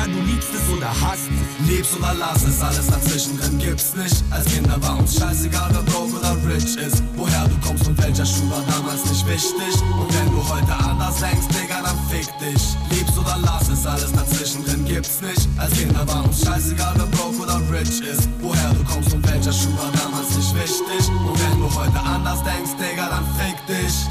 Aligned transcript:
Entweder 0.00 0.18
du 0.18 0.30
liebst 0.30 0.48
es 0.54 0.76
oder 0.76 0.88
hasst 0.88 1.28
es. 1.28 1.68
Liebst 1.68 1.96
oder 1.98 2.14
lass 2.18 2.42
es, 2.44 2.62
alles 2.62 2.86
dazwischen 2.86 3.38
drin 3.38 3.58
gibt's 3.58 3.94
nicht. 3.94 4.24
Als 4.30 4.46
Kinder 4.46 4.80
war 4.80 4.98
uns 4.98 5.18
scheißegal, 5.18 5.70
wer 5.72 5.82
broke 5.82 6.16
oder 6.16 6.36
rich 6.48 6.76
ist. 6.76 7.02
Woher 7.16 7.48
du 7.48 7.54
kommst 7.66 7.86
und 7.86 7.98
welcher 8.02 8.24
Schuh 8.24 8.48
war 8.50 8.62
damals 8.68 9.04
nicht 9.04 9.26
wichtig. 9.26 9.82
Und 9.82 10.14
wenn 10.14 10.30
du 10.30 10.48
heute 10.48 10.72
anders 10.88 11.20
denkst, 11.20 11.48
Digga, 11.48 11.82
dann 11.82 11.98
fick 12.08 12.26
dich. 12.38 12.76
Liebst 12.90 13.18
oder 13.18 13.36
lass 13.42 13.68
es, 13.68 13.86
alles 13.86 14.12
dazwischen 14.12 14.64
drin 14.64 14.84
gibt's 14.86 15.20
nicht. 15.20 15.48
Als 15.58 15.72
Kinder 15.72 16.06
war 16.06 16.24
uns 16.24 16.44
scheißegal, 16.44 16.94
wer 16.96 17.06
broke 17.06 17.42
oder 17.42 17.60
rich 17.70 18.00
ist. 18.00 18.28
Woher 18.40 18.70
du 18.72 18.84
kommst 18.84 19.12
und 19.12 19.26
welcher 19.28 19.52
Schuh 19.52 19.76
war 19.76 19.92
damals 19.92 20.34
nicht 20.36 20.54
wichtig. 20.54 21.08
Und 21.10 21.38
wenn 21.38 21.58
du 21.60 21.74
heute 21.74 22.00
anders 22.00 22.42
denkst, 22.42 22.72
Digga, 22.78 23.08
dann 23.08 23.26
fick 23.36 23.56
dich. 23.66 24.08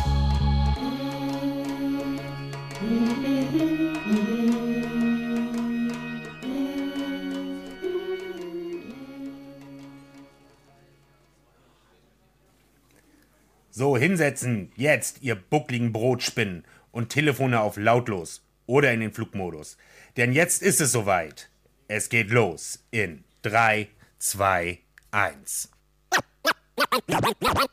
So, 13.79 13.95
hinsetzen, 13.95 14.73
jetzt, 14.75 15.21
ihr 15.21 15.35
buckligen 15.35 15.93
Brotspinnen 15.93 16.65
und 16.91 17.07
Telefone 17.11 17.61
auf 17.61 17.77
lautlos 17.77 18.41
oder 18.65 18.91
in 18.91 18.99
den 18.99 19.13
Flugmodus. 19.13 19.77
Denn 20.17 20.33
jetzt 20.33 20.61
ist 20.61 20.81
es 20.81 20.91
soweit. 20.91 21.49
Es 21.87 22.09
geht 22.09 22.29
los 22.29 22.83
in 22.91 23.23
3, 23.43 23.87
2, 24.17 24.79
1. 25.11 25.69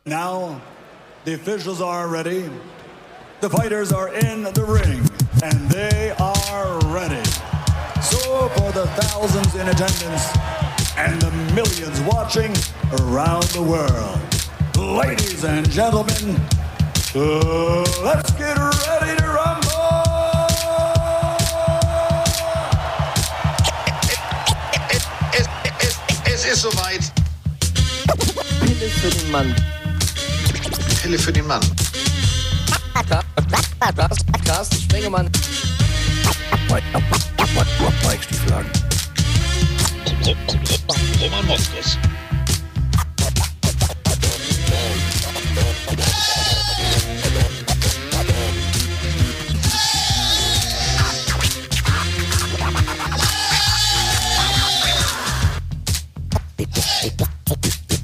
Now, 0.04 0.60
the 1.24 1.34
officials 1.34 1.80
are 1.80 2.06
ready. 2.08 2.44
The 3.40 3.50
fighters 3.50 3.92
are 3.92 4.14
in 4.14 4.44
the 4.54 4.62
ring, 4.62 5.02
and 5.42 5.68
they 5.68 6.12
are 6.20 6.78
ready. 6.94 7.24
So, 8.00 8.48
for 8.50 8.70
the 8.70 8.86
thousands 8.94 9.56
in 9.56 9.66
attendance 9.66 10.32
and 10.96 11.20
the 11.20 11.32
millions 11.52 12.00
watching 12.02 12.52
around 12.92 13.42
the 13.50 13.62
world, 13.62 14.35
ladies 14.76 15.44
and 15.44 15.68
gentlemen, 15.70 16.36
uh, 17.14 17.84
let's 18.04 18.30
get 18.32 18.56
ready 18.58 19.16
to 19.16 19.26
rumble! 19.26 19.66
Es, 26.24 26.44
ist 26.44 26.62
soweit. 26.62 27.12
Pille 28.60 28.88
für 28.90 29.10
den 29.10 29.30
Mann. 29.30 29.54
Pille 31.02 31.18
für 31.18 31.32
den 31.32 31.46
Mann. 31.46 31.60
Carsten 34.44 34.76
Spengemann. 34.76 35.30
Weichstieflagen. 38.02 38.70
Roman 41.20 41.46
Moskos. 41.46 41.98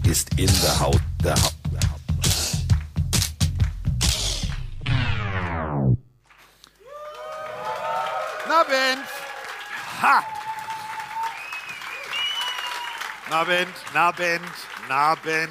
Ist 0.05 0.29
in 0.39 0.47
der 0.61 0.81
Haut 0.81 1.01
der 1.25 1.35
Haut. 1.35 1.55
Na, 8.49 8.63
Ben. 8.65 8.99
Ha! 10.03 10.23
Na, 13.31 13.45
Ben, 13.45 13.69
na, 13.95 14.13
Ben, 14.13 14.41
na, 14.89 15.15
Ben. 15.15 15.49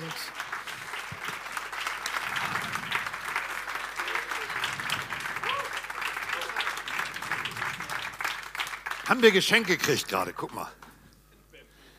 Haben 9.07 9.21
wir 9.21 9.31
Geschenke 9.31 9.77
gekriegt 9.77 10.07
gerade, 10.07 10.33
guck 10.33 10.53
mal. 10.53 10.71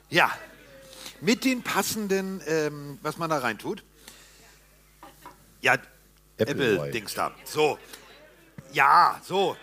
Ja, 0.09 0.31
mit 1.21 1.45
den 1.45 1.63
passenden, 1.63 2.43
ähm, 2.47 2.99
was 3.03 3.17
man 3.17 3.31
da 3.31 3.39
rein 3.39 3.59
tut. 3.59 3.83
Ja, 5.61 5.77
Apple-Dings 6.37 7.15
da. 7.15 7.33
So. 7.45 7.79
Ja, 8.73 9.21
so. 9.23 9.57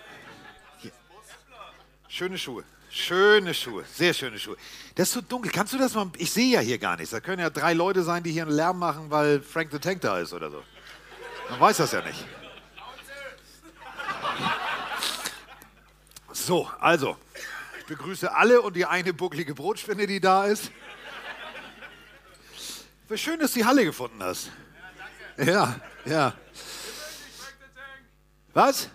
Schöne 2.08 2.38
Schuhe. 2.38 2.64
Schöne 2.90 3.54
Schuhe. 3.54 3.84
Sehr 3.94 4.14
schöne 4.14 4.40
Schuhe. 4.40 4.58
Das 4.96 5.10
ist 5.10 5.14
so 5.14 5.22
dunkel. 5.22 5.52
Kannst 5.52 5.74
du 5.74 5.78
das 5.78 5.94
mal. 5.94 6.10
Ich 6.18 6.32
sehe 6.32 6.54
ja 6.54 6.60
hier 6.60 6.80
gar 6.80 6.98
nichts. 6.98 7.12
Da 7.12 7.20
können 7.20 7.40
ja 7.40 7.50
drei 7.50 7.74
Leute 7.74 8.04
sein, 8.04 8.24
die 8.24 8.32
hier 8.32 8.44
einen 8.44 8.52
Lärm 8.52 8.80
machen, 8.80 9.12
weil 9.12 9.42
Frank 9.42 9.72
the 9.72 9.80
Tank 9.80 10.02
da 10.02 10.20
ist 10.20 10.34
oder 10.34 10.50
so. 10.50 10.64
Man 11.50 11.60
weiß 11.60 11.78
das 11.78 11.92
ja 11.92 12.02
nicht. 12.02 12.26
So, 16.32 16.68
also. 16.80 17.18
Ich 17.90 17.98
begrüße 17.98 18.32
alle 18.36 18.62
und 18.62 18.76
die 18.76 18.86
eine 18.86 19.16
bucklige 19.16 19.56
Brotspinne, 19.56 20.06
die 20.06 20.20
da 20.20 20.46
ist. 20.46 20.70
Wie 23.08 23.18
schön, 23.18 23.40
dass 23.40 23.54
du 23.54 23.62
die 23.62 23.66
Halle 23.66 23.84
gefunden 23.84 24.22
hast. 24.22 24.52
Ja, 25.38 25.76
ja. 26.06 26.36
Was? 28.54 28.92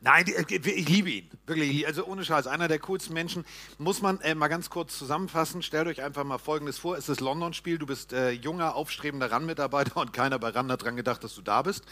Nein, 0.00 0.24
äh, 0.28 0.44
ich 0.48 0.88
liebe 0.88 1.10
ihn. 1.10 1.30
Wirklich, 1.46 1.84
also 1.84 2.06
ohne 2.06 2.24
Scheiß, 2.24 2.46
einer 2.46 2.68
der 2.68 2.78
coolsten 2.78 3.12
Menschen. 3.12 3.44
Muss 3.78 4.00
man 4.02 4.20
äh, 4.20 4.36
mal 4.36 4.46
ganz 4.46 4.70
kurz 4.70 4.96
zusammenfassen. 4.96 5.62
Stellt 5.62 5.88
euch 5.88 6.00
einfach 6.00 6.22
mal 6.22 6.38
Folgendes 6.38 6.78
vor. 6.78 6.94
Es 6.94 7.08
ist 7.08 7.08
das 7.08 7.20
London-Spiel. 7.20 7.78
Du 7.78 7.86
bist 7.86 8.12
äh, 8.12 8.30
junger, 8.30 8.76
aufstrebender 8.76 9.32
RAN-Mitarbeiter 9.32 9.96
und 9.96 10.12
keiner 10.12 10.38
bei 10.38 10.50
RAN 10.50 10.70
hat 10.70 10.84
dran 10.84 10.94
gedacht, 10.94 11.24
dass 11.24 11.34
du 11.34 11.42
da 11.42 11.62
bist. 11.62 11.82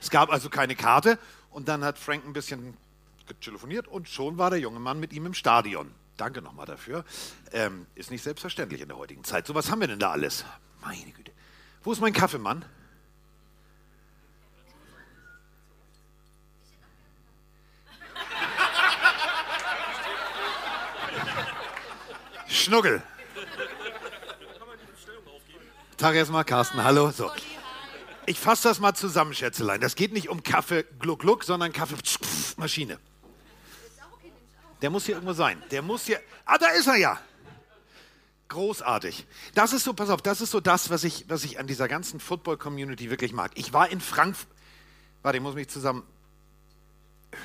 Es 0.00 0.10
gab 0.10 0.30
also 0.30 0.48
keine 0.48 0.76
Karte. 0.76 1.18
Und 1.50 1.66
dann 1.66 1.82
hat 1.82 1.98
Frank 1.98 2.24
ein 2.24 2.34
bisschen 2.34 2.76
telefoniert 3.34 3.88
und 3.88 4.08
schon 4.08 4.38
war 4.38 4.50
der 4.50 4.58
junge 4.58 4.80
Mann 4.80 4.98
mit 4.98 5.12
ihm 5.12 5.26
im 5.26 5.34
Stadion. 5.34 5.94
Danke 6.16 6.42
nochmal 6.42 6.66
dafür. 6.66 7.04
Ähm, 7.52 7.86
ist 7.94 8.10
nicht 8.10 8.22
selbstverständlich 8.22 8.80
in 8.80 8.88
der 8.88 8.98
heutigen 8.98 9.24
Zeit. 9.24 9.46
So, 9.46 9.54
was 9.54 9.70
haben 9.70 9.80
wir 9.80 9.88
denn 9.88 9.98
da 9.98 10.10
alles? 10.10 10.44
Meine 10.82 11.12
Güte. 11.12 11.32
Wo 11.82 11.92
ist 11.92 12.00
mein 12.00 12.12
Kaffeemann? 12.12 12.64
Schnuggel. 22.48 23.02
Tag 25.96 26.14
erstmal, 26.14 26.44
Carsten, 26.44 26.82
hallo. 26.84 27.10
So. 27.10 27.30
Ich 28.26 28.38
fasse 28.38 28.68
das 28.68 28.80
mal 28.80 28.94
zusammen, 28.94 29.34
Schätzelein. 29.34 29.80
Das 29.80 29.96
geht 29.96 30.12
nicht 30.12 30.28
um 30.28 30.42
Kaffee 30.42 30.84
Gluck 30.98 31.20
Gluck, 31.20 31.44
sondern 31.44 31.72
Kaffee 31.72 31.96
Maschine. 32.56 32.98
Der 34.82 34.90
muss 34.90 35.06
hier 35.06 35.16
irgendwo 35.16 35.34
sein. 35.34 35.62
Der 35.70 35.82
muss 35.82 36.06
hier. 36.06 36.20
Ah, 36.44 36.58
da 36.58 36.68
ist 36.68 36.86
er 36.86 36.96
ja. 36.96 37.20
Großartig. 38.48 39.26
Das 39.54 39.72
ist 39.72 39.84
so, 39.84 39.92
pass 39.92 40.10
auf, 40.10 40.22
das 40.22 40.40
ist 40.40 40.50
so 40.50 40.60
das, 40.60 40.90
was 40.90 41.04
ich, 41.04 41.26
was 41.28 41.44
ich 41.44 41.60
an 41.60 41.66
dieser 41.66 41.86
ganzen 41.86 42.18
Football-Community 42.18 43.08
wirklich 43.10 43.32
mag. 43.32 43.52
Ich 43.54 43.72
war 43.72 43.90
in 43.90 44.00
Frankfurt. 44.00 44.48
Warte, 45.22 45.38
ich 45.38 45.42
muss 45.42 45.54
mich 45.54 45.68
zusammen. 45.68 46.02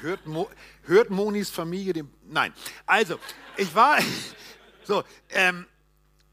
Hört, 0.02 0.26
Mo, 0.26 0.50
hört 0.84 1.12
Monis 1.12 1.52
Familie 1.52 1.94
den. 1.94 2.12
Nein. 2.28 2.54
Also, 2.86 3.20
ich 3.58 3.74
war. 3.76 4.00
So, 4.88 5.04
ähm, 5.32 5.66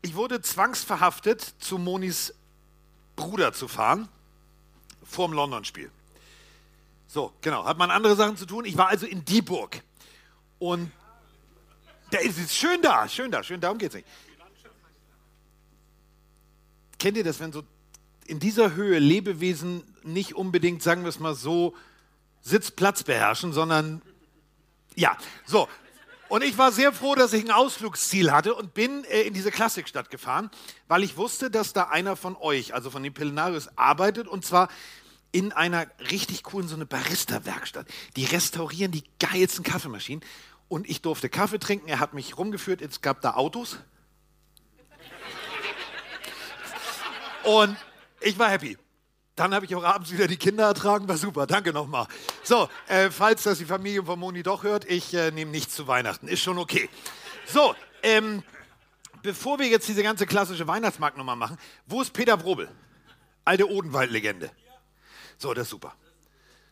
ich 0.03 0.15
wurde 0.15 0.43
zwangsverhaftet, 0.43 1.41
zu 1.59 1.79
Monis 1.79 2.35
Bruder 3.17 3.55
zu 3.55 3.67
fahren, 3.67 4.11
vorm 5.03 5.33
London-Spiel. 5.33 5.91
So, 7.07 7.33
genau. 7.41 7.65
Hat 7.65 7.79
man 7.79 7.91
andere 7.91 8.17
Sachen 8.17 8.37
zu 8.37 8.45
tun. 8.45 8.65
Ich 8.65 8.77
war 8.77 8.89
also 8.89 9.07
in 9.07 9.25
Dieburg. 9.25 9.83
Und 10.63 10.93
der 12.13 12.21
ist 12.21 12.55
schön 12.55 12.81
da, 12.83 13.09
schön 13.09 13.33
da, 13.33 13.43
schön, 13.43 13.61
darum 13.61 13.79
geht's 13.79 13.97
nicht. 13.97 14.07
Kennt 17.01 17.17
ihr 17.17 17.25
das, 17.25 17.41
wenn 17.41 17.51
so 17.51 17.65
in 18.27 18.39
dieser 18.39 18.77
Höhe 18.77 19.01
Lebewesen 19.01 19.83
nicht 20.05 20.37
unbedingt, 20.37 20.81
sagen 20.81 21.03
wir 21.03 21.09
es 21.09 21.19
mal 21.19 21.35
so, 21.35 21.75
Sitzplatz 22.43 23.03
beherrschen, 23.03 23.53
sondern 23.53 24.03
ja, 24.95 25.19
so. 25.47 25.69
Und 26.29 26.45
ich 26.45 26.57
war 26.59 26.71
sehr 26.71 26.93
froh, 26.93 27.17
dass 27.17 27.33
ich 27.33 27.45
ein 27.45 27.51
Ausflugsziel 27.51 28.31
hatte 28.31 28.55
und 28.55 28.73
bin 28.73 29.03
äh, 29.07 29.23
in 29.23 29.35
diese 29.35 29.51
Klassikstadt 29.51 30.11
gefahren, 30.11 30.49
weil 30.87 31.03
ich 31.03 31.17
wusste, 31.17 31.51
dass 31.51 31.73
da 31.73 31.89
einer 31.89 32.15
von 32.15 32.37
euch, 32.37 32.73
also 32.73 32.89
von 32.89 33.03
den 33.03 33.13
Pillenarius, 33.13 33.77
arbeitet 33.77 34.29
und 34.29 34.45
zwar 34.45 34.69
in 35.33 35.51
einer 35.51 35.87
richtig 36.11 36.45
coolen, 36.45 36.69
so 36.69 36.77
eine 36.77 36.87
Barista-Werkstatt. 36.87 37.89
Die 38.17 38.27
restaurieren 38.27 38.93
die 38.93 39.03
geilsten 39.19 39.65
Kaffeemaschinen 39.65 40.23
und 40.73 40.89
ich 40.89 41.03
durfte 41.03 41.29
Kaffee 41.29 41.59
trinken. 41.59 41.87
Er 41.87 42.01
hat 42.01 42.15
mich 42.15 42.39
rumgeführt, 42.39 42.81
es 42.81 43.03
gab 43.03 43.21
da 43.21 43.35
Autos. 43.35 43.77
Und 47.45 47.77
ich 48.23 48.39
war 48.39 48.49
happy. 48.49 48.79
Dann 49.37 49.55
habe 49.55 49.67
ich 49.67 49.75
auch 49.75 49.85
abends 49.85 50.11
wieder 50.11 50.27
die 50.27 50.39
Kinder 50.39 50.65
ertragen. 50.65 51.07
War 51.09 51.19
super, 51.19 51.47
danke 51.47 51.75
nochmal. 51.75 52.07
So, 52.43 52.71
äh, 52.89 53.11
falls 53.11 53.43
das 53.43 53.59
die 53.59 53.67
Familie 53.67 54.03
von 54.03 54.19
Moni 54.19 54.43
doch 54.43 54.63
hört, 54.63 54.87
ich 54.87 55.13
äh, 55.13 55.31
nehme 55.31 55.51
nichts 55.51 55.75
zu 55.75 55.89
Weihnachten. 55.89 56.27
Ist 56.27 56.41
schon 56.41 56.57
okay. 56.57 56.89
So, 57.45 57.75
ähm, 58.03 58.43
bevor 59.23 59.59
wir 59.59 59.67
jetzt 59.67 59.87
diese 59.89 60.03
ganze 60.03 60.25
klassische 60.25 60.67
Weihnachtsmarktnummer 60.67 61.37
machen, 61.37 61.59
wo 61.85 62.01
ist 62.01 62.15
Peter 62.15 62.39
Brobel? 62.39 62.71
Alte 63.45 63.69
Odenwald-Legende. 63.69 64.51
So, 65.37 65.53
das 65.53 65.65
ist 65.65 65.71
super. 65.71 65.95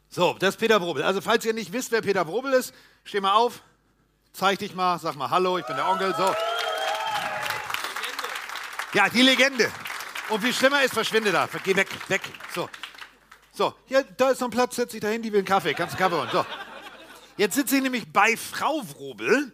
So, 0.09 0.37
das 0.39 0.55
ist 0.55 0.57
Peter 0.59 0.81
Brobel. 0.81 1.03
Also, 1.03 1.21
falls 1.21 1.45
ihr 1.45 1.53
nicht 1.53 1.75
wisst, 1.75 1.93
wer 1.93 2.01
Peter 2.01 2.25
Brobel 2.25 2.55
ist, 2.55 2.73
steh 3.05 3.21
mal 3.21 3.35
auf, 3.35 3.63
zeig 4.33 4.59
dich 4.59 4.75
mal, 4.75 4.99
sag 4.99 5.17
mal 5.17 5.31
Hallo, 5.31 5.59
ich 5.59 5.67
bin 5.67 5.77
der 5.77 5.89
Onkel. 5.89 6.15
So. 6.17 6.35
Ja, 8.93 9.09
die 9.09 9.23
Legende. 9.23 9.71
Und 10.29 10.43
wie 10.43 10.53
schlimmer 10.53 10.83
ist, 10.83 10.95
verschwinde 10.95 11.33
da. 11.33 11.49
Geh 11.65 11.77
weg, 11.77 11.89
weg. 12.09 12.23
So. 12.55 12.69
So, 13.53 13.75
hier, 13.87 14.05
da 14.17 14.31
ist 14.31 14.41
noch 14.41 14.49
ein 14.49 14.53
Platz, 14.53 14.77
setz 14.77 14.93
dich 14.93 15.01
dahin, 15.01 15.23
die 15.23 15.33
will 15.33 15.41
einen 15.41 15.47
Kaffee. 15.47 15.75
Kannst 15.75 15.95
du 15.95 15.99
Kaffee 15.99 16.17
holen. 16.17 16.31
So. 16.33 16.47
Jetzt 17.37 17.55
sitze 17.55 17.77
ich 17.77 17.83
nämlich 17.83 18.13
bei 18.13 18.37
Frau 18.37 18.83
Wrobel, 18.95 19.53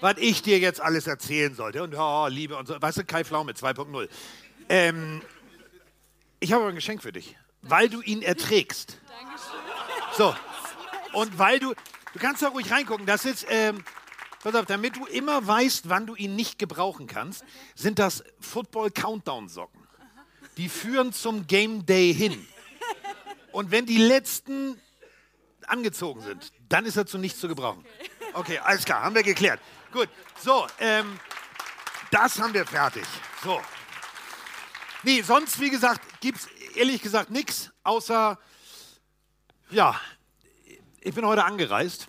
was 0.00 0.14
ich 0.18 0.42
dir 0.42 0.58
jetzt 0.58 0.80
alles 0.80 1.06
erzählen 1.06 1.54
sollte. 1.54 1.82
Und 1.82 1.94
oh, 1.96 2.26
Liebe 2.28 2.56
und 2.56 2.66
so. 2.68 2.80
Weißt 2.80 2.98
du, 2.98 3.04
Kai 3.04 3.24
Pflaume 3.24 3.52
2.0. 3.52 4.08
Ähm, 4.68 5.22
ich 6.40 6.52
habe 6.52 6.62
aber 6.62 6.70
ein 6.70 6.76
Geschenk 6.76 7.02
für 7.02 7.12
dich, 7.12 7.36
weil 7.62 7.88
du 7.88 8.02
ihn 8.02 8.22
erträgst. 8.22 8.98
So. 10.16 10.34
Und 11.12 11.38
weil 11.38 11.58
du, 11.58 11.74
du 12.16 12.22
kannst 12.22 12.40
da 12.40 12.48
ruhig 12.48 12.70
reingucken, 12.70 13.04
das 13.04 13.26
ist, 13.26 13.44
ähm, 13.50 13.84
pass 14.42 14.54
auf, 14.54 14.64
damit 14.64 14.96
du 14.96 15.04
immer 15.04 15.46
weißt, 15.46 15.90
wann 15.90 16.06
du 16.06 16.14
ihn 16.14 16.34
nicht 16.34 16.58
gebrauchen 16.58 17.06
kannst, 17.06 17.44
sind 17.74 17.98
das 17.98 18.24
Football 18.40 18.90
Countdown 18.90 19.50
Socken. 19.50 19.86
Die 20.56 20.70
führen 20.70 21.12
zum 21.12 21.46
Game 21.46 21.84
Day 21.84 22.14
hin. 22.14 22.48
Und 23.52 23.70
wenn 23.70 23.84
die 23.84 23.98
letzten 23.98 24.80
angezogen 25.66 26.22
sind, 26.22 26.52
dann 26.70 26.86
ist 26.86 26.96
er 26.96 27.04
zu 27.04 27.18
nichts 27.18 27.38
zu 27.38 27.48
gebrauchen. 27.48 27.84
Okay, 28.32 28.60
alles 28.60 28.86
klar, 28.86 29.02
haben 29.02 29.14
wir 29.14 29.22
geklärt. 29.22 29.60
Gut, 29.92 30.08
so, 30.42 30.66
ähm, 30.78 31.20
das 32.10 32.38
haben 32.40 32.54
wir 32.54 32.64
fertig. 32.64 33.04
So. 33.44 33.60
Nee, 35.02 35.20
sonst, 35.20 35.60
wie 35.60 35.68
gesagt, 35.68 36.00
gibt 36.20 36.38
es 36.38 36.46
ehrlich 36.76 37.02
gesagt 37.02 37.30
nichts, 37.30 37.70
außer, 37.82 38.38
ja, 39.68 40.00
ich 41.06 41.14
bin 41.14 41.24
heute 41.24 41.44
angereist. 41.44 42.08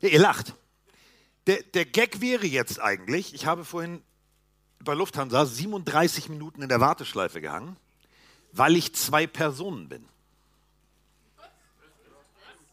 Ja, 0.00 0.08
ihr 0.08 0.18
lacht. 0.18 0.54
Der, 1.46 1.62
der 1.62 1.84
Gag 1.84 2.22
wäre 2.22 2.46
jetzt 2.46 2.80
eigentlich, 2.80 3.34
ich 3.34 3.44
habe 3.44 3.66
vorhin 3.66 4.02
bei 4.82 4.94
Lufthansa 4.94 5.44
37 5.44 6.30
Minuten 6.30 6.62
in 6.62 6.70
der 6.70 6.80
Warteschleife 6.80 7.42
gehangen, 7.42 7.76
weil 8.52 8.74
ich 8.76 8.94
zwei 8.94 9.26
Personen 9.26 9.90
bin. 9.90 10.08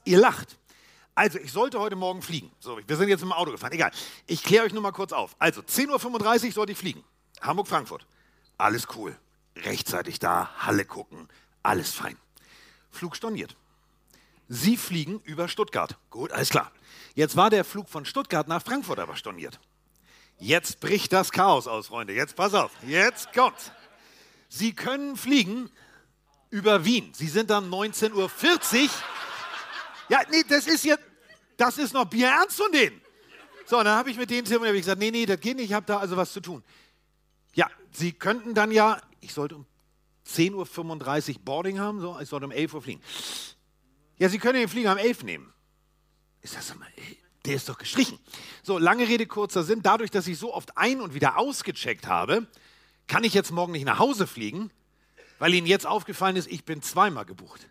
Ihr 0.05 0.19
lacht. 0.19 0.57
Also, 1.13 1.39
ich 1.39 1.51
sollte 1.51 1.79
heute 1.79 1.97
Morgen 1.97 2.21
fliegen. 2.21 2.51
So, 2.59 2.79
wir 2.85 2.95
sind 2.95 3.09
jetzt 3.09 3.23
im 3.23 3.33
Auto 3.33 3.51
gefahren. 3.51 3.73
Egal. 3.73 3.91
Ich 4.27 4.43
kläre 4.43 4.63
euch 4.63 4.71
nur 4.71 4.81
mal 4.81 4.93
kurz 4.93 5.11
auf. 5.11 5.35
Also, 5.39 5.59
10.35 5.59 6.45
Uhr 6.45 6.51
sollte 6.53 6.71
ich 6.71 6.77
fliegen. 6.77 7.03
Hamburg-Frankfurt. 7.41 8.05
Alles 8.57 8.87
cool. 8.95 9.17
Rechtzeitig 9.63 10.19
da, 10.19 10.49
Halle 10.57 10.85
gucken. 10.85 11.27
Alles 11.63 11.93
fein. 11.93 12.17
Flug 12.91 13.15
storniert. 13.15 13.55
Sie 14.47 14.77
fliegen 14.77 15.19
über 15.23 15.47
Stuttgart. 15.47 15.97
Gut, 16.09 16.31
alles 16.31 16.49
klar. 16.49 16.71
Jetzt 17.15 17.35
war 17.35 17.49
der 17.49 17.65
Flug 17.65 17.89
von 17.89 18.05
Stuttgart 18.05 18.47
nach 18.47 18.63
Frankfurt 18.63 18.99
aber 18.99 19.15
storniert. 19.15 19.59
Jetzt 20.39 20.79
bricht 20.79 21.11
das 21.13 21.31
Chaos 21.31 21.67
aus, 21.67 21.87
Freunde. 21.87 22.13
Jetzt 22.13 22.35
pass 22.35 22.53
auf. 22.53 22.71
Jetzt 22.85 23.33
kommt's. 23.33 23.71
Sie 24.49 24.73
können 24.73 25.17
fliegen 25.17 25.69
über 26.49 26.85
Wien. 26.85 27.11
Sie 27.13 27.27
sind 27.27 27.49
dann 27.49 27.69
19.40 27.69 28.13
Uhr. 28.13 28.89
Ja, 30.09 30.21
nee, 30.31 30.43
das 30.47 30.67
ist 30.67 30.85
jetzt, 30.85 31.03
das 31.57 31.77
ist 31.77 31.93
noch 31.93 32.05
Bier 32.05 32.27
ernst 32.27 32.57
von 32.57 32.71
denen. 32.71 33.01
So, 33.65 33.83
dann 33.83 33.97
habe 33.97 34.09
ich 34.09 34.17
mit 34.17 34.29
denen 34.29 34.45
telefoniert 34.45 34.75
und 34.75 34.81
gesagt, 34.81 34.99
nee, 34.99 35.11
nee, 35.11 35.25
das 35.25 35.39
geht 35.39 35.57
nicht, 35.57 35.65
ich 35.65 35.73
habe 35.73 35.85
da 35.85 35.97
also 35.97 36.15
was 36.15 36.31
zu 36.31 36.39
tun. 36.39 36.63
Ja, 37.53 37.69
Sie 37.91 38.13
könnten 38.13 38.53
dann 38.53 38.71
ja, 38.71 39.01
ich 39.27 39.33
sollte 39.33 39.55
um 39.57 39.65
10.35 40.25 41.35
Uhr 41.35 41.41
Boarding 41.43 41.79
haben, 41.79 41.99
so, 41.99 42.17
ich 42.19 42.29
sollte 42.29 42.45
um 42.45 42.51
11 42.51 42.73
Uhr 42.73 42.81
fliegen. 42.81 43.01
Ja, 44.17 44.29
Sie 44.29 44.39
können 44.39 44.59
den 44.59 44.69
Flieger 44.69 44.93
um 44.93 44.97
11 44.97 45.23
nehmen. 45.23 45.53
Ist 46.41 46.55
das 46.55 46.73
mal, 46.75 46.87
der 47.45 47.55
ist 47.55 47.67
doch 47.67 47.77
gestrichen. 47.77 48.19
So, 48.63 48.77
lange 48.77 49.07
Rede, 49.07 49.27
kurzer 49.27 49.63
Sinn. 49.63 49.81
Dadurch, 49.83 50.11
dass 50.11 50.27
ich 50.27 50.37
so 50.39 50.53
oft 50.53 50.77
ein- 50.77 51.01
und 51.01 51.13
wieder 51.13 51.37
ausgecheckt 51.37 52.07
habe, 52.07 52.47
kann 53.07 53.23
ich 53.23 53.33
jetzt 53.33 53.51
morgen 53.51 53.73
nicht 53.73 53.85
nach 53.85 53.99
Hause 53.99 54.27
fliegen, 54.27 54.71
weil 55.39 55.53
Ihnen 55.53 55.67
jetzt 55.67 55.85
aufgefallen 55.85 56.35
ist, 56.35 56.49
ich 56.49 56.63
bin 56.63 56.81
zweimal 56.81 57.25
gebucht. 57.25 57.67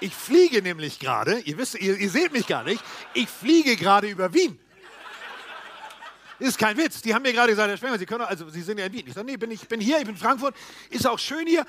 Ich 0.00 0.14
fliege 0.14 0.62
nämlich 0.62 0.98
gerade, 0.98 1.40
ihr 1.40 1.58
wisst, 1.58 1.74
ihr, 1.74 1.96
ihr 1.96 2.10
seht 2.10 2.32
mich 2.32 2.46
gar 2.46 2.64
nicht, 2.64 2.82
ich 3.14 3.28
fliege 3.28 3.76
gerade 3.76 4.08
über 4.08 4.32
Wien. 4.32 4.58
Ist 6.40 6.58
kein 6.58 6.76
Witz. 6.76 7.02
Die 7.02 7.14
haben 7.14 7.22
mir 7.22 7.32
gerade 7.32 7.50
gesagt, 7.50 7.68
Herr 7.68 7.76
Spenger, 7.76 7.98
Sie 7.98 8.06
können, 8.06 8.24
also 8.24 8.48
Sie 8.48 8.62
sind 8.62 8.78
ja 8.78 8.86
in 8.86 8.92
Wien. 8.92 9.04
Ich 9.06 9.14
sage, 9.14 9.26
nee, 9.26 9.36
bin 9.36 9.50
ich 9.50 9.68
bin 9.68 9.80
hier, 9.80 9.98
ich 9.98 10.04
bin 10.04 10.14
in 10.14 10.20
Frankfurt, 10.20 10.56
ist 10.90 11.06
auch 11.06 11.18
schön 11.18 11.46
hier. 11.46 11.64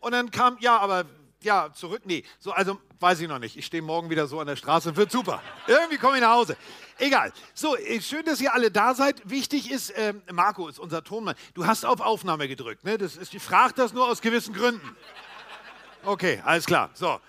Und 0.00 0.12
dann 0.12 0.30
kam, 0.30 0.58
ja, 0.60 0.78
aber 0.78 1.06
ja, 1.42 1.72
zurück, 1.72 2.02
nee. 2.04 2.24
So, 2.38 2.52
also 2.52 2.78
weiß 2.98 3.20
ich 3.20 3.28
noch 3.28 3.38
nicht. 3.38 3.56
Ich 3.56 3.66
stehe 3.66 3.82
morgen 3.82 4.10
wieder 4.10 4.26
so 4.26 4.40
an 4.40 4.46
der 4.46 4.56
Straße, 4.56 4.96
wird 4.96 5.12
super. 5.12 5.40
Irgendwie 5.66 5.96
komme 5.96 6.16
ich 6.16 6.20
nach 6.20 6.32
Hause. 6.32 6.56
Egal. 6.98 7.32
So, 7.54 7.76
äh, 7.76 8.00
schön, 8.00 8.24
dass 8.24 8.40
ihr 8.40 8.52
alle 8.52 8.70
da 8.70 8.94
seid. 8.94 9.28
Wichtig 9.28 9.70
ist, 9.70 9.92
ähm, 9.96 10.22
Marco 10.32 10.68
ist 10.68 10.78
unser 10.78 11.04
Tonmann. 11.04 11.36
Du 11.54 11.66
hast 11.66 11.84
auf 11.84 12.00
Aufnahme 12.00 12.48
gedrückt, 12.48 12.84
ne? 12.84 12.98
Das 12.98 13.16
ist, 13.16 13.32
ich 13.32 13.42
frage 13.42 13.74
das 13.74 13.92
nur 13.92 14.08
aus 14.08 14.20
gewissen 14.20 14.54
Gründen. 14.54 14.96
Okay, 16.04 16.42
alles 16.44 16.66
klar. 16.66 16.90
So. 16.94 17.20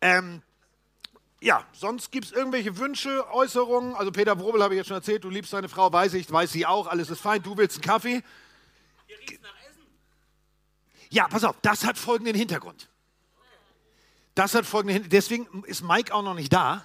Ähm, 0.00 0.42
ja, 1.42 1.64
sonst 1.72 2.12
gibt 2.12 2.26
es 2.26 2.32
irgendwelche 2.32 2.76
Wünsche, 2.76 3.26
Äußerungen. 3.32 3.94
Also 3.94 4.12
Peter 4.12 4.38
Wrobel 4.38 4.62
habe 4.62 4.74
ich 4.74 4.78
jetzt 4.78 4.88
schon 4.88 4.96
erzählt, 4.96 5.24
du 5.24 5.30
liebst 5.30 5.52
deine 5.52 5.70
Frau, 5.70 5.90
weiß 5.90 6.14
ich, 6.14 6.30
weiß 6.30 6.52
sie 6.52 6.66
auch, 6.66 6.86
alles 6.86 7.08
ist 7.08 7.20
fein. 7.20 7.42
Du 7.42 7.56
willst 7.56 7.76
einen 7.76 7.84
Kaffee. 7.84 8.22
Ja, 11.08 11.26
pass 11.28 11.44
auf, 11.44 11.56
das 11.62 11.84
hat 11.84 11.96
folgenden 11.96 12.34
Hintergrund. 12.34 12.88
Das 14.34 14.54
hat 14.54 14.66
folgenden 14.66 15.02
Hintergrund. 15.02 15.12
Deswegen 15.14 15.64
ist 15.64 15.82
Mike 15.82 16.14
auch 16.14 16.22
noch 16.22 16.34
nicht 16.34 16.52
da. 16.52 16.84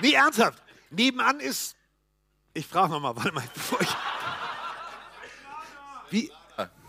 Nee, 0.00 0.12
ernsthaft. 0.12 0.62
Nebenan 0.90 1.40
ist. 1.40 1.76
Ich 2.52 2.66
frage 2.66 2.92
nochmal, 2.92 3.16
warte 3.16 3.32
mal, 3.32 3.44
bevor 3.54 3.80
ich. 3.80 3.88
Wie, 6.10 6.32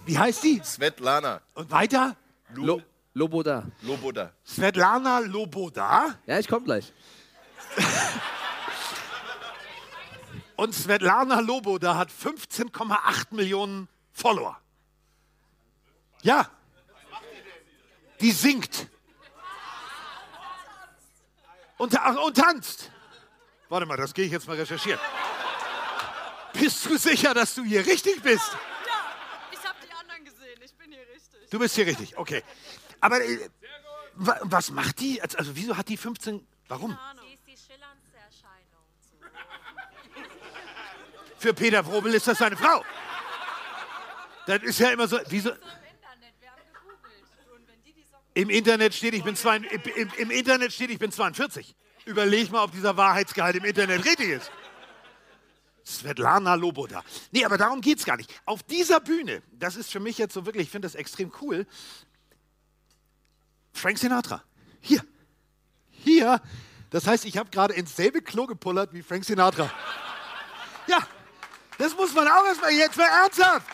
wie 0.05 0.17
heißt 0.17 0.43
die? 0.43 0.61
Svetlana 0.63 1.41
Und 1.53 1.71
weiter? 1.71 2.15
Lo 2.53 2.81
Loboda. 3.19 3.63
Loboda. 3.81 4.31
Svetlana 4.45 5.19
Loboda. 5.19 6.17
Ja, 6.25 6.39
ich 6.39 6.47
komme 6.47 6.63
gleich. 6.63 6.93
Und 10.55 10.73
Svetlana 10.73 11.41
Loboda 11.41 11.97
hat 11.97 12.11
15,8 12.11 13.35
Millionen 13.35 13.89
Follower. 14.13 14.57
Ja. 16.21 16.49
Die 18.21 18.31
singt. 18.31 18.87
Und, 21.77 21.93
und 22.25 22.37
tanzt. 22.37 22.89
Warte 23.67 23.85
mal, 23.85 23.97
das 23.97 24.13
gehe 24.13 24.23
ich 24.25 24.31
jetzt 24.31 24.47
mal 24.47 24.55
recherchieren. 24.55 24.99
Bist 26.53 26.85
du 26.85 26.97
sicher, 26.97 27.33
dass 27.33 27.53
du 27.53 27.65
hier 27.65 27.85
richtig 27.85 28.21
bist? 28.21 28.51
Ja, 28.51 28.57
ich 29.51 29.59
habe 29.67 29.77
die 29.85 29.91
anderen 29.93 30.23
gesehen. 30.23 30.59
Ich 30.63 30.73
bin 30.73 30.89
hier 30.91 31.05
richtig. 31.13 31.49
Du 31.49 31.59
bist 31.59 31.75
hier 31.75 31.85
richtig, 31.85 32.17
okay. 32.17 32.43
Aber 33.01 33.21
äh, 33.23 33.49
wa- 34.15 34.39
was 34.43 34.71
macht 34.71 34.99
die? 34.99 35.21
Also, 35.21 35.37
also 35.37 35.55
wieso 35.55 35.77
hat 35.77 35.87
die 35.89 35.97
15? 35.97 36.45
Warum? 36.67 36.97
Für 41.37 41.53
Peter 41.53 41.85
Wrobel 41.85 42.13
ist 42.13 42.27
das 42.27 42.37
seine 42.37 42.57
Frau. 42.57 42.83
Das 44.45 44.61
ist 44.63 44.79
ja 44.79 44.89
immer 44.89 45.07
so. 45.07 45.19
Wieso? 45.29 45.51
Im 48.33 48.49
Internet, 48.49 48.93
steht, 48.93 49.13
ich 49.15 49.23
bin, 49.23 49.35
zwei, 49.35 49.57
im, 49.57 50.09
im 50.17 50.31
Internet 50.31 50.71
steht, 50.71 50.89
ich 50.91 50.99
bin 50.99 51.11
42. 51.11 51.75
Überleg 52.05 52.51
mal, 52.51 52.63
ob 52.63 52.71
dieser 52.71 52.95
Wahrheitsgehalt 52.95 53.55
im 53.57 53.65
Internet 53.65 54.05
richtig 54.05 54.29
ist. 54.29 54.51
Svetlana 55.83 56.53
Loboda. 56.53 57.03
Nee, 57.31 57.43
aber 57.43 57.57
darum 57.57 57.81
geht 57.81 57.99
es 57.99 58.05
gar 58.05 58.15
nicht. 58.17 58.29
Auf 58.45 58.63
dieser 58.63 58.99
Bühne, 58.99 59.41
das 59.51 59.75
ist 59.75 59.91
für 59.91 59.99
mich 59.99 60.17
jetzt 60.17 60.33
so 60.33 60.45
wirklich, 60.45 60.67
ich 60.67 60.71
finde 60.71 60.85
das 60.85 60.95
extrem 60.95 61.31
cool. 61.41 61.65
Frank 63.73 63.97
Sinatra. 63.97 64.43
Hier. 64.81 65.03
Hier. 65.89 66.41
Das 66.89 67.05
heißt, 67.05 67.25
ich 67.25 67.37
habe 67.37 67.49
gerade 67.49 67.73
ins 67.73 67.95
selbe 67.95 68.21
Klo 68.21 68.47
gepullert 68.47 68.93
wie 68.93 69.03
Frank 69.03 69.23
Sinatra. 69.23 69.69
Ja, 70.87 70.99
das 71.77 71.95
muss 71.95 72.13
man 72.13 72.27
auch 72.27 72.45
erstmal 72.45 72.71
jetzt 72.71 72.97
mal 72.97 73.07
ernsthaft. 73.07 73.67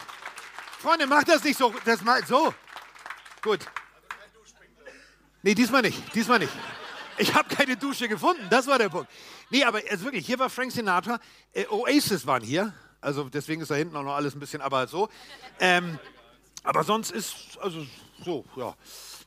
Freunde, 0.80 1.08
macht 1.08 1.30
das 1.30 1.44
nicht 1.44 1.58
so. 1.58 1.74
Das 1.86 2.02
mal 2.02 2.25
so. 2.25 2.54
Gut. 3.42 3.60
Nee, 5.42 5.56
diesmal 5.56 5.82
nicht. 5.82 6.14
Diesmal 6.14 6.40
nicht. 6.40 6.54
Ich 7.18 7.34
habe 7.34 7.54
keine 7.54 7.78
Dusche 7.78 8.08
gefunden. 8.08 8.46
Das 8.50 8.68
war 8.68 8.78
der 8.78 8.90
Punkt. 8.90 9.10
Nee, 9.50 9.64
aber 9.64 9.80
also 9.90 10.06
wirklich, 10.06 10.25
hier 10.25 10.38
war 10.40 10.50
Frank 10.50 10.72
Sinatra. 10.72 11.20
Äh, 11.54 11.66
Oasis 11.68 12.28
waren 12.28 12.44
hier. 12.44 12.74
Also 13.00 13.30
deswegen 13.30 13.62
ist 13.62 13.72
da 13.72 13.75
hinten 13.75 13.96
auch 13.96 14.04
noch 14.04 14.16
alles 14.16 14.36
ein 14.36 14.40
bisschen, 14.40 14.62
aber 14.62 14.88
so. 14.88 15.08
Ähm, 15.60 16.00
aber 16.64 16.84
sonst 16.84 17.12
ist, 17.12 17.58
also 17.62 17.86
so, 18.24 18.44
ja. 18.56 18.75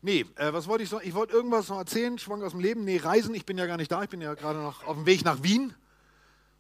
Nee, 0.01 0.27
äh, 0.37 0.53
was 0.53 0.69
wollte 0.69 0.85
ich 0.85 0.91
so? 0.91 1.01
Ich 1.01 1.15
wollte 1.15 1.33
irgendwas 1.33 1.69
noch 1.69 1.79
erzählen, 1.79 2.19
Schwank 2.19 2.43
aus 2.45 2.53
dem 2.53 2.61
Leben. 2.61 2.85
Nee, 2.85 2.99
Reisen, 2.99 3.35
ich 3.35 3.45
bin 3.45 3.59
ja 3.59 3.67
gar 3.67 3.77
nicht 3.77 3.91
da, 3.91 4.03
ich 4.03 4.09
bin 4.09 4.21
ja 4.21 4.35
gerade 4.35 4.61
noch 4.61 4.85
auf 4.85 4.97
dem 4.97 5.07
Weg 5.07 5.25
nach 5.25 5.43
Wien. 5.43 5.75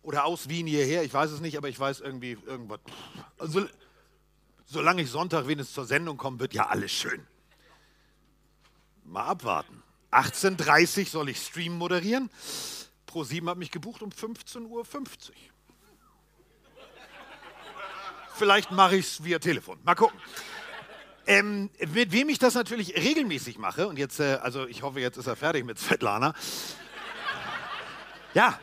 Oder 0.03 0.25
aus 0.25 0.49
Wien 0.49 0.67
hierher, 0.67 1.05
ich 1.05 1.13
weiß 1.13 1.31
es 1.31 1.41
nicht, 1.41 1.57
aber 1.57 1.69
ich 1.69 1.79
weiß 1.79 2.01
irgendwie 2.01 2.39
irgendwas. 2.47 2.81
Also, 3.39 3.67
solange 4.65 5.03
ich 5.03 5.11
Sonntag 5.11 5.47
wenigstens 5.47 5.75
zur 5.75 5.85
Sendung 5.85 6.17
komme, 6.17 6.41
wird 6.41 6.55
ja 6.55 6.67
alles 6.67 6.91
schön. 6.91 7.27
Mal 9.05 9.25
abwarten. 9.27 9.83
18.30 10.11 11.01
Uhr 11.01 11.07
soll 11.07 11.29
ich 11.29 11.39
Stream 11.39 11.77
moderieren. 11.77 12.31
Pro7 13.09 13.49
hat 13.49 13.59
mich 13.59 13.71
gebucht 13.71 14.03
um 14.03 14.11
15.50 14.11 14.67
Uhr. 14.67 14.85
Vielleicht 18.35 18.71
mache 18.71 18.97
ich 18.97 19.07
es 19.07 19.25
via 19.25 19.39
Telefon. 19.39 19.79
Mal 19.85 19.95
gucken. 19.95 20.19
Ähm, 21.29 21.69
mit 21.93 22.13
wem 22.13 22.31
ich 22.31 22.39
das 22.39 22.55
natürlich 22.55 22.97
regelmäßig 22.97 23.59
mache, 23.59 23.87
und 23.87 23.99
jetzt, 23.99 24.19
äh, 24.19 24.39
also 24.41 24.67
ich 24.67 24.83
hoffe, 24.83 24.99
jetzt 24.99 25.19
ist 25.19 25.27
er 25.27 25.37
fertig 25.37 25.63
mit 25.67 25.79
Svetlana. 25.79 26.33
Ja, 28.33 28.59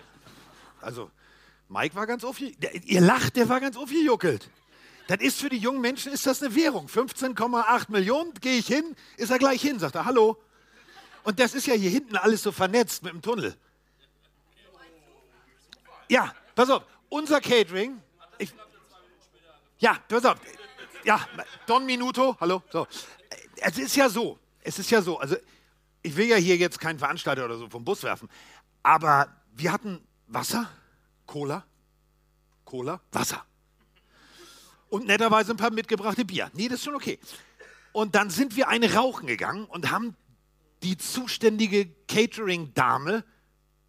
also 0.81 1.11
Mike 1.69 1.93
war 1.93 2.07
ganz 2.07 2.23
aufgejuckelt. 2.23 2.85
Ihr 2.85 3.01
lacht, 3.01 3.35
der 3.35 3.49
war 3.49 3.59
ganz 3.59 3.77
aufgejuckelt. 3.77 4.49
Das 5.05 5.19
ist 5.19 5.41
für 5.41 5.49
die 5.49 5.59
jungen 5.59 5.79
Menschen 5.79 6.11
ist 6.11 6.25
das 6.25 6.41
eine 6.41 6.55
Währung. 6.55 6.87
15,8 6.87 7.91
Millionen, 7.91 8.33
gehe 8.33 8.57
ich 8.57 8.65
hin, 8.65 8.95
ist 9.17 9.29
er 9.29 9.37
gleich 9.37 9.61
hin, 9.61 9.77
sagt 9.77 9.93
er, 9.93 10.05
hallo. 10.05 10.41
Und 11.23 11.39
das 11.39 11.53
ist 11.53 11.67
ja 11.67 11.75
hier 11.75 11.91
hinten 11.91 12.17
alles 12.17 12.41
so 12.41 12.51
vernetzt 12.51 13.03
mit 13.03 13.13
dem 13.13 13.21
Tunnel. 13.21 13.55
Ja, 16.09 16.33
pass 16.55 16.71
auf, 16.71 16.81
unser 17.09 17.41
Catering. 17.41 18.01
Ich, 18.39 18.51
ja, 19.77 19.99
pass 20.07 20.25
auf. 20.25 20.39
Ja, 21.05 21.21
Don 21.67 21.85
Minuto, 21.85 22.35
hallo. 22.39 22.63
So. 22.71 22.87
Es 23.57 23.77
ist 23.77 23.95
ja 23.95 24.09
so, 24.09 24.39
es 24.61 24.79
ist 24.79 24.89
ja 24.89 25.03
so, 25.03 25.19
also 25.19 25.35
ich 26.01 26.15
will 26.15 26.25
ja 26.25 26.35
hier 26.35 26.57
jetzt 26.57 26.79
keinen 26.79 26.97
Veranstalter 26.97 27.45
oder 27.45 27.59
so 27.59 27.69
vom 27.69 27.85
Bus 27.85 28.01
werfen, 28.01 28.27
aber 28.81 29.27
wir 29.53 29.71
hatten 29.71 30.01
Wasser, 30.25 30.67
Cola, 31.27 31.63
Cola, 32.65 33.01
Wasser. 33.11 33.45
Und 34.89 35.05
netterweise 35.05 35.51
ein 35.51 35.57
paar 35.57 35.71
mitgebrachte 35.71 36.25
Bier. 36.25 36.49
Nee, 36.53 36.69
das 36.69 36.79
ist 36.79 36.85
schon 36.85 36.95
okay. 36.95 37.19
Und 37.91 38.15
dann 38.15 38.31
sind 38.31 38.55
wir 38.55 38.67
eine 38.67 38.95
rauchen 38.95 39.27
gegangen 39.27 39.65
und 39.65 39.91
haben 39.91 40.15
die 40.81 40.97
zuständige 40.97 41.87
Catering-Dame 42.07 43.23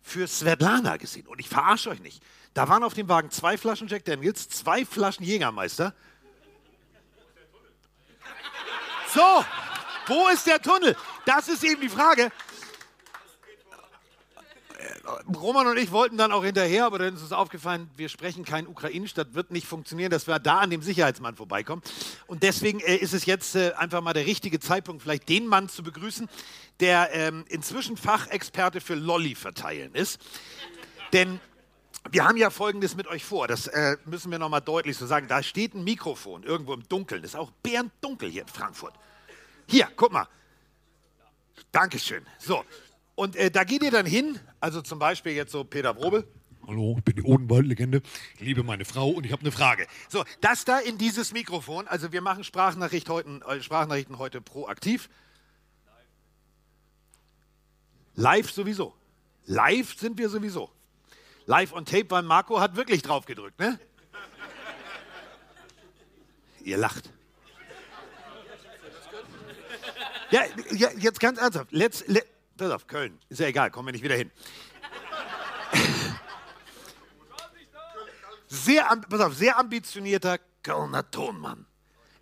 für 0.02 0.28
Svetlana 0.28 0.98
gesehen. 0.98 1.26
Und 1.26 1.40
ich 1.40 1.48
verarsche 1.48 1.90
euch 1.90 2.00
nicht. 2.00 2.22
Da 2.52 2.68
waren 2.68 2.84
auf 2.84 2.94
dem 2.94 3.08
Wagen 3.08 3.30
zwei 3.30 3.56
Flaschen 3.56 3.88
Jack 3.88 4.04
Daniels, 4.04 4.48
zwei 4.50 4.84
Flaschen 4.84 5.24
Jägermeister. 5.24 5.94
So, 9.16 9.44
wo 10.08 10.28
ist 10.28 10.46
der 10.46 10.60
Tunnel? 10.60 10.94
Das 11.24 11.48
ist 11.48 11.64
eben 11.64 11.80
die 11.80 11.88
Frage. 11.88 12.30
Roman 15.34 15.68
und 15.68 15.78
ich 15.78 15.90
wollten 15.90 16.18
dann 16.18 16.32
auch 16.32 16.44
hinterher, 16.44 16.84
aber 16.84 16.98
dann 16.98 17.14
ist 17.14 17.22
uns 17.22 17.32
aufgefallen, 17.32 17.88
wir 17.96 18.10
sprechen 18.10 18.44
kein 18.44 18.66
Ukrainisch, 18.66 19.14
das 19.14 19.32
wird 19.32 19.50
nicht 19.52 19.66
funktionieren, 19.66 20.10
dass 20.10 20.26
wir 20.26 20.38
da 20.38 20.58
an 20.58 20.68
dem 20.68 20.82
Sicherheitsmann 20.82 21.34
vorbeikommen. 21.34 21.80
Und 22.26 22.42
deswegen 22.42 22.80
äh, 22.80 22.96
ist 22.96 23.14
es 23.14 23.24
jetzt 23.24 23.56
äh, 23.56 23.72
einfach 23.78 24.02
mal 24.02 24.12
der 24.12 24.26
richtige 24.26 24.60
Zeitpunkt, 24.60 25.02
vielleicht 25.02 25.30
den 25.30 25.46
Mann 25.46 25.70
zu 25.70 25.82
begrüßen, 25.82 26.28
der 26.80 27.08
ähm, 27.14 27.46
inzwischen 27.48 27.96
Fachexperte 27.96 28.82
für 28.82 28.96
Lolli 28.96 29.34
verteilen 29.34 29.94
ist. 29.94 30.20
Denn 31.14 31.40
wir 32.10 32.24
haben 32.24 32.36
ja 32.36 32.50
Folgendes 32.50 32.96
mit 32.96 33.06
euch 33.06 33.24
vor, 33.24 33.48
das 33.48 33.66
äh, 33.68 33.96
müssen 34.04 34.30
wir 34.30 34.38
nochmal 34.38 34.60
deutlich 34.60 34.98
so 34.98 35.06
sagen. 35.06 35.26
Da 35.26 35.42
steht 35.42 35.74
ein 35.74 35.84
Mikrofon 35.84 36.42
irgendwo 36.42 36.74
im 36.74 36.86
Dunkeln, 36.88 37.22
das 37.22 37.32
ist 37.32 37.36
auch 37.36 37.50
bärendunkel 37.62 38.28
hier 38.28 38.42
in 38.42 38.48
Frankfurt. 38.48 38.94
Hier, 39.68 39.88
guck 39.96 40.12
mal. 40.12 40.28
Dankeschön. 41.72 42.24
So, 42.38 42.64
und 43.14 43.34
äh, 43.36 43.50
da 43.50 43.64
geht 43.64 43.82
ihr 43.82 43.90
dann 43.90 44.06
hin, 44.06 44.38
also 44.60 44.82
zum 44.82 44.98
Beispiel 44.98 45.32
jetzt 45.32 45.52
so 45.52 45.64
Peter 45.64 45.92
Brobel. 45.94 46.26
Hallo, 46.66 46.96
ich 46.98 47.04
bin 47.04 47.16
die 47.16 47.22
Odenwald-Legende. 47.22 48.02
Ich 48.34 48.40
liebe 48.40 48.62
meine 48.62 48.84
Frau 48.84 49.10
und 49.10 49.24
ich 49.24 49.32
habe 49.32 49.42
eine 49.42 49.52
Frage. 49.52 49.86
So, 50.08 50.24
das 50.40 50.64
da 50.64 50.80
in 50.80 50.98
dieses 50.98 51.32
Mikrofon, 51.32 51.86
also 51.86 52.12
wir 52.12 52.20
machen 52.20 52.44
Sprachnachricht 52.44 53.08
heute, 53.08 53.40
äh, 53.46 53.62
Sprachnachrichten 53.62 54.18
heute 54.18 54.40
proaktiv. 54.40 55.08
Live 58.14 58.50
sowieso. 58.50 58.94
Live 59.44 59.98
sind 59.98 60.18
wir 60.18 60.28
sowieso. 60.28 60.70
Live 61.46 61.72
on 61.72 61.84
Tape, 61.84 62.10
weil 62.10 62.22
Marco 62.22 62.60
hat 62.60 62.74
wirklich 62.74 63.02
drauf 63.02 63.26
gedrückt, 63.26 63.60
ne? 63.60 63.78
Ihr 66.64 66.78
lacht. 66.78 67.10
Ja, 70.30 70.42
ja 70.72 70.88
jetzt 70.98 71.20
ganz 71.20 71.38
ernsthaft. 71.38 71.72
Let's, 71.72 72.04
let, 72.06 72.26
pass 72.56 72.70
auf, 72.70 72.86
Köln. 72.86 73.18
Ist 73.28 73.40
ja 73.40 73.46
egal, 73.46 73.70
kommen 73.70 73.88
wir 73.88 73.92
nicht 73.92 74.04
wieder 74.04 74.16
hin. 74.16 74.30
sehr, 78.48 78.84
pass 79.08 79.20
auf, 79.20 79.34
sehr 79.34 79.58
ambitionierter 79.58 80.38
Kölner 80.62 81.10
Tonmann. 81.10 81.66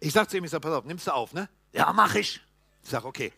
Ich 0.00 0.12
sag 0.12 0.28
zu 0.28 0.36
ihm, 0.36 0.44
ich 0.44 0.50
sag, 0.50 0.60
pass 0.60 0.72
auf, 0.72 0.84
nimmst 0.84 1.06
du 1.06 1.14
auf, 1.14 1.32
ne? 1.32 1.48
Ja, 1.72 1.92
mach 1.92 2.14
ich. 2.14 2.40
Ich 2.82 2.90
sag, 2.90 3.04
okay. 3.04 3.32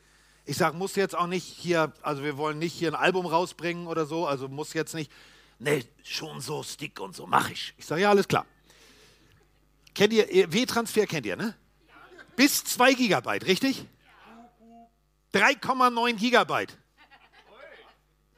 Ich 0.44 0.56
sag, 0.56 0.74
muss 0.74 0.94
jetzt 0.96 1.16
auch 1.16 1.26
nicht 1.26 1.44
hier, 1.44 1.92
also 2.02 2.22
wir 2.22 2.36
wollen 2.36 2.58
nicht 2.58 2.72
hier 2.72 2.90
ein 2.90 2.94
Album 2.94 3.26
rausbringen 3.26 3.86
oder 3.86 4.06
so, 4.06 4.26
also 4.26 4.48
muss 4.48 4.72
jetzt 4.74 4.94
nicht, 4.94 5.10
ne, 5.58 5.84
schon 6.02 6.40
so 6.40 6.62
Stick 6.62 7.00
und 7.00 7.14
so, 7.14 7.26
mach 7.26 7.50
ich. 7.50 7.74
Ich 7.78 7.86
sag, 7.86 7.98
ja, 7.98 8.10
alles 8.10 8.28
klar. 8.28 8.46
Kennt 9.94 10.12
ihr, 10.12 10.52
W-Transfer 10.52 11.06
kennt 11.06 11.26
ihr, 11.26 11.36
ne? 11.36 11.54
Bis 12.36 12.64
2 12.64 12.94
Gigabyte, 12.94 13.46
richtig? 13.46 13.86
3,9 15.32 16.14
Gigabyte 16.14 16.78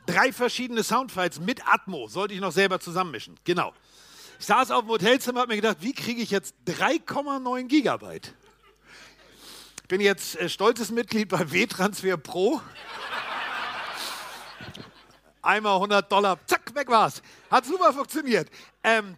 drei 0.09 0.33
verschiedene 0.33 0.83
Soundfiles 0.83 1.39
mit 1.39 1.67
Atmo, 1.67 2.09
sollte 2.09 2.35
ich 2.35 2.41
noch 2.41 2.53
selber 2.53 2.81
zusammenmischen. 2.81 3.39
Genau. 3.45 3.75
Ich 4.41 4.47
saß 4.47 4.71
auf 4.71 4.83
dem 4.83 4.91
Hotelzimmer 4.91 5.41
und 5.41 5.43
habe 5.43 5.55
mir 5.55 5.61
gedacht, 5.61 5.79
wie 5.81 5.93
kriege 5.93 6.23
ich 6.23 6.31
jetzt 6.31 6.55
3,9 6.67 7.67
Gigabyte? 7.67 8.35
Ich 9.83 9.89
bin 9.89 10.01
jetzt 10.01 10.37
äh, 10.37 10.49
stolzes 10.49 10.91
Mitglied 10.91 11.29
bei 11.29 11.51
W-Transfer 11.51 12.17
Pro. 12.17 12.61
Einmal 15.43 15.75
100 15.75 16.11
Dollar, 16.11 16.39
zack, 16.47 16.75
weg 16.75 16.89
war's. 16.89 17.23
Hat 17.51 17.65
super 17.65 17.93
funktioniert. 17.93 18.51
Ähm, 18.83 19.17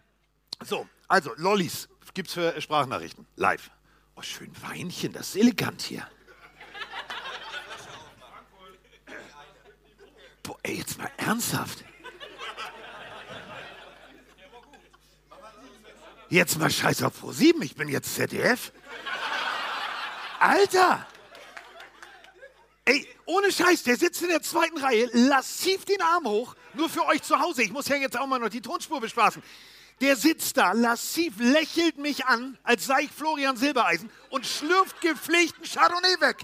so, 0.63 0.87
also 1.07 1.31
Lollis 1.35 1.89
gibt's 2.13 2.33
für 2.33 2.59
Sprachnachrichten. 2.59 3.25
Live. 3.35 3.69
Oh, 4.15 4.21
schön 4.21 4.51
Weinchen, 4.61 5.13
das 5.13 5.29
ist 5.29 5.35
elegant 5.37 5.81
hier. 5.81 6.07
Boah, 10.51 10.59
ey, 10.63 10.79
jetzt 10.79 10.97
mal 10.97 11.09
ernsthaft. 11.15 11.85
Jetzt 16.27 16.59
mal 16.59 16.69
scheiß 16.69 17.03
auf 17.03 17.21
Pro 17.21 17.31
7, 17.31 17.61
ich 17.61 17.75
bin 17.75 17.87
jetzt 17.87 18.13
ZDF. 18.15 18.73
Alter! 20.41 21.07
Ey, 22.83 23.07
ohne 23.25 23.49
Scheiß, 23.49 23.83
der 23.83 23.95
sitzt 23.95 24.23
in 24.23 24.27
der 24.27 24.41
zweiten 24.41 24.77
Reihe, 24.77 25.09
lassiv 25.13 25.85
den 25.85 26.01
Arm 26.01 26.25
hoch, 26.25 26.53
nur 26.73 26.89
für 26.89 27.05
euch 27.05 27.21
zu 27.21 27.39
Hause. 27.39 27.63
Ich 27.63 27.71
muss 27.71 27.87
ja 27.87 27.95
jetzt 27.95 28.19
auch 28.19 28.27
mal 28.27 28.39
noch 28.39 28.49
die 28.49 28.61
Tonspur 28.61 28.99
bespaßen. 28.99 29.41
Der 30.01 30.17
sitzt 30.17 30.57
da, 30.57 30.73
lassiv, 30.73 31.35
lächelt 31.37 31.97
mich 31.97 32.25
an, 32.25 32.57
als 32.63 32.85
sei 32.85 33.03
ich 33.03 33.11
Florian 33.11 33.55
Silbereisen 33.55 34.09
und 34.31 34.45
schlürft 34.45 34.99
gepflegten 34.99 35.63
Chardonnay 35.63 36.19
weg. 36.19 36.39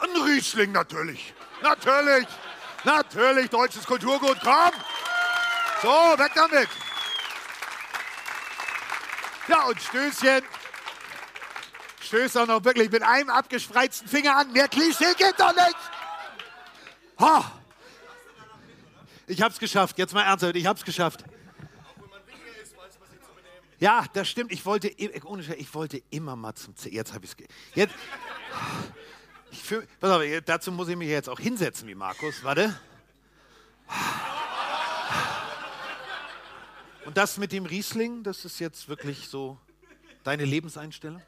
Ein 0.00 0.22
Riesling 0.22 0.70
natürlich. 0.70 1.34
Natürlich. 1.64 2.28
Natürlich, 2.84 3.48
deutsches 3.48 3.86
Kulturgut. 3.86 4.38
Komm. 4.42 4.72
So, 5.80 5.88
weg 5.88 6.32
damit. 6.34 6.68
Ja, 9.48 9.64
und 9.64 9.80
Stößchen. 9.80 10.42
Stößt 12.02 12.36
auch 12.36 12.46
noch 12.46 12.62
wirklich 12.64 12.90
mit 12.90 13.02
einem 13.02 13.30
abgespreizten 13.30 14.06
Finger 14.06 14.36
an. 14.36 14.52
Mehr 14.52 14.68
Klischee 14.68 15.14
geht 15.16 15.40
doch 15.40 15.54
nicht. 15.54 15.76
Ha. 17.18 17.52
Ich 19.26 19.40
hab's 19.40 19.58
geschafft. 19.58 19.96
Jetzt 19.96 20.12
mal 20.12 20.22
ernsthaft. 20.22 20.56
Ich 20.56 20.66
hab's 20.66 20.84
geschafft. 20.84 21.24
Ja, 23.78 24.04
das 24.12 24.28
stimmt. 24.28 24.52
Ich 24.52 24.66
wollte, 24.66 24.88
ich 24.88 25.74
wollte 25.74 26.02
immer 26.10 26.36
mal 26.36 26.54
zum 26.54 26.76
Z 26.76 26.92
Jetzt 26.92 27.14
habe 27.14 27.24
ich 27.24 27.30
es. 27.30 27.46
Jetzt. 27.74 27.94
Fühl, 29.62 29.86
pass 30.00 30.10
auf, 30.10 30.22
dazu 30.44 30.72
muss 30.72 30.88
ich 30.88 30.96
mich 30.96 31.08
jetzt 31.08 31.28
auch 31.28 31.40
hinsetzen 31.40 31.88
wie 31.88 31.94
Markus. 31.94 32.42
Warte. 32.44 32.78
Und 37.04 37.16
das 37.16 37.36
mit 37.36 37.52
dem 37.52 37.66
Riesling, 37.66 38.22
das 38.22 38.44
ist 38.44 38.58
jetzt 38.60 38.88
wirklich 38.88 39.28
so 39.28 39.58
deine 40.22 40.44
Lebenseinstellung? 40.44 41.22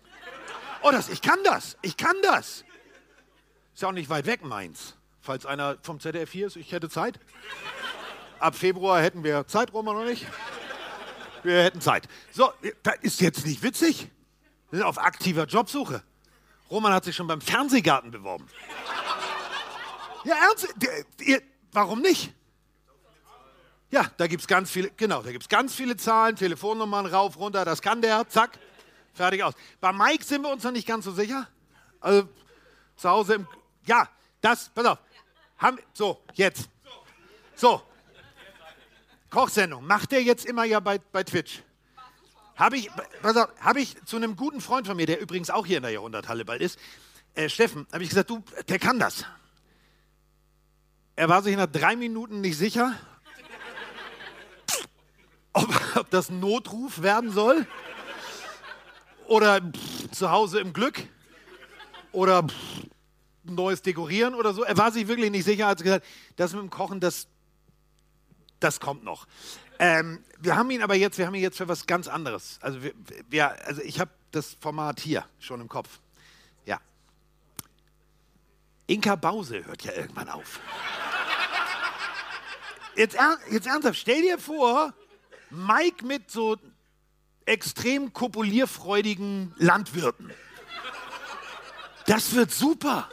Oh, 0.82 0.90
das, 0.90 1.08
ich 1.08 1.20
kann 1.20 1.38
das, 1.44 1.76
ich 1.82 1.96
kann 1.96 2.16
das. 2.22 2.64
Ist 3.74 3.82
ja 3.82 3.88
auch 3.88 3.92
nicht 3.92 4.08
weit 4.08 4.26
weg, 4.26 4.44
meins. 4.44 4.96
Falls 5.20 5.44
einer 5.44 5.76
vom 5.82 6.00
ZDF 6.00 6.30
hier 6.30 6.46
ist, 6.46 6.56
ich 6.56 6.72
hätte 6.72 6.88
Zeit. 6.88 7.18
Ab 8.38 8.54
Februar 8.54 9.00
hätten 9.02 9.24
wir 9.24 9.46
Zeit, 9.46 9.72
Roman 9.72 9.96
noch 9.96 10.04
nicht. 10.04 10.26
Wir 11.42 11.64
hätten 11.64 11.80
Zeit. 11.80 12.08
So, 12.32 12.52
das 12.82 12.96
ist 13.02 13.20
jetzt 13.20 13.44
nicht 13.44 13.62
witzig. 13.62 14.10
Wir 14.70 14.78
sind 14.78 14.86
auf 14.86 14.98
aktiver 14.98 15.44
Jobsuche. 15.44 16.02
Roman 16.70 16.92
hat 16.92 17.04
sich 17.04 17.14
schon 17.14 17.26
beim 17.26 17.40
Fernsehgarten 17.40 18.10
beworben. 18.10 18.48
Ja, 20.24 20.34
ernst? 20.48 20.74
Warum 21.72 22.00
nicht? 22.00 22.32
Ja, 23.90 24.10
da 24.16 24.26
gibt 24.26 24.40
es 24.40 24.48
ganz 24.48 24.70
viele, 24.70 24.90
genau, 24.90 25.22
da 25.22 25.30
gibt 25.30 25.44
es 25.44 25.48
ganz 25.48 25.74
viele 25.74 25.96
Zahlen, 25.96 26.34
Telefonnummern 26.34 27.06
rauf, 27.06 27.38
runter, 27.38 27.64
das 27.64 27.80
kann 27.80 28.02
der, 28.02 28.28
zack, 28.28 28.58
fertig 29.14 29.44
aus. 29.44 29.54
Bei 29.80 29.92
Mike 29.92 30.24
sind 30.24 30.42
wir 30.42 30.50
uns 30.50 30.64
noch 30.64 30.72
nicht 30.72 30.88
ganz 30.88 31.04
so 31.04 31.12
sicher. 31.12 31.48
Also 32.00 32.28
zu 32.96 33.08
Hause 33.08 33.34
im, 33.34 33.46
ja, 33.84 34.08
das, 34.40 34.70
pass 34.70 34.86
auf, 34.86 34.98
haben, 35.58 35.78
so, 35.92 36.20
jetzt. 36.34 36.68
So, 37.54 37.80
Kochsendung, 39.30 39.86
macht 39.86 40.12
der 40.12 40.22
jetzt 40.22 40.46
immer 40.46 40.64
ja 40.64 40.80
bei, 40.80 40.98
bei 40.98 41.22
Twitch. 41.22 41.62
Habe 42.56 42.78
ich, 42.78 42.90
habe 43.60 43.80
ich 43.80 44.02
zu 44.06 44.16
einem 44.16 44.34
guten 44.34 44.62
Freund 44.62 44.86
von 44.86 44.96
mir, 44.96 45.04
der 45.04 45.20
übrigens 45.20 45.50
auch 45.50 45.66
hier 45.66 45.76
in 45.76 45.82
der 45.82 45.92
Jahrhunderthalle 45.92 46.46
bald 46.46 46.62
ist, 46.62 46.78
äh, 47.34 47.50
Steffen, 47.50 47.86
habe 47.92 48.02
ich 48.02 48.08
gesagt, 48.08 48.30
du, 48.30 48.42
der 48.68 48.78
kann 48.78 48.98
das. 48.98 49.26
Er 51.16 51.28
war 51.28 51.42
sich 51.42 51.54
nach 51.54 51.66
drei 51.66 51.96
Minuten 51.96 52.40
nicht 52.40 52.56
sicher, 52.56 52.94
ob, 55.52 55.96
ob 55.96 56.10
das 56.10 56.30
ein 56.30 56.40
Notruf 56.40 57.02
werden 57.02 57.30
soll 57.30 57.66
oder 59.26 59.60
pff, 59.60 60.10
zu 60.12 60.30
Hause 60.30 60.60
im 60.60 60.72
Glück 60.72 61.02
oder 62.12 62.42
pff, 62.42 62.54
neues 63.44 63.82
Dekorieren 63.82 64.34
oder 64.34 64.54
so. 64.54 64.62
Er 64.62 64.78
war 64.78 64.92
sich 64.92 65.08
wirklich 65.08 65.30
nicht 65.30 65.44
sicher, 65.44 65.66
als 65.66 65.82
gesagt, 65.82 66.06
das 66.36 66.54
mit 66.54 66.62
dem 66.62 66.70
Kochen, 66.70 67.00
das, 67.00 67.28
das 68.60 68.80
kommt 68.80 69.04
noch. 69.04 69.26
Ähm, 69.78 70.24
wir 70.38 70.56
haben 70.56 70.70
ihn 70.70 70.82
aber 70.82 70.94
jetzt, 70.94 71.18
wir 71.18 71.26
haben 71.26 71.34
ihn 71.34 71.42
jetzt 71.42 71.58
für 71.58 71.68
was 71.68 71.86
ganz 71.86 72.08
anderes. 72.08 72.58
Also, 72.60 72.82
wir, 72.82 72.92
wir, 73.28 73.66
also 73.66 73.82
ich 73.82 74.00
habe 74.00 74.10
das 74.30 74.56
Format 74.60 75.00
hier 75.00 75.24
schon 75.38 75.60
im 75.60 75.68
Kopf. 75.68 76.00
Ja. 76.64 76.80
Inka 78.86 79.16
Bause 79.16 79.64
hört 79.66 79.82
ja 79.82 79.92
irgendwann 79.92 80.28
auf. 80.28 80.60
Jetzt, 82.96 83.16
jetzt 83.50 83.66
ernsthaft, 83.66 83.98
stell 83.98 84.22
dir 84.22 84.38
vor, 84.38 84.94
Mike 85.50 86.04
mit 86.04 86.30
so 86.30 86.56
extrem 87.44 88.12
kopulierfreudigen 88.12 89.54
Landwirten. 89.58 90.32
Das 92.06 92.34
wird 92.34 92.52
super. 92.52 93.08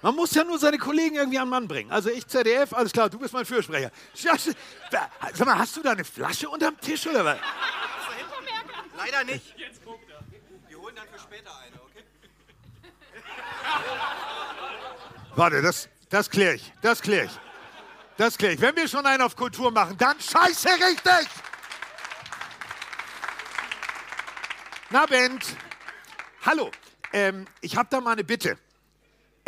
Man 0.00 0.14
muss 0.14 0.32
ja 0.34 0.44
nur 0.44 0.58
seine 0.58 0.78
Kollegen 0.78 1.16
irgendwie 1.16 1.38
an 1.38 1.46
den 1.46 1.50
Mann 1.50 1.68
bringen. 1.68 1.90
Also 1.90 2.08
ich 2.10 2.26
ZDF, 2.26 2.72
alles 2.72 2.92
klar, 2.92 3.10
du 3.10 3.18
bist 3.18 3.34
mein 3.34 3.44
Fürsprecher. 3.44 3.90
Sag 4.14 5.46
mal, 5.46 5.58
hast 5.58 5.76
du 5.76 5.82
da 5.82 5.92
eine 5.92 6.04
Flasche 6.04 6.48
unterm 6.48 6.80
Tisch 6.80 7.06
oder 7.06 7.24
was? 7.24 7.38
Leider 8.96 9.24
nicht. 9.24 9.54
Jetzt 9.56 9.84
guckt 9.84 10.08
er. 10.08 10.20
Wir 10.68 10.78
holen 10.78 10.94
dann 10.94 11.06
für 11.08 11.18
später 11.18 11.50
eine, 11.58 11.76
okay? 11.82 12.04
Warte, 15.34 15.62
das, 15.62 15.88
das 16.10 16.30
kläre 16.30 16.54
ich. 16.54 16.72
Das 16.82 17.02
kläre 17.02 17.26
ich. 17.26 17.32
Das 18.16 18.36
kläre 18.38 18.54
ich. 18.54 18.60
Wenn 18.60 18.76
wir 18.76 18.88
schon 18.88 19.04
einen 19.06 19.22
auf 19.22 19.34
Kultur 19.36 19.70
machen, 19.70 19.96
dann 19.98 20.20
scheiße 20.20 20.68
richtig! 20.68 21.28
Na, 24.90 25.06
Bent. 25.06 25.56
Hallo. 26.44 26.70
Ähm, 27.12 27.46
ich 27.60 27.76
habe 27.76 27.88
da 27.90 28.00
mal 28.00 28.12
eine 28.12 28.24
Bitte. 28.24 28.58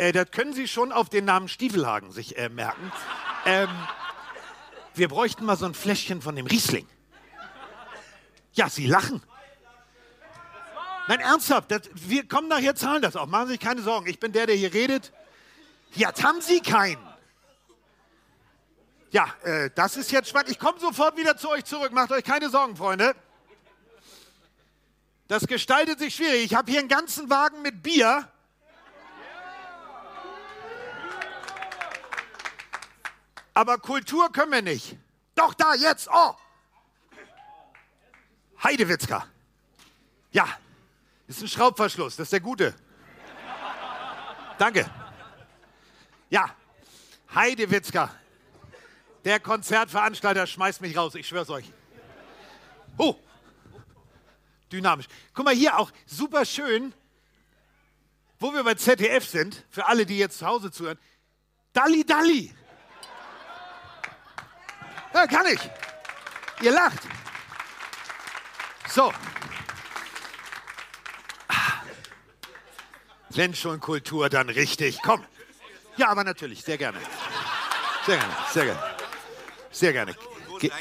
Äh, 0.01 0.13
das 0.13 0.31
können 0.31 0.53
Sie 0.53 0.67
schon 0.67 0.91
auf 0.91 1.09
den 1.09 1.25
Namen 1.25 1.47
Stiefelhagen 1.47 2.11
sich 2.11 2.35
äh, 2.35 2.49
merken. 2.49 2.91
Ähm, 3.45 3.69
wir 4.95 5.07
bräuchten 5.07 5.45
mal 5.45 5.55
so 5.55 5.67
ein 5.67 5.75
Fläschchen 5.75 6.23
von 6.23 6.35
dem 6.35 6.47
Riesling. 6.47 6.87
Ja, 8.53 8.67
Sie 8.67 8.87
lachen. 8.87 9.21
Nein, 11.07 11.19
ernsthaft. 11.19 11.69
Das, 11.69 11.81
wir 11.93 12.27
kommen 12.27 12.47
nachher, 12.47 12.73
zahlen 12.73 13.03
das 13.03 13.15
auch. 13.15 13.27
Machen 13.27 13.49
Sie 13.49 13.51
sich 13.53 13.59
keine 13.59 13.83
Sorgen. 13.83 14.07
Ich 14.07 14.19
bin 14.19 14.31
der, 14.31 14.47
der 14.47 14.55
hier 14.55 14.73
redet. 14.73 15.13
Jetzt 15.91 16.23
haben 16.23 16.41
Sie 16.41 16.61
keinen. 16.61 17.07
Ja, 19.11 19.27
äh, 19.43 19.69
das 19.75 19.97
ist 19.97 20.11
jetzt 20.11 20.29
spannend. 20.29 20.49
Ich 20.49 20.57
komme 20.57 20.79
sofort 20.79 21.15
wieder 21.15 21.37
zu 21.37 21.47
euch 21.47 21.63
zurück. 21.65 21.91
Macht 21.91 22.11
euch 22.11 22.23
keine 22.23 22.49
Sorgen, 22.49 22.75
Freunde. 22.75 23.13
Das 25.27 25.45
gestaltet 25.45 25.99
sich 25.99 26.15
schwierig. 26.15 26.45
Ich 26.45 26.55
habe 26.55 26.71
hier 26.71 26.79
einen 26.79 26.89
ganzen 26.89 27.29
Wagen 27.29 27.61
mit 27.61 27.83
Bier. 27.83 28.30
Aber 33.53 33.77
Kultur 33.77 34.31
können 34.31 34.51
wir 34.51 34.61
nicht. 34.61 34.97
Doch 35.35 35.53
da, 35.53 35.75
jetzt. 35.75 36.09
Oh. 36.11 36.35
Heidewitzka. 38.63 39.25
Ja, 40.31 40.47
ist 41.27 41.41
ein 41.41 41.47
Schraubverschluss. 41.47 42.15
Das 42.15 42.27
ist 42.27 42.33
der 42.33 42.39
gute. 42.39 42.75
Danke. 44.57 44.89
Ja, 46.29 46.55
Heidewitzka. 47.33 48.13
Der 49.25 49.39
Konzertveranstalter 49.39 50.47
schmeißt 50.47 50.81
mich 50.81 50.95
raus, 50.95 51.15
ich 51.15 51.27
schwör's 51.27 51.49
euch. 51.49 51.71
Oh, 52.97 53.15
dynamisch. 54.71 55.07
Guck 55.33 55.45
mal 55.45 55.53
hier 55.53 55.77
auch, 55.77 55.91
super 56.05 56.45
schön, 56.45 56.93
wo 58.39 58.53
wir 58.53 58.63
bei 58.63 58.75
ZDF 58.75 59.27
sind, 59.27 59.63
für 59.69 59.85
alle, 59.85 60.05
die 60.05 60.17
jetzt 60.17 60.39
zu 60.39 60.45
Hause 60.45 60.71
zuhören. 60.71 60.97
Dalli 61.73 62.03
Dalli. 62.03 62.53
Ja, 65.13 65.27
kann 65.27 65.45
ich. 65.47 65.59
Ihr 66.61 66.71
lacht. 66.71 66.99
So. 68.87 69.13
Wenn 73.29 73.55
schon 73.55 73.79
Kultur, 73.79 74.29
dann 74.29 74.49
richtig. 74.49 74.99
Komm. 75.01 75.23
Ja, 75.97 76.09
aber 76.09 76.23
natürlich, 76.23 76.63
sehr 76.63 76.77
gerne. 76.77 76.99
Sehr 78.05 78.17
gerne, 78.17 78.33
sehr 78.51 78.65
gerne. 78.65 78.83
Sehr 79.71 79.93
gerne. 79.93 80.15
Ge 80.59 80.71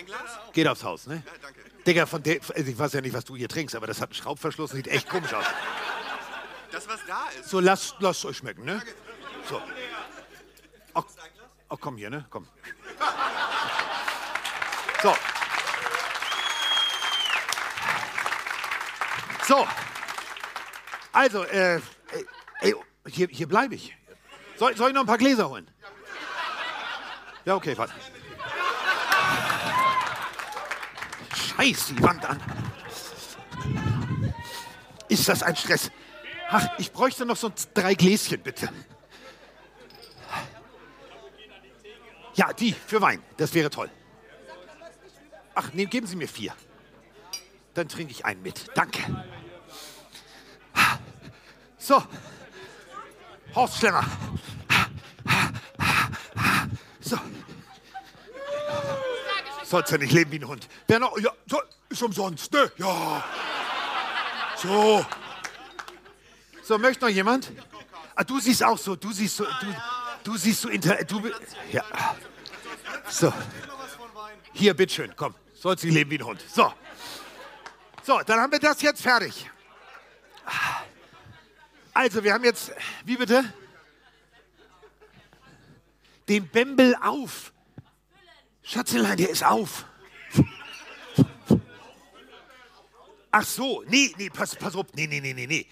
geht 0.52 0.66
aufs 0.66 0.82
Haus, 0.82 1.06
ne? 1.06 1.22
Ja, 1.24 1.32
danke. 1.42 1.60
Digga, 1.86 2.06
von 2.06 2.22
der, 2.22 2.40
also 2.54 2.70
ich 2.70 2.78
weiß 2.78 2.92
ja 2.92 3.00
nicht, 3.00 3.14
was 3.14 3.24
du 3.24 3.36
hier 3.36 3.48
trinkst, 3.48 3.74
aber 3.74 3.86
das 3.86 4.00
hat 4.00 4.10
einen 4.10 4.14
Schraubverschluss 4.14 4.70
und 4.72 4.76
sieht 4.76 4.88
echt 4.88 5.08
komisch 5.08 5.32
aus. 5.32 5.44
Das, 6.70 6.88
was 6.88 7.00
da 7.06 7.24
ist. 7.38 7.48
So, 7.48 7.60
lasst 7.60 7.96
lasst 8.00 8.24
euch 8.24 8.36
schmecken, 8.36 8.64
ne? 8.64 8.82
So. 9.48 9.60
Ach, 10.94 11.04
ach, 11.68 11.76
komm 11.80 11.96
hier, 11.96 12.10
ne? 12.10 12.26
Komm. 12.30 12.46
So. 15.02 15.16
So. 19.48 19.66
Also, 21.12 21.44
äh, 21.44 21.76
ey, 21.76 22.26
ey, 22.60 22.74
hier, 23.06 23.28
hier 23.28 23.48
bleibe 23.48 23.74
ich. 23.74 23.96
Soll, 24.56 24.76
soll 24.76 24.88
ich 24.90 24.94
noch 24.94 25.02
ein 25.02 25.06
paar 25.06 25.18
Gläser 25.18 25.48
holen? 25.48 25.70
Ja, 27.44 27.54
okay, 27.54 27.76
warte. 27.76 27.94
Scheiß 31.34 31.86
die 31.86 32.02
Wand 32.02 32.24
an. 32.26 32.40
Ist 35.08 35.28
das 35.28 35.42
ein 35.42 35.56
Stress? 35.56 35.90
Ach, 36.50 36.66
ich 36.78 36.92
bräuchte 36.92 37.24
noch 37.24 37.36
so 37.36 37.50
drei 37.74 37.94
Gläschen, 37.94 38.42
bitte. 38.42 38.68
Ja, 42.34 42.52
die 42.52 42.72
für 42.72 43.00
Wein. 43.00 43.22
Das 43.36 43.52
wäre 43.54 43.70
toll. 43.70 43.90
Ach, 45.62 45.74
nee, 45.74 45.84
geben 45.84 46.06
Sie 46.06 46.16
mir 46.16 46.26
vier. 46.26 46.54
Dann 47.74 47.86
trinke 47.86 48.12
ich 48.12 48.24
einen 48.24 48.40
mit. 48.40 48.68
Danke. 48.74 49.02
So. 51.76 52.02
Horst 53.54 53.76
Schlemmer. 53.76 54.06
So. 57.00 57.18
Sollst 59.64 59.92
ja 59.92 59.98
nicht 59.98 60.12
leben 60.12 60.32
wie 60.32 60.38
ein 60.38 60.48
Hund. 60.48 60.66
Wer? 60.86 60.98
Ja, 60.98 61.30
so, 61.46 61.60
ist 61.90 62.02
umsonst, 62.02 62.50
ne? 62.54 62.72
Ja. 62.78 63.22
So. 64.56 65.04
So, 66.62 66.78
möchte 66.78 67.04
noch 67.04 67.10
jemand? 67.10 67.52
Ah, 68.14 68.24
du 68.24 68.40
siehst 68.40 68.64
auch 68.64 68.78
so, 68.78 68.96
du 68.96 69.12
siehst 69.12 69.36
so, 69.36 69.44
du, 69.44 69.76
du 70.24 70.36
siehst 70.38 70.62
so. 70.62 70.70
Du, 70.70 71.30
ja. 71.70 71.84
So. 73.10 73.30
Hier, 74.54 74.74
bitteschön, 74.74 75.12
komm. 75.16 75.34
Sollst 75.60 75.84
nicht 75.84 75.92
leben 75.92 76.10
wie 76.10 76.18
ein 76.18 76.24
Hund. 76.24 76.42
So. 76.48 76.72
So, 78.02 78.18
dann 78.24 78.40
haben 78.40 78.50
wir 78.50 78.58
das 78.58 78.80
jetzt 78.80 79.02
fertig. 79.02 79.50
Also, 81.92 82.24
wir 82.24 82.32
haben 82.32 82.44
jetzt, 82.44 82.72
wie 83.04 83.18
bitte? 83.18 83.44
Den 86.30 86.48
Bembel 86.48 86.96
auf. 87.02 87.52
Schatzelein, 88.62 89.18
der 89.18 89.28
ist 89.28 89.44
auf. 89.44 89.84
Ach 93.30 93.44
so, 93.44 93.84
nee, 93.86 94.14
nee, 94.16 94.30
pass, 94.30 94.56
pass 94.56 94.74
auf, 94.74 94.86
nee, 94.94 95.06
nee, 95.06 95.20
nee, 95.20 95.34
nee, 95.34 95.46
nee. 95.46 95.66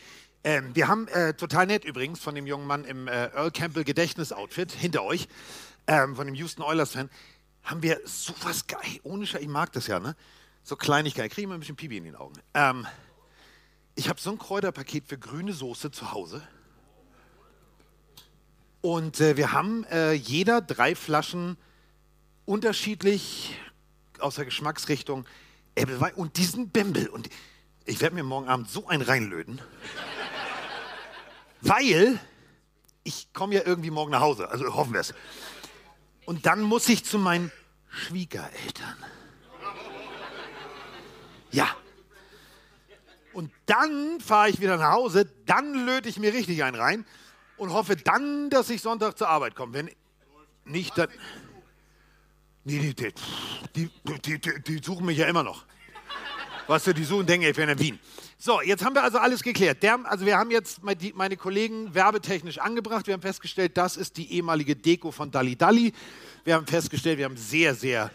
Ähm, 0.44 0.74
wir 0.74 0.87
haben 0.87 1.09
äh, 1.09 1.33
total 1.33 1.66
nett 1.66 1.87
übrigens 1.87 2.20
von 2.20 2.35
dem 2.35 2.46
jungen 2.46 2.66
Mann 2.66 2.85
im 2.85 3.09
äh, 3.09 3.29
Earl 3.29 3.53
Campbell 3.53 3.85
Gedächtnis-Outfit 3.85 4.70
hinter 4.70 5.03
euch, 5.03 5.29
ähm, 5.87 6.14
von 6.14 6.27
dem 6.27 6.35
Houston 6.35 6.62
Oilers-Fan, 6.62 7.09
haben 7.68 7.83
wir 7.83 8.00
sowas 8.04 8.66
geil, 8.66 8.98
ohne 9.02 9.26
Scheiß, 9.26 9.42
ich 9.42 9.48
mag 9.48 9.72
das 9.72 9.87
ja, 9.87 10.00
ne? 10.00 10.16
So 10.62 10.74
Kleinigkeit, 10.74 11.31
kriege 11.31 11.42
ich 11.42 11.44
immer 11.44 11.54
ein 11.54 11.61
bisschen 11.61 11.76
Pipi 11.76 11.98
in 11.98 12.04
den 12.04 12.16
Augen. 12.16 12.35
Ähm, 12.54 12.87
ich 13.94 14.09
habe 14.09 14.18
so 14.20 14.31
ein 14.31 14.38
Kräuterpaket 14.38 15.07
für 15.07 15.18
grüne 15.18 15.52
Soße 15.52 15.90
zu 15.90 16.12
Hause. 16.12 16.46
Und 18.81 19.20
äh, 19.20 19.37
wir 19.37 19.52
haben 19.52 19.85
äh, 19.85 20.12
jeder 20.12 20.62
drei 20.62 20.94
Flaschen 20.94 21.59
unterschiedlich 22.46 23.54
aus 24.18 24.37
der 24.37 24.46
Geschmacksrichtung 24.46 25.26
Äppelwein 25.74 26.14
und 26.14 26.38
diesen 26.38 26.70
Bembel. 26.70 27.09
Und 27.09 27.28
ich 27.85 28.00
werde 28.00 28.14
mir 28.14 28.22
morgen 28.22 28.48
Abend 28.48 28.70
so 28.70 28.87
einen 28.88 29.02
reinlöten. 29.02 29.61
weil 31.61 32.18
ich 33.04 33.33
komme 33.35 33.57
ja 33.57 33.62
irgendwie 33.64 33.90
morgen 33.90 34.11
nach 34.11 34.20
Hause, 34.20 34.48
also 34.48 34.74
hoffen 34.74 34.94
wir 34.94 35.00
es. 35.00 35.12
Und 36.24 36.46
dann 36.46 36.62
muss 36.62 36.88
ich 36.88 37.04
zu 37.04 37.18
meinen 37.18 37.50
Schwiegereltern. 37.88 38.96
Ja. 41.51 41.68
Und 43.33 43.53
dann 43.66 44.20
fahre 44.20 44.51
ich 44.51 44.61
wieder 44.61 44.77
nach 44.77 44.92
Hause, 44.92 45.31
dann 45.46 45.87
löte 45.87 46.09
ich 46.09 46.18
mir 46.18 46.33
richtig 46.33 46.64
einen 46.64 46.77
rein 46.77 47.07
und 47.57 47.72
hoffe 47.72 47.96
dann, 47.96 48.51
dass 48.51 48.70
ich 48.70 48.81
Sonntag 48.81 49.16
zur 49.16 49.29
Arbeit 49.29 49.55
komme. 49.55 49.74
Wenn 49.74 49.90
nicht, 50.64 50.96
dann. 50.98 51.09
Nee, 52.64 52.79
die, 52.79 53.14
die, 53.74 53.90
die, 54.20 54.62
die, 54.62 54.81
suchen 54.85 55.07
mich 55.07 55.18
ja 55.18 55.27
immer 55.27 55.42
noch. 55.42 55.64
Was 56.66 56.85
für 56.85 56.92
die 56.92 57.05
suchen, 57.05 57.27
denken, 57.27 57.46
ich 57.46 57.57
wäre 57.57 57.72
in 57.72 57.79
Wien. 57.79 57.98
So, 58.40 58.62
jetzt 58.62 58.85
haben 58.85 58.94
wir 58.94 59.03
also 59.03 59.18
alles 59.18 59.42
geklärt. 59.42 59.83
Der, 59.83 59.98
also 60.05 60.24
wir 60.24 60.38
haben 60.38 60.53
jetzt 60.53 60.81
meine 60.85 61.37
Kollegen 61.37 61.92
werbetechnisch 61.92 62.59
angebracht. 62.59 63.09
Wir 63.09 63.14
haben 63.14 63.20
festgestellt, 63.20 63.77
das 63.77 63.96
ist 63.96 64.16
die 64.16 64.33
ehemalige 64.33 64.77
Deko 64.77 65.11
von 65.11 65.33
Dalli 65.33 65.57
Dalli. 65.57 65.92
Wir 66.44 66.55
haben 66.55 66.64
festgestellt, 66.64 67.18
wir 67.18 67.24
haben 67.24 67.37
sehr, 67.37 67.74
sehr 67.74 68.12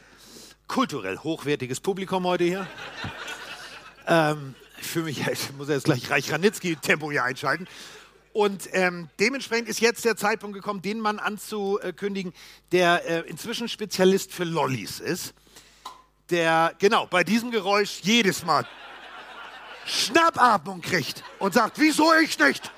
kulturell 0.70 1.18
hochwertiges 1.18 1.82
Publikum 1.82 2.24
heute 2.26 2.46
hier. 2.46 2.68
Ähm, 4.08 4.56
ich 4.80 4.88
fühle 4.88 5.06
mich, 5.06 5.28
ich 5.32 5.52
muss 5.58 5.68
jetzt 5.68 5.84
gleich 5.84 6.10
Reich 6.10 6.32
Ranitzky-Tempo 6.32 7.12
hier 7.12 7.26
einschalten. 7.26 7.68
Und 8.32 8.70
ähm, 8.72 9.10
dementsprechend 9.20 9.68
ist 9.68 9.82
jetzt 9.82 10.06
der 10.06 10.16
Zeitpunkt 10.16 10.56
gekommen, 10.56 10.82
den 10.82 11.02
Mann 11.02 11.20
anzukündigen, 11.20 12.32
der 12.72 13.06
äh, 13.06 13.30
inzwischen 13.30 13.68
Spezialist 13.68 14.32
für 14.32 14.46
Lollis 14.46 15.02
ist. 15.02 15.34
Der, 16.30 16.74
genau, 16.80 17.08
bei 17.08 17.26
diesem 17.26 17.52
Geräusch 17.52 18.00
jedes 18.04 18.46
Mal 18.46 18.66
Schnappatmung 19.86 20.82
kriegt 20.82 21.24
und 21.40 21.54
sagt, 21.54 21.80
wieso 21.80 22.14
ich 22.16 22.38
nicht? 22.40 22.72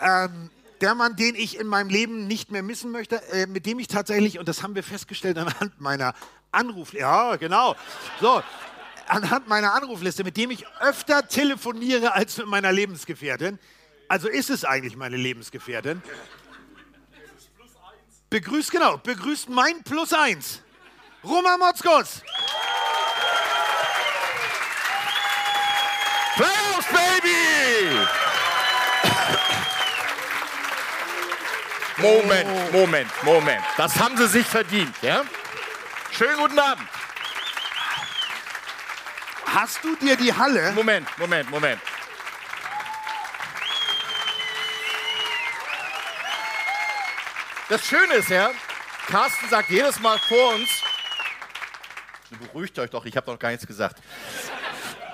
Ähm, 0.00 0.50
der 0.80 0.94
Mann, 0.94 1.16
den 1.16 1.34
ich 1.34 1.58
in 1.58 1.66
meinem 1.66 1.90
Leben 1.90 2.26
nicht 2.26 2.50
mehr 2.50 2.62
missen 2.62 2.90
möchte, 2.90 3.22
äh, 3.32 3.46
mit 3.46 3.66
dem 3.66 3.78
ich 3.78 3.88
tatsächlich, 3.88 4.38
und 4.38 4.48
das 4.48 4.62
haben 4.62 4.74
wir 4.74 4.82
festgestellt 4.82 5.36
anhand 5.38 5.80
meiner 5.80 6.14
Anruf, 6.52 6.92
ja, 6.92 7.36
genau, 7.36 7.76
so, 8.20 8.42
anhand 9.06 9.48
meiner 9.48 9.74
Anrufliste, 9.74 10.24
mit 10.24 10.36
dem 10.36 10.50
ich 10.50 10.66
öfter 10.80 11.26
telefoniere 11.28 12.14
als 12.14 12.38
mit 12.38 12.46
meiner 12.46 12.72
Lebensgefährtin. 12.72 13.58
Also 14.08 14.28
ist 14.28 14.50
es 14.50 14.64
eigentlich 14.64 14.96
meine 14.96 15.16
Lebensgefährtin. 15.16 16.02
Begrüßt, 18.30 18.70
genau, 18.70 18.96
begrüßt 18.98 19.48
mein 19.48 19.82
Plus 19.82 20.12
eins. 20.12 20.62
Roma 21.22 21.58
Motzkos. 21.58 22.22
Playoffs, 26.80 26.86
Baby! 26.88 28.06
Moment, 31.98 32.72
Moment, 32.72 33.10
Moment. 33.22 33.64
Das 33.76 33.98
haben 33.98 34.16
sie 34.16 34.26
sich 34.26 34.46
verdient, 34.46 34.94
ja? 35.02 35.22
Schönen 36.10 36.38
guten 36.38 36.58
Abend. 36.58 36.88
Hast 39.46 39.84
du 39.84 39.96
dir 39.96 40.16
die 40.16 40.32
Halle. 40.32 40.72
Moment, 40.72 41.06
Moment, 41.18 41.50
Moment. 41.50 41.80
Das 47.68 47.86
Schöne 47.86 48.14
ist 48.14 48.30
ja, 48.30 48.50
Carsten 49.06 49.48
sagt 49.48 49.70
jedes 49.70 50.00
Mal 50.00 50.18
vor 50.18 50.54
uns, 50.54 50.68
beruhigt 52.40 52.76
euch 52.80 52.90
doch, 52.90 53.04
ich 53.04 53.16
habe 53.16 53.26
doch 53.26 53.38
gar 53.38 53.50
nichts 53.50 53.66
gesagt. 53.66 53.96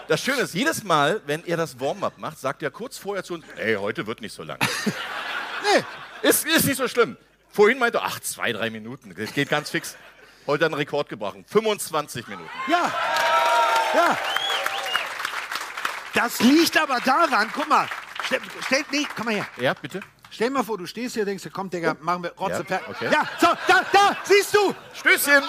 Das 0.09 0.23
Schöne 0.23 0.43
ist, 0.43 0.55
jedes 0.55 0.85
Mal, 0.85 1.21
wenn 1.27 1.45
er 1.45 1.57
das 1.57 1.81
Warm-up 1.81 2.19
macht, 2.19 2.39
sagt 2.39 2.63
er 2.63 2.71
kurz 2.71 2.97
vorher 2.97 3.25
zu 3.25 3.35
uns, 3.35 3.45
ey, 3.57 3.75
heute 3.75 4.07
wird 4.07 4.21
nicht 4.21 4.33
so 4.33 4.45
lang. 4.45 4.59
nee, 4.85 5.85
ist, 6.23 6.47
ist 6.47 6.65
nicht 6.65 6.77
so 6.77 6.87
schlimm. 6.87 7.17
Vorhin 7.51 7.79
meinte 7.79 7.99
er, 7.99 8.05
ach, 8.05 8.21
zwei, 8.21 8.53
drei 8.53 8.71
Minuten, 8.71 9.15
das 9.17 9.33
geht 9.33 9.49
ganz 9.49 9.71
fix. 9.71 9.97
Heute 10.47 10.67
einen 10.67 10.75
Rekord 10.75 11.09
gebrochen, 11.09 11.45
25 11.49 12.29
Minuten. 12.29 12.49
Ja, 12.69 12.93
ja. 13.95 14.19
Das 16.15 16.41
liegt 16.41 16.81
aber 16.81 17.01
daran, 17.01 17.51
guck 17.53 17.69
mal, 17.69 17.89
stell, 18.25 18.41
stell, 18.65 18.85
nee, 18.93 19.07
komm 19.17 19.27
mal 19.27 19.35
her. 19.35 19.49
Ja, 19.57 19.75
bitte. 19.75 20.01
Stell 20.31 20.51
mal 20.51 20.63
vor, 20.63 20.79
du 20.79 20.87
stehst 20.87 21.15
hier, 21.15 21.25
denkst 21.25 21.43
du, 21.43 21.51
komm, 21.51 21.69
Digga, 21.69 21.97
machen 22.01 22.23
wir 22.23 22.33
Rotze 22.33 22.65
Ja, 22.69 22.81
okay. 22.89 23.09
Ja, 23.11 23.29
so, 23.41 23.49
da, 23.67 23.85
da, 23.93 24.17
siehst 24.23 24.55
du. 24.55 24.75
Stößchen. 24.95 25.43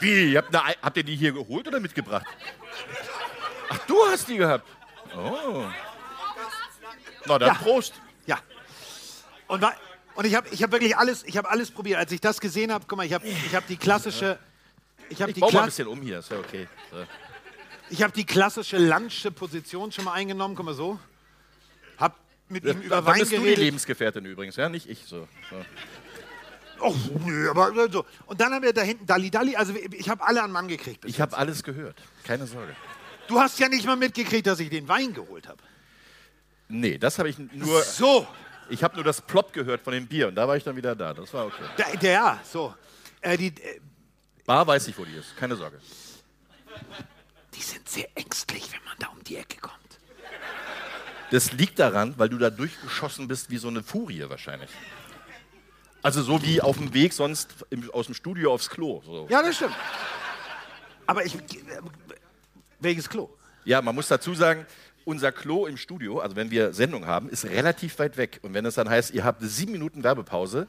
Wie, 0.00 0.36
habt 0.36 0.96
ihr 0.96 1.04
die 1.04 1.16
hier 1.16 1.32
geholt 1.32 1.68
oder 1.68 1.78
mitgebracht? 1.78 2.26
Ach, 3.68 3.78
du 3.86 3.96
hast 4.06 4.28
die 4.28 4.36
gehabt. 4.36 4.66
Oh. 5.16 5.64
Na 7.26 7.38
dann 7.38 7.48
Ja. 7.48 7.54
Prost. 7.54 7.94
Ja. 8.26 8.38
Und, 9.46 9.64
und 10.14 10.24
ich 10.24 10.34
habe 10.34 10.48
ich 10.50 10.62
hab 10.62 10.72
wirklich 10.72 10.96
alles, 10.96 11.24
ich 11.24 11.36
habe 11.36 11.48
alles 11.50 11.70
probiert. 11.70 11.98
Als 11.98 12.12
ich 12.12 12.20
das 12.20 12.40
gesehen 12.40 12.72
habe, 12.72 12.84
guck 12.86 12.96
mal, 12.96 13.06
ich 13.06 13.12
habe 13.12 13.26
ich 13.26 13.54
hab 13.54 13.66
die 13.66 13.76
klassische, 13.76 14.38
ich 15.08 15.20
habe 15.20 15.30
Ich 15.30 15.34
die, 15.34 15.40
baue 15.40 15.52
mal 15.52 15.58
ein 15.58 15.62
Kla 15.62 15.66
bisschen 15.66 15.88
um 15.88 16.00
hier, 16.00 16.18
ist 16.18 16.30
ja 16.30 16.38
okay. 16.38 16.68
So. 16.90 16.96
ich 17.90 18.02
hab 18.02 18.12
die 18.12 18.24
klassische 18.24 18.78
Landsche 18.78 19.30
Position 19.30 19.92
schon 19.92 20.04
mal 20.04 20.12
eingenommen, 20.12 20.54
guck 20.54 20.66
mal 20.66 20.74
so. 20.74 20.98
Hab 21.98 22.16
mit 22.48 22.64
ihm 22.64 22.80
über 22.80 23.04
Wein 23.04 23.20
bist 23.20 23.32
du 23.32 23.36
die 23.36 23.42
geredet. 23.42 23.58
Lebensgefährtin 23.58 24.24
übrigens, 24.24 24.56
ja, 24.56 24.68
nicht 24.68 24.88
ich. 24.88 25.04
So. 25.04 25.28
so. 25.50 25.64
Och, 26.80 26.96
nö, 27.24 27.50
aber 27.50 27.90
so. 27.90 28.04
Und 28.26 28.40
dann 28.40 28.52
haben 28.52 28.62
wir 28.62 28.72
da 28.72 28.82
hinten 28.82 29.04
Dalli 29.04 29.30
Dalli. 29.30 29.56
Also 29.56 29.74
ich 29.74 30.08
habe 30.08 30.24
alle 30.24 30.42
an 30.42 30.52
Mann 30.52 30.68
gekriegt. 30.68 31.04
Ich 31.04 31.20
habe 31.20 31.36
alles 31.36 31.62
gehört, 31.62 31.96
keine 32.24 32.46
Sorge. 32.46 32.74
Du 33.28 33.38
hast 33.38 33.58
ja 33.60 33.68
nicht 33.68 33.86
mal 33.86 33.96
mitgekriegt, 33.96 34.46
dass 34.46 34.58
ich 34.58 34.70
den 34.70 34.88
Wein 34.88 35.14
geholt 35.14 35.46
habe. 35.46 35.62
Nee, 36.68 36.98
das 36.98 37.18
habe 37.18 37.28
ich 37.28 37.38
nur. 37.38 37.82
So, 37.82 38.26
Ich 38.70 38.82
habe 38.82 38.96
nur 38.96 39.04
das 39.04 39.20
Plop 39.20 39.52
gehört 39.52 39.82
von 39.82 39.92
dem 39.92 40.06
Bier 40.06 40.28
und 40.28 40.34
da 40.34 40.46
war 40.46 40.56
ich 40.56 40.64
dann 40.64 40.76
wieder 40.76 40.94
da. 40.94 41.14
Das 41.14 41.32
war 41.32 41.46
okay. 41.46 41.64
der, 41.78 41.96
der 41.96 42.12
ja, 42.12 42.40
so. 42.44 42.74
Äh, 43.20 43.36
die, 43.36 43.48
äh, 43.48 43.80
Bar 44.44 44.66
weiß 44.66 44.88
ich, 44.88 44.98
wo 44.98 45.04
die 45.04 45.14
ist, 45.14 45.36
keine 45.36 45.56
Sorge. 45.56 45.78
die 47.54 47.62
sind 47.62 47.88
sehr 47.88 48.08
ängstlich, 48.14 48.70
wenn 48.72 48.84
man 48.84 48.94
da 48.98 49.08
um 49.08 49.22
die 49.24 49.36
Ecke 49.36 49.58
kommt. 49.60 49.76
Das 51.30 51.52
liegt 51.52 51.78
daran, 51.78 52.14
weil 52.18 52.28
du 52.30 52.38
da 52.38 52.48
durchgeschossen 52.48 53.28
bist 53.28 53.50
wie 53.50 53.58
so 53.58 53.68
eine 53.68 53.82
Furie 53.82 54.24
wahrscheinlich. 54.28 54.70
Also 56.02 56.22
so 56.22 56.42
wie 56.42 56.62
auf 56.62 56.78
dem 56.78 56.94
Weg 56.94 57.12
sonst 57.12 57.54
im, 57.70 57.90
aus 57.90 58.06
dem 58.06 58.14
Studio 58.14 58.54
aufs 58.54 58.70
Klo. 58.70 59.02
So. 59.04 59.26
Ja, 59.28 59.42
das 59.42 59.56
stimmt. 59.56 59.74
Aber 61.06 61.24
ich. 61.24 61.36
Welches 62.80 63.08
Klo? 63.08 63.30
Ja, 63.64 63.82
man 63.82 63.94
muss 63.94 64.08
dazu 64.08 64.34
sagen, 64.34 64.66
unser 65.04 65.32
Klo 65.32 65.66
im 65.66 65.76
Studio, 65.76 66.20
also 66.20 66.36
wenn 66.36 66.50
wir 66.50 66.72
Sendung 66.72 67.06
haben, 67.06 67.28
ist 67.28 67.44
relativ 67.46 67.98
weit 67.98 68.16
weg. 68.16 68.40
Und 68.42 68.54
wenn 68.54 68.64
es 68.66 68.74
dann 68.74 68.88
heißt, 68.88 69.12
ihr 69.12 69.24
habt 69.24 69.42
sieben 69.42 69.72
Minuten 69.72 70.04
Werbepause, 70.04 70.68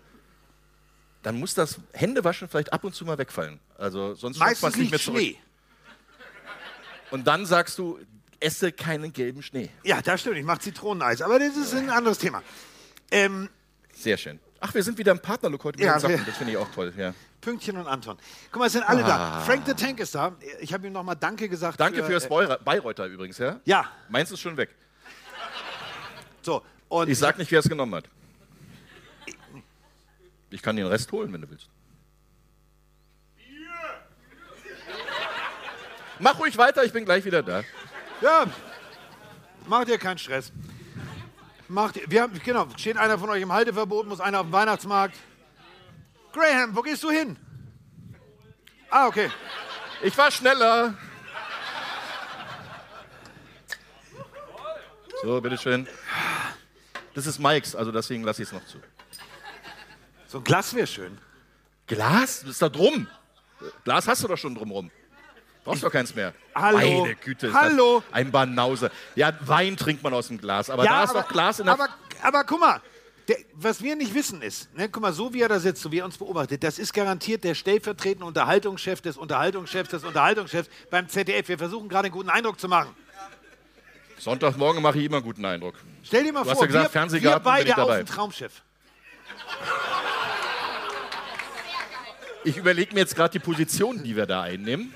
dann 1.23 1.37
muss 1.37 1.53
das 1.53 1.79
Händewaschen 1.93 2.47
vielleicht 2.47 2.71
ab 2.71 2.83
und 2.83 2.95
zu 2.95 3.05
mal 3.05 3.17
wegfallen. 3.17 3.59
Also 3.77 4.13
sonst 4.15 4.37
schafft 4.37 4.61
man 4.61 4.71
es 4.71 4.77
nicht 4.77 4.91
mehr 4.91 4.99
zurück. 4.99 5.19
Schnee. 5.19 5.37
Und 7.11 7.27
dann 7.27 7.45
sagst 7.45 7.77
du, 7.77 7.99
esse 8.39 8.71
keinen 8.71 9.11
gelben 9.11 9.41
Schnee. 9.41 9.69
Ja, 9.83 10.01
das 10.01 10.21
stimmt. 10.21 10.37
Ich 10.37 10.45
mache 10.45 10.59
Zitroneneis. 10.59 11.21
Aber 11.21 11.39
das 11.39 11.57
ist 11.57 11.73
ein 11.73 11.89
anderes 11.89 12.17
Thema. 12.17 12.41
Ähm, 13.11 13.49
Sehr 13.93 14.17
schön. 14.17 14.39
Ach, 14.61 14.73
wir 14.73 14.83
sind 14.83 14.97
wieder 14.97 15.11
im 15.13 15.19
Partnerlook 15.19 15.63
heute 15.63 15.77
mit 15.79 15.85
Ja, 15.85 16.01
wir- 16.01 16.17
Das 16.17 16.37
finde 16.37 16.51
ich 16.53 16.57
auch 16.57 16.69
toll. 16.71 16.93
Ja. 16.97 17.13
Pünktchen 17.41 17.77
und 17.77 17.87
Anton. 17.87 18.17
Guck 18.51 18.59
mal, 18.59 18.65
es 18.65 18.73
sind 18.73 18.83
alle 18.83 19.01
da. 19.03 19.39
Frank 19.41 19.65
the 19.65 19.73
Tank 19.73 19.99
ist 19.99 20.13
da. 20.15 20.33
Ich 20.59 20.73
habe 20.73 20.85
ihm 20.87 20.93
nochmal 20.93 21.15
Danke 21.15 21.47
gesagt. 21.47 21.75
Ah. 21.79 21.85
Danke 21.85 22.03
für, 22.03 22.11
das 22.13 22.25
äh, 22.25 22.57
Bayreuther 22.63 23.05
übrigens, 23.05 23.37
ja? 23.37 23.59
Ja, 23.63 23.89
Meins 24.09 24.31
ist 24.31 24.41
schon 24.41 24.57
weg. 24.57 24.69
so. 26.41 26.63
Und 26.89 27.07
Ich 27.09 27.17
sag 27.19 27.37
nicht, 27.37 27.51
wer 27.51 27.59
es 27.59 27.69
genommen 27.69 27.95
hat. 27.95 28.05
Ich 30.49 30.61
kann 30.61 30.75
den 30.75 30.87
Rest 30.87 31.11
holen, 31.11 31.31
wenn 31.31 31.41
du 31.41 31.49
willst. 31.49 31.69
Mach 36.17 36.37
ruhig 36.39 36.57
weiter, 36.57 36.83
ich 36.83 36.91
bin 36.91 37.05
gleich 37.05 37.23
wieder 37.23 37.41
da. 37.43 37.63
Ja, 38.21 38.45
macht 39.67 39.87
dir 39.87 39.97
keinen 39.97 40.17
Stress. 40.17 40.51
Macht 41.69 41.97
ihr, 41.97 42.09
wir 42.09 42.23
haben, 42.23 42.33
genau, 42.43 42.67
steht 42.77 42.97
einer 42.97 43.19
von 43.19 43.29
euch 43.29 43.43
im 43.43 43.53
Halteverbot, 43.53 44.07
muss 44.07 44.19
einer 44.19 44.39
auf 44.39 44.47
dem 44.47 44.51
Weihnachtsmarkt. 44.51 45.15
Graham, 46.33 46.75
wo 46.75 46.81
gehst 46.81 47.03
du 47.03 47.11
hin? 47.11 47.37
Ah, 48.89 49.05
okay. 49.05 49.29
Ich 50.01 50.17
war 50.17 50.31
schneller. 50.31 50.95
So, 55.21 55.39
bitteschön. 55.39 55.87
Das 57.13 57.27
ist 57.27 57.37
Mikes, 57.37 57.75
also 57.75 57.91
deswegen 57.91 58.23
lasse 58.23 58.41
ich 58.41 58.47
es 58.47 58.53
noch 58.53 58.65
zu. 58.65 58.79
So 60.27 60.39
ein 60.39 60.43
Glas 60.43 60.73
wäre 60.73 60.87
schön. 60.87 61.19
Glas? 61.85 62.41
Das 62.41 62.49
ist 62.49 62.61
da 62.63 62.69
drum. 62.69 63.07
Glas 63.83 64.07
hast 64.07 64.23
du 64.23 64.27
doch 64.27 64.37
schon 64.37 64.55
drumrum. 64.55 64.89
Brauchst 65.69 65.83
doch 65.83 65.91
keins 65.91 66.15
mehr. 66.15 66.33
Hallo. 66.55 67.01
Meine 67.03 67.15
Güte. 67.15 67.53
Hallo. 67.53 68.01
Ein 68.11 68.31
Banause. 68.31 68.89
Ja, 69.13 69.31
Wein 69.41 69.77
trinkt 69.77 70.01
man 70.01 70.15
aus 70.15 70.27
dem 70.27 70.39
Glas, 70.39 70.67
aber 70.67 70.83
da 70.83 71.03
ist 71.03 71.13
doch 71.13 71.27
Glas 71.27 71.59
in 71.59 71.65
der... 71.67 71.75
aber, 71.75 71.89
aber 72.23 72.43
guck 72.43 72.59
mal, 72.59 72.81
der, 73.27 73.37
was 73.53 73.83
wir 73.83 73.95
nicht 73.95 74.15
wissen 74.15 74.41
ist, 74.41 74.75
ne, 74.75 74.89
guck 74.89 75.03
mal, 75.03 75.13
so 75.13 75.31
wie 75.31 75.41
er 75.41 75.47
da 75.47 75.59
sitzt, 75.59 75.83
so 75.83 75.91
wie 75.91 75.99
er 75.99 76.05
uns 76.05 76.17
beobachtet, 76.17 76.63
das 76.63 76.79
ist 76.79 76.91
garantiert 76.91 77.43
der 77.43 77.53
stellvertretende 77.53 78.25
Unterhaltungschef 78.25 78.99
des 79.01 79.15
Unterhaltungschefs 79.15 79.91
des 79.91 80.03
Unterhaltungschefs 80.03 80.71
beim 80.89 81.07
ZDF. 81.07 81.47
Wir 81.47 81.59
versuchen 81.59 81.87
gerade 81.87 82.05
einen 82.05 82.13
guten 82.13 82.31
Eindruck 82.31 82.59
zu 82.59 82.67
machen. 82.67 82.95
Sonntagmorgen 84.17 84.81
mache 84.81 84.97
ich 84.97 85.05
immer 85.05 85.17
einen 85.17 85.25
guten 85.25 85.45
Eindruck. 85.45 85.75
Stell 86.01 86.23
dir 86.23 86.33
mal 86.33 86.39
Du 86.39 86.45
vor, 86.45 86.53
hast 86.53 86.61
ja 86.61 86.65
gesagt, 86.65 87.13
wir, 87.13 87.21
wir 87.21 87.39
beide 87.41 87.69
dabei. 87.69 88.01
Außentraumchef. 88.01 88.63
Ich 92.43 92.57
überlege 92.57 92.91
mir 92.95 93.01
jetzt 93.01 93.15
gerade 93.15 93.33
die 93.33 93.39
Position, 93.39 94.01
die 94.01 94.15
wir 94.15 94.25
da 94.25 94.41
einnehmen. 94.41 94.91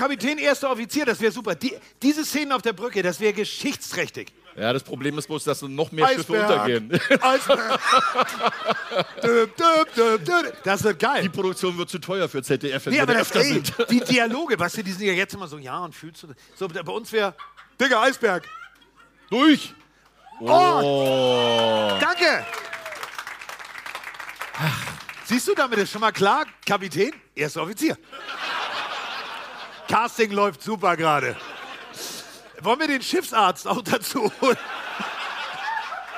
Kapitän, 0.00 0.38
erster 0.38 0.70
Offizier, 0.70 1.04
das 1.04 1.20
wäre 1.20 1.30
super. 1.30 1.54
Die, 1.54 1.74
diese 2.02 2.24
Szenen 2.24 2.52
auf 2.52 2.62
der 2.62 2.72
Brücke, 2.72 3.02
das 3.02 3.20
wäre 3.20 3.34
geschichtsträchtig. 3.34 4.32
Ja, 4.56 4.72
das 4.72 4.82
Problem 4.82 5.18
ist 5.18 5.26
bloß, 5.26 5.44
dass 5.44 5.60
noch 5.62 5.92
mehr 5.92 6.08
Schiffe 6.08 6.32
Eisberg. 6.32 6.50
untergehen. 6.50 7.00
Eisberg. 7.20 7.80
Döp, 9.22 9.56
döp, 9.56 9.94
döp, 9.94 10.24
döp. 10.24 10.62
Das 10.64 10.82
wird 10.82 10.98
geil. 10.98 11.22
Die 11.22 11.28
Produktion 11.28 11.76
wird 11.76 11.90
zu 11.90 11.98
teuer 11.98 12.28
für 12.30 12.42
ZDF, 12.42 12.86
wenn 12.86 12.94
Nee, 12.94 13.00
aber 13.00 13.12
da 13.12 13.18
das, 13.18 13.28
öfter 13.28 13.40
ey, 13.40 13.52
sind. 13.52 13.74
die 13.90 14.00
Dialoge, 14.00 14.58
weißt 14.58 14.78
du, 14.78 14.82
die 14.84 14.92
sind 14.92 15.06
ja 15.06 15.12
jetzt 15.12 15.34
immer 15.34 15.46
so, 15.46 15.58
ja, 15.58 15.78
und 15.80 15.94
fühlst 15.94 16.22
du? 16.22 16.28
So, 16.56 16.66
bei 16.66 16.80
uns 16.92 17.12
wäre, 17.12 17.34
Digga, 17.80 18.00
Eisberg. 18.02 18.44
Durch! 19.28 19.74
Oh, 20.40 21.92
danke. 22.00 22.46
Siehst 25.24 25.46
du, 25.46 25.54
damit 25.54 25.78
ist 25.78 25.92
schon 25.92 26.00
mal 26.00 26.10
klar, 26.12 26.44
Kapitän, 26.66 27.12
erster 27.34 27.62
Offizier. 27.62 27.96
Casting 29.90 30.30
läuft 30.30 30.62
super 30.62 30.96
gerade. 30.96 31.36
Wollen 32.60 32.78
wir 32.78 32.86
den 32.86 33.02
Schiffsarzt 33.02 33.66
auch 33.66 33.82
dazu 33.82 34.30
holen? 34.40 34.56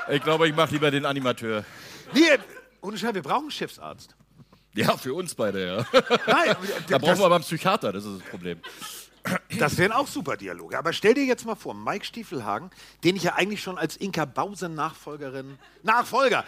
Ich 0.09 0.21
glaube, 0.21 0.47
ich 0.47 0.55
mache 0.55 0.71
lieber 0.73 0.91
den 0.91 1.07
Animateur. 1.07 1.65
Nee, 2.13 2.37
ohne 2.81 2.99
Scheiß, 2.99 3.15
wir 3.15 3.23
brauchen 3.23 3.43
einen 3.45 3.51
Schiffsarzt. 3.51 4.15
Ja, 4.75 4.95
für 4.95 5.15
uns 5.15 5.33
beide, 5.33 5.65
ja. 5.65 6.01
Nein, 6.27 6.55
Da 6.87 6.99
brauchen 6.99 7.17
wir 7.17 7.25
aber 7.25 7.35
einen 7.35 7.43
Psychiater, 7.43 7.91
das 7.91 8.05
ist 8.05 8.21
das 8.21 8.29
Problem. 8.29 8.59
das 9.57 9.75
wären 9.77 9.91
auch 9.91 10.07
super 10.07 10.37
Dialoge. 10.37 10.77
Aber 10.77 10.93
stell 10.93 11.15
dir 11.15 11.25
jetzt 11.25 11.45
mal 11.45 11.55
vor, 11.55 11.73
Mike 11.73 12.05
Stiefelhagen, 12.05 12.69
den 13.03 13.15
ich 13.15 13.23
ja 13.23 13.33
eigentlich 13.35 13.63
schon 13.63 13.79
als 13.79 13.97
Inka 13.97 14.25
Bause-Nachfolgerin, 14.25 15.57
Nachfolger. 15.81 16.43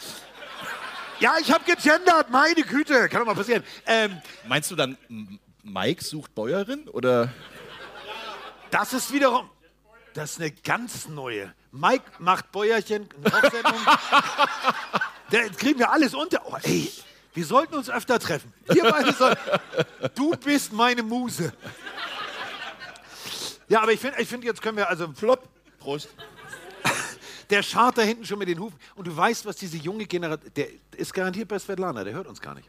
Ja, 1.19 1.35
ich 1.41 1.51
habe 1.51 1.63
gegendert, 1.63 2.29
meine 2.29 2.61
Güte, 2.61 3.09
kann 3.09 3.21
doch 3.21 3.25
mal 3.27 3.35
passieren. 3.35 3.63
Ähm, 3.87 4.21
Meinst 4.47 4.69
du 4.69 4.75
dann, 4.75 4.97
Mike 5.65 6.03
sucht 6.03 6.35
Bäuerin 6.35 6.87
oder? 6.89 7.33
das 8.69 8.93
ist 8.93 9.11
wiederum, 9.11 9.49
das 10.13 10.33
ist 10.33 10.41
eine 10.41 10.51
ganz 10.51 11.07
neue. 11.07 11.53
Mike 11.71 12.03
macht 12.19 12.51
Bäuerchen, 12.51 13.09
da 15.31 15.49
kriegen 15.57 15.79
wir 15.79 15.91
alles 15.91 16.13
unter. 16.13 16.45
Oh, 16.45 16.55
ey, 16.61 16.91
wir 17.33 17.45
sollten 17.45 17.73
uns 17.75 17.89
öfter 17.89 18.19
treffen. 18.19 18.53
Wir 18.67 18.83
beide 18.83 19.11
sollten. 19.11 19.41
Du 20.13 20.31
bist 20.37 20.71
meine 20.71 21.03
Muse. 21.03 21.51
Ja, 23.67 23.81
aber 23.81 23.91
ich 23.91 23.99
finde, 23.99 24.21
ich 24.21 24.29
find, 24.29 24.43
jetzt 24.43 24.61
können 24.61 24.77
wir 24.77 24.87
also 24.87 25.11
Flop. 25.13 25.49
Prost. 25.79 26.09
Der 27.49 27.63
schart 27.63 27.97
da 27.97 28.03
hinten 28.03 28.25
schon 28.25 28.39
mit 28.39 28.47
den 28.47 28.59
Hufen. 28.59 28.79
Und 28.95 29.07
du 29.07 29.15
weißt, 29.15 29.45
was 29.45 29.55
diese 29.57 29.77
junge 29.77 30.05
Generation. 30.05 30.51
Der 30.55 30.67
ist 30.95 31.13
garantiert 31.13 31.47
bei 31.47 31.59
Svetlana, 31.59 32.03
der 32.03 32.13
hört 32.13 32.27
uns 32.27 32.39
gar 32.39 32.53
nicht. 32.55 32.67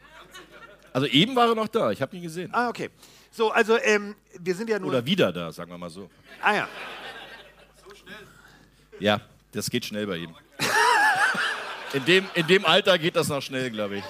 Also 0.97 1.05
eben 1.09 1.35
war 1.35 1.47
er 1.47 1.53
noch 1.53 1.67
da, 1.67 1.91
ich 1.91 2.01
habe 2.01 2.15
ihn 2.15 2.23
gesehen. 2.23 2.49
Ah, 2.51 2.69
okay. 2.69 2.89
So, 3.29 3.51
also, 3.51 3.77
ähm, 3.77 4.15
wir 4.39 4.55
sind 4.55 4.67
ja 4.67 4.79
nur. 4.79 4.89
Oder 4.89 5.05
wieder 5.05 5.31
da, 5.31 5.51
sagen 5.51 5.69
wir 5.69 5.77
mal 5.77 5.91
so. 5.91 6.09
ah, 6.41 6.55
ja. 6.55 6.67
Ja, 8.97 9.21
das 9.51 9.69
geht 9.69 9.85
schnell 9.85 10.07
bei 10.07 10.17
ihm. 10.17 10.33
In 11.93 12.03
dem, 12.05 12.27
in 12.33 12.47
dem 12.47 12.65
Alter 12.65 12.97
geht 12.97 13.15
das 13.15 13.27
noch 13.27 13.43
schnell, 13.43 13.69
glaube 13.69 13.97
ich. 13.97 14.03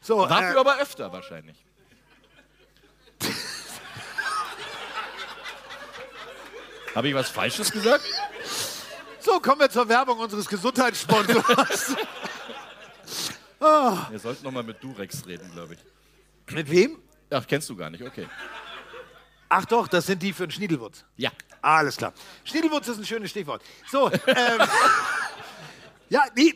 So, 0.00 0.24
Dafür 0.24 0.56
äh, 0.56 0.60
aber 0.60 0.80
öfter 0.80 1.12
wahrscheinlich. 1.12 1.58
Habe 6.94 7.08
ich 7.08 7.14
was 7.14 7.28
Falsches 7.28 7.70
gesagt? 7.70 8.06
so, 9.20 9.38
kommen 9.38 9.60
wir 9.60 9.68
zur 9.68 9.86
Werbung 9.86 10.18
unseres 10.18 10.48
Gesundheitssponsors. 10.48 11.94
Wir 14.10 14.18
sollten 14.18 14.44
noch 14.44 14.52
mal 14.52 14.62
mit 14.62 14.82
Durex 14.82 15.26
reden, 15.26 15.50
glaube 15.52 15.74
ich. 15.74 16.54
mit 16.54 16.70
wem? 16.70 16.98
Ach, 17.30 17.46
kennst 17.46 17.68
du 17.70 17.76
gar 17.76 17.90
nicht, 17.90 18.02
okay. 18.02 18.28
Ach 19.48 19.64
doch, 19.64 19.88
das 19.88 20.06
sind 20.06 20.22
die 20.22 20.32
für 20.32 20.46
den 20.46 20.50
Schniedelwurz. 20.50 21.04
Ja. 21.16 21.30
Alles 21.62 21.96
klar. 21.96 22.12
Schniedelwurz 22.44 22.88
ist 22.88 22.98
ein 22.98 23.06
schönes 23.06 23.30
Stichwort. 23.30 23.62
So, 23.90 24.10
ähm, 24.10 24.60
ja, 26.10 26.24
nee, 26.36 26.54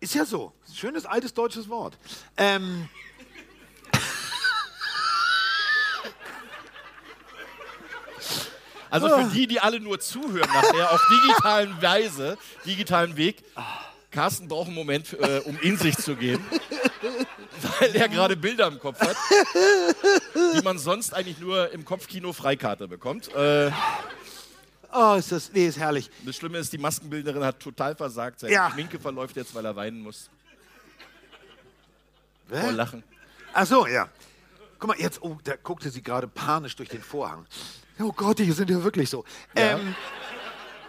ist 0.00 0.14
ja 0.14 0.24
so. 0.24 0.52
Schönes 0.74 1.06
altes 1.06 1.32
deutsches 1.34 1.68
Wort. 1.68 1.96
Ähm, 2.36 2.88
Also 8.90 9.08
für 9.08 9.24
die, 9.34 9.46
die 9.46 9.60
alle 9.60 9.80
nur 9.80 10.00
zuhören 10.00 10.48
nachher 10.50 10.92
auf 10.92 11.02
digitalen 11.10 11.82
Weise, 11.82 12.38
digitalen 12.64 13.16
Weg, 13.16 13.44
Carsten 14.10 14.48
braucht 14.48 14.66
einen 14.68 14.74
Moment, 14.76 15.12
äh, 15.14 15.40
um 15.44 15.58
in 15.60 15.76
sich 15.76 15.96
zu 15.96 16.16
gehen, 16.16 16.42
weil 17.80 17.94
er 17.94 18.08
gerade 18.08 18.36
Bilder 18.36 18.66
im 18.68 18.78
Kopf 18.78 19.00
hat, 19.00 19.16
die 20.56 20.62
man 20.62 20.78
sonst 20.78 21.12
eigentlich 21.14 21.38
nur 21.38 21.70
im 21.72 21.84
Kopfkino 21.84 22.32
Freikarte 22.32 22.88
bekommt. 22.88 23.28
Äh, 23.34 23.70
oh, 24.92 25.14
ist 25.18 25.30
das, 25.30 25.52
nee, 25.52 25.66
ist 25.66 25.78
herrlich. 25.78 26.10
das 26.24 26.36
Schlimme 26.36 26.58
ist, 26.58 26.72
die 26.72 26.78
Maskenbildnerin 26.78 27.44
hat 27.44 27.60
total 27.60 27.94
versagt. 27.94 28.40
Seine 28.40 28.52
Ja. 28.54 28.70
Schminke 28.70 28.98
verläuft 28.98 29.36
jetzt, 29.36 29.54
weil 29.54 29.64
er 29.66 29.76
weinen 29.76 30.00
muss. 30.00 30.30
Hä? 32.50 32.60
Vor 32.62 32.72
Lachen. 32.72 33.02
Ach 33.52 33.66
so, 33.66 33.86
ja. 33.86 34.08
Guck 34.78 34.88
mal, 34.88 34.98
jetzt, 35.00 35.20
oh, 35.22 35.36
da 35.44 35.56
guckte 35.56 35.90
sie 35.90 36.02
gerade 36.02 36.28
panisch 36.28 36.76
durch 36.76 36.88
den 36.88 37.02
Vorhang. 37.02 37.44
Oh 38.00 38.12
Gott, 38.12 38.38
die 38.38 38.50
sind 38.52 38.70
ja 38.70 38.82
wirklich 38.82 39.10
so. 39.10 39.24
Ja. 39.56 39.76
Ähm, 39.78 39.94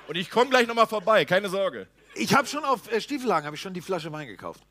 Und 0.07 0.15
ich 0.15 0.29
komme 0.29 0.49
gleich 0.49 0.67
nochmal 0.67 0.87
vorbei, 0.87 1.25
keine 1.25 1.49
Sorge. 1.49 1.87
Ich 2.19 2.33
habe 2.35 2.47
schon 2.47 2.63
auf 2.63 2.91
äh, 2.91 3.01
Stiefelhagen 3.01 3.45
habe 3.45 3.55
ich 3.55 3.61
schon 3.61 3.73
die 3.73 3.81
Flasche 3.81 4.11
Wein 4.11 4.27
gekauft. 4.27 4.61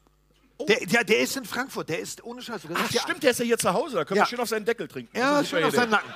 Der, 0.67 0.81
der, 0.87 1.05
der 1.05 1.21
ist 1.21 1.37
in 1.37 1.45
Frankfurt, 1.45 1.89
der 1.89 2.01
ist 2.01 2.23
ohne 2.25 2.43
Scheiß. 2.43 2.63
Du 2.63 2.69
kannst 2.69 2.83
Ach, 2.97 3.03
stimmt, 3.03 3.23
der 3.23 3.31
ist 3.31 3.39
ja 3.39 3.45
hier 3.45 3.59
zu 3.59 3.73
Hause, 3.73 3.97
da 3.97 4.05
können 4.05 4.19
Ja. 4.19 4.25
wir 4.25 4.29
schön 4.29 4.41
auf 4.41 4.49
seinen 4.49 4.65
Deckel 4.65 4.89
trinken. 4.89 5.17
Ja, 5.17 5.45
schön 5.45 5.63
auf 5.63 5.73
seinen. 5.75 5.91
Nacken. 5.91 6.11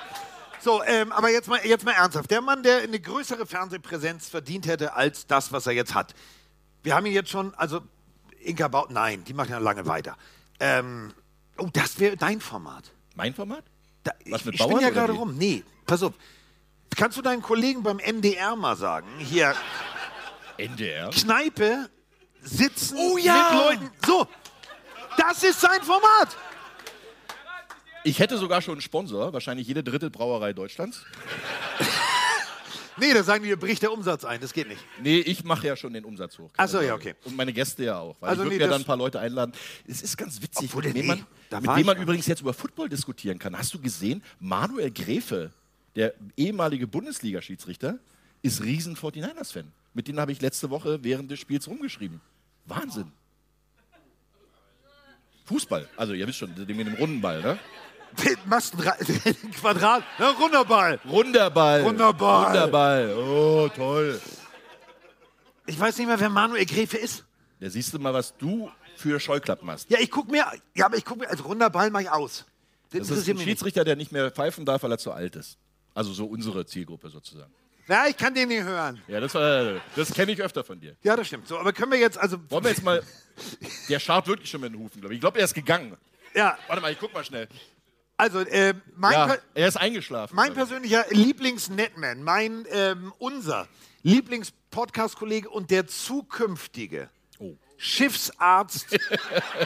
So, 0.59 0.83
ähm, 0.83 1.11
aber 1.11 1.29
jetzt 1.29 1.47
mal, 1.47 1.59
jetzt 1.65 1.83
mal 1.85 1.91
ernsthaft. 1.91 2.29
Der 2.31 2.41
Mann, 2.41 2.63
der 2.63 2.79
eine 2.83 2.99
größere 2.99 3.45
Fernsehpräsenz 3.45 4.29
verdient 4.29 4.65
hätte 4.67 4.93
als 4.93 5.27
das, 5.27 5.51
was 5.51 5.65
er 5.67 5.73
jetzt 5.73 5.93
hat. 5.93 6.13
Wir 6.83 6.95
haben 6.95 7.05
ihn 7.05 7.13
jetzt 7.13 7.29
schon, 7.29 7.53
also 7.55 7.81
Inka 8.39 8.67
Baut, 8.67 8.91
nein, 8.91 9.23
die 9.25 9.33
machen 9.33 9.51
ja 9.51 9.57
lange 9.59 9.85
weiter. 9.85 10.17
Ähm, 10.59 11.13
oh, 11.57 11.67
das 11.71 11.99
wäre 11.99 12.17
dein 12.17 12.39
Format. 12.41 12.91
Mein 13.15 13.33
Format? 13.33 13.63
Da, 14.03 14.11
Was 14.29 14.41
ich 14.41 14.45
mit 14.45 14.55
ich 14.55 14.61
spinne 14.61 14.73
Bauern 14.79 14.83
ja 14.83 14.89
gerade 14.89 15.13
rum. 15.13 15.37
Nee, 15.37 15.63
pass 15.85 16.03
auf. 16.03 16.13
Kannst 16.95 17.17
du 17.17 17.21
deinen 17.21 17.41
Kollegen 17.41 17.83
beim 17.83 17.97
MDR 17.97 18.55
mal 18.55 18.75
sagen? 18.75 19.07
Hier, 19.19 19.55
NDR? 20.57 21.09
Kneipe, 21.09 21.89
sitzen 22.41 22.97
Oh 22.97 23.17
ja! 23.17 23.49
mit 23.51 23.81
Leuten. 23.81 23.95
So, 24.05 24.27
das 25.17 25.43
ist 25.43 25.61
sein 25.61 25.81
Format. 25.81 26.35
Ich 28.03 28.19
hätte 28.19 28.37
sogar 28.37 28.61
schon 28.61 28.73
einen 28.73 28.81
Sponsor, 28.81 29.31
wahrscheinlich 29.31 29.67
jede 29.67 29.83
dritte 29.83 30.09
Brauerei 30.09 30.53
Deutschlands. 30.53 31.05
Nee, 32.97 33.13
da 33.13 33.23
sagen 33.23 33.43
die, 33.43 33.55
bricht 33.55 33.81
der 33.81 33.91
Umsatz 33.91 34.23
ein. 34.23 34.39
Das 34.39 34.53
geht 34.53 34.67
nicht. 34.67 34.81
Nee, 35.01 35.17
ich 35.19 35.43
mache 35.43 35.65
ja 35.67 35.75
schon 35.75 35.93
den 35.93 36.05
Umsatz 36.05 36.37
hoch. 36.37 36.51
Ach 36.57 36.67
so, 36.67 36.77
keine 36.77 36.89
ja, 36.89 36.95
okay. 36.95 37.15
Und 37.25 37.35
meine 37.35 37.51
Gäste 37.51 37.85
ja 37.85 37.97
auch. 37.97 38.15
Weil 38.19 38.29
Also 38.29 38.43
ich 38.43 38.45
würde 38.45 38.57
nee, 38.57 38.63
ja 38.63 38.69
dann 38.69 38.81
ein 38.81 38.85
paar 38.85 38.97
Leute 38.97 39.19
einladen. 39.19 39.51
Es 39.87 40.01
ist 40.01 40.15
ganz 40.17 40.41
witzig, 40.41 40.69
Obwohl, 40.69 40.83
mit 40.83 40.93
nee, 40.93 41.03
man, 41.03 41.25
mit 41.49 41.77
ich 41.79 41.85
man 41.85 41.97
übrigens 41.99 42.27
jetzt 42.27 42.41
über 42.41 42.53
Football 42.53 42.89
diskutieren 42.89 43.39
kann. 43.39 43.57
Hast 43.57 43.73
du 43.73 43.79
gesehen, 43.81 44.23
Manuel 44.39 44.91
Gräfe, 44.91 45.51
der 45.95 46.13
ehemalige 46.37 46.85
Bundesliga-Schiedsrichter, 46.85 47.97
ist 48.43 48.63
riesen 48.63 48.95
49ers-Fan. 48.95 49.71
Mit 49.93 50.07
denen 50.07 50.19
habe 50.19 50.31
ich 50.31 50.41
letzte 50.41 50.69
Woche 50.69 51.03
während 51.03 51.29
des 51.31 51.39
Spiels 51.39 51.67
rumgeschrieben. 51.67 52.19
Wahnsinn. 52.65 53.11
Fußball, 55.45 55.87
also 55.97 56.13
ihr 56.13 56.25
wisst 56.27 56.39
schon, 56.39 56.55
den 56.55 56.77
mit 56.77 56.87
dem 56.87 56.93
runden 56.95 57.21
Ball, 57.21 57.41
ne? 57.41 57.59
Den 58.23 58.37
machst 58.45 58.75
ein 58.75 58.79
Ra- 58.81 58.95
den 59.25 59.51
Quadrat. 59.51 60.03
Ja, 60.19 60.29
Runderball. 60.31 60.99
Runderball. 61.05 61.81
Runderball. 61.81 62.45
Runderball. 62.45 63.13
Oh, 63.17 63.69
toll. 63.75 64.21
Ich 65.65 65.79
weiß 65.79 65.97
nicht 65.97 66.07
mehr, 66.07 66.19
wer 66.19 66.29
Manuel 66.29 66.65
Gräfe 66.65 66.97
ist. 66.97 67.25
Da 67.59 67.69
siehst 67.69 67.93
du 67.93 67.99
mal, 67.99 68.13
was 68.13 68.35
du 68.37 68.69
für 68.95 69.19
Scheuklappen 69.19 69.69
hast. 69.69 69.89
Ja, 69.89 69.99
ich 69.99 70.11
guck 70.11 70.29
mir, 70.29 70.45
ja, 70.75 70.85
aber 70.85 70.97
ich 70.97 71.03
guck 71.05 71.17
mir, 71.19 71.29
also 71.29 71.43
Runderball 71.43 71.89
mach 71.89 72.01
ich 72.01 72.09
aus. 72.09 72.45
Das, 72.91 73.07
Das 73.07 73.17
ist 73.17 73.27
ein 73.27 73.35
mich 73.35 73.37
nicht. 73.37 73.43
Schiedsrichter, 73.45 73.83
der 73.83 73.95
nicht 73.95 74.11
mehr 74.11 74.29
pfeifen 74.31 74.65
darf, 74.65 74.83
weil 74.83 74.91
er 74.91 74.97
zu 74.99 75.11
alt 75.11 75.35
ist. 75.35 75.57
Also 75.95 76.13
so 76.13 76.25
unsere 76.25 76.65
Zielgruppe 76.65 77.09
sozusagen. 77.09 77.51
Ja, 77.87 78.07
ich 78.07 78.15
kann 78.17 78.33
den 78.33 78.47
nicht 78.47 78.63
hören. 78.63 79.01
Ja, 79.07 79.19
das, 79.19 79.33
war- 79.35 79.81
das 79.95 80.13
kenne 80.13 80.31
ich 80.31 80.41
öfter 80.41 80.63
von 80.63 80.79
dir. 80.79 80.95
Ja, 81.03 81.15
das 81.15 81.27
stimmt. 81.27 81.47
So, 81.47 81.57
aber 81.59 81.73
können 81.73 81.91
wir 81.91 81.99
jetzt, 81.99 82.17
also, 82.17 82.37
Wollen 82.49 82.63
wir 82.63 82.71
jetzt 82.71 82.83
mal. 82.83 83.03
Der 83.89 83.99
scharrt 83.99 84.27
wirklich 84.27 84.49
schon 84.49 84.61
mit 84.61 84.73
den 84.73 84.79
Hufen, 84.79 85.01
glaube 85.01 85.13
ich. 85.13 85.17
Ich 85.17 85.21
glaube, 85.21 85.39
er 85.39 85.45
ist 85.45 85.53
gegangen. 85.53 85.97
ja, 86.33 86.57
Warte 86.67 86.81
mal, 86.81 86.91
ich 86.91 86.99
guck 86.99 87.13
mal 87.13 87.23
schnell. 87.25 87.47
Also, 88.15 88.39
äh, 88.41 88.73
mein, 88.95 89.11
Ja, 89.13 89.35
er 89.55 89.67
ist 89.67 89.75
eingeschlafen. 89.75 90.35
mein 90.35 90.53
persönlicher 90.53 91.03
Lieblings-Netman, 91.09 92.21
mein, 92.23 92.65
ähm, 92.69 93.11
unser 93.17 93.67
Lieblings-Podcast-Kollege 94.03 95.49
und 95.49 95.71
der 95.71 95.87
zukünftige 95.87 97.09
Oh. 97.39 97.55
Schiffsarzt 97.77 98.95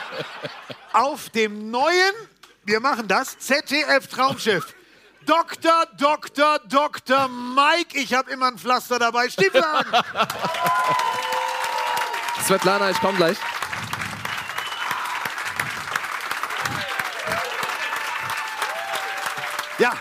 auf 0.94 1.30
dem 1.32 1.70
neuen, 1.70 2.14
wir 2.64 2.80
machen 2.80 3.08
das, 3.08 3.38
ZDF-Traumschiff. 3.40 4.74
Dr. 5.28 5.86
Dr. 5.98 6.60
Dr. 6.70 7.28
Mike, 7.28 8.00
ich 8.00 8.14
habe 8.14 8.32
immer 8.32 8.48
ein 8.48 8.58
Pflaster 8.58 8.98
dabei. 8.98 9.30
Stiefel 9.30 9.62
an! 9.62 9.86
Svetlana, 12.46 12.90
ich 12.90 13.00
komm 13.02 13.18
gleich. 13.18 13.38
Ja. 19.80 19.94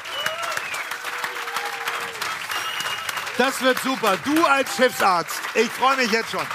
Das 3.37 3.61
wird 3.61 3.79
super. 3.81 4.17
Du 4.25 4.45
als 4.45 4.77
Schiffsarzt. 4.77 5.41
Ich 5.55 5.69
freue 5.71 5.97
mich 5.97 6.13
jetzt 6.13 6.31
schon. 6.31 6.47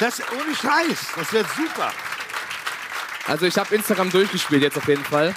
Das 0.00 0.20
ohne 0.32 0.54
Scheiß. 0.54 0.98
Das 1.14 1.32
wird 1.32 1.46
super. 1.56 1.92
Also 3.28 3.46
ich 3.46 3.56
habe 3.56 3.74
Instagram 3.76 4.10
durchgespielt 4.10 4.62
jetzt 4.62 4.76
auf 4.76 4.88
jeden 4.88 5.04
Fall. 5.04 5.34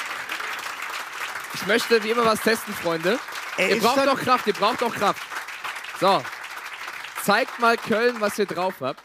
Ich 1.62 1.68
möchte 1.68 2.04
wie 2.04 2.10
immer 2.10 2.26
was 2.26 2.42
testen, 2.42 2.74
Freunde. 2.74 3.20
Er 3.58 3.70
ihr 3.70 3.80
braucht 3.80 4.08
doch 4.08 4.20
Kraft, 4.20 4.48
ihr 4.48 4.54
braucht 4.54 4.82
doch 4.82 4.94
Kraft. 4.94 5.22
So. 6.00 6.24
Zeigt 7.24 7.60
mal 7.60 7.78
Köln, 7.78 8.16
was 8.20 8.40
ihr 8.40 8.48
drauf 8.48 8.74
habt. 8.82 9.04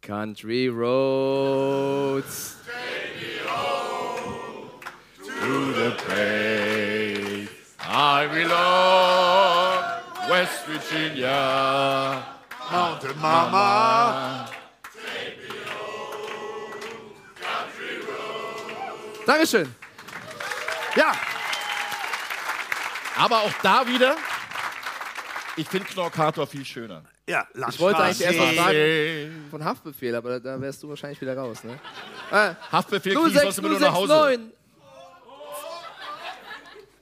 Country 0.00 0.68
Roads. 0.68 2.56
I 7.92 8.28
belong, 8.28 9.82
West 10.28 10.68
Virginia. 10.68 12.22
Mountain 12.70 13.20
Mama. 13.20 14.48
Dankeschön. 19.26 19.74
Ja. 20.94 21.12
Aber 23.16 23.40
auch 23.40 23.52
da 23.62 23.86
wieder, 23.86 24.16
ich 25.56 25.68
finde 25.68 25.86
Knorkator 25.88 26.46
viel 26.46 26.64
schöner. 26.64 27.04
Ja, 27.28 27.46
Ich 27.68 27.78
wollte 27.78 27.98
eigentlich 28.00 28.22
erst 28.22 28.38
mal 28.38 28.54
sagen 28.54 29.46
von 29.50 29.64
Haftbefehl, 29.64 30.14
aber 30.14 30.40
da 30.40 30.60
wärst 30.60 30.82
du 30.82 30.88
wahrscheinlich 30.88 31.20
wieder 31.20 31.36
raus, 31.36 31.62
ne? 31.62 31.78
Äh, 32.30 32.54
Haftbefehl 32.72 33.14
kriegst 33.14 33.36
du 33.36 33.40
sonst 33.40 33.58
immer 33.58 33.68
nur 33.68 33.80
nach 33.80 33.92
Hause. 33.94 34.12
06069. 34.12 34.56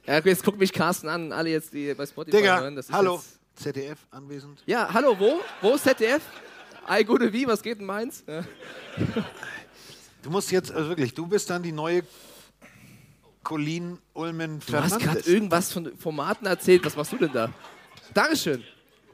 Ja, 0.07 0.19
jetzt 0.19 0.43
guckt 0.45 0.59
mich 0.59 0.73
Carsten 0.73 1.09
an, 1.09 1.33
alle 1.33 1.51
jetzt, 1.51 1.73
die 1.73 1.93
bei 1.95 2.07
Spotify 2.07 2.37
Digga, 2.39 2.61
hören. 2.61 2.77
Das 2.77 2.87
ist 2.87 2.93
hallo. 2.93 3.17
Jetzt, 3.17 3.39
ZDF 3.63 3.99
anwesend. 4.11 4.63
ja, 4.67 4.89
hallo, 4.93 5.19
wo? 5.19 5.41
Wo 5.61 5.75
ist 5.75 5.85
ZDF? 5.85 6.23
Ei, 6.87 7.03
gute 7.03 7.33
wie, 7.33 7.47
was 7.47 7.63
geht 7.63 7.79
in 7.81 7.87
Mainz? 7.87 8.25
Ja. 8.27 8.43
Du 10.23 10.31
musst 10.31 10.51
jetzt, 10.51 10.73
also 10.73 10.89
wirklich, 10.89 11.13
du 11.15 11.27
bist 11.27 11.49
dann 11.51 11.63
die 11.63 11.73
neue 11.73 12.03
Colleen 13.49 13.99
Ulmen 14.13 14.61
Du 14.61 14.75
hast 14.77 14.91
gerade 14.91 15.01
Fernandes. 15.01 15.27
irgendwas 15.27 15.73
von 15.73 15.97
Formaten 15.97 16.47
erzählt, 16.47 16.85
was 16.85 16.95
machst 16.95 17.13
du 17.13 17.17
denn 17.17 17.33
da? 17.33 17.49
Dankeschön. 18.13 18.63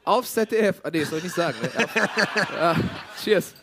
Auf 0.03 0.27
ZDF. 0.29 0.81
Ah, 0.83 0.89
nee, 0.91 0.99
das 0.99 1.09
soll 1.09 1.19
ich 1.19 1.23
nicht 1.23 1.35
sagen. 1.37 1.55
Ne? 1.61 1.69
Ja, 2.53 2.75
cheers. 3.23 3.53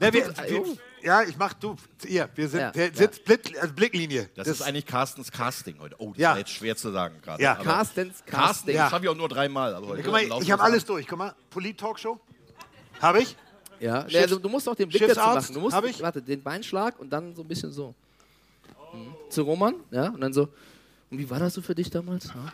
Ne, 0.00 0.12
wir, 0.12 0.28
Ah, 0.36 0.42
wir, 0.48 0.62
oh. 0.62 0.76
ja, 1.00 1.22
ich 1.22 1.36
mach 1.38 1.52
du. 1.52 1.76
Ihr, 2.08 2.28
wir 2.34 2.48
sind, 2.48 2.58
Ja, 2.60 2.74
wir 2.74 2.86
ja. 2.88 2.92
sind 2.94 3.24
Blick, 3.24 3.56
also 3.62 3.72
Blicklinie. 3.72 4.28
Das, 4.34 4.48
ist 4.48 4.62
eigentlich 4.62 4.84
Carstens 4.84 5.30
Casting 5.30 5.78
heute. 5.78 5.94
Oh, 5.98 6.08
das 6.10 6.18
Ja. 6.18 6.30
war 6.32 6.38
jetzt 6.38 6.50
schwer 6.50 6.74
zu 6.76 6.90
sagen 6.90 7.14
gerade. 7.22 7.40
Ja. 7.40 7.54
Carstens 7.54 8.24
Carsten, 8.26 8.30
Casting. 8.66 8.74
das 8.78 8.90
schaffe 8.90 9.04
ich 9.04 9.08
auch 9.10 9.14
nur 9.16 9.28
dreimal. 9.28 9.76
Aber 9.76 9.86
heute 9.86 10.02
Guck 10.02 10.10
mal, 10.10 10.22
ich 10.42 10.50
habe 10.50 10.62
alles 10.64 10.84
durch. 10.84 11.06
Guck 11.06 11.18
mal, 11.18 11.34
Polit-Talkshow. 11.50 12.18
Habe 13.00 13.22
ich? 13.22 13.36
Ja, 13.78 14.02
Schiffs- 14.08 14.22
also, 14.24 14.38
du 14.40 14.48
musst 14.48 14.68
auch 14.68 14.74
den 14.74 14.88
Blick 14.88 15.06
dazu 15.06 15.20
machen. 15.20 15.54
Du 15.54 15.60
musst, 15.60 15.76
warte, 16.02 16.20
den 16.20 16.42
Beinschlag 16.42 16.98
und 16.98 17.10
dann 17.10 17.32
so 17.36 17.42
ein 17.42 17.48
bisschen 17.48 17.70
so. 17.70 17.94
Mhm. 18.92 19.14
Zu 19.28 19.42
Roman, 19.42 19.74
ja, 19.90 20.08
und 20.08 20.20
dann 20.20 20.32
so. 20.32 20.48
Und 21.10 21.18
wie 21.18 21.28
war 21.28 21.38
das 21.38 21.54
so 21.54 21.62
für 21.62 21.74
dich 21.74 21.90
damals? 21.90 22.26
Ja? 22.26 22.52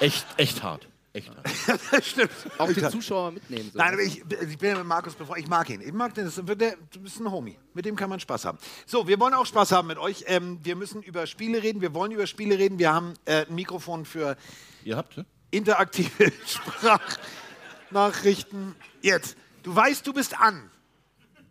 Echt, 0.00 0.26
echt 0.36 0.62
hart. 0.62 0.86
Echt 1.12 1.28
hart. 1.28 2.04
Stimmt. 2.04 2.30
Auch 2.56 2.72
den 2.72 2.88
Zuschauer 2.88 3.32
mitnehmen. 3.32 3.68
So. 3.72 3.78
Nein, 3.78 3.94
aber 3.94 4.02
ich, 4.02 4.18
ich 4.18 4.58
bin 4.58 4.70
ja 4.70 4.78
mit 4.78 4.86
Markus 4.86 5.14
befreundet. 5.14 5.44
Ich 5.44 5.50
mag 5.50 5.68
ihn. 5.68 5.80
Ich 5.80 5.92
mag 5.92 6.14
den. 6.14 6.24
Das 6.24 6.38
ist, 6.38 6.60
der, 6.60 6.76
du 6.92 7.00
bist 7.00 7.18
ein 7.18 7.28
Homie. 7.30 7.58
Mit 7.74 7.84
dem 7.84 7.96
kann 7.96 8.08
man 8.08 8.20
Spaß 8.20 8.44
haben. 8.44 8.58
So, 8.86 9.08
wir 9.08 9.18
wollen 9.18 9.34
auch 9.34 9.46
Spaß 9.46 9.72
haben 9.72 9.88
mit 9.88 9.98
euch. 9.98 10.22
Ähm, 10.28 10.60
wir 10.62 10.76
müssen 10.76 11.02
über 11.02 11.26
Spiele 11.26 11.64
reden. 11.64 11.80
Wir 11.80 11.94
wollen 11.94 12.12
über 12.12 12.28
Spiele 12.28 12.58
reden. 12.58 12.78
Wir 12.78 12.94
haben 12.94 13.14
äh, 13.24 13.44
ein 13.46 13.54
Mikrofon 13.54 14.04
für 14.04 14.36
Ihr 14.84 14.96
habt, 14.96 15.16
ne? 15.16 15.26
interaktive 15.50 16.30
Sprachnachrichten. 16.46 18.76
Jetzt. 19.02 19.36
Du 19.64 19.74
weißt, 19.74 20.06
du 20.06 20.12
bist 20.12 20.40
an. 20.40 20.70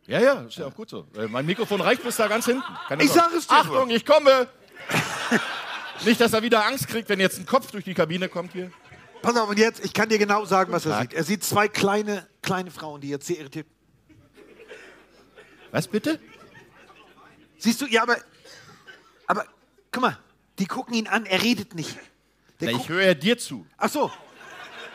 Ja, 0.10 0.20
ja, 0.20 0.42
ist 0.42 0.58
ja 0.58 0.66
auch 0.66 0.74
gut 0.74 0.90
so. 0.90 1.06
Äh, 1.16 1.28
Mein 1.28 1.46
Mikrofon 1.46 1.80
reicht 1.82 2.04
bis 2.04 2.16
da 2.18 2.28
ganz 2.28 2.46
hinten. 2.46 2.64
Keine 2.88 3.04
Ich 3.04 3.12
Sorge. 3.12 3.30
sag 3.30 3.38
es 3.38 3.48
dir. 3.48 3.56
Achtung, 3.56 3.90
ich 3.92 4.04
komme! 4.06 4.48
Nicht, 6.06 6.20
dass 6.20 6.34
er 6.34 6.42
wieder 6.42 6.66
Angst 6.66 6.88
kriegt, 6.88 7.10
wenn 7.10 7.20
jetzt 7.20 7.38
ein 7.38 7.46
Kopf 7.46 7.70
durch 7.72 7.84
die 7.84 7.94
Kabine 7.94 8.28
kommt 8.28 8.54
hier. 8.54 8.72
Pass 9.22 9.36
auf, 9.36 9.50
und 9.50 9.60
jetzt, 9.60 9.86
ich 9.86 9.94
kann 9.94 10.10
dir 10.10 10.18
genau 10.18 10.46
sagen, 10.46 10.72
was 10.72 10.86
er 10.88 11.00
sieht. 11.02 11.14
Er 11.14 11.24
sieht 11.24 11.44
zwei 11.44 11.68
kleine, 11.68 12.28
kleine 12.42 12.72
Frauen, 12.72 13.02
die 13.02 13.10
jetzt 13.10 13.28
sehr 13.28 13.38
irritiert. 13.38 13.68
Was 15.72 15.88
bitte? 15.88 16.20
Siehst 17.60 17.80
du, 17.82 17.86
ja, 17.86 18.02
aber. 18.02 18.18
Aber, 19.28 19.46
guck 19.92 20.02
mal, 20.02 20.18
die 20.58 20.66
gucken 20.66 20.96
ihn 20.96 21.08
an, 21.08 21.26
er 21.28 21.44
redet 21.44 21.76
nicht. 21.76 21.96
Der 22.62 22.72
Na, 22.72 22.78
ich 22.80 22.90
höre 22.90 23.04
ja 23.04 23.14
dir 23.14 23.38
zu. 23.38 23.68
ach 23.78 23.90
so. 23.90 24.12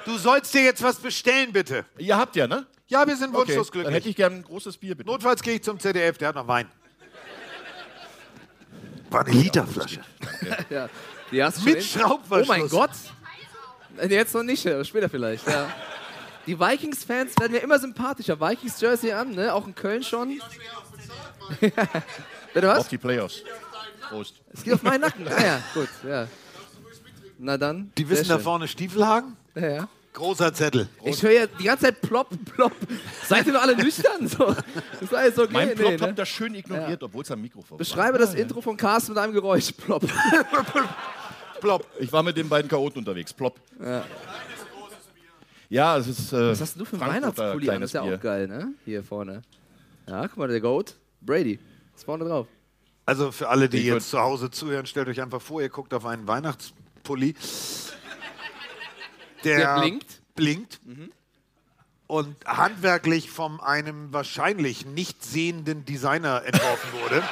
Du 0.07 0.19
sollst 0.19 0.53
dir 0.53 0.63
jetzt 0.63 0.83
was 0.83 0.97
bestellen, 0.97 1.53
bitte. 1.53 1.85
Ihr 1.99 2.17
habt 2.17 2.35
ja, 2.37 2.47
ne? 2.47 2.67
Ja, 2.87 3.07
wir 3.07 3.17
sind 3.17 3.31
Okay, 3.35 3.49
wunschlos 3.49 3.71
dann 3.71 3.81
hätte 3.83 3.91
glücklich. 3.93 4.11
ich 4.11 4.17
gern 4.17 4.35
ein 4.35 4.43
großes 4.43 4.77
Bier, 4.77 4.95
bitte. 4.95 5.09
Notfalls 5.09 5.43
gehe 5.43 5.55
ich 5.55 5.63
zum 5.63 5.79
ZDF, 5.81 6.19
der 6.19 6.29
hat 6.29 6.35
noch 6.35 6.47
Wein. 6.47 6.69
War 9.11 9.25
eine 9.27 9.35
Literflasche. 9.35 10.01
Ja, 10.71 10.89
die 11.31 11.43
hast 11.43 11.61
du 11.61 11.65
Mit 11.65 11.83
schon 11.83 12.03
Schraubverschluss. 12.03 12.49
Oh 12.49 12.53
mein 12.53 12.69
Gott. 12.69 12.91
Äh, 13.99 14.09
Jetzt 14.09 14.35
noch 14.35 14.43
nicht, 14.43 14.67
aber 14.67 14.85
später 14.85 15.09
vielleicht. 15.09 15.47
Ja. 15.47 15.69
Die 16.47 16.59
Vikings-Fans 16.59 17.39
werden 17.39 17.53
mir 17.53 17.59
immer 17.61 17.79
sympathischer. 17.79 18.39
Vikings-Jersey 18.41 19.13
an, 19.13 19.31
ne? 19.31 19.55
Auch 19.55 19.67
in 19.67 19.75
Köln 19.75 20.03
schon. 20.03 20.41
Bitte 21.61 22.71
Auf 22.73 22.79
was? 22.79 22.89
die 22.89 22.99
Playoffs. 22.99 23.43
Prost. 24.09 24.41
Es 24.53 24.63
geht 24.63 24.75
auf 24.75 24.83
meinen 24.83 25.01
Nacken. 25.03 25.27
Ah 25.29 25.43
ja, 25.43 25.61
gut, 25.73 25.89
ja. 26.07 26.29
Na 27.39 27.57
dann. 27.57 27.93
Die 27.97 28.09
wissen 28.09 28.29
da 28.29 28.39
vorne 28.39 28.69
Stiefelhagen? 28.69 29.37
Ja, 29.55 29.69
ja. 29.69 29.89
Großer 30.15 30.55
Zettel. 30.55 30.89
Ich 31.05 31.23
höre 31.23 31.33
ja 31.33 31.47
die 31.47 31.65
ganze 31.65 31.87
Zeit 31.87 32.01
plopp, 32.01 32.29
plopp. 32.55 32.73
Seid 33.27 33.47
ihr 33.49 33.53
doch 33.53 33.63
alle 33.63 33.77
nüchtern? 33.77 34.29
So. 34.29 34.47
Das 34.47 35.03
ist 35.03 35.15
alles 35.15 35.39
okay. 35.39 35.53
Mein 35.53 35.75
Plop 35.75 35.91
nee, 35.91 35.99
habt 35.99 36.11
ne? 36.11 36.15
das 36.15 36.29
schön 36.29 36.55
ignoriert, 36.55 37.03
obwohl 37.03 37.25
es 37.25 37.31
am 37.33 37.43
Mikrofon 37.43 37.73
war. 37.73 37.79
Beschreibe 37.79 38.19
das 38.19 38.33
Intro 38.35 38.61
von 38.61 38.77
Carsten 38.77 39.13
mit 39.13 39.19
einem 39.19 39.33
Geräusch. 39.33 39.73
Plopp. 39.73 40.05
Plopp. 41.61 41.87
Ich 41.99 42.13
war 42.13 42.23
mit 42.23 42.37
den 42.37 42.49
beiden 42.49 42.71
Chaoten 42.71 43.01
unterwegs. 43.01 43.33
Plop. 43.33 43.61
Ja, 45.69 45.97
es 45.99 46.07
ist. 46.07 46.33
Äh, 46.33 46.51
Was 46.51 46.61
hast 46.61 46.79
du 46.79 46.85
für 46.85 46.97
Frankfurter 46.97 47.37
Weihnachtspulli 47.37 47.71
an? 47.71 47.81
Das 47.81 47.91
ist 47.91 47.95
ja 47.95 48.03
Bier. 48.03 48.15
auch 48.15 48.21
geil, 48.21 48.47
ne? 48.47 48.73
Hier 48.85 49.03
vorne. 49.03 49.43
Ja, 50.07 50.29
guck 50.29 50.37
mal, 50.37 50.49
der 50.49 50.61
Goat. 50.61 50.95
Brady. 51.23 51.59
Ist 51.97 52.05
vorne 52.05 52.25
drauf. 52.25 52.47
Also 53.07 53.33
für 53.33 53.49
alle, 53.49 53.69
die 53.69 53.79
Ich 53.79 53.87
jetzt 53.87 54.11
zu 54.11 54.21
Hause 54.21 54.51
zuhören, 54.51 54.87
stellt 54.87 55.09
euch 55.09 55.21
einfach 55.21 55.43
vor, 55.43 55.61
ihr 55.61 55.69
guckt 55.69 55.93
auf 55.93 56.07
einen 56.07 56.29
Weihnachtspulli. 56.29 57.35
Der, 59.45 59.59
Der 59.59 59.81
blinkt. 59.81 60.21
Blinkt. 60.35 60.81
Und 62.07 62.37
handwerklich 62.47 63.31
von 63.31 63.61
einem 63.61 64.13
wahrscheinlich 64.13 64.85
nicht 64.85 65.25
sehenden 65.25 65.85
Designer 65.85 66.45
entworfen 66.45 66.93
wurde. 67.01 67.23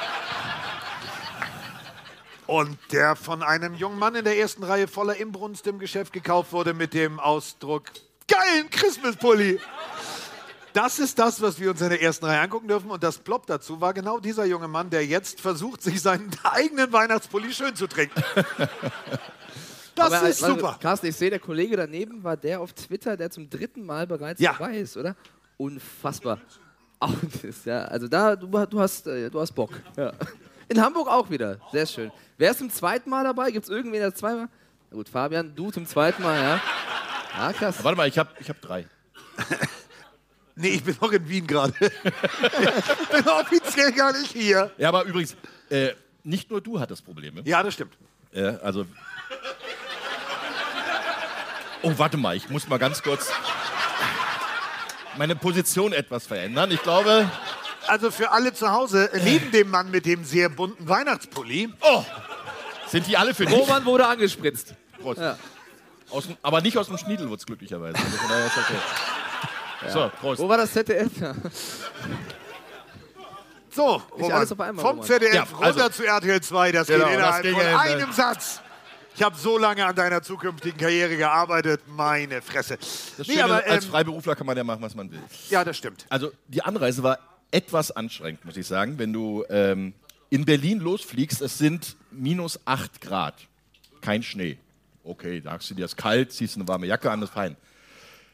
Und 2.47 2.77
der 2.91 3.15
von 3.15 3.41
einem 3.41 3.75
jungen 3.75 3.99
Mann 3.99 4.15
in 4.15 4.25
der 4.25 4.37
ersten 4.37 4.63
Reihe 4.63 4.87
voller 4.87 5.15
Imbrunst 5.15 5.65
im 5.67 5.79
Geschäft 5.79 6.11
gekauft 6.11 6.51
wurde 6.51 6.73
mit 6.73 6.93
dem 6.93 7.19
Ausdruck 7.19 7.85
geilen 8.27 8.69
Christmas-Pulli. 8.69 9.59
Das 10.73 10.97
ist 10.97 11.19
das, 11.19 11.41
was 11.41 11.59
wir 11.59 11.69
uns 11.69 11.81
in 11.81 11.89
der 11.89 12.01
ersten 12.01 12.25
Reihe 12.25 12.39
angucken 12.39 12.67
dürfen. 12.67 12.89
Und 12.89 13.03
das 13.03 13.19
Plop 13.19 13.45
dazu 13.45 13.79
war 13.79 13.93
genau 13.93 14.19
dieser 14.19 14.45
junge 14.45 14.67
Mann, 14.67 14.89
der 14.89 15.05
jetzt 15.05 15.39
versucht, 15.39 15.83
sich 15.83 16.01
seinen 16.01 16.31
eigenen 16.43 16.91
Weihnachtspulli 16.91 17.53
schön 17.53 17.75
zu 17.75 17.87
trinken. 17.87 18.23
Das 19.95 20.11
Aber, 20.11 20.27
ist 20.29 20.41
warte, 20.41 20.55
super. 20.55 20.77
Carsten, 20.81 21.07
ich 21.07 21.15
sehe, 21.15 21.29
der 21.29 21.39
Kollege 21.39 21.77
daneben 21.77 22.23
war 22.23 22.35
der 22.37 22.61
auf 22.61 22.73
Twitter, 22.73 23.15
der 23.15 23.29
zum 23.29 23.49
dritten 23.49 23.85
Mal 23.85 24.07
bereits 24.07 24.41
Ja. 24.41 24.53
dabei 24.53 24.77
ist, 24.77 24.97
oder? 24.97 25.15
Unfassbar. 25.57 26.39
Auch 26.99 27.13
das, 27.43 27.65
ja, 27.65 27.83
also 27.85 28.07
da, 28.07 28.35
du, 28.35 28.47
du, 28.47 28.79
hast, 28.79 29.07
äh, 29.07 29.29
du 29.29 29.39
hast 29.39 29.51
Bock. 29.51 29.71
Ja. 29.97 30.13
In 30.69 30.81
Hamburg 30.81 31.07
auch 31.09 31.29
wieder. 31.29 31.59
Sehr 31.71 31.85
schön. 31.85 32.11
Wer 32.37 32.51
ist 32.51 32.57
zum 32.59 32.69
zweiten 32.69 33.09
Mal 33.09 33.23
dabei? 33.23 33.51
Gibt 33.51 33.65
es 33.65 33.69
irgendwen, 33.69 33.99
der 33.99 34.15
zweimal? 34.15 34.47
Na 34.89 34.97
gut, 34.97 35.09
Fabian, 35.09 35.53
du 35.55 35.69
zum 35.69 35.85
zweiten 35.85 36.23
Mal, 36.23 36.41
ja. 36.41 36.61
Ja, 37.37 37.53
krass. 37.53 37.83
Warte 37.83 37.97
mal, 37.97 38.07
ich 38.07 38.17
habe 38.17 38.29
ich 38.39 38.49
hab 38.49 38.61
drei. 38.61 38.85
Nee, 40.55 40.67
ich 40.69 40.83
bin 40.83 40.95
noch 41.01 41.11
in 41.11 41.27
Wien 41.27 41.47
gerade. 41.47 41.73
ich 41.79 43.09
bin 43.09 43.27
offiziell 43.27 43.91
gar 43.91 44.11
nicht 44.13 44.31
hier. 44.33 44.71
Ja, 44.77 44.89
aber 44.89 45.03
übrigens, 45.05 45.35
äh, 45.69 45.93
nicht 46.23 46.51
nur 46.51 46.61
du 46.61 46.79
hattest 46.79 47.03
Probleme. 47.03 47.41
Ja, 47.45 47.63
das 47.63 47.73
stimmt. 47.73 47.97
Ja, 48.31 48.57
also. 48.57 48.85
Oh, 51.83 51.93
warte 51.97 52.17
mal, 52.17 52.35
ich 52.35 52.49
muss 52.49 52.67
mal 52.67 52.79
ganz 52.79 53.03
kurz 53.03 53.29
meine 55.17 55.35
Position 55.35 55.93
etwas 55.93 56.25
verändern. 56.25 56.71
Ich 56.71 56.81
glaube. 56.81 57.29
Also 57.87 58.09
für 58.11 58.31
alle 58.31 58.53
zu 58.53 58.71
Hause, 58.71 59.09
neben 59.23 59.51
dem 59.51 59.69
Mann 59.69 59.91
mit 59.91 60.05
dem 60.05 60.23
sehr 60.23 60.47
bunten 60.49 60.87
Weihnachtspulli. 60.87 61.73
Oh! 61.81 62.03
Sind 62.87 63.05
die 63.07 63.17
alle 63.17 63.33
für 63.33 63.45
dich? 63.45 63.53
Roman 63.57 63.83
wurde 63.85 64.07
angespritzt. 64.07 64.73
Prost. 65.01 65.19
Ja. 65.19 65.37
Aus 66.09 66.27
aber 66.41 66.61
nicht 66.61 66.77
aus 66.77 66.87
dem 66.87 66.97
Schniedelwurz, 66.97 67.45
glücklicherweise. 67.45 67.97
Also 67.97 68.17
von 68.17 68.29
daher 68.29 68.45
ist 68.45 68.57
okay. 68.57 69.89
So, 69.91 70.11
Prost. 70.21 70.41
Wo 70.41 70.47
war 70.47 70.57
das 70.57 70.71
ZDF? 70.71 71.09
Ja. 71.19 71.33
So, 73.71 74.01
Roman, 74.13 74.31
alles 74.33 74.51
auf 74.51 74.59
einmal, 74.59 74.81
vom 74.85 74.91
Roman. 74.99 75.05
ZDF 75.07 75.33
Ja, 75.33 75.41
also- 75.41 75.55
runter 75.81 75.91
zu 75.91 76.05
RTL 76.05 76.41
2, 76.41 76.71
das 76.71 76.87
Genau, 76.87 77.05
geht 77.05 77.07
das 77.07 77.17
innerhalb 77.19 77.43
ging 77.43 77.53
von 77.55 77.63
ja- 77.63 77.79
einem 77.79 78.11
Satz. 78.13 78.61
Ich 79.15 79.21
habe 79.21 79.37
so 79.37 79.57
lange 79.59 79.85
an 79.85 79.95
deiner 79.95 80.23
zukünftigen 80.23 80.77
Karriere 80.77 81.15
gearbeitet, 81.17 81.81
meine 81.87 82.41
Fresse. 82.41 82.77
Das 82.77 83.19
Nee, 83.19 83.33
Schöne, 83.33 83.43
aber, 83.45 83.63
als 83.65 83.85
ähm, 83.85 83.91
Freiberufler 83.91 84.35
kann 84.35 84.47
man 84.47 84.57
ja 84.57 84.63
machen, 84.63 84.81
was 84.81 84.95
man 84.95 85.11
will. 85.11 85.21
ja, 85.49 85.63
das 85.63 85.77
stimmt. 85.77 86.05
Also 86.09 86.31
die 86.47 86.63
Anreise 86.63 87.03
war 87.03 87.19
etwas 87.51 87.91
anstrengend, 87.91 88.43
muss 88.43 88.57
ich 88.57 88.65
sagen. 88.65 88.97
Wenn 88.97 89.13
du 89.13 89.45
ähm, 89.49 89.93
in 90.31 90.45
Berlin 90.45 90.79
losfliegst, 90.79 91.41
es 91.41 91.59
sind 91.59 91.95
minus 92.09 92.59
8 92.65 93.01
Grad. 93.01 93.35
Kein 94.01 94.23
Schnee. 94.23 94.57
Okay, 95.03 95.41
sagst 95.43 95.69
du 95.69 95.75
dir, 95.75 95.85
es 95.85 95.91
ist 95.91 95.97
kalt, 95.97 96.31
ziehst 96.31 96.55
eine 96.55 96.67
warme 96.67 96.87
Jacke 96.87 97.11
an, 97.11 97.21
das 97.21 97.29
ist 97.29 97.33
fein. 97.35 97.55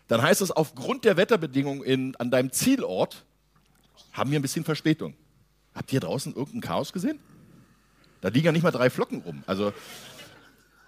Dann 0.08 0.22
heißt 0.22 0.42
es, 0.42 0.50
aufgrund 0.52 1.04
der 1.04 1.18
Wetterbedingungen 1.18 1.84
in, 1.84 2.16
an 2.16 2.32
deinem 2.32 2.52
Zielort 2.52 3.26
haben 4.14 4.32
wir 4.32 4.40
ein 4.40 4.42
bisschen 4.42 4.64
Verspätung. 4.64 5.14
Habt 5.76 5.92
ihr 5.92 6.00
draußen 6.00 6.34
irgendein 6.36 6.62
Chaos 6.62 6.94
gesehen? 6.94 7.20
Da 8.22 8.30
liegen 8.30 8.46
ja 8.46 8.52
nicht 8.52 8.64
mal 8.64 8.72
drei 8.72 8.90
Flocken 8.90 9.22
rum. 9.22 9.44
Also 9.46 9.74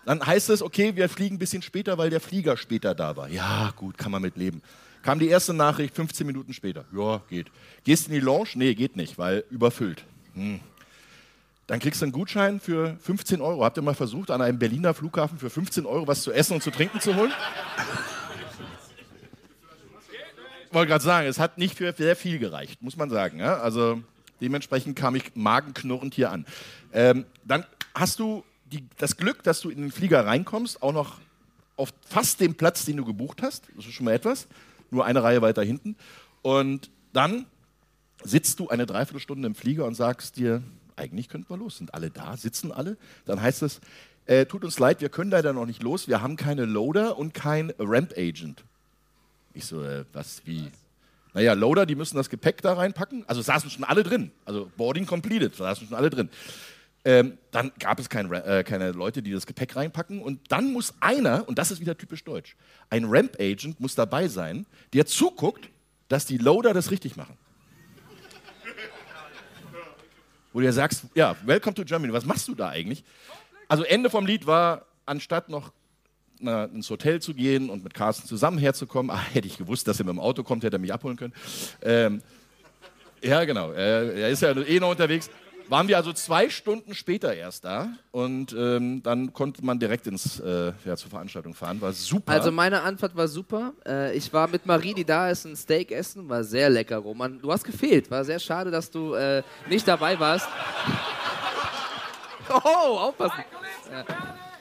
dann 0.06 0.26
heißt 0.26 0.50
es, 0.50 0.62
okay, 0.62 0.96
wir 0.96 1.10
fliegen 1.10 1.36
ein 1.36 1.40
bisschen 1.40 1.62
später, 1.62 1.98
weil 1.98 2.10
der 2.10 2.20
Flieger 2.20 2.58
später 2.58 2.96
da 2.96 3.16
war. 3.16 3.30
Ja, 3.30 3.72
gut, 3.76 3.98
kann 3.98 4.12
man 4.12 4.22
mit 4.22 4.38
leben. 4.38 4.62
Kam 5.04 5.20
die 5.20 5.28
erste 5.28 5.54
Nachricht 5.54 5.96
15 5.96 6.26
Minuten 6.28 6.54
später. 6.54 6.86
Ja, 6.96 7.22
geht. 7.30 7.48
Gehst 7.84 8.08
in 8.08 8.14
die 8.14 8.20
Lounge? 8.20 8.50
Nee, 8.56 8.76
geht 8.76 8.96
nicht, 8.96 9.18
weil 9.18 9.44
überfüllt. 9.50 10.04
Hm. 10.36 10.60
Dann 11.68 11.80
kriegst 11.80 12.02
du 12.02 12.06
einen 12.06 12.12
Gutschein 12.12 12.60
für 12.60 12.98
15 13.02 13.42
Euro. 13.42 13.64
Habt 13.64 13.78
ihr 13.78 13.82
mal 13.82 13.96
versucht, 13.96 14.30
an 14.30 14.42
einem 14.42 14.60
Berliner 14.60 14.94
Flughafen 14.94 15.40
für 15.40 15.50
15 15.50 15.86
Euro 15.86 16.08
was 16.08 16.22
zu 16.22 16.32
essen 16.32 16.54
und 16.56 16.64
zu 16.64 16.72
trinken 16.72 17.00
zu 17.00 17.16
holen? 17.16 17.32
wollte 20.74 20.90
gerade 20.90 21.04
sagen, 21.04 21.28
es 21.28 21.40
hat 21.40 21.58
nicht 21.58 21.78
für 21.78 21.94
sehr 21.94 22.16
viel 22.16 22.40
gereicht, 22.40 22.82
muss 22.82 22.96
man 22.96 23.10
sagen. 23.10 23.40
Ja? 23.40 23.58
Also 23.58 24.02
dementsprechend 24.40 24.96
kam 24.96 25.16
ich 25.16 25.36
magenknurrend 25.36 26.14
hier 26.14 26.32
an. 26.32 26.46
Ähm, 26.94 27.26
dann 27.44 27.66
hast 27.94 28.20
du 28.20 28.44
die, 28.72 28.86
das 28.98 29.18
Glück, 29.18 29.44
dass 29.44 29.62
du 29.62 29.70
in 29.70 29.82
den 29.82 29.92
Flieger 29.92 30.26
reinkommst, 30.26 30.82
auch 30.82 30.94
noch 30.94 31.20
auf 31.76 31.94
fast 32.08 32.40
dem 32.40 32.56
Platz, 32.56 32.86
den 32.86 32.98
du 32.98 33.06
gebucht 33.06 33.42
hast. 33.42 33.68
Das 33.76 33.86
ist 33.86 33.94
schon 33.94 34.06
mal 34.06 34.14
etwas. 34.14 34.48
Nur 34.90 35.06
eine 35.06 35.24
Reihe 35.24 35.42
weiter 35.42 35.64
hinten. 35.64 35.96
Und 36.42 36.90
dann 37.14 37.46
sitzt 38.24 38.60
du 38.60 38.70
eine 38.70 38.86
Dreiviertelstunde 38.86 39.48
im 39.48 39.56
Flieger 39.56 39.86
und 39.86 39.96
sagst 39.96 40.38
dir, 40.38 40.62
eigentlich 40.96 41.30
könnten 41.30 41.50
wir 41.50 41.58
los. 41.58 41.78
Sind 41.78 41.94
alle 41.94 42.10
da? 42.10 42.38
Sitzen 42.38 42.72
alle? 42.72 42.98
Dann 43.26 43.42
heißt 43.42 43.64
es, 43.64 43.82
äh, 44.26 44.46
tut 44.46 44.64
uns 44.64 44.78
leid, 44.80 45.02
wir 45.02 45.10
können 45.10 45.32
leider 45.32 45.54
noch 45.54 45.66
nicht 45.66 45.82
los. 45.82 46.08
Wir 46.08 46.22
haben 46.22 46.36
keine 46.36 46.66
Loader 46.66 47.18
und 47.18 47.34
kein 47.34 47.74
Ramp 47.80 48.14
Agent. 48.18 48.64
Ich 49.54 49.66
so, 49.66 49.84
äh, 49.84 50.06
was, 50.14 50.42
wie? 50.46 50.70
Naja, 51.34 51.54
Loader, 51.54 51.86
die 51.86 51.96
müssen 51.96 52.18
das 52.18 52.30
Gepäck 52.30 52.62
da 52.62 52.74
reinpacken. 52.74 53.24
Also 53.28 53.42
saßen 53.42 53.70
schon 53.70 53.84
alle 53.84 54.04
drin. 54.04 54.32
Also 54.46 54.70
Boarding 54.78 55.06
completed, 55.06 55.56
saßen 55.56 55.88
schon 55.88 55.98
alle 55.98 56.10
drin. 56.10 56.30
Ähm, 57.04 57.38
dann 57.50 57.72
gab 57.80 58.00
es 58.00 58.10
kein, 58.10 58.32
äh, 58.32 58.64
keine 58.64 58.92
Leute, 58.92 59.24
die 59.24 59.32
das 59.32 59.48
Gepäck 59.48 59.76
reinpacken. 59.76 60.22
Und 60.22 60.52
dann 60.52 60.72
muss 60.72 60.94
einer, 61.00 61.48
und 61.48 61.58
das 61.58 61.72
ist 61.72 61.80
wieder 61.80 61.98
typisch 61.98 62.24
deutsch, 62.24 62.56
ein 62.90 63.06
Ramp-Agent 63.06 63.80
muss 63.80 63.96
dabei 63.96 64.28
sein, 64.28 64.68
der 64.94 65.08
zuguckt, 65.08 65.70
dass 66.10 66.26
die 66.26 66.38
Loader 66.38 66.74
das 66.74 66.92
richtig 66.92 67.16
machen. 67.16 67.38
Wo 70.54 70.60
du 70.60 70.66
ja 70.66 70.74
sagst, 70.74 71.06
ja, 71.16 71.36
welcome 71.46 71.74
to 71.74 71.86
Germany, 71.86 72.12
was 72.14 72.26
machst 72.26 72.48
du 72.48 72.56
da 72.56 72.70
eigentlich? 72.70 73.04
Also 73.68 73.84
Ende 73.84 74.10
vom 74.10 74.26
Lied 74.26 74.46
war, 74.46 74.86
anstatt 75.06 75.50
noch 75.50 75.72
na, 76.40 76.66
ins 76.66 76.90
Hotel 76.90 77.22
zu 77.22 77.34
gehen 77.34 77.70
und 77.70 77.84
mit 77.84 77.94
Carsten 77.94 78.28
zusammen 78.28 78.58
herzukommen, 78.58 79.16
ah, 79.16 79.24
hätte 79.32 79.48
ich 79.48 79.58
gewusst, 79.58 79.88
dass 79.88 80.00
er 80.00 80.06
mit 80.06 80.14
dem 80.14 80.20
Auto 80.20 80.44
kommt, 80.44 80.64
hätte 80.64 80.76
er 80.76 80.80
mich 80.80 80.94
abholen 80.94 81.16
können. 81.16 81.34
Ähm, 81.82 82.22
ja, 83.24 83.44
genau, 83.46 83.72
er, 83.72 84.14
er 84.14 84.30
ist 84.30 84.42
ja 84.42 84.52
eh 84.52 84.80
noch 84.80 84.90
unterwegs. 84.90 85.30
Waren 85.72 85.88
wir 85.88 85.96
also 85.96 86.12
zwei 86.12 86.50
Stunden 86.50 86.94
später 86.94 87.34
erst 87.34 87.64
da 87.64 87.88
und 88.12 88.52
ähm, 88.52 89.02
dann 89.04 89.32
konnte 89.32 89.64
man 89.64 89.80
direkt 89.80 90.06
ins, 90.06 90.38
äh, 90.42 90.74
ja, 90.84 90.98
zur 90.98 91.10
Veranstaltung 91.10 91.54
fahren. 91.54 91.80
War 91.80 91.94
super. 91.94 92.34
Also 92.34 92.52
meine 92.52 92.82
Antwort 92.82 93.16
war 93.16 93.30
super. 93.30 93.72
Äh, 93.88 94.14
ich 94.14 94.34
war 94.34 94.50
mit 94.50 94.66
Marie, 94.66 94.94
die 94.94 95.06
da 95.06 95.30
ist, 95.30 95.46
ein 95.46 95.56
Steak 95.56 95.94
essen. 95.94 96.28
War 96.28 96.44
sehr 96.44 96.70
lecker, 96.70 96.98
Roman. 96.98 97.40
Du 97.40 97.50
hast 97.54 97.64
gefehlt. 97.64 98.12
War 98.12 98.26
sehr 98.26 98.40
schade, 98.40 98.70
dass 98.70 98.92
du 98.92 99.14
äh, 99.14 99.44
nicht 99.70 99.88
dabei 99.88 100.20
warst. 100.20 100.48
Oh, 102.50 102.98
aufpassen. 102.98 103.46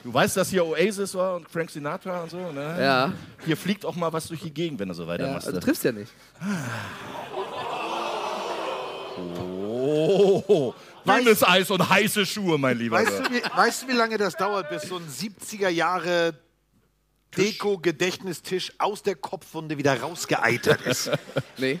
du 0.01 0.13
weißt, 0.13 0.37
dass 0.37 0.49
hier 0.49 0.65
Oasis 0.65 1.13
war 1.13 1.35
und 1.35 1.49
Frank 1.49 1.69
Sinatra 1.69 2.23
und 2.23 2.29
so. 2.29 2.37
Ne? 2.37 2.77
Ja. 2.79 3.11
Hier 3.45 3.57
fliegt 3.57 3.85
auch 3.85 3.97
mal 3.97 4.13
was 4.13 4.29
durch 4.29 4.39
die 4.39 4.53
Gegend, 4.53 4.79
wenn 4.79 4.87
du 4.87 4.93
so 4.93 5.03
ja 5.03 5.09
weitermachst. 5.09 5.47
also, 5.47 5.59
du 5.59 5.65
triffst 5.65 5.83
ja 5.83 5.91
nicht. 5.91 6.13
oh, 9.17 9.50
dünnes 11.05 11.43
Eis 11.43 11.69
und 11.71 11.89
heiße 11.89 12.25
Schuhe, 12.25 12.57
mein 12.57 12.77
Lieber. 12.77 12.97
Weißt 12.97 13.19
du, 13.19 13.31
wie, 13.31 13.43
weißt 13.43 13.83
du, 13.83 13.87
wie 13.87 13.93
lange 13.93 14.17
das 14.17 14.35
dauert, 14.35 14.69
bis 14.69 14.83
so 14.83 14.97
ein 14.97 15.07
70er 15.07 15.69
Jahre 15.69 16.33
Deko-Gedächtnistisch 17.37 18.73
aus 18.77 19.03
der 19.03 19.15
Kopfwunde 19.15 19.77
wieder 19.77 19.99
rausgeeitert 19.99 20.81
ist? 20.81 21.11
Nee. 21.57 21.79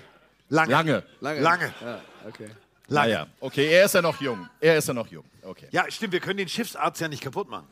Lange. 0.49 0.71
Lange. 0.71 1.03
Lange. 1.21 1.39
Lange. 1.41 1.73
Ja, 1.81 2.01
okay. 2.27 2.49
Naja, 2.89 3.27
okay, 3.39 3.71
er 3.71 3.85
ist 3.85 3.95
ja 3.95 4.01
noch 4.01 4.19
jung. 4.19 4.49
Er 4.59 4.77
ist 4.77 4.87
ja 4.87 4.93
noch 4.93 5.07
jung. 5.07 5.23
Okay. 5.43 5.67
Ja, 5.71 5.89
stimmt, 5.89 6.11
wir 6.11 6.19
können 6.19 6.37
den 6.37 6.49
Schiffsarzt 6.49 6.99
ja 6.99 7.07
nicht 7.07 7.23
kaputt 7.23 7.49
machen. 7.49 7.67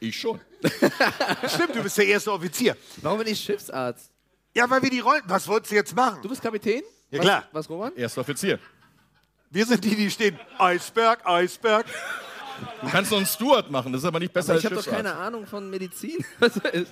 Ich 0.00 0.20
schon. 0.20 0.40
Stimmt, 1.48 1.74
du 1.74 1.82
bist 1.82 1.96
der 1.96 2.06
erste 2.06 2.30
Offizier. 2.30 2.76
Warum 3.00 3.18
bin 3.18 3.28
ich 3.28 3.40
Schiffsarzt? 3.40 4.10
Ja, 4.54 4.68
weil 4.68 4.82
wir 4.82 4.90
die 4.90 5.00
Rollen. 5.00 5.22
Was 5.26 5.48
wolltest 5.48 5.72
du 5.72 5.76
jetzt 5.76 5.96
machen? 5.96 6.20
Du 6.22 6.28
bist 6.28 6.42
Kapitän? 6.42 6.82
Ja, 7.10 7.18
was, 7.18 7.24
klar. 7.24 7.48
Was, 7.52 7.70
Roman? 7.70 7.96
Erster 7.96 8.20
Offizier. 8.20 8.58
Wir 9.56 9.64
sind 9.64 9.82
die, 9.84 9.96
die 9.96 10.10
stehen. 10.10 10.38
Eisberg, 10.58 11.24
Eisberg. 11.24 11.86
Du 12.82 12.90
kannst 12.90 13.10
noch 13.10 13.16
einen 13.16 13.26
Steward 13.26 13.70
machen, 13.70 13.90
das 13.90 14.02
ist 14.02 14.06
aber 14.06 14.18
nicht 14.18 14.30
besser 14.30 14.52
Aber 14.52 14.58
ich 14.58 14.66
als 14.66 14.74
habe 14.74 14.84
doch 14.84 14.90
keine 14.90 15.14
Ahnung 15.14 15.46
von 15.46 15.70
Medizin. 15.70 16.22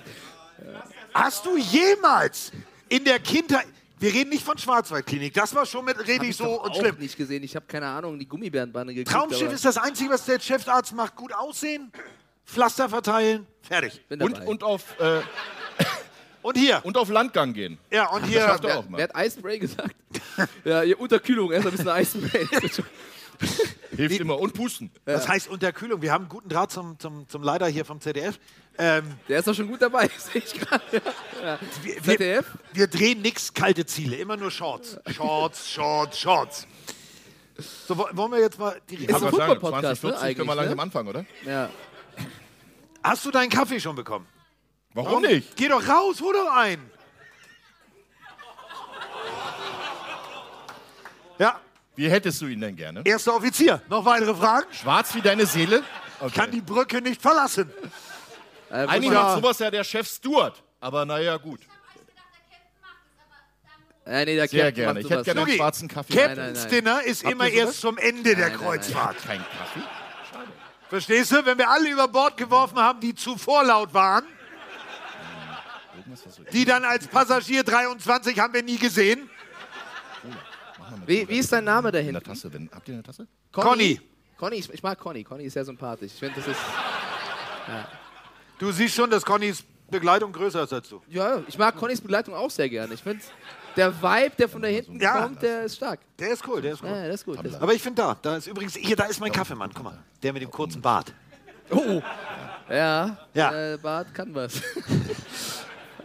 Hast 1.13 1.45
du 1.45 1.57
jemals 1.57 2.51
in 2.89 3.05
der 3.05 3.19
Kindheit. 3.19 3.67
Wir 3.99 4.11
reden 4.11 4.31
nicht 4.31 4.43
von 4.43 4.57
Schwarzwaldklinik. 4.57 5.31
Das 5.35 5.53
war 5.53 5.67
schon 5.67 5.85
mit 5.85 5.99
richtig 5.99 6.29
ich 6.29 6.37
so 6.37 6.43
doch 6.43 6.63
und 6.63 6.71
auch 6.71 6.79
schlimm. 6.79 6.95
nicht 6.97 7.15
gesehen. 7.15 7.43
Ich 7.43 7.55
habe 7.55 7.67
keine 7.67 7.85
Ahnung, 7.85 8.17
die 8.17 8.27
Gummibärenbande 8.27 8.95
gekriegt. 8.95 9.15
Traumschiff 9.15 9.43
aber 9.43 9.53
ist 9.53 9.65
das 9.65 9.77
Einzige, 9.77 10.09
was 10.09 10.25
der 10.25 10.39
Chefarzt 10.39 10.93
macht. 10.93 11.15
Gut 11.15 11.35
aussehen, 11.35 11.91
Pflaster 12.47 12.89
verteilen, 12.89 13.45
fertig. 13.61 14.01
bin 14.09 14.23
Und, 14.23 14.39
und, 14.39 14.63
auf, 14.63 14.99
äh, 14.99 15.21
Und 16.45 16.57
hier. 16.59 16.79
und 16.83 16.95
auf 16.95 17.09
Landgang 17.09 17.53
gehen. 17.53 17.79
Ja, 17.91 18.07
und 18.11 18.23
hier. 18.25 18.41
schafft 18.41 18.63
er 18.65 18.69
wer, 18.69 18.77
auch 18.79 18.87
mal. 18.89 18.97
wer 18.99 19.03
hat 19.05 19.15
Eispray 19.15 19.57
gesagt? 19.57 19.95
ja, 20.63 20.81
hier 20.81 20.99
Unterkühlung, 20.99 21.51
erst 21.51 21.65
ein 21.65 21.71
bisschen 21.71 21.89
Eispray. 21.89 22.47
Hilft 23.97 24.19
immer. 24.19 24.39
Und 24.39 24.53
pusten. 24.53 24.91
Das 25.05 25.27
heißt 25.27 25.47
Unterkühlung. 25.49 26.03
Wir 26.03 26.11
haben 26.11 26.25
einen 26.25 26.29
guten 26.29 26.47
Draht 26.47 26.71
zum, 26.71 26.99
zum, 26.99 27.27
zum 27.27 27.41
Leiter 27.41 27.67
hier 27.67 27.83
vom 27.83 27.99
ZDF. 27.99 28.37
Ähm, 28.77 29.15
Der 29.27 29.39
ist 29.39 29.47
doch 29.47 29.55
schon 29.55 29.67
gut 29.67 29.81
dabei, 29.81 30.07
sehe 30.17 30.43
ich 30.45 30.53
gerade. 30.53 31.01
Ja. 31.41 31.57
wir, 31.81 31.95
wir, 31.95 32.03
ZDF? 32.03 32.45
wir 32.73 32.87
drehen 32.87 33.21
nix 33.23 33.51
kalte 33.53 33.85
Ziele, 33.87 34.17
immer 34.17 34.37
nur 34.37 34.51
Shorts. 34.51 34.99
Shorts, 35.15 35.71
Shorts, 35.71 36.19
Shorts. 36.19 36.67
So, 37.87 37.97
wo- 37.97 38.07
wollen 38.11 38.31
wir 38.33 38.39
jetzt 38.39 38.59
mal 38.59 38.79
die 38.89 39.03
Ist 39.05 39.13
ein 39.15 39.19
2040 39.19 39.41
ne, 39.41 39.55
können 39.55 40.11
wir 40.11 40.21
eigentlich, 40.21 40.55
langsam 40.55 40.75
ne? 40.77 40.83
anfangen, 40.83 41.07
oder? 41.07 41.25
Ja. 41.45 41.69
Hast 43.01 43.25
du 43.25 43.31
deinen 43.31 43.49
Kaffee 43.49 43.79
schon 43.79 43.95
bekommen? 43.95 44.27
Warum 44.95 45.21
nicht? 45.23 45.55
Geh 45.57 45.67
doch 45.67 45.85
raus, 45.87 46.21
hol 46.21 46.33
doch 46.33 46.51
einen. 46.55 46.89
Ja, 51.37 51.59
Wie 51.95 52.09
hättest 52.09 52.41
du 52.41 52.47
ihn 52.47 52.61
denn 52.61 52.75
gerne? 52.77 53.01
erster 53.03 53.35
Offizier. 53.35 53.81
Noch 53.89 54.05
weitere 54.05 54.33
Fragen? 54.33 54.65
Schwarz 54.71 55.13
wie 55.15 55.21
deine 55.21 55.45
Seele? 55.45 55.83
Okay. 56.21 56.33
Kann 56.33 56.51
die 56.51 56.61
Brücke 56.61 57.01
nicht 57.01 57.21
verlassen. 57.21 57.69
Äh, 58.69 58.85
Eigentlich 58.87 59.11
macht 59.11 59.35
sowas 59.35 59.59
ja 59.59 59.69
der 59.69 59.83
Chef 59.83 60.07
Stewart. 60.07 60.63
Aber 60.79 61.05
naja, 61.05 61.35
gut. 61.35 61.59
Äh, 64.05 64.23
nee, 64.23 64.35
der 64.35 64.47
Sehr 64.47 64.65
Captain 64.67 64.75
gerne. 64.75 64.99
Ich 65.01 65.09
hätte 65.09 65.23
gerne 65.23 65.41
einen 65.41 65.47
Luki, 65.49 65.57
schwarzen 65.57 65.87
Kaffee. 65.89 66.13
nein, 66.15 66.27
Captain's 66.27 66.61
nein. 66.61 66.69
Dinner 66.69 67.03
ist 67.03 67.23
Habt 67.23 67.33
immer 67.33 67.47
erst 67.49 67.81
zum 67.81 67.97
Ende 67.97 68.35
der 68.35 68.49
nein, 68.49 68.57
Kreuzfahrt. 68.57 69.17
Kein 69.25 69.39
Kaffee? 69.39 69.81
Verstehst 70.87 71.31
du? 71.33 71.45
Wenn 71.45 71.57
wir 71.57 71.69
alle 71.69 71.89
über 71.89 72.07
Bord 72.07 72.37
geworfen 72.37 72.77
haben, 72.77 73.01
die 73.01 73.13
zu 73.13 73.37
vorlaut 73.37 73.93
waren, 73.93 74.23
die 76.51 76.65
dann 76.65 76.83
als 76.85 77.07
Passagier 77.07 77.63
23 77.63 78.39
haben 78.39 78.53
wir 78.53 78.63
nie 78.63 78.77
gesehen. 78.77 79.29
Wie, 81.05 81.27
wie 81.27 81.37
ist 81.37 81.51
dein 81.51 81.63
Name 81.63 81.89
in 81.89 81.93
der 81.93 82.01
dahinter? 82.01 82.21
Tasse. 82.21 82.51
Wenn, 82.53 82.69
habt 82.73 82.87
ihr 82.87 82.93
eine 82.95 83.03
Tasse? 83.03 83.27
Conny. 83.51 83.99
Conny, 84.37 84.57
ich, 84.57 84.71
ich 84.73 84.83
mag 84.83 84.99
Conny. 84.99 85.23
Conny 85.23 85.45
ist 85.45 85.53
sehr 85.53 85.65
sympathisch. 85.65 86.11
Ich 86.13 86.19
finde, 86.19 86.35
das 86.35 86.47
ist. 86.47 86.59
Du 88.59 88.71
siehst 88.71 88.95
schon, 88.95 89.09
dass 89.09 89.25
Connys 89.25 89.63
Begleitung 89.89 90.31
größer 90.31 90.63
ist 90.63 90.73
als 90.73 90.89
du. 90.89 91.01
Ja, 91.09 91.41
ich 91.47 91.57
mag 91.57 91.75
Connys 91.75 92.01
Begleitung 92.01 92.33
auch 92.33 92.49
sehr 92.49 92.69
gerne. 92.69 92.93
Ich 92.93 93.01
finde, 93.03 93.21
der 93.75 93.93
Vibe, 94.01 94.31
der 94.37 94.49
von 94.49 94.61
da 94.61 94.67
hinten 94.67 94.99
Ja. 94.99 95.21
kommt, 95.23 95.41
der 95.41 95.63
ist 95.63 95.75
stark. 95.75 95.99
Der 96.19 96.29
ist 96.29 96.47
cool, 96.47 96.61
der 96.61 96.73
ist 96.73 96.83
cool. 96.83 96.89
Ja, 96.89 97.07
das 97.07 97.15
ist 97.21 97.25
gut. 97.25 97.43
Ist 97.43 97.55
Aber 97.61 97.73
ich 97.73 97.81
finde 97.81 98.01
da, 98.01 98.17
da 98.21 98.37
ist 98.37 98.47
übrigens, 98.47 98.75
hier, 98.75 98.95
da 98.95 99.05
ist 99.05 99.19
mein 99.19 99.31
Kaffeemann, 99.31 99.71
guck 99.73 99.83
mal. 99.83 99.99
Der 100.23 100.33
mit 100.33 100.41
dem 100.41 100.51
kurzen 100.51 100.81
Bart. 100.81 101.13
Oh. 101.69 102.01
Ja, 102.69 103.17
Ja. 103.33 103.73
Äh, 103.73 103.77
Bart 103.77 104.13
kann 104.13 104.33
was. 104.33 104.61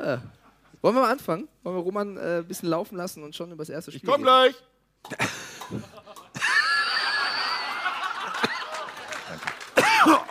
ja. 0.07 0.23
Wollen 0.83 0.95
wir 0.95 1.03
mal 1.03 1.11
anfangen? 1.13 1.49
Wollen 1.63 1.77
wir 1.77 1.83
Roman 1.83 2.17
äh, 2.17 2.39
ein 2.39 2.45
bisschen 2.47 2.69
laufen 2.71 2.97
lassen 2.97 3.23
und 3.23 3.35
schon 3.37 3.51
über 3.53 3.63
das 3.63 3.69
erste 3.69 3.91
Spiel 3.93 4.03
Ich 4.09 4.15
komm 4.15 4.25
reden? 4.27 4.55
gleich. 4.55 4.55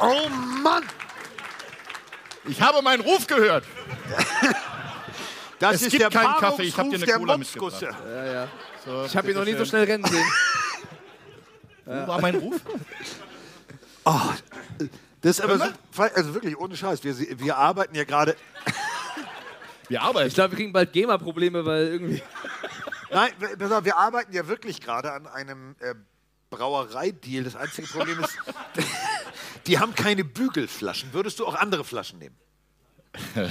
Oh 0.01 0.30
Mann! 0.63 0.84
Ich 2.45 2.61
habe 2.61 2.82
meinen 2.82 3.01
Ruf 3.01 3.28
gehört. 3.28 3.63
Das 5.59 5.76
Es 5.76 5.82
ist 5.82 5.91
gibt 5.91 6.03
der 6.03 6.09
keinen 6.09 6.38
Kaffee, 6.38 6.63
ich 6.63 6.78
hab 6.78 6.89
dir 6.89 6.95
eine 6.95 7.05
der 7.05 7.17
Cola 7.17 7.38
Motzgusse. 7.38 7.89
So, 8.86 9.03
Ich 9.03 9.17
habe 9.17 9.30
ihn 9.30 9.36
noch 9.38 9.43
nie 9.43 9.55
so 9.55 9.65
schnell 9.65 9.84
rennen 9.84 10.05
sehen. 10.05 10.26
Wo 11.86 12.07
war 12.07 12.22
mein 12.22 12.36
Ruf? 12.36 12.61
Das 15.20 15.32
ist 15.32 15.41
aber 15.41 15.57
so, 15.57 15.65
also 16.01 16.34
wirklich 16.34 16.57
ohne 16.57 16.78
Scheiß. 16.78 17.03
Wir, 17.03 17.13
wir 17.41 17.57
arbeiten 17.57 17.93
ja 17.93 18.05
gerade. 18.05 18.38
Wir 19.89 20.01
arbeiten. 20.01 20.27
Ich 20.27 20.33
glaube, 20.35 20.51
wir 20.51 20.57
kriegen 20.57 20.71
bald 20.71 20.93
GEMA-Probleme, 20.93 21.65
weil 21.65 21.87
irgendwie. 21.87 22.21
Nein, 23.11 23.31
wir- 23.39 23.57
pass 23.57 23.71
auf, 23.71 23.83
wir 23.85 23.97
arbeiten 23.97 24.31
ja 24.33 24.47
wirklich 24.47 24.79
gerade 24.81 25.11
an 25.11 25.27
einem 25.27 25.75
äh, 25.79 25.95
Brauereideal. 26.51 27.43
Das 27.43 27.55
einzige 27.55 27.87
Problem 27.87 28.19
ist, 28.23 28.37
die 29.67 29.79
haben 29.79 29.93
keine 29.95 30.23
Bügelflaschen. 30.23 31.11
Würdest 31.13 31.39
du 31.39 31.45
auch 31.47 31.55
andere 31.55 31.83
Flaschen 31.83 32.19
nehmen? 32.19 32.35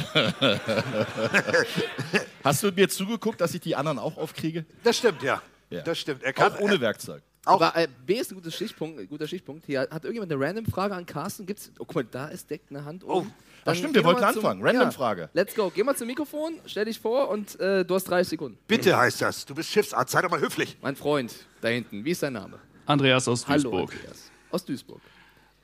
Hast 2.45 2.63
du 2.63 2.71
mir 2.71 2.89
zugeguckt, 2.89 3.41
dass 3.41 3.55
ich 3.55 3.61
die 3.61 3.75
anderen 3.77 3.99
auch 3.99 4.17
aufkriege? 4.17 4.65
Das 4.85 4.97
stimmt, 4.99 5.23
ja. 5.23 5.43
Ja. 5.71 5.83
Das 5.83 5.99
stimmt. 5.99 6.23
Er 6.23 6.33
kann 6.33 6.53
Auch 6.53 6.61
ohne 6.61 6.81
Werkzeug. 6.81 7.23
Aber 7.45 7.75
äh, 7.77 7.89
B 8.07 8.15
ist 8.15 8.31
ein 8.31 8.37
guter 8.37 8.51
Stichpunkt. 8.51 9.01
Ein 9.01 9.09
guter 9.09 9.27
Stichpunkt. 9.27 9.67
Hier 9.67 9.81
hat 9.81 10.05
irgendjemand 10.05 10.31
eine 10.33 10.41
random 10.45 10.67
Frage 10.67 10.95
an 10.95 11.05
Carsten. 11.07 11.47
Gibt's? 11.47 11.71
Oh, 11.79 11.85
guck 11.85 11.95
mal, 11.97 12.05
da 12.05 12.29
ist 12.29 12.49
deckt 12.51 12.71
eine 12.71 12.85
Hand 12.85 13.05
oben. 13.05 13.33
Ach 13.71 13.75
stimmt, 13.75 13.95
wir 13.95 14.05
wollten 14.05 14.25
anfangen. 14.25 14.63
Random-Frage. 14.63 15.31
Let's 15.33 15.55
go. 15.55 15.71
Geh 15.75 15.83
mal 15.83 15.95
zum 15.97 16.07
Mikrofon, 16.07 16.55
stell 16.67 16.85
dich 16.87 16.99
vor 16.99 17.29
und 17.29 17.59
äh, 17.61 17.85
du 17.85 17.95
hast 17.95 18.05
30 18.05 18.29
Sekunden. 18.31 18.59
Bitte 18.67 18.97
heißt 18.97 19.21
das. 19.23 19.45
Du 19.45 19.55
bist 19.55 19.69
Schiffsarzt. 19.71 20.13
Sei 20.13 20.23
doch 20.23 20.31
mal 20.31 20.41
höflich. 20.41 20.77
Mein 20.83 20.97
Freund 20.97 21.35
da 21.61 21.69
hinten, 21.69 22.05
wie 22.05 22.11
ist 22.13 22.23
dein 22.23 22.33
Name? 22.35 22.59
Andreas 22.87 23.29
aus 23.29 23.47
Hallo, 23.47 23.63
Duisburg. 23.71 23.93
Andreas. 23.95 24.31
Aus 24.51 24.65
Duisburg. 24.65 25.01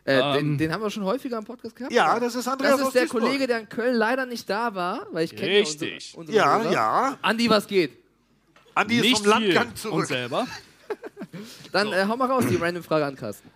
Äh, 0.06 0.34
den, 0.38 0.58
den 0.58 0.70
haben 0.70 0.82
wir 0.82 0.90
schon 0.90 1.04
häufiger 1.04 1.38
im 1.38 1.44
Podcast 1.44 1.74
gehabt. 1.76 1.92
Ja, 1.92 2.20
das 2.20 2.34
ist 2.34 2.46
Andreas 2.46 2.72
Das 2.72 2.80
ist 2.80 2.86
aus 2.88 2.92
der 2.92 3.02
Duisburg. 3.04 3.22
Kollege, 3.22 3.46
der 3.46 3.60
in 3.60 3.68
Köln 3.70 3.94
leider 3.94 4.26
nicht 4.26 4.50
da 4.50 4.74
war, 4.74 5.06
weil 5.12 5.24
ich 5.24 5.34
kenne 5.34 5.52
ja 5.54 5.58
Richtig. 5.60 6.12
unsere, 6.14 6.36
unsere 6.44 6.70
Ja, 6.70 6.70
ja. 7.10 7.18
Andi, 7.22 7.48
was 7.48 7.66
geht? 7.66 7.96
Andi 8.74 8.96
ist 8.96 9.02
Nicht 9.02 9.16
vom 9.18 9.26
Landgang 9.30 9.68
viel. 9.68 9.74
zurück. 9.76 10.00
Und 10.00 10.06
selber? 10.08 10.46
Dann 11.72 11.92
äh, 11.92 12.04
hau 12.06 12.16
mal 12.16 12.30
raus, 12.30 12.44
die 12.50 12.56
random 12.56 12.82
Frage 12.82 13.06
an 13.06 13.16
Carsten. 13.16 13.48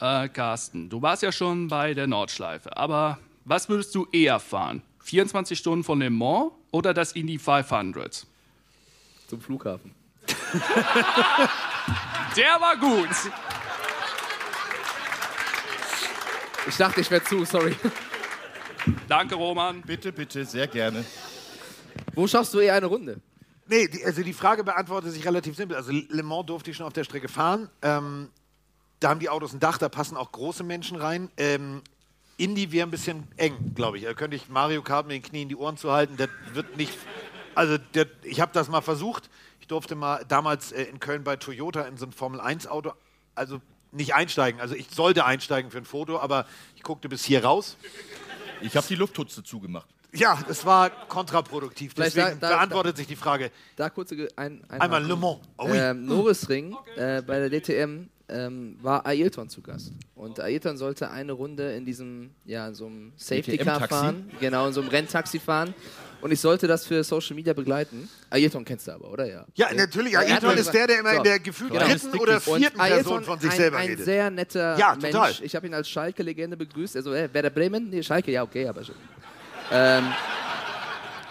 Äh, 0.00 0.28
Carsten, 0.28 0.88
du 0.88 1.02
warst 1.02 1.22
ja 1.22 1.32
schon 1.32 1.66
bei 1.66 1.94
der 1.94 2.06
Nordschleife, 2.06 2.76
aber 2.76 3.18
was 3.48 3.68
würdest 3.68 3.94
du 3.94 4.06
eher 4.12 4.38
fahren? 4.40 4.82
24 5.00 5.58
Stunden 5.58 5.82
von 5.82 5.98
Le 5.98 6.10
Mans 6.10 6.52
oder 6.70 6.92
das 6.92 7.12
Indy 7.12 7.38
500? 7.38 8.26
Zum 9.26 9.40
Flughafen. 9.40 9.94
Der 12.36 12.60
war 12.60 12.76
gut. 12.76 13.08
Ich 16.68 16.76
dachte, 16.76 17.00
ich 17.00 17.10
wäre 17.10 17.24
zu, 17.24 17.46
sorry. 17.46 17.74
Danke, 19.08 19.34
Roman. 19.34 19.80
Bitte, 19.80 20.12
bitte, 20.12 20.44
sehr 20.44 20.66
gerne. 20.66 21.04
Wo 22.14 22.26
schaffst 22.26 22.52
du 22.52 22.58
eher 22.58 22.74
eine 22.74 22.86
Runde? 22.86 23.20
Nee, 23.66 23.88
die, 23.88 24.04
also 24.04 24.22
die 24.22 24.34
Frage 24.34 24.64
beantwortet 24.64 25.12
sich 25.12 25.24
relativ 25.24 25.56
simpel. 25.56 25.76
Also 25.76 25.92
Le 25.92 26.22
Mans 26.22 26.46
durfte 26.46 26.70
ich 26.70 26.76
schon 26.76 26.86
auf 26.86 26.92
der 26.92 27.04
Strecke 27.04 27.28
fahren. 27.28 27.70
Ähm, 27.80 28.28
da 29.00 29.08
haben 29.08 29.20
die 29.20 29.30
Autos 29.30 29.54
ein 29.54 29.60
Dach, 29.60 29.78
da 29.78 29.88
passen 29.88 30.16
auch 30.16 30.32
große 30.32 30.64
Menschen 30.64 30.98
rein. 30.98 31.30
Ähm, 31.36 31.82
Indy 32.38 32.72
wäre 32.72 32.86
ein 32.86 32.90
bisschen 32.90 33.28
eng, 33.36 33.74
glaube 33.74 33.98
ich. 33.98 34.04
Da 34.04 34.14
könnte 34.14 34.36
ich 34.36 34.48
Mario 34.48 34.82
Kart 34.82 35.06
mit 35.06 35.16
den 35.16 35.22
Knien 35.22 35.48
die 35.48 35.56
Ohren 35.56 35.76
zu 35.76 35.92
halten. 35.92 36.16
Das 36.16 36.28
wird 36.54 36.76
nicht. 36.78 36.92
Also 37.54 37.76
der, 37.94 38.06
ich 38.22 38.40
habe 38.40 38.52
das 38.54 38.68
mal 38.68 38.80
versucht. 38.80 39.28
Ich 39.60 39.66
durfte 39.66 39.94
mal 39.96 40.24
damals 40.28 40.72
äh, 40.72 40.84
in 40.84 41.00
Köln 41.00 41.24
bei 41.24 41.36
Toyota 41.36 41.82
in 41.82 41.96
so 41.98 42.06
ein 42.06 42.12
Formel 42.12 42.40
1 42.40 42.66
Auto, 42.68 42.92
also 43.34 43.60
nicht 43.92 44.14
einsteigen. 44.14 44.60
Also 44.60 44.74
ich 44.74 44.88
sollte 44.90 45.24
einsteigen 45.24 45.70
für 45.70 45.78
ein 45.78 45.84
Foto, 45.84 46.18
aber 46.20 46.46
ich 46.76 46.82
guckte 46.82 47.08
bis 47.08 47.24
hier 47.24 47.44
raus. 47.44 47.76
Ich 48.60 48.76
habe 48.76 48.86
die 48.86 48.94
Lufthutze 48.94 49.42
zugemacht. 49.42 49.88
Ja, 50.14 50.38
es 50.48 50.64
war 50.64 50.88
kontraproduktiv. 50.88 51.92
Vielleicht 51.94 52.16
Deswegen 52.16 52.40
da- 52.40 52.48
da- 52.48 52.56
beantwortet 52.56 52.96
sich 52.96 53.06
die 53.06 53.16
Frage. 53.16 53.50
Da 53.76 53.90
kurze 53.90 54.16
Ge- 54.16 54.28
ein, 54.36 54.64
ein 54.68 54.80
Einmal 54.80 55.04
Le 55.04 55.16
Mans. 55.16 55.40
Oh, 55.58 55.66
oui. 55.68 55.76
ähm, 55.76 56.06
Norrisring 56.06 56.74
äh, 56.96 57.20
bei 57.20 57.46
der 57.46 57.50
DTM 57.60 58.08
ähm, 58.28 58.76
war 58.82 59.06
Ailton 59.06 59.48
zu 59.48 59.62
Gast. 59.62 59.92
Und 60.14 60.38
Ailton 60.40 60.76
sollte 60.76 61.10
eine 61.10 61.32
Runde 61.32 61.72
in 61.72 61.84
diesem, 61.84 62.30
ja, 62.44 62.68
in 62.68 62.74
so 62.74 62.86
einem 62.86 63.12
Safety 63.16 63.56
Car 63.58 63.86
fahren. 63.88 64.30
Genau, 64.40 64.66
in 64.66 64.72
so 64.72 64.80
einem 64.80 64.90
Renntaxi 64.90 65.38
fahren. 65.38 65.74
Und 66.20 66.32
ich 66.32 66.40
sollte 66.40 66.66
das 66.66 66.84
für 66.84 67.02
Social 67.04 67.36
Media 67.36 67.52
begleiten. 67.52 68.08
Ailton 68.30 68.64
kennst 68.64 68.88
du 68.88 68.92
aber, 68.92 69.10
oder? 69.10 69.24
Ja. 69.26 69.46
Ja, 69.54 69.72
natürlich. 69.72 70.12
Mal 70.14 70.58
ist 70.58 70.72
der, 70.72 70.86
der 70.88 70.98
immer 71.00 71.12
So. 71.12 71.16
in 71.18 71.22
der 71.22 71.38
gefühlt 71.38 71.72
Genau. 71.72 71.84
dritten 71.86 72.18
oder 72.18 72.34
Und 72.34 72.42
vierten 72.60 72.76
Person 72.78 73.12
Ayrton, 73.12 73.24
von 73.24 73.38
sich 73.38 73.50
ein, 73.52 73.56
selber 73.56 73.76
ein 73.78 73.88
redet. 73.88 74.04
sehr 74.04 74.30
netter 74.30 74.76
Ja, 74.78 74.96
Mensch. 75.00 75.12
total. 75.14 75.32
Ich 75.42 75.54
habe 75.54 75.66
ihn 75.68 75.74
als 75.74 75.88
Schalke-Legende 75.88 76.56
begrüßt. 76.56 76.96
Also, 76.96 77.12
äh, 77.14 77.28
Werder 77.32 77.50
Bremen? 77.50 77.88
Nee, 77.90 78.02
Schalke, 78.02 78.32
ja, 78.32 78.42
okay, 78.42 78.66
aber 78.66 78.82
schon. 78.84 78.96
Ähm, 79.70 80.04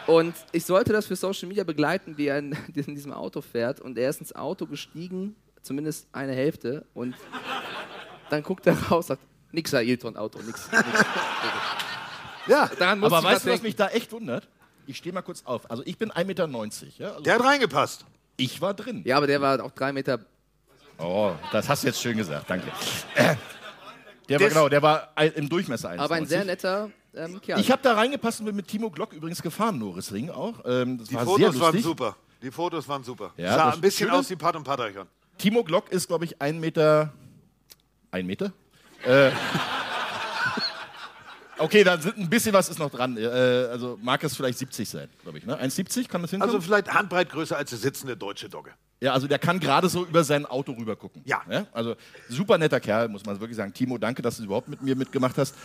und 0.07 0.33
ich 0.53 0.63
sollte 0.65 0.93
das 0.93 1.05
für 1.05 1.17
Social 1.17 1.49
Media 1.49 1.65
begleiten, 1.65 2.17
wie 2.17 2.27
er 2.27 2.39
in, 2.39 2.55
in 2.73 2.95
diesem 2.95 3.11
Auto 3.11 3.41
fährt. 3.41 3.81
Und 3.81 3.97
er 3.97 4.09
ist 4.09 4.21
ins 4.21 4.33
Auto 4.33 4.65
gestiegen, 4.65 5.35
zumindest 5.67 6.07
eine 6.11 6.33
Hälfte. 6.33 6.85
Und 6.93 7.15
dann 8.29 8.41
guckt 8.43 8.65
er 8.67 8.77
raus, 8.89 9.07
sagt, 9.07 9.21
nix 9.51 9.73
Ailton-Auto, 9.73 10.39
nix. 10.39 10.71
nix. 10.71 10.83
Ja, 12.47 12.67
Daran 12.79 13.03
Aber 13.03 13.19
ich 13.19 13.23
weißt 13.25 13.45
du, 13.45 13.51
was 13.51 13.61
mich 13.61 13.75
da 13.75 13.89
echt 13.89 14.11
wundert? 14.11 14.47
Ich 14.85 14.97
stehe 14.97 15.13
mal 15.13 15.21
kurz 15.21 15.43
auf. 15.45 15.69
Also 15.69 15.83
ich 15.85 15.97
bin 15.97 16.11
1,90 16.11 16.25
Meter. 16.25 16.47
Ja? 16.97 17.09
Also 17.11 17.21
der 17.21 17.35
hat 17.35 17.43
reingepasst. 17.43 18.05
ich 18.37 18.61
war 18.61 18.73
drin. 18.73 19.01
Ja, 19.05 19.17
aber 19.17 19.27
der 19.27 19.41
war 19.41 19.61
auch 19.63 19.71
drei 19.71 19.91
Meter. 19.91 20.19
Oh, 20.97 21.33
das 21.51 21.67
hast 21.69 21.83
du 21.83 21.87
jetzt 21.87 22.01
schön 22.01 22.17
gesagt. 22.17 22.49
Danke. 22.49 22.71
Der 24.29 24.39
war, 24.41 24.47
genau, 24.49 24.69
der 24.69 24.81
war 24.81 25.09
im 25.35 25.47
Durchmesser 25.47 25.89
1,90. 25.91 25.99
Aber 25.99 26.15
ein 26.15 26.25
sehr 26.25 26.43
netter 26.45 26.89
ähm, 27.13 27.39
Kerl. 27.41 27.59
Ich 27.59 27.69
habe 27.71 27.81
da 27.81 27.93
reingepasst 27.93 28.39
und 28.39 28.45
bin 28.47 28.55
mit 28.55 28.67
Timo 28.67 28.89
Glock 28.89 29.13
übrigens 29.13 29.41
gefahren, 29.41 29.77
Norrisring 29.77 30.29
auch. 30.29 30.55
Ähm, 30.65 30.97
das 30.97 31.09
Die 31.09 31.15
war 31.15 31.25
sehr 31.25 31.33
Fotos 31.47 31.59
waren 31.59 31.81
super. 31.81 32.15
Die 32.41 32.51
Fotos 32.51 32.87
waren 32.87 33.03
super. 33.03 33.33
Ja, 33.37 33.55
Sah 33.55 33.69
ein 33.71 33.81
bisschen 33.81 34.07
Schöne- 34.07 34.19
aus 34.19 34.29
wie 34.29 34.35
Pat 34.35 34.55
und 34.55 34.63
Patrickon. 34.63 35.07
Timo 35.37 35.63
Glock 35.63 35.91
ist, 35.91 36.07
glaube 36.07 36.25
ich, 36.25 36.41
ein 36.41 36.59
Meter. 36.59 37.13
Ein 38.11 38.25
Meter? 38.25 38.51
Äh, 39.03 39.31
okay, 41.57 41.83
da 41.83 41.99
sind 41.99 42.17
ein 42.17 42.29
bisschen 42.29 42.53
was 42.53 42.69
ist 42.69 42.79
noch 42.79 42.89
dran. 42.89 43.17
Äh, 43.17 43.25
also 43.25 43.97
mag 44.01 44.23
es 44.23 44.35
vielleicht 44.35 44.57
70 44.57 44.89
sein, 44.89 45.09
glaube 45.23 45.37
ich. 45.37 45.45
Ne? 45.45 45.61
1,70 45.61 46.07
kann 46.07 46.21
das 46.21 46.31
hinkommen? 46.31 46.55
Also 46.55 46.61
vielleicht 46.61 46.93
Handbreit 46.93 47.29
größer 47.29 47.57
als 47.57 47.69
der 47.69 47.79
sitzende 47.79 48.17
deutsche 48.17 48.49
Dogge. 48.49 48.71
ja, 48.99 49.13
also 49.13 49.27
der 49.27 49.39
kann 49.39 49.59
gerade 49.59 49.89
so 49.89 50.05
über 50.05 50.23
sein 50.23 50.45
Auto 50.45 50.71
rüber 50.71 50.95
gucken. 50.95 51.21
Ja. 51.25 51.41
Also 51.73 51.95
super 52.29 52.57
netter 52.57 52.79
Kerl, 52.79 53.07
muss 53.09 53.25
man 53.25 53.39
wirklich 53.39 53.57
sagen. 53.57 53.73
Timo, 53.73 53.97
danke, 53.97 54.21
dass 54.21 54.37
du 54.37 54.43
überhaupt 54.43 54.67
mit 54.67 54.81
mir 54.81 54.95
mitgemacht 54.95 55.37
hast. 55.37 55.55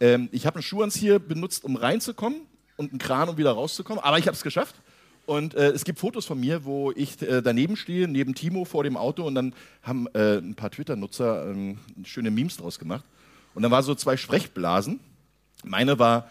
Ähm, 0.00 0.28
ich 0.32 0.46
habe 0.46 0.56
einen 0.56 0.62
Schuhanzieher 0.62 1.18
benutzt, 1.18 1.64
um 1.64 1.76
reinzukommen 1.76 2.40
und 2.76 2.90
einen 2.90 2.98
Kran, 2.98 3.28
um 3.28 3.38
wieder 3.38 3.52
rauszukommen. 3.52 4.02
Aber 4.02 4.18
ich 4.18 4.26
habe 4.26 4.36
es 4.36 4.42
geschafft. 4.42 4.74
Und 5.26 5.54
äh, 5.54 5.70
es 5.70 5.84
gibt 5.84 5.98
Fotos 5.98 6.26
von 6.26 6.38
mir, 6.38 6.64
wo 6.64 6.92
ich 6.92 7.20
äh, 7.22 7.40
daneben 7.40 7.76
stehe, 7.76 8.06
neben 8.08 8.34
Timo 8.34 8.64
vor 8.64 8.84
dem 8.84 8.96
Auto. 8.96 9.24
Und 9.24 9.34
dann 9.34 9.54
haben 9.82 10.06
äh, 10.14 10.38
ein 10.38 10.54
paar 10.54 10.70
Twitter-Nutzer 10.70 11.50
ähm, 11.50 11.78
schöne 12.04 12.30
Memes 12.30 12.58
draus 12.58 12.78
gemacht. 12.78 13.04
Und 13.54 13.62
dann 13.62 13.70
war 13.70 13.82
so 13.82 13.94
zwei 13.94 14.16
Sprechblasen. 14.16 15.00
Meine 15.64 15.98
war, 15.98 16.30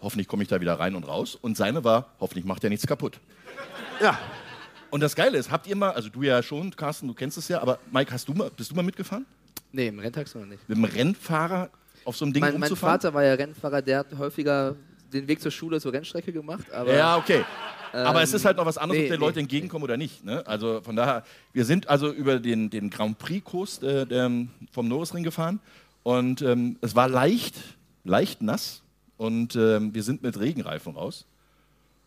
hoffentlich 0.00 0.26
komme 0.26 0.42
ich 0.42 0.48
da 0.48 0.60
wieder 0.60 0.78
rein 0.80 0.96
und 0.96 1.04
raus. 1.04 1.36
Und 1.40 1.56
seine 1.56 1.84
war, 1.84 2.08
hoffentlich 2.18 2.44
macht 2.44 2.64
er 2.64 2.70
nichts 2.70 2.86
kaputt. 2.86 3.20
Ja. 4.00 4.18
Und 4.90 5.00
das 5.00 5.14
Geile 5.14 5.38
ist, 5.38 5.50
habt 5.50 5.66
ihr 5.66 5.76
mal, 5.76 5.90
also 5.90 6.08
du 6.08 6.22
ja 6.22 6.42
schon, 6.42 6.74
Carsten, 6.74 7.08
du 7.08 7.14
kennst 7.14 7.38
es 7.38 7.48
ja, 7.48 7.60
aber 7.60 7.78
Mike, 7.92 8.12
hast 8.12 8.28
du 8.28 8.34
mal, 8.34 8.50
bist 8.56 8.70
du 8.70 8.74
mal 8.74 8.82
mitgefahren? 8.82 9.26
nee, 9.74 9.88
im 9.88 9.98
Renntaxi 9.98 10.38
noch 10.38 10.46
nicht. 10.46 10.66
Mit 10.68 10.78
einem 10.78 10.84
Rennfahrer 10.84 11.68
auf 12.04 12.16
so 12.16 12.24
einem 12.24 12.32
Ding 12.32 12.40
Mein, 12.40 12.54
mein 12.54 12.62
rumzufahren? 12.62 13.00
Vater 13.00 13.14
war 13.14 13.24
ja 13.24 13.34
Rennfahrer, 13.34 13.82
der 13.82 13.98
hat 13.98 14.06
häufiger 14.16 14.76
den 15.12 15.26
Weg 15.28 15.40
zur 15.40 15.50
Schule 15.50 15.80
zur 15.80 15.92
Rennstrecke 15.92 16.32
gemacht. 16.32 16.70
Aber 16.72 16.94
Ja, 16.94 17.16
okay. 17.16 17.44
Aber 17.94 18.22
es 18.22 18.32
ist 18.32 18.44
halt 18.44 18.56
noch 18.56 18.66
was 18.66 18.78
anderes, 18.78 18.98
nee, 18.98 19.06
ob 19.06 19.12
die 19.12 19.18
nee, 19.18 19.26
Leute 19.26 19.40
entgegenkommen 19.40 19.84
oder 19.84 19.96
nicht. 19.96 20.24
Ne? 20.24 20.46
Also 20.46 20.80
von 20.82 20.96
daher, 20.96 21.24
wir 21.52 21.64
sind 21.64 21.88
also 21.88 22.12
über 22.12 22.38
den, 22.38 22.70
den 22.70 22.90
Grand 22.90 23.18
Prix-Kurs 23.18 23.82
äh, 23.82 24.06
der, 24.06 24.30
vom 24.72 24.88
Norrisring 24.88 25.24
gefahren 25.24 25.60
und 26.02 26.42
ähm, 26.42 26.76
es 26.80 26.94
war 26.94 27.08
leicht, 27.08 27.56
leicht 28.04 28.42
nass 28.42 28.82
und 29.16 29.56
ähm, 29.56 29.94
wir 29.94 30.02
sind 30.02 30.22
mit 30.22 30.38
Regenreifen 30.38 30.94
raus. 30.94 31.26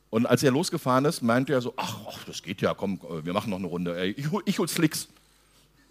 Und 0.09 0.25
als 0.25 0.41
er 0.43 0.51
losgefahren 0.51 1.05
ist, 1.05 1.21
meinte 1.21 1.53
er 1.53 1.61
so, 1.61 1.73
ach, 1.75 1.97
ach 2.07 2.23
das 2.25 2.41
geht 2.41 2.61
ja, 2.61 2.73
komm, 2.73 2.99
äh, 3.09 3.25
wir 3.25 3.33
machen 3.33 3.49
noch 3.49 3.57
eine 3.57 3.67
Runde. 3.67 4.05
Ich, 4.07 4.31
hol, 4.31 4.41
ich 4.45 4.59
hol 4.59 4.67
Slicks. 4.67 5.07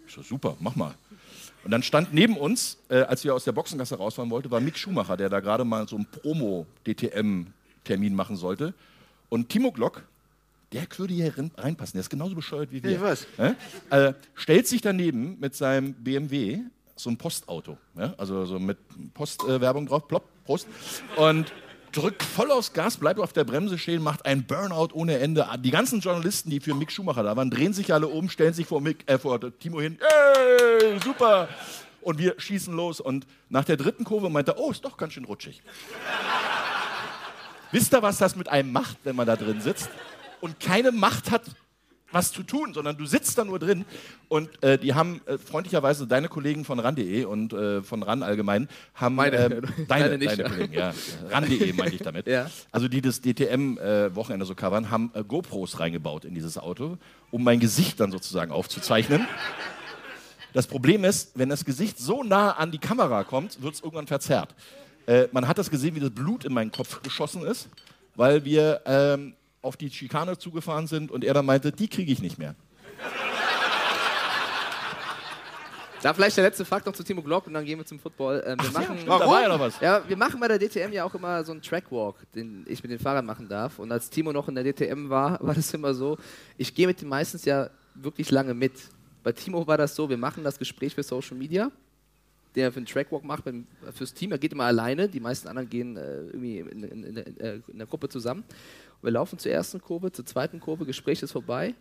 Ich 0.07 0.13
so, 0.13 0.21
super, 0.21 0.55
mach 0.59 0.75
mal. 0.75 0.93
Und 1.63 1.71
dann 1.71 1.83
stand 1.83 2.13
neben 2.13 2.37
uns, 2.37 2.77
äh, 2.89 3.01
als 3.01 3.23
wir 3.23 3.35
aus 3.35 3.43
der 3.43 3.51
Boxengasse 3.51 3.95
rausfahren 3.95 4.31
wollten, 4.31 4.49
war 4.49 4.61
Mick 4.61 4.77
Schumacher, 4.77 5.17
der 5.17 5.29
da 5.29 5.39
gerade 5.39 5.65
mal 5.65 5.87
so 5.87 5.97
einen 5.97 6.05
Promo-DTM-Termin 6.05 8.15
machen 8.15 8.37
sollte. 8.37 8.73
Und 9.29 9.49
Timo 9.49 9.71
Glock, 9.71 10.03
der 10.71 10.85
würde 10.97 11.13
hier 11.13 11.37
rein- 11.37 11.51
reinpassen, 11.57 11.93
der 11.93 12.01
ist 12.01 12.09
genauso 12.09 12.35
bescheuert 12.35 12.71
wie 12.71 12.83
wir. 12.83 12.91
Ich 12.91 13.01
weiß. 13.01 13.27
Ja? 13.37 13.55
Äh, 13.89 14.13
stellt 14.35 14.67
sich 14.67 14.81
daneben 14.81 15.37
mit 15.39 15.55
seinem 15.55 15.93
BMW, 15.93 16.59
so 16.95 17.09
ein 17.09 17.17
Postauto, 17.17 17.77
ja? 17.97 18.13
also 18.17 18.45
so 18.45 18.59
mit 18.59 18.77
Postwerbung 19.13 19.87
drauf, 19.87 20.07
plopp, 20.07 20.23
Prost, 20.45 20.67
und 21.15 21.51
drückt 21.91 22.23
voll 22.23 22.51
aufs 22.51 22.73
Gas, 22.73 22.97
bleibt 22.97 23.19
auf 23.19 23.33
der 23.33 23.43
Bremse 23.43 23.77
stehen, 23.77 24.01
macht 24.01 24.25
einen 24.25 24.43
Burnout 24.45 24.89
ohne 24.93 25.19
Ende. 25.19 25.47
Die 25.59 25.71
ganzen 25.71 25.99
Journalisten, 25.99 26.49
die 26.49 26.59
für 26.59 26.73
Mick 26.73 26.91
Schumacher 26.91 27.23
da 27.23 27.35
waren, 27.35 27.49
drehen 27.49 27.73
sich 27.73 27.93
alle 27.93 28.07
um, 28.07 28.29
stellen 28.29 28.53
sich 28.53 28.65
vor, 28.67 28.81
Mick, 28.81 29.09
äh, 29.09 29.17
vor 29.17 29.39
Timo 29.59 29.81
hin, 29.81 29.97
ey, 29.99 30.99
super. 31.03 31.49
Und 32.01 32.19
wir 32.19 32.35
schießen 32.37 32.73
los. 32.73 33.01
Und 33.01 33.27
nach 33.49 33.65
der 33.65 33.75
dritten 33.75 34.05
Kurve 34.05 34.29
meint 34.29 34.47
er, 34.47 34.57
oh, 34.59 34.71
ist 34.71 34.85
doch 34.85 34.95
ganz 34.95 35.13
schön 35.13 35.25
rutschig. 35.25 35.61
Wisst 37.71 37.93
ihr, 37.93 38.01
was 38.01 38.17
das 38.17 38.35
mit 38.35 38.49
einem 38.49 38.71
macht, 38.71 38.97
wenn 39.03 39.15
man 39.15 39.27
da 39.27 39.35
drin 39.35 39.61
sitzt? 39.61 39.89
Und 40.41 40.59
keine 40.59 40.91
Macht 40.91 41.31
hat, 41.31 41.43
was 42.11 42.31
zu 42.31 42.43
tun, 42.43 42.73
sondern 42.73 42.97
du 42.97 43.05
sitzt 43.05 43.37
da 43.37 43.43
nur 43.43 43.59
drin. 43.59 43.85
Und 44.29 44.63
äh, 44.63 44.77
die 44.77 44.93
haben 44.93 45.21
äh, 45.25 45.37
freundlicherweise 45.37 46.07
deine 46.07 46.29
Kollegen 46.29 46.63
von 46.63 46.79
RAN.de 46.79 47.25
und 47.25 47.53
äh, 47.53 47.81
von 47.81 48.01
RAN 48.01 48.23
allgemein 48.23 48.69
haben 48.93 49.15
Meine. 49.15 49.37
ähm, 49.37 49.63
deine, 49.87 50.17
Deine 50.17 50.25
deine. 50.25 50.43
Kollegen, 50.43 50.73
ja. 50.73 50.93
RAN.de 51.29 51.73
meinte 51.73 51.95
ich 51.95 52.01
damit. 52.01 52.27
Ja. 52.37 52.49
Also 52.71 52.87
die 52.87 53.01
das 53.01 53.21
DTM-Wochenende 53.21 54.45
so 54.45 54.53
covern, 54.53 54.89
haben 54.89 55.11
äh, 55.13 55.23
GoPros 55.23 55.79
reingebaut 55.79 56.25
in 56.25 56.33
dieses 56.33 56.57
Auto, 56.57 56.97
um 57.31 57.43
mein 57.43 57.59
Gesicht 57.59 57.99
dann 57.99 58.11
sozusagen 58.11 58.51
aufzuzeichnen. 58.51 59.25
Das 60.53 60.67
Problem 60.67 61.03
ist, 61.03 61.37
wenn 61.37 61.49
das 61.49 61.65
Gesicht 61.65 61.99
so 61.99 62.23
nah 62.23 62.51
an 62.51 62.71
die 62.71 62.79
Kamera 62.79 63.23
kommt, 63.23 63.61
wird 63.61 63.75
es 63.75 63.81
irgendwann 63.81 64.07
verzerrt. 64.07 64.55
Äh, 65.07 65.27
man 65.31 65.47
hat 65.47 65.57
das 65.57 65.71
gesehen, 65.71 65.95
wie 65.95 65.99
das 65.99 66.11
Blut 66.11 66.45
in 66.45 66.53
meinen 66.53 66.71
Kopf 66.71 67.01
geschossen 67.01 67.43
ist, 67.43 67.69
weil 68.15 68.45
wir 68.45 68.81
ähm, 68.85 69.33
auf 69.61 69.77
die 69.77 69.89
Schikane 69.89 70.37
zugefahren 70.37 70.85
sind 70.85 71.09
und 71.09 71.23
er 71.23 71.33
dann 71.33 71.45
meinte, 71.45 71.71
die 71.71 71.87
kriege 71.87 72.11
ich 72.11 72.21
nicht 72.21 72.37
mehr. 72.37 72.55
Da 76.01 76.13
vielleicht 76.13 76.37
der 76.37 76.43
letzte 76.43 76.63
Fakt 76.63 76.85
noch 76.85 76.93
zu 76.93 77.03
Timo 77.03 77.23
Glock 77.23 77.47
und 77.47 77.53
dann 77.53 77.65
gehen 77.65 77.79
wir 77.79 77.85
zum 77.85 77.99
Football. 77.99 78.43
Ähm, 78.45 78.57
wir 78.61 78.71
machen, 78.71 78.97
stimmt, 78.97 79.09
da 79.09 79.27
war 79.27 79.41
ja 79.41 79.47
noch 79.47 79.59
was. 79.59 79.79
Ja, 79.79 80.07
wir 80.07 80.15
machen 80.15 80.39
bei 80.39 80.47
der 80.47 80.59
DTM 80.59 80.93
ja 80.93 81.03
auch 81.03 81.15
immer 81.15 81.43
so 81.43 81.53
einen 81.53 81.61
Trackwalk, 81.61 82.15
den 82.33 82.65
ich 82.67 82.83
mit 82.83 82.91
den 82.91 82.99
Fahrern 82.99 83.25
machen 83.25 83.47
darf. 83.47 83.79
Und 83.79 83.91
als 83.91 84.09
Timo 84.09 84.31
noch 84.31 84.47
in 84.47 84.55
der 84.55 84.63
DTM 84.63 85.09
war, 85.09 85.39
war 85.45 85.55
das 85.55 85.73
immer 85.73 85.93
so, 85.93 86.17
ich 86.57 86.73
gehe 86.75 86.85
mit 86.85 87.01
ihm 87.01 87.09
meistens 87.09 87.45
ja 87.45 87.69
wirklich 87.95 88.29
lange 88.29 88.53
mit. 88.53 88.73
Bei 89.23 89.31
Timo 89.31 89.65
war 89.65 89.77
das 89.77 89.95
so, 89.95 90.07
wir 90.07 90.17
machen 90.17 90.43
das 90.43 90.59
Gespräch 90.59 90.93
für 90.93 91.03
Social 91.03 91.35
Media, 91.35 91.71
den 92.55 92.63
er 92.63 92.71
für 92.71 92.77
einen 92.77 92.85
Trackwalk 92.85 93.23
macht 93.23 93.45
mit, 93.45 93.65
fürs 93.93 94.13
Team. 94.13 94.31
Er 94.31 94.37
geht 94.37 94.51
immer 94.51 94.65
alleine, 94.65 95.07
die 95.07 95.19
meisten 95.19 95.47
anderen 95.47 95.69
gehen 95.69 95.97
äh, 95.97 96.21
irgendwie 96.27 96.59
in, 96.59 96.83
in, 96.83 97.03
in, 97.03 97.17
in, 97.17 97.39
äh, 97.39 97.59
in 97.67 97.77
der 97.77 97.87
Gruppe 97.87 98.09
zusammen. 98.09 98.41
Und 98.41 99.03
wir 99.03 99.11
laufen 99.11 99.37
zur 99.37 99.51
ersten 99.51 99.81
Kurve, 99.81 100.11
zur 100.11 100.25
zweiten 100.25 100.59
Kurve, 100.59 100.85
Gespräch 100.85 101.21
ist 101.21 101.31
vorbei. 101.31 101.75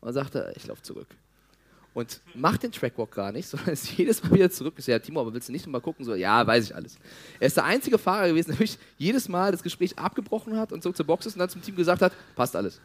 Und 0.00 0.06
dann 0.06 0.14
sagt 0.14 0.34
er, 0.34 0.56
ich 0.56 0.66
laufe 0.66 0.82
zurück 0.82 1.08
und 1.94 2.20
macht 2.34 2.62
den 2.62 2.72
Trackwalk 2.72 3.10
gar 3.12 3.32
nicht, 3.32 3.48
sondern 3.48 3.70
ist 3.70 3.90
jedes 3.96 4.22
Mal 4.22 4.32
wieder 4.32 4.50
zurück. 4.50 4.74
Ich 4.76 4.84
so, 4.84 4.92
ja, 4.92 4.98
Timo, 4.98 5.20
aber 5.20 5.32
willst 5.32 5.48
du 5.48 5.52
nicht 5.52 5.66
noch 5.66 5.72
mal 5.72 5.80
gucken? 5.80 6.04
So, 6.04 6.14
ja, 6.14 6.46
weiß 6.46 6.64
ich 6.64 6.74
alles. 6.74 6.98
Er 7.38 7.46
ist 7.46 7.56
der 7.56 7.64
einzige 7.64 7.98
Fahrer 7.98 8.28
gewesen, 8.28 8.50
der 8.50 8.58
wirklich 8.58 8.78
jedes 8.98 9.28
Mal 9.28 9.52
das 9.52 9.62
Gespräch 9.62 9.98
abgebrochen 9.98 10.56
hat 10.56 10.72
und 10.72 10.82
so 10.82 10.92
zur 10.92 11.06
Box 11.06 11.26
ist 11.26 11.34
und 11.34 11.40
dann 11.40 11.48
zum 11.48 11.62
Team 11.62 11.76
gesagt 11.76 12.02
hat, 12.02 12.12
passt 12.34 12.56
alles. 12.56 12.80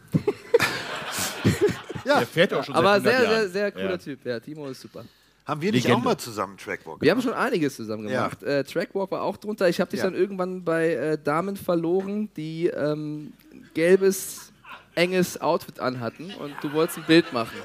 Ja, 2.05 2.19
Der 2.19 2.27
fährt 2.27 2.51
ja 2.51 2.59
auch 2.59 2.63
schon 2.63 2.75
aber 2.75 3.01
seit 3.01 3.15
100 3.15 3.29
sehr, 3.29 3.39
sehr, 3.39 3.49
sehr 3.49 3.71
cooler 3.71 3.89
Ja. 3.91 3.97
Typ. 3.97 4.25
Ja, 4.25 4.39
Timo 4.39 4.67
ist 4.67 4.81
super. 4.81 5.03
Haben 5.47 5.61
wir 5.61 5.71
nicht 5.71 5.85
Legende. 5.85 6.01
auch 6.01 6.03
mal 6.03 6.17
zusammen 6.17 6.57
Trackwalk? 6.57 7.01
Wir 7.01 7.09
haben 7.11 7.21
schon 7.21 7.33
einiges 7.33 7.77
zusammen 7.77 8.09
Ja. 8.09 8.23
gemacht. 8.27 8.43
Äh, 8.43 8.63
Trackwalk 8.65 9.09
war 9.11 9.21
auch 9.21 9.37
drunter. 9.37 9.69
Ich 9.69 9.79
habe 9.79 9.89
dich 9.89 9.99
Ja. 9.99 10.05
dann 10.07 10.13
irgendwann 10.15 10.63
bei 10.65 10.93
äh, 10.93 11.17
Damen 11.17 11.55
verloren, 11.55 12.29
die 12.35 12.67
ähm, 12.67 13.31
gelbes, 13.73 14.51
enges 14.95 15.39
Outfit 15.39 15.79
anhatten 15.79 16.33
und 16.33 16.53
du 16.61 16.73
wolltest 16.73 16.97
ein 16.97 17.05
Bild 17.05 17.31
machen. 17.31 17.55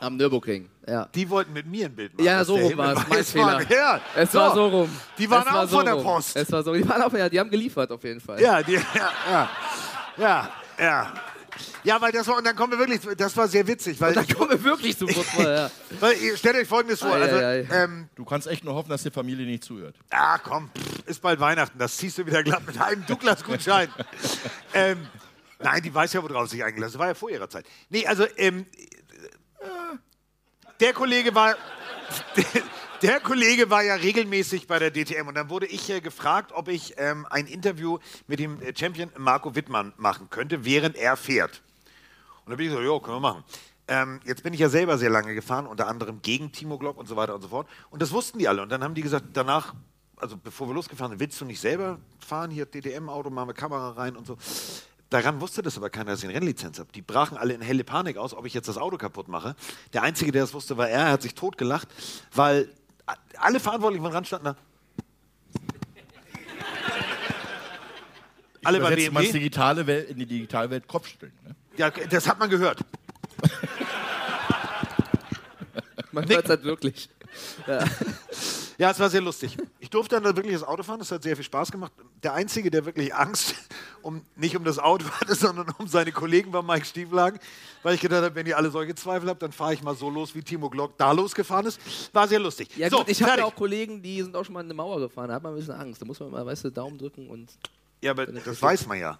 Am 0.00 0.16
Nürburgring. 0.16 0.68
Ja. 0.86 1.08
Die 1.12 1.28
wollten 1.28 1.52
mit 1.52 1.66
mir 1.66 1.86
ein 1.86 1.96
Bild 1.96 2.12
machen. 2.14 2.24
Ja, 2.24 2.44
so 2.44 2.54
der 2.56 2.66
rum 2.66 2.76
war 2.78 2.92
es. 2.92 3.08
Mein. 3.08 3.24
Fehler. 3.24 3.62
Ja, 3.68 4.00
Es 4.14 4.32
war 4.32 4.54
so 4.54 4.66
rum. 4.68 4.90
Die 5.18 5.28
waren 5.28 5.42
Es 5.48 5.52
auch 5.52 5.68
von 5.68 5.84
der 5.84 5.94
rum. 5.94 6.04
Post. 6.04 6.36
Es 6.36 6.52
war 6.52 6.62
so. 6.62 6.72
Die 6.72 6.88
waren 6.88 7.02
auch, 7.02 7.12
ja, 7.12 7.28
die 7.28 7.40
haben 7.40 7.50
geliefert 7.50 7.90
auf 7.90 8.04
jeden 8.04 8.20
Fall. 8.20 8.40
Ja, 8.40 8.62
die, 8.62 8.74
ja, 8.74 8.80
ja, 9.28 9.48
ja, 10.16 10.48
ja. 10.78 11.12
Ja, 11.84 12.00
weil 12.00 12.12
das 12.12 12.26
war, 12.26 12.36
und 12.36 12.44
dann 12.46 12.54
kommen 12.56 12.72
wir 12.72 12.78
wirklich, 12.78 13.00
das 13.16 13.36
war 13.36 13.48
sehr 13.48 13.66
witzig, 13.66 14.00
weil, 14.00 14.14
Da 14.14 14.22
kommen 14.24 14.50
wir 14.50 14.62
wirklich 14.64 14.96
zum 14.98 15.08
Football, 15.14 15.46
ja. 15.46 15.70
weil 16.00 16.16
ihr 16.18 16.36
stellt 16.36 16.56
euch 16.56 16.68
folgendes 16.68 17.00
vor, 17.00 17.12
Ei, 17.12 17.22
also, 17.22 17.36
ei, 17.36 17.66
ei. 17.68 17.68
ähm, 17.84 18.08
Du 18.14 18.24
kannst 18.24 18.46
echt 18.46 18.64
nur 18.64 18.74
hoffen, 18.74 18.90
dass 18.90 19.02
die 19.02 19.10
Familie 19.10 19.46
nicht 19.46 19.64
zuhört. 19.64 19.96
ah 20.10 20.38
komm, 20.38 20.70
pff, 20.76 21.06
ist 21.08 21.22
bald 21.22 21.40
Weihnachten, 21.40 21.78
das 21.78 21.96
ziehst 21.96 22.18
du 22.18 22.26
wieder 22.26 22.42
glatt 22.42 22.66
mit 22.66 22.80
einem 22.80 23.04
Douglas-Gutschein. 23.06 23.88
ähm, 24.74 25.06
nein, 25.60 25.82
die 25.82 25.94
weiß 25.94 26.12
ja, 26.12 26.22
worauf 26.22 26.48
sie 26.48 26.56
sich 26.56 26.64
eingelassen 26.64 26.94
hat. 26.94 26.94
Das 26.94 27.00
war 27.00 27.08
ja 27.08 27.14
vor 27.14 27.30
ihrer 27.30 27.48
Zeit. 27.48 27.66
Nee, 27.88 28.06
also, 28.06 28.26
ähm, 28.36 28.66
der 30.80 30.92
Kollege 30.92 31.34
war, 31.34 31.56
der, 33.02 33.20
Kollege 33.20 33.70
war 33.70 33.82
ja 33.82 33.94
regelmäßig 33.94 34.66
bei 34.66 34.78
der 34.78 34.90
DTM 34.90 35.28
und 35.28 35.34
dann 35.34 35.50
wurde 35.50 35.66
ich 35.66 35.88
äh, 35.90 36.00
gefragt, 36.00 36.52
ob 36.54 36.68
ich 36.68 36.94
ähm, 36.96 37.26
ein 37.30 37.46
Interview 37.46 37.98
mit 38.26 38.38
dem 38.38 38.60
äh, 38.60 38.72
Champion 38.76 39.10
Marco 39.16 39.54
Wittmann 39.54 39.92
machen 39.96 40.28
könnte, 40.30 40.64
während 40.64 40.96
er 40.96 41.16
fährt. 41.16 41.62
Und 42.44 42.52
da 42.52 42.56
bin 42.56 42.66
ich 42.66 42.72
so, 42.72 42.80
jo, 42.80 43.00
können 43.00 43.16
wir 43.16 43.20
machen. 43.20 43.44
Ähm, 43.88 44.20
jetzt 44.24 44.42
bin 44.42 44.52
ich 44.52 44.60
ja 44.60 44.68
selber 44.68 44.98
sehr 44.98 45.10
lange 45.10 45.34
gefahren, 45.34 45.66
unter 45.66 45.88
anderem 45.88 46.20
gegen 46.22 46.52
Timo 46.52 46.78
Glock 46.78 46.98
und 46.98 47.06
so 47.06 47.16
weiter 47.16 47.34
und 47.34 47.42
so 47.42 47.48
fort. 47.48 47.68
Und 47.90 48.02
das 48.02 48.12
wussten 48.12 48.38
die 48.38 48.48
alle. 48.48 48.62
Und 48.62 48.70
dann 48.70 48.84
haben 48.84 48.94
die 48.94 49.02
gesagt, 49.02 49.26
danach, 49.32 49.74
also 50.16 50.36
bevor 50.36 50.68
wir 50.68 50.74
losgefahren 50.74 51.12
sind, 51.12 51.20
willst 51.20 51.40
du 51.40 51.44
nicht 51.44 51.60
selber 51.60 51.98
fahren? 52.18 52.50
Hier 52.50 52.66
DTM-Auto, 52.66 53.30
machen 53.30 53.48
wir 53.48 53.54
Kamera 53.54 53.90
rein 53.90 54.16
und 54.16 54.26
so. 54.26 54.36
Daran 55.10 55.40
wusste 55.40 55.62
das 55.62 55.78
aber 55.78 55.88
keiner, 55.88 56.10
dass 56.10 56.18
ich 56.18 56.26
eine 56.26 56.34
Rennlizenz 56.34 56.78
habe. 56.78 56.92
Die 56.92 57.00
brachen 57.00 57.38
alle 57.38 57.54
in 57.54 57.62
helle 57.62 57.82
Panik 57.82 58.18
aus, 58.18 58.34
ob 58.34 58.44
ich 58.44 58.52
jetzt 58.52 58.68
das 58.68 58.76
Auto 58.76 58.98
kaputt 58.98 59.28
mache. 59.28 59.56
Der 59.94 60.02
Einzige, 60.02 60.32
der 60.32 60.42
das 60.42 60.52
wusste, 60.52 60.76
war 60.76 60.88
er. 60.88 61.06
Er 61.06 61.12
hat 61.12 61.22
sich 61.22 61.34
totgelacht, 61.34 61.88
weil 62.34 62.68
alle 63.38 63.60
Verantwortlichen 63.60 64.04
von 64.04 64.12
Rand 64.12 64.26
standen 64.26 64.44
da. 64.46 64.56
Alle 68.64 68.80
bei 68.80 68.94
BMW. 68.94 69.32
digitale 69.32 69.86
Welt, 69.86 70.10
in 70.10 70.18
die 70.18 70.26
digitale 70.26 70.68
Welt 70.70 70.86
Kopfschütteln. 70.88 71.32
Ne? 71.44 71.54
Ja, 71.76 71.90
das 71.90 72.28
hat 72.28 72.38
man 72.38 72.50
gehört. 72.50 72.84
Man 76.12 76.28
hört 76.28 76.44
es 76.44 76.50
halt 76.50 76.64
wirklich. 76.64 77.08
Ja, 78.78 78.92
es 78.92 79.00
war 79.00 79.10
sehr 79.10 79.20
lustig. 79.20 79.56
Ich 79.80 79.90
durfte 79.90 80.14
dann 80.14 80.22
da 80.22 80.36
wirklich 80.36 80.54
das 80.54 80.62
Auto 80.62 80.84
fahren, 80.84 81.00
das 81.00 81.10
hat 81.10 81.24
sehr 81.24 81.34
viel 81.34 81.44
Spaß 81.44 81.72
gemacht. 81.72 81.90
Der 82.22 82.34
Einzige, 82.34 82.70
der 82.70 82.86
wirklich 82.86 83.12
Angst 83.12 83.56
um, 84.02 84.22
nicht 84.36 84.56
um 84.56 84.62
das 84.62 84.78
Auto 84.78 85.04
hatte, 85.04 85.34
sondern 85.36 85.66
um 85.78 85.88
seine 85.88 86.12
Kollegen 86.12 86.52
war 86.52 86.62
Mike 86.62 86.86
Stieflagen, 86.86 87.40
weil 87.82 87.96
ich 87.96 88.00
gedacht 88.00 88.22
habe, 88.22 88.36
wenn 88.36 88.46
ihr 88.46 88.56
alle 88.56 88.70
solche 88.70 88.94
Zweifel 88.94 89.28
habt, 89.28 89.42
dann 89.42 89.50
fahre 89.50 89.74
ich 89.74 89.82
mal 89.82 89.96
so 89.96 90.08
los, 90.08 90.36
wie 90.36 90.42
Timo 90.42 90.70
Glock 90.70 90.96
da 90.96 91.10
losgefahren 91.10 91.66
ist. 91.66 91.80
War 92.14 92.28
sehr 92.28 92.38
lustig. 92.38 92.68
Ja 92.76 92.88
so, 92.88 92.98
gut, 92.98 93.08
ich 93.08 93.20
habe 93.20 93.38
ja 93.38 93.44
auch 93.44 93.54
Kollegen, 93.56 94.00
die 94.00 94.22
sind 94.22 94.36
auch 94.36 94.44
schon 94.44 94.54
mal 94.54 94.60
in 94.60 94.66
eine 94.66 94.74
Mauer 94.74 95.00
gefahren. 95.00 95.28
Da 95.28 95.34
hat 95.34 95.42
man 95.42 95.54
ein 95.54 95.58
bisschen 95.58 95.74
Angst. 95.74 96.00
Da 96.00 96.06
muss 96.06 96.20
man 96.20 96.30
mal, 96.30 96.46
weißt 96.46 96.66
du, 96.66 96.70
Daumen 96.70 96.98
drücken 96.98 97.28
und... 97.28 97.50
Ja, 98.00 98.12
aber 98.12 98.26
das 98.26 98.62
weiß 98.62 98.86
man 98.86 99.00
ja. 99.00 99.18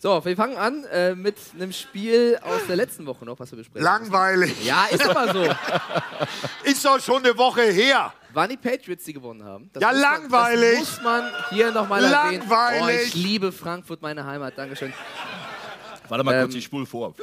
So, 0.00 0.24
wir 0.24 0.36
fangen 0.36 0.56
an 0.56 0.84
äh, 0.92 1.16
mit 1.16 1.36
einem 1.56 1.72
Spiel 1.72 2.38
aus 2.42 2.60
der 2.68 2.76
letzten 2.76 3.04
Woche 3.04 3.24
noch, 3.24 3.36
was 3.40 3.50
wir 3.50 3.58
besprechen. 3.58 3.84
Langweilig. 3.84 4.64
Ja, 4.64 4.84
ist 4.86 5.04
aber 5.08 5.32
so. 5.32 5.42
Ist 6.70 6.84
doch 6.84 7.00
schon 7.00 7.24
eine 7.24 7.36
Woche 7.36 7.62
her. 7.62 8.12
Waren 8.32 8.50
die 8.50 8.56
Patriots, 8.56 9.02
die 9.04 9.12
gewonnen 9.12 9.42
haben? 9.42 9.70
Das 9.72 9.82
Ja, 9.82 9.88
muss 9.90 10.00
man- 10.00 10.20
langweilig. 10.22 10.78
Das 10.78 10.90
muss 10.92 11.02
man 11.02 11.32
hier 11.50 11.72
nochmal 11.72 12.04
erwähnen. 12.04 12.44
Oh, 12.46 12.50
Langweilig. 12.52 13.08
ich 13.08 13.14
liebe 13.14 13.50
Frankfurt, 13.50 14.00
meine 14.00 14.24
Heimat. 14.24 14.56
Dankeschön. 14.56 14.92
Warte 16.08 16.22
mal 16.22 16.34
Ähm, 16.34 16.42
kurz, 16.42 16.54
ich 16.54 16.64
spule 16.64 16.86
vor. 16.86 17.12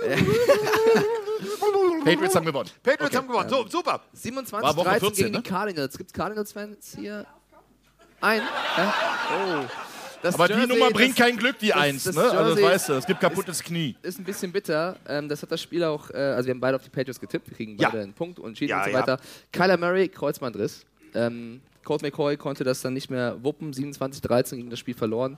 Patriots 2.04 2.36
haben 2.36 2.46
gewonnen. 2.46 2.70
Patriots 2.84 3.06
Okay. 3.06 3.18
haben 3.18 3.28
gewonnen. 3.28 3.50
So, 3.50 3.66
super. 3.68 4.02
27, 4.14 4.68
War 4.68 4.76
Woche 4.76 4.86
13 4.90 5.00
14, 5.00 5.24
gegen 5.26 5.38
ne? 5.38 5.42
die 5.44 5.50
Cardinals. 5.50 5.98
Gibt 5.98 6.10
es 6.10 6.14
Cardinals-Fans 6.14 6.96
hier? 7.00 7.26
Ein? 8.22 8.42
Ja? 8.78 8.94
Oh. 9.32 9.64
Das 10.26 10.34
Aber 10.36 10.48
die 10.48 10.54
Jersey, 10.56 10.68
Nummer 10.70 10.90
bringt 10.92 11.18
das- 11.20 11.26
kein 11.26 11.38
Glück, 11.38 11.60
die 11.60 11.68
das- 11.68 11.78
Eins. 11.78 12.04
das 12.04 12.16
ne? 12.16 12.24
Also 12.24 12.56
das 12.56 12.64
weißt 12.64 12.90
du, 12.90 12.94
es 12.94 13.06
gibt 13.06 13.20
kaputtes 13.20 13.62
Knie. 13.62 13.96
ist 14.02 14.18
ein 14.20 14.24
bisschen 14.24 14.52
bitter. 14.52 14.98
Ähm, 15.08 15.30
das 15.30 15.42
hat 15.44 15.52
das 15.52 15.62
Spiel 15.62 15.84
auch, 15.84 16.10
äh, 16.10 16.16
also 16.18 16.48
wir 16.48 16.54
haben 16.56 16.60
beide 16.60 16.76
auf 16.78 16.84
die 16.84 16.90
Patriots 16.90 17.20
getippt, 17.20 17.48
wir 17.50 17.56
kriegen 17.56 17.78
Ja. 17.78 17.90
beide 17.90 18.02
einen 18.04 18.14
Punkt 18.14 18.40
und 18.40 18.48
entschieden 18.50 18.72
Ja, 18.72 18.80
und 18.80 18.86
so 18.86 18.90
ja. 18.92 19.00
weiter. 19.00 19.20
Kyler 19.52 19.78
Murray, 19.78 20.08
Kreuzbandriss. 20.10 20.84
Ähm, 21.14 21.62
Colt 21.84 22.02
McCoy 22.02 22.36
konnte 22.38 22.64
das 22.64 22.82
dann 22.82 22.94
nicht 22.94 23.12
mehr 23.12 23.38
wuppen, 23.44 23.72
27-13 23.72 24.58
gegen 24.58 24.72
das 24.72 24.80
Spiel 24.80 24.96
verloren. 24.96 25.38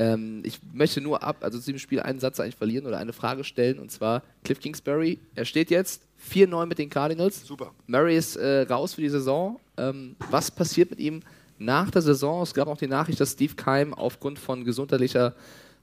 Ähm, 0.00 0.42
ich 0.44 0.58
möchte 0.72 1.00
nur 1.00 1.22
ab, 1.22 1.36
also 1.42 1.56
zu 1.60 1.66
diesem 1.66 1.78
Spiel 1.78 2.00
einen 2.00 2.18
Satz 2.18 2.40
eigentlich 2.40 2.56
verlieren 2.56 2.84
oder 2.86 2.98
eine 2.98 3.12
Frage 3.12 3.44
stellen 3.44 3.78
und 3.78 3.92
zwar 3.92 4.24
Cliff 4.42 4.58
Kingsbury, 4.58 5.20
er 5.36 5.44
steht 5.44 5.70
jetzt 5.70 6.02
4-9 6.18 6.66
mit 6.66 6.78
den 6.78 6.90
Cardinals. 6.90 7.46
Super. 7.46 7.70
Murray 7.86 8.16
ist 8.16 8.34
äh, 8.34 8.62
raus 8.62 8.94
für 8.94 9.02
die 9.02 9.08
Saison. 9.10 9.60
Ähm, 9.76 10.16
was 10.30 10.50
passiert 10.50 10.90
mit 10.90 10.98
ihm 10.98 11.20
nach 11.58 11.90
der 11.90 12.02
Saison? 12.02 12.42
Es 12.42 12.54
gab 12.54 12.68
auch 12.68 12.76
die 12.76 12.86
Nachricht, 12.86 13.20
dass 13.20 13.32
Steve 13.32 13.54
Keim 13.54 13.94
aufgrund 13.94 14.38
von 14.38 14.64
gesundheitlicher 14.64 15.34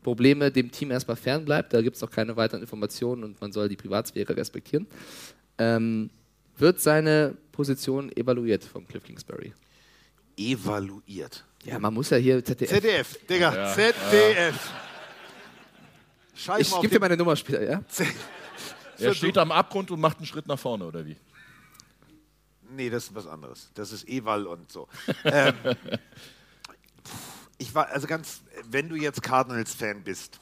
Probleme 0.03 0.51
dem 0.51 0.71
Team 0.71 0.91
erstmal 0.91 1.17
fernbleibt. 1.17 1.73
Da 1.73 1.81
gibt 1.81 1.95
es 1.95 2.01
noch 2.01 2.09
keine 2.09 2.35
weiteren 2.35 2.61
Informationen 2.61 3.23
und 3.23 3.39
man 3.39 3.51
soll 3.51 3.69
die 3.69 3.75
Privatsphäre 3.75 4.35
respektieren. 4.35 4.87
Ähm, 5.57 6.09
wird 6.57 6.79
seine 6.81 7.35
Position 7.51 8.11
evaluiert 8.15 8.63
von 8.63 8.87
Cliff 8.87 9.03
Kingsbury. 9.03 9.53
Evaluiert. 10.37 11.43
Ja, 11.63 11.77
man 11.79 11.93
muss 11.93 12.09
ja 12.09 12.17
hier 12.17 12.43
ZDF. 12.43 12.69
ZDF, 12.69 13.25
Digga, 13.27 13.55
Ja. 13.55 13.73
ZDF. 13.73 14.71
Scheiß 16.33 16.61
Ich 16.61 16.81
gebe 16.81 16.93
dir 16.95 16.99
meine 16.99 17.17
Nummer 17.17 17.35
später, 17.35 17.63
ja? 17.63 17.83
Er 18.97 19.13
steht 19.13 19.37
am 19.37 19.51
Abgrund 19.51 19.91
und 19.91 19.99
macht 19.99 20.17
einen 20.17 20.25
Schritt 20.25 20.47
nach 20.47 20.57
vorne, 20.57 20.85
oder 20.85 21.05
wie? 21.05 21.15
Nee, 22.73 22.89
das 22.89 23.05
ist 23.05 23.15
was 23.15 23.27
anderes. 23.27 23.69
Das 23.73 23.91
ist 23.91 24.07
Eval 24.07 24.47
und 24.47 24.71
so. 24.71 24.87
ähm, 25.25 25.53
ich 27.57 27.75
war, 27.75 27.87
also 27.89 28.07
ganz, 28.07 28.41
wenn 28.65 28.89
du 28.89 28.95
jetzt 28.95 29.21
Cardinals-Fan 29.21 30.03
bist, 30.03 30.39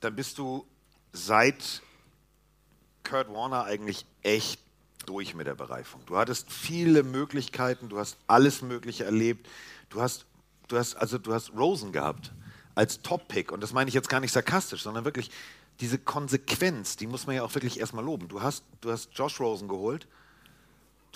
dann 0.00 0.16
bist 0.16 0.38
du 0.38 0.66
seit 1.12 1.82
Kurt 3.04 3.32
Warner 3.32 3.64
eigentlich 3.64 4.04
echt 4.22 4.60
durch 5.06 5.34
mit 5.34 5.46
der 5.46 5.54
Bereifung. 5.54 6.02
Du 6.06 6.16
hattest 6.16 6.52
viele 6.52 7.02
Möglichkeiten, 7.02 7.88
du 7.88 7.98
hast 7.98 8.18
alles 8.26 8.62
Mögliche 8.62 9.04
erlebt. 9.04 9.48
Du 9.88 10.02
hast, 10.02 10.26
du 10.68 10.76
hast, 10.76 10.96
also 10.96 11.18
du 11.18 11.32
hast 11.32 11.52
Rosen 11.56 11.92
gehabt 11.92 12.32
als 12.74 13.00
Top-Pick. 13.00 13.50
Und 13.50 13.62
das 13.62 13.72
meine 13.72 13.88
ich 13.88 13.94
jetzt 13.94 14.08
gar 14.08 14.20
nicht 14.20 14.32
sarkastisch, 14.32 14.82
sondern 14.82 15.04
wirklich 15.04 15.30
diese 15.80 15.98
Konsequenz, 15.98 16.96
die 16.96 17.06
muss 17.06 17.26
man 17.26 17.36
ja 17.36 17.42
auch 17.42 17.54
wirklich 17.54 17.80
erstmal 17.80 18.04
loben. 18.04 18.28
Du 18.28 18.42
hast, 18.42 18.64
du 18.80 18.90
hast 18.90 19.10
Josh 19.14 19.40
Rosen 19.40 19.68
geholt, 19.68 20.06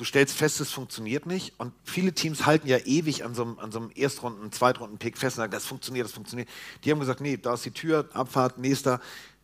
du 0.02 0.06
stellst 0.06 0.36
fest, 0.36 0.60
es 0.60 0.72
funktioniert 0.72 1.26
nicht. 1.26 1.54
Und 1.60 1.72
viele 1.84 2.12
Teams 2.12 2.44
halten 2.44 2.66
ja 2.66 2.78
ewig 2.78 3.24
an 3.24 3.36
so 3.36 3.42
einem, 3.42 3.60
an 3.60 3.70
so 3.70 3.78
einem 3.78 3.92
Erstrunden-, 3.94 4.50
Zweitrunden-Pick 4.50 5.16
fest 5.16 5.36
und 5.36 5.42
sagen, 5.42 5.52
das 5.52 5.64
funktioniert, 5.64 6.06
das 6.06 6.12
funktioniert. 6.12 6.48
Die 6.82 6.90
haben 6.90 6.98
gesagt, 6.98 7.20
nee, 7.20 7.36
da 7.36 7.54
ist 7.54 7.64
die 7.64 7.70
Tür, 7.70 8.08
Abfahrt, 8.12 8.58
nächster. 8.58 9.00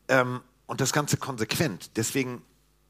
Ähm, 0.08 0.40
und 0.66 0.80
das 0.80 0.92
Ganze 0.92 1.16
konsequent. 1.16 1.96
Deswegen, 1.96 2.42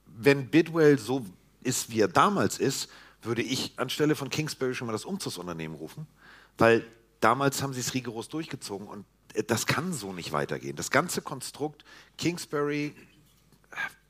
wenn 0.07 0.49
Bidwell 0.49 0.99
so 0.99 1.27
ist, 1.63 1.91
wie 1.91 2.01
er 2.01 2.09
damals 2.09 2.59
ist, 2.59 2.89
würde 3.21 3.43
ich 3.43 3.75
anstelle 3.77 4.15
von 4.15 4.31
Kingsbury 4.31 4.75
schon 4.75 4.87
mal 4.87 4.95
das 4.95 5.05
Umzugsunternehmen 5.05 5.77
rufen, 5.77 6.07
weil 6.57 6.87
damals 7.21 7.61
haben 7.63 7.75
sie 7.75 7.81
es 7.81 7.93
rigoros 7.93 8.31
durchgezogen 8.31 8.89
und 8.89 9.05
äh, 9.35 9.45
das 9.45 9.67
kann 9.67 9.93
so 9.93 10.15
nicht 10.15 10.33
weitergehen. 10.33 10.75
Das 10.75 10.91
ganze 10.91 11.21
Konstrukt 11.21 11.85
Kingsbury, 12.17 12.95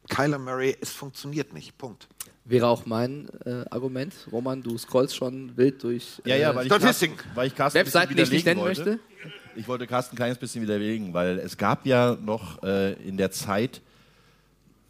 Kyler 0.09 0.38
Murray, 0.38 0.76
es 0.80 0.90
funktioniert 0.90 1.52
nicht. 1.52 1.76
Punkt. 1.78 2.09
Wäre 2.44 2.66
auch 2.66 2.86
mein 2.86 3.28
äh, 3.44 3.64
Argument. 3.70 4.14
Roman, 4.32 4.62
du 4.62 4.78
scrollst 4.78 5.14
schon 5.14 5.54
wild 5.56 5.82
durch 5.82 6.22
Ja, 6.24 6.36
ja, 6.36 6.54
weil 6.54 6.66
ich 6.66 6.72
Statistiken. 6.72 7.16
Carsten, 7.16 7.36
weil 7.36 7.46
ich 7.48 7.54
Carsten 7.54 7.78
Webseiten, 7.78 8.16
die 8.16 8.22
ich 8.22 8.30
nicht 8.30 8.46
nennen 8.46 8.61
wollte. 8.61 8.84
möchte. 8.84 9.00
Ich 9.54 9.68
wollte 9.68 9.86
Carsten 9.86 10.14
ein 10.14 10.16
kleines 10.16 10.38
bisschen 10.38 10.62
widerlegen, 10.62 11.12
weil 11.12 11.38
es 11.40 11.56
gab 11.56 11.84
ja 11.84 12.16
noch 12.20 12.62
äh, 12.62 12.92
in 13.06 13.16
der 13.16 13.30
Zeit, 13.30 13.82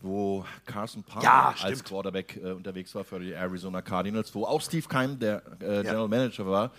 wo 0.03 0.45
Carson 0.67 1.03
Palmer 1.03 1.25
Ja, 1.25 1.55
als. 1.61 1.83
Quarterback 1.83 2.37
äh, 2.37 2.53
unterwegs 2.53 2.95
war 2.95 3.03
für 3.03 3.19
die 3.19 3.33
Arizona 3.33 3.83
Cardinals, 3.83 4.33
wo 4.35 4.45
auch 4.45 4.61
Steve 4.61 4.87
Keim 4.87 5.19
der 5.19 5.43
äh, 5.61 5.83
General 5.83 6.07
Manager 6.07 6.47
war 6.47 6.71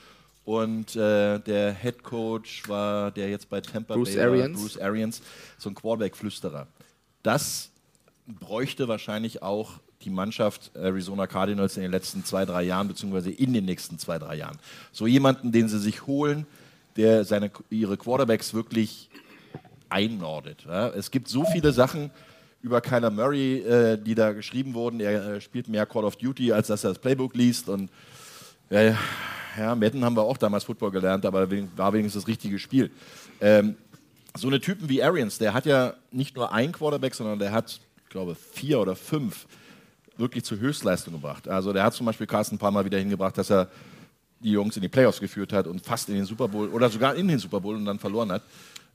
und 0.46 0.96
äh, 0.96 1.40
der 1.40 1.74
Head 1.74 2.04
Coach 2.04 2.68
war, 2.70 3.12
der 3.12 3.30
jetzt 3.30 3.50
bei 3.50 3.60
Tampa 3.60 3.96
Bruce 3.96 4.16
Bay 4.16 4.24
Arians. 4.24 4.60
Bruce 4.60 4.78
Arians, 4.80 5.22
so 5.58 5.70
ein 5.70 5.76
Quarterback-Flüsterer. 5.76 6.68
Das 7.22 7.70
bräuchte 8.40 8.88
wahrscheinlich 8.88 9.42
auch 9.42 9.80
die 10.04 10.10
Mannschaft 10.10 10.72
Arizona 10.76 11.28
Cardinals 11.28 11.76
in 11.76 11.84
den 11.84 11.92
letzten 11.92 12.24
zwei, 12.24 12.46
drei 12.46 12.64
Jahren, 12.64 12.88
beziehungsweise 12.88 13.32
in 13.32 13.54
den 13.54 13.66
nächsten 13.66 14.00
zwei, 14.00 14.18
drei 14.18 14.36
Jahren. 14.36 14.58
So 14.92 15.08
jemanden, 15.08 15.52
den 15.52 15.68
sie 15.68 15.80
sich 15.80 16.08
holen, 16.08 16.46
der 16.96 17.26
seine, 17.26 17.52
ihre 17.70 17.98
Quarterbacks 17.98 18.54
wirklich 18.54 19.10
einnordet. 19.90 20.66
Ja. 20.68 20.90
Es 20.90 21.12
gibt 21.12 21.28
so 21.28 21.44
viele 21.46 21.72
Sachen 21.74 22.12
über 22.62 22.82
Kyler 22.82 23.10
Murray, 23.10 23.60
äh, 23.60 23.98
die 23.98 24.16
da 24.16 24.34
geschrieben 24.34 24.74
wurden. 24.74 25.00
Er 25.00 25.36
äh, 25.36 25.42
spielt 25.42 25.68
mehr 25.68 25.86
Call 25.86 26.06
of 26.06 26.18
Duty, 26.18 26.52
als 26.52 26.68
dass 26.68 26.84
er 26.84 26.92
das 26.92 27.00
Playbook 27.00 27.36
liest. 27.36 27.70
Und 27.70 27.90
ja, 28.70 28.98
ja, 29.58 29.76
Madden 29.76 30.04
haben 30.04 30.16
wir 30.16 30.24
auch 30.24 30.38
damals 30.38 30.64
Football 30.64 30.92
gelernt, 30.92 31.26
aber 31.26 31.50
war 31.50 31.94
wenigstens 31.94 32.24
das 32.24 32.28
richtige 32.28 32.60
Spiel. 32.60 32.92
Ähm, 33.42 33.76
so 34.38 34.48
eine 34.48 34.60
Typen 34.60 34.90
wie 34.90 35.02
Arians, 35.02 35.38
der 35.38 35.54
hat 35.54 35.66
ja 35.66 35.94
nicht 36.12 36.36
nur 36.36 36.52
einen 36.54 36.72
Quarterback, 36.72 37.16
sondern 37.16 37.40
der 37.40 37.52
hat, 37.52 37.80
ich 38.10 38.14
glaube, 38.14 38.34
vier 38.34 38.80
oder 38.80 38.96
fünf 38.96 39.46
wirklich 40.18 40.44
zur 40.44 40.58
Höchstleistung 40.58 41.14
gebracht. 41.14 41.48
Also 41.48 41.72
der 41.74 41.84
hat 41.84 41.94
zum 41.94 42.08
Beispiel 42.08 42.26
Carsten 42.26 42.58
Palmer 42.58 42.84
wieder 42.84 42.98
hingebracht, 42.98 43.38
dass 43.38 43.52
er 43.52 43.70
die 44.40 44.50
Jungs 44.50 44.76
in 44.76 44.82
die 44.82 44.88
Playoffs 44.88 45.20
geführt 45.20 45.54
hat 45.54 45.68
und 45.68 45.86
fast 45.86 46.10
in 46.10 46.16
den 46.16 46.26
Super 46.26 46.48
Bowl 46.48 46.70
oder 46.70 46.90
sogar 46.90 47.14
in 47.14 47.28
den 47.28 47.38
Super 47.38 47.62
Bowl 47.62 47.76
und 47.76 47.86
dann 47.86 48.00
verloren 48.00 48.32
hat. 48.32 48.42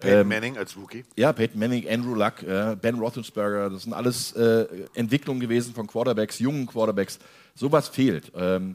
Peyton 0.00 0.22
Ähm, 0.22 0.28
Manning 0.28 0.58
als 0.58 0.76
Rookie. 0.76 1.04
ja, 1.14 1.32
Peyton 1.32 1.60
Manning, 1.60 1.88
Andrew 1.88 2.16
Luck, 2.16 2.42
äh, 2.42 2.74
Ben 2.74 2.96
Roethlisberger, 2.98 3.70
das 3.70 3.84
sind 3.84 3.92
alles 3.92 4.32
äh, 4.32 4.66
Entwicklungen 4.94 5.38
gewesen 5.38 5.74
von 5.74 5.86
Quarterbacks, 5.86 6.40
jungen 6.40 6.66
Quarterbacks. 6.66 7.20
Sowas 7.54 7.86
fehlt. 7.88 8.32
Ähm, 8.34 8.74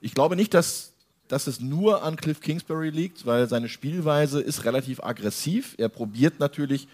ich 0.00 0.14
glaube 0.14 0.34
nicht, 0.34 0.52
dass, 0.52 0.90
dass 1.28 1.46
es 1.46 1.60
nur 1.60 2.02
an 2.02 2.16
Cliff 2.16 2.40
Kingsbury 2.40 2.90
liegt, 2.90 3.24
weil 3.24 3.48
seine 3.48 3.68
Spielweise 3.68 4.40
ist 4.40 4.64
relativ 4.64 5.00
aggressiv. 5.00 5.76
Er 5.78 5.88
probiert 5.90 6.40
natürlich, 6.40 6.88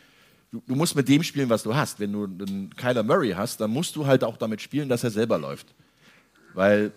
du, 0.53 0.63
du 0.67 0.75
musst 0.75 0.95
mit 0.95 1.09
dem 1.09 1.23
spielen, 1.23 1.49
was 1.51 1.63
du 1.63 1.75
hast. 1.75 1.99
Wenn 1.99 2.13
du 2.13 2.25
einen 2.25 2.71
Kyler 2.77 3.03
Murray 3.03 3.33
hast, 3.33 3.61
dann 3.61 3.71
musst 3.71 3.97
du 3.97 4.07
halt 4.07 4.23
auch 4.23 4.37
damit 4.37 4.61
spielen, 4.61 4.89
dass 4.89 5.03
er 5.03 5.11
selber 5.11 5.39
läuft. 5.39 5.75
Weil 6.55 6.93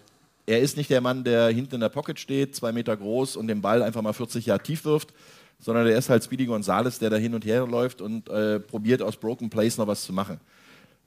er 0.46 0.60
ist 0.60 0.78
nicht 0.78 0.90
der 0.90 1.02
Mann, 1.02 1.24
der 1.24 1.48
hinten 1.50 1.76
in 1.76 1.82
der 1.82 1.90
Pocket 1.90 2.20
steht, 2.20 2.56
zwei 2.56 2.72
Meter 2.72 2.96
groß 2.96 3.36
und 3.36 3.48
den 3.48 3.62
Ball 3.62 3.82
einfach 3.82 4.02
mal 4.02 4.14
40 4.14 4.46
Jahre 4.46 4.62
tief 4.62 4.86
wirft, 4.86 5.14
sondern 5.60 5.88
er 5.88 5.98
ist 5.98 6.10
halt 6.10 6.24
Speedy 6.24 6.46
Gonzales, 6.46 7.00
der 7.00 7.10
da 7.10 7.16
hin 7.16 7.34
und 7.34 7.46
her 7.46 7.66
läuft 7.66 8.02
und 8.02 8.30
äh, 8.30 8.60
probiert 8.60 9.02
aus 9.02 9.18
Broken 9.18 9.50
Plays 9.50 9.78
noch 9.78 9.88
was 9.88 10.04
zu 10.04 10.14
machen. 10.14 10.40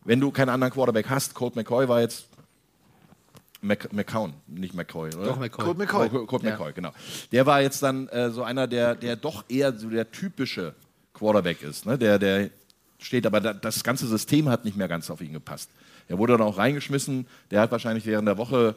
Wenn 0.05 0.21
du 0.21 0.31
keinen 0.31 0.49
anderen 0.49 0.73
Quarterback 0.73 1.09
hast, 1.09 1.35
Colt 1.35 1.55
McCoy 1.55 1.87
war 1.89 2.01
jetzt 2.01 2.27
Mc, 3.61 3.93
McCown, 3.93 4.33
nicht 4.47 4.75
McCoy, 4.75 5.15
oder? 5.15 5.25
Doch, 5.25 5.39
McCoy. 5.39 5.65
Colt 5.65 5.79
McCoy. 5.79 6.09
Colt, 6.09 6.27
Colt 6.27 6.43
Ja. 6.43 6.51
McCoy, 6.53 6.73
genau. 6.73 6.93
Der 7.31 7.45
war 7.45 7.61
jetzt 7.61 7.83
dann 7.83 8.09
äh, 8.09 8.31
so 8.31 8.43
einer, 8.43 8.67
der, 8.67 8.95
der 8.95 9.17
doch 9.17 9.45
eher 9.49 9.77
so 9.77 9.91
der 9.91 10.11
typische 10.11 10.75
Quarterback 11.19 11.63
ist. 11.63 11.87
Ne? 11.87 11.99
Der, 11.99 12.19
der 12.19 12.51
steht, 12.99 13.27
aber 13.27 13.41
da, 13.41 13.53
das 13.53 13.83
ganze 13.85 14.07
System 14.07 14.49
hat 14.49 14.65
nicht 14.65 14.77
mehr 14.77 14.89
ganz 14.89 15.11
auf 15.11 15.21
ihn 15.21 15.33
gepasst. 15.33 15.71
Er 16.09 16.19
wurde 16.19 16.33
dann 16.37 16.47
auch 16.47 16.59
reingeschmissen. 16.59 17.27
Der 17.51 17.61
hat 17.61 17.71
wahrscheinlich 17.71 18.07
während 18.07 18.27
der 18.27 18.39
Woche 18.39 18.75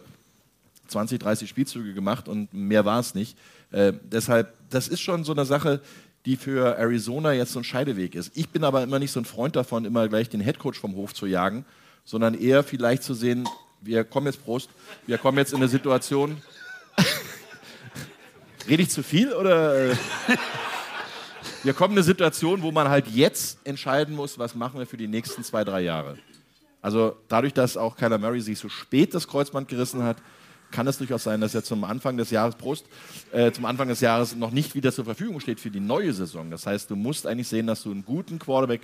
20, 0.88 1.20
30 1.20 1.50
Spielzüge 1.50 1.94
gemacht 1.94 2.28
und 2.28 2.54
mehr 2.54 2.86
war 2.86 3.00
es 3.00 3.16
nicht. 3.16 3.38
Äh, 3.72 3.94
deshalb, 4.04 4.54
das 4.70 4.88
ist 4.88 5.02
schon 5.02 5.24
so 5.24 5.32
eine 5.32 5.46
Sache, 5.46 5.82
die 6.26 6.36
für 6.36 6.78
Arizona 6.78 7.34
jetzt 7.34 7.54
so 7.54 7.60
ein 7.60 7.64
Scheideweg 7.64 8.16
ist. 8.16 8.32
Ich 8.36 8.50
bin 8.50 8.64
aber 8.64 8.84
immer 8.84 9.00
nicht 9.00 9.12
so 9.12 9.20
ein 9.20 9.26
Freund 9.26 9.56
davon, 9.56 9.86
immer 9.86 10.08
gleich 10.08 10.30
den 10.30 10.42
Headcoach 10.42 10.76
vom 10.76 10.96
Hof 10.96 11.14
zu 11.14 11.26
jagen, 11.26 11.66
sondern 12.04 12.36
eher 12.36 12.64
vielleicht 12.64 13.04
zu 13.04 13.14
sehen, 13.14 13.48
wir 13.82 14.04
kommen 14.04 14.28
jetzt 14.28 14.44
Prost, 14.44 14.70
wir 15.08 15.18
kommen 15.18 15.38
jetzt 15.38 15.54
in 15.54 15.58
eine 15.58 15.68
Situation. 15.68 16.42
Rede 18.68 18.84
ich 18.84 18.90
zu 18.90 19.02
viel 19.02 19.34
oder? 19.34 19.98
Wir 21.64 21.74
kommen 21.74 21.94
in 21.94 22.00
eine 22.00 22.04
Situation, 22.04 22.64
wo 22.64 22.72
man 22.72 22.90
halt 22.90 23.08
jetzt 23.08 23.60
entscheiden 23.66 24.16
muss, 24.16 24.40
was 24.40 24.56
machen 24.56 24.80
wir 24.80 24.88
für 24.88 24.98
die 24.98 25.08
nächsten 25.08 25.44
zwei, 25.44 25.64
drei 25.64 25.82
Jahre. 25.82 26.18
Also 26.82 27.18
dadurch, 27.28 27.54
dass 27.54 27.78
auch 27.78 27.96
Kyler 27.96 28.18
Murray 28.18 28.42
sich 28.42 28.58
so 28.58 28.68
spät 28.68 29.14
das 29.14 29.28
Kreuzband 29.28 29.68
gerissen 29.68 30.02
hat, 30.02 30.18
kann 30.72 30.88
es 30.88 30.98
durchaus 30.98 31.24
sein, 31.24 31.40
dass 31.40 31.54
er 31.54 31.64
zum 31.64 31.84
Anfang 31.84 32.18
des 32.18 32.32
Jahres, 32.32 32.56
Prost, 32.56 32.88
äh, 33.32 33.52
zum 33.52 33.66
Anfang 33.66 33.90
des 33.90 34.02
Jahres 34.02 34.36
noch 34.36 34.50
nicht 34.50 34.74
wieder 34.74 34.92
zur 34.92 35.06
Verfügung 35.06 35.40
steht 35.40 35.60
für 35.60 35.70
die 35.70 35.80
neue 35.80 36.14
Saison. 36.14 36.50
Das 36.50 36.66
heißt, 36.66 36.90
du 36.90 36.96
musst 36.96 37.28
eigentlich 37.28 37.48
sehen, 37.48 37.68
dass 37.68 37.84
du 37.84 37.92
einen 37.92 38.06
guten 38.06 38.40
Quarterback 38.40 38.82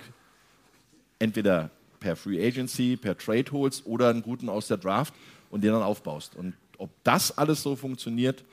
entweder 1.18 1.70
per 1.98 2.14
Free 2.14 2.46
Agency, 2.46 2.96
per 2.96 3.18
Trade 3.18 3.50
holst 3.50 3.86
oder 3.86 4.10
einen 4.10 4.22
guten 4.22 4.48
aus 4.48 4.68
der 4.68 4.76
Draft 4.76 5.14
und 5.50 5.64
den 5.64 5.72
dann 5.72 5.82
aufbaust. 5.82 6.36
Und 6.36 6.54
ob 6.76 6.90
das 7.02 7.36
alles 7.36 7.60
so 7.60 7.74
funktioniert, 7.74 8.44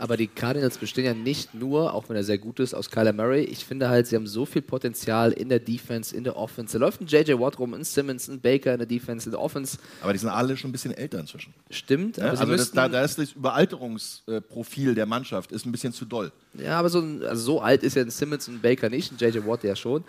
Aber 0.00 0.16
die 0.16 0.28
Cardinals 0.28 0.78
bestehen 0.78 1.04
ja 1.04 1.12
nicht 1.12 1.54
nur, 1.54 1.92
auch 1.92 2.08
wenn 2.08 2.14
er 2.14 2.22
sehr 2.22 2.38
gut 2.38 2.60
ist, 2.60 2.72
aus 2.72 2.88
Kyler 2.88 3.12
Murray. 3.12 3.42
Ich 3.42 3.64
finde 3.64 3.88
halt, 3.88 4.06
sie 4.06 4.14
haben 4.14 4.28
so 4.28 4.46
viel 4.46 4.62
Potenzial 4.62 5.32
in 5.32 5.48
der 5.48 5.58
Defense, 5.58 6.14
in 6.16 6.22
der 6.22 6.36
Offense. 6.36 6.78
Da 6.78 6.84
läuft 6.84 7.00
ein 7.00 7.08
JJ 7.08 7.32
Watt 7.32 7.58
rum, 7.58 7.74
ein 7.74 7.82
Simmons, 7.82 8.28
ein 8.28 8.40
Baker 8.40 8.72
in 8.72 8.78
der 8.78 8.86
Defense, 8.86 9.26
in 9.26 9.32
der 9.32 9.40
Offense. 9.40 9.76
aber 10.00 10.12
die 10.12 10.20
sind 10.20 10.28
alle 10.28 10.56
schon 10.56 10.70
ein 10.70 10.72
bisschen 10.72 10.92
älter 10.92 11.18
inzwischen. 11.18 11.52
Stimmt, 11.70 12.18
Ja, 12.18 12.30
also 12.30 12.46
das, 12.46 12.70
da, 12.70 12.88
da 12.88 13.02
ist 13.02 13.18
das 13.18 13.32
Überalterungsprofil 13.32 14.94
der 14.94 15.06
Mannschaft 15.06 15.50
ist 15.50 15.66
ein 15.66 15.72
bisschen 15.72 15.92
zu 15.92 16.04
doll. 16.04 16.30
Ja, 16.54 16.78
aber 16.78 16.90
so, 16.90 17.00
ein, 17.00 17.24
also 17.24 17.42
so 17.42 17.60
alt 17.60 17.82
ist 17.82 17.96
ja 17.96 18.02
ein 18.02 18.10
Simmons 18.10 18.46
und 18.46 18.54
ein 18.54 18.60
Baker 18.60 18.88
nicht, 18.88 19.10
ein 19.10 19.16
JJ 19.18 19.44
Watt 19.46 19.64
ja 19.64 19.74
schon. 19.74 20.04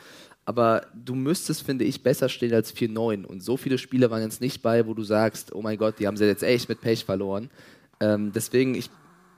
Aber 0.45 0.85
du 0.93 1.15
müsstest, 1.15 1.63
finde 1.63 1.85
ich, 1.85 2.01
besser 2.01 2.29
stehen 2.29 2.53
als 2.53 2.75
4-9. 2.75 3.25
Und 3.25 3.43
so 3.43 3.57
viele 3.57 3.77
Spiele 3.77 4.09
waren 4.09 4.21
jetzt 4.21 4.41
nicht 4.41 4.61
bei, 4.61 4.87
wo 4.87 4.93
du 4.93 5.03
sagst, 5.03 5.53
oh 5.53 5.61
mein 5.61 5.77
Gott, 5.77 5.99
die 5.99 6.07
haben 6.07 6.17
sie 6.17 6.25
jetzt 6.25 6.43
echt 6.43 6.69
mit 6.69 6.81
Pech 6.81 7.05
verloren. 7.05 7.49
Ähm, 7.99 8.31
deswegen, 8.33 8.73
ich 8.73 8.89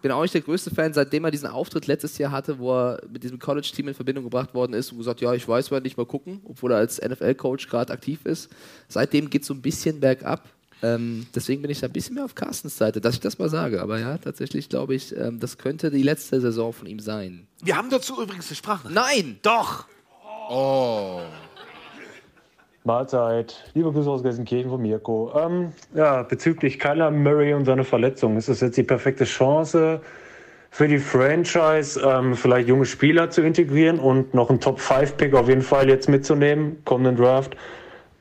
bin 0.02 0.12
auch 0.12 0.22
nicht 0.22 0.34
der 0.34 0.41
größte 0.41 0.72
Fan, 0.74 0.93
seitdem 0.93 1.26
er 1.26 1.32
diesen 1.32 1.47
Auftritt 1.47 1.88
letztes 1.88 2.18
Jahr 2.18 2.32
hatte, 2.32 2.60
wo 2.60 2.74
er 2.74 3.02
mit 3.12 3.24
diesem 3.24 3.39
College-Team 3.39 3.89
in 3.89 3.93
Verbindung 3.93 4.24
gebracht 4.24 4.54
worden 4.54 4.74
ist 4.74 4.91
und 4.91 4.97
gesagt, 4.97 5.22
ja, 5.22 5.34
ich 5.34 5.47
weiß, 5.47 5.72
werde 5.72 5.84
nicht 5.84 5.97
mal 5.97 6.06
gucken, 6.06 6.41
obwohl 6.45 6.72
er 6.72 6.78
als 6.78 7.02
NFL-Coach 7.02 7.68
gerade 7.70 7.93
aktiv 7.93 8.26
ist. 8.26 8.49
Seitdem 8.88 9.30
geht 9.30 9.41
es 9.41 9.47
so 9.47 9.54
ein 9.54 9.62
bisschen 9.62 9.99
bergab. 9.99 10.49
Ähm, 10.84 11.28
deswegen 11.36 11.62
bin 11.62 11.70
ich 11.70 11.80
da 11.80 11.88
ein 11.88 11.93
bisschen 11.93 12.16
mehr 12.16 12.26
auf 12.26 12.34
Carstens 12.34 12.78
Seite, 12.78 13.02
dass 13.02 13.14
ich 13.14 13.20
das 13.20 13.38
mal 13.38 13.49
sage. 13.49 13.82
Aber 13.82 13.99
ja, 13.99 14.18
tatsächlich 14.18 14.70
glaube 14.70 14.95
ich, 14.95 15.16
ähm, 15.16 15.39
das 15.39 15.58
könnte 15.58 15.91
die 15.91 16.04
letzte 16.04 16.41
Saison 16.41 16.74
von 16.74 16.88
ihm 16.88 16.99
sein. 16.99 17.47
Wir 17.62 17.78
haben 17.78 17.89
dazu 17.89 18.22
übrigens 18.22 18.47
eine 18.47 18.56
Sprache. 18.56 18.91
Nein! 18.91 19.38
Doch! 19.43 19.86
Oh. 20.49 21.22
Mahlzeit. 22.84 23.64
Liebe 23.76 23.92
Grüße 23.92 24.10
aus 24.10 24.24
Gelsenkirchen 24.24 24.72
von 24.72 24.82
Mirko. 24.82 25.32
Ähm, 25.36 25.72
ja, 25.94 26.24
bezüglich 26.24 26.80
Kyler 26.80 27.12
Murray 27.12 27.54
und 27.54 27.66
seine 27.66 27.84
Verletzung 27.84 28.38
ist 28.38 28.50
es 28.50 28.62
jetzt 28.62 28.76
die 28.76 28.84
perfekte 28.84 29.26
Chance 29.26 30.02
für 30.72 30.88
die 30.88 30.98
Franchise, 30.98 32.02
ähm, 32.02 32.34
vielleicht 32.34 32.68
junge 32.70 32.86
Spieler 32.86 33.30
zu 33.30 33.42
integrieren 33.42 34.00
und 34.00 34.34
noch 34.34 34.50
einen 34.50 34.60
Top-5-Pick 34.62 35.36
auf 35.36 35.48
jeden 35.50 35.62
Fall 35.62 35.90
jetzt 35.90 36.10
mitzunehmen, 36.10 36.82
kommenden 36.86 37.18
Draft. 37.18 37.56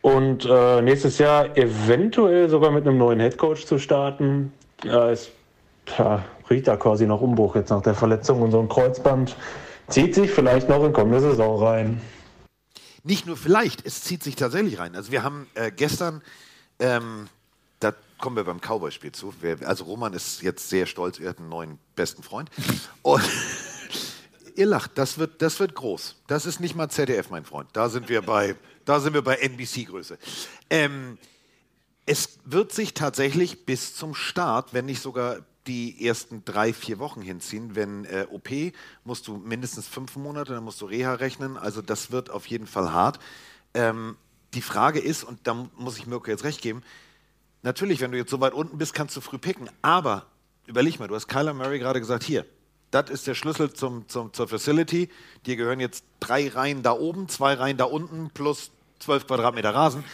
Und 0.02 0.46
äh, 0.50 0.82
nächstes 0.82 1.18
Jahr 1.18 1.56
eventuell 1.56 2.48
sogar 2.48 2.70
mit 2.70 2.86
einem 2.86 2.98
neuen 2.98 3.20
Headcoach 3.20 3.66
zu 3.66 3.78
starten. 3.78 4.52
Ja, 4.82 5.10
es 5.10 5.30
ja, 5.96 6.24
riecht 6.50 6.68
da 6.68 6.76
quasi 6.76 7.06
nach 7.06 7.20
Umbruch 7.20 7.54
jetzt 7.54 7.70
nach 7.70 7.82
der 7.82 7.94
Verletzung 7.94 8.42
und 8.42 8.50
so 8.50 8.60
ein 8.60 8.68
Kreuzband 8.68 9.36
zieht 9.88 10.14
sich 10.14 10.30
vielleicht 10.30 10.68
noch 10.68 10.84
in 10.84 10.92
kommende 10.92 11.20
Saison 11.20 11.62
rein. 11.62 12.00
Nicht 13.02 13.26
nur 13.26 13.36
vielleicht, 13.36 13.86
es 13.86 14.02
zieht 14.02 14.22
sich 14.22 14.36
tatsächlich 14.36 14.78
rein. 14.78 14.94
Also 14.94 15.10
wir 15.10 15.22
haben 15.22 15.46
äh, 15.54 15.70
gestern, 15.70 16.22
ähm, 16.78 17.28
da 17.78 17.94
kommen 18.18 18.36
wir 18.36 18.44
beim 18.44 18.60
Cowboy-Spiel 18.60 19.12
zu. 19.12 19.32
Wir, 19.40 19.66
also 19.66 19.84
Roman 19.84 20.12
ist 20.12 20.42
jetzt 20.42 20.68
sehr 20.68 20.86
stolz, 20.86 21.18
er 21.18 21.30
hat 21.30 21.38
einen 21.38 21.48
neuen 21.48 21.78
besten 21.96 22.22
Freund. 22.22 22.50
Und 23.02 23.22
ihr 24.54 24.66
lacht, 24.66 24.92
das 24.96 25.18
wird, 25.18 25.40
das 25.40 25.58
wird 25.60 25.74
groß. 25.74 26.16
Das 26.26 26.46
ist 26.46 26.60
nicht 26.60 26.74
mal 26.74 26.88
ZDF, 26.88 27.30
mein 27.30 27.44
Freund. 27.44 27.70
Da 27.72 27.88
sind 27.88 28.08
wir 28.08 28.22
bei, 28.22 28.56
da 28.84 29.00
sind 29.00 29.14
wir 29.14 29.22
bei 29.22 29.36
NBC-Größe. 29.36 30.18
Ähm, 30.68 31.18
es 32.06 32.38
wird 32.44 32.72
sich 32.72 32.94
tatsächlich 32.94 33.64
bis 33.66 33.94
zum 33.94 34.14
Start, 34.14 34.74
wenn 34.74 34.86
nicht 34.86 35.00
sogar 35.00 35.38
die 35.66 36.06
ersten 36.06 36.44
drei, 36.44 36.72
vier 36.72 36.98
Wochen 36.98 37.20
hinziehen. 37.20 37.74
Wenn 37.74 38.04
äh, 38.06 38.26
OP 38.30 38.48
musst 39.04 39.28
du 39.28 39.36
mindestens 39.36 39.86
fünf 39.86 40.16
Monate, 40.16 40.54
dann 40.54 40.64
musst 40.64 40.80
du 40.80 40.86
Reha 40.86 41.14
rechnen. 41.14 41.56
Also 41.56 41.82
das 41.82 42.10
wird 42.10 42.30
auf 42.30 42.46
jeden 42.46 42.66
Fall 42.66 42.92
hart. 42.92 43.18
Ähm, 43.74 44.16
die 44.54 44.62
Frage 44.62 44.98
ist, 44.98 45.22
und 45.22 45.46
da 45.46 45.68
muss 45.76 45.98
ich 45.98 46.06
Mirko 46.06 46.30
jetzt 46.30 46.44
recht 46.44 46.62
geben, 46.62 46.82
natürlich, 47.62 48.00
wenn 48.00 48.10
du 48.10 48.18
jetzt 48.18 48.30
so 48.30 48.40
weit 48.40 48.54
unten 48.54 48.78
bist, 48.78 48.94
kannst 48.94 49.16
du 49.16 49.20
früh 49.20 49.38
picken. 49.38 49.70
Aber 49.82 50.26
überleg 50.66 50.98
mal, 50.98 51.08
du 51.08 51.14
hast 51.14 51.28
Kyler 51.28 51.54
Murray 51.54 51.78
gerade 51.78 52.00
gesagt, 52.00 52.24
hier, 52.24 52.46
das 52.90 53.10
ist 53.10 53.26
der 53.26 53.34
Schlüssel 53.34 53.72
zum, 53.72 54.08
zum, 54.08 54.32
zur 54.32 54.48
Facility. 54.48 55.08
Dir 55.46 55.56
gehören 55.56 55.78
jetzt 55.78 56.04
drei 56.18 56.48
Reihen 56.48 56.82
da 56.82 56.92
oben, 56.92 57.28
zwei 57.28 57.54
Reihen 57.54 57.76
da 57.76 57.84
unten 57.84 58.30
plus 58.30 58.72
zwölf 58.98 59.26
Quadratmeter 59.26 59.74
Rasen. 59.74 60.04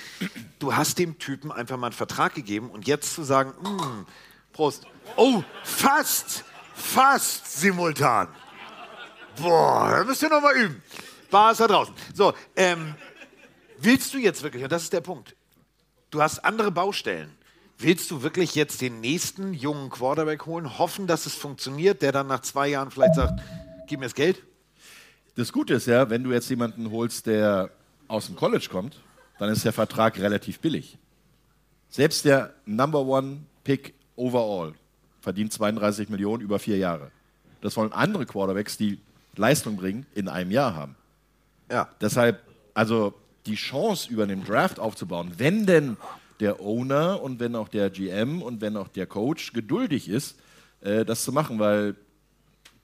Du 0.58 0.74
hast 0.74 0.98
dem 0.98 1.18
Typen 1.18 1.50
einfach 1.50 1.76
mal 1.76 1.88
einen 1.88 1.94
Vertrag 1.94 2.34
gegeben 2.34 2.70
und 2.70 2.86
jetzt 2.86 3.14
zu 3.14 3.22
sagen, 3.22 3.50
mm, 3.62 4.06
Prost. 4.52 4.86
Oh, 5.14 5.42
fast, 5.62 6.44
fast 6.74 7.60
simultan. 7.60 8.28
Boah, 9.40 9.90
da 9.90 10.04
müsst 10.04 10.22
ihr 10.22 10.28
noch 10.28 10.40
mal 10.40 10.56
üben. 10.56 10.82
War 11.30 11.52
es 11.52 11.58
da 11.58 11.66
draußen. 11.66 11.94
So, 12.14 12.32
ähm, 12.56 12.94
willst 13.78 14.12
du 14.14 14.18
jetzt 14.18 14.42
wirklich, 14.42 14.62
und 14.62 14.72
das 14.72 14.84
ist 14.84 14.92
der 14.92 15.00
Punkt, 15.00 15.36
du 16.10 16.22
hast 16.22 16.44
andere 16.44 16.70
Baustellen. 16.70 17.30
Willst 17.78 18.10
du 18.10 18.22
wirklich 18.22 18.54
jetzt 18.54 18.80
den 18.80 19.00
nächsten 19.00 19.52
jungen 19.52 19.90
Quarterback 19.90 20.46
holen, 20.46 20.78
hoffen, 20.78 21.06
dass 21.06 21.26
es 21.26 21.34
funktioniert, 21.34 22.00
der 22.00 22.10
dann 22.10 22.26
nach 22.26 22.40
zwei 22.40 22.68
Jahren 22.68 22.90
vielleicht 22.90 23.14
sagt, 23.14 23.42
gib 23.86 24.00
mir 24.00 24.06
das 24.06 24.14
Geld? 24.14 24.42
Das 25.34 25.52
Gute 25.52 25.74
ist 25.74 25.86
ja, 25.86 26.08
wenn 26.08 26.24
du 26.24 26.32
jetzt 26.32 26.48
jemanden 26.48 26.90
holst, 26.90 27.26
der 27.26 27.70
aus 28.08 28.26
dem 28.26 28.36
College 28.36 28.68
kommt, 28.70 29.02
dann 29.38 29.50
ist 29.50 29.64
der 29.66 29.74
Vertrag 29.74 30.18
relativ 30.18 30.60
billig. 30.60 30.96
Selbst 31.90 32.24
der 32.24 32.54
Number 32.64 33.00
One 33.00 33.42
Pick 33.62 33.94
overall 34.16 34.74
verdient 35.26 35.52
32 35.52 36.08
Millionen 36.08 36.40
über 36.40 36.60
vier 36.60 36.76
Jahre. 36.76 37.10
Das 37.60 37.76
wollen 37.76 37.92
andere 37.92 38.26
Quarterbacks, 38.26 38.76
die 38.76 39.00
Leistung 39.34 39.74
bringen, 39.74 40.06
in 40.14 40.28
einem 40.28 40.52
Jahr 40.52 40.76
haben. 40.76 40.94
Ja. 41.68 41.88
Deshalb, 42.00 42.40
also 42.74 43.12
die 43.44 43.56
Chance 43.56 44.08
über 44.08 44.28
den 44.28 44.44
Draft 44.44 44.78
aufzubauen, 44.78 45.32
wenn 45.36 45.66
denn 45.66 45.96
der 46.38 46.60
Owner 46.60 47.20
und 47.20 47.40
wenn 47.40 47.56
auch 47.56 47.66
der 47.66 47.90
GM 47.90 48.40
und 48.40 48.60
wenn 48.60 48.76
auch 48.76 48.86
der 48.86 49.08
Coach 49.08 49.52
geduldig 49.52 50.08
ist, 50.08 50.36
äh, 50.80 51.04
das 51.04 51.24
zu 51.24 51.32
machen, 51.32 51.58
weil 51.58 51.96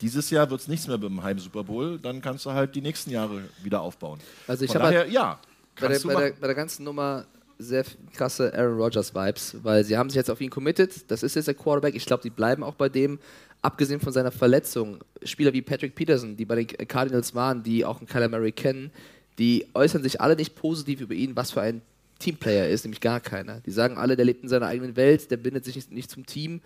dieses 0.00 0.28
Jahr 0.30 0.50
wird 0.50 0.62
es 0.62 0.66
nichts 0.66 0.88
mehr 0.88 0.98
dem 0.98 1.22
Heim 1.22 1.38
Super 1.38 1.62
Bowl, 1.62 1.96
dann 2.00 2.20
kannst 2.20 2.44
du 2.44 2.50
halt 2.50 2.74
die 2.74 2.80
nächsten 2.80 3.12
Jahre 3.12 3.44
wieder 3.62 3.80
aufbauen. 3.82 4.18
Also 4.48 4.64
ich 4.64 4.74
habe 4.74 4.86
halt 4.86 5.12
ja, 5.12 5.38
bei 5.80 5.86
der, 5.86 6.00
bei, 6.00 6.14
der, 6.14 6.32
bei 6.40 6.46
der 6.48 6.56
ganzen 6.56 6.82
Nummer 6.82 7.24
sehr 7.62 7.84
krasse 8.12 8.52
Aaron 8.54 8.78
Rodgers 8.78 9.14
Vibes, 9.14 9.56
weil 9.62 9.84
sie 9.84 9.96
haben 9.96 10.10
sich 10.10 10.16
jetzt 10.16 10.30
auf 10.30 10.40
ihn 10.40 10.50
committed. 10.50 11.10
Das 11.10 11.22
ist 11.22 11.36
jetzt 11.36 11.46
der 11.48 11.54
Quarterback. 11.54 11.94
Ich 11.94 12.04
glaube, 12.06 12.22
die 12.22 12.30
bleiben 12.30 12.62
auch 12.62 12.74
bei 12.74 12.88
dem. 12.88 13.18
Abgesehen 13.62 14.00
von 14.00 14.12
seiner 14.12 14.32
Verletzung, 14.32 14.98
Spieler 15.22 15.52
wie 15.52 15.62
Patrick 15.62 15.94
Peterson, 15.94 16.36
die 16.36 16.44
bei 16.44 16.56
den 16.56 16.66
Cardinals 16.66 17.34
waren, 17.34 17.62
die 17.62 17.84
auch 17.84 17.98
einen 17.98 18.08
Kyler 18.08 18.28
Murray 18.28 18.50
kennen, 18.52 18.90
die 19.38 19.66
äußern 19.74 20.02
sich 20.02 20.20
alle 20.20 20.34
nicht 20.36 20.56
positiv 20.56 21.00
über 21.00 21.14
ihn, 21.14 21.36
was 21.36 21.52
für 21.52 21.60
ein 21.60 21.80
Teamplayer 22.18 22.64
er 22.64 22.70
ist, 22.70 22.84
nämlich 22.84 23.00
gar 23.00 23.20
keiner. 23.20 23.60
Die 23.60 23.70
sagen 23.70 23.98
alle, 23.98 24.16
der 24.16 24.24
lebt 24.24 24.42
in 24.42 24.48
seiner 24.48 24.66
eigenen 24.66 24.96
Welt, 24.96 25.30
der 25.30 25.36
bindet 25.36 25.64
sich 25.64 25.76
nicht, 25.76 25.92
nicht 25.92 26.10
zum 26.10 26.26
Team. 26.26 26.60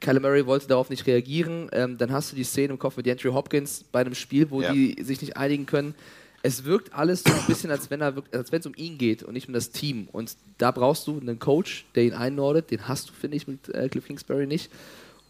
Kyler 0.00 0.20
Murray 0.20 0.46
wollte 0.46 0.66
darauf 0.66 0.90
nicht 0.90 1.06
reagieren. 1.06 1.68
Ähm, 1.72 1.98
dann 1.98 2.10
hast 2.10 2.32
du 2.32 2.36
die 2.36 2.44
Szene 2.44 2.72
im 2.72 2.78
Kopf 2.78 2.96
mit 2.96 3.08
Andrew 3.08 3.32
Hopkins 3.34 3.84
bei 3.92 4.00
einem 4.00 4.14
Spiel, 4.14 4.50
wo 4.50 4.62
Ja. 4.62 4.72
die 4.72 4.96
sich 5.02 5.20
nicht 5.20 5.36
einigen 5.36 5.66
können. 5.66 5.94
Es 6.42 6.64
wirkt 6.64 6.94
alles 6.94 7.22
so 7.22 7.32
ein 7.32 7.46
bisschen, 7.46 7.70
als 7.70 7.90
wenn 7.90 8.00
es 8.00 8.66
um 8.66 8.74
ihn 8.74 8.96
geht 8.96 9.22
und 9.22 9.34
nicht 9.34 9.48
um 9.48 9.54
das 9.54 9.70
Team. 9.70 10.08
Und 10.10 10.36
da 10.56 10.70
brauchst 10.70 11.06
du 11.06 11.20
einen 11.20 11.38
Coach, 11.38 11.84
der 11.94 12.04
ihn 12.04 12.14
einnordet. 12.14 12.70
Den 12.70 12.88
hast 12.88 13.10
du, 13.10 13.12
finde 13.12 13.36
ich, 13.36 13.46
mit 13.46 13.68
äh, 13.74 13.88
Cliff 13.90 14.06
Kingsbury 14.06 14.46
nicht. 14.46 14.70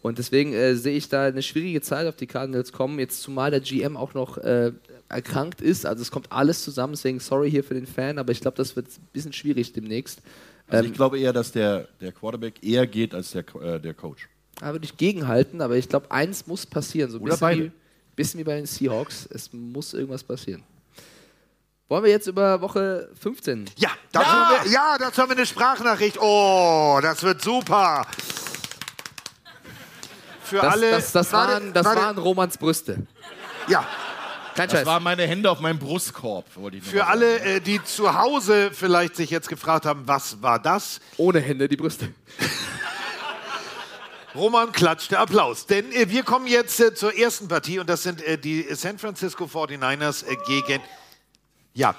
Und 0.01 0.17
deswegen 0.17 0.53
äh, 0.53 0.75
sehe 0.75 0.95
ich 0.95 1.09
da 1.09 1.25
eine 1.25 1.43
schwierige 1.43 1.81
Zeit 1.81 2.07
auf 2.07 2.15
die 2.15 2.27
Cardinals 2.27 2.71
kommen. 2.71 2.97
Jetzt 2.97 3.21
zumal 3.21 3.51
der 3.51 3.59
GM 3.59 3.97
auch 3.97 4.13
noch 4.13 4.37
äh, 4.37 4.71
erkrankt 5.09 5.61
ist. 5.61 5.85
Also 5.85 6.01
es 6.01 6.11
kommt 6.11 6.31
alles 6.31 6.63
zusammen. 6.63 6.93
Deswegen 6.93 7.19
sorry 7.19 7.51
hier 7.51 7.63
für 7.63 7.73
den 7.73 7.85
Fan, 7.85 8.17
aber 8.17 8.31
ich 8.31 8.39
glaube, 8.39 8.57
das 8.57 8.75
wird 8.75 8.87
ein 8.87 9.07
bisschen 9.13 9.33
schwierig 9.33 9.73
demnächst. 9.73 10.21
Also 10.67 10.85
Ähm, 10.85 10.91
ich 10.91 10.95
glaube 10.95 11.19
eher, 11.19 11.33
dass 11.33 11.51
der, 11.51 11.87
der 11.99 12.13
Quarterback 12.13 12.63
eher 12.63 12.87
geht 12.87 13.13
als 13.13 13.31
der, 13.31 13.43
äh, 13.61 13.79
der 13.79 13.93
Coach. 13.93 14.27
Da 14.59 14.71
würde 14.71 14.85
ich 14.85 14.95
gegenhalten, 14.95 15.59
aber 15.61 15.75
ich 15.75 15.89
glaube, 15.89 16.09
eins 16.09 16.47
muss 16.47 16.65
passieren. 16.65 17.11
So 17.11 17.17
ein 17.17 17.23
Oder 17.23 17.33
bisschen 17.33 17.41
beide. 17.41 17.63
wie, 17.65 17.71
bisschen 18.15 18.39
wie 18.39 18.43
bei 18.43 18.55
den 18.55 18.65
Seahawks. 18.65 19.27
Es 19.31 19.51
muss 19.53 19.93
irgendwas 19.93 20.23
passieren. 20.23 20.63
Wollen 21.91 22.05
wir 22.05 22.11
jetzt 22.11 22.27
über 22.27 22.61
Woche 22.61 23.09
15? 23.21 23.69
Ja, 23.75 23.89
dazu, 24.13 24.25
Haben 24.25 24.63
wir, 24.63 24.71
ja, 24.71 24.97
dazu 24.97 25.21
haben 25.21 25.27
wir 25.31 25.35
eine 25.35 25.45
Sprachnachricht. 25.45 26.17
Oh, 26.21 26.99
das 27.01 27.21
wird 27.21 27.41
super. 27.41 28.07
Für 30.41 30.55
Das, 30.61 30.71
alle. 30.73 30.91
das, 30.91 31.11
das, 31.11 31.33
Warte, 31.33 31.51
waren, 31.51 31.73
das 31.73 31.85
warte. 31.85 32.01
waren 32.01 32.17
Romans 32.17 32.57
Brüste. 32.57 33.05
Ja, 33.67 33.85
Kein 34.55 34.69
Das 34.69 34.77
Scheiß. 34.79 34.85
waren 34.85 35.03
meine 35.03 35.23
Hände 35.27 35.51
auf 35.51 35.59
meinem 35.59 35.79
Brustkorb, 35.79 36.45
wollte 36.55 36.77
ich 36.77 36.83
nur 36.83 36.93
für 36.93 37.07
alle, 37.07 37.39
äh, 37.41 37.59
die 37.59 37.83
zu 37.83 38.17
Hause 38.17 38.71
vielleicht 38.71 39.17
sich 39.17 39.29
jetzt 39.29 39.49
gefragt 39.49 39.85
haben, 39.85 40.03
was 40.07 40.41
war 40.41 40.59
das? 40.59 41.01
Ohne 41.17 41.41
Hände 41.41 41.67
die 41.67 41.75
Brüste. 41.75 42.07
Roman 44.33 44.71
klatschte 44.71 45.19
Applaus. 45.19 45.65
Denn 45.65 45.91
äh, 45.91 46.07
wir 46.09 46.23
kommen 46.23 46.47
jetzt 46.47 46.79
äh, 46.79 46.93
zur 46.93 47.13
ersten 47.17 47.49
Partie 47.49 47.79
und 47.79 47.89
das 47.89 48.03
sind 48.03 48.21
äh, 48.23 48.37
die 48.37 48.65
San 48.75 48.97
Francisco 48.97 49.43
49ers 49.43 50.25
äh, 50.25 50.37
gegen. 50.47 50.81
Ja, 51.73 51.95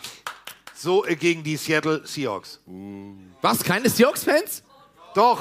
so 0.75 1.05
äh, 1.07 1.16
gegen 1.16 1.43
die 1.43 1.57
Seattle 1.57 2.03
Seahawks. 2.05 2.61
Was? 3.41 3.62
Keine 3.64 3.89
Seahawks-Fans? 3.89 4.62
Doch, 5.14 5.41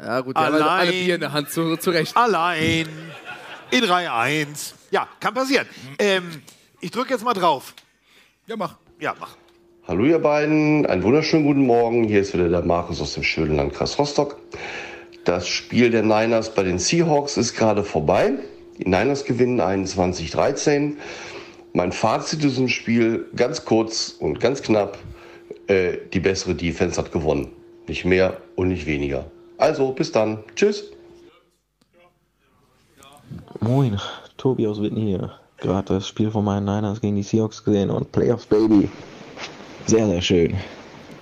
Ja, 0.00 0.20
gut, 0.20 0.36
die 0.36 0.40
haben 0.40 0.54
alle, 0.54 0.64
Allein. 0.64 0.80
alle 0.80 0.92
Bier 0.92 1.14
in 1.16 1.20
der 1.20 1.32
Hand, 1.32 1.50
zu, 1.50 1.76
zu 1.76 1.90
Recht. 1.90 2.16
allein 2.16 2.88
in 3.70 3.84
Reihe 3.84 4.12
1. 4.12 4.74
Ja, 4.90 5.08
kann 5.20 5.34
passieren. 5.34 5.66
Ähm, 5.98 6.42
ich 6.80 6.90
drücke 6.92 7.12
jetzt 7.12 7.24
mal 7.24 7.34
drauf. 7.34 7.74
Ja, 8.46 8.56
mach. 8.56 8.76
Ja, 9.00 9.14
mach. 9.18 9.36
Hallo 9.86 10.04
ihr 10.04 10.18
beiden, 10.18 10.86
einen 10.86 11.02
wunderschönen 11.02 11.44
guten 11.44 11.66
Morgen. 11.66 12.04
Hier 12.04 12.20
ist 12.20 12.32
wieder 12.34 12.48
der 12.48 12.62
Markus 12.62 13.00
aus 13.00 13.14
dem 13.14 13.22
schönen 13.24 13.56
Landkreis 13.56 13.98
Rostock. 13.98 14.36
Das 15.24 15.48
Spiel 15.48 15.90
der 15.90 16.02
Niners 16.02 16.54
bei 16.54 16.62
den 16.62 16.78
Seahawks 16.78 17.36
ist 17.36 17.54
gerade 17.56 17.82
vorbei. 17.84 18.34
Die 18.78 18.84
Niners 18.88 19.24
gewinnen 19.24 19.60
21-13. 19.60 20.96
Mein 21.78 21.92
Fazit 21.92 22.40
zu 22.40 22.48
diesem 22.48 22.68
Spiel 22.68 23.26
ganz 23.36 23.64
kurz 23.64 24.16
und 24.18 24.40
ganz 24.40 24.62
knapp. 24.62 24.98
Äh, 25.68 25.98
die 26.12 26.18
bessere 26.18 26.56
Defense 26.56 27.00
hat 27.00 27.12
gewonnen. 27.12 27.52
Nicht 27.86 28.04
mehr 28.04 28.36
und 28.56 28.66
nicht 28.66 28.84
weniger. 28.84 29.30
Also, 29.58 29.92
bis 29.92 30.10
dann. 30.10 30.42
Tschüss. 30.56 30.90
Moin, 33.60 33.96
Tobi 34.38 34.66
aus 34.66 34.82
Witten 34.82 35.00
hier. 35.00 35.30
Gerade 35.58 35.94
das 35.94 36.08
Spiel 36.08 36.32
von 36.32 36.44
meinen 36.44 36.64
Niners 36.64 37.00
gegen 37.00 37.14
die 37.14 37.22
Seahawks 37.22 37.62
gesehen 37.62 37.90
und 37.90 38.10
Playoffs 38.10 38.46
Baby. 38.46 38.88
Sehr, 39.86 40.08
sehr 40.08 40.20
schön. 40.20 40.56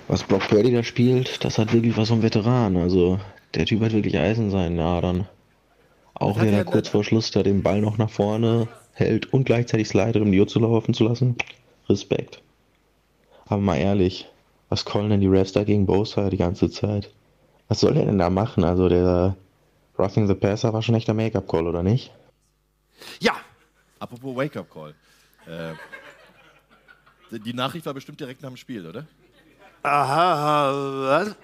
Was 0.07 0.23
Brock 0.23 0.47
Purdy 0.47 0.73
da 0.73 0.81
spielt, 0.81 1.45
das 1.45 1.59
hat 1.59 1.71
wirklich 1.71 1.95
was 1.97 2.09
vom 2.09 2.23
Veteran. 2.23 2.77
Also, 2.77 3.19
der 3.53 3.67
Typ 3.67 3.81
hat 3.81 3.93
wirklich 3.93 4.17
Eis 4.17 4.39
in 4.39 4.49
seinen 4.49 4.79
Adern. 4.79 5.27
Auch 6.15 6.39
da 6.39 6.45
er 6.45 6.65
kurz 6.65 6.87
vor 6.87 7.03
Schluss 7.03 7.29
da 7.29 7.43
den 7.43 7.61
Ball 7.61 7.79
noch 7.79 7.99
nach 7.99 8.09
vorne 8.09 8.67
hält 8.97 9.31
und 9.33 9.45
gleichzeitig 9.45 9.87
slidet, 9.87 10.21
um 10.21 10.31
die 10.31 10.39
Uhr 10.39 10.47
zu 10.47 10.59
laufen 10.59 10.93
zu 10.93 11.03
lassen. 11.03 11.35
Respekt. 11.89 12.41
Aber 13.45 13.61
mal 13.61 13.77
ehrlich, 13.77 14.27
was 14.69 14.83
callen 14.85 15.09
denn 15.09 15.21
die 15.21 15.27
Refs 15.27 15.53
da 15.53 15.63
gegen 15.63 15.85
Bosa 15.85 16.29
die 16.29 16.37
ganze 16.37 16.69
Zeit? 16.69 17.11
Was 17.67 17.79
soll 17.79 17.93
der 17.93 18.05
denn 18.05 18.17
da 18.17 18.29
machen? 18.29 18.63
Also, 18.63 18.89
der 18.89 19.35
Roughing 19.97 20.27
the 20.27 20.33
Passer 20.35 20.73
war 20.73 20.81
schon 20.81 20.95
echt 20.95 21.07
der 21.07 21.15
Make-up-Call, 21.15 21.67
oder 21.67 21.83
nicht? 21.83 22.11
Ja, 23.19 23.33
Apropos 23.99 24.35
Wake-up-Call. 24.35 24.93
Äh, 25.47 25.73
Die 27.39 27.53
Nachricht 27.53 27.85
war 27.85 27.93
bestimmt 27.93 28.19
direkt 28.19 28.41
nach 28.41 28.49
dem 28.49 28.57
Spiel, 28.57 28.85
oder? 28.87 29.05
Aha, 29.83 30.71
was? 30.73 31.35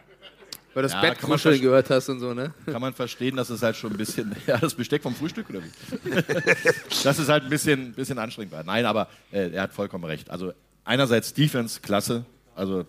Weil 0.73 0.83
das 0.83 0.93
Ja, 0.93 1.01
Bett 1.01 1.21
kuscheln 1.21 1.61
gehört 1.61 1.89
hast 1.89 2.09
und 2.09 2.19
so, 2.19 2.33
ne? 2.33 2.53
Kann 2.65 2.81
man 2.81 2.93
verstehen, 2.93 3.35
dass 3.35 3.49
es 3.49 3.61
halt 3.61 3.75
schon 3.75 3.91
ein 3.91 3.97
bisschen. 3.97 4.35
Ja, 4.47 4.57
das 4.57 4.73
Besteck 4.73 5.03
vom 5.03 5.15
Frühstück 5.15 5.49
oder 5.49 5.61
wie? 5.63 6.09
dass 7.03 7.19
es 7.19 7.29
halt 7.29 7.43
ein 7.43 7.49
bisschen, 7.49 7.93
bisschen 7.93 8.17
anstrengend 8.17 8.51
war. 8.53 8.63
Nein, 8.63 8.85
aber 8.85 9.07
äh, 9.31 9.51
er 9.51 9.63
hat 9.63 9.73
vollkommen 9.73 10.03
recht. 10.05 10.29
Also, 10.29 10.53
einerseits 10.83 11.33
Defense, 11.33 11.79
klasse. 11.81 12.25
Also, 12.55 12.85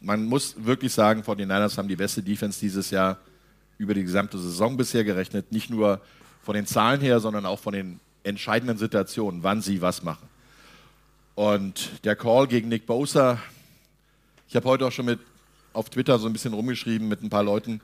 man 0.00 0.24
muss 0.24 0.54
wirklich 0.64 0.92
sagen, 0.92 1.22
49ers 1.22 1.76
haben 1.76 1.88
die 1.88 1.96
beste 1.96 2.22
Defense 2.22 2.58
dieses 2.58 2.90
Jahr 2.90 3.18
über 3.76 3.92
die 3.94 4.02
gesamte 4.02 4.38
Saison 4.38 4.76
bisher 4.76 5.04
gerechnet. 5.04 5.52
Nicht 5.52 5.68
nur 5.68 6.00
von 6.42 6.54
den 6.54 6.66
Zahlen 6.66 7.00
her, 7.00 7.20
sondern 7.20 7.44
auch 7.44 7.58
von 7.58 7.74
den 7.74 8.00
entscheidenden 8.24 8.78
Situationen, 8.78 9.42
wann 9.42 9.60
sie 9.60 9.82
was 9.82 10.02
machen. 10.02 10.28
Und 11.34 12.04
der 12.04 12.16
Call 12.16 12.46
gegen 12.46 12.68
Nick 12.68 12.86
Bosa, 12.86 13.38
ich 14.48 14.56
habe 14.56 14.68
heute 14.68 14.86
auch 14.86 14.92
schon 14.92 15.06
mit 15.06 15.20
auf 15.72 15.90
Twitter 15.90 16.18
so 16.18 16.26
ein 16.26 16.32
bisschen 16.32 16.52
rumgeschrieben 16.54 17.08
mit 17.08 17.22
ein 17.22 17.30
paar 17.30 17.42
Leuten. 17.44 17.80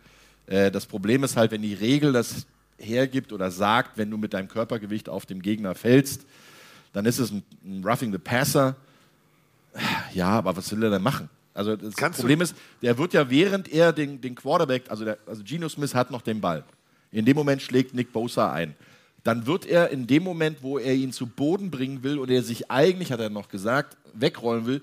Äh, 0.46 0.70
das 0.70 0.86
Problem 0.86 1.24
ist 1.24 1.36
halt, 1.36 1.50
wenn 1.50 1.62
die 1.62 1.74
Regel 1.74 2.12
das 2.12 2.46
hergibt 2.78 3.32
oder 3.32 3.50
sagt, 3.50 3.96
wenn 3.96 4.10
du 4.10 4.16
mit 4.18 4.34
deinem 4.34 4.48
Körpergewicht 4.48 5.08
auf 5.08 5.26
dem 5.26 5.40
Gegner 5.42 5.74
fällst, 5.74 6.26
dann 6.92 7.06
ist 7.06 7.18
es 7.18 7.30
ein, 7.30 7.42
ein 7.64 7.82
Roughing 7.84 8.12
the 8.12 8.18
Passer. 8.18 8.76
Ja, 10.14 10.30
aber 10.30 10.56
was 10.56 10.70
will 10.72 10.82
er 10.82 10.90
denn 10.90 11.02
machen? 11.02 11.28
Also 11.54 11.76
das 11.76 11.94
Kannst 11.96 12.18
du- 12.18 12.22
Problem 12.22 12.40
ist, 12.42 12.54
der 12.82 12.96
wird 12.98 13.12
ja 13.14 13.28
während 13.30 13.68
er 13.72 13.92
den, 13.92 14.20
den 14.20 14.34
Quarterback, 14.34 14.84
also, 14.90 15.04
der, 15.04 15.18
also 15.26 15.42
Geno 15.44 15.68
Smith 15.68 15.94
hat 15.94 16.10
noch 16.10 16.22
den 16.22 16.40
Ball. 16.40 16.64
In 17.12 17.24
dem 17.24 17.36
Moment 17.36 17.62
schlägt 17.62 17.94
Nick 17.94 18.12
Bosa 18.12 18.52
ein. 18.52 18.74
Dann 19.24 19.46
wird 19.46 19.66
er 19.66 19.90
in 19.90 20.06
dem 20.06 20.22
Moment, 20.22 20.58
wo 20.62 20.78
er 20.78 20.94
ihn 20.94 21.12
zu 21.12 21.26
Boden 21.26 21.70
bringen 21.70 22.02
will 22.02 22.18
und 22.18 22.30
er 22.30 22.42
sich 22.42 22.70
eigentlich, 22.70 23.10
hat 23.10 23.20
er 23.20 23.30
noch 23.30 23.48
gesagt, 23.48 23.96
wegrollen 24.14 24.66
will, 24.66 24.82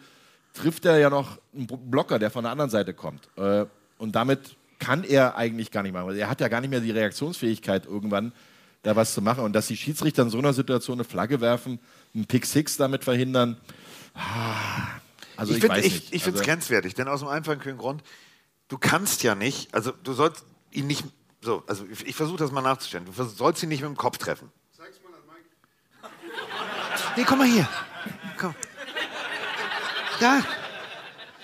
trifft 0.54 0.86
er 0.86 0.97
ja 0.99 1.10
noch 1.10 1.39
einen 1.54 1.68
Bl- 1.68 1.78
Blocker, 1.89 2.20
der 2.20 2.30
von 2.32 2.43
der 2.43 2.51
anderen 2.51 2.70
Seite 2.70 2.93
kommt. 2.93 3.28
Äh, 3.38 3.66
Und 3.97 4.14
damit 4.16 4.56
kann 4.80 5.04
er 5.04 5.36
eigentlich 5.36 5.72
gar 5.72 5.82
nicht 5.84 5.93
machen. 5.93 6.16
Er 6.16 6.30
hat 6.30 6.41
ja 6.41 6.47
gar 6.47 6.62
nicht 6.62 6.70
mehr 6.70 6.80
die 6.82 6.91
Reaktionsfähigkeit 6.91 7.86
irgendwann, 7.86 8.34
da 8.84 8.95
was 8.95 9.14
zu 9.14 9.22
machen. 9.22 9.43
Und 9.43 9.54
dass 9.54 9.68
die 9.68 9.78
Schiedsrichter 9.78 10.24
in 10.24 10.30
so 10.30 10.38
einer 10.38 10.54
Situation 10.54 10.97
eine 10.97 11.06
Flagge 11.06 11.39
werfen, 11.41 11.80
einen 12.14 12.26
Pick 12.26 12.45
Six 12.45 12.78
damit 12.78 13.04
verhindern, 13.04 13.58
ah, 14.14 14.99
also 15.38 15.54
ich, 15.54 15.62
find- 15.62 15.72
weiß 15.74 15.86
ich. 15.86 16.14
Ich 16.14 16.24
finde 16.24 16.38
es 16.38 16.41
also, 16.41 16.51
grenzwertig, 16.51 16.93
denn 16.93 17.08
aus 17.08 17.22
dem 17.22 17.30
einfachen 17.30 17.78
Grund, 17.78 18.04
du 18.68 18.78
kannst 18.78 19.24
ja 19.24 19.36
nicht, 19.36 19.74
also 19.74 19.91
du 20.04 20.14
sollst 20.14 20.45
ihn 20.72 20.86
nicht, 20.88 21.04
so, 21.41 21.64
also 21.68 21.86
ich, 21.91 22.06
ich 22.06 22.16
versuche 22.16 22.38
das 22.38 22.51
mal 22.51 22.62
nachzustellen, 22.62 23.06
du 23.06 23.24
sollst 23.24 23.64
ihn 23.64 23.70
nicht 23.70 23.82
mit 23.82 23.89
dem 23.89 23.97
Kopf 23.97 24.18
treffen. 24.18 24.51
Nee, 27.16 27.24
komm 27.26 27.39
mal 27.39 27.47
hier. 27.47 27.68
Komm. 28.38 28.54
Ja. 30.20 30.43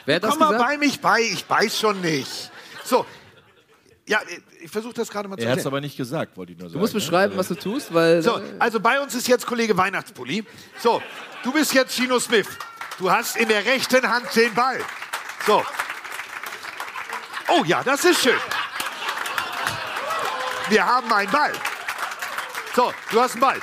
Wer 0.05 0.15
hat 0.15 0.24
das 0.24 0.32
komm 0.32 0.39
mal 0.39 0.51
gesagt? 0.51 0.70
bei 0.70 0.78
mich 0.78 1.01
bei, 1.01 1.22
ich 1.22 1.45
beiß 1.45 1.80
schon 1.80 2.01
nicht. 2.01 2.51
So. 2.84 3.05
Ja, 4.07 4.20
ich 4.59 4.72
versuche 4.72 4.93
das 4.93 5.09
gerade 5.09 5.28
mal 5.28 5.38
zu 5.38 5.43
er 5.43 5.51
hat 5.51 5.59
es 5.59 5.65
erklären. 5.65 5.74
aber 5.74 5.82
nicht 5.82 5.95
gesagt, 5.95 6.36
wollte 6.36 6.53
ich 6.53 6.57
nur 6.57 6.67
sagen. 6.67 6.74
Du 6.74 6.80
musst 6.80 6.95
ne? 6.95 6.99
beschreiben, 6.99 7.38
was 7.38 7.47
du 7.47 7.55
tust, 7.55 7.93
weil. 7.93 8.24
So, 8.24 8.39
äh, 8.39 8.43
also 8.57 8.80
bei 8.80 8.99
uns 8.99 9.13
ist 9.13 9.28
jetzt 9.28 9.45
Kollege 9.45 9.78
Weihnachtspulli. 9.78 10.43
So, 10.80 11.01
du 11.43 11.53
bist 11.53 11.74
jetzt 11.74 11.95
Gino 11.95 12.20
Smith. 12.20 12.47
Du 12.97 13.11
hast 13.11 13.38
in 13.38 13.47
der 13.47 13.63
rechten 13.65 14.07
Hand 14.09 14.36
den 14.36 14.53
Ball. 14.53 14.80
So. 15.45 15.63
Oh 17.49 17.63
ja, 17.65 17.84
das 17.84 18.03
ist 18.03 18.22
schön. 18.22 18.39
Wir 20.70 20.86
haben 20.86 21.11
einen 21.13 21.32
Ball. 21.32 21.53
So, 22.76 22.91
du 23.11 23.22
hast 23.22 23.34
einen 23.34 23.41
Ball. 23.41 23.59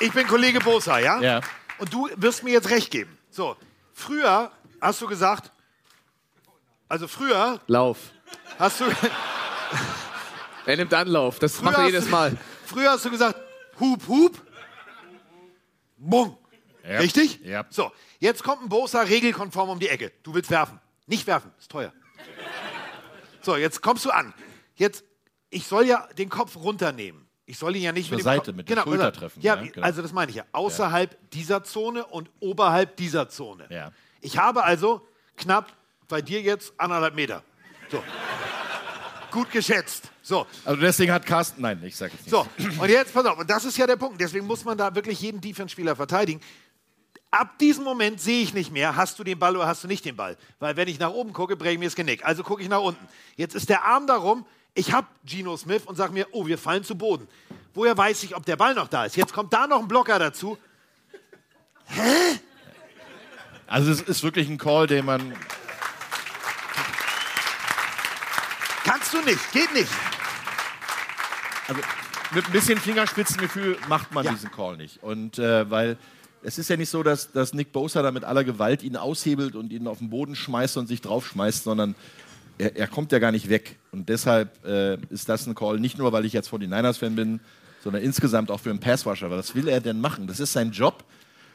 Ich 0.00 0.12
bin 0.12 0.26
Kollege 0.26 0.58
Bosa, 0.60 0.98
ja? 0.98 1.20
Ja. 1.20 1.40
Und 1.78 1.92
du 1.92 2.08
wirst 2.16 2.42
mir 2.42 2.52
jetzt 2.52 2.70
recht 2.70 2.90
geben. 2.90 3.16
So, 3.30 3.56
früher 3.94 4.50
hast 4.80 5.00
du 5.00 5.06
gesagt, 5.06 5.50
also 6.88 7.08
früher 7.08 7.60
Lauf. 7.66 7.98
hast 8.58 8.80
du, 8.80 8.84
Er 10.66 10.76
nimmt 10.76 10.92
Anlauf. 10.94 11.38
Das 11.38 11.60
macht 11.62 11.76
er 11.78 11.86
jedes 11.86 12.04
du- 12.06 12.10
Mal. 12.10 12.36
Früher 12.66 12.90
hast 12.90 13.04
du 13.04 13.10
gesagt, 13.10 13.38
Hup, 13.80 14.06
Hup, 14.08 14.40
Bung. 15.96 16.38
Ja. 16.86 16.98
Richtig? 16.98 17.40
Ja. 17.42 17.64
So, 17.70 17.90
jetzt 18.18 18.42
kommt 18.42 18.62
ein 18.62 18.68
Bosa 18.68 19.00
regelkonform 19.00 19.70
um 19.70 19.78
die 19.78 19.88
Ecke. 19.88 20.12
Du 20.22 20.34
willst 20.34 20.50
werfen. 20.50 20.80
Nicht 21.06 21.26
werfen, 21.26 21.50
ist 21.58 21.70
teuer. 21.70 21.92
So, 23.42 23.56
jetzt 23.56 23.80
kommst 23.82 24.04
du 24.04 24.10
an. 24.10 24.32
Jetzt, 24.74 25.04
ich 25.50 25.66
soll 25.66 25.86
ja 25.86 26.06
den 26.18 26.28
Kopf 26.28 26.56
runternehmen. 26.56 27.23
Ich 27.46 27.58
soll 27.58 27.76
ihn 27.76 27.82
ja 27.82 27.92
nicht 27.92 28.10
mit 28.10 28.20
dem 28.20 28.24
Seite, 28.24 28.46
Kopf, 28.52 28.56
mit 28.56 28.68
der 28.70 28.76
Schulter 28.82 28.88
oder- 29.08 29.12
treffen, 29.12 29.40
Ja, 29.42 29.56
ja, 29.56 29.70
genau. 29.70 29.84
also 29.86 30.00
das 30.02 30.12
meine 30.12 30.30
ich 30.30 30.36
ja. 30.36 30.44
Außerhalb 30.52 31.16
dieser 31.32 31.62
Zone 31.62 32.04
und 32.06 32.30
oberhalb 32.40 32.96
dieser 32.96 33.28
Zone. 33.28 33.66
Ja. 33.68 33.92
Ich 34.22 34.38
habe 34.38 34.64
also 34.64 35.06
knapp 35.36 35.70
bei 36.08 36.22
dir 36.22 36.40
jetzt 36.40 36.72
anderthalb 36.78 37.14
Meter. 37.14 37.42
So. 37.90 38.02
Gut 39.30 39.50
geschätzt. 39.50 40.10
So, 40.22 40.46
Also 40.64 40.80
deswegen 40.80 41.12
hat 41.12 41.26
Carsten, 41.26 41.60
nein, 41.60 41.82
ich 41.84 41.96
sage 41.96 42.12
nicht. 42.14 42.30
so, 42.30 42.46
und 42.80 42.88
jetzt 42.88 43.12
pass 43.12 43.26
auf, 43.26 43.36
und 43.38 43.50
das 43.50 43.64
ist 43.66 43.76
ja 43.76 43.86
der 43.86 43.96
Punkt. 43.96 44.18
Deswegen 44.20 44.46
muss 44.46 44.64
man 44.64 44.78
da 44.78 44.94
wirklich 44.94 45.20
jeden 45.20 45.40
Defense-Spieler 45.40 45.96
verteidigen. 45.96 46.40
Ab 47.30 47.58
diesem 47.58 47.82
Moment 47.84 48.20
sehe 48.20 48.42
ich 48.42 48.54
nicht 48.54 48.70
mehr, 48.72 48.94
hast 48.96 49.18
du 49.18 49.24
den 49.24 49.38
Ball 49.38 49.54
oder 49.56 49.66
hast 49.66 49.82
du 49.84 49.88
nicht 49.88 50.04
den 50.04 50.14
Ball. 50.16 50.36
Weil 50.60 50.76
wenn 50.76 50.86
ich 50.88 50.98
nach 51.00 51.10
oben 51.10 51.32
gucke, 51.32 51.56
breche 51.56 51.72
ich 51.72 51.78
mir 51.78 51.86
das 51.86 51.96
Genick. 51.96 52.24
Also 52.24 52.42
gucke 52.44 52.62
ich 52.62 52.68
nach 52.68 52.80
unten. 52.80 53.06
Jetzt 53.36 53.54
ist 53.56 53.68
der 53.68 53.84
Arm 53.84 54.06
darum, 54.06 54.46
ich 54.74 54.92
habe 54.92 55.06
Geno 55.24 55.56
Smith 55.56 55.82
und 55.86 55.96
sage 55.96 56.12
mir, 56.12 56.26
oh, 56.32 56.46
wir 56.46 56.58
fallen 56.58 56.84
zu 56.84 56.96
Boden. 56.96 57.28
Woher 57.74 57.96
weiß 57.96 58.22
ich, 58.24 58.36
ob 58.36 58.44
der 58.44 58.56
Ball 58.56 58.74
noch 58.74 58.88
da 58.88 59.04
ist? 59.04 59.16
Jetzt 59.16 59.32
kommt 59.32 59.52
da 59.52 59.66
noch 59.66 59.80
ein 59.80 59.88
Blocker 59.88 60.18
dazu. 60.18 60.58
Also 63.66 63.90
es 63.90 64.00
ist 64.02 64.22
wirklich 64.22 64.48
ein 64.48 64.58
Call, 64.58 64.86
den 64.86 65.04
man. 65.04 65.34
Kannst 68.84 69.12
du 69.12 69.20
nicht, 69.22 69.52
geht 69.52 69.72
nicht. 69.72 69.90
Also 71.68 71.80
mit 72.32 72.46
ein 72.46 72.52
bisschen 72.52 72.78
Fingerspitzengefühl 72.78 73.78
macht 73.88 74.12
man 74.12 74.24
Ja. 74.24 74.32
diesen 74.32 74.50
Call 74.50 74.76
nicht. 74.76 75.02
Und 75.02 75.38
äh, 75.38 75.70
weil 75.70 75.96
es 76.42 76.58
ist 76.58 76.68
ja 76.68 76.76
nicht 76.76 76.90
so, 76.90 77.02
dass, 77.02 77.32
dass 77.32 77.54
Nick 77.54 77.72
Bosa 77.72 78.02
da 78.02 78.10
mit 78.10 78.24
aller 78.24 78.44
Gewalt 78.44 78.82
ihn 78.82 78.96
aushebelt 78.96 79.54
und 79.56 79.72
ihn 79.72 79.86
auf 79.86 79.98
den 79.98 80.10
Boden 80.10 80.36
schmeißt 80.36 80.76
und 80.76 80.86
sich 80.86 81.00
draufschmeißt, 81.00 81.64
sondern 81.64 81.94
er, 82.58 82.76
er 82.76 82.86
kommt 82.86 83.12
ja 83.12 83.18
gar 83.18 83.32
nicht 83.32 83.48
weg. 83.48 83.76
Und 83.92 84.08
deshalb 84.08 84.64
äh, 84.64 84.96
ist 85.10 85.28
das 85.28 85.46
ein 85.46 85.54
Call, 85.54 85.80
nicht 85.80 85.98
nur, 85.98 86.12
weil 86.12 86.24
ich 86.24 86.32
jetzt 86.32 86.50
49ers-Fan 86.50 87.16
bin, 87.16 87.40
sondern 87.82 88.02
insgesamt 88.02 88.50
auch 88.50 88.60
für 88.60 88.70
einen 88.70 88.80
Passwasher. 88.80 89.30
Weil 89.30 89.38
was 89.38 89.54
will 89.54 89.68
er 89.68 89.80
denn 89.80 90.00
machen? 90.00 90.26
Das 90.26 90.40
ist 90.40 90.52
sein 90.52 90.70
Job, 90.70 91.04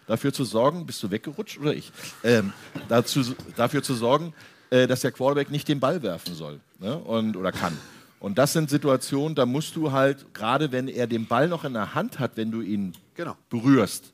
dafür 0.07 0.33
zu 0.33 0.43
sorgen, 0.43 0.85
bist 0.85 1.01
du 1.03 1.11
weggerutscht 1.11 1.59
oder 1.59 1.73
ich? 1.73 1.91
Ähm, 2.23 2.53
dazu, 2.87 3.35
dafür 3.55 3.83
zu 3.83 3.93
sorgen, 3.93 4.33
äh, 4.69 4.87
dass 4.87 5.01
der 5.01 5.11
Quarterback 5.11 5.51
nicht 5.51 5.67
den 5.67 5.79
Ball 5.79 6.01
werfen 6.03 6.35
soll 6.35 6.59
ne? 6.79 6.97
und, 6.97 7.35
oder 7.37 7.51
kann. 7.51 7.77
Und 8.19 8.37
das 8.37 8.53
sind 8.53 8.69
Situationen, 8.69 9.33
da 9.35 9.45
musst 9.45 9.75
du 9.75 9.91
halt, 9.91 10.33
gerade 10.33 10.71
wenn 10.71 10.87
er 10.87 11.07
den 11.07 11.25
Ball 11.25 11.47
noch 11.47 11.63
in 11.63 11.73
der 11.73 11.95
Hand 11.95 12.19
hat, 12.19 12.31
wenn 12.35 12.51
du 12.51 12.61
ihn 12.61 12.93
Genau. 13.15 13.35
berührst, 13.49 14.13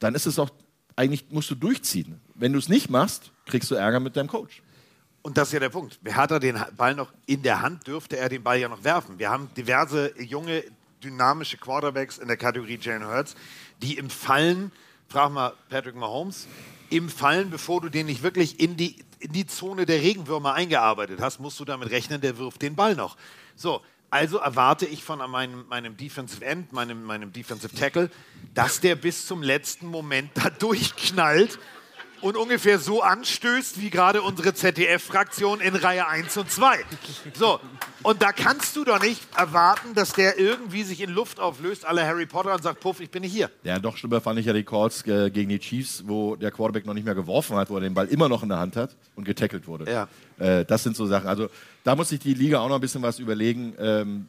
dann 0.00 0.14
ist 0.14 0.26
es 0.26 0.38
auch, 0.38 0.50
eigentlich 0.96 1.26
musst 1.30 1.50
du 1.50 1.54
durchziehen. 1.54 2.20
Wenn 2.34 2.52
du 2.52 2.58
es 2.58 2.68
nicht 2.68 2.90
machst, 2.90 3.30
kriegst 3.46 3.70
du 3.70 3.74
Ärger 3.74 4.00
mit 4.00 4.16
deinem 4.16 4.28
Coach. 4.28 4.62
Und 5.22 5.36
das 5.36 5.48
ist 5.48 5.52
ja 5.52 5.60
der 5.60 5.68
Punkt. 5.68 5.98
Hat 6.12 6.30
er 6.30 6.40
den 6.40 6.62
Ball 6.76 6.94
noch 6.94 7.12
in 7.26 7.42
der 7.42 7.60
Hand, 7.60 7.86
dürfte 7.86 8.16
er 8.16 8.28
den 8.28 8.42
Ball 8.42 8.58
ja 8.58 8.68
noch 8.68 8.84
werfen. 8.84 9.18
Wir 9.18 9.30
haben 9.30 9.50
diverse 9.56 10.12
junge, 10.20 10.64
dynamische 11.02 11.56
Quarterbacks 11.56 12.18
in 12.18 12.28
der 12.28 12.36
Kategorie 12.36 12.78
Jalen 12.80 13.06
Hurts, 13.06 13.34
die 13.82 13.98
im 13.98 14.10
Fallen, 14.10 14.72
frag 15.08 15.32
mal 15.32 15.52
Patrick 15.68 15.96
Mahomes, 15.96 16.46
im 16.90 17.08
Fallen, 17.08 17.50
bevor 17.50 17.80
du 17.80 17.88
den 17.88 18.06
nicht 18.06 18.22
wirklich 18.22 18.60
in 18.60 18.76
die, 18.76 18.96
in 19.18 19.32
die 19.32 19.46
Zone 19.46 19.86
der 19.86 20.00
Regenwürmer 20.00 20.54
eingearbeitet 20.54 21.20
hast, 21.20 21.40
musst 21.40 21.60
du 21.60 21.64
damit 21.64 21.90
rechnen, 21.90 22.20
der 22.20 22.38
wirft 22.38 22.62
den 22.62 22.74
Ball 22.76 22.94
noch. 22.94 23.16
So, 23.56 23.82
also 24.10 24.38
erwarte 24.38 24.86
ich 24.86 25.04
von 25.04 25.18
meinem, 25.30 25.66
meinem 25.68 25.96
Defensive 25.96 26.44
End, 26.44 26.72
meinem, 26.72 27.04
meinem 27.04 27.32
Defensive 27.32 27.74
Tackle, 27.74 28.10
dass 28.54 28.80
der 28.80 28.94
bis 28.94 29.26
zum 29.26 29.42
letzten 29.42 29.86
Moment 29.88 30.30
da 30.34 30.48
durchknallt 30.58 31.58
und 32.20 32.36
ungefähr 32.36 32.78
so 32.78 33.02
anstößt 33.02 33.80
wie 33.80 33.90
gerade 33.90 34.22
unsere 34.22 34.54
ZDF-Fraktion 34.54 35.60
in 35.60 35.74
Reihe 35.74 36.06
1 36.06 36.36
und 36.36 36.50
2. 36.50 36.78
So, 37.34 37.60
und 38.02 38.22
da 38.22 38.32
kannst 38.32 38.76
du 38.76 38.84
doch 38.84 39.00
nicht 39.00 39.22
erwarten, 39.36 39.94
dass 39.94 40.12
der 40.12 40.38
irgendwie 40.38 40.82
sich 40.82 41.00
in 41.00 41.10
Luft 41.10 41.40
auflöst, 41.40 41.84
alle 41.84 42.06
Harry 42.06 42.26
Potter 42.26 42.54
und 42.54 42.62
sagt, 42.62 42.80
Puff, 42.80 43.00
ich 43.00 43.10
bin 43.10 43.22
nicht 43.22 43.32
hier. 43.32 43.50
Ja, 43.64 43.78
noch 43.78 43.96
schlimmer 43.96 44.20
fand 44.20 44.38
ich 44.38 44.46
ja 44.46 44.52
die 44.52 44.64
Calls 44.64 45.06
äh, 45.06 45.30
gegen 45.30 45.48
die 45.48 45.58
Chiefs, 45.58 46.04
wo 46.06 46.36
der 46.36 46.50
Quarterback 46.50 46.86
noch 46.86 46.94
nicht 46.94 47.04
mehr 47.04 47.14
geworfen 47.14 47.56
hat, 47.56 47.70
wo 47.70 47.76
er 47.76 47.80
den 47.80 47.94
Ball 47.94 48.06
immer 48.08 48.28
noch 48.28 48.42
in 48.42 48.48
der 48.48 48.58
Hand 48.58 48.76
hat 48.76 48.96
und 49.16 49.24
getackelt 49.24 49.66
wurde. 49.66 49.90
Ja. 49.90 50.08
Äh, 50.38 50.64
das 50.64 50.82
sind 50.82 50.96
so 50.96 51.06
Sachen. 51.06 51.28
Also 51.28 51.48
da 51.84 51.96
muss 51.96 52.08
sich 52.08 52.20
die 52.20 52.34
Liga 52.34 52.60
auch 52.60 52.68
noch 52.68 52.76
ein 52.76 52.80
bisschen 52.80 53.02
was 53.02 53.18
überlegen. 53.18 53.74
Ähm, 53.78 54.28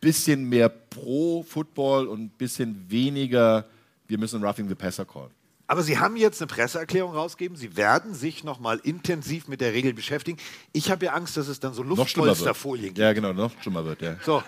bisschen 0.00 0.48
mehr 0.48 0.68
pro 0.68 1.42
Football 1.42 2.06
und 2.06 2.20
ein 2.20 2.28
bisschen 2.30 2.84
weniger, 2.88 3.64
wir 4.06 4.18
müssen 4.18 4.42
Roughing 4.42 4.68
the 4.68 4.74
Passer 4.74 5.04
callen. 5.04 5.30
Aber 5.70 5.82
Sie 5.82 5.98
haben 5.98 6.16
jetzt 6.16 6.40
eine 6.40 6.46
Presseerklärung 6.46 7.12
rausgegeben. 7.14 7.56
Sie 7.56 7.76
werden 7.76 8.14
sich 8.14 8.42
noch 8.42 8.58
mal 8.58 8.80
intensiv 8.82 9.48
mit 9.48 9.60
der 9.60 9.74
Regel 9.74 9.92
beschäftigen. 9.92 10.38
Ich 10.72 10.90
habe 10.90 11.04
ja 11.04 11.12
Angst, 11.12 11.36
dass 11.36 11.46
es 11.46 11.60
dann 11.60 11.74
so. 11.74 11.82
Luftpolsterfolien 11.82 12.86
gibt. 12.86 12.98
Ja, 12.98 13.12
genau, 13.12 13.34
noch 13.34 13.52
schlimmer 13.62 13.84
wird, 13.84 14.00
ja. 14.00 14.16
So. 14.24 14.42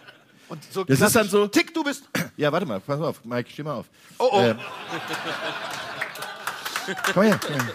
Und 0.48 0.64
so 0.72 0.82
Das 0.82 1.00
ist 1.00 1.14
dann 1.14 1.28
so. 1.28 1.46
Tick, 1.46 1.72
du 1.74 1.84
bist. 1.84 2.08
Ja, 2.36 2.50
warte 2.50 2.64
mal, 2.66 2.80
pass 2.80 2.98
mal 2.98 3.08
auf, 3.08 3.24
Mike, 3.24 3.50
steh 3.50 3.62
mal 3.62 3.74
auf. 3.74 3.86
Oh, 4.18 4.28
oh. 4.32 4.40
Ähm, 4.40 4.58
Komm 7.12 7.22
her, 7.22 7.38
komm 7.44 7.54
her. 7.54 7.68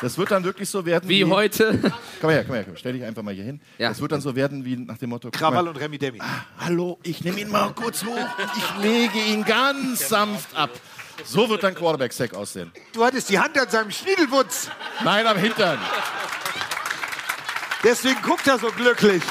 Das 0.00 0.18
wird 0.18 0.32
dann 0.32 0.42
wirklich 0.42 0.68
so 0.68 0.84
werden 0.84 1.08
Wie 1.08 1.24
heute. 1.24 1.78
Komm 2.20 2.30
her, 2.30 2.44
komm 2.44 2.54
her, 2.54 2.64
komm. 2.64 2.76
stell 2.76 2.94
dich 2.94 3.04
einfach 3.04 3.22
mal 3.22 3.34
hier 3.34 3.44
hin. 3.44 3.60
Das 3.78 4.00
wird 4.00 4.10
dann 4.10 4.20
so 4.20 4.34
werden 4.34 4.64
wie 4.64 4.76
nach 4.76 4.98
dem 4.98 5.10
Motto. 5.10 5.30
Krawall 5.30 5.68
und 5.68 5.76
Remi 5.76 5.98
Demi. 5.98 6.18
Hallo, 6.58 6.98
ich 7.04 7.22
nehme 7.22 7.38
ihn 7.40 7.50
mal 7.50 7.72
kurz 7.72 8.04
hoch 8.04 8.16
und 8.16 8.50
ich 8.56 8.82
lege 8.82 9.18
ihn 9.18 9.44
ganz 9.44 10.08
sanft 10.08 10.56
ab. 10.56 10.70
So 11.24 11.48
wird 11.48 11.62
dein 11.62 11.74
Quarterback-Sack 11.74 12.34
aussehen. 12.34 12.72
Du 12.92 13.04
hattest 13.04 13.28
die 13.30 13.38
Hand 13.38 13.56
an 13.58 13.68
seinem 13.68 13.90
Schniedelwutz. 13.90 14.68
Nein, 15.04 15.26
am 15.26 15.36
Hintern. 15.36 15.78
Deswegen 17.84 18.20
guckt 18.22 18.46
er 18.46 18.58
so 18.58 18.68
glücklich. 18.70 19.22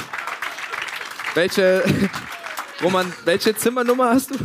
Welche, 1.34 1.84
Roman, 2.84 3.12
welche 3.24 3.56
Zimmernummer 3.56 4.10
hast 4.10 4.32
du? 4.32 4.36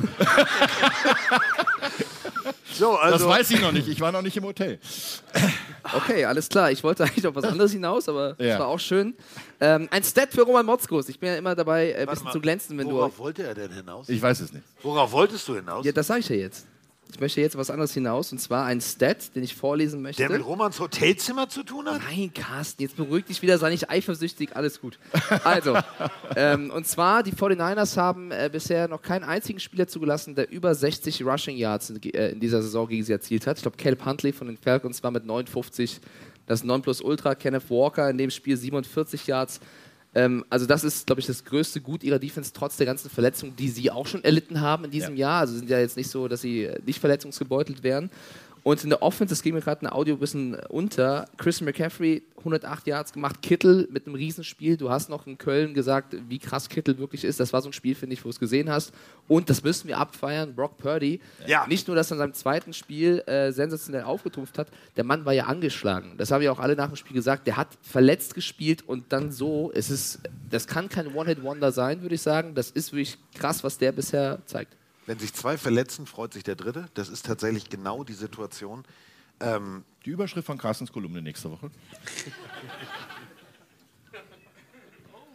So, 2.72 2.96
also. 2.96 3.18
Das 3.26 3.26
weiß 3.38 3.50
ich 3.52 3.60
noch 3.60 3.72
nicht. 3.72 3.88
Ich 3.88 4.00
war 4.00 4.12
noch 4.12 4.22
nicht 4.22 4.36
im 4.36 4.44
Hotel. 4.44 4.78
Okay, 5.94 6.24
alles 6.26 6.48
klar. 6.48 6.70
Ich 6.70 6.84
wollte 6.84 7.04
eigentlich 7.04 7.26
auf 7.26 7.34
was 7.34 7.44
anderes 7.44 7.72
hinaus, 7.72 8.08
aber 8.08 8.34
Ja. 8.38 8.50
das 8.50 8.58
war 8.60 8.66
auch 8.68 8.78
schön. 8.78 9.16
Ähm, 9.60 9.88
ein 9.90 10.04
Stat 10.04 10.30
für 10.32 10.42
Roman 10.42 10.66
Motzkus. 10.66 11.08
Ich 11.08 11.18
bin 11.18 11.30
ja 11.30 11.36
immer 11.36 11.54
dabei, 11.54 11.96
ein 11.96 12.06
bisschen 12.06 12.24
mal, 12.24 12.32
zu 12.32 12.40
glänzen, 12.40 12.76
wenn 12.76 12.86
Worauf 12.90 13.14
du. 13.16 13.18
wollte 13.22 13.42
er 13.44 13.54
denn 13.54 13.72
hinaus? 13.72 14.08
Ich 14.08 14.20
weiß 14.20 14.40
es 14.40 14.52
nicht. 14.52 14.64
Worauf 14.82 15.10
wolltest 15.12 15.48
du 15.48 15.54
hinaus? 15.56 15.84
Ja, 15.86 15.92
das 15.92 16.06
sage 16.06 16.20
ich 16.20 16.28
ja 16.28 16.36
jetzt. 16.36 16.66
Ich 17.12 17.20
möchte 17.20 17.40
jetzt 17.40 17.56
was 17.56 17.70
anderes 17.70 17.94
hinaus 17.94 18.32
und 18.32 18.38
zwar 18.38 18.66
ein 18.66 18.80
Stat, 18.80 19.34
den 19.34 19.42
ich 19.42 19.54
vorlesen 19.54 20.02
möchte. 20.02 20.22
Der 20.22 20.30
mit 20.30 20.44
Romans 20.44 20.80
Hotelzimmer 20.80 21.48
zu 21.48 21.62
tun 21.62 21.86
hat? 21.86 22.00
Nein, 22.10 22.32
Carsten, 22.34 22.82
jetzt 22.82 22.96
beruhig 22.96 23.24
dich 23.24 23.40
wieder, 23.42 23.58
sei 23.58 23.70
nicht 23.70 23.88
eifersüchtig, 23.88 24.56
alles 24.56 24.80
gut. 24.80 24.98
Also, 25.44 25.78
ähm, 26.36 26.70
und 26.70 26.86
zwar, 26.86 27.22
die 27.22 27.32
49ers 27.32 27.96
haben 27.96 28.32
äh, 28.32 28.50
bisher 28.52 28.88
noch 28.88 29.02
keinen 29.02 29.24
einzigen 29.24 29.60
Spieler 29.60 29.86
zugelassen, 29.86 30.34
der 30.34 30.50
über 30.50 30.74
60 30.74 31.24
Rushing 31.24 31.56
Yards 31.56 31.90
in, 31.90 32.02
äh, 32.02 32.30
in 32.30 32.40
dieser 32.40 32.60
Saison 32.62 32.88
gegen 32.88 33.04
sie 33.04 33.12
erzielt 33.12 33.46
hat. 33.46 33.56
Ich 33.56 33.62
glaube, 33.62 33.76
Caleb 33.76 34.04
Huntley 34.04 34.32
von 34.32 34.48
den 34.48 34.56
Falcons 34.58 35.02
war 35.02 35.10
mit 35.10 35.24
59 35.24 36.00
das 36.46 36.64
Nonplusultra, 36.64 37.34
Kenneth 37.34 37.70
Walker 37.70 38.08
in 38.08 38.18
dem 38.18 38.30
Spiel 38.30 38.56
47 38.56 39.26
Yards. 39.26 39.60
Ähm, 40.16 40.46
also 40.48 40.64
das 40.64 40.82
ist, 40.82 41.06
glaube 41.06 41.20
ich, 41.20 41.26
das 41.26 41.44
größte 41.44 41.82
Gut 41.82 42.02
ihrer 42.02 42.18
Defense, 42.18 42.50
trotz 42.54 42.78
der 42.78 42.86
ganzen 42.86 43.10
Verletzungen, 43.10 43.54
die 43.54 43.68
sie 43.68 43.90
auch 43.90 44.06
schon 44.06 44.24
erlitten 44.24 44.62
haben 44.62 44.86
in 44.86 44.90
diesem 44.90 45.14
Jahr. 45.14 45.40
Also 45.40 45.58
sind 45.58 45.68
ja 45.68 45.78
jetzt 45.78 45.98
nicht 45.98 46.08
so, 46.08 46.26
dass 46.26 46.40
sie 46.40 46.64
äh, 46.64 46.80
nicht 46.86 47.00
verletzungsgebeutelt 47.00 47.82
wären. 47.82 48.10
Und 48.66 48.82
in 48.82 48.90
der 48.90 49.00
Offense, 49.00 49.30
das 49.30 49.42
ging 49.44 49.54
mir 49.54 49.60
gerade 49.60 49.86
ein 49.86 49.92
Audio 49.92 50.16
ein 50.16 50.18
bisschen 50.18 50.56
unter, 50.68 51.26
Chris 51.36 51.60
McCaffrey 51.60 52.24
108 52.38 52.88
Yards 52.88 53.12
gemacht, 53.12 53.40
Kittel 53.40 53.86
mit 53.92 54.06
einem 54.06 54.16
Riesenspiel. 54.16 54.76
Du 54.76 54.90
hast 54.90 55.08
noch 55.08 55.28
in 55.28 55.38
Köln 55.38 55.72
gesagt, 55.72 56.16
wie 56.28 56.40
krass 56.40 56.68
Kittel 56.68 56.98
wirklich 56.98 57.22
ist. 57.22 57.38
Das 57.38 57.52
war 57.52 57.62
so 57.62 57.68
ein 57.68 57.72
Spiel, 57.72 57.94
finde 57.94 58.14
ich, 58.14 58.22
wo 58.22 58.24
du 58.24 58.30
es 58.30 58.40
gesehen 58.40 58.68
hast. 58.68 58.92
Und 59.28 59.50
das 59.50 59.62
müssen 59.62 59.86
wir 59.86 59.98
abfeiern, 59.98 60.56
Brock 60.56 60.78
Purdy. 60.78 61.20
Ja. 61.46 61.64
Nicht 61.68 61.86
nur, 61.86 61.94
dass 61.94 62.10
er 62.10 62.14
in 62.14 62.18
seinem 62.18 62.34
zweiten 62.34 62.72
Spiel 62.72 63.22
äh, 63.28 63.52
sensationell 63.52 64.02
aufgetrumpft 64.02 64.58
hat, 64.58 64.66
der 64.96 65.04
Mann 65.04 65.24
war 65.24 65.32
ja 65.32 65.44
angeschlagen. 65.44 66.14
Das 66.18 66.32
haben 66.32 66.42
ja 66.42 66.50
auch 66.50 66.58
alle 66.58 66.74
nach 66.74 66.88
dem 66.88 66.96
Spiel 66.96 67.14
gesagt. 67.14 67.46
Der 67.46 67.56
hat 67.56 67.68
verletzt 67.82 68.34
gespielt 68.34 68.82
und 68.84 69.12
dann 69.12 69.30
so. 69.30 69.70
Es 69.76 69.90
ist, 69.90 70.18
das 70.50 70.66
kann 70.66 70.88
kein 70.88 71.14
One-Hit-Wonder 71.14 71.70
sein, 71.70 72.02
würde 72.02 72.16
ich 72.16 72.22
sagen. 72.22 72.56
Das 72.56 72.72
ist 72.72 72.90
wirklich 72.90 73.16
krass, 73.32 73.62
was 73.62 73.78
der 73.78 73.92
bisher 73.92 74.40
zeigt. 74.44 74.76
Wenn 75.06 75.18
sich 75.18 75.32
zwei 75.32 75.56
verletzen, 75.56 76.06
freut 76.06 76.32
sich 76.32 76.42
der 76.42 76.56
Dritte. 76.56 76.88
Das 76.94 77.08
ist 77.08 77.24
tatsächlich 77.26 77.68
genau 77.68 78.02
die 78.04 78.12
Situation. 78.12 78.84
Ähm, 79.40 79.84
Die 80.04 80.10
Überschrift 80.10 80.46
von 80.46 80.58
Carstens 80.58 80.92
Kolumne 80.92 81.22
nächste 81.22 81.50
Woche. 81.50 81.70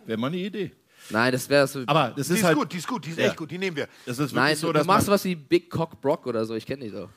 Wäre 0.06 0.18
mal 0.20 0.28
eine 0.28 0.38
Idee. 0.38 0.72
Nein, 1.10 1.32
das 1.32 1.48
wäre 1.50 1.68
so. 1.68 1.84
Aber 1.88 2.14
das 2.16 2.28
die 2.28 2.34
ist 2.34 2.40
ist 2.40 2.44
halt. 2.46 2.58
gut, 2.58 2.74
die 2.74 2.78
ist 2.78 2.88
gut, 2.88 3.06
die 3.06 3.10
ist 3.12 3.20
Ja. 3.20 3.26
echt 3.28 3.38
gut, 3.38 3.50
die 3.52 3.58
nehmen 3.58 3.76
wir. 3.78 3.88
Das 4.06 4.20
ist 4.20 4.34
Nein, 4.34 4.56
so, 4.56 4.68
du, 4.68 4.74
dass 4.74 4.84
du 4.84 4.88
machst 4.88 5.08
was 5.08 5.24
wie 5.24 5.36
Big 5.36 5.70
Cock 5.70 6.00
Brock 6.02 6.26
oder 6.28 6.46
so. 6.46 6.54
Ich 6.56 6.66
kenne 6.66 6.84
die 6.86 6.92
doch. 6.92 7.10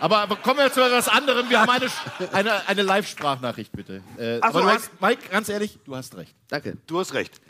aber, 0.00 0.18
aber 0.18 0.36
kommen 0.36 0.58
wir 0.58 0.72
zu 0.72 0.80
etwas 0.82 1.08
anderem. 1.08 1.48
Wir 1.48 1.60
haben 1.60 1.70
eine, 1.70 1.86
eine, 2.32 2.68
eine 2.68 2.82
Live-Sprachnachricht, 2.82 3.72
bitte. 3.72 4.02
Äh, 4.18 4.38
Ach 4.42 4.52
so, 4.52 4.58
aber 4.58 4.66
du 4.68 4.74
hast, 4.74 5.00
Mike, 5.00 5.28
ganz 5.30 5.48
ehrlich, 5.48 5.78
du 5.84 5.96
hast 5.96 6.16
recht. 6.16 6.34
Danke. 6.48 6.76
Du 6.86 6.98
hast 6.98 7.14
recht. 7.14 7.40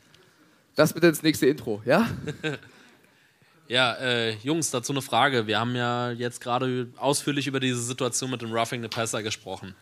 Das 0.74 0.92
bitte 0.92 1.06
ins 1.08 1.22
nächste 1.22 1.46
Intro, 1.46 1.82
ja? 1.84 2.08
Ja, 3.66 3.94
äh, 3.94 4.32
Jungs, 4.42 4.70
dazu 4.70 4.92
eine 4.92 5.00
Frage. 5.00 5.46
Wir 5.46 5.58
haben 5.58 5.74
ja 5.74 6.10
jetzt 6.10 6.42
gerade 6.42 6.88
ausführlich 6.98 7.46
über 7.46 7.60
diese 7.60 7.80
Situation 7.80 8.30
mit 8.30 8.42
dem 8.42 8.52
Roughing 8.52 8.82
the 8.82 8.88
Passer 8.88 9.22
gesprochen. 9.22 9.74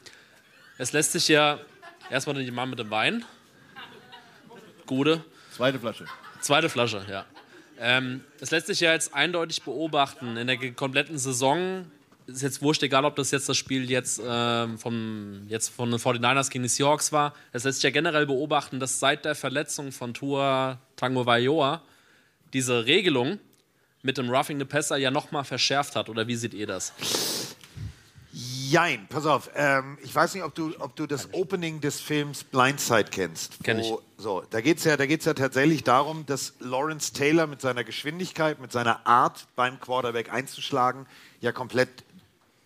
Es 0.78 0.92
lässt 0.92 1.12
sich 1.12 1.26
ja 1.26 1.58
erstmal 2.08 2.36
den 2.36 2.54
Mann 2.54 2.70
mit 2.70 2.78
dem 2.78 2.90
Wein. 2.90 3.24
Gute. 4.86 5.24
Zweite 5.50 5.80
Flasche. 5.80 6.04
Zweite 6.40 6.68
Flasche, 6.68 7.04
ja. 7.10 7.24
Ähm, 7.78 8.22
es 8.38 8.52
lässt 8.52 8.68
sich 8.68 8.78
ja 8.78 8.92
jetzt 8.92 9.14
eindeutig 9.14 9.62
beobachten, 9.62 10.36
in 10.36 10.46
der 10.46 10.72
kompletten 10.72 11.18
Saison 11.18 11.90
ist 12.26 12.42
jetzt 12.42 12.62
wurscht, 12.62 12.82
egal 12.82 13.04
ob 13.04 13.16
das 13.16 13.30
jetzt 13.30 13.48
das 13.48 13.56
Spiel 13.56 13.90
jetzt, 13.90 14.20
ähm, 14.24 14.78
vom, 14.78 15.42
jetzt 15.48 15.68
von 15.70 15.90
den 15.90 15.98
49ers 16.00 16.50
gegen 16.50 16.62
die 16.62 16.68
Seahawks 16.68 17.12
war. 17.12 17.34
Es 17.52 17.64
lässt 17.64 17.78
sich 17.78 17.84
ja 17.84 17.90
generell 17.90 18.26
beobachten, 18.26 18.80
dass 18.80 18.98
seit 19.00 19.24
der 19.24 19.34
Verletzung 19.34 19.92
von 19.92 20.14
Tua 20.14 20.78
Tango 20.96 21.26
Vailoa 21.26 21.82
diese 22.52 22.86
Regelung 22.86 23.38
mit 24.02 24.18
dem 24.18 24.28
Roughing 24.30 24.58
the 24.58 24.64
Passer 24.64 24.96
ja 24.96 25.10
nochmal 25.10 25.44
verschärft 25.44 25.94
hat. 25.96 26.08
Oder 26.08 26.26
wie 26.26 26.36
seht 26.36 26.54
ihr 26.54 26.66
das? 26.66 26.92
Jein, 28.34 29.06
pass 29.08 29.26
auf. 29.26 29.50
Ähm, 29.54 29.98
ich 30.02 30.14
weiß 30.14 30.32
nicht, 30.34 30.42
ob 30.42 30.54
du, 30.54 30.72
ob 30.78 30.96
du 30.96 31.06
das 31.06 31.28
Opening 31.34 31.82
des 31.82 32.00
Films 32.00 32.42
Blindside 32.44 33.04
kennst. 33.10 33.62
Kenn 33.62 33.78
wo- 33.80 34.00
So, 34.16 34.42
da 34.48 34.62
geht 34.62 34.78
es 34.78 34.84
ja, 34.84 34.96
da 34.96 35.04
geht's 35.04 35.26
ja 35.26 35.34
tatsächlich 35.34 35.84
darum, 35.84 36.24
dass 36.24 36.54
Lawrence 36.58 37.12
Taylor 37.12 37.46
mit 37.46 37.60
seiner 37.60 37.84
Geschwindigkeit, 37.84 38.58
mit 38.58 38.72
seiner 38.72 39.06
Art 39.06 39.46
beim 39.54 39.78
Quarterback 39.78 40.32
einzuschlagen, 40.32 41.04
ja 41.42 41.52
komplett 41.52 41.90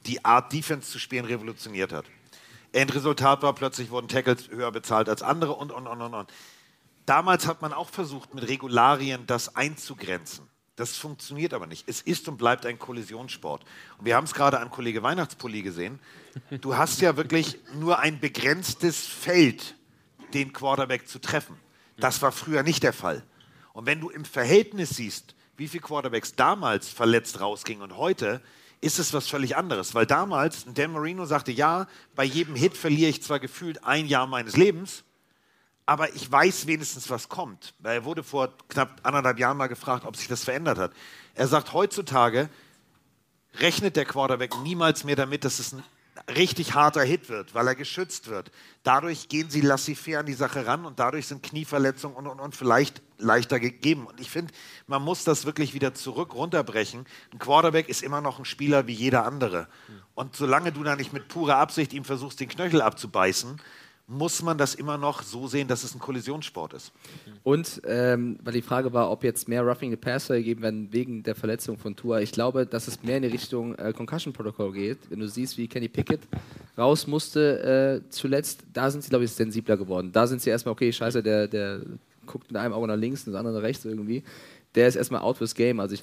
die 0.07 0.25
Art 0.25 0.53
Defense 0.53 0.91
zu 0.91 0.99
spielen 0.99 1.25
revolutioniert 1.25 1.93
hat. 1.93 2.07
Endresultat 2.73 3.43
war 3.43 3.55
plötzlich 3.55 3.91
wurden 3.91 4.09
Tackles 4.09 4.49
höher 4.51 4.71
bezahlt 4.71 5.09
als 5.09 5.23
andere 5.23 5.55
und 5.55 5.73
und 5.73 5.87
und 5.87 6.01
und. 6.01 6.33
Damals 7.07 7.47
hat 7.47 7.63
man 7.63 7.73
auch 7.73 7.89
versucht, 7.89 8.35
mit 8.35 8.49
Regularien 8.49 9.27
das 9.27 9.55
einzugrenzen. 9.57 10.47
Das 10.75 10.97
funktioniert 10.97 11.55
aber 11.55 11.67
nicht. 11.67 11.89
Es 11.89 12.03
ist 12.03 12.29
und 12.29 12.37
bleibt 12.37 12.67
ein 12.67 12.79
Kollisionssport. 12.79 13.65
Und 13.97 14.05
wir 14.05 14.15
haben 14.15 14.25
es 14.25 14.35
gerade 14.35 14.61
an 14.61 14.71
Kollege 14.71 15.03
Weihnachtspulli 15.03 15.63
gesehen. 15.63 15.99
Du 16.61 16.77
hast 16.77 17.01
ja 17.01 17.17
wirklich 17.17 17.59
nur 17.75 17.99
ein 18.01 18.21
begrenztes 18.21 19.07
Feld, 19.07 19.75
den 20.35 20.53
Quarterback 20.53 21.09
zu 21.09 21.19
treffen. 21.19 21.57
Das 21.97 22.21
war 22.21 22.31
früher 22.31 22.63
nicht 22.63 22.83
der 22.83 22.93
Fall. 22.93 23.23
Und 23.73 23.87
wenn 23.87 24.01
du 24.01 24.11
im 24.11 24.27
Verhältnis 24.27 24.91
siehst, 24.91 25.35
wie 25.57 25.69
viele 25.69 25.83
Quarterbacks 25.83 26.35
damals 26.35 26.89
verletzt 26.89 27.41
rausgingen 27.41 27.83
und 27.83 27.97
heute, 27.97 28.43
ist 28.81 28.99
es 28.99 29.13
was 29.13 29.29
völlig 29.29 29.57
anderes. 29.57 29.95
Weil 29.95 30.07
damals, 30.07 30.67
Dan 30.73 30.93
Marino 30.93 31.25
sagte, 31.25 31.53
ja, 31.53 31.87
bei 32.15 32.25
jedem 32.25 32.55
Hit 32.55 32.77
verliere 32.77 33.11
ich 33.11 33.23
zwar 33.23 33.41
gefühlt 33.41 33.85
ein 33.85 34.07
Jahr 34.07 34.27
meines 34.27 34.57
Lebens, 34.57 35.05
aber 35.87 36.15
ich 36.15 36.31
weiß 36.31 36.67
wenigstens, 36.67 37.09
was 37.11 37.29
kommt. 37.29 37.75
Er 37.83 38.05
wurde 38.05 38.25
vor 38.25 38.53
knapp 38.69 39.01
anderthalb 39.05 39.39
Jahren 39.39 39.57
mal 39.57 39.69
gefragt, 39.69 40.05
ob 40.05 40.17
sich 40.17 40.27
das 40.27 40.45
verändert 40.45 40.79
hat. 40.79 40.93
Er 41.35 41.47
sagt, 41.47 41.73
heutzutage 41.73 42.49
rechnet 43.59 43.97
der 43.97 44.05
Quarterback 44.05 44.59
niemals 44.63 45.05
mehr 45.05 45.17
damit, 45.17 45.45
dass 45.45 45.61
es 45.61 45.73
ein 45.73 45.85
richtig 46.35 46.75
harter 46.75 47.03
Hit 47.03 47.29
wird, 47.29 47.55
weil 47.55 47.69
er 47.69 47.75
geschützt 47.75 48.29
wird. 48.29 48.51
Dadurch 48.83 49.29
gehen 49.29 49.49
sie 49.49 49.61
laissez-faire 49.61 50.21
an 50.21 50.27
die 50.27 50.35
Sache 50.35 50.67
ran 50.67 50.85
und 50.85 50.99
dadurch 50.99 51.29
sind 51.29 51.43
Knieverletzungen 51.43 52.17
und, 52.17 52.27
und, 52.27 52.41
und 52.41 52.57
vielleicht 52.57 53.03
leichter 53.19 53.61
gegeben. 53.61 54.07
Und 54.07 54.21
ich 54.21 54.31
finde, 54.31 54.53
man 54.87 55.03
muss 55.03 55.25
das 55.25 55.47
wirklich 55.47 55.75
wieder 55.75 55.95
zurück 55.95 56.35
runterbrechen. 56.35 57.07
Ein 57.33 57.39
Quarterback 57.39 57.89
ist 57.89 58.03
immer 58.03 58.21
noch 58.21 58.39
ein 58.39 58.45
Spieler 58.45 58.87
wie 58.87 58.93
jeder 58.93 59.25
andere. 59.25 59.69
Und 60.15 60.37
solange 60.37 60.73
du 60.73 60.83
da 60.83 60.97
nicht 60.97 61.13
mit 61.13 61.29
purer 61.29 61.57
Absicht 61.57 61.93
ihm 61.93 62.05
versuchst, 62.05 62.41
den 62.41 62.49
Knöchel 62.49 62.83
abzubeißen, 62.83 63.61
muss 64.09 64.41
man 64.43 64.57
das 64.57 64.75
immer 64.75 64.99
noch 64.99 65.23
so 65.23 65.49
sehen, 65.49 65.67
dass 65.67 65.83
es 65.83 65.95
ein 65.95 65.99
Kollisionssport 65.99 66.75
ist. 66.75 66.93
Und 67.43 67.83
ähm, 67.87 68.39
weil 68.43 68.53
die 68.53 68.63
Frage 68.63 68.93
war, 68.93 69.11
ob 69.11 69.25
jetzt 69.25 69.49
mehr 69.49 69.63
Roughing 69.63 69.91
the 69.91 69.97
Passer 69.97 70.37
gegeben 70.37 70.63
werden 70.63 70.93
wegen 70.93 71.23
der 71.25 71.35
Verletzung 71.35 71.77
von 71.77 71.97
Tua. 71.97 72.21
Ich 72.21 72.31
glaube, 72.31 72.67
dass 72.67 72.87
es 72.87 73.03
mehr 73.03 73.17
in 73.17 73.25
die 73.25 73.31
Richtung 73.31 73.75
äh, 73.75 73.93
Concussion 73.93 74.33
Protocol 74.33 74.73
geht. 74.73 74.99
Wenn 75.11 75.19
du 75.19 75.29
siehst, 75.29 75.59
wie 75.59 75.67
Kenny 75.67 75.89
Pickett 75.89 76.21
raus 76.79 77.07
musste 77.09 78.03
äh, 78.07 78.11
zuletzt, 78.11 78.63
da 78.73 78.91
sind 78.91 79.03
sie, 79.03 79.11
glaube 79.11 79.25
ich, 79.25 79.33
sensibler 79.33 79.77
geworden. 79.77 80.13
Da 80.13 80.29
sind 80.29 80.41
sie 80.41 80.51
erstmal, 80.51 80.73
okay, 80.73 80.93
scheiße, 80.93 81.23
der, 81.23 81.49
der 81.49 81.81
guckt 82.27 82.51
mit 82.51 82.61
einem 82.61 82.75
Auge 82.75 82.87
nach 82.87 82.97
links 82.97 83.27
und 83.27 83.33
das 83.33 83.39
andere 83.39 83.55
nach 83.55 83.63
rechts 83.63 83.85
irgendwie. 83.85 84.23
Der 84.75 84.89
ist 84.89 84.97
erstmal 84.97 85.23
out 85.23 85.39
fürs 85.39 85.55
Game. 85.55 85.81
Also 85.81 85.95
ich, 85.95 86.03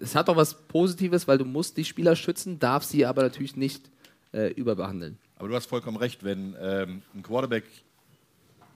es 0.00 0.14
hat 0.14 0.28
doch 0.28 0.36
was 0.36 0.54
Positives, 0.68 1.28
weil 1.28 1.38
du 1.38 1.44
musst 1.44 1.76
die 1.76 1.84
Spieler 1.84 2.16
schützen, 2.16 2.58
darf 2.58 2.84
sie 2.84 3.04
aber 3.04 3.22
natürlich 3.22 3.56
nicht 3.56 3.90
äh, 4.32 4.52
überbehandeln. 4.52 5.18
Aber 5.38 5.48
du 5.48 5.54
hast 5.54 5.66
vollkommen 5.66 5.96
recht, 5.96 6.24
wenn 6.24 6.56
ähm, 6.60 7.02
ein 7.14 7.22
Quarterback 7.22 7.64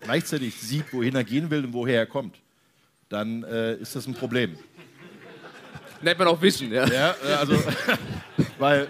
gleichzeitig 0.00 0.60
sieht, 0.60 0.92
wohin 0.92 1.14
er 1.14 1.24
gehen 1.24 1.50
will 1.50 1.64
und 1.64 1.72
woher 1.72 1.98
er 1.98 2.06
kommt, 2.06 2.40
dann 3.08 3.42
äh, 3.44 3.76
ist 3.76 3.96
das 3.96 4.06
ein 4.06 4.14
Problem. 4.14 4.56
Nennt 6.02 6.18
man 6.18 6.28
auch 6.28 6.40
Vision, 6.40 6.72
ja. 6.72 6.86
Ja, 6.86 7.14
äh, 7.24 7.32
also, 7.34 7.54
weil 8.58 8.88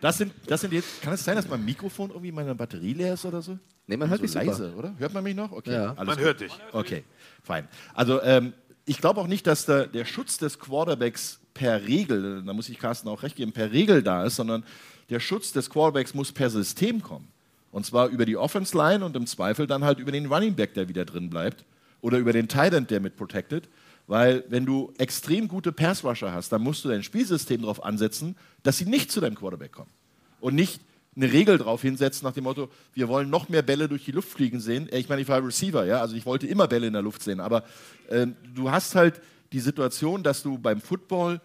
das 0.00 0.18
sind, 0.18 0.32
das 0.46 0.60
sind 0.60 0.72
jetzt, 0.72 1.02
kann 1.02 1.14
es 1.14 1.24
sein, 1.24 1.36
dass 1.36 1.48
mein 1.48 1.64
Mikrofon 1.64 2.10
irgendwie 2.10 2.32
meine 2.32 2.54
Batterie 2.54 2.94
leer 2.94 3.14
ist 3.14 3.24
oder 3.24 3.42
so? 3.42 3.58
Nee, 3.86 3.96
man 3.96 4.08
hört 4.08 4.18
so 4.18 4.22
mich 4.22 4.32
super. 4.32 4.44
leise, 4.44 4.74
oder? 4.74 4.94
Hört 4.98 5.14
man 5.14 5.22
mich 5.24 5.34
noch? 5.36 5.52
Okay, 5.52 5.72
Ja. 5.72 5.90
alles 5.96 6.06
Man 6.06 6.16
gut. 6.16 6.24
hört 6.24 6.40
dich. 6.40 6.52
Okay, 6.72 7.04
fein. 7.42 7.68
Also, 7.94 8.20
ähm, 8.22 8.52
ich 8.84 8.98
glaube 8.98 9.20
auch 9.20 9.26
nicht, 9.26 9.46
dass 9.46 9.66
der, 9.66 9.86
der 9.86 10.04
Schutz 10.04 10.38
des 10.38 10.58
Quarterbacks 10.58 11.40
per 11.54 11.84
Regel, 11.86 12.42
da 12.44 12.52
muss 12.52 12.68
ich 12.68 12.78
Carsten 12.78 13.08
auch 13.08 13.22
recht 13.22 13.36
geben, 13.36 13.52
per 13.52 13.72
Regel 13.72 14.02
da 14.02 14.24
ist, 14.24 14.36
sondern 14.36 14.64
der 15.10 15.20
Schutz 15.20 15.52
des 15.52 15.70
Quarterbacks 15.70 16.14
muss 16.14 16.32
per 16.32 16.50
System 16.50 17.00
kommen. 17.02 17.28
Und 17.72 17.84
zwar 17.86 18.08
über 18.08 18.24
die 18.24 18.36
Offense 18.36 18.76
Line 18.76 19.04
und 19.04 19.14
im 19.16 19.26
Zweifel 19.26 19.66
dann 19.66 19.84
halt 19.84 19.98
über 19.98 20.10
den 20.12 20.26
Running 20.26 20.54
Back, 20.54 20.74
der 20.74 20.88
wieder 20.88 21.04
drin 21.04 21.30
bleibt. 21.30 21.64
Oder 22.00 22.18
über 22.18 22.32
den 22.32 22.48
Tight 22.48 22.72
End, 22.74 22.90
der 22.90 23.00
mit 23.00 23.16
protected. 23.16 23.68
Weil 24.06 24.44
wenn 24.48 24.64
du 24.66 24.92
extrem 24.98 25.48
gute 25.48 25.72
Pass 25.72 26.04
Rusher 26.04 26.32
hast, 26.32 26.50
dann 26.52 26.62
musst 26.62 26.84
du 26.84 26.88
dein 26.88 27.02
Spielsystem 27.02 27.62
darauf 27.62 27.84
ansetzen, 27.84 28.36
dass 28.62 28.78
sie 28.78 28.84
nicht 28.84 29.10
zu 29.10 29.20
deinem 29.20 29.34
Quarterback 29.34 29.72
kommen. 29.72 29.90
Und 30.40 30.54
nicht 30.54 30.80
eine 31.16 31.32
Regel 31.32 31.58
drauf 31.58 31.82
hinsetzen 31.82 32.26
nach 32.26 32.34
dem 32.34 32.44
Motto, 32.44 32.68
wir 32.92 33.08
wollen 33.08 33.30
noch 33.30 33.48
mehr 33.48 33.62
Bälle 33.62 33.88
durch 33.88 34.04
die 34.04 34.12
Luft 34.12 34.28
fliegen 34.28 34.60
sehen. 34.60 34.88
Ich 34.92 35.08
meine, 35.08 35.22
ich 35.22 35.28
war 35.28 35.44
Receiver, 35.44 35.84
ja, 35.86 36.00
also 36.00 36.14
ich 36.14 36.26
wollte 36.26 36.46
immer 36.46 36.68
Bälle 36.68 36.86
in 36.86 36.92
der 36.92 37.02
Luft 37.02 37.22
sehen, 37.22 37.40
aber 37.40 37.64
äh, 38.08 38.26
du 38.54 38.70
hast 38.70 38.94
halt 38.94 39.20
die 39.52 39.60
Situation, 39.60 40.22
dass 40.22 40.42
du 40.42 40.58
beim 40.58 40.80
Football 40.80 41.40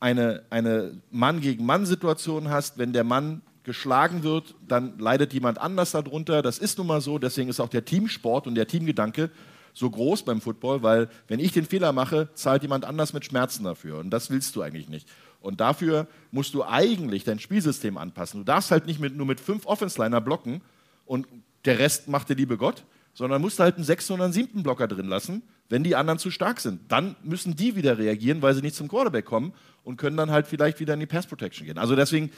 eine, 0.00 0.44
eine 0.50 1.00
Mann 1.10 1.40
gegen 1.40 1.66
Mann 1.66 1.86
Situation 1.86 2.48
hast, 2.48 2.78
wenn 2.78 2.92
der 2.92 3.04
Mann 3.04 3.42
geschlagen 3.64 4.22
wird, 4.22 4.54
dann 4.66 4.98
leidet 4.98 5.34
jemand 5.34 5.58
anders 5.58 5.90
darunter. 5.90 6.40
Das 6.40 6.58
ist 6.58 6.78
nun 6.78 6.86
mal 6.86 7.00
so, 7.00 7.18
deswegen 7.18 7.50
ist 7.50 7.60
auch 7.60 7.68
der 7.68 7.84
Teamsport 7.84 8.46
und 8.46 8.54
der 8.54 8.68
Teamgedanke 8.68 9.30
so 9.74 9.90
groß 9.90 10.24
beim 10.24 10.40
Football, 10.40 10.82
weil 10.82 11.08
wenn 11.28 11.40
ich 11.40 11.52
den 11.52 11.66
Fehler 11.66 11.92
mache, 11.92 12.28
zahlt 12.34 12.62
jemand 12.62 12.86
anders 12.86 13.12
mit 13.12 13.26
Schmerzen 13.26 13.64
dafür 13.64 13.98
und 13.98 14.10
das 14.10 14.30
willst 14.30 14.56
du 14.56 14.62
eigentlich 14.62 14.88
nicht. 14.88 15.06
Und 15.46 15.60
dafür 15.60 16.08
musst 16.32 16.54
du 16.54 16.64
eigentlich 16.64 17.22
dein 17.22 17.38
Spielsystem 17.38 17.98
anpassen. 17.98 18.40
Du 18.40 18.44
darfst 18.44 18.72
halt 18.72 18.86
nicht 18.86 18.98
mit, 18.98 19.16
nur 19.16 19.26
mit 19.26 19.38
fünf 19.38 19.64
Offense-Liner 19.64 20.20
blocken 20.20 20.60
und 21.04 21.28
der 21.64 21.78
Rest 21.78 22.08
macht 22.08 22.28
der 22.28 22.34
liebe 22.34 22.58
Gott, 22.58 22.82
sondern 23.14 23.40
musst 23.40 23.60
halt 23.60 23.76
einen 23.76 23.84
sechsten 23.84 24.14
oder 24.14 24.32
siebten 24.32 24.64
Blocker 24.64 24.88
drin 24.88 25.06
lassen, 25.06 25.42
wenn 25.68 25.84
die 25.84 25.94
anderen 25.94 26.18
zu 26.18 26.32
stark 26.32 26.58
sind. 26.58 26.80
Dann 26.90 27.14
müssen 27.22 27.54
die 27.54 27.76
wieder 27.76 27.96
reagieren, 27.96 28.42
weil 28.42 28.56
sie 28.56 28.60
nicht 28.60 28.74
zum 28.74 28.88
Quarterback 28.88 29.24
kommen 29.24 29.52
und 29.84 29.98
können 29.98 30.16
dann 30.16 30.32
halt 30.32 30.48
vielleicht 30.48 30.80
wieder 30.80 30.94
in 30.94 31.00
die 31.00 31.06
Pass 31.06 31.28
Protection 31.28 31.64
gehen. 31.64 31.78
Also 31.78 31.94
deswegen, 31.94 32.32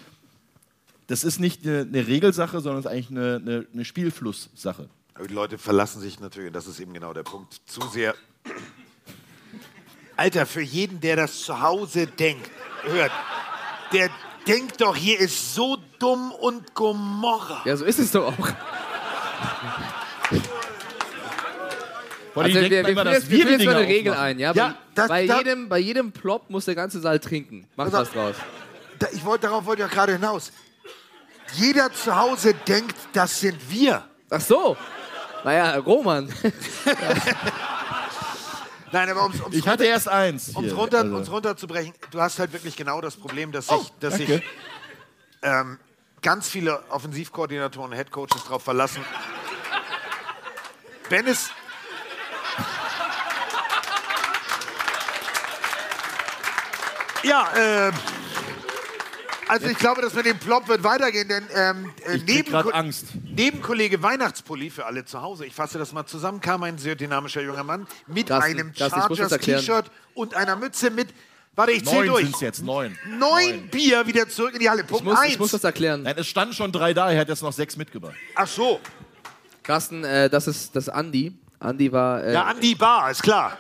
das 1.07 1.25
ist 1.25 1.41
nicht 1.41 1.67
eine, 1.67 1.81
eine 1.81 2.07
Regelsache, 2.07 2.61
sondern 2.61 2.81
es 2.81 2.85
ist 2.85 2.93
eigentlich 2.93 3.11
eine, 3.11 3.37
eine, 3.37 3.67
eine 3.73 3.85
Spielflusssache. 3.87 4.91
Aber 5.15 5.27
die 5.27 5.35
Leute 5.35 5.57
verlassen 5.57 6.03
sich 6.03 6.21
natürlich, 6.21 6.49
und 6.49 6.55
das 6.55 6.67
ist 6.67 6.79
eben 6.79 6.93
genau 6.93 7.15
der 7.15 7.23
Punkt, 7.23 7.59
zu 7.65 7.81
sehr. 7.89 8.15
Alter, 10.15 10.45
für 10.45 10.61
jeden, 10.61 11.01
der 11.01 11.17
das 11.17 11.41
zu 11.41 11.63
Hause 11.63 12.07
denkt, 12.07 12.51
hört, 12.85 13.13
der 13.93 14.11
denkt 14.47 14.81
doch, 14.81 14.97
hier 14.97 15.19
ist 15.19 15.55
so 15.55 15.77
dumm 15.99 16.33
und 16.33 16.75
Gomorra. 16.75 17.63
Ja, 17.65 17.77
so 17.77 17.85
ist 17.85 17.99
es 17.99 18.11
doch 18.13 18.27
auch. 18.27 18.49
Also 22.35 22.55
wir, 22.61 22.71
wir, 22.71 22.89
immer, 22.89 23.11
jetzt, 23.11 23.31
wir 23.31 23.47
wir 23.49 23.65
mal 23.65 23.77
eine 23.77 23.87
Regel 23.89 24.13
aufmachen. 24.13 24.29
ein. 24.31 24.39
Ja? 24.39 24.53
Ja, 24.53 24.69
bei, 24.69 24.75
das- 24.95 25.09
bei, 25.09 25.23
jedem, 25.23 25.69
bei 25.69 25.79
jedem 25.79 26.13
Plop 26.13 26.49
muss 26.51 26.67
der 26.67 26.77
ganze 26.77 27.01
Saal 27.01 27.19
trinken. 27.19 27.67
Macht 27.75 27.93
was 27.93 28.13
draus. 28.13 28.37
Da, 29.01 29.09
ich 29.13 29.25
wollte, 29.25 29.49
darauf 29.49 29.65
wollte 29.67 29.83
ich 29.83 29.89
ja 29.89 29.95
gerade 29.95 30.13
hinaus. 30.13 30.53
Jeder 31.55 31.93
zu 31.93 32.15
Hause 32.15 32.55
denkt, 32.55 32.95
das 33.13 33.41
sind 33.41 33.59
wir. 33.71 34.05
Ach 34.31 34.41
so. 34.41 34.77
Naja, 35.45 35.79
Roman. 35.79 36.33
Nein, 38.93 39.11
aber 39.11 39.25
um's, 39.25 39.41
um's 39.41 39.55
Ich 39.55 39.67
hatte 39.69 39.85
erst 39.85 40.09
eins. 40.09 40.51
um's 40.51 40.69
hier, 40.69 40.75
runter, 40.77 40.99
also. 41.01 41.17
um's 41.17 41.31
runterzubrechen, 41.31 41.93
du 42.11 42.21
hast 42.21 42.39
halt 42.39 42.53
wirklich 42.53 42.77
genau 42.77 43.01
das 43.01 43.17
Problem, 43.17 43.53
dass 43.53 43.69
Oh, 43.71 43.79
sich 43.81 43.93
dass 44.01 44.17
danke. 44.19 44.43
ähm, 45.43 45.79
ganz 46.23 46.49
viele 46.49 46.83
Offensivkoordinatoren 46.91 47.91
und 47.93 47.97
Headcoaches 47.97 48.45
darauf 48.45 48.63
verlassen, 48.63 49.05
wenn 51.11 51.27
es. 51.27 51.51
Ja, 57.23 57.49
äh, 57.89 57.93
also 59.49 59.67
ich 59.67 59.79
glaube, 59.79 60.03
das 60.03 60.15
mit 60.15 60.27
dem 60.27 60.39
Plop 60.39 60.69
wird 60.69 60.83
weitergehen, 60.85 61.29
denn 61.29 61.45
ähm, 61.55 61.91
äh, 62.07 62.19
neben, 62.27 62.55
Angst. 62.55 63.07
neben 63.25 63.61
Kollege 63.63 64.03
Weihnachtspulli 64.03 64.71
für 64.71 64.87
alle 64.87 65.05
zu 65.05 65.21
Hause, 65.23 65.47
ich 65.47 65.55
fasse 65.55 65.79
das 65.79 65.93
mal 65.93 66.07
zusammen, 66.07 66.41
kam 66.41 66.63
ein 66.63 66.79
sehr 66.79 66.95
dynamischer 66.97 67.41
junger 67.43 67.65
Mann 67.65 67.87
mit 68.07 68.31
einem 68.31 68.73
ich 68.75 68.81
muss 69.09 69.19
das 69.19 69.33
erklären. 69.33 69.63
Chargers-T-Shirt 69.63 69.91
und 70.15 70.35
einer 70.35 70.57
Mütze 70.57 70.91
mit, 70.91 71.09
warte, 71.55 71.73
ich 71.73 71.85
zähle 71.85 71.97
Neun 71.97 72.07
durch. 72.09 72.25
sind 72.25 72.35
es 72.35 72.41
jetzt, 72.41 72.63
neun. 72.63 72.99
Neun 73.19 73.69
Bier 73.69 74.07
wieder 74.07 74.29
zurück 74.29 74.55
in 74.55 74.61
die 74.61 74.69
Halle. 74.71 74.83
Ich 74.83 74.87
Punkt 74.87 75.05
muss, 75.05 75.19
eins. 75.19 75.33
ich 75.33 75.39
muss 75.39 75.51
das 75.51 75.65
erklären. 75.65 76.03
Nein, 76.03 76.15
es 76.19 76.27
standen 76.27 76.55
schon 76.55 76.71
drei 76.73 76.95
da, 76.95 77.11
er 77.11 77.21
hat 77.21 77.29
jetzt 77.29 77.43
noch 77.43 77.53
sechs 77.53 77.77
mitgebracht. 77.77 78.15
Ach 78.35 78.47
so. 78.47 78.81
Carsten, 79.63 80.03
äh, 80.05 80.31
das 80.31 80.47
ist 80.47 80.75
das 80.75 80.85
ist 80.85 80.91
Andi. 80.95 81.33
Andi 81.61 81.91
war. 81.93 82.23
Äh, 82.25 82.33
Ja, 82.33 82.45
Andi 82.45 82.75
Bar, 82.75 83.11
ist 83.11 83.23
klar. 83.23 83.59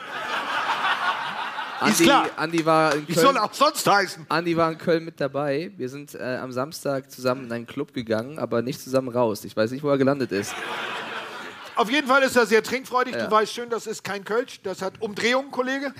Andi, 1.80 1.92
ist 1.92 2.02
klar. 2.02 2.26
Andi 2.36 2.64
war 2.66 2.94
in 2.94 3.06
Köln. 3.06 3.18
soll 3.18 3.38
auch 3.38 3.52
sonst 3.52 3.86
heißen? 3.86 4.26
Andi 4.28 4.56
war 4.56 4.72
in 4.72 4.78
Köln 4.78 5.04
mit 5.04 5.20
dabei. 5.20 5.70
Wir 5.76 5.88
sind 5.88 6.14
äh, 6.14 6.38
am 6.40 6.52
Samstag 6.52 7.10
zusammen 7.10 7.44
in 7.44 7.52
einen 7.52 7.66
Club 7.66 7.92
gegangen, 7.94 8.38
aber 8.38 8.62
nicht 8.62 8.80
zusammen 8.80 9.08
raus. 9.08 9.44
Ich 9.44 9.56
weiß 9.56 9.70
nicht, 9.70 9.82
wo 9.82 9.88
er 9.88 9.98
gelandet 9.98 10.32
ist. 10.32 10.54
Auf 11.76 11.90
jeden 11.90 12.08
Fall 12.08 12.22
ist 12.24 12.34
er 12.36 12.46
sehr 12.46 12.62
trinkfreudig. 12.62 13.14
Ja. 13.14 13.26
Du 13.26 13.30
weißt 13.30 13.52
schön, 13.52 13.70
das 13.70 13.86
ist 13.86 14.02
kein 14.02 14.24
Kölsch. 14.24 14.60
Das 14.62 14.82
hat 14.82 15.00
Umdrehungen, 15.00 15.50
Kollege. 15.50 15.94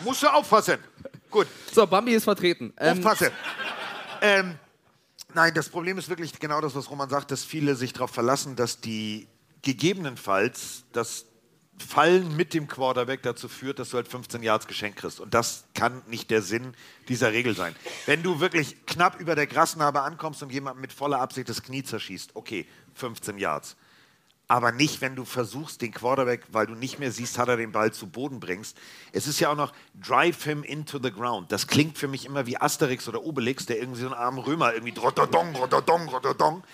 Musst 0.00 0.22
du 0.22 0.28
aufpassen. 0.28 0.78
Gut, 1.30 1.46
So, 1.70 1.86
Bambi 1.86 2.12
ist 2.12 2.24
vertreten. 2.24 2.72
Ähm. 2.78 3.04
Ähm, 4.22 4.54
nein, 5.34 5.52
das 5.54 5.68
Problem 5.68 5.98
ist 5.98 6.08
wirklich 6.08 6.38
genau 6.38 6.60
das, 6.62 6.74
was 6.74 6.90
Roman 6.90 7.10
sagt, 7.10 7.30
dass 7.30 7.44
viele 7.44 7.74
sich 7.74 7.92
darauf 7.92 8.10
verlassen, 8.10 8.56
dass 8.56 8.80
die 8.80 9.28
gegebenenfalls 9.62 10.84
das 10.92 11.26
Fallen 11.82 12.36
mit 12.36 12.54
dem 12.54 12.66
Quarterback 12.68 13.22
dazu 13.22 13.48
führt, 13.48 13.78
dass 13.78 13.90
du 13.90 13.96
halt 13.96 14.08
15 14.08 14.42
Yards 14.42 14.66
geschenkt 14.66 14.98
kriegst. 14.98 15.20
Und 15.20 15.34
das 15.34 15.64
kann 15.74 16.02
nicht 16.06 16.30
der 16.30 16.42
Sinn 16.42 16.74
dieser 17.08 17.32
Regel 17.32 17.54
sein. 17.54 17.74
Wenn 18.06 18.22
du 18.22 18.40
wirklich 18.40 18.86
knapp 18.86 19.20
über 19.20 19.34
der 19.34 19.46
Grasnarbe 19.46 20.02
ankommst 20.02 20.42
und 20.42 20.52
jemand 20.52 20.80
mit 20.80 20.92
voller 20.92 21.20
Absicht 21.20 21.48
das 21.48 21.62
Knie 21.62 21.82
zerschießt, 21.82 22.34
okay, 22.34 22.66
15 22.94 23.38
Yards. 23.38 23.76
Aber 24.50 24.72
nicht, 24.72 25.02
wenn 25.02 25.14
du 25.14 25.26
versuchst, 25.26 25.82
den 25.82 25.92
Quarterback, 25.92 26.46
weil 26.52 26.66
du 26.66 26.74
nicht 26.74 26.98
mehr 26.98 27.12
siehst, 27.12 27.36
hat 27.36 27.48
er 27.48 27.58
den 27.58 27.70
Ball 27.70 27.92
zu 27.92 28.06
Boden 28.06 28.40
bringst. 28.40 28.78
Es 29.12 29.26
ist 29.26 29.40
ja 29.40 29.50
auch 29.50 29.56
noch 29.56 29.74
Drive 29.94 30.42
him 30.42 30.62
into 30.62 30.98
the 31.02 31.12
ground. 31.12 31.52
Das 31.52 31.66
klingt 31.66 31.98
für 31.98 32.08
mich 32.08 32.24
immer 32.24 32.46
wie 32.46 32.56
Asterix 32.56 33.06
oder 33.08 33.22
Obelix, 33.22 33.66
der 33.66 33.78
irgendwie 33.78 34.00
so 34.00 34.06
einen 34.06 34.14
armen 34.14 34.38
Römer 34.38 34.72
irgendwie 34.72 34.94
drotodong, 34.94 35.52
drotodong, 35.52 36.06
drotodong. 36.06 36.64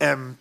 Ähm, 0.00 0.38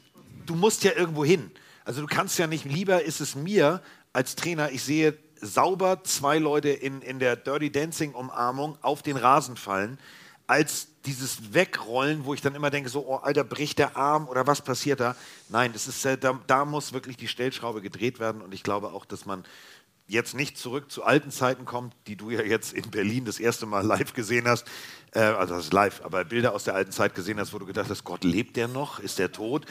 du 0.48 0.56
musst 0.56 0.84
ja 0.84 0.94
irgendwo 0.94 1.24
hin. 1.24 1.52
Also 1.86 2.02
du 2.02 2.08
kannst 2.08 2.40
ja 2.40 2.48
nicht, 2.48 2.66
lieber 2.66 3.04
ist 3.04 3.20
es 3.20 3.36
mir 3.36 3.84
als 4.14 4.36
Trainer, 4.36 4.72
ich 4.72 4.84
sehe 4.84 5.18
sauber 5.42 6.04
zwei 6.04 6.38
Leute 6.38 6.70
in, 6.70 7.02
in 7.02 7.20
der 7.20 7.36
Dirty 7.36 7.72
Dancing 7.72 8.14
Umarmung 8.14 8.78
auf 8.82 9.02
den 9.02 9.18
Rasen 9.18 9.56
fallen, 9.56 10.00
als 10.48 10.88
dieses 11.06 11.54
Wegrollen, 11.54 12.26
wo 12.26 12.34
ich 12.34 12.42
dann 12.42 12.56
immer 12.56 12.72
denke, 12.72 12.90
so, 12.90 13.06
oh, 13.08 13.16
Alter, 13.18 13.44
bricht 13.44 13.80
der 13.80 13.96
Arm 13.96 14.28
oder 14.28 14.48
was 14.48 14.62
passiert 14.62 15.00
da? 15.00 15.16
Nein, 15.48 15.74
das 15.74 15.88
ist, 15.88 16.04
äh, 16.06 16.18
da, 16.18 16.40
da 16.48 16.66
muss 16.66 16.92
wirklich 16.92 17.18
die 17.18 17.28
Stellschraube 17.28 17.82
gedreht 17.82 18.20
werden 18.20 18.42
und 18.42 18.54
ich 18.54 18.64
glaube 18.64 18.92
auch, 18.92 19.06
dass 19.06 19.26
man 19.26 19.44
jetzt 20.08 20.34
nicht 20.34 20.58
zurück 20.58 20.92
zu 20.92 21.04
alten 21.04 21.30
Zeiten 21.30 21.66
kommt, 21.66 21.96
die 22.08 22.16
du 22.16 22.32
ja 22.32 22.42
jetzt 22.42 22.74
in 22.74 22.90
Berlin 22.90 23.26
das 23.26 23.40
erste 23.40 23.68
Mal 23.68 23.86
live 23.86 24.14
gesehen 24.14 24.48
hast, 24.48 24.66
äh, 25.14 25.20
also 25.20 25.56
das 25.56 25.66
ist 25.66 25.74
live, 25.74 26.02
aber 26.04 26.26
Bilder 26.26 26.54
aus 26.54 26.64
der 26.64 26.74
alten 26.74 26.92
Zeit 26.92 27.14
gesehen 27.14 27.40
hast, 27.40 27.54
wo 27.54 27.60
du 27.60 27.68
gedacht 27.68 27.90
hast, 27.90 28.04
Gott, 28.04 28.24
lebt 28.24 28.58
der 28.58 28.68
noch? 28.68 29.00
Ist 29.00 29.20
der 29.20 29.32
tot? 29.32 29.66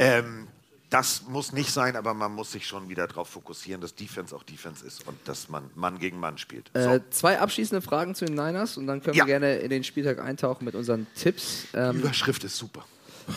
Ähm, 0.00 0.48
das 0.90 1.22
muss 1.28 1.52
nicht 1.52 1.70
sein, 1.72 1.96
aber 1.96 2.14
man 2.14 2.32
muss 2.32 2.52
sich 2.52 2.66
schon 2.66 2.88
wieder 2.88 3.06
darauf 3.08 3.28
fokussieren, 3.28 3.80
dass 3.80 3.94
Defense 3.94 4.34
auch 4.34 4.42
Defense 4.44 4.86
ist 4.86 5.06
und 5.08 5.16
dass 5.24 5.48
man 5.48 5.64
Mann 5.74 5.98
gegen 5.98 6.20
Mann 6.20 6.38
spielt. 6.38 6.70
So. 6.74 6.80
Äh, 6.80 7.00
zwei 7.10 7.40
abschließende 7.40 7.82
Fragen 7.82 8.14
zu 8.14 8.24
den 8.26 8.34
Niners 8.34 8.76
und 8.76 8.86
dann 8.86 9.02
können 9.02 9.16
Ja. 9.16 9.24
wir 9.26 9.32
gerne 9.38 9.56
in 9.56 9.70
den 9.70 9.82
Spieltag 9.82 10.20
eintauchen 10.20 10.64
mit 10.64 10.74
unseren 10.74 11.06
Tipps. 11.16 11.66
Ähm, 11.74 11.96
Überschrift 11.98 12.44
ist 12.44 12.56
super. 12.56 12.84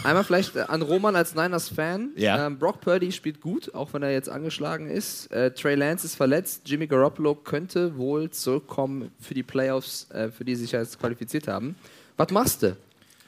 einmal 0.04 0.24
vielleicht 0.24 0.56
äh, 0.56 0.62
an 0.68 0.82
Roman 0.82 1.16
als 1.16 1.34
Niners-Fan. 1.34 2.12
Ja. 2.18 2.46
Ähm, 2.46 2.60
Brock 2.60 2.82
Purdy 2.82 3.12
spielt 3.12 3.40
gut, 3.42 3.74
auch 3.74 3.94
wenn 3.94 4.04
er 4.04 4.12
jetzt 4.12 4.30
angeschlagen 4.30 4.90
ist. 4.90 5.32
Äh, 5.32 5.52
Trey 5.52 5.76
Lance 5.76 6.06
ist 6.06 6.16
verletzt. 6.16 6.64
Jimmy 6.66 6.86
Garoppolo 6.88 7.34
könnte 7.36 7.98
wohl 7.98 8.30
zurückkommen 8.30 9.12
für 9.20 9.34
die 9.34 9.44
Playoffs, 9.44 10.08
äh, 10.12 10.30
für 10.30 10.44
die 10.46 10.56
sie 10.56 10.64
sich 10.64 10.74
jetzt 10.74 11.00
qualifiziert 11.00 11.48
haben. 11.48 11.76
Was 12.18 12.30
machst 12.32 12.64
du? 12.64 12.76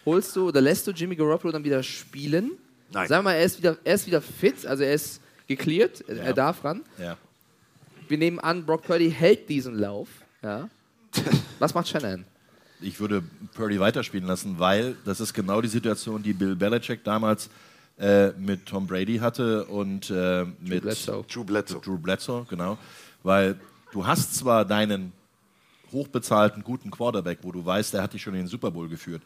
Holst 0.05 0.35
du 0.35 0.49
oder 0.49 0.61
lässt 0.61 0.85
du 0.85 0.91
Jimmy 0.91 1.15
Garoppolo 1.15 1.51
dann 1.53 1.63
wieder 1.63 1.81
spielen? 1.81 2.51
Nein. 2.91 3.07
Sagen 3.07 3.19
wir 3.23 3.29
mal, 3.31 3.35
er 3.35 3.43
ist 3.43 3.57
wieder, 3.59 3.77
er 3.83 3.95
ist 3.95 4.07
wieder 4.07 4.21
fit, 4.21 4.65
also 4.65 4.83
er 4.83 4.93
ist 4.93 5.21
geklärt, 5.47 6.03
er- 6.07 6.17
er 6.23 6.33
darf 6.33 6.63
ran. 6.63 6.81
Ja. 6.97 7.17
Wir 8.07 8.17
nehmen 8.17 8.39
an, 8.39 8.65
Brock 8.65 8.83
Purdy 8.83 9.11
hält 9.11 9.47
diesen 9.49 9.75
Lauf. 9.77 10.07
Ja. 10.41 10.69
Was 11.59 11.73
macht 11.73 11.87
Shannon? 11.87 12.25
Ich 12.81 12.99
würde 12.99 13.21
Purdy 13.53 13.79
weiterspielen 13.79 14.25
lassen, 14.25 14.57
weil 14.57 14.95
das 15.05 15.19
ist 15.19 15.33
genau 15.33 15.61
die 15.61 15.67
Situation, 15.67 16.23
die 16.23 16.33
Bill 16.33 16.55
Belichick 16.55 17.03
damals 17.03 17.49
äh, 17.99 18.29
mit 18.31 18.65
Tom 18.65 18.87
Brady 18.87 19.17
hatte 19.17 19.65
und 19.65 20.09
äh, 20.09 20.45
mit 20.61 20.83
Bledsoe. 20.83 21.25
Drew 21.31 21.43
Bledsoe. 21.43 21.81
Drew 21.81 21.97
Bledsoe, 21.97 22.45
genau. 22.49 22.77
Weil 23.21 23.59
du 23.91 24.07
hast 24.07 24.33
zwar 24.35 24.63
deinen 24.63 25.11
hochbezahlten, 25.91 26.63
guten 26.63 26.89
Quarterback, 26.91 27.39
wo 27.41 27.51
du 27.51 27.65
weißt, 27.65 27.93
der 27.93 28.03
hat 28.03 28.13
dich 28.13 28.21
schon 28.21 28.33
in 28.35 28.41
den 28.41 28.47
Super 28.47 28.71
Bowl 28.71 28.87
geführt, 28.87 29.21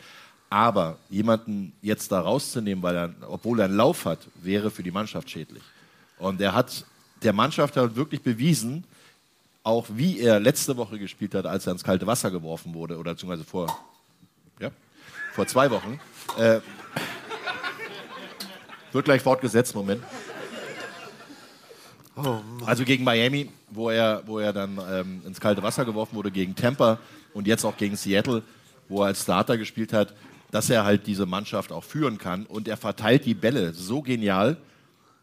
aber 0.54 1.00
jemanden 1.10 1.74
jetzt 1.82 2.12
da 2.12 2.22
rauszunehmen, 2.22 2.84
weil 2.84 2.96
er, 2.96 3.14
obwohl 3.28 3.60
er 3.60 3.66
einen 3.66 3.76
Lauf 3.76 4.06
hat, 4.06 4.20
wäre 4.36 4.70
für 4.70 4.84
die 4.84 4.92
Mannschaft 4.92 5.28
schädlich. 5.28 5.64
Und 6.20 6.40
er 6.42 6.54
hat 6.54 6.86
der 7.24 7.34
Mannschaft 7.34 7.76
halt 7.76 7.96
wirklich 7.96 8.22
bewiesen, 8.22 8.84
auch 9.64 9.88
wie 9.90 10.20
er 10.20 10.40
letzte 10.40 10.78
Woche 10.78 11.00
gespielt 11.00 11.34
hat, 11.34 11.48
als 11.48 11.66
er 11.66 11.74
ins 11.74 11.84
kalte 11.84 12.06
Wasser 12.06 12.30
geworfen 12.30 12.76
wurde, 12.76 13.00
oder 13.00 13.14
beziehungsweise 13.14 13.44
vor, 13.44 13.66
ja, 14.60 14.70
vor 15.34 15.48
zwei 15.48 15.72
Wochen. 15.72 16.00
Äh, 16.38 16.60
wird 18.92 19.06
gleich 19.06 19.24
fortgesetzt, 19.24 19.74
Moment. 19.74 20.04
also 22.64 22.84
gegen 22.84 23.04
Miami, 23.04 23.50
wo 23.72 23.90
er, 23.90 24.22
wo 24.28 24.38
er 24.38 24.54
dann 24.54 24.80
ähm, 24.88 25.24
ins 25.26 25.42
kalte 25.42 25.64
Wasser 25.64 25.84
geworfen 25.84 26.16
wurde, 26.16 26.30
gegen 26.30 26.56
Tampa 26.56 27.00
und 27.34 27.48
jetzt 27.48 27.66
auch 27.66 27.76
gegen 27.76 27.96
Seattle, 27.96 28.44
wo 28.88 29.02
er 29.02 29.08
als 29.08 29.24
Starter 29.24 29.58
gespielt 29.58 29.94
hat, 29.94 30.14
dass 30.54 30.70
er 30.70 30.86
halt 30.86 31.08
diese 31.08 31.26
Mannschaft 31.26 31.72
auch 31.72 31.84
führen 31.84 32.20
kann. 32.20 32.46
Und 32.46 32.68
er 32.68 32.78
verteilt 32.78 33.26
die 33.26 33.34
Bälle 33.34 33.74
so 33.74 34.04
genial. 34.04 34.58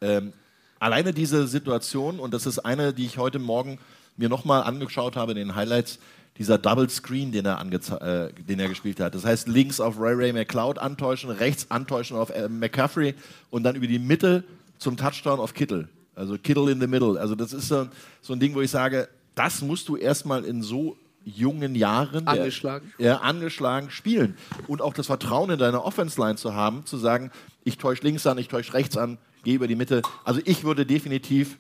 Ähm, 0.01 0.33
alleine 0.81 1.13
diese 1.13 1.47
Situation, 1.47 2.19
und 2.19 2.35
das 2.35 2.47
ist 2.47 2.59
eine, 2.59 2.93
die 2.93 3.07
ich 3.07 3.17
heute 3.17 3.39
Morgen 3.39 3.79
mir 4.17 4.29
nochmal 4.29 4.65
angeschaut 4.65 5.15
habe 5.15 5.31
in 5.31 5.39
den 5.39 5.55
Highlights, 5.55 6.01
dieser 6.37 6.59
Double 6.59 6.91
Screen, 6.91 7.31
den 7.31 7.47
er, 7.47 7.61
äh, 7.61 8.33
den 8.33 8.59
er 8.59 8.69
gespielt 8.69 8.99
hat. 8.99 9.15
Das 9.15 9.25
heißt, 9.25 9.47
links 9.47 9.79
auf 9.79 10.01
Ray 10.01 10.15
Ray 10.15 10.33
McLeod 10.33 10.81
antäuschen, 10.81 11.31
rechts 11.31 11.71
antäuschen 11.71 12.17
auf 12.17 12.31
äh, 12.31 12.49
McCaffrey 12.49 13.15
und 13.51 13.63
dann 13.63 13.77
über 13.77 13.87
die 13.87 14.01
Mitte 14.01 14.43
zum 14.79 14.97
Touchdown 14.97 15.39
auf 15.39 15.55
Kittle. 15.55 15.89
Also 16.17 16.39
Kittle 16.39 16.73
in 16.73 16.81
the 16.81 16.89
middle. 16.89 17.21
Also 17.21 17.37
das 17.37 17.53
ist 17.53 17.69
so, 17.69 17.87
so 18.21 18.33
ein 18.33 18.41
Ding, 18.41 18.53
wo 18.57 18.63
ich 18.63 18.71
sage, 18.71 19.09
das 19.37 19.63
musst 19.63 19.89
du 19.89 19.97
erstmal 19.97 20.45
in 20.45 20.63
so 20.63 20.97
jungen 21.25 21.75
Jahren 21.75 22.27
angeschlagen. 22.27 22.93
Der, 22.99 23.07
ja, 23.07 23.17
angeschlagen 23.19 23.91
spielen. 23.91 24.37
Und 24.67 24.83
auch 24.83 24.95
das 24.95 25.07
Vertrauen 25.07 25.51
in 25.51 25.59
deine 25.59 25.85
Offense-Line 25.85 26.37
zu 26.37 26.55
haben, 26.55 26.87
zu 26.87 26.97
sagen, 26.97 27.31
ich 27.65 27.79
täusche 27.79 28.03
links 28.03 28.27
an, 28.27 28.39
ich 28.39 28.49
täusche 28.49 28.75
rechts 28.75 28.97
an, 28.97 29.19
gehe 29.45 29.55
über 29.55 29.69
die 29.69 29.77
Mitte. 29.77 30.03
Also 30.25 30.41
ich 30.45 30.65
würde 30.65 30.87
definitiv 30.87 31.59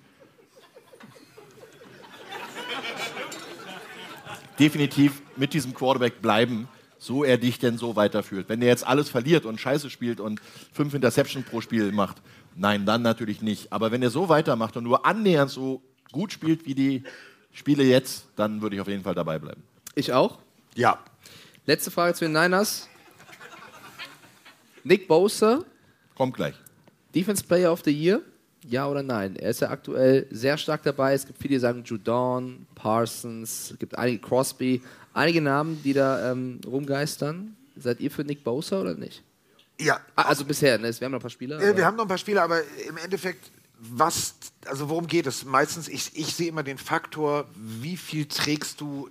definitiv 4.60 5.22
mit 5.36 5.54
diesem 5.54 5.74
Quarterback 5.74 6.20
bleiben, 6.20 6.68
so 6.98 7.24
er 7.24 7.38
dich 7.38 7.58
denn 7.58 7.78
so 7.78 7.96
weiterführt. 7.96 8.50
Wenn 8.50 8.60
er 8.60 8.68
jetzt 8.68 8.86
alles 8.86 9.08
verliert 9.08 9.46
und 9.46 9.58
Scheiße 9.58 9.88
spielt 9.88 10.20
und 10.20 10.40
fünf 10.72 10.92
Interception 10.92 11.42
pro 11.44 11.62
Spiel 11.62 11.92
macht, 11.92 12.18
nein, 12.54 12.84
dann 12.84 13.00
natürlich 13.00 13.40
nicht. 13.40 13.72
Aber 13.72 13.90
wenn 13.90 14.02
er 14.02 14.10
so 14.10 14.28
weitermacht 14.28 14.76
und 14.76 14.84
nur 14.84 15.06
annähernd 15.06 15.50
so 15.50 15.82
gut 16.12 16.32
spielt 16.32 16.66
wie 16.66 16.74
die 16.74 17.04
Spiele 17.52 17.84
jetzt, 17.84 18.26
dann 18.36 18.62
würde 18.62 18.76
ich 18.76 18.82
auf 18.82 18.88
jeden 18.88 19.02
Fall 19.02 19.14
dabei 19.14 19.38
bleiben. 19.38 19.62
Ich 19.94 20.12
auch? 20.12 20.38
Ja. 20.74 20.98
Letzte 21.66 21.90
Frage 21.90 22.14
zu 22.14 22.24
den 22.24 22.32
Niners. 22.32 22.88
Nick 24.84 25.08
Bosa. 25.08 25.64
Kommt 26.14 26.34
gleich. 26.34 26.54
Defense 27.14 27.44
Player 27.44 27.72
of 27.72 27.82
the 27.84 27.90
Year? 27.90 28.22
Ja 28.66 28.88
oder 28.88 29.02
nein? 29.02 29.36
Er 29.36 29.50
ist 29.50 29.60
ja 29.60 29.70
aktuell 29.70 30.26
sehr 30.30 30.56
stark 30.58 30.82
dabei. 30.82 31.14
Es 31.14 31.26
gibt 31.26 31.40
viele, 31.40 31.54
die 31.54 31.60
sagen 31.60 31.82
Judon, 31.84 32.66
Parsons, 32.74 33.72
es 33.72 33.78
gibt 33.78 33.96
einige 33.96 34.18
Crosby, 34.18 34.82
einige 35.14 35.40
Namen, 35.40 35.82
die 35.82 35.92
da 35.92 36.30
ähm, 36.30 36.60
rumgeistern. 36.66 37.56
Seid 37.76 38.00
ihr 38.00 38.10
für 38.10 38.22
Nick 38.22 38.44
Bosa 38.44 38.80
oder 38.80 38.94
nicht? 38.94 39.22
Ja. 39.80 40.00
Ah, 40.14 40.22
also 40.22 40.44
bisher, 40.44 40.78
ne? 40.78 40.92
wir 40.92 41.04
haben 41.04 41.12
noch 41.12 41.18
ein 41.18 41.22
paar 41.22 41.30
Spieler. 41.30 41.58
Äh, 41.60 41.76
wir 41.76 41.86
haben 41.86 41.96
noch 41.96 42.04
ein 42.04 42.08
paar 42.08 42.18
Spieler, 42.18 42.42
aber 42.42 42.60
im 42.86 42.98
Endeffekt, 42.98 43.50
was, 43.80 44.34
also 44.66 44.90
worum 44.90 45.06
geht 45.06 45.26
es? 45.26 45.44
Meistens, 45.44 45.88
ich, 45.88 46.14
ich 46.14 46.34
sehe 46.34 46.48
immer 46.48 46.62
den 46.62 46.76
Faktor, 46.76 47.46
wie 47.54 47.96
viel 47.96 48.26
trägst 48.26 48.80
du, 48.80 49.08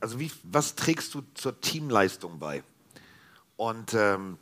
also 0.00 0.20
wie, 0.20 0.30
was 0.44 0.76
trägst 0.76 1.12
du 1.14 1.22
zur 1.34 1.60
Teamleistung 1.60 2.38
bei? 2.38 2.62
Und 3.56 3.92
ähm, 3.94 4.38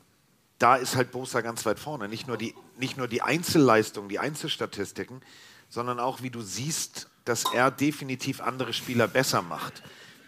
da 0.58 0.76
ist 0.76 0.96
halt 0.96 1.12
Bosa 1.12 1.40
ganz 1.40 1.64
weit 1.64 1.80
vorne. 1.80 2.08
Nicht 2.08 2.28
nur, 2.28 2.36
die, 2.36 2.54
nicht 2.76 2.98
nur 2.98 3.08
die 3.08 3.22
Einzelleistung, 3.22 4.08
die 4.08 4.18
Einzelstatistiken, 4.18 5.22
sondern 5.70 5.98
auch, 5.98 6.22
wie 6.22 6.30
du 6.30 6.42
siehst, 6.42 7.08
dass 7.24 7.44
er 7.52 7.70
definitiv 7.70 8.40
andere 8.40 8.72
Spieler 8.72 9.08
besser 9.08 9.42
macht. 9.42 9.82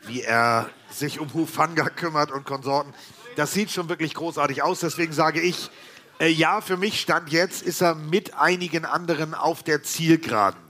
Wie 0.07 0.23
er 0.23 0.71
sich 0.91 1.21
um 1.21 1.33
Hufanga 1.35 1.91
kümmert 1.91 2.31
und 2.31 2.45
Konsorten. 2.45 2.95
Das 3.37 3.53
sieht 3.53 3.71
schon 3.71 3.91
wirklich 3.91 4.15
großartig 4.15 4.63
aus. 4.63 4.81
Deswegen 4.81 5.13
sage 5.13 5.41
ich, 5.41 5.71
äh, 6.21 6.29
ja, 6.29 6.61
für 6.61 6.77
mich 6.77 7.01
stand 7.01 7.33
jetzt, 7.33 7.63
ist 7.63 7.81
er 7.81 7.95
mit 7.95 8.35
einigen 8.35 8.85
anderen 8.85 9.35
auf 9.35 9.63
der 9.63 9.83
Zielgeraden. 9.83 10.61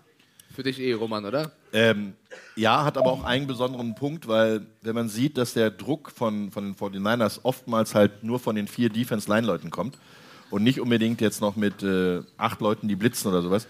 Für 0.55 0.63
dich 0.63 0.81
eh, 0.81 0.93
Roman, 0.93 1.25
oder? 1.25 1.53
Ähm, 1.73 2.15
ja, 2.57 2.85
hat 2.85 2.97
aber 2.97 3.13
auch 3.13 3.25
einen 3.25 3.47
besonderen 3.47 3.95
Punkt, 3.95 4.27
weil 4.29 4.67
wenn 4.83 4.95
man 4.95 5.09
sieht, 5.09 5.39
dass 5.39 5.55
der 5.55 5.71
Druck 5.71 6.11
von, 6.11 6.51
von 6.51 6.65
den 6.65 6.75
49ers 6.75 7.41
oftmals 7.43 7.95
halt 7.95 8.25
nur 8.25 8.39
von 8.39 8.57
den 8.57 8.69
vier 8.69 8.91
Defense-Line-Leuten 8.91 9.71
kommt 9.71 9.99
und 10.51 10.63
nicht 10.63 10.81
unbedingt 10.81 11.21
jetzt 11.21 11.41
noch 11.41 11.57
mit 11.57 11.83
äh, 11.83 12.23
acht 12.37 12.61
Leuten, 12.61 12.89
die 12.89 12.97
blitzen 12.97 13.31
oder 13.31 13.43
sowas, 13.43 13.67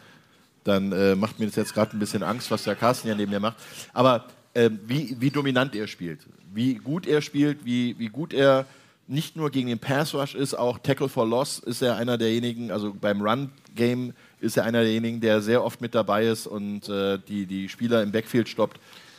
dann 0.65 0.93
äh, 0.93 1.15
macht 1.15 1.39
mir 1.39 1.47
das 1.47 1.57
jetzt 1.57 1.75
gerade 1.75 1.97
ein 1.97 1.99
bisschen 1.99 2.23
Angst, 2.23 2.51
was 2.51 2.65
der 2.65 2.77
Carsten 2.77 3.09
ja 3.09 3.15
neben 3.15 3.31
mir 3.31 3.41
macht. 3.41 3.57
Aber 3.93 4.27
äh, 4.55 4.71
wie, 4.87 5.17
wie 5.19 5.31
dominant 5.31 5.75
er 5.75 5.87
spielt, 5.87 6.21
wie 6.53 6.75
gut 6.75 7.07
er 7.07 7.23
spielt, 7.23 7.65
wie, 7.65 7.99
wie 7.99 8.09
gut 8.09 8.33
er 8.33 8.67
nicht 9.11 9.35
nur 9.35 9.51
gegen 9.51 9.69
den 9.69 9.81
Pass 9.81 10.15
Rush 10.15 10.37
ist, 10.37 10.55
auch 10.55 10.79
Tackle 10.79 11.09
for 11.09 11.27
Loss 11.27 11.59
ist 11.59 11.83
er 11.83 11.97
einer 11.97 12.17
derjenigen, 12.17 12.71
also 12.71 12.95
beim 12.95 13.21
Run-Game 13.21 14.15
ist 14.41 14.57
er 14.57 14.65
einer 14.65 14.83
derjenigen, 14.83 15.21
der 15.21 15.43
sehr 15.43 15.65
oft 15.65 15.81
mit 15.81 15.97
dabei 15.97 16.27
ist 16.27 16.47
und 16.47 16.89
äh, 16.89 17.19
die, 17.19 17.47
die 17.47 17.69
Spieler 17.69 18.03
im 18.05 18.13
Backfield 18.13 18.49
stoppt. 18.49 18.79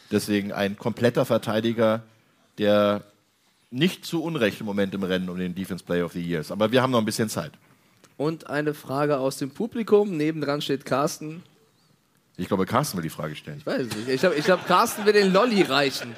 Deswegen 0.10 0.54
ein 0.54 0.78
kompletter 0.78 1.26
Verteidiger, 1.26 2.04
der 2.58 3.04
nicht 3.70 4.06
zu 4.06 4.24
Unrecht 4.24 4.62
im 4.62 4.66
Moment 4.66 4.94
im 4.94 5.04
Rennen 5.04 5.30
um 5.30 5.38
den 5.38 5.56
Defense 5.56 5.84
Player 5.84 6.06
of 6.06 6.14
the 6.14 6.22
Year 6.22 6.40
ist. 6.40 6.52
Aber 6.52 6.72
wir 6.72 6.82
haben 6.82 6.92
noch 6.92 7.00
ein 7.00 7.06
bisschen 7.06 7.30
Zeit. 7.30 7.52
Und 8.16 8.50
eine 8.50 8.74
Frage 8.74 9.18
aus 9.18 9.38
dem 9.38 9.52
Publikum. 9.52 10.16
Nebendran 10.16 10.62
steht 10.62 10.86
Carsten. 10.86 11.44
Ich 12.38 12.48
glaube, 12.48 12.66
Carsten 12.66 12.98
will 12.98 13.04
die 13.04 13.10
Frage 13.10 13.36
stellen. 13.36 13.58
Ich 13.60 13.66
weiß 13.66 13.84
nicht. 13.84 14.08
Ich 14.08 14.22
glaube, 14.22 14.36
ich 14.36 14.46
glaub, 14.46 14.66
Carsten 14.66 15.06
will 15.06 15.14
den 15.14 15.34
Lolli 15.34 15.64
reichen. 15.64 16.16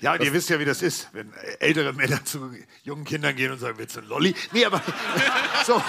Ja, 0.00 0.14
und 0.14 0.22
ihr 0.22 0.32
wisst 0.32 0.48
ja, 0.48 0.58
wie 0.58 0.64
das 0.64 0.80
ist, 0.80 1.08
wenn 1.12 1.30
ältere 1.58 1.92
Männer 1.92 2.24
zu 2.24 2.50
jungen 2.84 3.04
Kindern 3.04 3.36
gehen 3.36 3.52
und 3.52 3.58
sagen, 3.58 3.76
willst 3.76 3.96
du 3.96 4.00
einen 4.00 4.08
Lolli? 4.08 4.34
Nee, 4.50 4.64
aber 4.64 4.82
so, 5.66 5.82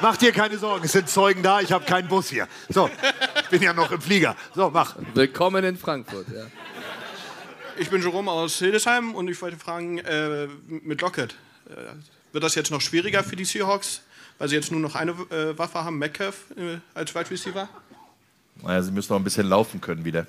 mach 0.00 0.16
dir 0.16 0.32
keine 0.32 0.58
Sorgen, 0.58 0.84
es 0.84 0.92
sind 0.92 1.08
Zeugen 1.08 1.44
da, 1.44 1.60
ich 1.60 1.70
habe 1.70 1.84
keinen 1.84 2.08
Bus 2.08 2.28
hier. 2.28 2.48
So, 2.68 2.90
ich 3.40 3.48
bin 3.48 3.62
ja 3.62 3.72
noch 3.72 3.92
im 3.92 4.00
Flieger. 4.00 4.34
So, 4.54 4.70
mach. 4.70 4.96
Willkommen 5.14 5.64
in 5.64 5.76
Frankfurt, 5.76 6.26
ja. 6.34 6.46
Ich 7.78 7.88
bin 7.88 8.02
Jerome 8.02 8.32
aus 8.32 8.58
Hildesheim 8.58 9.14
und 9.14 9.28
ich 9.28 9.40
wollte 9.40 9.58
fragen, 9.58 9.98
äh, 9.98 10.48
mit 10.66 11.00
Lockett, 11.00 11.36
äh, 11.68 11.74
wird 12.32 12.42
das 12.42 12.56
jetzt 12.56 12.72
noch 12.72 12.80
schwieriger 12.80 13.22
für 13.22 13.36
die 13.36 13.44
Seahawks, 13.44 14.00
weil 14.38 14.48
sie 14.48 14.56
jetzt 14.56 14.72
nur 14.72 14.80
noch 14.80 14.96
eine 14.96 15.12
äh, 15.12 15.56
Waffe 15.56 15.84
haben, 15.84 15.98
Metcalf 15.98 16.46
äh, 16.56 16.78
als 16.94 17.14
Wide 17.14 17.30
Receiver? 17.30 17.68
Naja, 18.62 18.82
sie 18.82 18.90
müssen 18.90 19.12
noch 19.12 19.20
ein 19.20 19.24
bisschen 19.24 19.46
laufen 19.46 19.80
können 19.80 20.04
wieder. 20.04 20.26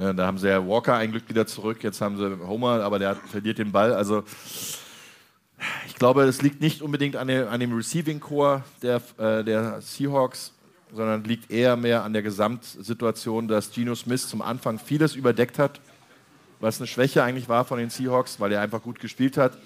Ja, 0.00 0.14
da 0.14 0.26
haben 0.26 0.38
sie 0.38 0.48
ja 0.48 0.66
Walker 0.66 0.94
ein 0.94 1.10
Glück 1.10 1.28
wieder 1.28 1.46
zurück, 1.46 1.84
jetzt 1.84 2.00
haben 2.00 2.16
sie 2.16 2.46
Homer, 2.46 2.82
aber 2.82 2.98
der 2.98 3.16
verliert 3.16 3.58
den 3.58 3.70
Ball. 3.70 3.92
Also 3.92 4.24
ich 5.86 5.94
glaube, 5.96 6.22
es 6.22 6.40
liegt 6.40 6.62
nicht 6.62 6.80
unbedingt 6.80 7.16
an, 7.16 7.28
der, 7.28 7.50
an 7.50 7.60
dem 7.60 7.74
Receiving 7.76 8.18
Core 8.18 8.64
der, 8.82 9.02
äh, 9.18 9.44
der 9.44 9.82
Seahawks, 9.82 10.54
sondern 10.90 11.22
liegt 11.24 11.50
eher 11.50 11.76
mehr 11.76 12.02
an 12.02 12.14
der 12.14 12.22
Gesamtsituation, 12.22 13.46
dass 13.46 13.72
Geno 13.72 13.94
Smith 13.94 14.26
zum 14.26 14.40
Anfang 14.40 14.78
vieles 14.78 15.14
überdeckt 15.14 15.58
hat, 15.58 15.80
was 16.60 16.80
eine 16.80 16.86
Schwäche 16.86 17.22
eigentlich 17.22 17.50
war 17.50 17.66
von 17.66 17.78
den 17.78 17.90
Seahawks, 17.90 18.40
weil 18.40 18.52
er 18.52 18.62
einfach 18.62 18.82
gut 18.82 19.00
gespielt 19.00 19.36
hat. 19.36 19.58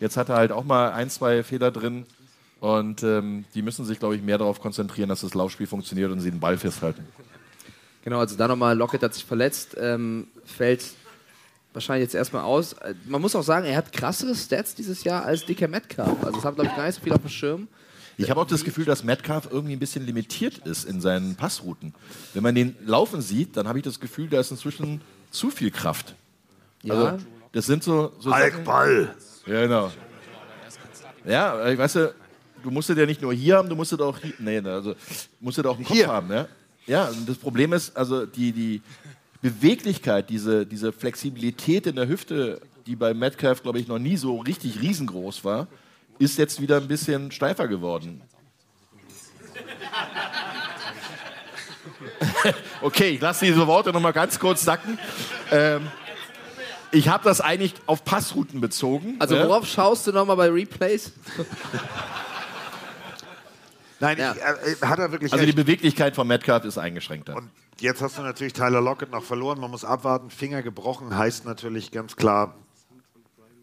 Jetzt 0.00 0.16
hat 0.16 0.30
er 0.30 0.36
halt 0.36 0.52
auch 0.52 0.64
mal 0.64 0.92
ein, 0.92 1.10
zwei 1.10 1.42
Fehler 1.42 1.70
drin 1.70 2.06
und 2.60 3.02
ähm, 3.02 3.44
die 3.54 3.60
müssen 3.60 3.84
sich, 3.84 3.98
glaube 3.98 4.16
ich, 4.16 4.22
mehr 4.22 4.38
darauf 4.38 4.58
konzentrieren, 4.58 5.10
dass 5.10 5.20
das 5.20 5.34
Laufspiel 5.34 5.66
funktioniert 5.66 6.10
und 6.10 6.20
sie 6.20 6.30
den 6.30 6.40
Ball 6.40 6.56
festhalten. 6.56 7.04
Genau, 8.02 8.18
also 8.18 8.36
da 8.36 8.48
nochmal, 8.48 8.76
Lockett 8.76 9.02
hat 9.02 9.14
sich 9.14 9.24
verletzt, 9.24 9.76
ähm, 9.78 10.26
fällt 10.44 10.84
wahrscheinlich 11.72 12.06
jetzt 12.06 12.14
erstmal 12.14 12.42
aus. 12.42 12.74
Äh, 12.74 12.94
man 13.06 13.20
muss 13.20 13.34
auch 13.34 13.42
sagen, 13.42 13.66
er 13.66 13.76
hat 13.76 13.92
krassere 13.92 14.34
Stats 14.34 14.74
dieses 14.74 15.04
Jahr 15.04 15.24
als 15.24 15.44
Dicker 15.44 15.68
Metcalf. 15.68 16.18
Also 16.22 16.32
das 16.32 16.44
haben, 16.44 16.54
glaube 16.56 16.70
ich, 16.70 16.76
gar 16.76 16.86
nicht 16.86 16.96
so 16.96 17.00
viel 17.00 17.12
auf 17.12 17.20
dem 17.20 17.30
Schirm. 17.30 17.68
Ich 18.18 18.28
habe 18.30 18.40
auch 18.40 18.46
das 18.46 18.62
Gefühl, 18.62 18.84
dass 18.84 19.04
Metcalf 19.04 19.48
irgendwie 19.50 19.72
ein 19.72 19.78
bisschen 19.78 20.04
limitiert 20.04 20.58
ist 20.58 20.84
in 20.84 21.00
seinen 21.00 21.34
Passrouten. 21.34 21.94
Wenn 22.34 22.42
man 22.42 22.54
den 22.54 22.76
laufen 22.84 23.22
sieht, 23.22 23.56
dann 23.56 23.66
habe 23.66 23.78
ich 23.78 23.84
das 23.84 24.00
Gefühl, 24.00 24.28
da 24.28 24.38
ist 24.38 24.50
inzwischen 24.50 25.00
zu 25.30 25.50
viel 25.50 25.70
Kraft. 25.70 26.14
Ja. 26.82 26.94
Also, 26.94 27.24
das 27.52 27.66
sind 27.66 27.82
so. 27.82 28.12
so 28.18 28.30
Alk 28.30 28.64
Ball. 28.64 29.14
Ja, 29.46 29.62
genau. 29.62 29.90
Ja, 31.24 31.68
ich 31.68 31.78
weiß 31.78 31.94
ja, 31.94 32.08
du 32.62 32.70
musst 32.70 32.90
es 32.90 32.98
ja 32.98 33.06
nicht 33.06 33.22
nur 33.22 33.32
hier 33.32 33.56
haben, 33.56 33.68
du 33.68 33.76
musst 33.76 33.92
es 33.92 34.00
auch 34.00 34.18
hier. 34.18 34.34
Nee, 34.38 34.58
also 34.58 34.94
musst 35.40 35.58
es 35.58 35.64
auch 35.64 35.78
im 35.78 35.84
Kopf 35.84 35.96
Hier. 35.96 36.08
haben, 36.08 36.30
ja? 36.32 36.46
Ja, 36.86 37.10
das 37.26 37.36
Problem 37.38 37.72
ist, 37.72 37.96
also 37.96 38.26
die, 38.26 38.52
die 38.52 38.82
Beweglichkeit, 39.40 40.30
diese, 40.30 40.66
diese 40.66 40.92
Flexibilität 40.92 41.86
in 41.86 41.96
der 41.96 42.08
Hüfte, 42.08 42.60
die 42.86 42.96
bei 42.96 43.14
Metcalf, 43.14 43.62
glaube 43.62 43.78
ich, 43.78 43.88
noch 43.88 43.98
nie 43.98 44.16
so 44.16 44.38
richtig 44.38 44.80
riesengroß 44.80 45.44
war, 45.44 45.68
ist 46.18 46.38
jetzt 46.38 46.60
wieder 46.60 46.76
ein 46.76 46.88
bisschen 46.88 47.30
steifer 47.30 47.68
geworden. 47.68 48.22
okay, 52.82 53.10
ich 53.10 53.20
lasse 53.20 53.44
diese 53.44 53.66
Worte 53.66 53.92
noch 53.92 54.00
mal 54.00 54.12
ganz 54.12 54.38
kurz 54.38 54.62
sacken. 54.62 54.98
Ähm, 55.50 55.88
ich 56.90 57.08
habe 57.08 57.24
das 57.24 57.40
eigentlich 57.40 57.74
auf 57.86 58.04
Passrouten 58.04 58.60
bezogen. 58.60 59.16
Also 59.18 59.36
ja. 59.36 59.48
worauf 59.48 59.66
schaust 59.66 60.06
du 60.06 60.12
nochmal 60.12 60.36
bei 60.36 60.50
Replays? 60.50 61.12
Nein, 64.02 64.18
ich, 64.18 64.82
äh, 64.82 64.86
hat 64.86 64.98
er 64.98 65.12
wirklich 65.12 65.32
Also 65.32 65.44
die 65.44 65.50
recht. 65.52 65.56
Beweglichkeit 65.56 66.14
von 66.16 66.26
Metcalf 66.26 66.64
ist 66.64 66.76
eingeschränkter. 66.76 67.36
Und 67.36 67.50
jetzt 67.80 68.02
hast 68.02 68.18
du 68.18 68.22
natürlich 68.22 68.52
Tyler 68.52 68.80
Lockett 68.80 69.10
noch 69.10 69.22
verloren. 69.22 69.60
Man 69.60 69.70
muss 69.70 69.84
abwarten. 69.84 70.28
Finger 70.28 70.62
gebrochen 70.62 71.16
heißt 71.16 71.44
natürlich 71.44 71.90
ganz 71.92 72.16
klar, 72.16 72.54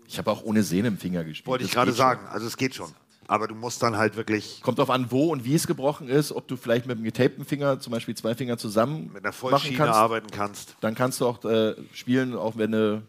Ich 0.08 0.18
habe 0.18 0.32
auch 0.32 0.42
ohne 0.44 0.64
Sehne 0.64 0.88
im 0.88 0.98
Finger 0.98 1.24
gespielt. 1.24 1.48
wollte 1.48 1.66
ich 1.66 1.72
gerade 1.72 1.92
sagen. 1.92 2.26
Also 2.28 2.48
es 2.48 2.58
geht 2.58 2.74
schon. 2.74 2.90
Aber 3.28 3.48
du 3.48 3.54
musst 3.54 3.84
dann 3.84 3.96
halt 3.98 4.16
wirklich 4.16 4.54
Schon. 4.56 4.64
Kommt 4.64 4.80
darauf 4.80 4.90
an, 4.90 5.12
wo 5.12 5.26
und 5.32 5.46
wie 5.46 5.54
es 5.54 5.68
gebrochen 5.68 6.08
ist. 6.10 6.32
Ob 6.32 6.48
du 6.48 6.58
vielleicht 6.58 6.88
mit 6.88 6.96
einem 6.98 7.04
getapten 7.06 7.46
Finger, 7.46 7.80
zum 7.80 7.92
Beispiel 7.92 8.16
zwei 8.16 8.34
Finger 8.34 8.58
zusammen 8.58 9.12
mit 9.14 9.18
einer 9.18 9.30
machen 9.30 9.34
Vollschiene 9.34 9.78
kannst. 9.78 9.94
arbeiten 9.94 10.28
kannst. 10.32 10.76
Dann 10.82 10.96
kannst 10.96 11.22
du 11.22 11.28
auch 11.28 11.44
äh, 11.46 11.76
spielen, 11.94 12.34
auch 12.36 12.58
wenn 12.58 12.72
du 12.72 13.04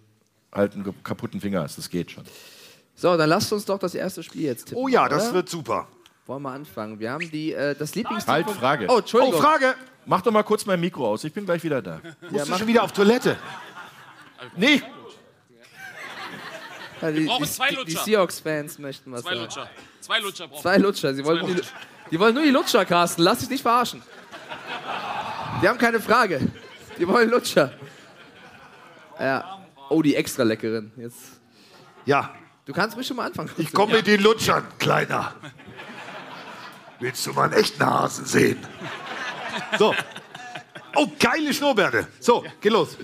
halt 0.52 0.74
einen 0.74 0.92
kaputten 1.04 1.40
Finger 1.40 1.62
hast. 1.62 1.78
Das 1.78 1.88
geht 1.88 2.10
schon. 2.10 2.24
So, 2.96 3.16
dann 3.16 3.30
lasst 3.30 3.50
uns 3.52 3.64
doch 3.64 3.78
das 3.78 3.94
erste 3.94 4.22
Spiel 4.22 4.42
jetzt 4.42 4.66
tippen. 4.66 4.82
Oh 4.82 4.88
ja, 4.88 5.08
das 5.08 5.26
oder? 5.26 5.34
wird 5.36 5.48
super. 5.48 5.88
Wollen 6.30 6.42
wir 6.44 6.52
anfangen? 6.52 7.00
Wir 7.00 7.10
haben 7.10 7.28
die, 7.28 7.52
äh, 7.52 7.74
das 7.74 7.96
Lieblingsteam. 7.96 8.32
Halt, 8.32 8.46
von- 8.46 8.54
Frage. 8.54 8.86
Oh, 8.88 8.98
Entschuldigung. 8.98 9.34
Oh, 9.40 9.42
Frage. 9.42 9.74
Mach 10.06 10.20
doch 10.22 10.30
mal 10.30 10.44
kurz 10.44 10.64
mein 10.64 10.78
Mikro 10.78 11.08
aus. 11.08 11.24
Ich 11.24 11.32
bin 11.32 11.44
gleich 11.44 11.64
wieder 11.64 11.82
da. 11.82 12.00
Musst 12.30 12.48
du 12.48 12.56
schon 12.56 12.68
wieder 12.68 12.84
auf 12.84 12.92
Toilette? 12.92 13.36
Nee, 14.54 14.80
Ja, 17.02 17.10
die, 17.10 17.24
brauchen 17.26 17.42
die, 17.42 17.50
zwei 17.50 17.70
die, 17.70 17.74
die 17.74 17.80
Lutscher. 17.80 18.04
Seahawks-Fans 18.04 18.78
möchten 18.78 19.10
was 19.10 19.22
Zwei 19.22 19.30
sagen. 19.30 19.40
Lutscher. 19.40 19.70
Zwei 20.00 20.18
Lutscher 20.20 20.46
brauchen 20.46 20.62
Zwei 20.62 20.76
Lutscher. 20.78 21.14
Sie 21.14 21.24
wollen, 21.24 21.40
Zwei 21.40 21.46
die, 21.48 21.52
Lutscher. 21.54 21.72
die 22.12 22.20
wollen 22.20 22.34
nur 22.36 22.44
die 22.44 22.50
Lutscher, 22.50 22.84
Carsten. 22.84 23.22
Lass 23.22 23.38
dich 23.40 23.50
nicht 23.50 23.62
verarschen. 23.62 24.00
Die 25.60 25.68
haben 25.68 25.78
keine 25.78 25.98
Frage. 25.98 26.40
Die 26.96 27.08
wollen 27.08 27.28
Lutscher. 27.28 27.72
Ja. 29.18 29.66
Oh, 29.88 30.00
die 30.00 30.14
extra 30.14 30.44
leckeren. 30.44 30.92
Jetzt. 30.96 31.40
Ja. 32.06 32.32
Du 32.66 32.72
kannst 32.72 32.96
ruhig 32.96 33.04
schon 33.06 33.16
mal 33.16 33.26
anfangen. 33.26 33.50
Ich 33.56 33.72
komme 33.72 33.94
mit 33.94 34.06
den 34.06 34.22
Lutschern, 34.22 34.64
Kleiner. 34.78 35.34
Willst 37.00 37.26
du 37.26 37.32
mal 37.32 37.44
einen 37.44 37.54
echten 37.54 37.84
Hasen 37.84 38.26
sehen? 38.26 38.58
So. 39.78 39.94
Oh, 40.94 41.08
geile 41.18 41.54
Schnurrbärte. 41.54 42.06
So, 42.20 42.44
geh 42.60 42.68
los. 42.68 42.98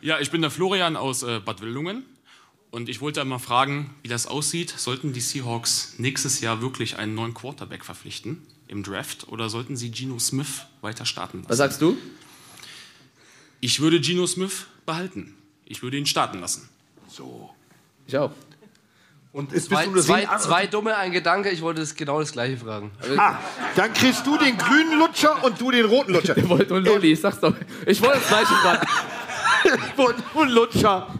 Ja, 0.00 0.18
ich 0.18 0.30
bin 0.30 0.42
der 0.42 0.50
Florian 0.50 0.96
aus 0.96 1.22
äh, 1.22 1.38
Bad 1.38 1.60
Wildungen 1.60 2.04
und 2.70 2.88
ich 2.88 3.00
wollte 3.00 3.24
mal 3.24 3.38
fragen, 3.38 3.94
wie 4.02 4.08
das 4.08 4.26
aussieht. 4.26 4.70
Sollten 4.76 5.12
die 5.12 5.20
Seahawks 5.20 5.94
nächstes 5.98 6.40
Jahr 6.40 6.60
wirklich 6.60 6.98
einen 6.98 7.14
neuen 7.14 7.34
Quarterback 7.34 7.84
verpflichten 7.84 8.44
im 8.66 8.82
Draft 8.82 9.28
oder 9.28 9.48
sollten 9.48 9.76
sie 9.76 9.90
Geno 9.90 10.18
Smith 10.18 10.66
weiter 10.80 11.06
starten 11.06 11.38
lassen? 11.38 11.50
Was 11.50 11.58
sagst 11.58 11.80
du? 11.80 11.96
Ich 13.60 13.80
würde 13.80 14.00
Geno 14.00 14.26
Smith 14.26 14.66
behalten. 14.84 15.36
Ich 15.64 15.82
würde 15.82 15.96
ihn 15.96 16.06
starten 16.06 16.40
lassen. 16.40 16.68
So. 17.08 17.50
Ich 18.06 18.16
auch. 18.16 18.32
Und 19.38 19.52
ist 19.52 19.68
Zwei, 19.68 19.86
bist 19.86 20.08
du 20.08 20.12
nur 20.12 20.24
zwei, 20.24 20.36
zwei 20.38 20.66
dumme, 20.66 20.96
ein 20.96 21.12
Gedanke. 21.12 21.50
Ich 21.50 21.62
wollte 21.62 21.80
das 21.80 21.94
genau 21.94 22.18
das 22.18 22.32
gleiche 22.32 22.56
fragen. 22.56 22.90
Ah, 23.16 23.36
dann 23.76 23.92
kriegst 23.92 24.26
du 24.26 24.36
den 24.36 24.58
grünen 24.58 24.98
Lutscher 24.98 25.44
und 25.44 25.60
du 25.60 25.70
den 25.70 25.84
roten 25.84 26.12
Lutscher. 26.12 26.36
Ich 26.36 26.48
wollte 26.48 26.72
nur 26.72 26.80
Lolli, 26.80 27.12
ich 27.12 27.20
sag's 27.20 27.38
doch. 27.38 27.54
Ich 27.86 28.02
wollte 28.02 28.18
das 28.18 28.26
gleiche 28.26 28.52
fragen. 28.52 28.88
und 30.34 30.48
Lutscher. 30.48 31.14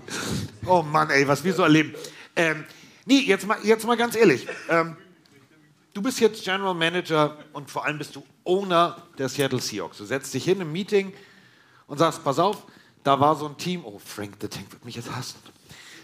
Oh 0.66 0.82
Mann, 0.82 1.11
ey, 1.11 1.28
was 1.28 1.45
wir 1.45 1.55
so 1.55 1.62
erleben. 1.62 1.95
Ähm, 2.35 2.65
nee, 3.07 3.20
jetzt 3.20 3.47
mal, 3.47 3.57
jetzt 3.62 3.86
mal 3.86 3.97
ganz 3.97 4.16
ehrlich. 4.16 4.49
Ähm, 4.69 4.97
du 5.95 6.03
bist 6.03 6.19
jetzt 6.19 6.43
General 6.43 6.74
Manager 6.74 7.36
und 7.53 7.70
vor 7.70 7.85
allem 7.85 7.99
bist 7.99 8.16
du 8.16 8.24
Owner 8.43 8.97
der 9.16 9.28
Seattle 9.28 9.61
Seahawks. 9.61 9.99
Du 9.99 10.05
setzt 10.05 10.35
dich 10.35 10.43
hin 10.43 10.61
im 10.61 10.73
Meeting 10.73 11.12
und 11.86 11.99
sagst, 11.99 12.24
pass 12.24 12.40
auf, 12.40 12.65
da 13.05 13.20
war 13.20 13.36
so 13.36 13.47
ein 13.47 13.57
Team, 13.57 13.85
oh 13.85 14.01
Frank 14.05 14.39
the 14.40 14.49
Tank 14.49 14.73
wird 14.73 14.85
mich 14.85 14.97
jetzt 14.97 15.15
hassen. 15.15 15.36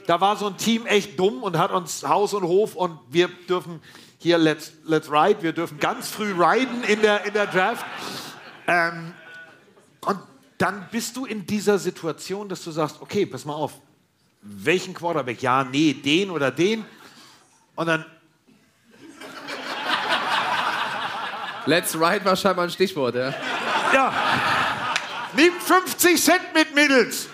Da 0.06 0.20
war 0.20 0.36
so 0.36 0.46
ein 0.46 0.56
Team 0.56 0.86
echt 0.86 1.18
dumm 1.18 1.42
und 1.42 1.58
hat 1.58 1.70
uns 1.70 2.04
Haus 2.04 2.34
und 2.34 2.44
Hof 2.44 2.74
und 2.74 2.98
wir 3.10 3.28
dürfen 3.48 3.80
hier 4.18 4.38
let's, 4.38 4.72
let's 4.84 5.10
ride, 5.10 5.42
wir 5.42 5.52
dürfen 5.52 5.78
ganz 5.78 6.08
früh 6.08 6.32
riden 6.32 6.82
in 6.84 7.02
der, 7.02 7.24
in 7.24 7.32
der 7.34 7.46
Draft. 7.46 7.84
Ähm, 8.66 9.14
und 10.00 10.18
dann 10.58 10.88
bist 10.90 11.16
du 11.16 11.26
in 11.26 11.46
dieser 11.46 11.78
Situation, 11.78 12.48
dass 12.48 12.64
du 12.64 12.70
sagst, 12.70 13.00
okay, 13.00 13.26
pass 13.26 13.44
mal 13.44 13.54
auf, 13.54 13.72
welchen 14.40 14.94
Quarterback? 14.94 15.42
Ja, 15.42 15.64
nee, 15.64 15.94
den 15.94 16.30
oder 16.30 16.50
den. 16.50 16.84
Und 17.74 17.86
dann, 17.86 18.04
Let's 21.66 21.94
Ride 21.94 22.24
war 22.24 22.36
scheinbar 22.36 22.66
ein 22.66 22.70
Stichwort, 22.70 23.14
ja. 23.14 23.34
ja, 23.92 24.12
nimm 25.34 25.52
50 25.54 26.22
Cent 26.22 26.54
mit 26.54 26.74
Mittels. 26.74 27.28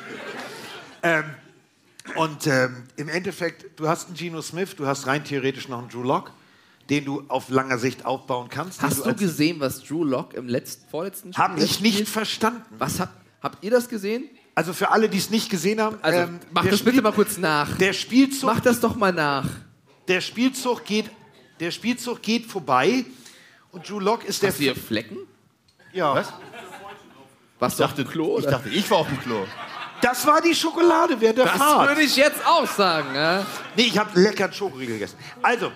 Ähm, 1.02 1.34
und 2.16 2.46
ähm, 2.46 2.84
im 2.96 3.08
Endeffekt, 3.08 3.78
du 3.78 3.88
hast 3.88 4.06
einen 4.08 4.16
Geno 4.16 4.42
Smith, 4.42 4.76
du 4.76 4.86
hast 4.86 5.06
rein 5.06 5.24
theoretisch 5.24 5.68
noch 5.68 5.78
einen 5.78 5.88
Drew 5.88 6.02
Lock, 6.02 6.30
den 6.88 7.04
du 7.04 7.22
auf 7.28 7.48
langer 7.50 7.78
Sicht 7.78 8.04
aufbauen 8.04 8.48
kannst. 8.48 8.82
Hast 8.82 8.98
du 9.00 9.04
als- 9.04 9.20
gesehen, 9.20 9.60
was 9.60 9.82
Drew 9.84 10.04
Lock 10.04 10.34
im 10.34 10.48
letzten, 10.48 10.88
vorletzten 10.90 11.32
Spiel 11.32 11.44
Hab 11.44 11.58
ich 11.58 11.80
nicht 11.80 12.08
verstanden. 12.08 12.62
Was 12.78 13.00
habt, 13.00 13.14
habt 13.42 13.62
ihr 13.64 13.70
das 13.70 13.88
gesehen? 13.88 14.24
Also 14.54 14.72
für 14.72 14.90
alle, 14.90 15.08
die 15.08 15.18
es 15.18 15.30
nicht 15.30 15.48
gesehen 15.48 15.80
haben, 15.80 15.98
Also, 16.02 16.18
ähm, 16.18 16.40
mach 16.50 16.62
der 16.62 16.72
das 16.72 16.80
bitte 16.80 16.90
Spiel- 16.96 17.02
mal 17.02 17.12
kurz 17.12 17.38
nach. 17.38 17.76
Der 17.78 17.92
Spielzug, 17.92 18.44
Mach 18.52 18.60
das 18.60 18.80
doch 18.80 18.96
mal 18.96 19.12
nach. 19.12 19.46
der 20.08 20.20
Spielzug 20.20 20.84
geht, 20.84 21.08
der 21.60 21.70
Spielzug 21.70 22.20
geht 22.22 22.46
vorbei 22.46 23.04
und 23.70 23.88
Drew 23.88 24.00
Lock 24.00 24.24
ist 24.24 24.42
der. 24.42 24.50
Hast 24.50 24.58
du 24.58 24.64
hier 24.64 24.74
Flecken? 24.76 25.16
Ja. 25.92 26.14
Was? 26.14 26.32
Was 27.60 27.72
Ich 27.74 27.78
dachte, 27.78 28.04
Klo, 28.04 28.38
ich 28.38 28.44
oder? 28.44 28.52
dachte, 28.52 28.68
ich 28.70 28.90
war 28.90 28.98
auf 28.98 29.06
dem 29.08 29.20
Klo. 29.20 29.44
Das 30.02 30.26
war 30.26 30.40
die 30.40 30.54
Schokolade 30.54 31.20
während 31.20 31.38
der 31.38 31.46
Das 31.46 31.56
Fahrt. 31.56 31.88
würde 31.88 32.02
ich 32.02 32.16
jetzt 32.16 32.44
auch 32.46 32.66
sagen. 32.66 33.14
Ja? 33.14 33.44
Nee, 33.76 33.82
ich 33.84 33.98
habe 33.98 34.18
leckeren 34.18 34.52
Schokoriegel 34.52 34.94
gegessen. 34.94 35.16
Also, 35.42 35.72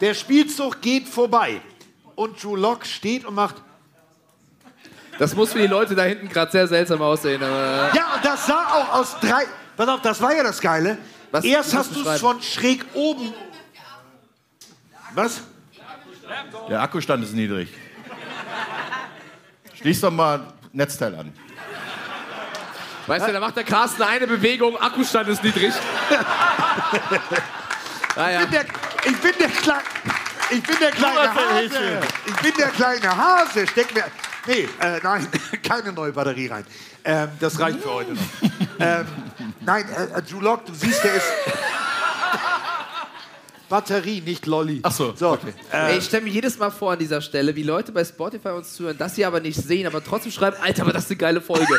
der 0.00 0.14
Spielzug 0.14 0.80
geht 0.80 1.08
vorbei. 1.08 1.60
Und 2.14 2.42
Drew 2.42 2.54
Lock 2.56 2.84
steht 2.86 3.24
und 3.24 3.34
macht. 3.34 3.56
Das 5.18 5.34
muss 5.34 5.52
für 5.52 5.58
die 5.60 5.66
Leute 5.66 5.94
da 5.94 6.02
hinten 6.02 6.28
gerade 6.28 6.50
sehr 6.52 6.66
seltsam 6.68 7.00
aussehen. 7.02 7.42
Aber, 7.42 7.90
Ja, 7.94 8.14
und 8.16 8.24
das 8.24 8.46
sah 8.46 8.64
auch 8.74 8.94
aus 8.94 9.16
drei. 9.20 9.44
Pass 9.76 9.88
auf, 9.88 10.00
das 10.02 10.20
war 10.20 10.34
ja 10.34 10.42
das 10.42 10.60
Geile. 10.60 10.98
Was? 11.30 11.44
Erst 11.44 11.74
hast 11.74 11.94
du 11.96 12.08
es 12.08 12.20
von 12.20 12.40
schräg 12.42 12.84
oben. 12.94 13.32
Was? 15.14 15.40
Der 16.68 16.80
Akkustand 16.82 17.24
ist 17.24 17.32
niedrig. 17.34 17.68
Schließ 19.74 20.00
doch 20.00 20.10
mal 20.10 20.52
Netzteil 20.72 21.14
an. 21.14 21.32
Weißt 23.06 23.28
du, 23.28 23.32
da 23.32 23.40
macht 23.40 23.56
der 23.56 23.64
Carsten 23.64 24.02
eine 24.02 24.26
Bewegung, 24.26 24.76
Akkustand 24.76 25.28
ist 25.28 25.44
niedrig. 25.44 25.72
ah, 28.16 28.30
ja. 28.30 28.40
Ich 28.40 28.46
bin 28.46 28.50
der, 28.50 28.64
ich 29.04 29.20
bin 29.20 29.32
der, 29.38 29.48
Klei 29.48 29.80
ich 30.50 30.62
bin 30.62 30.76
der 30.78 30.90
kleine 30.90 31.34
Hase. 31.34 32.00
Ich 32.26 32.36
bin 32.36 32.52
der 32.58 32.68
kleine 32.68 33.16
Hase. 33.16 33.66
Steck 33.66 33.94
mir. 33.94 34.04
Nee, 34.46 34.68
äh, 34.80 35.00
nein, 35.02 35.26
keine 35.62 35.92
neue 35.92 36.12
Batterie 36.12 36.48
rein. 36.48 36.66
Ähm, 37.04 37.30
das 37.40 37.58
reicht 37.58 37.80
für 37.80 37.92
heute 37.92 38.12
noch. 38.12 38.22
ähm, 38.78 39.06
nein, 39.60 39.86
äh, 39.88 40.18
äh, 40.18 40.22
Drew 40.22 40.40
Lock, 40.40 40.66
du 40.66 40.74
siehst, 40.74 41.02
der 41.02 41.14
ist. 41.14 41.26
Batterie, 43.68 44.20
nicht 44.20 44.46
Lolli. 44.46 44.80
Ach 44.82 44.92
so, 44.92 45.14
so 45.16 45.30
okay. 45.30 45.54
Ey, 45.72 45.98
ich 45.98 46.04
stelle 46.04 46.24
mir 46.24 46.30
jedes 46.30 46.58
Mal 46.58 46.70
vor 46.70 46.92
an 46.92 46.98
dieser 46.98 47.20
Stelle, 47.20 47.56
wie 47.56 47.62
Leute 47.62 47.92
bei 47.92 48.04
Spotify 48.04 48.50
uns 48.50 48.74
zuhören, 48.74 48.98
das 48.98 49.14
sie 49.14 49.24
aber 49.24 49.40
nicht 49.40 49.56
sehen, 49.56 49.86
aber 49.86 50.02
trotzdem 50.04 50.32
schreiben, 50.32 50.56
Alter, 50.60 50.82
aber 50.82 50.92
das 50.92 51.04
ist 51.04 51.10
eine 51.10 51.18
geile 51.18 51.40
Folge. 51.40 51.78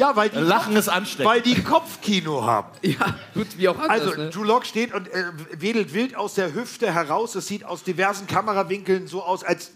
Ja, 0.00 0.16
weil 0.16 0.30
die, 0.30 0.38
Lachen 0.38 0.76
ist 0.76 0.88
ansteckend. 0.88 1.26
weil 1.26 1.42
die 1.42 1.62
Kopfkino 1.62 2.44
haben. 2.44 2.70
ja, 2.80 3.18
gut, 3.34 3.48
wie 3.58 3.68
auch 3.68 3.78
anders. 3.78 4.00
Also, 4.00 4.14
ne? 4.14 4.30
Drew 4.30 4.44
Lock 4.44 4.64
steht 4.64 4.94
und 4.94 5.08
äh, 5.08 5.24
wedelt 5.58 5.92
wild 5.92 6.16
aus 6.16 6.34
der 6.34 6.54
Hüfte 6.54 6.94
heraus. 6.94 7.34
Es 7.34 7.46
sieht 7.46 7.64
aus 7.64 7.82
diversen 7.82 8.26
Kamerawinkeln 8.26 9.08
so 9.08 9.22
aus, 9.22 9.44
als 9.44 9.72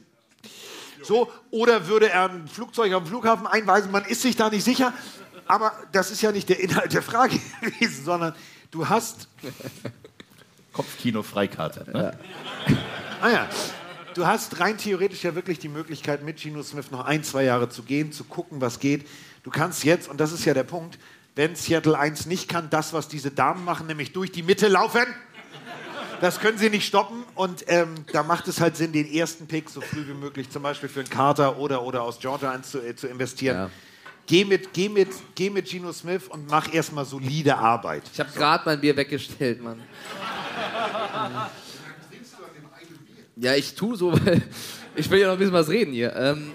so. 1.02 1.30
Oder 1.50 1.88
würde 1.88 2.08
er 2.08 2.30
ein 2.30 2.48
Flugzeug 2.48 2.94
am 2.94 3.06
Flughafen 3.06 3.46
einweisen? 3.46 3.90
Man 3.90 4.06
ist 4.06 4.22
sich 4.22 4.34
da 4.34 4.48
nicht 4.48 4.64
sicher. 4.64 4.94
Aber 5.46 5.72
das 5.92 6.10
ist 6.10 6.22
ja 6.22 6.32
nicht 6.32 6.48
der 6.48 6.58
Inhalt 6.58 6.94
der 6.94 7.02
Frage 7.02 7.38
gewesen, 7.60 8.04
sondern 8.04 8.34
du 8.74 8.88
hast. 8.88 9.28
Kopfkino-Freikarte. 10.72 11.90
Ne? 11.90 12.18
Ah 13.20 13.30
ja. 13.30 13.48
Du 14.14 14.26
hast 14.26 14.60
rein 14.60 14.78
theoretisch 14.78 15.24
ja 15.24 15.34
wirklich 15.34 15.58
die 15.58 15.68
Möglichkeit, 15.68 16.22
mit 16.22 16.38
Geno 16.38 16.62
Smith 16.62 16.90
noch 16.90 17.04
ein, 17.04 17.24
zwei 17.24 17.44
Jahre 17.44 17.68
zu 17.68 17.82
gehen, 17.82 18.12
zu 18.12 18.24
gucken, 18.24 18.60
was 18.60 18.80
geht. 18.80 19.08
Du 19.42 19.50
kannst 19.50 19.84
jetzt, 19.84 20.08
und 20.08 20.18
das 20.18 20.32
ist 20.32 20.44
ja 20.44 20.54
der 20.54 20.64
Punkt, 20.64 20.98
wenn 21.34 21.56
Seattle 21.56 21.98
1 21.98 22.26
nicht 22.26 22.48
kann, 22.48 22.70
das, 22.70 22.92
was 22.92 23.08
diese 23.08 23.30
Damen 23.30 23.64
machen, 23.64 23.86
nämlich 23.86 24.12
durch 24.12 24.30
die 24.30 24.42
Mitte 24.42 24.68
laufen, 24.68 25.06
das 26.20 26.38
können 26.38 26.58
sie 26.58 26.70
nicht 26.70 26.86
stoppen. 26.86 27.24
Und 27.34 27.64
ähm, 27.66 27.94
da 28.12 28.22
macht 28.22 28.46
es 28.46 28.60
halt 28.60 28.76
Sinn, 28.76 28.92
den 28.92 29.12
ersten 29.12 29.46
Pick 29.46 29.68
so 29.68 29.80
früh 29.80 30.06
wie 30.06 30.14
möglich, 30.14 30.50
zum 30.50 30.62
Beispiel 30.62 30.88
für 30.88 31.00
einen 31.00 31.10
Carter 31.10 31.58
oder, 31.58 31.82
oder 31.82 32.02
aus 32.02 32.20
Georgia 32.20 32.52
1 32.52 32.70
zu, 32.70 32.80
äh, 32.80 32.94
zu 32.94 33.08
investieren. 33.08 33.56
Ja. 33.56 33.70
Geh, 34.26 34.44
mit, 34.44 34.72
geh, 34.72 34.88
mit, 34.88 35.08
geh 35.34 35.50
mit 35.50 35.66
Geno 35.68 35.92
Smith 35.92 36.22
und 36.28 36.48
mach 36.50 36.72
erstmal 36.72 37.04
solide 37.04 37.56
Arbeit. 37.56 38.02
Ich 38.12 38.18
habe 38.20 38.30
gerade 38.32 38.62
mein 38.64 38.80
Bier 38.80 38.96
weggestellt, 38.96 39.62
Mann. 39.62 39.80
Ja, 43.36 43.54
ich 43.54 43.74
tue 43.74 43.96
so, 43.96 44.12
weil 44.24 44.40
ich 44.96 45.10
will 45.10 45.18
ja 45.20 45.26
noch 45.26 45.34
ein 45.34 45.38
bisschen 45.38 45.52
was 45.54 45.68
reden 45.68 45.92
hier. 45.92 46.14
Ähm, 46.16 46.52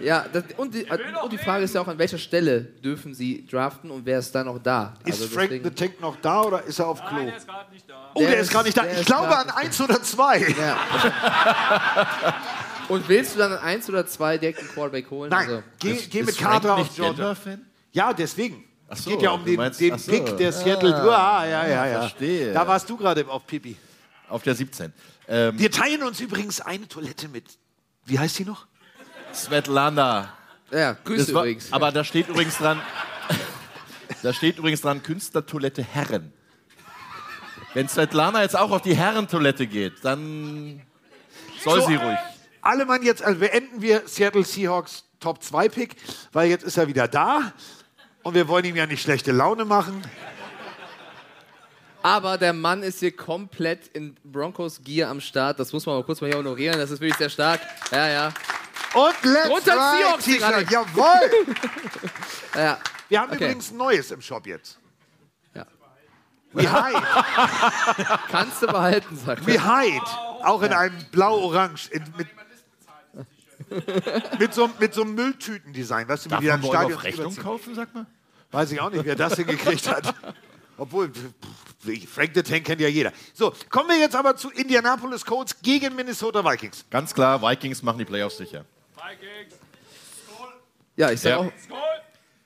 Ja, 0.00 0.24
das, 0.32 0.42
und, 0.56 0.74
die, 0.74 0.84
und 1.22 1.32
die 1.32 1.38
Frage 1.38 1.62
ist 1.64 1.74
ja 1.76 1.80
auch, 1.82 1.86
an 1.86 1.98
welcher 1.98 2.18
Stelle 2.18 2.62
dürfen 2.82 3.14
sie 3.14 3.46
draften 3.46 3.88
und 3.92 4.04
wer 4.04 4.18
ist 4.18 4.34
da 4.34 4.42
noch 4.42 4.58
da? 4.58 4.94
Ist 5.04 5.20
Also 5.22 5.28
Frank 5.34 5.50
deswegen- 5.50 5.64
the 5.64 5.70
Tank 5.70 6.00
noch 6.00 6.16
da 6.20 6.42
oder 6.42 6.62
ist 6.64 6.78
er 6.80 6.88
auf 6.88 7.00
Klo? 7.04 7.18
der 7.24 7.36
ist 7.36 7.46
gerade 7.46 7.70
nicht 7.72 7.88
da. 7.88 8.10
Oh, 8.14 8.18
der, 8.20 8.30
Der 8.30 8.40
ist 8.40 8.50
gerade 8.50 8.64
nicht 8.64 8.76
da. 8.76 8.82
ist- 8.82 8.92
Ich 8.94 9.00
ist 9.00 9.06
glaube 9.06 9.36
an 9.38 9.50
eins 9.50 9.80
oder 9.80 10.02
zwei. 10.02 10.40
Und 12.88 13.08
willst 13.08 13.34
du 13.34 13.38
dann 13.38 13.52
an 13.52 13.58
eins 13.58 13.88
oder 13.88 14.06
zwei 14.06 14.38
direkt 14.38 14.58
einen 14.60 14.68
Quarterback 14.68 15.10
holen? 15.10 15.30
Nein, 15.30 15.48
Also, 15.48 15.62
geh, 15.78 15.92
Ist- 15.92 16.10
geh 16.10 16.22
mit 16.22 16.36
Carter 16.38 16.76
auf 16.76 16.94
Georgia. 16.94 17.12
Denver-Fan? 17.14 17.66
Ja, 17.92 18.12
deswegen. 18.12 18.64
Ach 18.88 18.96
Es 18.96 19.04
so, 19.04 19.10
geht 19.10 19.22
ja 19.22 19.30
um 19.30 19.44
den, 19.44 19.56
meinst- 19.56 19.80
den 19.80 19.96
so. 19.98 20.10
Pick 20.10 20.36
der 20.36 20.52
Seattle. 20.52 20.94
Ah, 20.94 21.46
ja, 21.46 21.66
ja, 21.66 21.86
ja. 21.86 22.00
Verstehe. 22.00 22.52
Da 22.52 22.66
warst 22.66 22.88
du 22.90 22.96
gerade 22.96 23.26
auf 23.28 23.46
Pipi. 23.46 23.76
Auf 24.28 24.42
der 24.42 24.54
17. 24.54 24.92
Ähm, 25.28 25.58
Wir 25.58 25.70
teilen 25.70 26.02
uns 26.02 26.20
übrigens 26.20 26.60
eine 26.60 26.88
Toilette 26.88 27.28
mit. 27.28 27.44
Wie 28.04 28.18
heißt 28.18 28.38
die 28.38 28.44
noch? 28.44 28.66
Svetlana. 29.32 30.32
Ja, 30.70 30.96
Grüße 31.04 31.32
war- 31.34 31.42
übrigens. 31.44 31.72
Aber 31.72 31.92
da 31.92 32.02
steht 32.04 32.28
übrigens 32.28 32.58
dran, 32.58 32.80
da 34.22 34.32
steht 34.32 34.58
übrigens 34.58 34.80
dran 34.80 35.02
Künstlertoilette 35.02 35.82
Herren. 35.82 36.32
Wenn 37.74 37.88
Svetlana 37.88 38.42
jetzt 38.42 38.56
auch 38.56 38.70
auf 38.70 38.82
die 38.82 38.94
Herrentoilette 38.94 39.66
geht, 39.66 40.04
dann 40.04 40.82
soll 41.62 41.80
So, 41.80 41.86
sie 41.88 41.94
ruhig. 41.96 42.18
Alle 42.62 42.86
Mann, 42.86 43.02
jetzt 43.02 43.22
also 43.22 43.40
beenden 43.40 43.82
wir 43.82 44.02
Seattle 44.06 44.44
Seahawks 44.44 45.04
Top 45.20 45.42
2 45.42 45.68
Pick, 45.68 45.96
weil 46.32 46.48
jetzt 46.48 46.62
ist 46.64 46.76
er 46.76 46.86
wieder 46.88 47.08
da. 47.08 47.52
Und 48.22 48.34
wir 48.34 48.46
wollen 48.48 48.64
ihm 48.64 48.76
ja 48.76 48.86
nicht 48.86 49.02
schlechte 49.02 49.32
Laune 49.32 49.64
machen. 49.64 50.02
Aber 52.04 52.36
der 52.38 52.52
Mann 52.52 52.82
ist 52.82 52.98
hier 53.00 53.14
komplett 53.16 53.86
in 53.88 54.16
Broncos 54.24 54.80
Gear 54.82 55.10
am 55.10 55.20
Start. 55.20 55.60
Das 55.60 55.72
muss 55.72 55.86
man 55.86 55.96
mal 55.96 56.04
kurz 56.04 56.20
mal 56.20 56.28
hier 56.28 56.38
honorieren. 56.38 56.78
Das 56.78 56.90
ist 56.90 57.00
wirklich 57.00 57.16
sehr 57.18 57.30
stark. 57.30 57.60
Ja, 57.92 58.08
ja. 58.08 58.26
Und 58.94 59.14
let's 59.22 59.48
Drunter 59.48 59.72
ride, 59.74 59.98
Seahawks 59.98 60.24
T-Shirt. 60.24 60.70
Jawohl! 60.70 61.56
ja. 62.56 62.78
Wir 63.08 63.20
haben 63.20 63.30
Okay. 63.32 63.44
übrigens 63.44 63.70
ein 63.70 63.76
Neues 63.76 64.10
im 64.10 64.20
Shop 64.20 64.46
jetzt. 64.46 64.78
Ja. 65.54 65.64
We 66.52 66.62
hide. 66.62 67.02
Kannst 68.30 68.62
du 68.62 68.66
behalten, 68.66 69.16
sagt 69.16 69.46
We 69.46 69.54
er. 69.56 69.82
hide. 69.82 70.04
Auch 70.42 70.62
in 70.62 70.72
einem 70.72 70.96
blau-orange. 71.12 71.88
Mit, 72.16 72.26
mit, 74.38 74.54
so, 74.54 74.70
mit 74.78 74.94
so 74.94 75.02
einem 75.02 75.14
Mülltütendesign. 75.14 76.08
Weißt 76.08 76.26
du, 76.26 76.28
wie 76.28 76.30
Darf 76.30 76.40
die 76.40 76.46
man 76.48 76.60
dann 76.60 76.70
Stadion 76.70 76.94
auf 76.98 77.04
Rechnung 77.04 77.36
kaufen, 77.36 77.74
sag 77.74 77.94
mal? 77.94 78.06
Weiß 78.50 78.70
ich 78.72 78.80
auch 78.80 78.90
nicht, 78.90 79.04
wer 79.04 79.16
das 79.16 79.34
hingekriegt 79.36 79.88
hat. 79.88 80.14
Obwohl, 80.78 81.10
pff, 81.10 82.08
Frank 82.12 82.32
the 82.34 82.42
Tank 82.42 82.64
kennt 82.64 82.80
ja 82.80 82.88
jeder. 82.88 83.12
So, 83.34 83.52
kommen 83.70 83.88
wir 83.90 83.98
jetzt 83.98 84.16
aber 84.16 84.36
zu 84.36 84.50
Indianapolis 84.50 85.24
Colts 85.24 85.56
gegen 85.62 85.94
Minnesota 85.94 86.44
Vikings. 86.44 86.84
Ganz 86.90 87.14
klar, 87.14 87.40
Vikings 87.42 87.82
machen 87.82 87.98
die 87.98 88.04
Playoffs 88.04 88.38
sicher. 88.38 88.64
Ja, 90.96 91.10
ich 91.10 91.20
sag, 91.20 91.30
Ja. 91.30 91.38
Auch, 91.38 91.52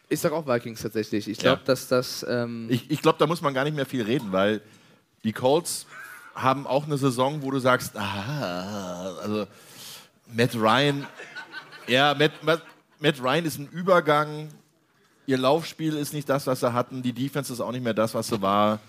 ich 0.09 0.20
sag 0.20 0.32
auch 0.32 0.47
Vikings 0.47 0.82
tatsächlich. 0.82 1.28
Ich 1.28 1.39
glaube, 1.39 1.61
Ja. 1.61 1.65
dass 1.66 1.89
das. 1.89 2.24
Ähm, 2.28 2.69
Ich, 2.70 2.90
ich 2.90 3.03
glaube, 3.03 3.19
da 3.19 3.27
muss 3.27 3.40
man 3.43 3.55
gar 3.55 3.65
nicht 3.65 3.74
mehr 3.74 3.86
viel 3.86 4.03
reden, 4.03 4.32
weil 4.32 4.61
die 5.24 5.32
Colts 5.32 5.86
haben 6.35 6.66
auch 6.66 6.85
eine 6.85 6.98
Saison, 6.98 7.43
wo 7.43 7.51
du 7.51 7.59
sagst, 7.59 7.97
ah, 7.97 9.16
also 9.23 9.47
Matt 10.32 10.55
Ryan, 10.55 11.07
ja, 11.86 12.15
Matt, 12.15 12.43
Matt, 12.43 12.62
Matt 12.98 13.23
Ryan 13.23 13.44
ist 13.44 13.59
ein 13.59 13.69
Übergang. 13.69 14.48
Ihr 15.27 15.39
Laufspiel 15.39 15.97
ist 15.97 16.12
nicht 16.12 16.28
das, 16.28 16.47
was 16.47 16.61
sie 16.61 16.73
hatten. 16.73 17.03
Die 17.03 17.12
Defense 17.12 17.53
ist 17.53 17.61
auch 17.61 17.73
nicht 17.73 17.85
mehr 17.85 17.94
das, 17.94 18.15
was 18.15 18.28
sie 18.28 18.40
war. 18.40 18.81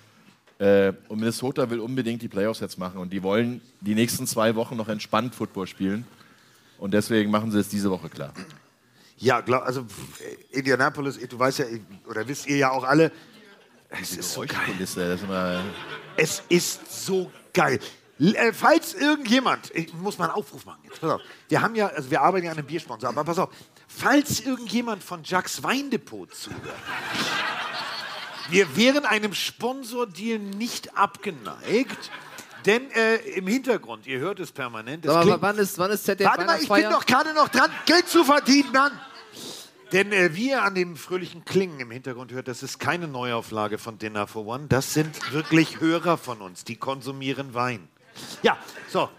Äh, 0.60 0.94
und 1.08 1.20
Minnesota 1.20 1.70
will 1.70 1.80
unbedingt 1.80 2.22
die 2.22 2.28
Playoffs 2.28 2.60
jetzt 2.60 2.78
machen. 2.78 3.00
Und 3.00 3.12
die 3.12 3.22
wollen 3.24 3.62
die 3.82 3.96
nächsten 3.96 4.26
zwei 4.28 4.56
Wochen 4.56 4.76
noch 4.76 4.90
entspannt 4.90 5.36
Football 5.36 5.68
spielen. 5.68 6.06
Und 6.78 6.94
deswegen 6.94 7.32
machen 7.32 7.52
sie 7.52 7.60
es 7.60 7.70
diese 7.70 7.90
Woche 7.90 8.10
klar. 8.10 8.34
Ja, 9.18 9.42
glaub, 9.42 9.64
also 9.64 9.86
Indianapolis, 10.52 11.20
du 11.28 11.40
weißt 11.40 11.60
ja, 11.60 11.66
oder 12.08 12.28
wisst 12.28 12.48
ihr 12.48 12.58
ja 12.58 12.72
auch 12.72 12.84
alle, 12.84 13.12
es 13.90 14.16
ist 14.16 14.34
so 14.34 14.42
geil. 14.42 14.60
Kulisse, 14.66 15.02
ist 15.02 15.24
Es 16.18 16.44
ist 16.50 17.06
so 17.06 17.32
geil. 17.54 17.80
Äh, 18.20 18.52
falls 18.52 18.94
irgendjemand, 18.94 19.72
ich 19.76 19.94
muss 19.94 20.18
mal 20.18 20.26
einen 20.26 20.34
Aufruf 20.34 20.66
machen 20.66 20.80
jetzt, 20.84 21.00
pass 21.00 21.12
auf. 21.12 21.22
Wir 21.50 21.62
haben 21.62 21.76
ja, 21.76 21.88
also 21.88 22.10
wir 22.10 22.22
arbeiten 22.22 22.46
ja 22.46 22.52
an 22.52 22.58
einem 22.58 22.68
Biersponsor, 22.68 23.10
aber 23.10 23.24
pass 23.24 23.38
auf, 23.38 23.50
falls 23.88 24.40
irgendjemand 24.40 25.04
von 25.04 25.24
Jacks 25.24 25.62
Weindepot 25.62 26.34
zuhört, 26.34 26.62
wir 28.50 28.76
wären 28.76 29.06
einem 29.06 29.34
Sponsordeal 29.34 30.40
nicht 30.40 30.98
abgeneigt, 30.98 32.10
denn 32.66 32.90
äh, 32.92 33.18
im 33.36 33.46
Hintergrund, 33.48 34.08
ihr 34.08 34.20
hört 34.20 34.40
es 34.40 34.52
permanent, 34.52 35.06
es 35.06 35.12
aber 35.12 35.42
wann 35.42 35.58
ist, 35.58 35.78
wann 35.78 35.92
ist 35.92 36.06
ZDF 36.06 36.28
Warte 36.28 36.46
mal, 36.46 36.60
ich 36.62 36.68
bin 36.68 36.90
doch 36.90 37.06
gerade 37.06 37.34
noch 37.34 37.50
dran, 37.50 37.70
Geld 37.86 38.08
zu 38.08 38.24
verdienen, 38.24 38.72
Mann. 38.72 38.92
Denn 39.94 40.12
äh, 40.12 40.36
wie 40.36 40.50
ihr 40.50 40.64
an 40.64 40.76
dem 40.76 40.98
fröhlichen 40.98 41.46
Klingen 41.46 41.80
im 41.80 41.92
Hintergrund 41.92 42.34
hört, 42.34 42.48
das 42.50 42.62
ist 42.64 42.80
keine 42.80 43.08
Neuauflage 43.08 43.78
von 43.78 43.98
Dinner 43.98 44.28
for 44.28 44.46
One. 44.46 44.66
Das 44.68 44.94
sind 44.94 45.32
wirklich 45.32 45.80
Hörer 45.80 46.18
von 46.18 46.42
uns, 46.42 46.66
die 46.66 46.76
konsumieren 46.76 47.54
Wein. 47.54 47.88
Ja, 48.44 48.58
so. 48.90 49.10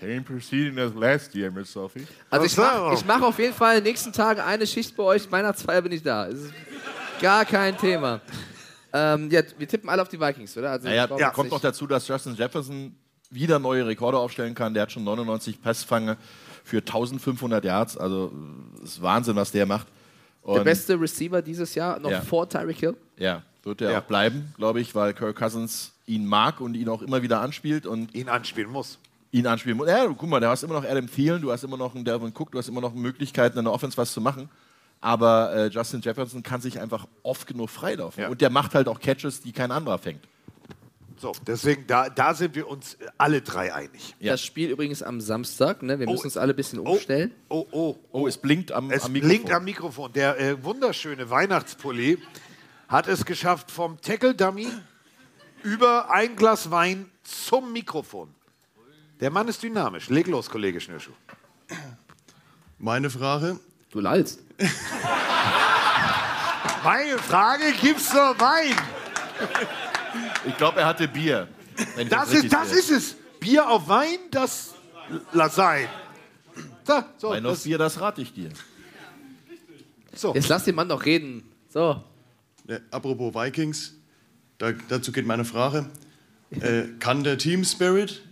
Same 0.00 0.22
proceeding 0.22 0.78
as 0.78 0.92
last 0.94 1.34
year, 1.34 1.50
Miss 1.50 1.72
Sophie. 1.72 2.06
Also 2.28 2.46
ich 2.46 2.56
mache 2.56 3.04
mach 3.06 3.22
auf 3.22 3.38
jeden 3.38 3.54
Fall 3.54 3.78
in 3.78 3.84
den 3.84 3.90
nächsten 3.92 4.12
Tagen 4.12 4.40
eine 4.40 4.66
Schicht 4.66 4.96
bei 4.96 5.02
euch. 5.04 5.30
Weihnachtsfeier 5.30 5.80
bin 5.82 5.92
ich 5.92 6.02
da. 6.02 6.24
Ist 6.24 6.52
gar 7.20 7.44
kein 7.44 7.76
Thema. 7.78 8.20
Ähm, 8.92 9.30
ja, 9.30 9.42
wir 9.56 9.68
tippen 9.68 9.88
alle 9.88 10.02
auf 10.02 10.08
die 10.08 10.20
Vikings, 10.20 10.56
oder? 10.56 10.72
Also, 10.72 10.88
Naja, 10.88 11.06
ja, 11.16 11.30
kommt 11.30 11.46
nicht- 11.46 11.52
noch 11.52 11.60
dazu, 11.60 11.86
dass 11.86 12.06
Justin 12.08 12.34
Jefferson 12.34 12.94
wieder 13.30 13.58
neue 13.58 13.86
Rekorde 13.86 14.18
aufstellen 14.18 14.54
kann. 14.54 14.74
Der 14.74 14.82
hat 14.82 14.92
schon 14.92 15.04
99 15.04 15.62
Passfange 15.62 16.16
für 16.64 16.78
1500 16.82 17.64
Yards. 17.64 17.96
Also 17.96 18.32
das 18.80 18.90
ist 18.94 19.02
Wahnsinn, 19.02 19.36
was 19.36 19.52
der 19.52 19.66
macht. 19.66 19.86
Der 20.44 20.54
Und- 20.54 20.64
beste 20.64 21.00
Receiver 21.00 21.40
dieses 21.40 21.74
Jahr, 21.76 21.98
noch 22.00 22.10
Ja. 22.10 22.20
vor 22.20 22.48
Tyreek 22.48 22.76
Hill. 22.78 22.96
Ja, 23.16 23.42
wird 23.62 23.80
er 23.80 23.92
Ja. 23.92 23.98
auch 24.00 24.04
bleiben, 24.04 24.52
glaube 24.56 24.80
ich, 24.80 24.94
weil 24.94 25.14
Kirk 25.14 25.36
Cousins 25.36 25.92
ihn 26.14 26.26
mag 26.26 26.60
und 26.60 26.74
ihn 26.74 26.88
auch 26.88 27.02
immer 27.02 27.22
wieder 27.22 27.40
anspielt 27.40 27.86
und 27.86 28.14
ihn 28.14 28.28
anspielen 28.28 28.70
muss. 28.70 28.98
Ihn 29.30 29.46
anspielen 29.46 29.78
muss. 29.78 29.88
Ja, 29.88 30.06
guck 30.06 30.28
mal, 30.28 30.40
du 30.40 30.48
hast 30.48 30.62
immer 30.62 30.74
noch 30.74 30.84
Adam 30.84 31.10
Thielen, 31.10 31.40
du 31.42 31.50
hast 31.52 31.64
immer 31.64 31.76
noch 31.76 31.94
einen 31.94 32.04
Delvin 32.04 32.32
Cook, 32.36 32.52
du 32.52 32.58
hast 32.58 32.68
immer 32.68 32.80
noch 32.82 32.92
Möglichkeiten, 32.94 33.58
in 33.58 33.64
der 33.64 33.72
Offense 33.72 33.96
was 33.96 34.12
zu 34.12 34.20
machen. 34.20 34.48
Aber 35.00 35.52
äh, 35.54 35.66
Justin 35.68 36.00
Jefferson 36.00 36.42
kann 36.42 36.60
sich 36.60 36.78
einfach 36.80 37.06
oft 37.22 37.46
genug 37.46 37.70
freilaufen. 37.70 38.26
Und 38.26 38.40
der 38.40 38.50
macht 38.50 38.74
halt 38.74 38.86
auch 38.88 39.00
Catches, 39.00 39.40
die 39.40 39.50
kein 39.52 39.70
anderer 39.72 39.98
fängt. 39.98 40.20
So, 41.18 41.32
deswegen, 41.46 41.86
da, 41.86 42.08
da 42.08 42.34
sind 42.34 42.54
wir 42.56 42.66
uns 42.68 42.96
alle 43.16 43.42
drei 43.42 43.72
einig. 43.72 44.14
Das 44.20 44.44
Spiel 44.44 44.70
übrigens 44.70 45.02
am 45.02 45.20
Samstag. 45.20 45.82
Ne? 45.82 45.98
Wir 45.98 46.08
Oh. 46.08 46.12
müssen 46.12 46.24
uns 46.26 46.36
alle 46.36 46.52
ein 46.52 46.56
bisschen 46.56 46.80
umstellen. 46.80 47.30
Oh, 47.48 47.66
oh. 47.70 47.96
Oh, 48.10 48.26
es 48.26 48.36
blinkt 48.38 48.72
am, 48.72 48.90
Es 48.90 49.04
am 49.04 49.12
Mikrofon. 49.12 49.28
blinkt 49.28 49.52
am 49.52 49.64
Mikrofon. 49.64 50.12
Der 50.12 50.38
äh, 50.40 50.64
wunderschöne 50.64 51.30
Weihnachtspulli 51.30 52.18
hat 52.88 53.06
es 53.08 53.24
geschafft 53.24 53.70
vom 53.70 54.00
Tackle-Dummy 54.00 54.66
über 55.62 56.10
ein 56.10 56.36
Glas 56.36 56.70
Wein 56.70 57.10
zum 57.22 57.72
Mikrofon. 57.72 58.34
Der 59.20 59.30
Mann 59.30 59.48
ist 59.48 59.62
dynamisch. 59.62 60.08
Leg 60.08 60.26
los, 60.26 60.50
Kollege 60.50 60.80
Schnürschuh. 60.80 61.12
Meine 62.78 63.08
Frage. 63.10 63.60
Du 63.90 64.00
lallst. 64.00 64.40
Meine 66.84 67.18
Frage, 67.18 67.72
gibt's 67.80 68.12
noch 68.12 68.34
Wein? 68.40 68.74
Ich 70.46 70.56
glaube, 70.56 70.80
er 70.80 70.86
hatte 70.86 71.06
Bier. 71.06 71.46
Das 72.08 72.32
ist, 72.32 72.52
das 72.52 72.70
sehe. 72.70 72.78
ist 72.78 72.90
es. 72.90 73.16
Bier 73.38 73.68
auf 73.68 73.86
Wein, 73.88 74.18
das 74.30 74.74
lass 75.32 75.54
sein. 75.54 75.88
So, 76.84 77.04
so, 77.18 77.30
Wein 77.30 77.46
auf 77.46 77.52
das, 77.52 77.62
Bier, 77.62 77.78
das 77.78 78.00
rate 78.00 78.22
ich 78.22 78.32
dir. 78.32 78.50
so. 80.14 80.34
Jetzt 80.34 80.48
lass 80.48 80.64
den 80.64 80.74
Mann 80.74 80.88
doch 80.88 81.04
reden. 81.04 81.48
So. 81.68 82.02
Ja, 82.66 82.78
apropos 82.90 83.32
Vikings, 83.34 83.94
da, 84.62 84.70
dazu 84.88 85.10
geht 85.10 85.26
meine 85.26 85.44
Frage. 85.44 85.86
Äh, 86.52 86.84
kann 87.00 87.24
der 87.24 87.36
Team 87.36 87.64
Spirit 87.64 88.22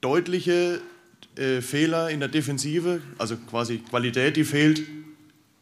deutliche 0.00 0.80
äh, 1.34 1.60
Fehler 1.60 2.10
in 2.10 2.20
der 2.20 2.28
Defensive, 2.28 3.00
also 3.18 3.36
quasi 3.36 3.78
Qualität, 3.78 4.36
die 4.36 4.44
fehlt, 4.44 4.82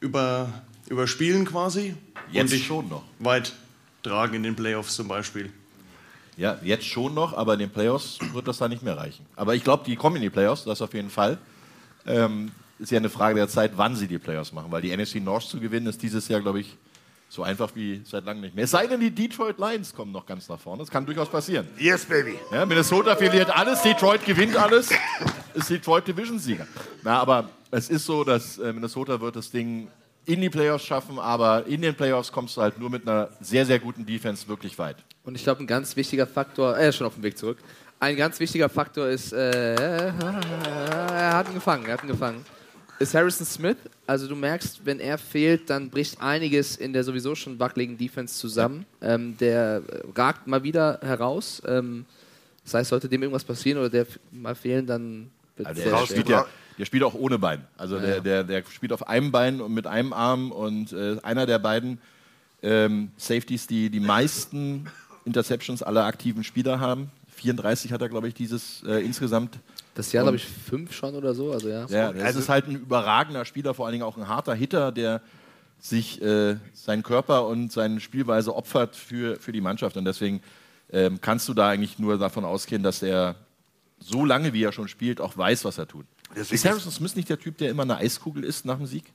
über, 0.01 0.53
überspielen 0.91 1.47
quasi? 1.47 1.95
Jetzt 2.31 2.53
und 2.53 2.61
schon 2.61 2.89
noch. 2.91 3.05
Weit 3.21 3.55
tragen 4.03 4.35
in 4.35 4.43
den 4.43 4.55
Playoffs 4.55 4.97
zum 4.97 5.09
Beispiel. 5.09 5.51
Ja, 6.37 6.59
jetzt 6.63 6.85
schon 6.85 7.15
noch, 7.15 7.35
aber 7.35 7.55
in 7.55 7.61
den 7.61 7.71
Playoffs 7.71 8.19
wird 8.35 8.47
das 8.49 8.59
da 8.59 8.69
nicht 8.69 8.83
mehr 8.83 8.99
reichen. 8.99 9.25
Aber 9.35 9.55
ich 9.55 9.65
glaube, 9.65 9.85
die 9.87 9.97
kommen 9.97 10.17
in 10.17 10.23
die 10.23 10.31
Playoffs, 10.31 10.65
das 10.65 10.83
auf 10.83 10.93
jeden 10.93 11.11
Fall. 11.11 11.39
Ähm, 12.07 12.51
ist 12.79 12.93
ja 12.93 12.99
eine 12.99 13.09
Frage 13.09 13.37
der 13.37 13.49
Zeit, 13.49 13.73
wann 13.77 13.97
sie 13.97 14.07
die 14.07 14.19
Playoffs 14.19 14.53
machen, 14.53 14.71
weil 14.71 14.83
die 14.83 14.95
NFC 14.95 15.17
North 15.17 15.45
zu 15.45 15.59
gewinnen 15.59 15.87
ist 15.87 16.03
dieses 16.03 16.29
Jahr, 16.29 16.43
glaube 16.43 16.61
ich, 16.61 16.77
so 17.29 17.43
einfach 17.43 17.71
wie 17.75 18.01
seit 18.05 18.25
langem 18.25 18.43
nicht 18.43 18.55
mehr. 18.55 18.65
Es 18.65 18.71
sei 18.71 18.87
denn, 18.87 19.01
die 19.01 19.11
Detroit 19.11 19.59
Lions 19.59 19.95
kommen 19.95 20.13
noch 20.13 20.25
ganz 20.25 20.49
nach 20.49 20.59
vorne. 20.59 20.83
Das 20.83 20.91
kann 20.91 21.05
durchaus 21.05 21.29
passieren. 21.29 21.69
Yes, 21.79 22.05
baby. 22.05 22.39
Ja, 22.51 22.65
Minnesota 22.65 23.15
verliert 23.17 23.51
alles, 23.51 23.83
Detroit 23.83 24.25
gewinnt 24.25 24.57
alles, 24.57 24.91
ist 25.55 25.71
Detroit 25.71 26.07
Division-Sieger. 26.09 26.67
Na, 27.03 27.21
aber 27.21 27.51
es 27.71 27.91
ist 27.91 28.07
so, 28.07 28.25
dass 28.25 28.59
äh, 28.59 28.73
Minnesota 28.73 29.21
wird 29.21 29.37
das 29.37 29.51
Ding 29.51 29.89
in 30.25 30.41
die 30.41 30.51
Playoffs 30.51 30.85
schaffen, 30.85 31.19
aber 31.19 31.67
in 31.67 31.81
den 31.81 31.95
Playoffs 31.95 32.31
kommst 32.31 32.57
du 32.57 32.63
halt 32.63 32.79
nur 32.79 32.91
mit 32.91 33.07
einer 33.07 33.31
sehr, 33.41 33.65
sehr 33.65 33.79
guten 33.79 34.05
Defense 34.05 34.47
wirklich 34.49 34.79
weit. 34.79 34.97
Und 35.25 35.35
ich 35.35 35.43
glaube, 35.43 35.63
ein 35.63 35.67
ganz 35.67 35.97
wichtiger 35.97 36.27
Faktor, 36.27 36.77
er 36.77 36.91
ist 36.91 36.97
schon 36.97 37.07
auf 37.07 37.15
dem 37.15 37.23
Weg 37.23 37.37
zurück. 37.39 37.59
Ein 38.01 38.17
ganz 38.17 38.39
wichtiger 38.39 38.69
Faktor 38.69 39.09
ist, 39.09 39.33
äh, 39.33 39.75
er 39.75 41.33
hat 41.35 41.49
ihn 41.49 41.55
gefangen, 41.55 41.87
er 41.87 41.95
hat 41.95 42.03
ihn 42.03 42.09
gefangen. 42.09 42.45
Ist 42.99 43.15
Harrison 43.15 43.47
Smith. 43.47 43.77
Also 44.07 44.29
du 44.29 44.37
merkst, 44.37 44.81
wenn 44.85 45.01
er 45.01 45.19
fehlt, 45.19 45.71
dann 45.71 45.91
bricht 45.91 46.21
einiges 46.21 46.77
in 46.77 46.93
der 46.93 47.05
sowieso 47.05 47.35
schon 47.35 47.59
wackeligen 47.59 47.97
Defense 47.97 48.39
zusammen. 48.39 48.85
Ähm, 49.01 49.37
der 49.39 49.83
ragt 50.15 50.47
mal 50.47 50.63
wieder 50.63 50.99
heraus. 51.03 51.63
Ähm, 51.67 52.05
das 52.65 52.75
heißt, 52.75 52.91
sollte 52.91 53.09
dem 53.09 53.23
irgendwas 53.23 53.45
passieren 53.45 53.79
oder 53.79 53.89
der 53.91 54.07
mal 54.31 54.55
fehlen, 54.55 54.87
dann 54.87 55.31
wird 55.57 55.69
Also 55.69 55.83
der, 55.83 56.07
spielt 56.07 56.29
ja, 56.29 56.47
der 56.79 56.85
spielt 56.85 57.03
auch 57.03 57.15
ohne 57.15 57.39
Bein. 57.39 57.65
Also 57.77 57.97
Ja, 57.97 58.03
der, 58.03 58.21
der, 58.21 58.45
der 58.45 58.65
spielt 58.71 58.93
auf 58.93 59.09
einem 59.09 59.33
Bein 59.33 59.61
und 59.61 59.73
mit 59.73 59.87
einem 59.87 60.13
Arm 60.13 60.53
und 60.53 60.93
äh, 60.93 61.17
einer 61.23 61.47
der 61.47 61.59
beiden 61.59 61.99
ähm, 62.63 63.11
Safeties, 63.17 63.67
die 63.67 63.91
die 63.91 64.01
meisten 64.01 64.87
Interceptions 65.25 65.83
aller 65.83 66.05
aktiven 66.05 66.45
Spieler 66.45 66.81
haben. 66.81 67.11
34 67.37 67.93
hat 67.93 68.03
er, 68.03 68.09
glaube 68.09 68.29
ich, 68.29 68.35
dieses 68.35 68.83
äh, 68.85 69.05
insgesamt. 69.05 69.59
Das 69.99 70.13
Jahr, 70.13 70.23
glaube 70.23 70.37
ich, 70.37 70.47
fünf 70.47 70.93
schon 70.93 71.17
oder 71.17 71.35
so. 71.35 71.51
Also 71.51 71.69
ja. 71.69 71.85
Ja, 71.89 72.13
das 72.13 72.37
ist 72.37 72.49
halt 72.49 72.69
ein 72.69 72.77
überragender 72.77 73.45
Spieler, 73.45 73.75
vor 73.75 73.85
allen 73.85 73.95
Dingen 73.95 74.05
auch 74.05 74.17
ein 74.17 74.29
harter 74.29 74.55
Hitter, 74.55 74.93
der 74.93 75.21
sich 75.81 76.23
äh, 76.23 76.55
seinen 76.73 77.03
Körper 77.03 77.49
und 77.49 77.73
seine 77.73 77.99
Spielweise 77.99 78.55
opfert 78.55 78.95
für, 78.95 79.41
für 79.41 79.51
die 79.51 79.61
Mannschaft. 79.61 79.97
Und 79.97 80.05
deswegen 80.05 80.41
ähm, 80.93 81.21
kannst 81.21 81.49
du 81.49 81.55
da 81.55 81.71
eigentlich 81.71 81.99
nur 81.99 82.17
davon 82.17 82.45
ausgehen, 82.45 82.85
dass 82.85 83.03
er 83.03 83.35
so 83.99 84.25
lange, 84.25 84.53
wie 84.53 84.63
er 84.63 84.71
schon 84.71 84.87
spielt, 84.87 85.21
auch 85.21 85.37
weiß, 85.37 85.65
was 85.65 85.79
er 85.79 85.89
tut. 85.89 86.07
Deswegen 86.31 86.55
ist 86.55 86.65
Harrison 86.65 86.93
Smith 86.93 87.17
nicht 87.17 87.29
der 87.29 87.41
Typ, 87.41 87.59
der 87.59 87.69
immer 87.69 87.83
eine 87.83 87.97
Eiskugel 87.97 88.45
isst 88.45 88.67
nach 88.67 88.77
dem 88.77 88.87
Sieg? 88.87 89.13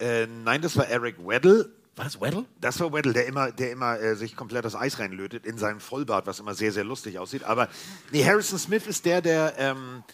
Äh, 0.00 0.26
nein, 0.26 0.60
das 0.62 0.76
war 0.76 0.88
Eric 0.88 1.24
Weddle. 1.24 1.70
War 1.98 2.04
das 2.04 2.20
Weddle? 2.20 2.44
Das 2.60 2.78
war 2.78 2.92
Weddle, 2.92 3.12
der 3.12 3.26
immer, 3.26 3.50
der 3.50 3.72
immer 3.72 3.98
äh, 3.98 4.14
sich 4.14 4.36
komplett 4.36 4.64
das 4.64 4.76
Eis 4.76 5.00
reinlötet 5.00 5.44
in 5.44 5.58
seinem 5.58 5.80
Vollbart, 5.80 6.28
was 6.28 6.38
immer 6.38 6.54
sehr, 6.54 6.70
sehr 6.70 6.84
lustig 6.84 7.18
aussieht. 7.18 7.42
Aber 7.42 7.68
nee, 8.12 8.24
Harrison 8.24 8.56
Smith 8.56 8.86
ist 8.86 9.04
der, 9.04 9.20
der 9.20 9.54
ähm, 9.58 10.04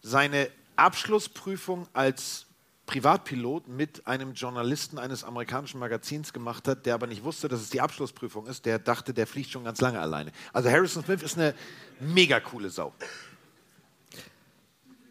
seine 0.00 0.48
Abschlussprüfung 0.76 1.88
als 1.92 2.46
Privatpilot 2.86 3.66
mit 3.66 4.06
einem 4.06 4.34
Journalisten 4.34 5.00
eines 5.00 5.24
amerikanischen 5.24 5.80
Magazins 5.80 6.32
gemacht 6.32 6.68
hat, 6.68 6.86
der 6.86 6.94
aber 6.94 7.08
nicht 7.08 7.24
wusste, 7.24 7.48
dass 7.48 7.60
es 7.60 7.70
die 7.70 7.80
Abschlussprüfung 7.80 8.46
ist. 8.46 8.64
Der 8.64 8.78
dachte, 8.78 9.12
der 9.12 9.26
fliegt 9.26 9.50
schon 9.50 9.64
ganz 9.64 9.80
lange 9.80 9.98
alleine. 9.98 10.30
Also 10.52 10.70
Harrison 10.70 11.02
Smith 11.02 11.22
ist 11.22 11.36
eine 11.36 11.56
mega 11.98 12.38
coole 12.38 12.70
Sau. 12.70 12.94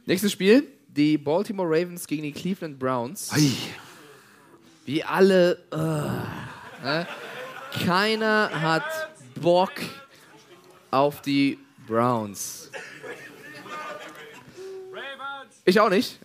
Nächstes 0.05 0.31
Spiel: 0.31 0.65
die 0.87 1.17
Baltimore 1.17 1.67
Ravens 1.67 2.07
gegen 2.07 2.23
die 2.23 2.31
Cleveland 2.31 2.79
Browns. 2.79 3.33
Wie 4.85 5.03
alle. 5.03 5.57
äh, 5.71 6.85
ne? 6.85 7.07
Keiner 7.83 8.49
hat 8.61 8.83
Bock 9.41 9.71
auf 10.91 11.21
die 11.21 11.57
Browns. 11.87 12.71
Ich 15.65 15.79
auch 15.79 15.89
nicht. 15.89 16.19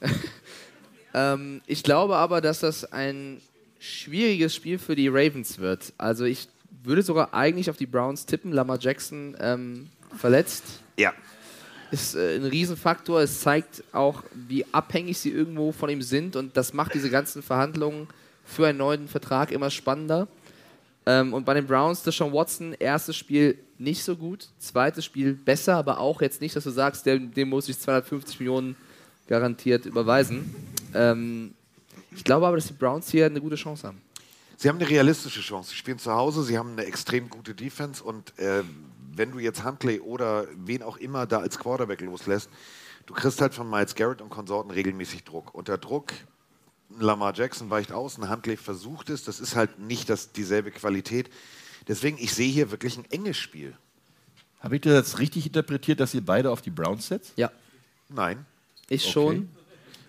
ähm, 1.14 1.62
ich 1.66 1.82
glaube 1.82 2.16
aber, 2.16 2.42
dass 2.42 2.60
das 2.60 2.84
ein 2.92 3.40
schwieriges 3.78 4.54
Spiel 4.54 4.78
für 4.78 4.94
die 4.94 5.08
Ravens 5.08 5.58
wird. 5.58 5.94
Also 5.96 6.24
ich 6.24 6.48
würde 6.82 7.02
sogar 7.02 7.32
eigentlich 7.32 7.70
auf 7.70 7.78
die 7.78 7.86
Browns 7.86 8.26
tippen. 8.26 8.52
Lamar 8.52 8.78
Jackson 8.78 9.36
ähm, 9.40 9.88
verletzt. 10.16 10.64
Ja. 10.98 11.14
Ist 11.90 12.14
äh, 12.14 12.36
ein 12.36 12.44
Riesenfaktor. 12.44 13.22
Es 13.22 13.40
zeigt 13.40 13.82
auch, 13.92 14.22
wie 14.34 14.66
abhängig 14.72 15.18
sie 15.18 15.30
irgendwo 15.30 15.72
von 15.72 15.88
ihm 15.88 16.02
sind. 16.02 16.36
Und 16.36 16.56
das 16.58 16.74
macht 16.74 16.92
diese 16.92 17.08
ganzen 17.08 17.42
Verhandlungen 17.42 18.06
für 18.50 18.66
einen 18.66 18.78
neuen 18.78 19.08
Vertrag 19.08 19.52
immer 19.52 19.70
spannender. 19.70 20.28
Ähm, 21.06 21.32
und 21.32 21.44
bei 21.44 21.54
den 21.54 21.66
Browns, 21.66 22.02
Deshaun 22.02 22.32
Watson, 22.32 22.74
erstes 22.78 23.16
Spiel 23.16 23.58
nicht 23.78 24.04
so 24.04 24.16
gut, 24.16 24.48
zweites 24.58 25.04
Spiel 25.04 25.32
besser, 25.32 25.76
aber 25.76 25.98
auch 25.98 26.20
jetzt 26.20 26.40
nicht, 26.40 26.54
dass 26.54 26.64
du 26.64 26.70
sagst, 26.70 27.06
dem, 27.06 27.32
dem 27.32 27.48
muss 27.48 27.68
ich 27.68 27.78
250 27.78 28.40
Millionen 28.40 28.76
garantiert 29.26 29.86
überweisen. 29.86 30.54
Ähm, 30.92 31.54
ich 32.14 32.24
glaube 32.24 32.46
aber, 32.46 32.56
dass 32.56 32.66
die 32.66 32.74
Browns 32.74 33.10
hier 33.10 33.26
eine 33.26 33.40
gute 33.40 33.56
Chance 33.56 33.86
haben. 33.86 34.02
Sie 34.56 34.68
haben 34.68 34.76
eine 34.76 34.90
realistische 34.90 35.40
Chance. 35.40 35.70
Sie 35.70 35.76
spielen 35.76 35.98
zu 35.98 36.12
Hause, 36.12 36.42
sie 36.42 36.58
haben 36.58 36.72
eine 36.72 36.84
extrem 36.84 37.30
gute 37.30 37.54
Defense 37.54 38.04
und 38.04 38.38
äh, 38.38 38.62
wenn 39.14 39.30
du 39.32 39.38
jetzt 39.38 39.64
Huntley 39.64 40.00
oder 40.00 40.46
wen 40.54 40.82
auch 40.82 40.98
immer 40.98 41.26
da 41.26 41.38
als 41.38 41.58
Quarterback 41.58 42.00
loslässt, 42.02 42.50
du 43.06 43.14
kriegst 43.14 43.40
halt 43.40 43.54
von 43.54 43.68
Miles 43.68 43.94
Garrett 43.94 44.20
und 44.20 44.28
Konsorten 44.28 44.70
regelmäßig 44.70 45.24
Druck. 45.24 45.54
Unter 45.54 45.78
Druck, 45.78 46.12
Lamar 46.98 47.34
Jackson 47.34 47.70
weicht 47.70 47.92
aus, 47.92 48.18
ein 48.18 48.28
Huntley 48.28 48.56
versucht 48.56 49.10
es, 49.10 49.24
das 49.24 49.40
ist 49.40 49.54
halt 49.56 49.78
nicht 49.78 50.08
das, 50.10 50.32
dieselbe 50.32 50.70
Qualität. 50.70 51.30
Deswegen, 51.88 52.18
ich 52.18 52.34
sehe 52.34 52.50
hier 52.50 52.70
wirklich 52.70 52.96
ein 52.98 53.04
enges 53.10 53.36
Spiel. 53.36 53.74
Habe 54.60 54.76
ich 54.76 54.82
das 54.82 54.92
jetzt 54.94 55.18
richtig 55.18 55.46
interpretiert, 55.46 56.00
dass 56.00 56.12
ihr 56.14 56.24
beide 56.24 56.50
auf 56.50 56.60
die 56.60 56.70
Browns 56.70 57.08
setzt? 57.08 57.32
Ja. 57.36 57.50
Nein. 58.08 58.44
Ich 58.88 59.02
Okay. 59.04 59.12
schon. 59.12 59.48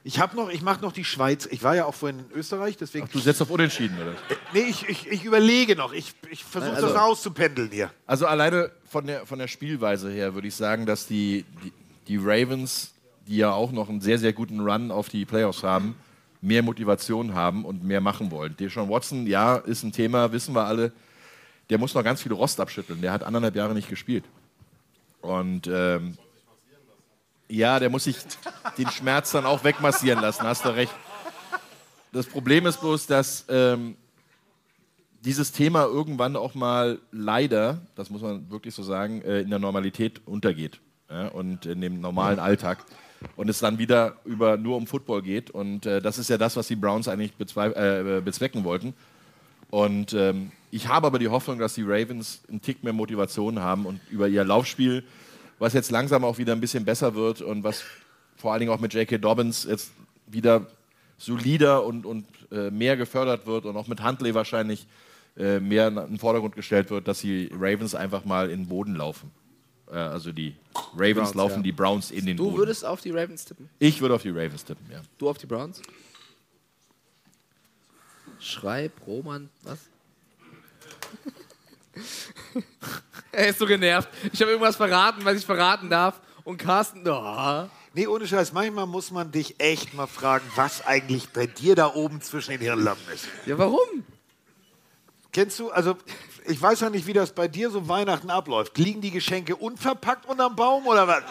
Ich 0.03 0.17
habe 0.19 0.35
noch, 0.35 0.49
ich 0.49 0.63
mache 0.63 0.81
noch 0.81 0.91
die 0.93 1.05
Schweiz. 1.05 1.47
Ich 1.51 1.61
war 1.61 1.75
ja 1.75 1.85
auch 1.85 1.93
vorhin 1.93 2.19
in 2.31 2.31
Österreich, 2.35 2.75
deswegen. 2.75 3.07
Du 3.13 3.19
setzt 3.19 3.39
auf 3.43 3.51
Unentschieden, 3.51 3.95
oder? 4.01 4.15
Nee, 4.51 4.61
ich, 4.61 4.89
ich, 4.89 5.07
ich 5.07 5.23
überlege 5.23 5.75
noch. 5.75 5.93
Ich, 5.93 6.13
ich 6.31 6.43
versuche 6.43 6.73
Also- 6.73 6.87
das 6.87 6.97
auszupendeln 6.97 7.69
hier. 7.71 7.91
Also 8.07 8.25
alleine 8.25 8.71
von 8.89 9.05
der, 9.05 9.27
von 9.27 9.37
der 9.37 9.47
Spielweise 9.47 10.09
her 10.11 10.33
würde 10.33 10.47
ich 10.47 10.55
sagen, 10.55 10.87
dass 10.87 11.05
die, 11.05 11.45
die, 11.63 11.71
die 12.07 12.17
Ravens, 12.17 12.93
die 13.27 13.37
ja 13.37 13.53
auch 13.53 13.71
noch 13.71 13.89
einen 13.89 14.01
sehr, 14.01 14.17
sehr 14.17 14.33
guten 14.33 14.59
Run 14.61 14.89
auf 14.89 15.07
die 15.07 15.23
Playoffs 15.23 15.61
haben, 15.61 15.95
mehr 16.41 16.63
Motivation 16.63 17.33
haben 17.35 17.65
und 17.65 17.83
mehr 17.83 18.01
machen 18.01 18.31
wollen. 18.31 18.55
Deshaun 18.57 18.89
Watson, 18.89 19.27
ja, 19.27 19.57
ist 19.57 19.83
ein 19.83 19.91
Thema, 19.91 20.31
wissen 20.31 20.55
wir 20.55 20.65
alle. 20.65 20.91
Der 21.69 21.77
muss 21.77 21.93
noch 21.93 22.03
ganz 22.03 22.21
viel 22.21 22.33
Rost 22.33 22.59
abschütteln. 22.59 23.01
Der 23.01 23.11
hat 23.11 23.23
anderthalb 23.23 23.55
Jahre 23.55 23.73
nicht 23.73 23.87
gespielt. 23.87 24.25
Und 25.21 25.67
ähm, 25.67 26.17
ja, 27.47 27.79
der 27.79 27.89
muss 27.89 28.05
sich 28.05 28.17
den 28.77 28.89
Schmerz 28.89 29.31
dann 29.31 29.45
auch 29.45 29.63
wegmassieren 29.63 30.21
lassen, 30.21 30.43
hast 30.43 30.65
du 30.65 30.69
recht. 30.69 30.93
Das 32.11 32.25
Problem 32.25 32.65
ist 32.65 32.81
bloß, 32.81 33.07
dass 33.07 33.45
ähm, 33.49 33.95
dieses 35.21 35.51
Thema 35.51 35.83
irgendwann 35.83 36.35
auch 36.35 36.55
mal 36.55 36.99
leider, 37.11 37.81
das 37.95 38.09
muss 38.09 38.21
man 38.21 38.49
wirklich 38.49 38.73
so 38.73 38.83
sagen, 38.83 39.21
äh, 39.21 39.41
in 39.41 39.49
der 39.49 39.59
Normalität 39.59 40.25
untergeht 40.25 40.81
ja, 41.09 41.27
und 41.27 41.65
in 41.65 41.79
dem 41.81 42.01
normalen 42.01 42.39
Alltag 42.39 42.83
und 43.35 43.49
es 43.49 43.59
dann 43.59 43.77
wieder 43.77 44.15
über 44.25 44.57
nur 44.57 44.77
um 44.77 44.87
Football 44.87 45.21
geht 45.21 45.49
und 45.49 45.85
äh, 45.85 46.01
das 46.01 46.17
ist 46.17 46.29
ja 46.29 46.37
das, 46.37 46.55
was 46.55 46.67
die 46.67 46.75
Browns 46.75 47.07
eigentlich 47.07 47.33
bezwei- 47.39 47.73
äh, 48.17 48.21
bezwecken 48.21 48.63
wollten. 48.63 48.93
Und 49.69 50.13
ähm, 50.13 50.51
ich 50.69 50.87
habe 50.87 51.07
aber 51.07 51.17
die 51.19 51.29
Hoffnung, 51.29 51.59
dass 51.59 51.75
die 51.75 51.83
Ravens 51.83 52.41
einen 52.49 52.61
Tick 52.61 52.83
mehr 52.83 52.93
Motivation 52.93 53.59
haben 53.59 53.85
und 53.85 53.99
über 54.09 54.27
ihr 54.27 54.43
Laufspiel, 54.43 55.03
was 55.59 55.73
jetzt 55.73 55.91
langsam 55.91 56.25
auch 56.25 56.37
wieder 56.37 56.53
ein 56.53 56.59
bisschen 56.59 56.83
besser 56.85 57.15
wird 57.15 57.41
und 57.41 57.63
was 57.63 57.83
vor 58.35 58.51
allen 58.51 58.61
Dingen 58.61 58.71
auch 58.71 58.79
mit 58.79 58.93
J.K. 58.93 59.17
Dobbins 59.19 59.65
jetzt 59.65 59.91
wieder 60.27 60.67
solider 61.17 61.85
und, 61.85 62.05
und 62.05 62.25
äh, 62.51 62.71
mehr 62.71 62.97
gefördert 62.97 63.45
wird 63.45 63.65
und 63.65 63.77
auch 63.77 63.87
mit 63.87 64.03
Huntley 64.03 64.33
wahrscheinlich 64.33 64.87
äh, 65.37 65.59
mehr 65.59 65.87
in 65.87 65.95
den 65.95 66.19
Vordergrund 66.19 66.55
gestellt 66.55 66.89
wird, 66.89 67.07
dass 67.07 67.21
die 67.21 67.49
Ravens 67.53 67.95
einfach 67.95 68.25
mal 68.25 68.49
in 68.49 68.61
den 68.61 68.67
Boden 68.67 68.95
laufen. 68.95 69.31
Äh, 69.91 69.97
also 69.97 70.31
die 70.31 70.55
Ravens 70.95 71.15
Browns, 71.15 71.33
laufen 71.35 71.55
ja. 71.57 71.61
die 71.63 71.71
Browns 71.71 72.11
in 72.11 72.25
den 72.25 72.37
Du 72.37 72.45
Boden. 72.45 72.57
würdest 72.57 72.85
auf 72.85 73.01
die 73.01 73.11
Ravens 73.11 73.45
tippen? 73.45 73.69
ich 73.79 74.01
würde 74.01 74.15
auf 74.15 74.21
die 74.21 74.29
Ravens 74.29 74.63
tippen, 74.63 74.85
ja. 74.91 75.01
Du 75.17 75.29
auf 75.29 75.37
die 75.37 75.45
Browns? 75.45 75.81
Schreib, 78.39 78.93
Roman, 79.05 79.49
was? 79.63 79.79
er 83.31 83.49
ist 83.49 83.59
so 83.59 83.65
genervt. 83.65 84.09
Ich 84.31 84.41
habe 84.41 84.51
irgendwas 84.51 84.77
verraten, 84.77 85.23
was 85.25 85.37
ich 85.37 85.45
verraten 85.45 85.89
darf. 85.89 86.21
Und 86.43 86.57
Carsten, 86.57 87.07
oh. 87.07 87.67
Nee, 87.93 88.07
ohne 88.07 88.25
Scheiß, 88.25 88.53
manchmal 88.53 88.87
muss 88.87 89.11
man 89.11 89.31
dich 89.31 89.59
echt 89.59 89.93
mal 89.93 90.07
fragen, 90.07 90.49
was 90.55 90.85
eigentlich 90.85 91.29
bei 91.29 91.45
dir 91.45 91.75
da 91.75 91.93
oben 91.93 92.21
zwischen 92.21 92.51
den 92.51 92.61
Hirnlappen 92.61 93.03
ist. 93.13 93.27
Ja, 93.45 93.57
warum? 93.57 94.05
Kennst 95.33 95.59
du, 95.59 95.69
also 95.69 95.97
ich 96.51 96.61
weiß 96.61 96.81
ja 96.81 96.89
nicht, 96.89 97.07
wie 97.07 97.13
das 97.13 97.31
bei 97.31 97.47
dir 97.47 97.69
so 97.69 97.87
Weihnachten 97.87 98.29
abläuft. 98.29 98.77
Liegen 98.77 99.01
die 99.01 99.11
Geschenke 99.11 99.55
unverpackt 99.55 100.25
unterm 100.27 100.55
Baum 100.55 100.85
oder 100.85 101.07
was? 101.07 101.23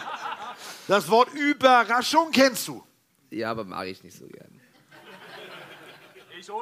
Das 0.88 1.08
Wort 1.08 1.28
Überraschung 1.34 2.30
kennst 2.32 2.66
du. 2.68 2.82
Ja, 3.30 3.50
aber 3.52 3.64
mag 3.64 3.86
ich 3.86 4.02
nicht 4.02 4.16
so 4.16 4.26
gern. 4.26 4.60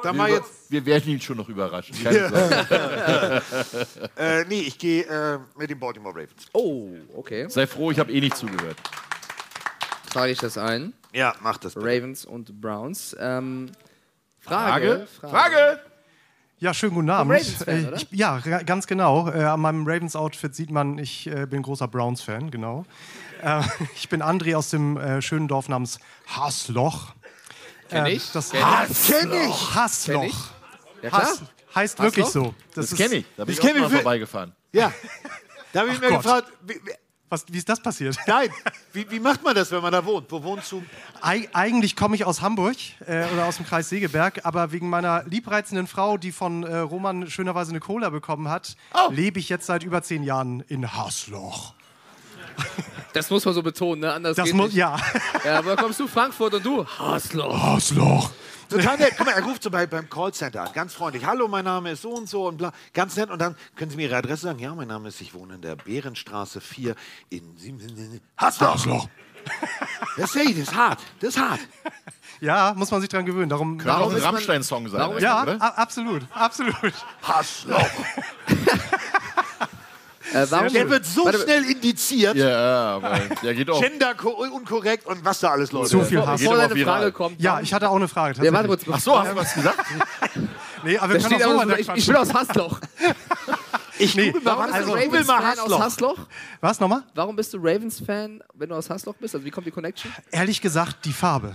Da 0.03 0.11
wir, 0.11 0.13
mal 0.13 0.29
jetzt. 0.29 0.69
wir 0.69 0.85
werden 0.85 1.09
ihn 1.09 1.21
schon 1.21 1.37
noch 1.37 1.47
überraschen. 1.47 1.95
Keine 2.03 3.41
äh, 4.17 4.43
nee, 4.45 4.61
ich 4.61 4.77
gehe 4.77 5.03
äh, 5.05 5.39
mit 5.57 5.69
den 5.69 5.79
Baltimore 5.79 6.13
Ravens. 6.13 6.47
Oh, 6.53 6.89
okay. 7.15 7.47
Sei 7.49 7.65
froh, 7.65 7.89
ich 7.91 7.97
habe 7.97 8.11
eh 8.11 8.19
nicht 8.19 8.35
zugehört. 8.35 8.77
Trage 10.11 10.33
ich 10.33 10.39
das 10.39 10.57
ein. 10.57 10.93
Ja, 11.13 11.33
mach 11.41 11.57
das. 11.57 11.75
Bitte. 11.75 11.87
Ravens 11.87 12.25
und 12.25 12.59
Browns. 12.59 13.15
Ähm, 13.19 13.71
Frage. 14.39 15.07
Frage? 15.19 15.31
Frage? 15.31 15.79
Ja, 16.59 16.73
schönen 16.73 16.95
guten 16.95 17.09
Abend. 17.09 17.31
Ravens-Fan, 17.33 17.83
Äh, 17.83 17.87
oder? 17.87 17.95
ich, 17.97 18.07
ja, 18.11 18.39
ganz 18.39 18.85
genau. 18.85 19.29
Äh, 19.29 19.43
an 19.43 19.61
meinem 19.61 19.87
Ravens-Outfit 19.87 20.53
sieht 20.53 20.71
man, 20.71 20.97
ich 20.97 21.27
äh, 21.27 21.45
bin 21.45 21.61
großer 21.61 21.87
Browns-Fan, 21.87 22.51
genau. 22.51 22.85
Äh, 23.41 23.61
ich 23.95 24.09
bin 24.09 24.21
André 24.21 24.55
aus 24.57 24.69
dem 24.69 24.97
äh, 24.97 25.21
schönen 25.21 25.47
Dorf 25.47 25.69
namens 25.69 25.99
Hasloch. 26.27 27.13
Kenn 27.89 28.05
Äh, 28.05 28.11
ich. 28.13 28.31
Das 28.33 28.49
Kenn 28.51 28.59
ich. 28.59 28.65
Hass- 28.65 29.07
Kenn 29.07 29.31
ich. 29.33 29.75
Hasloch. 29.75 30.21
Kenn 30.21 30.29
ich. 30.29 30.35
Ja, 31.03 31.09
klar. 31.09 31.21
Hass, 31.21 31.41
heißt 31.75 31.99
wirklich 32.01 32.25
Hasloch? 32.25 32.45
so. 32.47 32.53
Das, 32.75 32.91
ist- 32.91 32.97
kenne 32.97 33.15
ich. 33.15 33.25
Da 33.37 33.45
bin 33.45 33.55
Das 33.55 33.55
ich 33.55 33.59
auch 33.61 33.67
kenn 33.73 33.75
ich 33.77 33.81
mal 33.83 33.89
vorbeigefahren. 33.89 34.53
Ja. 34.73 34.91
Da 35.71 35.81
habe 35.81 35.89
ich 35.91 35.97
Ach 35.97 36.01
mir 36.01 36.07
Gott. 36.09 36.23
gefragt, 36.23 36.47
wie- 36.65 36.73
wie- 36.83 36.93
Was, 37.29 37.45
wie 37.49 37.57
ist 37.59 37.69
das 37.69 37.79
passiert? 37.79 38.17
Nein, 38.27 38.49
wie, 38.91 39.09
wie 39.11 39.19
macht 39.19 39.43
man 39.43 39.53
das, 39.53 39.71
wenn 39.71 39.81
man 39.83 39.91
da 39.91 40.03
wohnt? 40.03 40.31
Wo 40.31 40.41
wohnst 40.43 40.71
du? 40.71 40.83
Eig 41.21 41.49
eigentlich 41.53 41.95
komme 41.95 42.15
ich 42.15 42.25
aus 42.25 42.41
Hamburg 42.41 42.75
äh, 43.05 43.25
oder 43.31 43.45
aus 43.45 43.57
dem 43.57 43.65
Kreis 43.67 43.87
Segeberg, 43.89 44.41
aber 44.45 44.71
wegen 44.71 44.89
meiner 44.89 45.23
liebreizenden 45.25 45.85
Frau, 45.87 46.17
die 46.17 46.31
von 46.31 46.63
äh, 46.63 46.77
Roman 46.77 47.29
schönerweise 47.29 47.69
eine 47.71 47.79
Cola 47.79 48.09
bekommen 48.09 48.49
hat, 48.49 48.75
lebe 49.11 49.39
ich 49.39 49.47
jetzt 49.49 49.67
seit 49.67 49.83
über 49.83 50.01
zehn 50.01 50.23
Jahren 50.23 50.61
in 50.67 50.91
Hasloch. 50.95 51.73
Das 53.13 53.29
muss 53.29 53.45
man 53.45 53.53
so 53.53 53.63
betonen, 53.63 54.01
ne? 54.01 54.11
Anders 54.13 54.35
Das 54.35 54.45
geht 54.45 54.55
muss- 54.55 54.67
nicht. 54.67 54.75
ja. 54.77 54.97
ja. 55.45 55.63
Woher 55.63 55.77
kommst 55.77 55.99
du? 55.99 56.07
Frankfurt 56.07 56.53
und 56.55 56.65
du? 56.65 56.85
Hasloch. 56.85 57.61
Hasloch. 57.63 58.31
Total 58.69 58.97
nett. 58.97 59.13
Guck 59.17 59.25
mal, 59.25 59.33
er 59.33 59.43
ruft 59.43 59.63
so 59.63 59.71
bei, 59.71 59.85
beim 59.87 60.09
Callcenter 60.09 60.61
an, 60.63 60.69
ganz 60.73 60.93
freundlich. 60.93 61.25
Hallo, 61.25 61.47
mein 61.47 61.65
Name 61.65 61.91
ist 61.91 62.01
so 62.03 62.11
und 62.11 62.29
so 62.29 62.47
und 62.47 62.57
bla. 62.57 62.71
Ganz 62.93 63.15
nett. 63.15 63.29
Und 63.29 63.39
dann 63.39 63.55
können 63.75 63.89
Sie 63.91 63.97
mir 63.97 64.03
Ihre 64.09 64.17
Adresse 64.17 64.43
sagen? 64.43 64.59
Ja, 64.59 64.73
mein 64.75 64.87
Name 64.87 65.09
ist, 65.09 65.19
ich 65.21 65.33
wohne 65.33 65.55
in 65.55 65.61
der 65.61 65.75
Bärenstraße 65.75 66.61
4 66.61 66.95
in 67.29 67.57
Sieben- 67.57 68.21
Hasloch. 68.37 68.73
Hasloch. 68.75 69.09
Das 70.17 70.33
sehe 70.33 70.43
ich, 70.43 70.49
das 70.59 70.67
ist 70.69 70.75
hart. 70.75 70.99
Das 71.21 71.29
ist 71.35 71.39
hart. 71.41 71.61
Ja, 72.41 72.73
muss 72.75 72.91
man 72.91 72.99
sich 72.99 73.09
dran 73.09 73.25
gewöhnen. 73.25 73.47
Darum, 73.49 73.77
Könnte 73.77 73.97
auch 73.97 74.13
ein 74.13 74.21
Rammstein-Song 74.21 74.89
sein. 74.89 74.99
Ja, 75.19 75.43
oder? 75.43 75.77
absolut, 75.77 76.23
absolut. 76.33 76.75
Hassloch. 77.23 77.89
Äh, 80.33 80.45
warum, 80.49 80.73
Der 80.73 80.89
wird 80.89 81.05
so 81.05 81.25
Warte, 81.25 81.39
schnell 81.39 81.63
indiziert. 81.63 82.35
Ja, 82.35 82.95
aber 82.95 83.19
der 83.41 83.53
geht 83.53 83.69
auch. 83.69 83.81
Gender 83.81 84.13
unkorrekt 84.23 85.05
und 85.07 85.23
was 85.25 85.39
da 85.39 85.51
alles 85.51 85.71
läuft. 85.71 85.89
Zu 85.89 86.01
viel 86.03 86.25
Hass. 86.25 86.39
bevor 86.39 86.57
deine. 86.57 86.75
Frage 86.83 87.11
kommt. 87.11 87.41
Ja, 87.41 87.59
ich 87.61 87.73
hatte 87.73 87.89
auch 87.89 87.95
eine 87.95 88.07
Frage. 88.07 88.43
Ja, 88.43 88.53
warte 88.53 88.67
kurz. 88.67 88.83
Ach 88.91 88.99
so, 88.99 89.19
hast 89.19 89.31
du 89.31 89.35
was 89.35 89.53
gesagt? 89.53 89.79
Nee, 90.81 90.97
aber 90.97 91.13
wir 91.13 91.19
Da 91.19 91.27
können 91.27 91.43
auch 91.43 91.49
so 91.51 91.57
weiter 91.57 91.79
ich, 91.79 91.89
ich 91.93 92.07
bin 92.07 92.15
aus 92.15 92.33
Hasloch. 92.33 92.79
Ich 94.01 94.15
Nee, 94.15 94.27
google 94.31 94.45
Warum 94.45 94.63
was 94.63 94.71
bist 94.71 94.87
du 94.87 94.93
also, 94.93 95.07
Ravens-Fan 95.09 95.59
aus 95.59 95.59
Hassloch. 95.59 95.79
Hasloch? 95.81 96.17
Was 96.61 96.79
nochmal? 96.79 97.03
Warum 97.15 97.35
bist 97.35 97.53
du 97.53 97.57
Ravens-Fan, 97.57 98.41
wenn 98.53 98.69
du 98.69 98.75
aus 98.75 98.89
Hasloch 98.89 99.15
bist? 99.15 99.35
Also 99.35 99.45
wie 99.45 99.51
kommt 99.51 99.67
die 99.67 99.71
Connection? 99.71 100.09
Ehrlich 100.31 100.61
gesagt, 100.61 101.03
die 101.03 101.11
Farbe. 101.11 101.53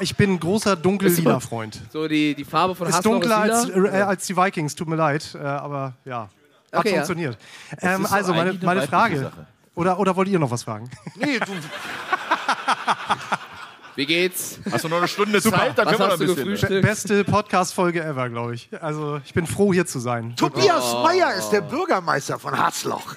Ich 0.00 0.16
bin 0.16 0.32
ein 0.34 0.40
großer 0.40 0.74
dunkel-lila 0.74 1.40
Freund. 1.40 1.82
So 1.92 2.08
die, 2.08 2.34
die 2.34 2.44
Farbe 2.44 2.74
von 2.74 2.86
Ist 2.88 2.96
Hasloch 2.96 3.12
dunkler 3.12 3.44
ist 3.44 3.52
als, 3.52 3.66
lila? 3.68 3.88
äh, 3.92 4.02
als 4.02 4.26
die 4.26 4.36
Vikings, 4.38 4.74
tut 4.74 4.88
mir 4.88 4.96
leid, 4.96 5.34
äh, 5.34 5.38
aber 5.44 5.92
ja, 6.06 6.30
hat 6.72 6.80
Okay, 6.80 6.88
ja. 6.90 6.94
funktioniert. 6.96 7.38
Ähm, 7.80 8.02
ist 8.02 8.10
doch 8.10 8.16
also 8.16 8.34
meine, 8.34 8.52
meine 8.62 8.82
Frage. 8.86 9.32
Oder, 9.74 9.98
oder 9.98 10.16
wollt 10.16 10.28
ihr 10.28 10.38
noch 10.38 10.50
was 10.50 10.64
fragen? 10.64 10.90
Nee, 11.16 11.38
du, 11.38 11.52
Wie 13.96 14.06
geht's? 14.06 14.60
Hast 14.70 14.84
du 14.84 14.88
noch 14.88 14.98
eine 14.98 15.08
Stunde 15.08 15.42
Zeit? 15.42 15.76
Dann 15.76 15.86
Was 15.86 15.96
können 15.96 15.98
wir 15.98 16.06
noch 16.06 16.12
ein 16.12 16.18
bisschen. 16.20 16.36
gefrühstückt? 16.36 16.82
Beste 16.82 17.24
Podcast-Folge 17.24 18.04
ever, 18.04 18.28
glaube 18.28 18.54
ich. 18.54 18.68
Also 18.80 19.20
ich 19.24 19.34
bin 19.34 19.44
froh, 19.46 19.72
hier 19.72 19.86
zu 19.86 19.98
sein. 19.98 20.36
Tobias 20.36 20.92
Meyer 21.02 21.34
ist 21.34 21.50
der 21.50 21.62
Bürgermeister 21.62 22.38
von 22.38 22.56
Hassloch. 22.56 23.14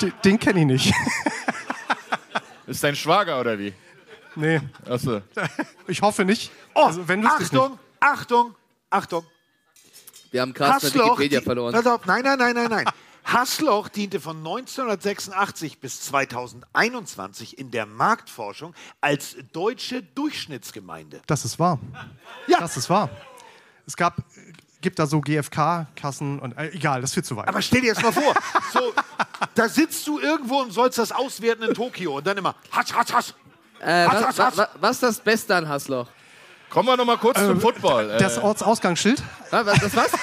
D 0.00 0.12
den 0.24 0.38
kenne 0.38 0.60
ich 0.60 0.66
nicht. 0.66 0.94
Ist 2.66 2.82
dein 2.82 2.96
Schwager 2.96 3.38
oder 3.40 3.58
wie? 3.58 3.72
nee, 4.34 4.60
Achso. 4.90 5.20
ich 5.86 6.02
hoffe 6.02 6.24
nicht. 6.24 6.50
Oh, 6.74 6.86
also, 6.86 7.06
wenn 7.06 7.20
ich 7.20 7.24
nicht. 7.38 7.52
Achtung, 7.54 7.78
Achtung, 8.00 8.54
Achtung. 8.90 9.24
Wir 10.36 10.42
haben 10.42 10.52
Carsten 10.52 10.88
Hassloch, 10.88 11.18
Wikipedia 11.18 11.40
verloren. 11.40 11.72
Pass 11.72 11.86
auf, 11.86 12.04
nein, 12.04 12.22
nein, 12.22 12.38
nein, 12.38 12.54
nein, 12.54 12.68
nein. 12.68 12.84
Hassloch 13.24 13.88
diente 13.88 14.20
von 14.20 14.36
1986 14.36 15.80
bis 15.80 16.02
2021 16.02 17.58
in 17.58 17.70
der 17.70 17.86
Marktforschung 17.86 18.74
als 19.00 19.36
deutsche 19.54 20.02
Durchschnittsgemeinde. 20.02 21.22
Das 21.26 21.46
ist 21.46 21.58
wahr. 21.58 21.78
Ja. 22.48 22.60
Das 22.60 22.76
ist 22.76 22.90
wahr. 22.90 23.08
Es 23.86 23.96
gab, 23.96 24.18
gibt 24.82 24.98
da 24.98 25.06
so 25.06 25.22
GFK-Kassen 25.22 26.38
und 26.38 26.52
äh, 26.52 26.68
egal, 26.68 27.00
das 27.00 27.14
führt 27.14 27.24
zu 27.24 27.34
weit. 27.36 27.48
Aber 27.48 27.62
stell 27.62 27.80
dir 27.80 27.86
jetzt 27.86 28.02
mal 28.02 28.12
vor, 28.12 28.34
so, 28.74 28.92
da 29.54 29.70
sitzt 29.70 30.06
du 30.06 30.20
irgendwo 30.20 30.60
und 30.60 30.70
sollst 30.70 30.98
das 30.98 31.12
auswerten 31.12 31.62
in 31.62 31.72
Tokio 31.72 32.18
und 32.18 32.26
dann 32.26 32.36
immer 32.36 32.54
Hass, 32.70 32.94
Hass, 32.94 33.10
Hass. 33.10 33.34
Äh, 33.80 34.06
Hass, 34.06 34.22
was, 34.22 34.26
Hass, 34.26 34.38
wa, 34.38 34.44
Hass. 34.44 34.58
wa, 34.58 34.68
was 34.80 34.90
ist 34.96 35.02
das 35.02 35.20
Beste 35.20 35.56
an 35.56 35.66
Hasloch? 35.66 36.08
Kommen 36.70 36.88
wir 36.88 36.96
noch 36.96 37.04
mal 37.04 37.18
kurz 37.18 37.38
zum 37.38 37.60
Football. 37.60 38.10
Äh, 38.10 38.18
das 38.18 38.38
Ortsausgangsschild? 38.38 39.22
Was, 39.50 39.66
was, 39.66 39.80
das 39.80 39.96
was? 39.96 40.10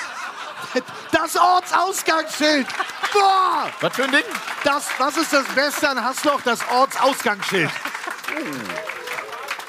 Das 1.12 1.38
Ortsausgangsschild. 1.38 2.66
Boah! 3.14 3.68
was 3.80 3.96
für 3.96 4.06
ein 4.06 4.12
Ding? 4.12 4.24
Das, 4.64 4.88
was 4.98 5.18
ist 5.18 5.32
das 5.32 5.46
Beste 5.54 5.88
an 5.88 6.04
Hassloch? 6.04 6.42
Das 6.42 6.60
Ortsausgangsschild. 6.68 7.70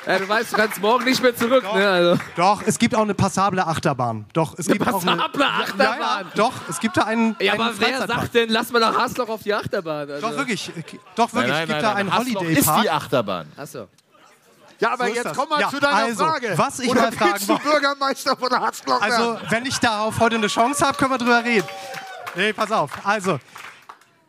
Ja, 0.07 0.19
du 0.19 0.29
weißt, 0.29 0.53
du 0.53 0.57
kannst 0.57 0.81
morgen 0.81 1.05
nicht 1.05 1.23
mehr 1.23 1.35
zurück. 1.35 1.63
Ne? 1.63 1.89
Also. 1.89 2.23
Doch, 2.37 2.63
es 2.65 2.79
gibt 2.79 2.95
auch 2.95 3.03
eine 3.03 3.15
passable 3.15 3.67
Achterbahn. 3.67 4.27
Doch, 4.33 4.55
es 4.59 4.67
gibt 4.67 4.83
auch 4.83 5.03
eine 5.03 5.17
passable 5.17 5.47
Achterbahn? 5.47 5.99
Ja, 5.99 6.21
ja, 6.21 6.27
doch, 6.35 6.53
es 6.69 6.81
gibt 6.81 6.97
da 6.97 7.03
einen. 7.03 7.37
Ja, 7.41 7.53
einen 7.53 7.63
aber 7.63 7.79
wer 7.79 8.07
sagt 8.07 8.35
denn, 8.35 8.51
lass 8.51 8.71
mal 8.71 8.81
nach 8.81 8.99
Hasloch 8.99 9.29
auf 9.29 9.43
die 9.43 9.55
Achterbahn? 9.55 10.11
Also. 10.11 10.29
Doch, 10.29 10.37
wirklich. 10.37 10.71
Doch, 11.17 11.33
wirklich. 11.33 11.53
Nein, 11.53 11.63
es 11.63 11.69
gibt 11.69 11.71
nein, 11.71 11.83
da 11.83 11.89
nein, 11.89 11.97
einen 11.97 12.13
Hassloch 12.13 12.41
Holiday 12.41 12.59
ist 12.59 12.67
Park. 12.67 12.83
die 12.83 12.91
Achterbahn. 12.91 13.53
Achso. 13.57 13.89
Ja, 14.85 14.93
aber 14.93 15.09
So 15.09 15.15
jetzt 15.15 15.25
das. 15.27 15.37
komm 15.37 15.49
mal 15.49 15.61
Ja, 15.61 15.69
zu 15.71 15.81
deiner 15.81 15.95
also, 15.97 16.25
Frage. 16.25 16.53
was 16.57 16.79
ich 16.79 16.89
Oder 16.91 17.01
mal 17.03 17.13
fragen 17.13 17.33
willst 17.33 17.49
du 17.49 17.53
wollte- 17.55 17.65
Bürgermeister 17.69 18.37
von 18.37 18.51
Hassloch 18.61 19.01
Also, 19.03 19.39
wenn 19.51 19.67
ich 19.67 19.79
darauf 19.79 20.19
heute 20.21 20.37
eine 20.37 20.47
Chance 20.47 20.87
habe, 20.87 20.97
können 20.99 21.11
wir 21.13 21.19
drüber 21.19 21.45
reden. 21.45 21.67
Nee, 22.37 22.53
pass 22.53 22.71
auf. 22.73 22.91
Also, 23.05 23.39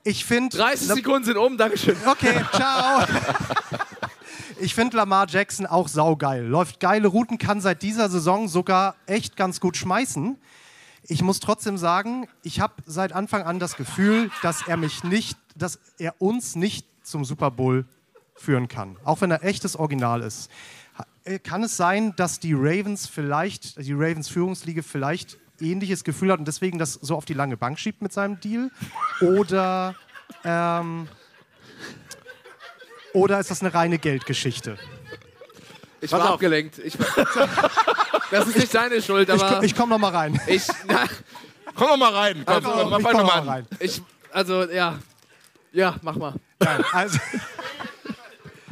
ich 0.04 0.26
finde. 0.26 0.56
30 0.58 0.88
Sekunden 0.88 1.24
sind 1.26 1.38
um, 1.38 1.58
Dankeschön. 1.58 1.98
Okay, 2.06 2.44
ciao. 2.54 3.04
Ich 4.60 4.74
finde 4.74 4.96
Lamar 4.98 5.28
Jackson 5.28 5.66
auch 5.66 5.88
saugeil. 5.88 6.44
Läuft 6.46 6.80
geile 6.80 7.08
Routen, 7.08 7.38
kann 7.38 7.60
seit 7.60 7.82
dieser 7.82 8.10
Saison 8.10 8.48
sogar 8.48 8.96
echt 9.06 9.36
ganz 9.36 9.60
gut 9.60 9.76
schmeißen. 9.76 10.38
Ich 11.08 11.22
muss 11.22 11.40
trotzdem 11.40 11.78
sagen, 11.78 12.28
ich 12.42 12.60
habe 12.62 12.74
seit 12.86 13.12
Anfang 13.14 13.44
an 13.44 13.60
das 13.60 13.76
Gefühl, 13.76 14.32
dass 14.42 14.66
er 14.68 14.78
mich 14.78 15.04
nicht, 15.04 15.38
dass 15.56 15.78
er 15.98 16.16
uns 16.20 16.56
nicht 16.56 16.88
zum 17.04 17.26
Super 17.26 17.52
Bowl 17.52 17.86
führen 18.36 18.68
kann. 18.68 18.98
Auch 19.04 19.22
wenn 19.22 19.32
er 19.32 19.44
echtes 19.44 19.76
Original 19.76 20.22
ist. 20.22 20.50
Äh, 21.24 21.40
Kann 21.40 21.64
es 21.64 21.76
sein, 21.78 22.14
dass 22.16 22.40
die 22.40 22.54
Ravens 22.54 23.08
vielleicht, 23.08 23.78
die 23.84 23.94
Ravens 23.94 24.30
Führungsliga 24.30 24.82
vielleicht 24.82 25.38
ähnliches 25.60 26.04
Gefühl 26.04 26.32
hat 26.32 26.40
und 26.40 26.48
deswegen 26.48 26.78
das 26.80 26.94
so 26.94 27.16
auf 27.16 27.26
die 27.26 27.34
lange 27.34 27.56
Bank 27.58 27.80
schiebt 27.80 28.02
mit 28.02 28.12
seinem 28.14 28.40
Deal? 28.40 28.70
Oder 29.22 29.96
ähm, 30.44 31.08
oder 33.14 33.40
ist 33.40 33.50
das 33.50 33.62
eine 33.62 33.74
reine 33.74 33.98
Geldgeschichte? 33.98 34.78
Ich 36.02 36.12
war 36.12 36.22
abgelenkt. 36.30 36.78
Ich 36.80 37.00
war, 37.00 37.08
das 38.32 38.48
ist 38.48 38.58
nicht 38.58 38.76
deine 38.76 39.02
Schuld, 39.02 39.30
Ich, 39.30 39.42
aber 39.42 39.58
ko- 39.60 39.64
ich 39.64 39.76
komme 39.76 39.92
noch 39.92 40.00
mal 40.00 40.12
rein. 40.12 40.40
ich, 40.48 40.68
na, 40.88 41.06
Komm 41.74 41.88
doch 41.88 41.98
mal 41.98 42.14
rein. 42.14 42.44
Komm, 42.46 42.56
Also, 42.56 42.98
ich 42.98 43.04
komm 43.04 43.14
noch 43.14 43.36
an. 43.36 43.46
mal 43.46 43.54
rein. 43.56 43.68
ich, 43.80 44.02
also 44.32 44.64
ja, 44.70 45.00
ja, 45.72 45.96
mach 46.02 46.16
mal. 46.16 46.34
Nein, 46.60 46.84
also, 46.92 47.18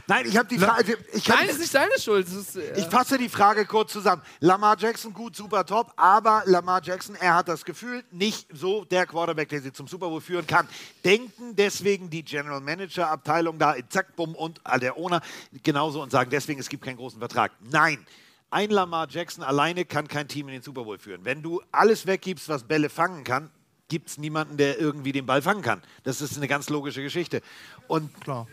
Nein, 0.07 0.25
ich 0.27 0.35
habe 0.38 0.47
die 0.49 0.59
Frage. 0.59 0.97
Ich, 1.13 1.23
kann- 1.23 1.38
Nein, 1.39 1.49
ist 1.49 1.59
nicht 1.59 1.73
deine 1.73 1.97
Schuld. 1.99 2.27
Ist, 2.27 2.55
äh, 2.57 2.77
ich 2.77 2.85
fasse 2.85 3.17
die 3.17 3.30
Frage 3.30 3.65
kurz 3.65 3.93
zusammen. 3.93 4.21
Lamar 4.41 4.77
Jackson, 4.77 5.13
gut, 5.13 5.35
super 5.35 5.65
top, 5.65 5.93
aber 5.95 6.43
Lamar 6.45 6.81
Jackson, 6.84 7.15
er 7.15 7.35
hat 7.35 7.47
das 7.47 7.63
Gefühl, 7.63 8.03
nicht 8.11 8.47
so 8.53 8.84
der 8.85 9.05
Quarterback, 9.05 9.47
der 9.49 9.61
sie 9.61 9.71
zum 9.71 9.88
Super 9.88 10.09
Bowl 10.09 10.19
führen 10.19 10.45
kann. 10.45 10.67
Denken 11.05 11.55
deswegen 11.55 12.09
die 12.09 12.23
General 12.23 12.59
Manager 12.59 13.09
Abteilung 13.09 13.57
da 13.57 13.75
Zack, 13.89 14.15
Bumm 14.15 14.35
und 14.35 14.59
der 14.81 14.97
Owner 14.97 15.21
genauso 15.63 16.01
und 16.01 16.11
sagen 16.11 16.30
deswegen, 16.30 16.59
es 16.59 16.67
gibt 16.69 16.84
keinen 16.84 16.97
großen 16.97 17.19
Vertrag. 17.19 17.51
Nein. 17.61 18.05
Ein 18.49 18.69
Lamar 18.69 19.07
Jackson 19.09 19.43
alleine 19.43 19.84
kann 19.84 20.07
kein 20.07 20.27
Team 20.27 20.47
in 20.49 20.53
den 20.55 20.61
Super 20.61 20.84
Bowl 20.84 20.99
führen. 20.99 21.21
Wenn 21.23 21.41
du 21.41 21.61
alles 21.71 22.05
weggibst, 22.05 22.49
was 22.49 22.63
Bälle 22.65 22.89
fangen 22.89 23.23
kann, 23.23 23.49
gibt 23.88 24.09
es 24.09 24.17
niemanden, 24.19 24.57
der 24.57 24.80
irgendwie 24.80 25.11
den 25.11 25.25
Ball 25.25 25.41
fangen 25.41 25.61
kann. 25.63 25.81
Das 26.03 26.21
ist 26.21 26.38
eine 26.38 26.47
ganz 26.47 26.69
logische 26.69 27.01
Geschichte. 27.01 27.41
Und 27.88 28.13
klar. 28.21 28.47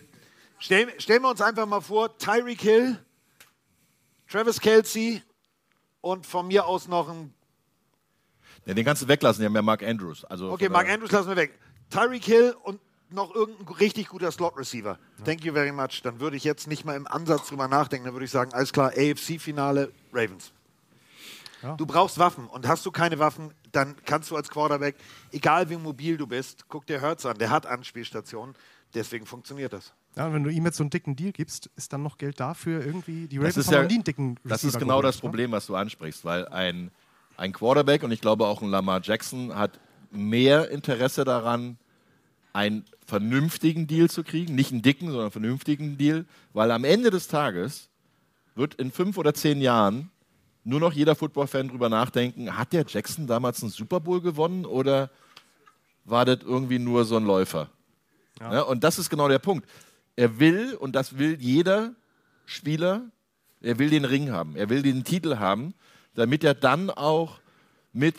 Stell, 0.60 1.00
stellen 1.00 1.22
wir 1.22 1.30
uns 1.30 1.40
einfach 1.40 1.66
mal 1.66 1.80
vor, 1.80 2.16
Tyreek 2.18 2.60
Hill, 2.60 2.98
Travis 4.28 4.60
Kelsey 4.60 5.22
und 6.00 6.26
von 6.26 6.46
mir 6.46 6.66
aus 6.66 6.86
noch 6.86 7.08
ein. 7.08 7.34
Ja, 8.66 8.74
den 8.74 8.84
kannst 8.84 9.02
du 9.02 9.08
weglassen, 9.08 9.40
die 9.40 9.46
haben 9.46 9.54
ja 9.54 9.62
Mark 9.62 9.82
Andrews. 9.82 10.24
Also 10.24 10.52
Okay, 10.52 10.68
Mark 10.68 10.88
Andrews 10.88 11.10
lassen 11.10 11.28
wir 11.28 11.36
weg. 11.36 11.58
Tyreek 11.88 12.24
Hill 12.24 12.54
und 12.62 12.78
noch 13.08 13.34
irgendein 13.34 13.74
richtig 13.76 14.08
guter 14.08 14.30
Slot-Receiver. 14.30 14.98
Thank 15.24 15.44
you 15.44 15.52
very 15.52 15.72
much. 15.72 16.02
Dann 16.02 16.20
würde 16.20 16.36
ich 16.36 16.44
jetzt 16.44 16.68
nicht 16.68 16.84
mal 16.84 16.94
im 16.94 17.06
Ansatz 17.06 17.48
drüber 17.48 17.66
nachdenken. 17.66 18.04
Dann 18.04 18.14
würde 18.14 18.26
ich 18.26 18.30
sagen, 18.30 18.52
alles 18.52 18.72
klar, 18.72 18.92
AFC-Finale, 18.96 19.90
Ravens. 20.12 20.52
Ja. 21.62 21.74
Du 21.76 21.86
brauchst 21.86 22.18
Waffen 22.18 22.46
und 22.46 22.68
hast 22.68 22.86
du 22.86 22.90
keine 22.90 23.18
Waffen, 23.18 23.52
dann 23.72 23.96
kannst 24.04 24.30
du 24.30 24.36
als 24.36 24.48
Quarterback, 24.48 24.96
egal 25.30 25.68
wie 25.68 25.76
mobil 25.76 26.16
du 26.16 26.26
bist, 26.26 26.66
guck 26.68 26.86
dir 26.86 27.02
Hurts 27.02 27.26
an, 27.26 27.36
der 27.36 27.50
hat 27.50 27.66
Anspielstationen, 27.66 28.54
deswegen 28.94 29.26
funktioniert 29.26 29.72
das. 29.72 29.92
Ja, 30.16 30.32
wenn 30.32 30.42
du 30.42 30.50
ihm 30.50 30.64
jetzt 30.64 30.76
so 30.76 30.82
einen 30.82 30.90
dicken 30.90 31.14
Deal 31.14 31.32
gibst, 31.32 31.70
ist 31.76 31.92
dann 31.92 32.02
noch 32.02 32.18
Geld 32.18 32.40
dafür 32.40 32.84
irgendwie. 32.84 33.26
Die 33.28 33.38
Ravens 33.38 33.54
Das 33.54 33.66
ist, 33.66 33.72
haben 33.72 33.82
ja, 33.82 33.88
nie 33.88 33.94
einen 33.94 34.04
dicken 34.04 34.36
das 34.42 34.64
Receiver 34.64 34.68
ist 34.68 34.78
genau 34.78 34.98
geholt, 34.98 35.04
das 35.06 35.16
ne? 35.16 35.20
Problem, 35.20 35.52
was 35.52 35.66
du 35.66 35.76
ansprichst, 35.76 36.24
weil 36.24 36.48
ein, 36.48 36.90
ein 37.36 37.52
Quarterback 37.52 38.02
und 38.02 38.10
ich 38.10 38.20
glaube 38.20 38.46
auch 38.46 38.60
ein 38.60 38.70
Lamar 38.70 39.00
Jackson 39.02 39.54
hat 39.54 39.78
mehr 40.10 40.70
Interesse 40.70 41.24
daran, 41.24 41.78
einen 42.52 42.84
vernünftigen 43.06 43.86
Deal 43.86 44.10
zu 44.10 44.24
kriegen, 44.24 44.56
nicht 44.56 44.72
einen 44.72 44.82
dicken, 44.82 45.06
sondern 45.06 45.26
einen 45.26 45.30
vernünftigen 45.30 45.96
Deal, 45.96 46.26
weil 46.52 46.72
am 46.72 46.84
Ende 46.84 47.10
des 47.10 47.28
Tages 47.28 47.88
wird 48.56 48.74
in 48.74 48.90
fünf 48.90 49.16
oder 49.16 49.32
zehn 49.34 49.60
Jahren 49.60 50.10
nur 50.64 50.80
noch 50.80 50.92
jeder 50.92 51.14
Football-Fan 51.14 51.68
drüber 51.68 51.88
nachdenken, 51.88 52.56
hat 52.56 52.72
der 52.72 52.84
Jackson 52.86 53.26
damals 53.26 53.62
einen 53.62 53.70
Super 53.70 54.00
Bowl 54.00 54.20
gewonnen 54.20 54.66
oder 54.66 55.10
war 56.04 56.24
das 56.24 56.40
irgendwie 56.42 56.78
nur 56.78 57.04
so 57.04 57.16
ein 57.16 57.24
Läufer? 57.24 57.70
Ja. 58.40 58.62
und 58.62 58.82
das 58.82 58.98
ist 58.98 59.10
genau 59.10 59.28
der 59.28 59.38
Punkt. 59.38 59.68
Er 60.20 60.38
will, 60.38 60.74
und 60.74 60.94
das 60.94 61.16
will 61.16 61.38
jeder 61.40 61.94
Spieler, 62.44 63.06
er 63.62 63.78
will 63.78 63.88
den 63.88 64.04
Ring 64.04 64.30
haben. 64.30 64.54
Er 64.54 64.68
will 64.68 64.82
den 64.82 65.02
Titel 65.02 65.38
haben, 65.38 65.72
damit 66.14 66.44
er 66.44 66.52
dann 66.52 66.90
auch 66.90 67.40
mit 67.94 68.16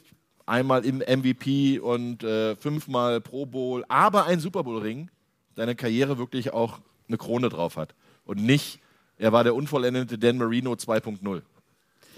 einmal 0.47 0.83
im 0.83 0.97
MVP 0.97 1.77
und 1.77 2.23
äh, 2.23 2.55
fünfmal 2.55 3.21
Pro 3.21 3.45
Bowl, 3.45 3.85
aber 3.87 4.25
ein 4.25 4.39
Super 4.39 4.63
Bowl 4.63 4.81
Ring, 4.81 5.11
seine 5.55 5.75
Karriere 5.75 6.17
wirklich 6.17 6.53
auch 6.53 6.79
eine 7.07 7.19
Krone 7.19 7.49
drauf 7.49 7.77
hat. 7.77 7.93
Und 8.25 8.41
nicht, 8.41 8.79
er 9.19 9.31
war 9.31 9.43
der 9.43 9.53
unvollendete 9.53 10.17
Dan 10.17 10.39
Marino 10.39 10.71
2.0. 10.73 11.43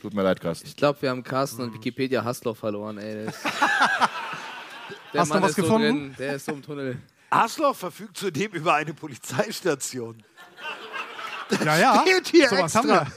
Tut 0.01 0.13
mir 0.13 0.23
leid, 0.23 0.39
Carsten. 0.39 0.65
Ich 0.65 0.77
glaube, 0.77 1.01
wir 1.01 1.09
haben 1.09 1.23
Carsten 1.23 1.61
und 1.61 1.73
Wikipedia 1.73 2.23
Hassloch 2.23 2.55
verloren, 2.55 2.99
ey. 2.99 3.27
Hast 5.13 5.29
du 5.29 5.33
Mann 5.33 5.43
was 5.43 5.49
ist 5.49 5.55
so 5.57 5.61
gefunden? 5.63 5.87
drin, 5.89 6.15
der 6.17 6.35
ist 6.35 6.45
so 6.45 6.53
im 6.53 6.61
Tunnel. 6.61 6.97
Hasloch 7.33 7.75
verfügt 7.75 8.17
zudem 8.17 8.51
über 8.51 8.73
eine 8.75 8.93
Polizeistation. 8.93 10.23
Ja, 11.63 11.77
ja. 11.77 12.01
Steht 12.01 12.27
hier 12.29 12.49
Sowas 12.49 12.75
extra. 12.75 12.99
haben 13.01 13.13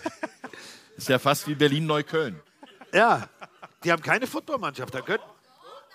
Ist 0.97 1.09
ja 1.09 1.19
fast 1.19 1.47
wie 1.47 1.55
Berlin-Neukölln. 1.55 2.41
Ja, 2.93 3.29
die 3.85 3.93
haben 3.93 4.03
keine 4.03 4.27
Footballmannschaft. 4.27 4.95
Da 4.95 5.01
können 5.01 5.23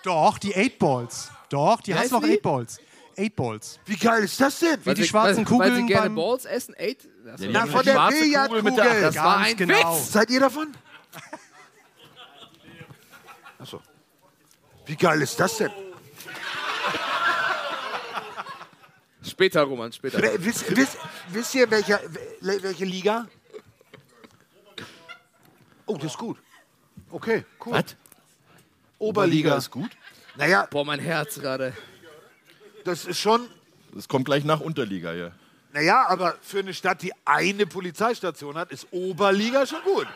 Doch, 0.04 0.38
die 0.38 0.54
Eight 0.54 0.78
Balls. 0.78 1.30
Doch, 1.48 1.80
die 1.80 1.92
Wie 1.92 1.98
heißen 1.98 2.12
noch 2.18 2.24
die? 2.26 2.32
Eight 2.34 2.42
Balls. 2.42 2.80
Eight 3.16 3.36
Balls. 3.36 3.78
Wie 3.84 3.96
geil 3.96 4.24
ist 4.24 4.40
das 4.40 4.58
denn? 4.60 4.80
Wie 4.80 4.86
Weil 4.86 4.94
die 4.94 5.02
sie- 5.02 5.08
schwarzen 5.08 5.38
weil, 5.38 5.44
Kugeln 5.44 5.70
Weil 5.72 5.76
sie 5.80 5.86
gerne 5.86 6.06
beim- 6.06 6.14
Balls 6.14 6.44
essen? 6.46 6.74
Eight? 6.78 7.08
Das, 7.24 7.40
Ja, 7.40 7.48
Na, 7.52 7.66
von 7.66 7.84
der 7.84 7.92
schwarze 7.94 8.14
Kugel 8.16 8.28
Billardkugel. 8.30 8.62
mit 8.62 8.76
der- 8.78 9.00
das 9.02 9.16
war 9.16 9.36
Ganz 9.36 9.48
ein 9.48 9.56
genau. 9.56 9.96
Witz. 9.98 10.12
Seid 10.12 10.30
ihr 10.30 10.40
davon? 10.40 10.72
Achso. 13.58 13.80
Wie 14.86 14.96
geil 14.96 15.22
ist 15.22 15.38
das 15.38 15.56
denn? 15.58 15.70
Später, 19.24 19.62
Roman, 19.62 19.92
später. 19.92 20.20
Wisst, 20.38 20.76
wisst, 20.76 20.98
wisst 21.28 21.54
ihr, 21.54 21.70
welche, 21.70 22.00
welche 22.40 22.84
Liga? 22.84 23.26
Oh, 25.86 25.96
das 25.96 26.12
ist 26.12 26.18
gut. 26.18 26.38
Okay, 27.10 27.44
cool. 27.64 27.72
Was? 27.74 27.96
Oberliga. 28.98 29.56
ist 29.56 29.70
gut. 29.70 29.90
Naja, 30.36 30.66
Boah, 30.70 30.84
mein 30.84 31.00
Herz 31.00 31.38
gerade. 31.38 31.76
das 32.84 33.04
ist 33.04 33.18
schon. 33.18 33.48
Das 33.94 34.08
kommt 34.08 34.24
gleich 34.24 34.44
nach 34.44 34.60
Unterliga 34.60 35.12
hier. 35.12 35.32
Naja, 35.72 36.06
aber 36.08 36.36
für 36.42 36.60
eine 36.60 36.74
Stadt, 36.74 37.02
die 37.02 37.12
eine 37.24 37.66
Polizeistation 37.66 38.56
hat, 38.56 38.72
ist 38.72 38.86
Oberliga 38.90 39.66
schon 39.66 39.82
gut. 39.82 40.06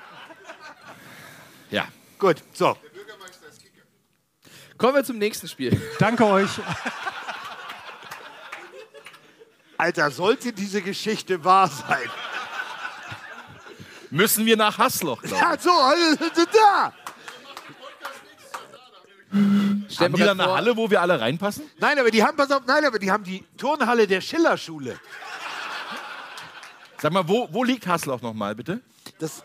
Ja. 1.71 1.89
Gut, 2.19 2.43
so. 2.53 2.77
Kommen 4.79 4.95
wir 4.95 5.05
zum 5.05 5.19
nächsten 5.19 5.49
Spiel. 5.49 5.81
Danke 5.99 6.25
euch. 6.27 6.51
Alter, 9.79 10.11
sollte 10.11 10.53
diese 10.53 10.83
Geschichte 10.83 11.45
wahr 11.45 11.69
sein? 11.69 12.11
Müssen 14.11 14.47
wir 14.47 14.57
nach 14.57 14.79
Hassloch, 14.79 15.21
glaube 15.21 15.37
Ja, 15.37 15.59
so, 15.59 15.71
da. 16.53 16.93
Stell 19.89 20.07
Haben 20.07 20.15
die 20.15 20.21
da 20.21 20.27
grad 20.27 20.35
eine 20.35 20.45
vor, 20.45 20.57
Halle, 20.57 20.77
wo 20.77 20.91
wir 20.91 21.01
alle 21.01 21.21
reinpassen? 21.21 21.65
Nein, 21.79 21.99
aber 21.99 22.11
die 22.11 22.23
haben, 22.23 22.37
pass 22.37 22.51
auf, 22.51 22.63
nein, 22.67 22.85
aber 22.85 22.99
die 22.99 23.11
haben 23.11 23.25
die 23.25 23.45
Turnhalle 23.57 24.07
der 24.07 24.21
Schillerschule. 24.21 24.99
Sag 26.99 27.13
mal, 27.13 27.27
wo, 27.29 27.49
wo 27.51 27.65
liegt 27.65 27.87
Hassloch 27.87 28.23
nochmal, 28.23 28.55
bitte? 28.55 28.81
Das, 29.19 29.43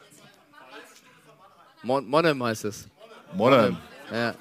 Mon 1.84 2.08
Monheim 2.08 2.44
heißt 2.44 2.66
es. 2.66 2.88
Modern. 3.34 3.78
Ja. 4.12 4.36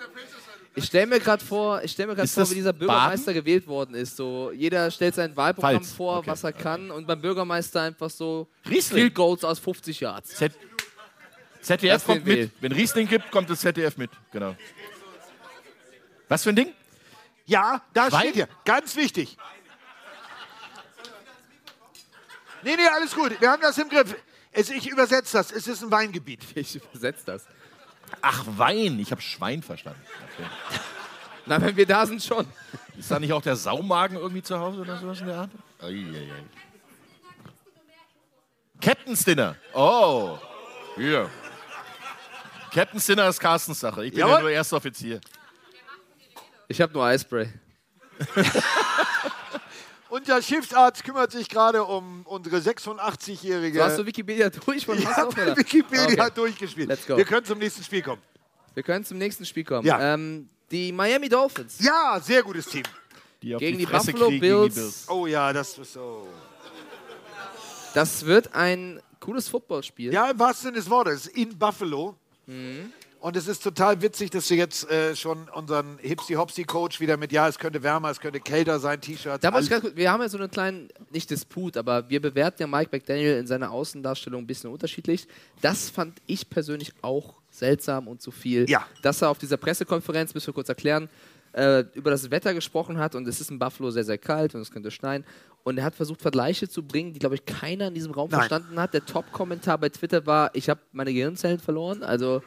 Ich 0.74 0.84
stelle 0.84 1.06
mir 1.06 1.20
gerade 1.20 1.44
vor, 1.44 1.82
ich 1.82 1.92
stell 1.92 2.06
mir 2.06 2.14
grad 2.14 2.24
Ist 2.24 2.34
vor, 2.34 2.48
wie 2.50 2.54
dieser 2.54 2.72
Bürgermeister 2.72 3.34
gewählt 3.34 3.66
worden 3.66 3.94
ist. 3.94 4.16
So, 4.16 4.52
jeder 4.52 4.90
stellt 4.90 5.14
sein 5.16 5.36
Wahlprogramm 5.36 5.82
Pfalz, 5.82 5.92
vor, 5.92 6.18
okay. 6.18 6.30
was 6.30 6.44
er 6.44 6.52
kann, 6.52 6.90
und 6.90 7.06
beim 7.06 7.20
Bürgermeister 7.20 7.82
einfach 7.82 8.08
so 8.08 8.48
Riesling. 8.68 9.02
Field 9.02 9.14
Goals 9.14 9.44
aus 9.44 9.58
50 9.58 10.00
Yards. 10.00 10.34
Z 10.36 10.52
ZDF 11.60 11.92
Das 11.92 12.04
kommt 12.04 12.24
will 12.24 12.44
mit. 12.44 12.52
Wenn 12.60 12.72
Riesling 12.72 13.06
gibt, 13.06 13.30
kommt 13.30 13.50
das 13.50 13.60
ZDF 13.60 13.96
mit. 13.98 14.10
Genau. 14.32 14.56
Was 16.28 16.44
für 16.44 16.50
ein 16.50 16.56
Ding? 16.56 16.72
ja, 17.46 17.82
da 17.92 18.10
steht 18.10 18.34
hier. 18.34 18.48
Ganz 18.64 18.94
wichtig. 18.96 19.36
Nee, 22.62 22.76
nee, 22.76 22.86
alles 22.86 23.14
gut. 23.14 23.40
Wir 23.40 23.50
haben 23.50 23.60
das 23.60 23.76
im 23.78 23.88
Griff. 23.88 24.14
Es, 24.52 24.70
ich 24.70 24.88
übersetze 24.88 25.36
das. 25.36 25.50
Es 25.50 25.66
ist 25.66 25.82
ein 25.82 25.90
Weingebiet. 25.90 26.40
Ich 26.54 26.76
übersetze 26.76 27.24
das. 27.26 27.46
Ach, 28.22 28.44
Wein. 28.46 28.98
Ich 28.98 29.10
habe 29.10 29.20
Schwein 29.20 29.62
verstanden. 29.62 30.00
Okay. 30.34 30.48
Na, 31.46 31.60
wenn 31.60 31.76
wir 31.76 31.86
da 31.86 32.06
sind, 32.06 32.22
schon. 32.22 32.46
Ist 32.98 33.10
da 33.10 33.18
nicht 33.18 33.32
auch 33.32 33.42
der 33.42 33.56
Saumagen 33.56 34.16
irgendwie 34.18 34.42
zu 34.42 34.58
Hause 34.58 34.80
oder 34.80 34.98
sowas 34.98 35.20
in 35.20 35.26
der 35.26 35.36
Art? 35.36 35.50
Eieiei. 35.80 36.28
Captain's 38.80 39.24
Dinner. 39.24 39.56
Oh. 39.72 40.38
Hier. 40.96 41.28
Captain's 42.72 43.06
Dinner 43.06 43.28
ist 43.28 43.40
Carstens 43.40 43.80
Sache. 43.80 44.04
Ich 44.04 44.12
bin 44.12 44.20
ja 44.20 44.28
Jawohl. 44.28 44.42
nur 44.42 44.50
Erster 44.50 44.76
Offizier. 44.76 45.20
Ich 46.68 46.80
habe 46.80 46.92
nur 46.92 47.04
Eispray. 47.04 47.48
Unser 50.10 50.42
Schiffsarzt 50.42 51.04
kümmert 51.04 51.30
sich 51.30 51.48
gerade 51.48 51.84
um 51.84 52.22
unsere 52.24 52.56
86-jährige. 52.58 53.78
So, 53.78 53.84
hast 53.84 53.98
du 53.98 54.06
Wikipedia 54.06 54.50
durch 54.50 54.88
ich 54.88 55.06
habe? 55.06 55.56
Wikipedia 55.56 56.24
Okay. 56.24 56.30
durchgespielt. 56.34 56.88
Let's 56.88 57.06
go. 57.06 57.16
Wir 57.16 57.24
können 57.24 57.44
zum 57.46 57.58
nächsten 57.58 57.84
Spiel 57.84 58.02
kommen. 58.02 58.20
Wir 58.74 58.82
können 58.82 59.04
zum 59.04 59.18
nächsten 59.18 59.46
Spiel 59.46 59.64
kommen. 59.64 59.86
Ja. 59.86 60.14
Ähm, 60.14 60.48
die 60.70 60.92
Miami 60.92 61.28
Dolphins 61.28 61.78
Ja, 61.80 62.20
sehr 62.22 62.42
gutes 62.42 62.66
Team. 62.66 62.82
Die 63.42 63.54
auf 63.54 63.60
gegen 63.60 63.78
die, 63.78 63.86
Fresse 63.86 64.12
Buffalo 64.12 64.30
gegen 64.30 64.42
die 64.42 64.48
Bills. 64.48 65.06
Oh 65.08 65.26
ja, 65.26 65.52
das 65.52 65.78
ist 65.78 65.92
so. 65.92 66.28
Das 67.94 68.24
wird 68.26 68.54
ein 68.54 69.00
cooles 69.18 69.48
Footballspiel. 69.48 70.12
Ja, 70.12 70.30
im 70.30 70.38
wahrsten 70.38 70.68
Sinne 70.68 70.76
des 70.78 70.90
Wortes. 70.90 71.26
In 71.28 71.56
Buffalo. 71.58 72.16
Mhm. 72.46 72.92
Und 73.20 73.36
es 73.36 73.46
ist 73.48 73.62
total 73.62 74.00
witzig, 74.00 74.30
dass 74.30 74.48
wir 74.48 74.56
jetzt 74.56 74.90
äh, 74.90 75.14
schon 75.14 75.46
unseren 75.50 75.98
Hipsy-Hopsy-Coach 75.98 77.00
wieder 77.00 77.18
mit, 77.18 77.32
ja, 77.32 77.46
es 77.48 77.58
könnte 77.58 77.82
wärmer, 77.82 78.10
es 78.10 78.18
könnte 78.18 78.40
kälter 78.40 78.80
sein, 78.80 78.98
T-Shirts. 78.98 79.42
Da 79.42 79.50
muss 79.50 79.64
ich 79.64 79.70
ganz 79.70 79.82
kurz, 79.82 79.94
wir 79.94 80.10
haben 80.10 80.22
ja 80.22 80.28
so 80.30 80.38
einen 80.38 80.50
kleinen, 80.50 80.88
nicht 81.10 81.30
Disput, 81.30 81.76
aber 81.76 82.08
wir 82.08 82.22
bewerten 82.22 82.62
ja 82.62 82.66
Mike 82.66 82.88
McDaniel 82.90 83.36
in 83.36 83.46
seiner 83.46 83.70
Außendarstellung 83.72 84.42
ein 84.42 84.46
bisschen 84.46 84.70
unterschiedlich. 84.70 85.28
Das 85.60 85.90
fand 85.90 86.16
ich 86.26 86.48
persönlich 86.48 86.94
auch 87.02 87.34
seltsam 87.50 88.08
und 88.08 88.22
zu 88.22 88.30
viel. 88.30 88.68
Ja. 88.70 88.86
Dass 89.02 89.20
er 89.20 89.28
auf 89.28 89.36
dieser 89.36 89.58
Pressekonferenz, 89.58 90.32
müssen 90.32 90.46
wir 90.46 90.54
kurz 90.54 90.70
erklären, 90.70 91.10
äh, 91.52 91.84
über 91.92 92.10
das 92.10 92.30
Wetter 92.30 92.54
gesprochen 92.54 92.98
hat 92.98 93.14
und 93.14 93.28
es 93.28 93.40
ist 93.40 93.50
in 93.50 93.58
Buffalo 93.58 93.90
sehr, 93.90 94.04
sehr 94.04 94.18
kalt 94.18 94.54
und 94.54 94.62
es 94.62 94.70
könnte 94.70 94.90
schneien. 94.90 95.24
Und 95.62 95.76
er 95.78 95.84
hat 95.84 95.94
versucht, 95.94 96.22
Vergleiche 96.22 96.68
zu 96.68 96.82
bringen, 96.82 97.12
die, 97.12 97.18
glaube 97.18 97.34
ich, 97.34 97.44
keiner 97.44 97.88
in 97.88 97.94
diesem 97.94 98.12
Raum 98.12 98.30
Nein. 98.30 98.40
verstanden 98.40 98.80
hat. 98.80 98.94
Der 98.94 99.04
Top-Kommentar 99.04 99.76
bei 99.78 99.88
Twitter 99.90 100.24
war, 100.26 100.50
ich 100.54 100.68
habe 100.70 100.80
meine 100.92 101.12
Gehirnzellen 101.12 101.58
verloren. 101.60 102.02
Also, 102.02 102.42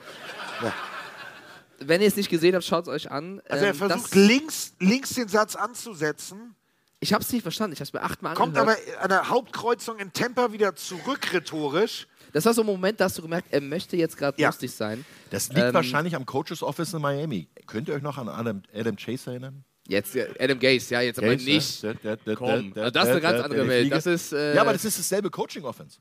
wenn 1.79 2.01
ihr 2.01 2.07
es 2.07 2.15
nicht 2.15 2.29
gesehen 2.29 2.55
habt, 2.55 2.63
schaut 2.63 2.83
es 2.83 2.89
euch 2.89 3.11
an. 3.11 3.41
Also 3.49 3.65
er 3.65 3.71
Ähm, 3.71 3.75
versucht 3.77 4.05
das- 4.05 4.15
links, 4.15 4.73
links 4.79 5.09
den 5.13 5.27
Satz 5.27 5.55
anzusetzen, 5.55 6.55
ich 6.99 7.11
habe 7.13 7.21
es 7.21 7.31
nicht 7.33 7.41
verstanden, 7.43 7.73
ich 7.73 7.79
habe 7.79 7.87
es 7.87 7.93
mir 7.93 8.01
achtmal 8.01 8.33
kommt 8.33 8.57
angehört. 8.57 8.79
aber 8.95 9.03
an 9.03 9.09
der 9.09 9.29
Hauptkreuzung 9.29 9.99
in 9.99 10.13
Tampa 10.13 10.53
wieder 10.53 10.73
zurück 10.75 11.33
rhetorisch. 11.33 12.07
Das 12.31 12.45
war 12.45 12.53
so 12.53 12.61
ein 12.61 12.65
Moment, 12.65 12.99
da 13.01 13.05
hast 13.05 13.17
du 13.17 13.21
gemerkt, 13.21 13.49
er 13.51 13.59
möchte 13.61 13.97
jetzt 13.97 14.17
gerade 14.17 14.41
Ja. 14.41 14.47
lustig 14.49 14.71
sein. 14.73 15.03
Das 15.29 15.49
liegt 15.49 15.59
Ähm, 15.59 15.73
wahrscheinlich 15.73 16.15
am 16.15 16.25
Coaches 16.25 16.63
Office 16.63 16.93
in 16.93 17.01
Miami. 17.01 17.47
Könnt 17.67 17.89
ihr 17.89 17.93
euch 17.95 18.01
noch 18.01 18.17
an 18.17 18.29
Adam, 18.29 18.63
Adam 18.73 18.95
Chase 18.95 19.31
erinnern? 19.31 19.65
Jetzt 19.87 20.15
Adam 20.39 20.59
Gaze, 20.59 20.93
ja, 20.93 21.01
jetzt 21.01 21.19
aber 21.19 21.27
Gaze, 21.35 21.43
nicht. 21.45 21.83
ne? 21.83 21.95
Der- 21.95 22.15
der- 22.17 22.35
Komm, 22.35 22.73
der- 22.73 22.83
also 22.83 22.91
das 22.93 23.03
ist 23.05 23.11
eine 23.11 23.21
ganz 23.21 23.35
der- 23.35 23.43
andere 23.45 23.59
der 23.61 23.69
Welt. 23.69 23.91
Das 23.91 24.05
ist, 24.05 24.31
äh, 24.33 24.55
ja, 24.55 24.61
aber 24.61 24.71
das 24.73 24.85
ist 24.85 24.97
dasselbe 24.97 25.29
Coaching-Offense. 25.29 25.99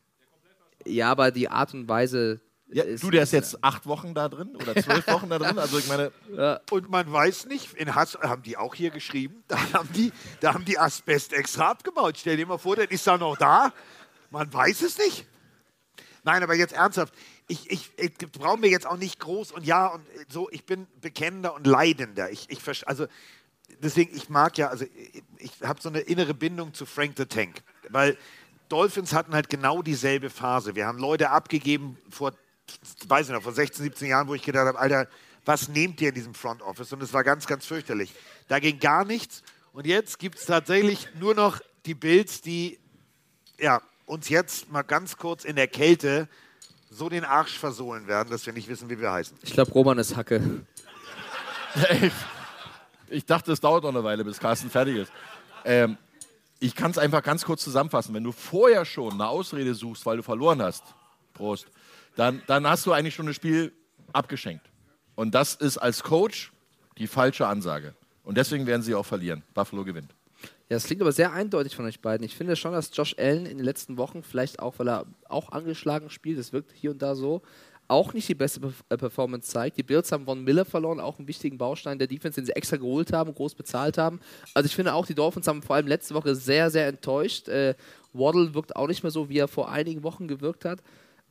ja, 0.86 1.10
aber 1.10 1.30
die 1.30 1.48
Art 1.48 1.74
und 1.74 1.88
Weise. 1.88 2.40
Ja, 2.74 2.84
du, 2.84 3.10
der 3.10 3.24
ist 3.24 3.32
jetzt 3.34 3.62
acht 3.62 3.84
Wochen 3.86 4.14
da 4.14 4.30
drin 4.30 4.56
oder 4.56 4.74
zwölf 4.82 5.06
Wochen 5.08 5.28
da 5.28 5.38
drin. 5.38 5.58
Also 5.58 5.78
ich 5.78 5.86
meine, 5.88 6.10
Und 6.70 6.88
man 6.88 7.12
weiß 7.12 7.44
nicht, 7.46 7.74
in 7.74 7.94
Hass 7.94 8.16
haben 8.22 8.42
die 8.44 8.56
auch 8.56 8.74
hier 8.74 8.90
geschrieben, 8.90 9.42
da 9.48 9.58
haben 9.74 9.88
die, 9.94 10.10
da 10.40 10.54
haben 10.54 10.64
die 10.64 10.78
Asbest 10.78 11.32
extra 11.34 11.70
abgebaut. 11.70 12.16
Stell 12.18 12.36
dir 12.38 12.46
mal 12.46 12.56
vor, 12.58 12.76
der 12.76 12.90
ist 12.90 13.06
da 13.06 13.18
noch 13.18 13.36
da. 13.36 13.74
Man 14.30 14.50
weiß 14.50 14.80
es 14.82 14.96
nicht. 14.96 15.26
Nein, 16.24 16.42
aber 16.42 16.54
jetzt 16.54 16.72
ernsthaft. 16.72 17.12
Ich, 17.48 17.68
ich, 17.70 17.90
ich 17.98 18.14
brauche 18.16 18.56
mir 18.58 18.70
jetzt 18.70 18.86
auch 18.86 18.96
nicht 18.96 19.18
groß 19.18 19.52
und 19.52 19.66
ja 19.66 19.88
und 19.88 20.06
so. 20.28 20.48
Ich 20.50 20.64
bin 20.64 20.86
bekennender 21.00 21.54
und 21.54 21.66
leidender. 21.66 22.30
Ich, 22.30 22.46
ich, 22.48 22.60
also 22.88 23.06
deswegen, 23.82 24.16
ich 24.16 24.28
mag 24.28 24.56
ja, 24.58 24.68
also 24.68 24.84
ich, 24.84 25.22
ich 25.38 25.52
habe 25.62 25.80
so 25.80 25.88
eine 25.88 26.00
innere 26.00 26.34
Bindung 26.34 26.72
zu 26.74 26.86
Frank 26.86 27.14
the 27.16 27.26
Tank. 27.26 27.62
Weil 27.88 28.16
Dolphins 28.68 29.12
hatten 29.12 29.34
halt 29.34 29.50
genau 29.50 29.82
dieselbe 29.82 30.30
Phase. 30.30 30.74
Wir 30.74 30.86
haben 30.86 30.98
Leute 30.98 31.30
abgegeben 31.30 31.98
vor, 32.08 32.32
weiß 33.06 33.26
ich 33.26 33.32
noch, 33.32 33.42
vor 33.42 33.52
16, 33.52 33.84
17 33.84 34.08
Jahren, 34.08 34.28
wo 34.28 34.34
ich 34.34 34.42
gedacht 34.42 34.66
habe, 34.66 34.78
Alter, 34.78 35.08
was 35.44 35.68
nehmt 35.68 36.00
ihr 36.00 36.10
in 36.10 36.14
diesem 36.14 36.34
Front 36.34 36.62
Office? 36.62 36.92
Und 36.92 37.02
es 37.02 37.12
war 37.12 37.24
ganz, 37.24 37.46
ganz 37.46 37.66
fürchterlich. 37.66 38.14
Da 38.48 38.60
ging 38.60 38.78
gar 38.78 39.04
nichts. 39.04 39.42
Und 39.72 39.86
jetzt 39.86 40.18
gibt 40.18 40.38
es 40.38 40.46
tatsächlich 40.46 41.08
nur 41.18 41.34
noch 41.34 41.60
die 41.84 41.94
Bills, 41.94 42.40
die 42.40 42.78
ja, 43.58 43.82
uns 44.06 44.28
jetzt 44.28 44.70
mal 44.70 44.82
ganz 44.82 45.16
kurz 45.16 45.44
in 45.44 45.56
der 45.56 45.68
Kälte 45.68 46.28
so 46.90 47.08
den 47.08 47.24
Arsch 47.24 47.58
versohlen 47.58 48.06
werden, 48.06 48.30
dass 48.30 48.44
wir 48.46 48.52
nicht 48.52 48.68
wissen, 48.68 48.90
wie 48.90 49.00
wir 49.00 49.10
heißen. 49.12 49.36
Ich 49.42 49.52
glaube, 49.52 49.72
Roman 49.72 49.98
ist 49.98 50.16
Hacke. 50.16 50.64
ich 53.12 53.26
dachte, 53.26 53.52
es 53.52 53.60
dauert 53.60 53.84
noch 53.84 53.90
eine 53.90 54.02
Weile, 54.04 54.24
bis 54.24 54.38
Carsten 54.38 54.70
fertig 54.70 54.96
ist. 54.96 55.12
Ähm, 55.64 55.96
ich 56.58 56.74
kann 56.74 56.90
es 56.90 56.98
einfach 56.98 57.22
ganz 57.22 57.44
kurz 57.44 57.62
zusammenfassen. 57.62 58.14
Wenn 58.14 58.24
du 58.24 58.32
vorher 58.32 58.84
schon 58.84 59.14
eine 59.14 59.28
Ausrede 59.28 59.74
suchst, 59.74 60.06
weil 60.06 60.16
du 60.16 60.22
verloren 60.22 60.62
hast, 60.62 60.82
Prost, 61.34 61.66
dann, 62.16 62.42
dann 62.46 62.66
hast 62.66 62.86
du 62.86 62.92
eigentlich 62.92 63.14
schon 63.14 63.26
das 63.26 63.36
Spiel 63.36 63.72
abgeschenkt. 64.12 64.70
Und 65.14 65.34
das 65.34 65.54
ist 65.54 65.78
als 65.78 66.02
Coach 66.02 66.52
die 66.98 67.06
falsche 67.06 67.46
Ansage. 67.46 67.94
Und 68.24 68.36
deswegen 68.36 68.66
werden 68.66 68.82
sie 68.82 68.94
auch 68.94 69.06
verlieren. 69.06 69.42
Buffalo 69.54 69.84
gewinnt. 69.84 70.14
Ja, 70.68 70.76
das 70.76 70.84
klingt 70.84 71.02
aber 71.02 71.12
sehr 71.12 71.32
eindeutig 71.32 71.76
von 71.76 71.84
euch 71.84 72.00
beiden. 72.00 72.24
Ich 72.24 72.36
finde 72.36 72.56
schon, 72.56 72.72
dass 72.72 72.96
Josh 72.96 73.14
Allen 73.18 73.46
in 73.46 73.58
den 73.58 73.64
letzten 73.64 73.96
Wochen, 73.98 74.22
vielleicht 74.22 74.60
auch, 74.60 74.78
weil 74.78 74.88
er 74.88 75.06
auch 75.28 75.52
angeschlagen 75.52 76.08
spielt, 76.10 76.38
das 76.38 76.52
wirkt 76.52 76.72
hier 76.72 76.92
und 76.92 77.02
da 77.02 77.14
so, 77.14 77.42
auch 77.88 78.14
nicht 78.14 78.28
die 78.28 78.34
beste 78.34 78.60
äh, 78.88 78.96
Performance 78.96 79.50
zeigt. 79.50 79.76
Die 79.76 79.82
Bills 79.82 80.10
haben 80.12 80.24
Von 80.24 80.42
Miller 80.42 80.64
verloren, 80.64 81.00
auch 81.00 81.18
einen 81.18 81.28
wichtigen 81.28 81.58
Baustein 81.58 81.98
der 81.98 82.08
Defense, 82.08 82.40
den 82.40 82.46
sie 82.46 82.56
extra 82.56 82.76
geholt 82.76 83.12
haben, 83.12 83.34
groß 83.34 83.54
bezahlt 83.54 83.98
haben. 83.98 84.20
Also 84.54 84.66
ich 84.66 84.74
finde 84.74 84.94
auch, 84.94 85.06
die 85.06 85.14
Dolphins 85.14 85.46
haben 85.46 85.62
vor 85.62 85.76
allem 85.76 85.86
letzte 85.86 86.14
Woche 86.14 86.34
sehr, 86.34 86.70
sehr 86.70 86.86
enttäuscht. 86.88 87.48
Äh, 87.48 87.74
Waddle 88.12 88.54
wirkt 88.54 88.76
auch 88.76 88.88
nicht 88.88 89.02
mehr 89.02 89.10
so, 89.10 89.28
wie 89.28 89.38
er 89.38 89.48
vor 89.48 89.70
einigen 89.70 90.02
Wochen 90.02 90.28
gewirkt 90.28 90.64
hat. 90.64 90.80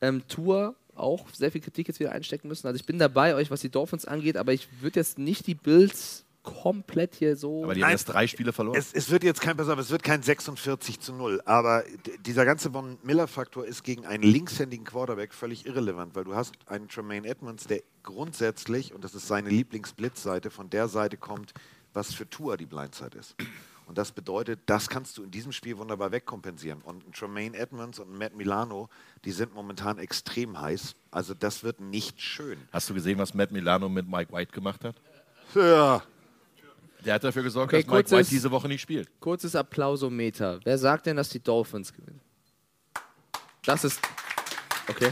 Ähm, 0.00 0.22
Tour 0.28 0.74
auch 0.94 1.26
sehr 1.32 1.50
viel 1.50 1.60
Kritik 1.60 1.88
jetzt 1.88 2.00
wieder 2.00 2.12
einstecken 2.12 2.48
müssen. 2.48 2.66
Also 2.66 2.76
ich 2.76 2.86
bin 2.86 2.98
dabei 2.98 3.34
euch, 3.34 3.50
was 3.50 3.60
die 3.60 3.70
Dolphins 3.70 4.04
angeht, 4.04 4.36
aber 4.36 4.52
ich 4.52 4.68
würde 4.80 5.00
jetzt 5.00 5.18
nicht 5.18 5.46
die 5.46 5.54
Bills 5.54 6.24
komplett 6.42 7.14
hier 7.14 7.36
so. 7.36 7.64
Aber 7.64 7.74
die 7.74 7.84
haben 7.84 7.90
erst 7.90 8.08
drei 8.08 8.26
Spiele 8.26 8.52
verloren. 8.52 8.76
Es, 8.76 8.92
es 8.92 9.10
wird 9.10 9.24
jetzt 9.24 9.40
kein, 9.40 9.56
pass 9.56 9.68
auf, 9.68 9.78
es 9.78 9.90
wird 9.90 10.02
kein 10.02 10.22
46 10.22 11.00
zu 11.00 11.12
0, 11.12 11.42
aber 11.44 11.84
dieser 12.24 12.44
ganze 12.44 12.70
Von 12.70 12.98
Miller-Faktor 13.02 13.64
ist 13.64 13.84
gegen 13.84 14.06
einen 14.06 14.22
linkshändigen 14.22 14.84
Quarterback 14.84 15.34
völlig 15.34 15.66
irrelevant, 15.66 16.14
weil 16.14 16.24
du 16.24 16.34
hast 16.34 16.54
einen 16.66 16.88
Tremaine 16.88 17.26
Edmonds, 17.28 17.66
der 17.66 17.82
grundsätzlich, 18.02 18.94
und 18.94 19.04
das 19.04 19.14
ist 19.14 19.28
seine 19.28 19.48
Lieblingsblitzseite, 19.48 20.50
von 20.50 20.70
der 20.70 20.88
Seite 20.88 21.16
kommt, 21.16 21.52
was 21.92 22.14
für 22.14 22.28
Tour 22.28 22.56
die 22.56 22.66
Blindside 22.66 23.18
ist. 23.18 23.36
Und 23.86 23.98
das 23.98 24.12
bedeutet, 24.12 24.60
das 24.66 24.88
kannst 24.88 25.18
du 25.18 25.22
in 25.22 25.30
diesem 25.30 25.52
Spiel 25.52 25.76
wunderbar 25.76 26.12
wegkompensieren. 26.12 26.80
Und 26.82 27.06
ein 27.06 27.12
Tremaine 27.12 27.56
Edmonds 27.56 27.98
und 27.98 28.12
ein 28.12 28.18
Matt 28.18 28.34
Milano, 28.34 28.88
die 29.24 29.32
sind 29.32 29.54
momentan 29.54 29.98
extrem 29.98 30.58
heiß. 30.58 30.94
Also 31.10 31.34
das 31.34 31.62
wird 31.62 31.80
nicht 31.80 32.20
schön. 32.20 32.58
Hast 32.72 32.88
du 32.88 32.94
gesehen, 32.94 33.18
was 33.18 33.34
Matt 33.34 33.52
Milano 33.52 33.88
mit 33.88 34.08
Mike 34.08 34.32
White 34.32 34.52
gemacht 34.52 34.84
hat? 34.84 34.96
Ja. 35.54 36.02
Der 37.04 37.14
hat 37.14 37.24
dafür 37.24 37.42
gesorgt, 37.42 37.72
Okay, 37.72 37.82
dass 37.82 37.92
Mike 37.92 38.10
White 38.10 38.28
diese 38.30 38.50
Woche 38.50 38.68
nicht 38.68 38.80
spielt. 38.80 39.08
Kurzes 39.20 39.56
Applausometer. 39.56 40.60
Wer 40.64 40.78
sagt 40.78 41.06
denn, 41.06 41.16
dass 41.16 41.28
die 41.28 41.40
Dolphins 41.40 41.92
gewinnen? 41.92 42.20
Das 43.64 43.84
ist. 43.84 44.00
Okay. 44.88 45.10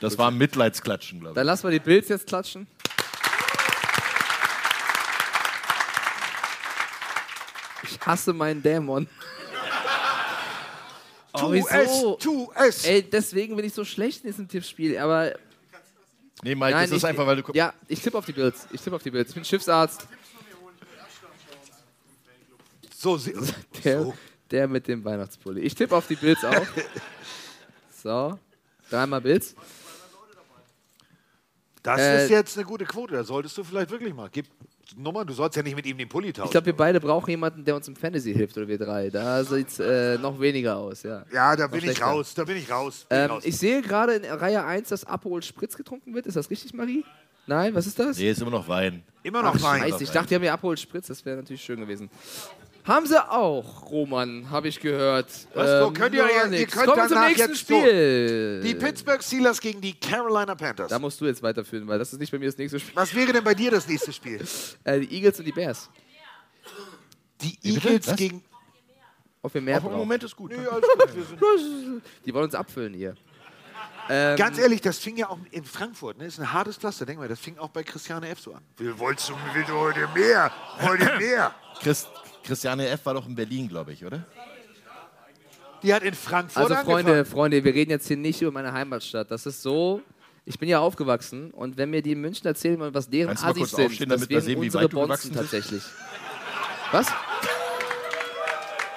Das 0.00 0.18
war 0.18 0.30
ein 0.30 0.36
Mitleidsklatschen, 0.36 1.20
glaube 1.20 1.32
ich. 1.32 1.34
Dann 1.34 1.46
lassen 1.46 1.64
wir 1.64 1.70
die 1.70 1.80
Bills 1.80 2.08
jetzt 2.08 2.26
klatschen. 2.26 2.66
Ich 7.82 8.00
hasse 8.00 8.32
meinen 8.32 8.62
Dämon. 8.62 9.06
Oh, 11.32 11.50
wieso? 11.50 11.68
es, 11.68 12.22
tu 12.22 12.50
es. 12.54 12.84
Ey, 12.84 13.02
deswegen 13.02 13.56
bin 13.56 13.64
ich 13.64 13.74
so 13.74 13.84
schlecht 13.84 14.24
in 14.24 14.30
diesem 14.30 14.46
Tippspiel. 14.46 14.98
Aber 14.98 15.34
Nee, 16.42 16.54
Mike, 16.54 16.72
das 16.72 16.90
ist 16.90 16.96
ich, 16.98 17.04
einfach, 17.06 17.26
weil 17.26 17.40
du. 17.40 17.52
Ja, 17.52 17.72
ich 17.88 18.00
tippe 18.00 18.18
auf 18.18 18.26
die 18.26 18.32
Bills. 18.32 18.66
Ich 18.72 18.80
tippe 18.80 18.96
auf 18.96 19.02
die 19.02 19.10
Bills. 19.10 19.28
Ich 19.30 19.34
bin 19.34 19.44
Schiffsarzt. 19.44 20.06
So, 22.96 23.16
sie, 23.16 23.34
Der, 23.84 24.12
der 24.50 24.68
mit 24.68 24.88
dem 24.88 25.04
Weihnachtspulli. 25.04 25.60
Ich 25.60 25.74
tippe 25.74 25.96
auf 25.96 26.06
die 26.06 26.16
Bills 26.16 26.44
auch. 26.44 26.66
So. 28.02 28.38
Dreimal 28.90 29.22
Bills. 29.22 29.54
Das 31.82 31.98
Äh, 32.00 32.24
ist 32.24 32.30
jetzt 32.30 32.58
eine 32.58 32.66
gute 32.66 32.84
Quote. 32.84 33.14
Da 33.14 33.24
solltest 33.24 33.56
du 33.56 33.64
vielleicht 33.64 33.90
wirklich 33.90 34.12
mal. 34.12 34.28
Gib 34.30 34.46
Nummer, 34.96 35.24
du 35.24 35.32
sollst 35.32 35.56
ja 35.56 35.62
nicht 35.62 35.74
mit 35.76 35.86
ihm 35.86 35.96
den 35.98 36.08
Pulli 36.08 36.32
tauschen. 36.32 36.46
Ich 36.46 36.50
glaube, 36.52 36.66
wir 36.66 36.76
beide 36.76 37.00
brauchen 37.00 37.30
jemanden, 37.30 37.64
der 37.64 37.74
uns 37.76 37.88
im 37.88 37.96
Fantasy 37.96 38.32
hilft, 38.32 38.56
oder 38.56 38.68
wir 38.68 38.78
drei. 38.78 39.10
Da 39.10 39.42
sieht 39.44 39.68
es 39.68 39.78
äh, 39.80 40.18
noch 40.18 40.38
weniger 40.38 40.76
aus, 40.76 41.02
ja. 41.02 41.24
ja, 41.32 41.56
da 41.56 41.64
Noch 41.64 41.70
bin 41.72 41.88
ich 41.90 42.02
raus. 42.02 42.34
Da 42.34 42.44
bin 42.44 42.56
ich 42.56 42.70
raus. 42.70 43.06
Bin 43.08 43.18
ich 43.18 43.24
Ähm, 43.24 43.30
raus. 43.30 43.42
ich 43.44 43.56
sehe 43.56 43.82
gerade 43.82 44.14
in 44.14 44.24
Reihe 44.24 44.64
1, 44.64 44.88
dass 44.90 45.04
Aperol 45.04 45.42
Spritz 45.42 45.76
getrunken 45.76 46.14
wird. 46.14 46.26
Ist 46.26 46.36
das 46.36 46.50
richtig, 46.50 46.74
Marie? 46.74 47.04
Nein, 47.46 47.74
was 47.74 47.86
ist 47.86 47.98
das? 47.98 48.18
Nee, 48.18 48.30
ist 48.30 48.40
immer 48.40 48.50
noch 48.50 48.68
Wein. 48.68 49.02
Immer 49.22 49.42
noch 49.42 49.54
Ach, 49.56 49.62
Wein. 49.62 49.82
Scheiße, 49.82 50.04
ich 50.04 50.10
dachte, 50.10 50.28
die 50.28 50.34
haben 50.36 50.44
ja 50.44 50.54
Aperol 50.54 50.76
Spritz. 50.78 51.08
Das 51.08 51.24
wäre 51.24 51.36
natürlich 51.36 51.62
schön 51.62 51.80
gewesen. 51.80 52.08
Haben 52.84 53.06
sie 53.06 53.30
auch, 53.30 53.90
Roman, 53.90 54.50
habe 54.50 54.68
ich 54.68 54.78
gehört. 54.78 55.30
Was, 55.54 55.86
Ähm, 55.88 55.94
könnt 55.94 56.14
ihr, 56.14 56.26
ja, 56.28 56.46
ihr, 56.46 56.66
könnt 56.66 56.86
Kommen 56.86 57.08
zum 57.08 57.18
nächsten 57.20 57.40
jetzt 57.40 57.66
so. 57.66 57.74
Spiel. 57.74 58.60
Die 58.62 58.74
Pittsburgh 58.74 59.22
Steelers 59.22 59.58
gegen 59.58 59.80
die 59.80 59.98
Carolina 59.98 60.54
Panthers. 60.54 60.90
Da 60.90 60.98
musst 60.98 61.18
du 61.18 61.24
jetzt 61.24 61.42
weiterführen, 61.42 61.88
weil 61.88 61.98
das 61.98 62.12
ist 62.12 62.18
nicht 62.18 62.30
bei 62.30 62.38
mir 62.38 62.44
das 62.46 62.58
nächste 62.58 62.78
Spiel. 62.78 62.94
Was 62.94 63.14
wäre 63.14 63.32
denn 63.32 63.42
bei 63.42 63.54
dir 63.54 63.70
das 63.70 63.88
nächste 63.88 64.12
Spiel? 64.12 64.44
Äh, 64.84 65.00
die 65.00 65.14
Eagles 65.16 65.38
und 65.38 65.46
die 65.46 65.52
Bears. 65.52 65.88
Die? 67.40 67.58
Eagles 67.62 68.06
Was? 68.06 68.16
gegen. 68.16 68.44
Ob 69.40 69.52
wir 69.54 69.60
mehr 69.62 69.76
im 69.78 69.82
brauchen. 69.82 69.96
Moment 69.96 70.22
ist 70.24 70.36
gut. 70.36 70.52
Alles 70.52 70.84
gut. 71.38 72.02
Die 72.26 72.32
wollen 72.34 72.44
uns 72.44 72.54
abfüllen 72.54 72.94
hier. 72.94 73.14
Ähm, 74.08 74.36
Ganz 74.36 74.58
ehrlich, 74.58 74.80
das 74.82 74.98
fing 74.98 75.16
ja 75.16 75.28
auch 75.30 75.38
in 75.50 75.64
Frankfurt, 75.64 76.18
ne? 76.18 76.24
Das 76.24 76.34
ist 76.34 76.40
ein 76.40 76.52
hartes 76.52 76.76
Pflaster, 76.76 77.06
denk 77.06 77.18
mal, 77.18 77.28
das 77.28 77.40
fing 77.40 77.56
auch 77.58 77.68
bei 77.70 77.82
Christiane 77.82 78.28
F. 78.28 78.40
so 78.40 78.52
an. 78.52 78.62
Will, 78.76 78.98
wolltest 78.98 79.30
du 79.30 79.34
will 79.54 79.64
du 79.64 79.72
heute 79.72 80.08
mehr? 80.14 80.50
Heute 80.80 81.16
mehr? 81.18 81.54
Chris, 81.80 82.06
Christiane 82.44 82.86
F. 82.88 83.04
war 83.06 83.14
doch 83.14 83.26
in 83.26 83.34
Berlin, 83.34 83.68
glaube 83.68 83.92
ich, 83.92 84.04
oder? 84.04 84.24
Die 85.82 85.92
hat 85.92 86.02
in 86.02 86.14
Frankfurt 86.14 86.62
Also 86.62 86.74
Freunde, 86.76 87.12
angefangen. 87.12 87.24
Freunde, 87.26 87.64
wir 87.64 87.74
reden 87.74 87.90
jetzt 87.90 88.06
hier 88.08 88.16
nicht 88.16 88.40
über 88.40 88.52
meine 88.52 88.72
Heimatstadt. 88.72 89.30
Das 89.30 89.44
ist 89.46 89.62
so. 89.62 90.00
Ich 90.46 90.58
bin 90.58 90.68
ja 90.68 90.78
aufgewachsen 90.78 91.50
und 91.52 91.76
wenn 91.78 91.88
mir 91.90 92.02
die 92.02 92.12
in 92.12 92.20
München 92.20 92.46
erzählen 92.46 92.78
wollen, 92.78 92.92
was 92.94 93.08
deren 93.08 93.34
mal 93.34 93.50
Assis 93.50 93.70
sind, 93.70 93.86
aufstehen, 93.86 94.08
das 94.10 94.20
damit 94.20 94.28
wir 94.30 94.36
wären 94.36 94.44
sehen, 94.44 94.60
wie 94.60 94.66
unsere 94.66 94.88
Bonzen 94.90 95.32
tatsächlich. 95.34 95.82
Was? 96.92 97.06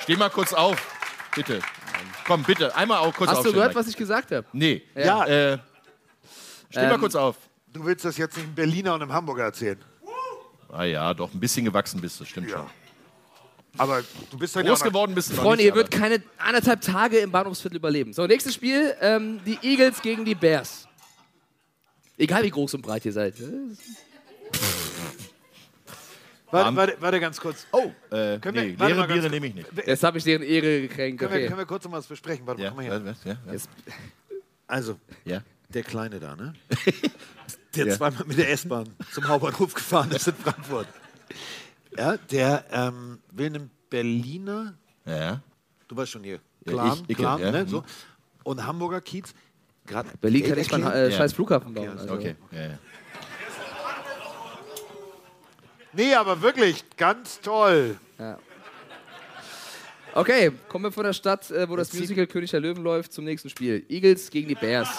Steh 0.02 0.16
mal 0.18 0.30
kurz 0.30 0.54
auf, 0.54 0.78
bitte. 1.36 1.60
Komm, 2.26 2.44
bitte, 2.44 2.76
einmal 2.76 2.98
auch 3.00 3.14
kurz 3.14 3.30
Hast 3.32 3.46
du 3.46 3.52
gehört, 3.54 3.70
Mike. 3.70 3.80
was 3.80 3.88
ich 3.88 3.96
gesagt 3.96 4.32
habe? 4.32 4.46
Nee. 4.52 4.82
Ja. 4.94 5.26
Äh, 5.26 5.58
steh 6.70 6.82
mal 6.82 6.94
Ähm, 6.96 7.00
kurz 7.00 7.16
auf. 7.16 7.38
Du 7.72 7.86
willst 7.86 8.04
das 8.04 8.18
jetzt 8.18 8.36
nicht 8.36 8.46
einem 8.46 8.56
Berliner 8.56 8.96
und 8.96 9.02
einem 9.02 9.14
Hamburger 9.14 9.44
erzählen. 9.44 9.80
Ah 10.70 10.84
ja, 10.84 11.14
doch, 11.14 11.34
ein 11.34 11.40
bisschen 11.40 11.64
gewachsen 11.64 12.02
bist 12.02 12.20
du, 12.20 12.26
stimmt 12.26 12.50
schon. 12.50 12.66
Aber 13.78 14.04
du 14.32 14.38
bist 14.38 14.54
Groß 14.56 14.64
ja 14.64 14.70
noch- 14.72 14.84
geworden 14.84 15.14
bist 15.16 15.30
du 15.32 15.36
Freunde, 15.36 15.58
nicht, 15.58 15.66
ihr 15.68 15.76
würdet 15.76 15.92
keine 15.92 16.22
anderthalb 16.38 16.82
Tage 16.82 17.18
im 17.20 17.32
Bahnhofsviertel 17.32 17.78
überleben. 17.78 18.14
So, 18.14 18.26
nächstes 18.26 18.54
Spiel, 18.56 18.96
ähm, 19.02 19.40
die 19.46 19.58
Eagles 19.62 20.02
gegen 20.02 20.26
die 20.26 20.36
Bears. 20.36 20.88
Egal 22.18 22.44
wie 22.44 22.50
groß 22.50 22.74
und 22.76 22.82
breit 22.82 23.06
ihr 23.06 23.14
seid. 23.14 23.36
Warte, 26.50 26.76
warte, 26.78 26.96
warte 27.02 27.20
ganz 27.20 27.42
kurz. 27.42 27.68
Oh, 27.74 27.92
äh, 28.10 28.40
Können 28.40 28.56
wir- 28.56 28.64
nee, 28.64 28.76
warte 28.78 28.94
leere 28.94 29.00
mal 29.02 29.08
Biere 29.08 29.20
kurz. 29.20 29.32
nehme 29.32 29.48
ich 29.48 29.54
nicht. 29.56 29.68
Jetzt 29.86 30.02
habe 30.04 30.18
ich 30.18 30.24
deren 30.24 30.44
Ehre 30.44 30.82
gekränkt. 30.82 31.20
Können, 31.20 31.32
wir, 31.32 31.38
Okay. 31.40 31.48
können 31.48 31.60
wir 31.60 31.66
kurz 31.66 31.84
noch 31.84 31.92
was 31.92 32.08
besprechen? 32.08 32.48
Warte 32.48 32.62
Ja, 32.62 32.72
mal, 32.72 32.88
komm 32.88 33.04
mal 33.04 33.16
her. 33.26 33.38
ja? 33.46 33.52
Jetzt, 33.52 33.68
Also, 34.66 34.98
Ja. 35.26 35.42
der 35.70 35.84
Kleine 35.84 36.20
da, 36.22 36.36
ne? 36.38 36.54
Der 37.76 37.88
Ja. 37.88 37.96
zweimal 37.98 38.24
mit 38.26 38.38
der 38.38 38.50
S-Bahn 38.52 38.88
zum 39.14 39.28
Hauptbahnhof 39.28 39.74
gefahren 39.74 40.10
ist 40.12 40.28
in 40.30 40.36
Frankfurt. 40.36 40.88
Ja, 41.98 42.18
der 42.18 42.66
ähm, 42.72 43.20
will 43.32 43.48
einen 43.48 43.72
Berliner, 43.90 44.74
Ja. 45.06 45.42
du 45.88 45.96
weißt 45.98 46.12
schon 46.12 46.24
hier, 46.24 46.40
Ja, 46.66 46.72
Plan, 46.74 46.94
ich- 46.94 47.10
ich, 47.10 47.18
Plan, 47.18 47.40
ja, 47.42 47.52
ne, 47.52 47.62
hm. 47.62 47.68
so. 47.68 47.84
Und 48.44 48.66
Hamburger 48.66 49.02
Kiez. 49.02 49.34
Grad, 49.86 50.20
Berlin 50.20 50.46
kann 50.46 50.58
nicht 50.58 50.72
mal 50.72 50.84
einen 50.84 50.92
äh, 50.92 51.10
Ja. 51.10 51.18
scheiß 51.18 51.34
Flughafen 51.34 51.74
bauen. 51.74 51.90
Okay, 51.90 52.00
Also. 52.00 52.14
Okay. 52.14 52.36
Ja, 52.52 52.62
ja. 52.68 52.80
Nee, 55.94 56.14
aber 56.14 56.42
wirklich, 56.42 56.84
ganz 56.98 57.40
toll. 57.42 57.98
Okay, 60.14 60.52
kommen 60.68 60.86
wir 60.86 60.92
von 60.92 61.04
der 61.06 61.14
Stadt, 61.14 61.50
äh, 61.52 61.70
wo 61.70 61.76
das 61.76 61.94
Musical 61.94 62.28
König 62.28 62.52
der 62.52 62.60
Löwen 62.60 62.84
läuft, 62.84 63.14
zum 63.14 63.24
nächsten 63.24 63.50
Spiel. 63.50 63.86
Eagles 63.90 64.30
gegen 64.30 64.48
die 64.48 64.56
Bears. 64.56 64.90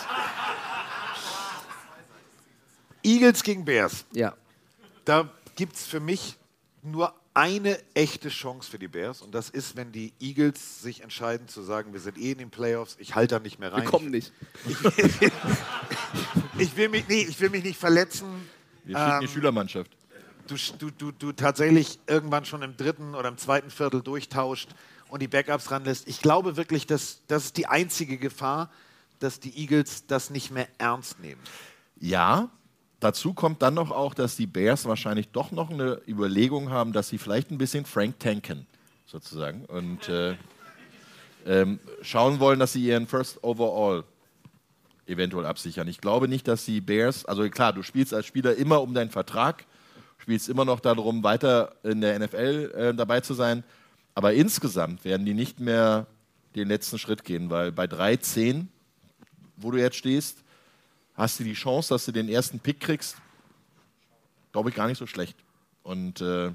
Eagles 3.02 3.42
gegen 3.42 3.64
Bears. 3.64 4.04
Ja. 4.12 4.34
Da 5.04 5.28
gibt 5.56 5.74
es 5.76 5.86
für 5.86 6.00
mich 6.00 6.36
nur 6.82 7.14
eine 7.34 7.78
echte 7.94 8.28
Chance 8.30 8.70
für 8.70 8.78
die 8.78 8.88
Bears. 8.88 9.22
Und 9.22 9.32
das 9.34 9.48
ist, 9.50 9.76
wenn 9.76 9.92
die 9.92 10.12
Eagles 10.20 10.82
sich 10.82 11.02
entscheiden 11.02 11.46
zu 11.48 11.62
sagen, 11.62 11.92
wir 11.92 12.00
sind 12.00 12.18
eh 12.18 12.32
in 12.32 12.38
den 12.38 12.50
Playoffs, 12.50 12.96
ich 12.98 13.14
halte 13.14 13.36
da 13.36 13.40
nicht 13.40 13.58
mehr 13.58 13.72
rein. 13.72 13.82
Wir 13.82 13.90
kommen 13.90 14.10
nicht. 14.10 14.32
Ich 16.58 16.76
will 16.76 16.88
mich, 16.88 17.06
nee, 17.08 17.22
ich 17.28 17.38
will 17.40 17.50
mich 17.50 17.64
nicht 17.64 17.78
verletzen. 17.78 18.26
Wir 18.84 18.96
schicken 18.96 19.12
Ähm, 19.12 19.20
die 19.20 19.28
Schülermannschaft. 19.28 19.90
du, 20.48 20.56
du, 20.78 20.90
du, 20.90 21.12
du 21.12 21.32
tatsächlich 21.32 21.98
irgendwann 22.06 22.44
schon 22.44 22.62
im 22.62 22.76
dritten 22.76 23.14
oder 23.14 23.28
im 23.28 23.38
zweiten 23.38 23.70
Viertel 23.70 24.02
durchtauscht 24.02 24.70
und 25.08 25.20
die 25.22 25.28
Backups 25.28 25.70
ranlässt. 25.70 26.08
Ich 26.08 26.20
glaube 26.20 26.56
wirklich, 26.56 26.86
dass 26.86 27.20
das 27.28 27.46
ist 27.46 27.56
die 27.56 27.66
einzige 27.66 28.18
Gefahr, 28.18 28.70
dass 29.20 29.40
die 29.40 29.56
Eagles 29.58 30.06
das 30.06 30.30
nicht 30.30 30.50
mehr 30.50 30.68
ernst 30.78 31.20
nehmen. 31.20 31.40
Ja, 32.00 32.50
dazu 33.00 33.34
kommt 33.34 33.62
dann 33.62 33.74
noch 33.74 33.90
auch, 33.90 34.14
dass 34.14 34.36
die 34.36 34.46
Bears 34.46 34.86
wahrscheinlich 34.86 35.28
doch 35.28 35.50
noch 35.50 35.70
eine 35.70 36.00
Überlegung 36.06 36.70
haben, 36.70 36.92
dass 36.92 37.08
sie 37.08 37.18
vielleicht 37.18 37.50
ein 37.50 37.58
bisschen 37.58 37.84
Frank 37.84 38.18
tanken, 38.18 38.66
sozusagen. 39.06 39.64
Und 39.66 40.08
äh, 40.08 40.36
ähm, 41.46 41.80
schauen 42.02 42.40
wollen, 42.40 42.58
dass 42.58 42.72
sie 42.72 42.84
ihren 42.84 43.06
First 43.06 43.42
Overall 43.42 44.04
eventuell 45.06 45.46
absichern. 45.46 45.88
Ich 45.88 46.00
glaube 46.00 46.28
nicht, 46.28 46.46
dass 46.46 46.64
die 46.64 46.80
Bears, 46.80 47.24
also 47.24 47.48
klar, 47.48 47.72
du 47.72 47.82
spielst 47.82 48.12
als 48.12 48.26
Spieler 48.26 48.56
immer 48.56 48.82
um 48.82 48.94
deinen 48.94 49.10
Vertrag 49.10 49.64
spielt 50.18 50.42
es 50.42 50.48
immer 50.48 50.66
noch 50.66 50.80
darum, 50.80 51.22
weiter 51.22 51.74
in 51.82 52.02
der 52.02 52.18
NFL 52.18 52.72
äh, 52.76 52.94
dabei 52.94 53.20
zu 53.20 53.34
sein. 53.34 53.64
Aber 54.14 54.34
insgesamt 54.34 55.04
werden 55.04 55.24
die 55.24 55.32
nicht 55.32 55.60
mehr 55.60 56.06
den 56.54 56.68
letzten 56.68 56.98
Schritt 56.98 57.24
gehen, 57.24 57.50
weil 57.50 57.72
bei 57.72 57.84
3-10, 57.84 58.66
wo 59.56 59.70
du 59.70 59.78
jetzt 59.78 59.96
stehst, 59.96 60.42
hast 61.18 61.38
du 61.40 61.44
die 61.44 61.52
Chance, 61.54 61.92
dass 61.92 62.04
du 62.06 62.12
den 62.12 62.28
ersten 62.28 62.60
Pick 62.60 62.80
kriegst. 62.80 63.16
Glaube 64.52 64.70
ich 64.70 64.74
gar 64.74 64.86
nicht 64.86 64.98
so 64.98 65.06
schlecht. 65.06 65.36
Und 65.82 66.20
äh, 66.20 66.46
es 66.46 66.54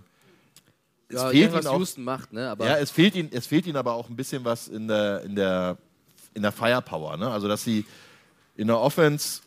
Ja, 1.10 1.30
fehlt 1.30 1.54
ihnen 1.54 1.68
auch, 1.68 1.78
Houston 1.78 2.04
macht, 2.04 2.34
ne? 2.34 2.50
Aber 2.50 2.66
ja, 2.66 2.78
es 2.78 2.90
fehlt 2.90 3.14
ihnen, 3.16 3.30
es 3.32 3.46
fehlt 3.46 3.68
ihnen 3.68 3.78
aber 3.78 3.94
auch 3.94 4.10
ein 4.10 4.16
bisschen 4.16 4.44
was 4.46 4.68
in 4.68 4.88
der, 4.88 5.22
in 5.24 5.36
der, 5.36 5.78
in 6.34 6.42
der 6.42 6.52
Firepower. 6.52 7.18
Ne? 7.18 7.30
Also, 7.30 7.48
dass 7.48 7.64
sie 7.64 7.86
in 8.56 8.68
der 8.68 8.80
Offense 8.80 9.42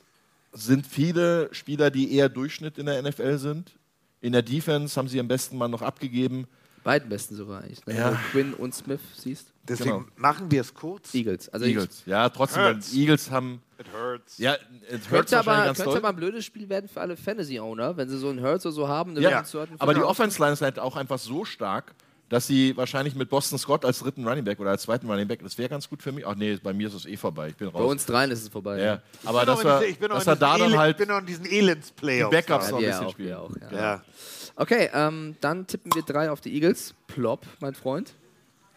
sind 0.52 0.86
viele 0.86 1.48
Spieler, 1.52 1.90
die 1.90 2.14
eher 2.14 2.28
Durchschnitt 2.28 2.78
in 2.78 2.86
der 2.86 3.02
NFL 3.02 3.38
sind. 3.38 3.72
In 4.20 4.32
der 4.32 4.42
Defense 4.42 4.96
haben 4.96 5.08
sie 5.08 5.20
am 5.20 5.28
besten 5.28 5.56
mal 5.58 5.68
noch 5.68 5.82
abgegeben. 5.82 6.46
beiden 6.82 7.08
besten 7.08 7.36
sogar 7.36 7.62
eigentlich. 7.62 7.84
Ne? 7.86 7.96
Ja. 7.96 8.10
Du 8.10 8.16
Quinn 8.30 8.54
und 8.54 8.74
Smith 8.74 9.00
siehst. 9.16 9.52
Deswegen 9.68 9.90
Genau. 9.90 10.04
machen 10.16 10.50
wir 10.50 10.60
es 10.60 10.72
kurz. 10.74 11.14
Eagles. 11.14 11.48
Also 11.48 11.66
Eagles. 11.66 12.00
Ich, 12.00 12.06
Ja, 12.06 12.28
trotzdem, 12.28 12.62
Hurts. 12.62 12.92
Eagles 12.94 13.30
haben. 13.30 13.60
It 13.78 13.86
hurts. 13.92 14.38
Ja, 14.38 14.54
es 14.88 15.10
hört 15.10 15.28
könnte 15.28 15.38
aber, 15.38 15.64
ganz 15.66 15.78
könnte 15.78 15.96
aber 15.98 16.08
ein 16.08 16.16
blödes 16.16 16.44
Spiel 16.44 16.68
werden 16.68 16.88
für 16.88 17.00
alle 17.00 17.16
Fantasy-Owner, 17.16 17.96
wenn 17.96 18.08
sie 18.08 18.16
so 18.18 18.28
einen 18.30 18.40
Hurts 18.42 18.64
oder 18.64 18.72
so 18.74 18.88
haben. 18.88 19.20
Ja, 19.20 19.42
aber 19.78 19.92
die 19.92 19.98
Viertel 20.00 20.02
Offense 20.04 20.40
Line 20.40 20.52
ist 20.54 20.62
halt 20.62 20.78
auch 20.78 20.96
einfach 20.96 21.18
so 21.18 21.44
stark, 21.44 21.92
dass 22.28 22.46
sie 22.46 22.76
wahrscheinlich 22.76 23.14
mit 23.14 23.28
Boston 23.28 23.58
Scott 23.58 23.84
als 23.84 23.98
dritten 24.00 24.26
Running 24.26 24.44
Back 24.44 24.58
oder 24.60 24.70
als 24.70 24.82
zweiten 24.82 25.08
Running 25.10 25.28
Back, 25.28 25.42
das 25.42 25.58
wäre 25.58 25.68
ganz 25.68 25.88
gut 25.88 26.02
für 26.02 26.10
mich. 26.10 26.26
Ach 26.26 26.34
nee, 26.34 26.56
bei 26.62 26.72
mir 26.72 26.88
ist 26.88 26.94
es 26.94 27.06
eh 27.06 27.16
vorbei. 27.16 27.48
Ich 27.48 27.56
bin 27.56 27.68
raus. 27.68 27.78
Bei 27.80 27.84
uns 27.86 28.06
dreien 28.06 28.30
ist 28.30 28.42
es 28.42 28.48
vorbei. 28.48 28.80
Ja, 28.82 29.02
Ich 29.22 29.28
aber 29.28 29.44
dass 29.44 29.58
ich 29.60 29.64
noch 30.00 30.08
dass 30.08 30.24
in 30.24 30.30
wir 30.32 30.36
da 30.36 30.54
diesen 30.56 30.70
dann 30.70 30.78
halt 30.78 30.96
bin 30.96 31.08
noch 31.08 31.18
in 31.18 31.26
diesen 31.26 31.44
Elends-Playoffs. 31.46 32.30
die 32.30 32.36
Backups 32.36 32.64
Ja, 32.66 32.70
noch 32.72 32.78
ein 32.78 32.84
bisschen 32.84 33.06
auch, 33.06 33.10
spielen. 33.12 33.34
auch, 33.34 33.50
ja. 33.70 33.78
Ja. 33.78 34.02
Okay, 34.56 34.90
ähm, 34.94 35.36
dann 35.42 35.66
tippen 35.66 35.94
wir 35.94 36.02
drei 36.02 36.30
auf 36.30 36.40
die 36.40 36.54
Eagles. 36.54 36.94
Plop, 37.08 37.46
mein 37.60 37.74
Freund. 37.74 38.14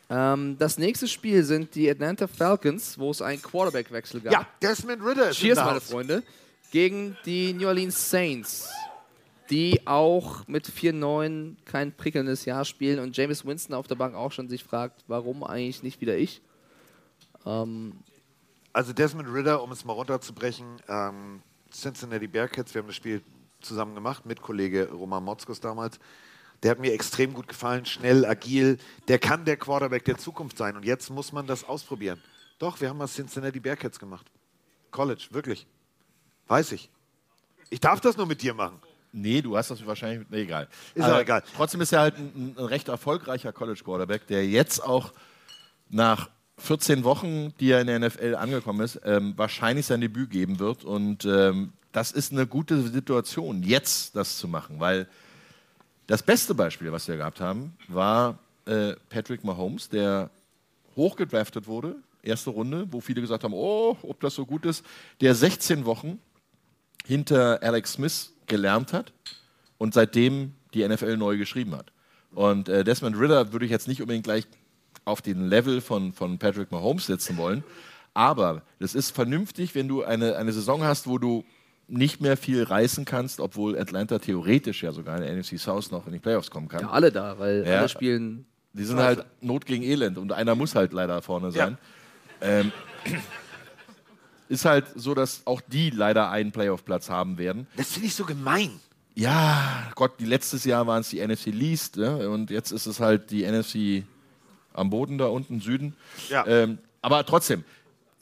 Ähm, 0.10 0.58
das 0.58 0.78
nächste 0.78 1.08
Spiel 1.08 1.44
sind 1.44 1.76
die 1.76 1.90
Atlanta 1.90 2.28
Falcons, 2.28 2.98
wo 2.98 3.12
es 3.12 3.22
einen 3.22 3.42
Quarterback-Wechsel 3.42 4.22
gab. 4.22 4.34
ja, 4.34 4.48
Desmond 4.62 5.04
Ritter 5.04 5.30
ist 5.30 5.38
Cheers, 5.38 5.58
meine. 5.60 5.82
Freunde. 5.82 6.24
Gegen 6.72 7.16
die 7.26 7.54
New 7.54 7.68
Orleans 7.68 8.10
Saints, 8.10 8.70
die 9.50 9.86
auch 9.88 10.48
mit 10.48 10.68
4-9 10.68 11.56
kein 11.66 11.92
prickelndes 11.96 12.46
Jahr 12.46 12.66
spielen 12.66 13.00
und 13.00 13.16
James 13.18 13.46
Winston 13.46 13.76
auf 13.76 13.88
der 13.88 13.96
Bank 13.96 14.16
auch 14.16 14.32
schon 14.32 14.48
sich 14.50 14.64
fragt, 14.64 15.04
warum 15.08 15.44
eigentlich 15.44 15.82
nicht 15.84 16.02
wieder 16.02 16.18
ich. 16.18 16.42
Ähm, 17.46 17.94
Also 18.74 18.94
Desmond 18.94 19.30
Ritter, 19.34 19.64
um 19.64 19.72
es 19.72 19.84
mal 19.86 19.94
runterzubrechen, 19.94 20.66
ähm, 20.88 21.42
Cincinnati 21.72 22.28
Bearcats, 22.28 22.74
wir 22.74 22.82
haben 22.82 22.88
das 22.88 22.96
Spiel 22.96 23.22
zusammen 23.62 23.96
gemacht 23.96 24.26
mit 24.26 24.42
Kollege 24.42 24.90
Roman 24.92 25.24
Motzkos 25.24 25.60
damals. 25.60 26.00
Der 26.64 26.72
hat 26.72 26.80
mir 26.80 26.94
extrem 26.94 27.34
gut 27.34 27.48
gefallen, 27.48 27.86
schnell, 27.86 28.26
agil. 28.26 28.78
Der 29.08 29.20
kann 29.20 29.46
der 29.46 29.58
Quarterback 29.58 30.04
der 30.06 30.18
Zukunft 30.18 30.58
sein. 30.58 30.76
Und 30.76 30.84
jetzt 30.86 31.10
muss 31.10 31.32
man 31.32 31.48
das 31.48 31.64
ausprobieren. 31.64 32.22
Doch, 32.58 32.82
wir 32.82 32.90
haben 32.90 32.98
mal 32.98 33.08
Cincinnati 33.08 33.60
Bearcats 33.60 34.00
gemacht. 34.00 34.26
College, 34.92 35.28
wirklich. 35.32 35.66
Weiß 36.48 36.72
ich. 36.74 36.90
Ich 37.70 37.80
darf 37.80 38.02
das 38.02 38.18
nur 38.18 38.26
mit 38.26 38.42
dir 38.42 38.54
machen. 38.54 38.80
Nee, 39.12 39.42
du 39.42 39.58
hast 39.58 39.72
das 39.72 39.86
wahrscheinlich. 39.86 40.28
Nee, 40.30 40.42
egal. 40.42 40.68
Ist 40.94 41.04
Aber 41.04 41.16
auch 41.16 41.22
egal. 41.22 41.44
Trotzdem 41.56 41.82
ist 41.82 41.94
er 41.94 42.02
halt 42.02 42.18
ein, 42.18 42.56
ein 42.58 42.66
recht 42.66 42.90
erfolgreicher 42.90 43.54
College 43.54 43.82
Quarterback, 43.84 44.28
der 44.28 44.48
jetzt 44.48 44.84
auch 44.84 45.14
nach 45.90 46.30
14 46.58 47.04
Wochen, 47.04 47.54
die 47.60 47.72
er 47.72 47.82
in 47.82 47.88
der 47.88 48.00
NFL 48.00 48.36
angekommen 48.36 48.82
ist, 48.82 49.00
ähm, 49.04 49.34
wahrscheinlich 49.38 49.86
sein 49.86 50.02
Debüt 50.02 50.30
geben 50.30 50.60
wird. 50.60 50.84
Und 50.84 51.26
ähm, 51.26 51.74
das 51.92 52.12
ist 52.12 52.32
eine 52.32 52.46
gute 52.46 52.82
Situation, 52.82 53.64
jetzt 53.64 54.16
das 54.16 54.38
zu 54.38 54.48
machen, 54.48 54.80
weil 54.80 55.08
das 56.10 56.24
beste 56.24 56.56
Beispiel, 56.56 56.92
was 56.92 57.08
wir 57.08 57.18
gehabt 57.18 57.40
haben, 57.40 57.78
war 57.88 58.40
äh, 58.66 58.96
Patrick 59.10 59.44
Mahomes, 59.44 59.90
der 59.90 60.32
hochgedraftet 60.96 61.68
wurde, 61.68 61.98
erste 62.24 62.50
Runde, 62.50 62.88
wo 62.90 63.00
viele 63.00 63.22
gesagt 63.22 63.44
haben, 63.44 63.54
oh, 63.54 63.96
ob 64.02 64.20
das 64.20 64.34
so 64.34 64.44
gut 64.48 64.66
ist, 64.66 64.84
der 65.22 65.36
16 65.36 65.86
Wochen 65.86 66.18
hinter 67.06 67.62
Alex 67.62 67.94
Smith 67.94 68.34
gelernt 68.48 68.92
hat 68.92 69.14
und 69.78 69.94
seitdem 69.94 70.54
die 70.74 70.88
NFL 70.88 71.16
neu 71.16 71.38
geschrieben 71.38 71.76
hat. 71.76 71.92
Und 72.34 72.70
äh, 72.70 72.84
Desmond 72.84 73.16
Ritter 73.20 73.54
würde 73.54 73.66
ich 73.66 73.72
jetzt 73.72 73.88
nicht 73.88 74.02
unbedingt 74.02 74.26
gleich 74.26 74.48
auf 75.06 75.22
den 75.22 75.48
Level 75.48 75.80
von, 75.80 76.14
von 76.14 76.40
Patrick 76.40 76.72
Mahomes 76.72 77.06
setzen 77.06 77.38
wollen, 77.38 77.64
aber 78.16 78.64
es 78.80 78.96
ist 78.96 79.12
vernünftig, 79.12 79.76
wenn 79.76 79.88
du 79.88 80.04
eine, 80.04 80.38
eine 80.38 80.54
Saison 80.54 80.82
hast, 80.84 81.06
wo 81.06 81.20
du 81.20 81.46
nicht 81.90 82.22
mehr 82.22 82.38
viel 82.38 82.64
reißen 82.64 83.06
kannst, 83.06 83.40
obwohl 83.40 83.78
Atlanta 83.78 84.20
theoretisch 84.20 84.84
ja 84.84 84.92
sogar 84.92 85.18
in 85.18 85.24
der 85.24 85.36
NFC 85.36 85.60
South 85.60 85.92
noch 85.92 86.06
in 86.08 86.14
die 86.14 86.20
Playoffs 86.20 86.50
kommen 86.52 86.68
kann. 86.68 86.82
ja, 86.82 86.90
alle 86.90 87.12
da, 87.12 87.38
weil 87.40 87.66
Ja. 87.68 87.80
alle 87.80 87.90
spielen. 87.90 88.46
Die 88.74 88.84
sind 88.86 89.00
halt 89.00 89.26
Not 89.42 89.66
gegen 89.66 89.84
Elend 89.84 90.18
und 90.18 90.32
einer 90.32 90.54
muss 90.56 90.76
halt 90.76 90.94
leider 90.94 91.22
vorne 91.22 91.52
sein. 91.52 91.78
Ähm, 92.42 92.72
ist 94.50 94.66
halt 94.66 94.86
so, 94.96 95.14
dass 95.14 95.42
auch 95.46 95.62
die 95.62 95.90
leider 95.90 96.30
einen 96.30 96.52
Playoff-Platz 96.52 97.10
haben 97.10 97.38
werden. 97.38 97.68
Das 97.78 97.94
finde 97.94 98.08
ich 98.08 98.16
so 98.16 98.26
gemein. 98.26 98.80
Ja, 99.16 99.92
Gott, 99.96 100.20
die 100.20 100.26
letztes 100.26 100.64
Jahr 100.66 100.88
waren 100.88 101.02
es 101.02 101.10
die 101.10 101.26
NFC 101.26 101.48
Least 101.48 101.98
ne? 101.98 102.30
und 102.30 102.50
jetzt 102.52 102.72
ist 102.72 102.86
es 102.86 103.00
halt 103.00 103.32
die 103.32 103.44
NFC 103.46 104.04
am 104.74 104.90
Boden 104.90 105.18
da 105.18 105.26
unten, 105.26 105.60
Süden. 105.60 105.96
Ja. 106.30 106.46
Ähm, 106.48 106.78
aber 107.02 107.26
trotzdem, 107.26 107.64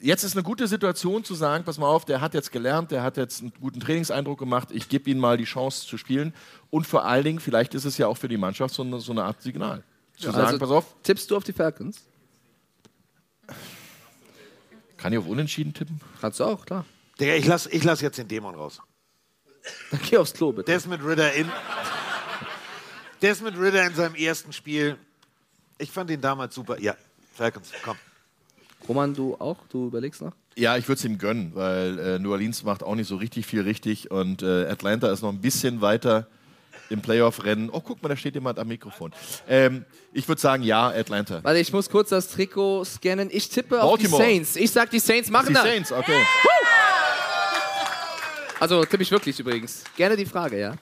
jetzt 0.00 0.22
ist 0.24 0.34
eine 0.34 0.42
gute 0.42 0.66
Situation 0.66 1.24
zu 1.24 1.34
sagen, 1.34 1.64
pass 1.64 1.78
mal 1.78 1.88
auf, 1.88 2.04
der 2.04 2.20
hat 2.20 2.34
jetzt 2.34 2.52
gelernt, 2.52 2.90
der 2.90 3.02
hat 3.02 3.16
jetzt 3.16 3.40
einen 3.40 3.52
guten 3.60 3.80
Trainingseindruck 3.80 4.38
gemacht, 4.38 4.68
ich 4.70 4.88
gebe 4.88 5.10
ihm 5.10 5.18
mal 5.18 5.36
die 5.36 5.44
Chance 5.44 5.86
zu 5.86 5.98
spielen 5.98 6.32
und 6.70 6.86
vor 6.86 7.04
allen 7.04 7.24
Dingen, 7.24 7.40
vielleicht 7.40 7.74
ist 7.74 7.84
es 7.84 7.98
ja 7.98 8.06
auch 8.06 8.16
für 8.16 8.28
die 8.28 8.36
Mannschaft 8.36 8.74
so 8.74 8.82
eine, 8.82 9.00
so 9.00 9.12
eine 9.12 9.24
Art 9.24 9.42
Signal. 9.42 9.82
Zu 10.16 10.30
sagen, 10.30 10.38
Also, 10.38 10.58
pass 10.58 10.70
auf, 10.70 10.94
Tippst 11.02 11.30
du 11.30 11.36
auf 11.36 11.44
die 11.44 11.52
Falcons? 11.52 12.02
kann 14.96 15.12
ich 15.12 15.18
auf 15.18 15.26
Unentschieden 15.26 15.72
tippen? 15.72 16.00
Kannst 16.20 16.40
du 16.40 16.44
auch, 16.44 16.66
klar. 16.66 16.84
Digga, 17.20 17.34
ich 17.34 17.46
lasse 17.46 17.70
ich 17.70 17.84
lass 17.84 18.00
jetzt 18.00 18.18
den 18.18 18.28
Dämon 18.28 18.54
raus. 18.54 18.80
Dann 19.90 20.00
geh 20.08 20.16
aufs 20.16 20.32
Klo, 20.32 20.52
bitte. 20.52 20.70
Desmond 20.72 21.04
Ritter 21.04 21.32
in. 21.34 21.50
Desmond 23.22 23.58
Ritter 23.58 23.86
in 23.86 23.94
seinem 23.94 24.14
ersten 24.14 24.52
Spiel. 24.52 24.96
Ich 25.78 25.90
fand 25.90 26.10
ihn 26.10 26.20
damals 26.20 26.54
super. 26.54 26.80
Ja, 26.80 26.96
Falcons, 27.34 27.70
komm. 27.84 27.96
Roman, 28.86 29.14
du 29.14 29.34
auch? 29.38 29.56
Du 29.70 29.86
überlegst 29.86 30.20
noch? 30.22 30.32
Ja, 30.56 30.76
ich 30.76 30.88
würde 30.88 30.98
es 30.98 31.04
ihm 31.04 31.18
gönnen, 31.18 31.52
weil 31.54 31.98
äh, 31.98 32.18
New 32.18 32.32
Orleans 32.32 32.62
macht 32.64 32.82
auch 32.82 32.94
nicht 32.94 33.06
so 33.08 33.16
richtig 33.16 33.46
viel 33.46 33.62
richtig 33.62 34.10
und 34.10 34.42
äh, 34.42 34.66
Atlanta 34.66 35.10
ist 35.12 35.22
noch 35.22 35.30
ein 35.32 35.40
bisschen 35.40 35.80
weiter 35.80 36.26
im 36.90 37.00
Playoff-Rennen. 37.02 37.68
Oh, 37.70 37.80
guck 37.80 38.02
mal, 38.02 38.08
da 38.08 38.16
steht 38.16 38.34
jemand 38.34 38.58
am 38.58 38.66
Mikrofon. 38.68 39.12
Ähm, 39.46 39.84
ich 40.12 40.26
würde 40.26 40.40
sagen, 40.40 40.62
ja, 40.62 40.88
Atlanta. 40.88 41.44
Warte, 41.44 41.60
ich 41.60 41.72
muss 41.72 41.90
kurz 41.90 42.08
das 42.08 42.28
Trikot 42.28 42.84
scannen. 42.84 43.28
Ich 43.30 43.50
tippe 43.50 43.82
auf 43.82 43.90
Baltimore. 43.98 44.22
die 44.22 44.30
Saints. 44.30 44.56
Ich 44.56 44.70
sag, 44.70 44.90
die 44.90 44.98
Saints 44.98 45.28
machen 45.30 45.48
Die 45.48 45.54
das. 45.54 45.62
Saints, 45.64 45.92
okay. 45.92 46.22
Also 48.58 48.84
tippe 48.84 49.02
ich 49.02 49.10
wirklich 49.10 49.38
übrigens. 49.38 49.84
Gerne 49.96 50.16
die 50.16 50.26
Frage, 50.26 50.58
ja? 50.58 50.74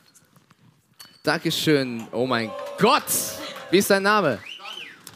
Dankeschön. 1.22 2.06
Oh 2.12 2.26
mein 2.26 2.50
Gott. 2.78 3.02
Wie 3.70 3.78
ist 3.78 3.90
dein 3.90 4.04
Name? 4.04 4.38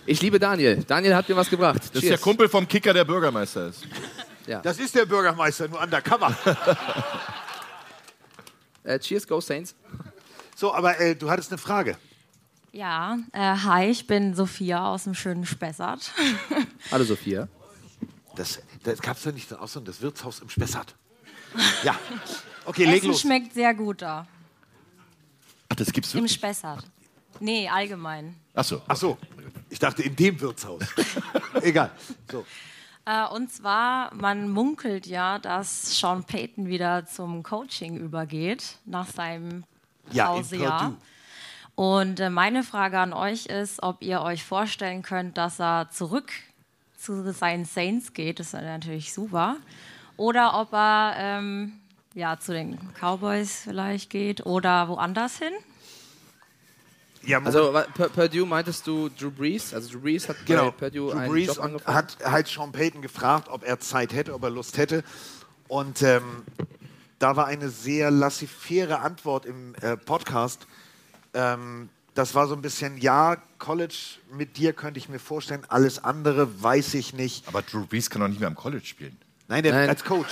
Ich 0.06 0.22
liebe 0.22 0.38
Daniel. 0.38 0.82
Daniel 0.84 1.14
hat 1.14 1.28
mir 1.28 1.36
was 1.36 1.48
gebracht. 1.50 1.82
Das 1.92 2.02
ist 2.02 2.10
der 2.10 2.18
Kumpel 2.18 2.48
vom 2.48 2.66
Kicker, 2.66 2.92
der 2.92 3.04
Bürgermeister 3.04 3.68
ist. 3.68 3.86
Ja. 4.46 4.60
Das 4.60 4.78
ist 4.78 4.94
der 4.94 5.06
Bürgermeister, 5.06 5.68
nur 5.68 5.80
undercover. 5.80 6.36
Äh, 8.82 8.98
cheers, 8.98 9.26
go 9.28 9.42
Saints. 9.42 9.74
so, 10.56 10.72
aber 10.74 10.98
äh, 10.98 11.14
du 11.14 11.30
hattest 11.30 11.52
eine 11.52 11.58
Frage. 11.58 11.98
Ja, 12.72 13.18
äh, 13.32 13.38
hi, 13.38 13.90
ich 13.90 14.06
bin 14.06 14.34
Sophia 14.34 14.86
aus 14.86 15.04
dem 15.04 15.14
schönen 15.14 15.44
Spessart. 15.44 16.10
Hallo 16.90 17.04
Sophia. 17.04 17.46
Das, 18.36 18.62
das 18.82 19.02
gab 19.02 19.18
es 19.18 19.22
doch 19.24 19.32
nicht 19.32 19.52
auch 19.52 19.68
so 19.68 19.80
das 19.80 20.00
Wirtshaus 20.00 20.40
im 20.40 20.48
Spessart. 20.48 20.94
Ja. 21.82 21.94
Okay, 22.64 22.86
leg 22.86 23.00
Essen 23.00 23.08
los. 23.08 23.20
schmeckt 23.20 23.52
sehr 23.52 23.74
gut 23.74 24.00
da. 24.00 24.26
Ach, 25.68 25.76
das 25.76 25.92
gibt's 25.92 26.14
Im 26.14 26.20
wirklich? 26.20 26.32
Spessart. 26.32 26.84
Nee, 27.38 27.68
allgemein. 27.68 28.34
Ach 28.54 28.64
so. 28.64 28.82
Ach 28.86 28.96
so. 28.96 29.18
Ich 29.68 29.78
dachte 29.78 30.02
in 30.02 30.16
dem 30.16 30.40
Wirtshaus. 30.40 30.82
Egal. 31.62 31.90
So. 32.30 32.44
Äh, 33.04 33.26
und 33.28 33.50
zwar, 33.50 34.14
man 34.14 34.50
munkelt 34.50 35.06
ja, 35.06 35.38
dass 35.38 35.98
Sean 35.98 36.24
Payton 36.24 36.66
wieder 36.66 37.06
zum 37.06 37.42
Coaching 37.42 37.96
übergeht 37.96 38.76
nach 38.84 39.06
seinem 39.06 39.64
Ja, 40.12 40.26
Pausejahr. 40.26 40.94
Und 41.74 42.20
äh, 42.20 42.30
meine 42.30 42.62
Frage 42.62 42.98
an 42.98 43.12
euch 43.12 43.46
ist, 43.46 43.82
ob 43.82 44.02
ihr 44.02 44.20
euch 44.20 44.44
vorstellen 44.44 45.02
könnt, 45.02 45.38
dass 45.38 45.60
er 45.60 45.88
zurück 45.90 46.32
zu 46.96 47.32
seinen 47.32 47.64
Saints 47.64 48.12
geht. 48.12 48.38
Das 48.38 48.52
wäre 48.52 48.64
natürlich 48.64 49.14
super. 49.14 49.56
Oder 50.16 50.60
ob 50.60 50.72
er 50.74 51.14
ähm, 51.16 51.80
ja, 52.14 52.38
zu 52.38 52.52
den 52.52 52.78
Cowboys 53.00 53.62
vielleicht 53.64 54.10
geht 54.10 54.44
oder 54.44 54.88
woanders 54.88 55.38
hin. 55.38 55.52
Ja, 57.22 57.42
Also 57.42 57.72
Purdue 58.14 58.46
meintest 58.46 58.86
du 58.86 59.08
Drew 59.10 59.30
Brees? 59.30 59.74
Also 59.74 59.90
Drew 59.92 60.00
Brees 60.00 60.28
hat 60.28 60.36
Genau. 60.46 60.70
bei 60.70 60.88
Purdue 60.88 61.10
Drew 61.12 61.18
einen 61.18 61.30
Brees 61.30 61.46
Job 61.48 61.58
und 61.58 61.64
angefangen. 61.64 61.96
hat 61.96 62.16
halt 62.24 62.48
Sean 62.48 62.72
Payton 62.72 63.02
gefragt, 63.02 63.48
ob 63.50 63.62
er 63.64 63.78
Zeit 63.80 64.12
hätte, 64.14 64.32
ob 64.34 64.42
er 64.42 64.50
Lust 64.50 64.78
hätte. 64.78 65.04
Und 65.68 66.02
ähm, 66.02 66.42
da 67.18 67.36
war 67.36 67.46
eine 67.46 67.68
sehr 67.68 68.10
laissez-faire 68.10 69.00
Antwort 69.00 69.44
im 69.44 69.74
äh, 69.82 69.96
Podcast. 69.96 70.66
Ähm, 71.34 71.90
das 72.14 72.34
war 72.34 72.48
so 72.48 72.54
ein 72.54 72.62
bisschen, 72.62 72.96
ja, 72.98 73.36
College 73.58 73.94
mit 74.32 74.56
dir 74.56 74.72
könnte 74.72 74.98
ich 74.98 75.08
mir 75.08 75.18
vorstellen, 75.20 75.62
alles 75.68 76.02
andere 76.02 76.62
weiß 76.62 76.94
ich 76.94 77.12
nicht. 77.14 77.46
Aber 77.46 77.62
Drew 77.62 77.86
Brees 77.86 78.08
kann 78.10 78.20
doch 78.22 78.28
nicht 78.28 78.40
mehr 78.40 78.48
am 78.48 78.56
College 78.56 78.84
spielen. 78.86 79.16
Nein, 79.48 79.62
der 79.62 79.72
Nein. 79.74 79.88
als 79.90 80.02
Coach. 80.04 80.30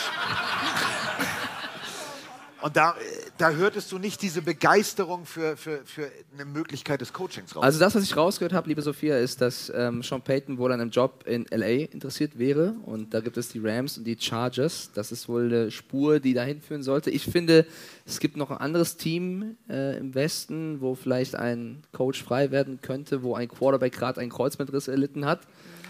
Und 2.60 2.76
da, 2.76 2.96
da 3.36 3.50
hörtest 3.50 3.92
du 3.92 3.98
nicht 3.98 4.20
diese 4.20 4.42
Begeisterung 4.42 5.26
für, 5.26 5.56
für, 5.56 5.80
für 5.84 6.10
eine 6.34 6.44
Möglichkeit 6.44 7.00
des 7.00 7.12
Coachings 7.12 7.54
raus. 7.54 7.62
Also 7.62 7.78
das, 7.78 7.94
was 7.94 8.02
ich 8.02 8.16
rausgehört 8.16 8.52
habe, 8.52 8.68
liebe 8.68 8.82
Sophia, 8.82 9.16
ist, 9.16 9.40
dass 9.40 9.72
ähm, 9.74 10.02
Sean 10.02 10.22
Payton 10.22 10.58
wohl 10.58 10.72
an 10.72 10.80
einem 10.80 10.90
Job 10.90 11.24
in 11.26 11.46
LA 11.50 11.86
interessiert 11.92 12.36
wäre. 12.36 12.74
Und 12.84 13.14
da 13.14 13.20
gibt 13.20 13.36
es 13.36 13.48
die 13.50 13.60
Rams 13.60 13.96
und 13.96 14.04
die 14.04 14.16
Chargers. 14.18 14.90
Das 14.92 15.12
ist 15.12 15.28
wohl 15.28 15.46
eine 15.46 15.70
Spur, 15.70 16.18
die 16.18 16.34
dahin 16.34 16.60
führen 16.60 16.82
sollte. 16.82 17.10
Ich 17.10 17.24
finde, 17.24 17.64
es 18.04 18.18
gibt 18.18 18.36
noch 18.36 18.50
ein 18.50 18.58
anderes 18.58 18.96
Team 18.96 19.56
äh, 19.68 19.96
im 19.96 20.16
Westen, 20.16 20.80
wo 20.80 20.96
vielleicht 20.96 21.36
ein 21.36 21.84
Coach 21.92 22.24
frei 22.24 22.50
werden 22.50 22.80
könnte, 22.82 23.22
wo 23.22 23.36
ein 23.36 23.48
Quarterback 23.48 23.92
gerade 23.92 24.20
einen 24.20 24.30
Kreuzbandriss 24.30 24.88
erlitten 24.88 25.26
hat. 25.26 25.40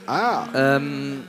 Ah. 0.07 0.49
Ähm, 0.55 1.23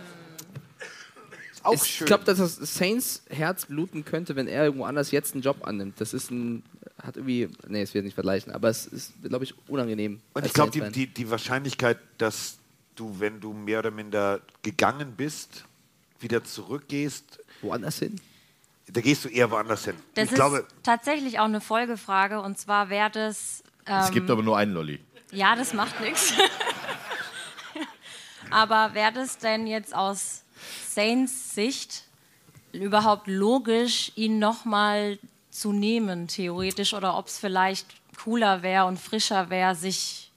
auch 1.69 1.73
ich 1.73 1.83
schön. 1.83 2.07
glaube, 2.07 2.23
dass 2.23 2.37
das 2.37 2.55
Saints 2.57 3.23
Herz 3.29 3.65
bluten 3.65 4.05
könnte, 4.05 4.35
wenn 4.35 4.47
er 4.47 4.65
irgendwo 4.65 4.85
anders 4.85 5.11
jetzt 5.11 5.33
einen 5.33 5.41
Job 5.41 5.65
annimmt. 5.67 5.99
Das 5.99 6.13
ist 6.13 6.31
ein, 6.31 6.63
hat 7.01 7.17
irgendwie, 7.17 7.49
nee, 7.67 7.81
es 7.81 7.93
wird 7.93 8.05
nicht 8.05 8.13
vergleichen, 8.13 8.53
aber 8.53 8.69
es 8.69 8.85
ist, 8.87 9.13
glaube 9.23 9.43
ich, 9.43 9.53
unangenehm. 9.67 10.19
Und 10.33 10.45
ich 10.45 10.53
glaube, 10.53 10.71
die, 10.71 10.91
die, 10.91 11.07
die 11.07 11.29
Wahrscheinlichkeit, 11.29 11.97
dass 12.17 12.57
du, 12.95 13.19
wenn 13.19 13.39
du 13.39 13.53
mehr 13.53 13.79
oder 13.79 13.91
minder 13.91 14.41
gegangen 14.61 15.13
bist, 15.15 15.63
wieder 16.19 16.43
zurückgehst. 16.43 17.39
Woanders 17.61 17.99
hin? 17.99 18.19
Da 18.91 19.01
gehst 19.01 19.23
du 19.23 19.29
eher 19.29 19.49
woanders 19.51 19.85
hin. 19.85 19.95
Das 20.15 20.25
ich 20.25 20.31
ist 20.31 20.35
glaube, 20.35 20.65
tatsächlich 20.83 21.39
auch 21.39 21.45
eine 21.45 21.61
Folgefrage 21.61 22.41
und 22.41 22.57
zwar 22.57 22.89
wäre 22.89 23.09
das. 23.11 23.63
Ähm, 23.85 24.01
es 24.01 24.11
gibt 24.11 24.29
aber 24.29 24.41
nur 24.41 24.57
einen 24.57 24.73
Lolli. 24.73 24.99
Ja, 25.31 25.55
das 25.55 25.73
macht 25.73 25.99
nichts. 26.01 26.33
Aber 28.49 28.93
wäre 28.93 29.13
das 29.13 29.37
denn 29.37 29.67
jetzt 29.67 29.93
aus 29.93 30.43
Saints 30.89 31.53
Sicht 31.55 32.03
überhaupt 32.71 33.27
logisch, 33.27 34.11
ihn 34.15 34.39
nochmal 34.39 35.17
zu 35.49 35.71
nehmen, 35.73 36.27
theoretisch, 36.27 36.93
oder 36.93 37.17
ob 37.17 37.27
es 37.27 37.37
vielleicht 37.37 37.87
cooler 38.23 38.61
wäre 38.63 38.85
und 38.85 38.99
frischer 38.99 39.49
wäre, 39.49 39.75
sich 39.75 40.31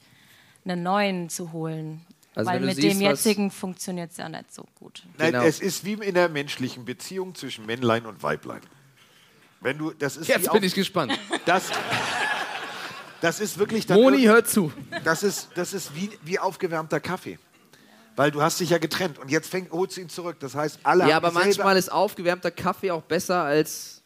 einen 0.65 0.83
neuen 0.83 1.29
zu 1.29 1.53
holen? 1.53 2.05
Also 2.35 2.51
Weil 2.51 2.61
mit 2.61 2.77
siehst, 2.77 2.95
dem 2.95 3.01
jetzigen 3.03 3.51
funktioniert 3.51 4.13
es 4.13 4.17
ja 4.17 4.27
nicht 4.29 4.55
so 4.55 4.65
gut. 4.79 5.03
nein, 5.19 5.33
Genau. 5.33 5.45
es 5.45 5.61
ist 5.61 5.85
wie 5.85 5.93
in 5.93 6.15
der 6.15 6.31
menschlichen 6.31 6.87
Beziehung 6.87 7.35
zwischen 7.35 7.67
Männlein 7.67 8.07
und 8.07 8.23
Weiblein. 8.23 8.63
Wenn 9.61 9.77
du, 9.77 9.91
das 9.93 10.17
ist 10.17 10.29
Jetzt 10.29 10.51
bin 10.51 10.63
ich 10.63 10.73
gespannt. 10.75 11.13
Das, 11.45 11.65
das 13.21 13.39
ist 13.39 13.59
wirklich 13.59 13.87
Moni, 13.89 14.19
irg- 14.27 14.29
hör 14.29 14.45
zu. 14.45 14.73
Das 15.05 15.23
ist, 15.23 15.51
das 15.55 15.73
ist 15.75 15.95
wie, 15.95 16.11
wie 16.25 16.39
aufgewärmter 16.39 17.01
Kaffee. 17.01 17.39
Weil 18.17 18.31
du 18.31 18.43
hast 18.43 18.61
dich 18.61 18.71
ja 18.71 18.79
getrennt 18.79 19.19
und 19.19 19.31
jetzt 19.31 19.49
fäng, 19.51 19.69
holst 19.71 19.97
du 19.97 20.03
ihn 20.03 20.09
zurück. 20.09 20.37
Das 20.41 20.55
heißt, 20.55 20.81
alle 20.83 21.09
Ja, 21.09 21.15
haben 21.17 21.25
aber 21.25 21.29
dieselbe- 21.31 21.47
manchmal 21.49 21.77
ist 21.77 21.91
aufgewärmter 21.91 22.51
Kaffee 22.51 22.91
auch 22.91 23.03
besser 23.03 23.43
als. 23.43 24.03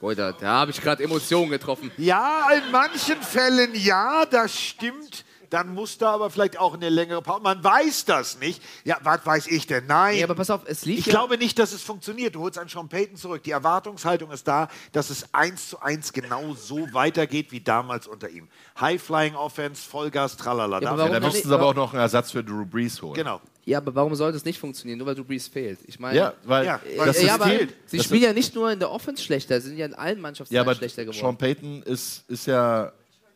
Oder, 0.00 0.32
da 0.32 0.48
habe 0.60 0.72
ich 0.72 0.80
gerade 0.80 1.02
Emotionen 1.04 1.50
getroffen. 1.50 1.92
Ja, 1.96 2.48
in 2.56 2.72
manchen 2.72 3.22
Fällen 3.22 3.70
ja, 3.74 4.26
das 4.26 4.52
stimmt. 4.58 5.24
Dann 5.52 5.74
muss 5.74 5.98
da 5.98 6.12
aber 6.14 6.30
vielleicht 6.30 6.58
auch 6.58 6.72
eine 6.74 6.88
längere 6.88 7.20
Pause. 7.20 7.42
Man 7.42 7.62
weiß 7.62 8.06
das 8.06 8.38
nicht. 8.40 8.62
Ja, 8.84 8.96
was 9.02 9.26
weiß 9.26 9.46
ich 9.48 9.66
denn? 9.66 9.84
Nein. 9.86 10.14
Nee, 10.16 10.24
aber 10.24 10.34
pass 10.34 10.48
auf, 10.48 10.62
es 10.64 10.86
liegt 10.86 11.00
ich 11.00 11.06
ja- 11.06 11.10
glaube 11.12 11.36
nicht, 11.36 11.58
dass 11.58 11.72
es 11.72 11.82
funktioniert. 11.82 12.34
Du 12.34 12.40
holst 12.40 12.58
einen 12.58 12.70
Sean 12.70 12.88
Payton 12.88 13.16
zurück. 13.16 13.42
Die 13.42 13.50
Erwartungshaltung 13.50 14.30
ist 14.30 14.48
da, 14.48 14.68
dass 14.92 15.10
es 15.10 15.26
eins 15.34 15.68
zu 15.68 15.80
eins 15.82 16.14
genau 16.14 16.54
so 16.54 16.88
weitergeht 16.94 17.52
wie 17.52 17.60
damals 17.60 18.06
unter 18.06 18.30
ihm. 18.30 18.48
High-Flying 18.80 19.34
Offense, 19.34 19.82
Vollgas, 19.86 20.38
tralala. 20.38 20.80
Ja, 20.80 20.90
aber 20.92 21.08
Da 21.10 21.20
müssten 21.20 21.46
sie 21.48 21.54
aber 21.54 21.66
auch 21.66 21.74
noch 21.74 21.92
einen 21.92 22.00
Ersatz 22.00 22.30
für 22.30 22.42
Drew 22.42 22.64
Brees 22.64 23.02
holen. 23.02 23.14
Genau. 23.14 23.40
Ja, 23.64 23.78
aber 23.78 23.94
warum 23.94 24.14
sollte 24.14 24.36
es 24.38 24.44
nicht 24.46 24.58
funktionieren, 24.58 24.98
nur 24.98 25.06
weil 25.06 25.14
du 25.14 25.22
Brees 25.24 25.48
fehlt? 25.48 25.78
Ich 25.86 26.00
meine, 26.00 26.16
Ja, 26.18 26.34
weil 26.44 26.64
Ja, 26.64 26.76
Äh, 26.84 26.98
weil 26.98 27.06
das 27.06 27.22
ja, 27.22 27.34
aber 27.34 27.44
fehlt. 27.46 27.74
sie 27.86 27.98
Das 27.98 28.06
spielen 28.06 28.22
ja 28.22 28.32
nicht 28.32 28.54
nur 28.54 28.72
in 28.72 28.78
der 28.80 28.90
Offense 28.90 29.22
schlechter, 29.22 29.60
sie 29.60 29.68
sind 29.68 29.76
ja 29.78 29.86
in 29.86 29.94
allen 29.94 30.20
Mannschaftsteilen 30.20 30.66
Ja, 30.66 30.74
schlechter 30.74 31.04
geworden. 31.04 31.20
Sean 31.20 31.36
Payton 31.36 31.82
ist, 31.82 32.24
ist 32.28 32.46
ja 32.46 32.90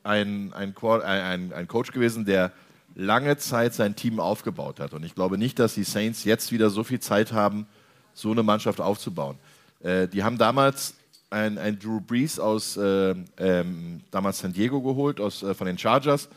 ein, 0.07 0.53
ein, 0.55 0.75
ein, 0.77 1.53
ein, 1.53 1.69
Coach 1.69 1.93
gewesen, 1.93 2.25
der 2.25 2.53
lange 2.95 3.37
Zeit 3.37 3.75
sein 3.75 3.97
Team 3.97 4.21
aufgebaut 4.21 4.81
hat. 4.81 4.93
Und 4.95 5.05
ich 5.05 5.15
glaube 5.15 5.37
nicht, 5.37 5.59
dass 5.59 5.75
die 5.75 5.85
Saints 5.85 6.25
jetzt 6.25 6.53
wieder 6.53 6.71
so 6.71 6.85
viel 6.85 7.01
Zeit 7.01 7.33
haben, 7.33 7.67
so 8.15 8.31
eine 8.31 8.43
Mannschaft 8.43 8.81
aufzubauen. 8.81 9.37
Äh, 9.83 10.09
die 10.09 10.23
haben 10.23 10.39
damals 10.39 10.95
ein, 11.29 11.59
ein 11.59 11.79
Drew 11.79 12.01
Brees 12.01 12.39
aus 12.39 12.77
äh, 12.77 13.15
ähm, 13.39 14.01
damals 14.11 14.39
San 14.39 14.53
Diego 14.53 14.81
geholt, 14.81 15.21
aus, 15.21 15.43
äh, 15.43 15.55
von 15.55 15.67
den 15.67 15.77
Chargers, 15.77 16.29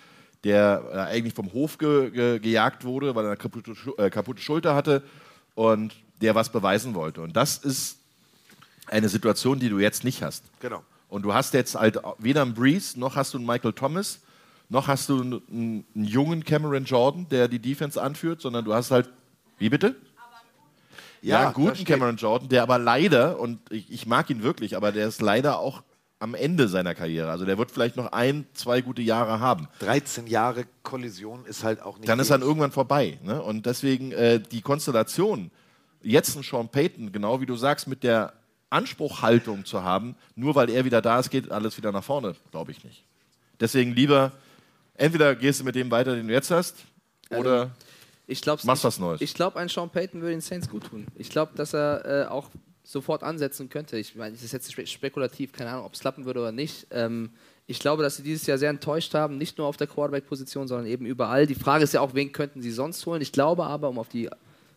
der 0.43 0.83
äh, 0.91 0.97
eigentlich 0.97 1.33
vom 1.33 1.53
Hof 1.53 1.77
ge, 1.77 2.09
ge, 2.09 2.39
gejagt 2.39 2.83
wurde, 2.83 3.15
weil 3.15 3.25
er 3.25 3.29
eine 3.29 3.37
kaputte, 3.37 3.73
äh, 3.97 4.09
kaputte 4.09 4.41
Schulter 4.41 4.75
hatte 4.75 5.03
und 5.55 5.95
der 6.21 6.35
was 6.35 6.49
beweisen 6.49 6.95
wollte. 6.95 7.21
Und 7.21 7.35
das 7.35 7.57
ist 7.57 7.97
eine 8.87 9.07
Situation, 9.07 9.59
die 9.59 9.69
du 9.69 9.79
jetzt 9.79 10.03
nicht 10.03 10.23
hast. 10.23 10.43
Genau. 10.59 10.83
Und 11.09 11.23
du 11.23 11.33
hast 11.33 11.53
jetzt 11.53 11.75
halt 11.75 11.99
weder 12.19 12.43
einen 12.43 12.53
Breeze, 12.53 12.99
noch 12.99 13.15
hast 13.15 13.33
du 13.33 13.39
einen 13.39 13.47
Michael 13.47 13.73
Thomas, 13.73 14.21
noch 14.69 14.87
hast 14.87 15.09
du 15.09 15.21
einen, 15.21 15.41
einen, 15.49 15.85
einen 15.95 16.05
jungen 16.05 16.43
Cameron 16.45 16.85
Jordan, 16.85 17.27
der 17.29 17.47
die 17.47 17.59
Defense 17.59 18.01
anführt, 18.01 18.41
sondern 18.41 18.63
du 18.63 18.73
hast 18.73 18.91
halt, 18.91 19.09
wie 19.57 19.69
bitte? 19.69 19.95
Ja, 21.21 21.43
Ja, 21.43 21.51
guten 21.51 21.83
Cameron 21.83 22.15
Jordan, 22.15 22.47
der 22.47 22.63
aber 22.63 22.77
leider, 22.77 23.39
und 23.39 23.59
ich, 23.71 23.91
ich 23.91 24.05
mag 24.05 24.29
ihn 24.29 24.43
wirklich, 24.43 24.77
aber 24.77 24.91
der 24.91 25.07
ist 25.07 25.21
leider 25.21 25.59
auch 25.59 25.83
am 26.19 26.35
Ende 26.35 26.67
seiner 26.67 26.95
Karriere. 26.95 27.31
Also 27.31 27.45
der 27.45 27.57
wird 27.57 27.71
vielleicht 27.71 27.95
noch 27.95 28.11
ein, 28.11 28.45
zwei 28.53 28.81
gute 28.81 29.01
Jahre 29.01 29.39
haben. 29.39 29.67
13 29.79 30.27
Jahre 30.27 30.65
Kollision 30.83 31.45
ist 31.45 31.63
halt 31.63 31.81
auch 31.81 31.97
nicht. 31.97 32.09
Dann 32.09 32.19
ist 32.19 32.29
dann 32.29 32.41
irgendwann 32.41 32.71
vorbei. 32.71 33.17
Ne? 33.23 33.41
Und 33.41 33.65
deswegen 33.65 34.11
äh, 34.11 34.39
die 34.39 34.61
Konstellation, 34.61 35.49
jetzt 36.01 36.35
einen 36.35 36.43
Sean 36.43 36.67
Payton, 36.67 37.11
genau 37.11 37.39
wie 37.39 37.45
du 37.45 37.55
sagst, 37.55 37.87
mit 37.87 38.03
der 38.03 38.33
Anspruchhaltung 38.69 39.65
zu 39.65 39.83
haben, 39.83 40.15
nur 40.35 40.55
weil 40.55 40.69
er 40.69 40.85
wieder 40.85 41.01
da 41.01 41.19
ist, 41.19 41.29
geht 41.29 41.51
alles 41.51 41.77
wieder 41.77 41.91
nach 41.91 42.03
vorne, 42.03 42.35
glaube 42.51 42.71
ich 42.71 42.83
nicht. 42.83 43.03
Deswegen 43.59 43.93
lieber, 43.93 44.31
entweder 44.95 45.35
gehst 45.35 45.59
du 45.59 45.63
mit 45.63 45.75
dem 45.75 45.89
weiter, 45.91 46.15
den 46.15 46.27
du 46.27 46.33
jetzt 46.33 46.51
hast, 46.51 46.75
oder 47.31 47.71
ich 48.27 48.41
glaub's 48.41 48.63
machst 48.63 48.83
was 48.83 48.99
Neues. 48.99 49.21
Ich 49.21 49.33
glaube, 49.33 49.59
ein 49.59 49.69
Sean 49.69 49.89
Payton 49.89 50.21
würde 50.21 50.33
den 50.33 50.41
Saints 50.41 50.69
gut 50.69 50.85
tun. 50.85 51.07
Ich 51.15 51.29
glaube, 51.29 51.53
dass 51.55 51.73
er 51.73 52.05
äh, 52.05 52.27
auch 52.27 52.49
sofort 52.83 53.23
ansetzen 53.23 53.69
könnte. 53.69 53.97
Ich 53.97 54.15
meine, 54.15 54.33
das 54.33 54.43
ist 54.43 54.51
jetzt 54.51 54.71
spe 54.71 54.85
spekulativ, 54.85 55.51
keine 55.51 55.71
Ahnung, 55.71 55.85
ob 55.85 55.93
es 55.93 55.99
klappen 55.99 56.25
würde 56.25 56.39
oder 56.39 56.51
nicht. 56.51 56.87
Ähm, 56.91 57.31
ich 57.67 57.79
glaube, 57.79 58.01
dass 58.01 58.17
sie 58.17 58.23
dieses 58.23 58.47
Jahr 58.47 58.57
sehr 58.57 58.71
enttäuscht 58.71 59.13
haben, 59.13 59.37
nicht 59.37 59.59
nur 59.59 59.67
auf 59.67 59.77
der 59.77 59.85
Quarterback-Position, 59.85 60.67
sondern 60.67 60.87
eben 60.87 61.05
überall. 61.05 61.45
Die 61.45 61.55
Frage 61.55 61.83
ist 61.83 61.93
ja 61.93 62.01
auch, 62.01 62.15
wen 62.15 62.31
könnten 62.31 62.61
sie 62.63 62.71
sonst 62.71 63.05
holen? 63.05 63.21
Ich 63.21 63.31
glaube 63.31 63.65
aber, 63.65 63.89
um 63.89 63.99
auf 63.99 64.09
die 64.09 64.29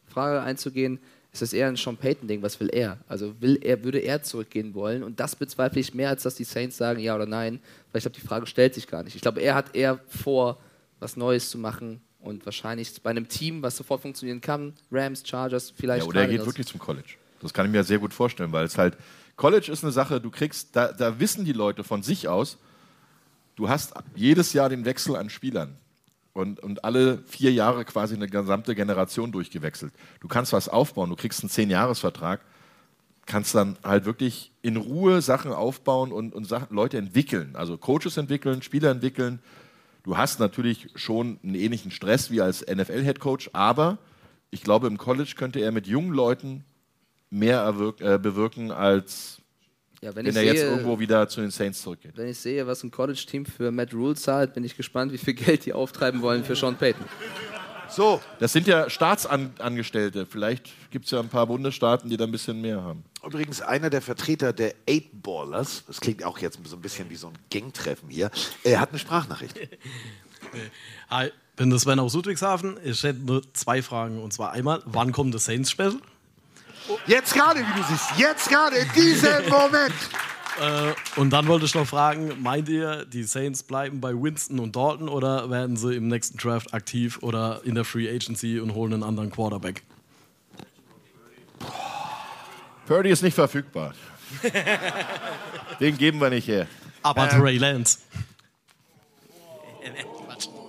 Frage 0.07 0.43
einzugehen, 0.43 0.99
ist 1.33 1.41
das 1.41 1.53
eher 1.55 1.69
ein 1.69 1.77
Sean 1.77 1.97
Payton-Ding. 1.97 2.43
Was 2.43 2.61
will 2.61 2.69
er? 2.69 2.99
Also 3.09 3.41
will 3.41 3.59
er, 3.63 3.83
würde 3.85 3.99
er 4.01 4.23
zurückgehen 4.23 4.75
wollen? 4.75 5.03
Und 5.03 5.19
das 5.19 5.35
bezweifle 5.35 5.81
ich 5.81 5.95
mehr, 5.95 6.11
als 6.11 6.25
dass 6.25 6.35
die 6.35 6.45
Saints 6.45 6.77
sagen, 6.77 7.01
ja 7.01 7.15
oder 7.15 7.27
nein. 7.27 7.59
Weil 7.91 7.99
ich 7.99 8.05
glaube, 8.05 8.17
die 8.17 8.27
Frage 8.27 8.47
stellt 8.47 8.75
sich 8.75 8.87
gar 8.87 9.03
nicht. 9.03 9.17
Ich 9.17 9.23
glaube, 9.23 9.41
er 9.41 9.55
hat 9.55 9.75
eher 9.75 9.99
vor, 10.07 10.59
was 11.01 11.17
Neues 11.17 11.49
zu 11.49 11.57
machen 11.57 12.03
und 12.21 12.45
wahrscheinlich 12.45 13.01
bei 13.03 13.11
einem 13.11 13.29
Team, 13.29 13.63
was 13.63 13.77
sofort 13.77 14.03
funktionieren 14.03 14.43
kann, 14.43 14.75
Rams, 14.91 15.23
Chargers, 15.27 15.73
vielleicht 15.75 16.03
Ja, 16.03 16.09
oder 16.09 16.21
er 16.21 16.29
geht 16.29 16.45
wirklich 16.45 16.67
zum 16.67 16.79
College. 16.79 17.15
Das 17.41 17.53
kann 17.53 17.67
ich 17.67 17.73
mir 17.73 17.83
sehr 17.83 17.99
gut 17.99 18.13
vorstellen, 18.13 18.53
weil 18.53 18.67
es 18.67 18.77
halt, 18.77 18.97
College 19.37 19.73
ist 19.73 19.83
eine 19.83 19.93
Sache, 19.93 20.21
du 20.21 20.31
kriegst, 20.31 20.77
da, 20.77 20.93
da 20.93 21.19
wissen 21.19 21.45
die 21.45 21.53
Leute 21.53 21.83
von 21.83 22.03
sich 22.03 22.29
aus, 22.29 22.59
du 23.57 23.69
hast 23.69 23.95
jedes 24.15 24.53
Jahr 24.53 24.69
den 24.69 24.85
Wechsel 24.85 25.17
an 25.17 25.31
Spielern. 25.31 25.77
Und, 26.35 26.61
und 26.61 26.85
alle 26.85 27.19
vier 27.27 27.53
Jahre 27.53 27.85
quasi 27.85 28.15
eine 28.15 28.27
gesamte 28.27 28.75
Generation 28.75 29.33
durchgewechselt. 29.33 29.93
Du 30.21 30.29
kannst 30.29 30.53
was 30.55 30.69
aufbauen, 30.69 31.11
du 31.11 31.17
kriegst 31.17 31.43
einen 31.43 31.51
Zehn-Jahres-Vertrag, 31.51 32.41
kannst 33.27 33.55
dann 33.55 33.77
halt 33.85 34.07
wirklich 34.07 34.51
in 34.63 34.77
Ruhe 34.77 35.21
Sachen 35.21 35.53
aufbauen 35.53 36.11
und, 36.11 36.35
und 36.35 36.45
Sachen, 36.45 36.75
Leute 36.75 36.97
entwickeln. 36.97 37.55
Also 37.55 37.77
Coaches 37.77 38.17
entwickeln, 38.17 38.63
Spieler 38.63 38.91
entwickeln. 38.91 39.41
Du 40.05 40.17
hast 40.17 40.41
natürlich 40.41 40.89
schon 40.95 41.39
einen 41.43 41.55
ähnlichen 41.55 41.91
Stress 41.91 42.31
wie 42.31 42.41
als 42.41 42.67
NFL-Headcoach, 42.67 43.51
aber 43.53 43.99
ich 44.51 44.63
glaube, 44.63 44.87
im 44.87 44.99
College 44.99 45.35
könnte 45.37 45.61
er 45.61 45.71
mit 45.71 45.87
jungen 45.87 46.13
Leuten 46.13 46.65
mehr 47.31 47.61
erwirk, 47.61 48.01
äh, 48.01 48.19
bewirken, 48.19 48.71
als 48.71 49.42
Ja, 50.03 50.15
wenn 50.17 50.27
wenn, 50.27 50.33
ich 50.33 50.37
er 50.37 50.43
jetzt 50.45 50.61
sehe- 50.61 50.69
irgendwo 50.71 50.99
wieder 50.99 51.29
zu 51.29 51.41
den 51.41 51.51
Saints 51.53 51.81
zurückgeht. 51.83 52.13
Wenn 52.17 52.27
ich 52.29 52.39
sehe, 52.39 52.67
was 52.67 52.83
ein 52.83 52.91
College-Team 52.91 53.47
für 53.47 53.71
Matt 53.71 53.95
Rule 53.95 54.17
zahlt, 54.17 54.53
bin 54.53 54.65
ich 54.65 54.77
gespannt, 54.77 55.13
wie 55.13 55.19
viel 55.19 55.35
Geld 55.35 55.65
die 55.65 55.73
auftreiben 55.73 56.23
wollen 56.23 56.45
für 56.45 56.57
Sean 56.57 56.77
Payton. 56.77 57.05
So. 57.89 58.21
Das 58.41 58.53
sind 58.53 58.67
ja 58.67 58.89
Staatsangestellte. 58.91 60.27
Vielleicht 60.27 60.71
gibt 60.91 61.05
es 61.05 61.11
ja 61.11 61.21
ein 61.21 61.29
paar 61.29 61.47
Bundesstaaten, 61.47 62.09
die 62.11 62.17
da 62.17 62.25
ein 62.25 62.33
bisschen 62.33 62.61
mehr 62.61 62.83
haben. 62.83 63.05
Übrigens, 63.25 63.61
einer 63.61 63.91
der 63.91 64.03
Vertreter 64.03 64.53
der 64.53 64.75
Eight 64.89 65.23
Ballers, 65.23 65.85
das 65.87 66.01
klingt 66.01 66.25
auch 66.25 66.39
jetzt 66.39 66.59
so 66.65 66.75
ein 66.77 66.81
bisschen 66.83 67.09
wie 67.11 67.17
so 67.17 67.29
ein 67.29 67.35
Gangtreffen 67.53 68.09
hier, 68.09 68.31
er 68.65 68.81
hat 68.81 68.89
eine 68.91 68.99
Sprachnachricht. 68.99 69.57
Hi, 71.11 71.31
bin 71.55 71.71
der 71.71 71.79
Sven 71.79 71.99
aus 72.01 72.15
Ludwigshafen. 72.15 72.77
Ich 72.83 73.03
hätte 73.05 73.21
nur 73.21 73.43
zwei 73.53 73.83
Fragen. 73.83 74.21
Und 74.21 74.33
zwar 74.33 74.51
einmal, 74.53 74.83
wann 74.87 75.13
kommt 75.13 75.35
das 75.35 75.45
Saints 75.45 75.71
Special? 75.71 75.95
Jetzt 77.07 77.35
gerade, 77.35 77.61
wie 77.61 77.81
du 77.81 77.87
siehst, 77.89 78.19
jetzt 78.19 78.49
gerade, 78.49 78.77
in 78.77 78.93
diesem 78.93 79.49
Moment. 79.49 79.95
Äh, 80.61 80.93
und 81.21 81.31
dann 81.31 81.47
wollte 81.47 81.65
ich 81.65 81.75
noch 81.75 81.87
fragen, 81.87 82.41
meint 82.43 82.69
ihr, 82.69 83.05
die 83.07 83.23
Saints 83.23 83.63
bleiben 83.63 84.01
bei 84.01 84.13
Winston 84.13 84.59
und 84.61 84.77
Dalton 84.77 85.09
oder 85.09 85.51
werden 85.51 85.77
sie 85.77 85.95
im 85.95 86.09
nächsten 86.09 86.37
Draft 86.39 86.75
aktiv 86.75 87.19
oder 87.23 87.61
in 87.65 87.75
der 87.75 87.85
Free 87.85 88.09
Agency 88.15 88.61
und 88.61 88.75
holen 88.75 88.93
einen 88.93 89.03
anderen 89.03 89.31
Quarterback? 89.31 89.83
Purdy 92.87 93.11
ist 93.11 93.23
nicht 93.23 93.35
verfügbar. 93.35 93.95
Den 95.81 95.97
geben 95.97 96.21
wir 96.21 96.31
nicht 96.31 96.49
her. 96.49 96.67
Aber 97.03 97.33
Ähm, 97.33 97.41
Trey 97.41 97.57
Lance. 97.59 97.99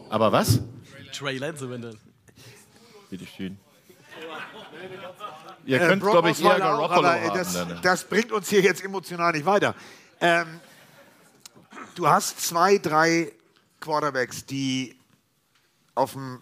Aber 0.10 0.32
was? 0.32 0.60
Trey 1.12 1.38
Lance 1.38 1.66
eventuell. 1.66 1.98
Bitte 3.10 3.26
schön. 3.26 3.58
Ihr 5.66 5.82
Äh, 5.82 5.88
könnt, 5.88 6.02
Brock 6.02 6.12
glaube 6.12 6.32
ich, 6.32 6.42
eher 6.44 6.56
auch, 6.56 6.58
Garoppolo 6.60 7.08
aber, 7.08 7.18
äh, 7.18 7.28
haben. 7.28 7.38
das, 7.38 7.54
dann, 7.54 7.68
ne? 7.70 7.80
das 7.82 8.04
bringt 8.04 8.32
uns 8.32 8.50
hier 8.50 8.62
jetzt 8.62 8.84
emotional 8.84 9.32
nicht 9.32 9.46
weiter. 9.46 9.76
Ähm, 10.20 10.60
du 11.96 12.08
hast 12.08 12.42
zwei, 12.42 12.78
drei 12.78 13.32
Quarterbacks, 13.80 14.46
die 14.46 14.98
auf 15.96 16.14
dem, 16.14 16.40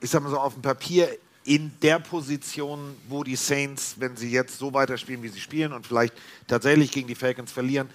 ich 0.00 0.10
sag 0.10 0.22
mal 0.22 0.30
so, 0.30 0.38
auf 0.38 0.54
dem 0.54 0.62
Papier 0.62 1.08
in 1.44 1.72
der 1.80 1.98
Position, 1.98 2.96
wo 3.08 3.24
die 3.24 3.36
Saints, 3.36 3.94
wenn 3.98 4.16
sie 4.16 4.30
jetzt 4.30 4.58
so 4.58 4.74
weiterspielen, 4.74 5.22
wie 5.22 5.28
sie 5.28 5.40
spielen 5.40 5.72
und 5.72 5.86
vielleicht 5.86 6.14
tatsächlich 6.46 6.92
gegen 6.92 7.08
die 7.08 7.14
Falcons 7.14 7.50
verlieren 7.52 7.88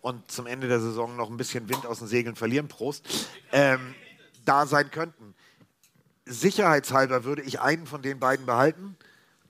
und 0.00 0.30
zum 0.30 0.46
Ende 0.46 0.68
der 0.68 0.80
Saison 0.80 1.16
noch 1.16 1.28
ein 1.28 1.36
bisschen 1.36 1.68
Wind 1.68 1.86
aus 1.86 1.98
den 1.98 2.08
Segeln 2.08 2.36
verlieren, 2.36 2.68
Prost, 2.68 3.04
ähm, 3.50 3.94
da 4.44 4.64
sein 4.66 4.90
könnten. 4.90 5.34
Sicherheitshalber 6.24 7.24
würde 7.24 7.42
ich 7.42 7.60
einen 7.60 7.86
von 7.86 8.02
den 8.02 8.20
beiden 8.20 8.46
behalten, 8.46 8.96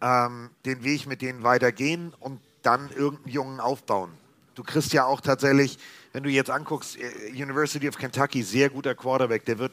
ähm, 0.01 0.51
den 0.65 0.83
Weg 0.85 1.07
mit 1.07 1.23
denen 1.23 1.43
weitergehen 1.43 2.15
und 2.21 2.41
dann 2.63 2.91
irgendeinen 2.91 3.33
Jungen 3.33 3.61
aufbauen. 3.61 4.11
Du 4.55 4.63
kriegst 4.63 4.93
ja 4.93 5.05
auch 5.05 5.21
tatsächlich, 5.21 5.79
wenn 6.13 6.23
du 6.23 6.31
jetzt 6.31 6.51
anguckst, 6.51 6.99
äh, 6.99 7.31
University 7.31 7.89
of 7.89 7.97
Kentucky, 7.97 8.43
sehr 8.43 8.69
guter 8.69 8.95
Quarterback, 8.95 9.45
der 9.45 9.59
wird 9.59 9.73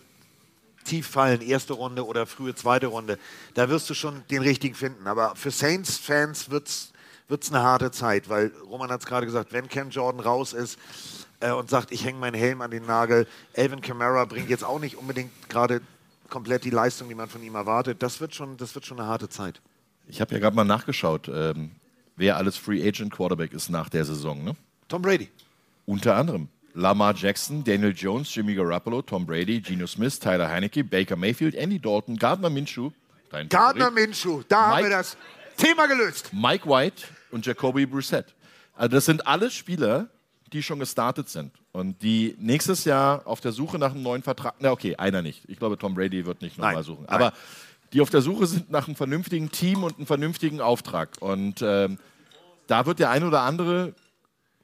tief 0.85 1.07
fallen, 1.07 1.41
erste 1.41 1.73
Runde 1.73 2.05
oder 2.05 2.25
frühe 2.25 2.55
zweite 2.55 2.87
Runde. 2.87 3.19
Da 3.53 3.69
wirst 3.69 3.89
du 3.89 3.93
schon 3.93 4.23
den 4.29 4.41
richtigen 4.41 4.75
finden. 4.75 5.05
Aber 5.07 5.35
für 5.35 5.51
Saints-Fans 5.51 6.49
wird 6.49 6.67
es 6.67 6.91
eine 7.49 7.61
harte 7.61 7.91
Zeit, 7.91 8.29
weil 8.29 8.51
Roman 8.69 8.89
hat 8.89 9.01
es 9.01 9.05
gerade 9.05 9.25
gesagt, 9.25 9.51
wenn 9.51 9.67
Cam 9.67 9.89
Jordan 9.89 10.21
raus 10.21 10.53
ist 10.53 10.79
äh, 11.41 11.51
und 11.51 11.69
sagt, 11.69 11.91
ich 11.91 12.05
hänge 12.05 12.19
meinen 12.19 12.35
Helm 12.35 12.61
an 12.61 12.71
den 12.71 12.85
Nagel, 12.85 13.27
Alvin 13.55 13.81
Kamara 13.81 14.23
bringt 14.25 14.49
jetzt 14.49 14.63
auch 14.63 14.79
nicht 14.79 14.95
unbedingt 14.95 15.31
gerade 15.49 15.81
komplett 16.29 16.63
die 16.63 16.69
Leistung, 16.69 17.09
die 17.09 17.15
man 17.15 17.29
von 17.29 17.43
ihm 17.43 17.55
erwartet. 17.55 18.01
Das 18.01 18.21
wird 18.21 18.33
schon, 18.33 18.57
das 18.57 18.73
wird 18.75 18.85
schon 18.85 18.99
eine 18.99 19.09
harte 19.09 19.29
Zeit. 19.29 19.61
Ich 20.07 20.21
habe 20.21 20.33
ja 20.33 20.39
gerade 20.39 20.55
mal 20.55 20.63
nachgeschaut, 20.63 21.29
ähm, 21.33 21.71
wer 22.15 22.37
alles 22.37 22.57
Free 22.57 22.85
Agent 22.87 23.13
Quarterback 23.13 23.53
ist 23.53 23.69
nach 23.69 23.89
der 23.89 24.05
Saison. 24.05 24.43
Ne? 24.43 24.55
Tom 24.87 25.01
Brady. 25.01 25.29
Unter 25.85 26.15
anderem 26.15 26.47
Lamar 26.73 27.15
Jackson, 27.15 27.63
Daniel 27.63 27.93
Jones, 27.95 28.33
Jimmy 28.33 28.53
Garoppolo, 28.55 29.01
Tom 29.01 29.25
Brady, 29.25 29.59
Geno 29.61 29.87
Smith, 29.87 30.19
Tyler 30.19 30.47
Heinecke, 30.49 30.83
Baker 30.83 31.15
Mayfield, 31.15 31.55
Andy 31.55 31.79
Dalton, 31.79 32.17
Gardner 32.17 32.49
Minshew, 32.49 32.91
dein 33.31 33.49
Gardner 33.49 33.85
Favorit, 33.85 34.05
Minshew, 34.07 34.43
da 34.47 34.67
haben 34.67 34.75
Mike- 34.75 34.89
wir 34.89 34.97
das 34.97 35.17
Thema 35.57 35.87
gelöst. 35.87 36.29
Mike 36.33 36.69
White 36.69 37.03
und 37.31 37.45
Jacoby 37.45 37.85
Brissett. 37.87 38.35
Also 38.75 38.95
das 38.95 39.05
sind 39.05 39.25
alles 39.25 39.53
Spieler, 39.55 40.07
die 40.53 40.61
schon 40.61 40.77
gestartet 40.79 41.29
sind 41.29 41.51
und 41.71 42.01
die 42.03 42.35
nächstes 42.39 42.85
Jahr 42.85 43.25
auf 43.25 43.41
der 43.41 43.51
Suche 43.53 43.79
nach 43.79 43.91
einem 43.91 44.03
neuen 44.03 44.21
Vertrag, 44.21 44.53
na 44.59 44.71
okay, 44.71 44.95
einer 44.97 45.21
nicht. 45.23 45.43
Ich 45.47 45.57
glaube, 45.57 45.77
Tom 45.79 45.95
Brady 45.95 46.25
wird 46.27 46.41
nicht 46.43 46.57
nochmal 46.59 46.83
suchen. 46.83 47.05
nein. 47.09 47.15
Aber 47.15 47.33
die 47.93 48.01
auf 48.01 48.09
der 48.09 48.21
Suche 48.21 48.47
sind 48.47 48.69
nach 48.69 48.87
einem 48.87 48.95
vernünftigen 48.95 49.51
Team 49.51 49.83
und 49.83 49.97
einem 49.97 50.05
vernünftigen 50.07 50.61
Auftrag. 50.61 51.09
Und 51.21 51.61
ähm, 51.61 51.97
da 52.67 52.85
wird 52.85 52.99
der 52.99 53.09
ein 53.11 53.23
oder 53.23 53.41
andere 53.41 53.93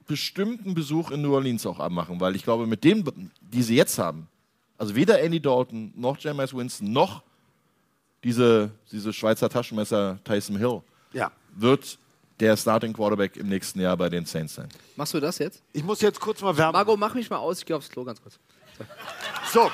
bestimmten 0.06 0.74
Besuch 0.74 1.10
in 1.10 1.22
New 1.22 1.34
Orleans 1.34 1.64
auch 1.66 1.80
abmachen, 1.80 2.20
weil 2.20 2.36
ich 2.36 2.42
glaube, 2.44 2.66
mit 2.66 2.84
dem, 2.84 3.04
die 3.40 3.62
sie 3.62 3.76
jetzt 3.76 3.98
haben, 3.98 4.28
also 4.76 4.94
weder 4.94 5.20
Andy 5.20 5.40
Dalton 5.40 5.92
noch 5.96 6.18
Jameis 6.18 6.52
Winston 6.54 6.92
noch 6.92 7.22
diese, 8.22 8.70
diese 8.92 9.12
Schweizer 9.12 9.48
Taschenmesser 9.48 10.18
Tyson 10.24 10.56
Hill 10.58 10.82
Ja. 11.12 11.30
wird 11.54 11.98
der 12.40 12.56
Starting 12.56 12.92
Quarterback 12.92 13.36
im 13.36 13.48
nächsten 13.48 13.80
Jahr 13.80 13.96
bei 13.96 14.08
den 14.08 14.26
Saints 14.26 14.54
sein. 14.54 14.68
Machst 14.96 15.14
du 15.14 15.20
das 15.20 15.38
jetzt? 15.38 15.62
Ich 15.72 15.84
muss 15.84 16.00
jetzt 16.00 16.20
kurz 16.20 16.42
mal 16.42 16.56
werben. 16.56 16.72
Margot, 16.72 16.98
mach 16.98 17.14
mich 17.14 17.30
mal 17.30 17.36
aus, 17.38 17.60
ich 17.60 17.64
gehe 17.66 17.76
aufs 17.76 17.88
Klo 17.88 18.02
ganz 18.04 18.20
kurz. 18.20 18.38
So, 19.52 19.70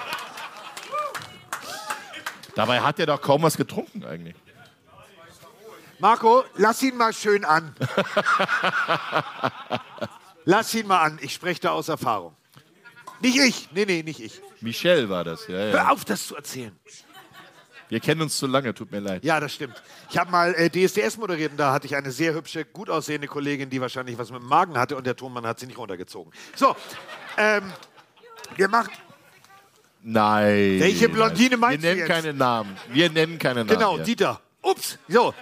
Dabei 2.54 2.80
hat 2.80 2.98
er 2.98 3.06
doch 3.06 3.20
kaum 3.20 3.42
was 3.42 3.56
getrunken 3.56 4.04
eigentlich. 4.04 4.36
Marco, 5.98 6.44
lass 6.56 6.82
ihn 6.82 6.96
mal 6.96 7.12
schön 7.12 7.44
an. 7.44 7.74
lass 10.44 10.74
ihn 10.74 10.86
mal 10.86 11.00
an. 11.02 11.18
Ich 11.20 11.34
spreche 11.34 11.60
da 11.60 11.70
aus 11.70 11.88
Erfahrung. 11.88 12.34
Nicht 13.20 13.36
ich. 13.36 13.68
Nee, 13.72 13.84
nee, 13.84 14.02
nicht 14.02 14.20
ich. 14.20 14.40
Michelle 14.60 15.08
war 15.08 15.24
das, 15.24 15.46
ja, 15.46 15.66
ja. 15.66 15.72
Hör 15.72 15.92
auf, 15.92 16.04
das 16.04 16.26
zu 16.26 16.36
erzählen. 16.36 16.78
Wir 17.90 17.98
kennen 17.98 18.22
uns 18.22 18.36
zu 18.36 18.46
lange, 18.46 18.72
tut 18.72 18.92
mir 18.92 19.00
leid. 19.00 19.24
Ja, 19.24 19.40
das 19.40 19.52
stimmt. 19.52 19.82
Ich 20.10 20.16
habe 20.16 20.30
mal 20.30 20.54
äh, 20.54 20.70
DSDS 20.70 21.18
moderiert 21.18 21.50
und 21.50 21.56
da 21.56 21.72
hatte 21.72 21.86
ich 21.86 21.96
eine 21.96 22.12
sehr 22.12 22.32
hübsche, 22.34 22.64
gut 22.64 22.88
aussehende 22.88 23.26
Kollegin, 23.26 23.68
die 23.68 23.80
wahrscheinlich 23.80 24.16
was 24.16 24.30
mit 24.30 24.40
dem 24.40 24.48
Magen 24.48 24.78
hatte 24.78 24.96
und 24.96 25.06
der 25.06 25.16
Tonmann 25.16 25.44
hat 25.44 25.58
sie 25.58 25.66
nicht 25.66 25.76
runtergezogen. 25.76 26.32
So, 26.54 26.76
ähm, 27.36 27.72
wir 28.56 28.68
machen. 28.68 28.92
Nein. 30.02 30.80
Welche 30.80 31.08
Blondine 31.08 31.56
meinst 31.56 31.78
du 31.78 31.88
Wir 31.88 31.94
nennen 31.94 31.98
jetzt? 32.08 32.08
keine 32.08 32.32
Namen. 32.34 32.76
Wir 32.88 33.10
nennen 33.10 33.38
keine 33.38 33.64
Namen. 33.64 33.68
Genau, 33.78 33.96
hier. 33.96 34.04
Dieter. 34.04 34.40
Ups, 34.62 34.98
so. 35.08 35.34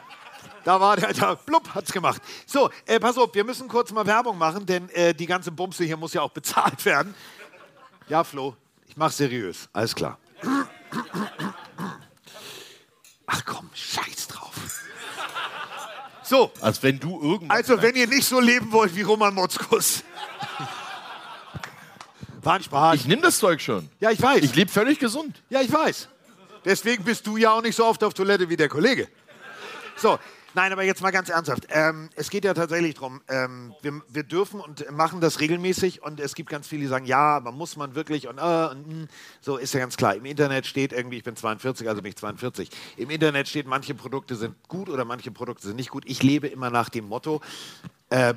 Da 0.65 0.81
war 0.81 0.97
der, 0.97 1.13
da, 1.15 1.35
blub, 1.35 1.69
hat's 1.75 1.93
gemacht. 1.93 2.21
So, 2.45 2.69
äh, 2.87 2.99
pass 3.01 3.17
auf, 3.17 3.35
wir 3.35 3.45
müssen 3.45 3.69
kurz 3.69 3.91
mal 3.93 4.05
Werbung 4.07 4.37
machen, 4.37 4.67
denn 4.67 4.89
äh, 4.91 5.15
die 5.15 5.27
ganze 5.27 5.51
Bumse 5.51 5.85
hier 5.85 5.97
muss 5.97 6.13
ja 6.13 6.21
auch 6.23 6.31
bezahlt 6.31 6.85
werden. 6.85 7.15
Ja, 8.09 8.23
Flo, 8.25 8.55
ich 8.87 8.97
mach 8.97 9.11
seriös. 9.11 9.69
Alles 9.73 9.95
klar. 9.95 10.19
Ach 13.27 13.45
komm, 13.45 13.71
scheiß 13.75 14.29
drauf. 14.29 14.53
So, 16.23 16.51
Als 16.61 16.83
wenn 16.83 16.99
du 16.99 17.21
irgendwas. 17.23 17.57
also 17.57 17.81
wenn 17.81 17.95
ihr 17.95 18.07
nicht 18.07 18.27
so 18.27 18.39
leben 18.41 18.71
wollt 18.73 18.95
wie 18.95 19.03
Roman 19.03 19.35
Motzkus. 19.35 20.03
War 22.43 22.55
ein 22.55 22.63
Spaß. 22.63 22.95
Ich 22.97 23.07
nehme 23.07 23.23
das 23.23 23.39
Zeug 23.39 23.61
schon. 23.61 23.89
Ja, 24.01 24.11
ich 24.11 24.23
weiß. 24.23 24.43
Ich 24.43 24.55
lebe 24.55 24.71
völlig 24.71 24.99
gesund. 24.99 25.43
Ja, 25.51 25.61
ich 25.61 25.73
weiß. 25.73 26.09
Deswegen 26.65 27.05
bist 27.05 27.27
du 27.27 27.37
ja 27.37 27.53
auch 27.53 27.63
nicht 27.63 27.77
so 27.77 27.85
oft 27.85 28.03
auf 28.05 28.15
Toilette 28.15 28.49
wie 28.49 28.57
der 28.57 28.69
Kollege. 28.69 29.09
So, 29.97 30.19
nein, 30.55 30.73
aber 30.73 30.85
jetzt 30.85 31.03
mal 31.03 31.11
ganz 31.11 31.29
ernsthaft. 31.29 31.67
Ähm, 31.71 32.11
es 32.15 32.31
geht 32.31 32.45
ja 32.45 32.55
tatsächlich 32.55 32.95
darum, 32.95 33.21
ähm, 33.29 33.75
wir, 33.83 34.03
wir 34.09 34.23
dürfen 34.23 34.61
und 34.61 34.89
machen 34.93 35.21
das 35.21 35.41
regelmäßig 35.41 36.03
und 36.03 36.21
es 36.21 36.35
gibt 36.35 36.51
ganz 36.51 36.69
viele, 36.69 36.83
die 36.83 36.87
sagen, 36.89 37.07
ja, 37.07 37.37
aber 37.37 37.51
muss 37.51 37.77
man 37.77 37.95
wirklich 37.97 38.29
und, 38.29 38.39
äh, 38.39 38.69
und 38.71 38.87
mm. 38.87 39.09
so 39.41 39.57
ist 39.57 39.75
ja 39.75 39.81
ganz 39.81 39.97
klar. 39.97 40.15
Im 40.15 40.25
Internet 40.25 40.67
steht 40.67 40.93
irgendwie, 40.93 41.17
ich 41.17 41.25
bin 41.25 41.35
42, 41.35 41.89
also 41.89 42.03
bin 42.03 42.11
ich 42.11 42.17
42. 42.17 42.71
Im 42.97 43.11
Internet 43.11 43.49
steht, 43.49 43.67
manche 43.67 43.95
Produkte 43.95 44.37
sind 44.37 44.55
gut 44.69 44.89
oder 44.89 45.05
manche 45.05 45.33
Produkte 45.33 45.67
sind 45.67 45.77
nicht 45.77 45.91
gut. 45.91 46.05
Ich 46.07 46.23
lebe 46.23 46.47
immer 46.47 46.71
nach 46.71 46.89
dem 46.89 47.09
Motto, 47.09 47.41
äh, 48.11 48.35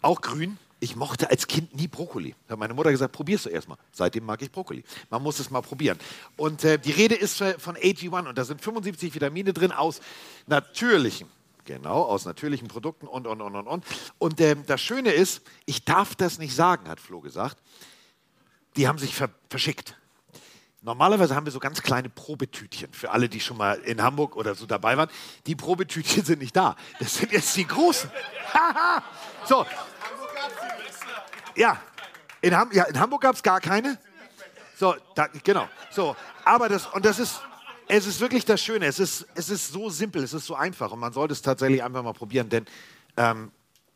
auch 0.00 0.22
grün. 0.22 0.58
Ich 0.84 0.96
mochte 0.96 1.30
als 1.30 1.46
Kind 1.46 1.74
nie 1.74 1.88
Brokkoli. 1.88 2.34
Da 2.46 2.52
hat 2.52 2.58
meine 2.58 2.74
Mutter 2.74 2.90
gesagt, 2.90 3.10
probierst 3.10 3.46
du 3.46 3.48
erstmal. 3.48 3.78
Seitdem 3.90 4.26
mag 4.26 4.42
ich 4.42 4.52
Brokkoli. 4.52 4.84
Man 5.08 5.22
muss 5.22 5.38
es 5.38 5.48
mal 5.48 5.62
probieren. 5.62 5.98
Und 6.36 6.62
äh, 6.62 6.78
die 6.78 6.90
Rede 6.90 7.14
ist 7.14 7.40
äh, 7.40 7.58
von 7.58 7.74
AG1 7.74 8.28
und 8.28 8.36
da 8.36 8.44
sind 8.44 8.60
75 8.60 9.14
Vitamine 9.14 9.54
drin 9.54 9.72
aus 9.72 10.02
natürlichen, 10.46 11.26
genau, 11.64 12.02
aus 12.02 12.26
natürlichen 12.26 12.68
Produkten 12.68 13.06
und, 13.06 13.26
und, 13.26 13.40
und, 13.40 13.56
und, 13.56 13.66
und. 13.66 13.84
Und 14.18 14.40
ähm, 14.42 14.64
das 14.66 14.82
Schöne 14.82 15.12
ist, 15.12 15.40
ich 15.64 15.86
darf 15.86 16.16
das 16.16 16.38
nicht 16.38 16.54
sagen, 16.54 16.86
hat 16.86 17.00
Flo 17.00 17.22
gesagt. 17.22 17.56
Die 18.76 18.86
haben 18.86 18.98
sich 18.98 19.14
ver 19.14 19.30
verschickt. 19.48 19.96
Normalerweise 20.82 21.34
haben 21.34 21.46
wir 21.46 21.52
so 21.52 21.60
ganz 21.60 21.80
kleine 21.80 22.10
Probetütchen 22.10 22.92
für 22.92 23.10
alle, 23.10 23.30
die 23.30 23.40
schon 23.40 23.56
mal 23.56 23.76
in 23.86 24.02
Hamburg 24.02 24.36
oder 24.36 24.54
so 24.54 24.66
dabei 24.66 24.98
waren. 24.98 25.08
Die 25.46 25.54
Probetütchen 25.54 26.26
sind 26.26 26.40
nicht 26.40 26.54
da. 26.54 26.76
Das 26.98 27.14
sind 27.14 27.32
jetzt 27.32 27.56
die 27.56 27.66
großen. 27.66 28.10
So, 29.46 29.66
ja, 31.56 31.80
in, 32.40 32.56
Ham 32.56 32.70
ja, 32.72 32.84
in 32.84 32.98
Hamburg 32.98 33.22
gab 33.22 33.34
es 33.34 33.42
gar 33.42 33.60
keine. 33.60 33.98
So, 34.76 34.94
da, 35.14 35.28
genau. 35.42 35.68
So, 35.90 36.16
aber 36.44 36.68
das, 36.68 36.86
und 36.86 37.04
das 37.04 37.18
ist, 37.18 37.40
es 37.88 38.06
ist 38.06 38.20
wirklich 38.20 38.44
das 38.44 38.60
Schöne. 38.60 38.86
Es 38.86 38.98
ist, 38.98 39.26
es 39.34 39.50
ist 39.50 39.72
so 39.72 39.88
simpel, 39.90 40.22
es 40.22 40.32
ist 40.32 40.46
so 40.46 40.54
einfach 40.54 40.92
und 40.92 40.98
man 40.98 41.12
sollte 41.12 41.32
es 41.32 41.42
tatsächlich 41.42 41.82
einfach 41.82 42.02
mal 42.02 42.12
probieren, 42.12 42.48
denn 42.48 42.66
ähm, 43.16 43.52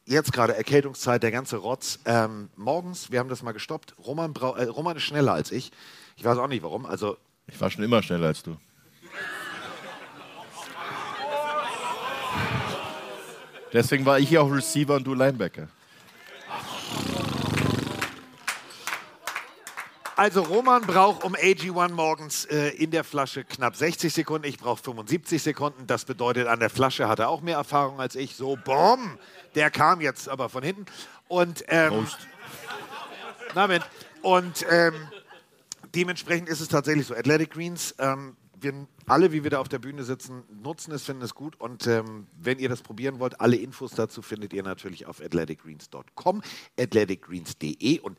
jetzt 0.06 0.32
gerade 0.32 0.56
Erkältungszeit, 0.56 1.22
der 1.22 1.30
ganze 1.30 1.56
Rotz. 1.56 1.98
Ähm, 2.04 2.48
morgens, 2.56 3.10
wir 3.10 3.18
haben 3.18 3.28
das 3.28 3.42
mal 3.42 3.52
gestoppt. 3.52 3.94
Roman, 4.04 4.34
äh, 4.34 4.64
Roman 4.64 4.96
ist 4.96 5.02
schneller 5.02 5.32
als 5.32 5.52
ich. 5.52 5.70
Ich 6.16 6.24
weiß 6.24 6.38
auch 6.38 6.48
nicht 6.48 6.62
warum. 6.62 6.86
Also, 6.86 7.16
Ich 7.46 7.60
war 7.60 7.70
schon 7.70 7.84
immer 7.84 8.02
schneller 8.02 8.28
als 8.28 8.42
du. 8.42 8.56
Deswegen 13.72 14.06
war 14.06 14.18
ich 14.18 14.30
hier 14.30 14.42
auch 14.42 14.50
Receiver 14.50 14.94
und 14.96 15.04
du 15.04 15.14
Linebacker. 15.14 15.68
Also 20.18 20.42
Roman 20.42 20.82
braucht 20.82 21.22
um 21.22 21.36
AG1 21.36 21.92
morgens 21.92 22.44
äh, 22.46 22.70
in 22.70 22.90
der 22.90 23.04
Flasche 23.04 23.44
knapp 23.44 23.76
60 23.76 24.12
Sekunden. 24.12 24.48
Ich 24.48 24.58
brauche 24.58 24.82
75 24.82 25.40
Sekunden. 25.40 25.86
Das 25.86 26.04
bedeutet, 26.04 26.48
an 26.48 26.58
der 26.58 26.70
Flasche 26.70 27.06
hat 27.06 27.20
er 27.20 27.28
auch 27.28 27.40
mehr 27.40 27.56
Erfahrung 27.56 28.00
als 28.00 28.16
ich. 28.16 28.34
So, 28.34 28.56
boom, 28.56 29.16
der 29.54 29.70
kam 29.70 30.00
jetzt 30.00 30.28
aber 30.28 30.48
von 30.48 30.64
hinten. 30.64 30.86
Und 31.28 31.62
ähm, 31.68 31.90
Prost. 31.90 32.18
Namen. 33.54 33.80
Und 34.20 34.66
ähm, 34.68 34.94
dementsprechend 35.94 36.48
ist 36.48 36.62
es 36.62 36.66
tatsächlich 36.66 37.06
so. 37.06 37.14
Athletic 37.14 37.52
Greens, 37.52 37.94
ähm, 38.00 38.36
wir 38.60 38.86
alle, 39.06 39.32
wie 39.32 39.42
wir 39.42 39.50
da 39.50 39.58
auf 39.60 39.68
der 39.68 39.78
Bühne 39.78 40.04
sitzen, 40.04 40.42
nutzen 40.62 40.92
es, 40.92 41.04
finden 41.04 41.22
es 41.22 41.34
gut. 41.34 41.60
Und 41.60 41.86
ähm, 41.86 42.26
wenn 42.36 42.58
ihr 42.58 42.68
das 42.68 42.82
probieren 42.82 43.18
wollt, 43.18 43.40
alle 43.40 43.56
Infos 43.56 43.92
dazu 43.92 44.22
findet 44.22 44.52
ihr 44.52 44.62
natürlich 44.62 45.06
auf 45.06 45.20
athleticgreens.com, 45.20 46.42
athleticgreens.de 46.78 48.00
und 48.00 48.18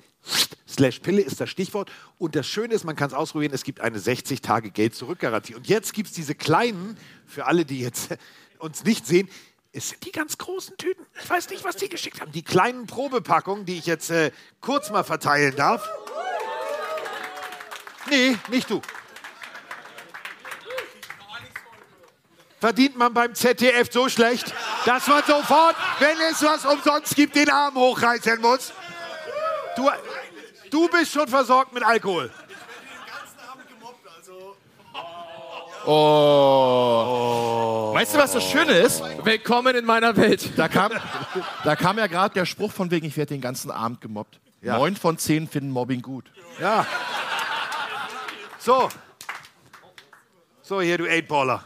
slash 0.67 0.99
Pille 0.99 1.21
ist 1.21 1.39
das 1.39 1.49
Stichwort. 1.49 1.91
Und 2.17 2.35
das 2.35 2.47
Schöne 2.47 2.73
ist, 2.73 2.83
man 2.83 2.95
kann 2.95 3.07
es 3.07 3.13
ausprobieren, 3.13 3.53
es 3.53 3.63
gibt 3.63 3.81
eine 3.81 3.99
60-Tage-Geld-Zurück-Garantie. 3.99 5.55
Und 5.55 5.67
jetzt 5.67 5.93
gibt 5.93 6.09
es 6.09 6.15
diese 6.15 6.35
kleinen, 6.35 6.97
für 7.25 7.45
alle, 7.45 7.65
die 7.65 7.79
jetzt 7.79 8.15
uns 8.59 8.83
nicht 8.83 9.05
sehen, 9.05 9.29
es 9.71 9.89
sind 9.89 10.03
die 10.05 10.11
ganz 10.11 10.37
großen 10.37 10.77
Tüten. 10.77 11.05
Ich 11.21 11.29
weiß 11.29 11.49
nicht, 11.49 11.63
was 11.63 11.75
die 11.75 11.89
geschickt 11.89 12.21
haben. 12.21 12.31
Die 12.31 12.41
kleinen 12.41 12.87
Probepackungen, 12.87 13.65
die 13.65 13.77
ich 13.77 13.85
jetzt 13.85 14.09
äh, 14.09 14.31
kurz 14.61 14.89
mal 14.89 15.03
verteilen 15.03 15.55
darf. 15.55 15.87
Nee, 18.09 18.35
nicht 18.49 18.69
du. 18.69 18.81
Verdient 22.59 22.97
man 22.97 23.13
beim 23.13 23.33
ZDF 23.33 23.89
so 23.89 24.09
schlecht, 24.09 24.53
dass 24.85 25.07
man 25.07 25.23
sofort, 25.25 25.77
wenn 25.99 26.17
es 26.29 26.43
was 26.43 26.65
umsonst 26.65 27.15
gibt, 27.15 27.35
den 27.35 27.49
Arm 27.49 27.75
hochreißen 27.75 28.41
muss? 28.41 28.73
Du, 29.77 29.89
du 30.69 30.89
bist 30.89 31.13
schon 31.13 31.29
versorgt 31.29 31.73
mit 31.73 31.83
Alkohol. 31.83 32.29
Oh. 35.85 37.91
Weißt 37.93 38.13
du, 38.13 38.19
was 38.19 38.33
das 38.33 38.43
Schöne 38.43 38.73
ist? 38.73 39.01
Willkommen 39.23 39.77
in 39.77 39.85
meiner 39.85 40.17
Welt. 40.17 40.51
Da 40.57 40.67
kam, 40.67 40.91
da 41.63 41.77
kam 41.77 41.97
ja 41.97 42.07
gerade 42.07 42.33
der 42.33 42.45
Spruch 42.45 42.73
von 42.73 42.91
wegen, 42.91 43.07
ich 43.07 43.15
werde 43.15 43.33
den 43.33 43.41
ganzen 43.41 43.71
Abend 43.71 44.01
gemobbt. 44.01 44.41
Ja. 44.61 44.77
Neun 44.77 44.97
von 44.97 45.17
zehn 45.17 45.47
finden 45.47 45.71
Mobbing 45.71 46.01
gut. 46.01 46.25
Ja. 46.59 46.85
So. 48.59 48.89
So, 50.61 50.81
hier, 50.81 50.97
du 50.97 51.09
Eightballer. 51.09 51.63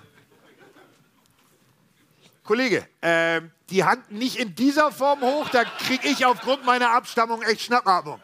Kollege, 2.44 2.88
ähm, 3.02 3.52
die 3.70 3.84
Hand 3.84 4.12
nicht 4.12 4.38
in 4.38 4.54
dieser 4.56 4.92
Form 4.92 5.22
hoch, 5.22 5.50
da 5.50 5.64
kriege 5.64 6.08
ich 6.10 6.26
aufgrund 6.26 6.66
meiner 6.66 6.90
Abstammung 6.90 7.42
echt 7.42 7.62
Schnappatmung. 7.62 8.22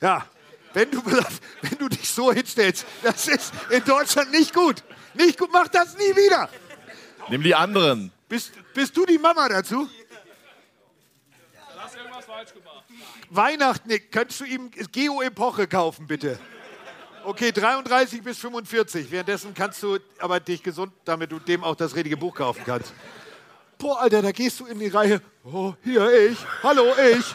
Ja, 0.00 0.26
wenn 0.72 0.90
du, 0.90 1.04
wenn 1.62 1.78
du 1.78 1.88
dich 1.88 2.08
so 2.08 2.32
hinstellst, 2.32 2.86
das 3.02 3.28
ist 3.28 3.52
in 3.70 3.84
Deutschland 3.84 4.30
nicht 4.30 4.54
gut. 4.54 4.82
Nicht 5.14 5.38
gut, 5.38 5.50
mach 5.52 5.68
das 5.68 5.96
nie 5.96 6.16
wieder. 6.16 6.48
Nimm 7.28 7.42
die 7.42 7.54
anderen. 7.54 8.12
Bist, 8.28 8.52
bist 8.74 8.96
du 8.96 9.06
die 9.06 9.18
Mama 9.18 9.48
dazu? 9.48 9.88
Hast 11.76 11.96
irgendwas 11.96 12.24
falsch 12.24 12.52
gemacht. 12.52 12.84
Weihnachten, 13.30 13.88
Nick, 13.88 14.12
könntest 14.12 14.40
du 14.40 14.44
ihm 14.44 14.70
Geo-Epoche 14.70 15.66
kaufen, 15.66 16.06
bitte? 16.06 16.38
Okay, 17.26 17.50
33 17.50 18.22
bis 18.22 18.38
45. 18.38 19.10
Währenddessen 19.10 19.52
kannst 19.52 19.82
du 19.82 19.98
aber 20.20 20.38
dich 20.38 20.62
gesund, 20.62 20.92
damit 21.04 21.32
du 21.32 21.40
dem 21.40 21.64
auch 21.64 21.74
das 21.74 21.96
richtige 21.96 22.16
Buch 22.16 22.32
kaufen 22.32 22.62
kannst. 22.64 22.94
Boah, 23.78 24.00
Alter, 24.02 24.22
da 24.22 24.30
gehst 24.30 24.60
du 24.60 24.66
in 24.66 24.78
die 24.78 24.86
Reihe. 24.86 25.20
Oh, 25.42 25.74
hier 25.82 26.08
ich. 26.30 26.38
Hallo, 26.62 26.84
ich. 27.16 27.34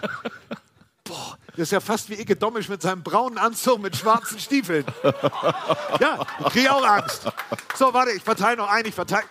Boah, 1.04 1.38
das 1.50 1.64
ist 1.64 1.72
ja 1.72 1.82
fast 1.82 2.10
wie 2.10 2.14
Icke 2.14 2.38
Dommisch 2.38 2.70
mit 2.70 2.82
seinem 2.82 3.04
braunen 3.04 3.38
Anzug 3.38 3.82
mit 3.82 3.98
schwarzen 3.98 4.40
Stiefeln. 4.40 4.86
Ja, 6.00 6.26
ich 6.40 6.54
kriege 6.54 6.74
auch 6.74 6.86
Angst. 6.86 7.26
So, 7.76 7.94
warte, 7.94 8.12
ich 8.12 8.24
verteile 8.24 8.56
noch 8.56 8.70
ein, 8.70 8.86
ich 8.86 8.96
verteile. 8.96 9.26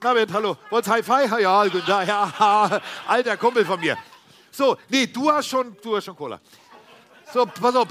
Bert, 0.00 0.30
hallo. 0.30 0.58
Wollt's 0.68 0.88
High 0.90 1.06
Five? 1.06 1.40
Ja, 1.40 1.64
guten. 1.64 1.88
Ja, 1.88 2.82
alter 3.08 3.38
Kumpel 3.38 3.64
von 3.64 3.80
mir. 3.80 3.96
So, 4.52 4.76
nee, 4.90 5.06
du 5.06 5.32
hast 5.32 5.48
schon, 5.48 5.74
du 5.82 5.96
hast 5.96 6.04
schon 6.04 6.16
Cola. 6.16 6.38
So, 7.32 7.46
pass 7.46 7.74
auf. 7.74 7.88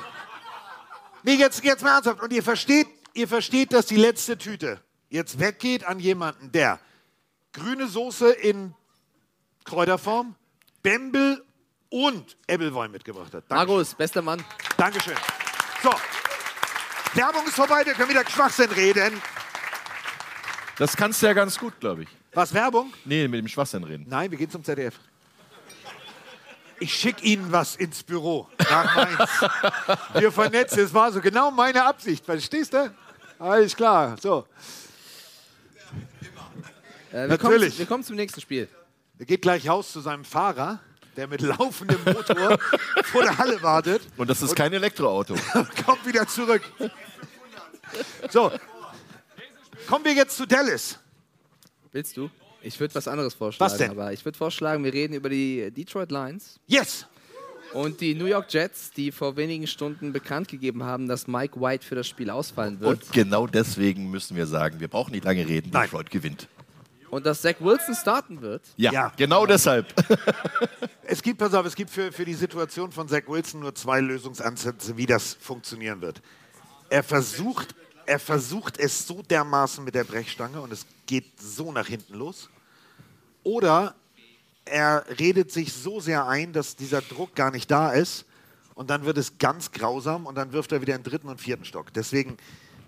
Nee, 1.26 1.34
jetzt, 1.34 1.64
jetzt 1.64 1.82
mal 1.84 1.96
ernsthaft. 1.96 2.22
Und 2.22 2.32
ihr 2.32 2.44
versteht, 2.44 2.88
ihr 3.16 3.28
versteht, 3.28 3.74
dass 3.74 3.88
die 3.88 3.96
letzte 3.96 4.38
Tüte 4.38 4.80
jetzt 5.10 5.40
weggeht 5.40 5.84
an 5.84 6.00
jemanden, 6.00 6.52
der 6.52 6.80
grüne 7.52 7.88
Soße 7.88 8.32
in 8.32 8.76
Kräuterform, 9.64 10.36
Bembel 10.84 11.44
und 11.90 12.38
Ebbelwein 12.46 12.92
mitgebracht 12.92 13.34
hat. 13.34 13.44
Dankeschön. 13.50 13.58
Markus, 13.58 13.96
bester 13.96 14.22
Mann. 14.22 14.44
Dankeschön. 14.78 15.16
So, 15.82 15.92
Werbung 17.16 17.48
ist 17.48 17.56
vorbei, 17.56 17.84
wir 17.84 17.94
können 17.94 18.10
wieder 18.12 18.30
Schwachsinn 18.30 18.70
reden. 18.70 19.20
Das 20.78 20.96
kannst 20.96 21.24
du 21.24 21.26
ja 21.26 21.34
ganz 21.34 21.58
gut, 21.58 21.80
glaube 21.80 22.04
ich. 22.04 22.10
Was, 22.34 22.54
Werbung? 22.54 22.94
Nee, 23.04 23.28
mit 23.28 23.40
dem 23.40 23.48
Schwachsinn 23.48 23.84
reden. 23.84 24.06
Nein, 24.08 24.30
wir 24.30 24.38
gehen 24.38 24.52
zum 24.52 24.64
ZDF. 24.64 25.00
Ich 26.86 26.94
schicke 26.94 27.26
Ihnen 27.26 27.52
was 27.52 27.76
ins 27.78 28.04
Büro 28.04 28.48
nach 28.60 28.96
Mainz. 28.96 29.32
Wir 30.14 30.32
vernetzen, 30.32 30.82
es 30.82 30.94
war 30.94 31.12
so 31.12 31.20
genau 31.20 31.50
meine 31.50 31.84
Absicht. 31.84 32.24
Verstehst 32.24 32.74
du? 32.74 32.94
Alles 33.40 33.76
klar, 33.76 34.16
so. 34.22 34.46
Äh, 37.10 37.14
wir, 37.14 37.28
Natürlich. 37.30 37.70
Kommen, 37.70 37.80
wir 37.80 37.86
kommen 37.88 38.04
zum 38.04 38.16
nächsten 38.18 38.40
Spiel. 38.40 38.70
Er 39.18 39.26
geht 39.26 39.42
gleich 39.42 39.68
raus 39.68 39.94
zu 39.94 40.00
seinem 40.00 40.24
Fahrer, 40.24 40.80
der 41.16 41.28
mit 41.28 41.42
laufendem 41.42 42.04
Motor 42.06 42.60
vor 43.06 43.24
der 43.24 43.36
Halle 43.36 43.64
wartet. 43.64 44.04
Und 44.16 44.30
das 44.30 44.44
ist 44.44 44.56
kein 44.56 44.72
Elektroauto. 44.72 45.34
Kommt 45.88 46.06
wieder 46.06 46.28
zurück. 46.28 46.62
So. 48.30 48.52
Kommen 49.88 50.06
wir 50.06 50.14
jetzt 50.14 50.38
zu 50.38 50.46
Dallas. 50.46 51.00
Willst 51.92 52.16
du? 52.16 52.30
Ich 52.66 52.80
würde 52.80 52.96
was 52.96 53.08
anderes 53.08 53.36
vorschlagen. 53.36 53.72
Was 53.72 53.78
denn? 53.78 53.92
Aber 53.92 54.12
ich 54.12 54.26
würde 54.26 54.38
vorschlagen, 54.38 54.84
wir 54.84 54.92
reden 54.94 55.14
über 55.14 55.30
die 55.30 55.70
Detroit 55.72 56.12
Lions. 56.12 56.60
Yes! 56.68 57.06
Und 57.74 58.00
die 58.02 58.16
New 58.16 58.26
York 58.26 58.52
Jets, 58.52 58.92
die 58.92 59.12
vor 59.12 59.36
wenigen 59.36 59.68
Stunden 59.68 60.14
bekannt 60.14 60.48
gegeben 60.48 60.84
haben, 60.84 61.08
dass 61.08 61.28
Mike 61.28 61.60
White 61.60 61.86
für 61.86 61.96
das 61.96 62.08
Spiel 62.08 62.30
ausfallen 62.30 62.80
wird. 62.80 63.04
Und 63.04 63.12
genau 63.12 63.48
deswegen 63.48 64.10
müssen 64.10 64.36
wir 64.38 64.48
sagen, 64.48 64.80
wir 64.80 64.88
brauchen 64.88 65.12
nicht 65.12 65.26
lange 65.26 65.48
reden, 65.48 65.72
Detroit 65.72 66.10
gewinnt. 66.10 66.48
Und 67.12 67.26
dass 67.26 67.42
Zach 67.42 67.56
Wilson 67.60 67.94
starten 67.96 68.42
wird. 68.42 68.62
Ja, 68.78 68.92
Ja. 68.92 69.14
genau 69.16 69.46
deshalb. 69.46 69.94
Es 71.08 71.22
gibt, 71.22 71.38
pass 71.38 71.54
auf, 71.54 71.66
es 71.68 71.76
gibt 71.76 71.92
für, 71.92 72.12
für 72.12 72.26
die 72.26 72.34
Situation 72.34 72.92
von 72.92 73.08
Zach 73.08 73.22
Wilson 73.28 73.60
nur 73.60 73.76
zwei 73.76 74.02
Lösungsansätze, 74.02 74.98
wie 74.98 75.06
das 75.06 75.36
funktionieren 75.40 76.02
wird. 76.02 76.20
Er 76.90 77.04
versucht, 77.04 77.76
er 78.08 78.18
versucht 78.18 78.80
es 78.80 79.06
so 79.06 79.22
dermaßen 79.22 79.84
mit 79.84 79.94
der 79.94 80.04
Brechstange 80.04 80.60
und 80.62 80.74
es 80.74 80.86
geht 81.06 81.40
so 81.40 81.72
nach 81.72 81.86
hinten 81.88 82.16
los. 82.16 82.50
Oder 83.46 83.96
er 84.66 85.06
redet 85.20 85.52
sich 85.52 85.72
so 85.72 86.00
sehr 86.00 86.28
ein, 86.28 86.52
dass 86.52 86.76
dieser 86.76 87.02
Druck 87.02 87.36
gar 87.36 87.52
nicht 87.52 87.70
da 87.70 87.92
ist 87.92 88.26
und 88.74 88.90
dann 88.90 89.06
wird 89.06 89.18
es 89.18 89.38
ganz 89.38 89.72
grausam 89.72 90.26
und 90.26 90.36
dann 90.36 90.52
wirft 90.52 90.72
er 90.72 90.82
wieder 90.82 90.96
in 90.96 91.04
den 91.04 91.12
dritten 91.12 91.30
und 91.30 91.40
vierten 91.40 91.64
Stock. 91.64 91.94
Deswegen, 91.94 92.38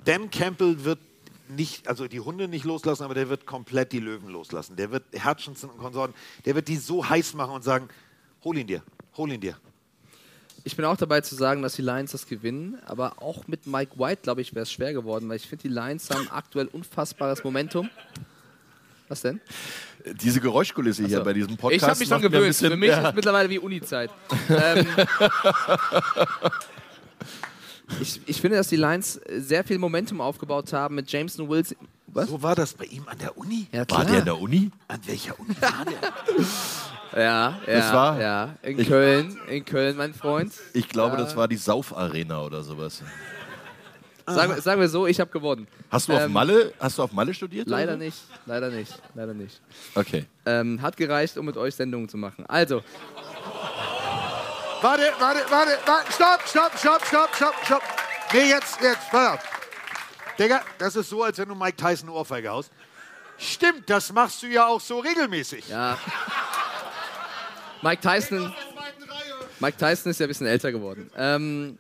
Dan 0.04 0.32
Campbell 0.32 0.84
wird 0.84 1.00
nicht, 1.48 1.88
also 1.88 2.08
die 2.08 2.20
Hunde 2.20 2.48
nicht 2.48 2.66
loslassen, 2.66 3.04
aber 3.04 3.14
der 3.14 3.30
wird 3.30 3.46
komplett 3.46 3.92
die 3.92 4.00
Löwen 4.00 4.30
loslassen. 4.30 4.76
Der 4.76 4.92
wird 4.92 5.04
Hutchinson 5.24 5.70
und 5.70 5.78
Konsorten, 5.78 6.16
der 6.46 6.56
wird 6.56 6.68
die 6.68 6.78
so 6.78 7.08
heiß 7.08 7.36
machen 7.36 7.54
und 7.54 7.64
sagen, 7.64 7.88
hol 8.44 8.58
ihn 8.58 8.68
dir, 8.68 8.82
hol 9.16 9.32
ihn 9.32 9.40
dir. 9.40 9.58
Ich 10.64 10.76
bin 10.76 10.86
auch 10.86 10.98
dabei 10.98 11.22
zu 11.22 11.36
sagen, 11.36 11.62
dass 11.62 11.76
die 11.76 11.84
Lions 11.84 12.12
das 12.12 12.28
gewinnen, 12.28 12.80
aber 12.86 13.22
auch 13.22 13.48
mit 13.48 13.68
Mike 13.68 14.00
White, 14.00 14.24
glaube 14.24 14.42
ich, 14.42 14.56
wäre 14.56 14.64
es 14.64 14.72
schwer 14.72 14.92
geworden, 14.92 15.30
weil 15.30 15.38
ich 15.38 15.48
finde, 15.48 15.62
die 15.62 15.74
Lions 15.74 16.10
haben 16.10 16.28
aktuell 16.30 16.66
unfassbares 16.68 17.44
Momentum. 17.44 17.90
Was 19.08 19.22
denn? 19.22 19.40
Diese 20.16 20.40
Geräuschkulisse 20.40 21.06
hier 21.06 21.22
bei 21.22 21.34
diesem 21.34 21.58
Podcast. 21.58 21.76
Ich 21.76 21.84
habe 21.90 22.00
mich 22.00 22.08
schon 22.10 22.22
gewöhnt. 22.22 22.48
bisschen- 22.48 22.72
Für 22.72 22.78
mich 22.78 22.90
ja. 22.90 23.10
ist 23.10 23.16
mittlerweile 23.16 23.50
wie 23.50 23.60
Uni-Zeit. 23.60 24.10
ähm, 24.50 24.86
ich, 28.02 28.22
ich 28.26 28.42
finde, 28.42 28.58
dass 28.58 28.68
die 28.68 28.76
Lions 28.76 29.20
sehr 29.30 29.64
viel 29.64 29.78
Momentum 29.78 30.22
aufgebaut 30.22 30.72
haben 30.74 30.96
mit 30.96 31.12
Jameson 31.12 31.48
Wilson. 31.50 31.78
Was? 32.08 32.30
So 32.30 32.42
war 32.42 32.56
das 32.56 32.74
bei 32.74 32.86
ihm 32.86 33.04
an 33.08 33.18
der 33.18 33.38
Uni? 33.38 33.68
Ja, 33.72 33.86
War 33.90 34.06
der 34.06 34.20
in 34.20 34.26
der 34.26 34.40
Uni? 34.40 34.72
An 34.88 35.00
welcher 35.06 35.40
Uni 35.40 35.56
war 35.60 35.86
der? 35.86 36.14
Ja, 37.16 37.58
ja, 37.66 37.74
Das 37.74 37.94
war- 37.94 38.20
ja. 38.22 38.56
In 38.64 38.78
Ich- 38.80 38.88
Köln, 38.88 39.38
in 39.50 39.64
Köln, 39.66 39.96
mein 39.98 40.14
Freund. 40.14 40.52
Ich 40.74 40.90
glaube, 40.90 41.16
Ja. 41.18 41.24
das 41.24 41.36
war 41.38 41.48
die 41.48 41.56
Saufarena 41.56 42.42
oder 42.42 42.64
sowas. 42.64 43.02
Sagen, 44.28 44.56
wir- 44.56 44.62
sagen 44.62 44.82
wir 44.82 44.90
so, 44.90 45.08
ich 45.08 45.20
habe 45.20 45.32
gewonnen. 45.32 45.68
Hast 45.90 46.10
du 46.10 46.14
auf 46.14 46.22
Ähm, 46.24 46.34
Malle, 46.34 46.74
hast 46.80 46.98
du 46.98 47.04
auf 47.04 47.12
Malle 47.14 47.34
studiert? 47.34 47.68
Leider 47.70 47.94
oder 47.94 48.04
nicht, 48.04 48.18
leider 48.46 48.70
nicht, 48.70 48.94
leider 49.16 49.34
nicht. 49.34 49.62
Okay. 49.96 50.26
Ähm, 50.46 50.82
hat 50.82 50.98
gereicht, 50.98 51.38
um 51.38 51.46
mit 51.46 51.56
euch 51.58 51.76
Sendungen 51.76 52.10
zu 52.10 52.18
machen. 52.18 52.46
Also, 52.48 52.84
Warte, 54.82 55.12
warte, 55.20 55.40
warte, 55.50 55.72
warte, 55.86 56.12
stopp, 56.12 56.42
stopp, 56.48 56.78
stopp, 56.78 57.06
stopp, 57.06 57.36
stopp, 57.36 57.54
stopp. 57.66 57.82
Nee, 58.34 58.50
jetzt, 58.50 58.80
jetzt, 58.82 59.12
auf. 59.14 59.40
Digga, 60.38 60.62
das 60.78 60.96
ist 60.96 61.10
so, 61.10 61.24
als 61.24 61.38
wenn 61.40 61.50
du 61.50 61.56
Mike 61.56 61.78
Tyson 61.78 62.10
Ohrfeige 62.10 62.50
haust. 62.50 62.72
Stimmt, 63.40 63.90
das 63.90 64.12
machst 64.14 64.44
du 64.44 64.48
ja 64.48 64.68
auch 64.68 64.80
so 64.82 65.00
regelmäßig. 65.00 65.68
ja. 65.70 65.98
Mike 67.82 68.02
Tyson, 68.02 68.54
Mike 69.60 69.78
Tyson 69.78 70.12
ist 70.12 70.20
ja 70.20 70.26
ein 70.26 70.30
bisschen 70.30 70.48
älter 70.48 70.72
geworden. 70.72 71.10
Ähm, 71.18 71.78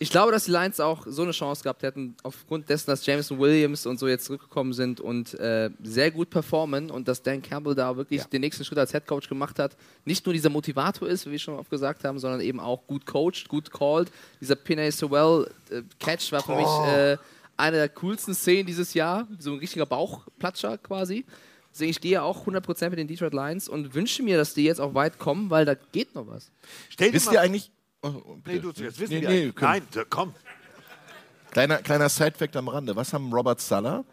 Ich 0.00 0.10
glaube, 0.10 0.32
dass 0.32 0.44
die 0.44 0.50
Lions 0.50 0.80
auch 0.80 1.04
so 1.06 1.22
eine 1.22 1.30
Chance 1.30 1.62
gehabt 1.62 1.82
hätten, 1.82 2.16
aufgrund 2.24 2.68
dessen, 2.68 2.86
dass 2.90 3.06
Jameson 3.06 3.38
Williams 3.38 3.86
und 3.86 3.98
so 3.98 4.08
jetzt 4.08 4.24
zurückgekommen 4.24 4.72
sind 4.72 5.00
und 5.00 5.34
äh, 5.34 5.70
sehr 5.82 6.10
gut 6.10 6.30
performen 6.30 6.90
und 6.90 7.06
dass 7.06 7.22
Dan 7.22 7.40
Campbell 7.42 7.74
da 7.74 7.96
wirklich 7.96 8.24
den 8.24 8.40
nächsten 8.40 8.64
Schritt 8.64 8.78
als 8.78 8.90
Head 8.92 9.06
Coach 9.06 9.28
gemacht 9.28 9.58
hat. 9.58 9.76
Nicht 10.04 10.26
nur 10.26 10.32
dieser 10.32 10.50
Motivator 10.50 11.08
ist, 11.08 11.26
wie 11.26 11.30
wir 11.32 11.38
schon 11.38 11.54
oft 11.58 11.70
gesagt 11.70 12.02
haben, 12.04 12.18
sondern 12.18 12.40
eben 12.40 12.58
auch 12.60 12.86
gut 12.86 13.06
coacht, 13.06 13.48
gut 13.48 13.70
called. 13.70 14.10
Dieser 14.40 14.56
Pinay 14.56 14.90
Sewell 14.90 15.48
äh, 15.70 15.82
Catch 16.00 16.32
war 16.32 16.42
für 16.42 16.52
Oh. 16.52 16.56
mich 16.56 16.92
äh, 16.92 17.16
eine 17.56 17.76
der 17.76 17.88
coolsten 17.90 18.34
Szenen 18.34 18.66
dieses 18.66 18.94
Jahr. 18.94 19.28
So 19.38 19.52
ein 19.52 19.58
richtiger 19.60 19.86
Bauchplatscher 19.86 20.76
quasi. 20.78 21.24
Deswegen 21.72 21.90
ich 21.90 22.00
gehe 22.00 22.22
auch 22.22 22.46
100% 22.46 22.90
mit 22.90 22.98
den 22.98 23.06
Detroit 23.08 23.32
Lions 23.32 23.68
und 23.68 23.94
wünsche 23.94 24.22
mir, 24.22 24.36
dass 24.36 24.54
die 24.54 24.64
jetzt 24.64 24.80
auch 24.80 24.94
weit 24.94 25.18
kommen, 25.18 25.50
weil 25.50 25.64
da 25.64 25.74
geht 25.74 26.14
noch 26.14 26.26
was. 26.26 26.50
Stell 26.88 27.08
dir 27.08 27.14
Wisst 27.14 27.26
mal- 27.26 27.34
ihr 27.34 27.40
eigentlich. 27.40 27.70
Oh, 28.04 28.36
Nee, 28.44 28.58
du 28.58 28.70
zuerst. 28.72 28.98
Wissen 29.00 29.14
Nee, 29.14 29.22
wir 29.22 29.28
nee, 29.30 29.52
Nein, 29.58 29.82
da- 29.92 30.04
komm. 30.08 30.34
Kleiner, 31.50 31.78
kleiner 31.78 32.08
Sidefact 32.08 32.54
am 32.56 32.68
Rande. 32.68 32.94
Was 32.96 33.12
haben 33.14 33.32
Robert 33.32 33.60
Sala 33.60 34.04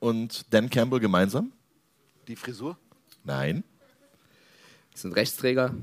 und 0.00 0.52
Dan 0.52 0.68
Campbell 0.68 1.00
gemeinsam? 1.00 1.52
Die 2.26 2.36
Frisur? 2.36 2.76
Nein. 3.24 3.64
Das 4.92 5.02
sind 5.02 5.12
Rechtsträger. 5.14 5.74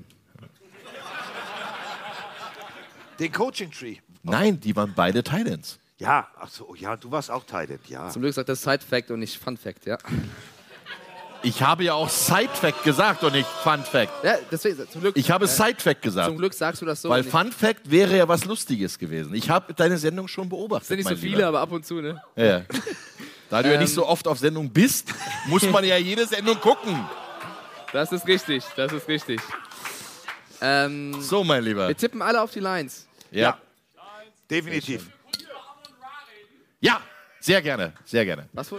Den 3.19 3.31
Coaching 3.31 3.71
Tree. 3.71 3.97
Nein, 4.23 4.59
die 4.59 4.75
waren 4.75 4.93
beide 4.93 5.23
Titans. 5.23 5.79
Ja, 5.97 6.27
ach 6.37 6.49
so, 6.49 6.75
ja, 6.75 6.97
du 6.97 7.09
warst 7.09 7.31
auch 7.31 7.45
Titan, 7.45 7.79
ja. 7.87 8.09
Zum 8.09 8.21
Glück 8.21 8.33
sagt 8.33 8.49
das 8.49 8.61
Side 8.61 8.81
Fact 8.87 9.09
und 9.11 9.19
nicht 9.21 9.37
Fun 9.37 9.55
Fact, 9.57 9.85
ja. 9.85 9.97
Ich 11.45 11.61
habe 11.61 11.83
ja 11.83 11.93
auch 11.93 12.09
Sidefact 12.09 12.83
gesagt 12.83 13.23
und 13.23 13.33
nicht 13.33 13.47
Fun 13.47 13.83
Fact. 13.83 14.11
Ja, 14.23 14.37
deswegen, 14.51 14.89
zum 14.89 15.01
Glück. 15.01 15.15
Ich 15.15 15.29
habe 15.29 15.45
äh, 15.45 15.47
Sidefact 15.47 16.01
gesagt. 16.01 16.27
Zum 16.27 16.37
Glück 16.39 16.55
sagst 16.55 16.81
du 16.81 16.87
das 16.87 17.03
so. 17.03 17.09
Weil 17.09 17.23
Fun 17.23 17.51
Fact 17.51 17.91
wäre 17.91 18.17
ja 18.17 18.27
was 18.27 18.45
Lustiges 18.45 18.97
gewesen. 18.97 19.35
Ich 19.35 19.47
habe 19.47 19.71
deine 19.75 19.99
Sendung 19.99 20.27
schon 20.27 20.49
beobachtet. 20.49 20.87
sind 20.87 20.97
nicht 20.97 21.07
so 21.07 21.15
viele, 21.15 21.35
Lieber. 21.35 21.47
aber 21.49 21.59
ab 21.61 21.71
und 21.71 21.85
zu, 21.85 22.01
ne? 22.01 22.19
Ja, 22.35 22.45
ja. 22.45 22.61
Da 23.51 23.61
du 23.61 23.71
ja 23.71 23.77
nicht 23.77 23.89
Ähm. 23.89 23.95
so 23.95 24.07
oft 24.07 24.27
auf 24.27 24.39
Sendung 24.39 24.71
bist, 24.71 25.13
muss 25.45 25.61
man 25.69 25.83
ja 25.83 25.97
jede 25.97 26.25
Sendung 26.25 26.59
gucken. 26.59 27.07
Das 27.93 28.11
ist 28.11 28.27
richtig, 28.27 28.63
das 28.75 28.91
ist 28.91 29.07
richtig. 29.07 29.39
Ähm, 30.61 31.21
so, 31.21 31.43
mein 31.43 31.63
Lieber. 31.63 31.87
Wir 31.87 31.95
tippen 31.95 32.23
alle 32.23 32.41
auf 32.41 32.49
die 32.49 32.59
Lines. 32.59 33.07
Ja. 33.29 33.59
Definitiv. 34.49 35.11
Ja, 36.79 37.01
sehr 37.39 37.61
gerne, 37.61 37.93
sehr 38.03 38.25
gerne. 38.25 38.49
Was 38.51 38.71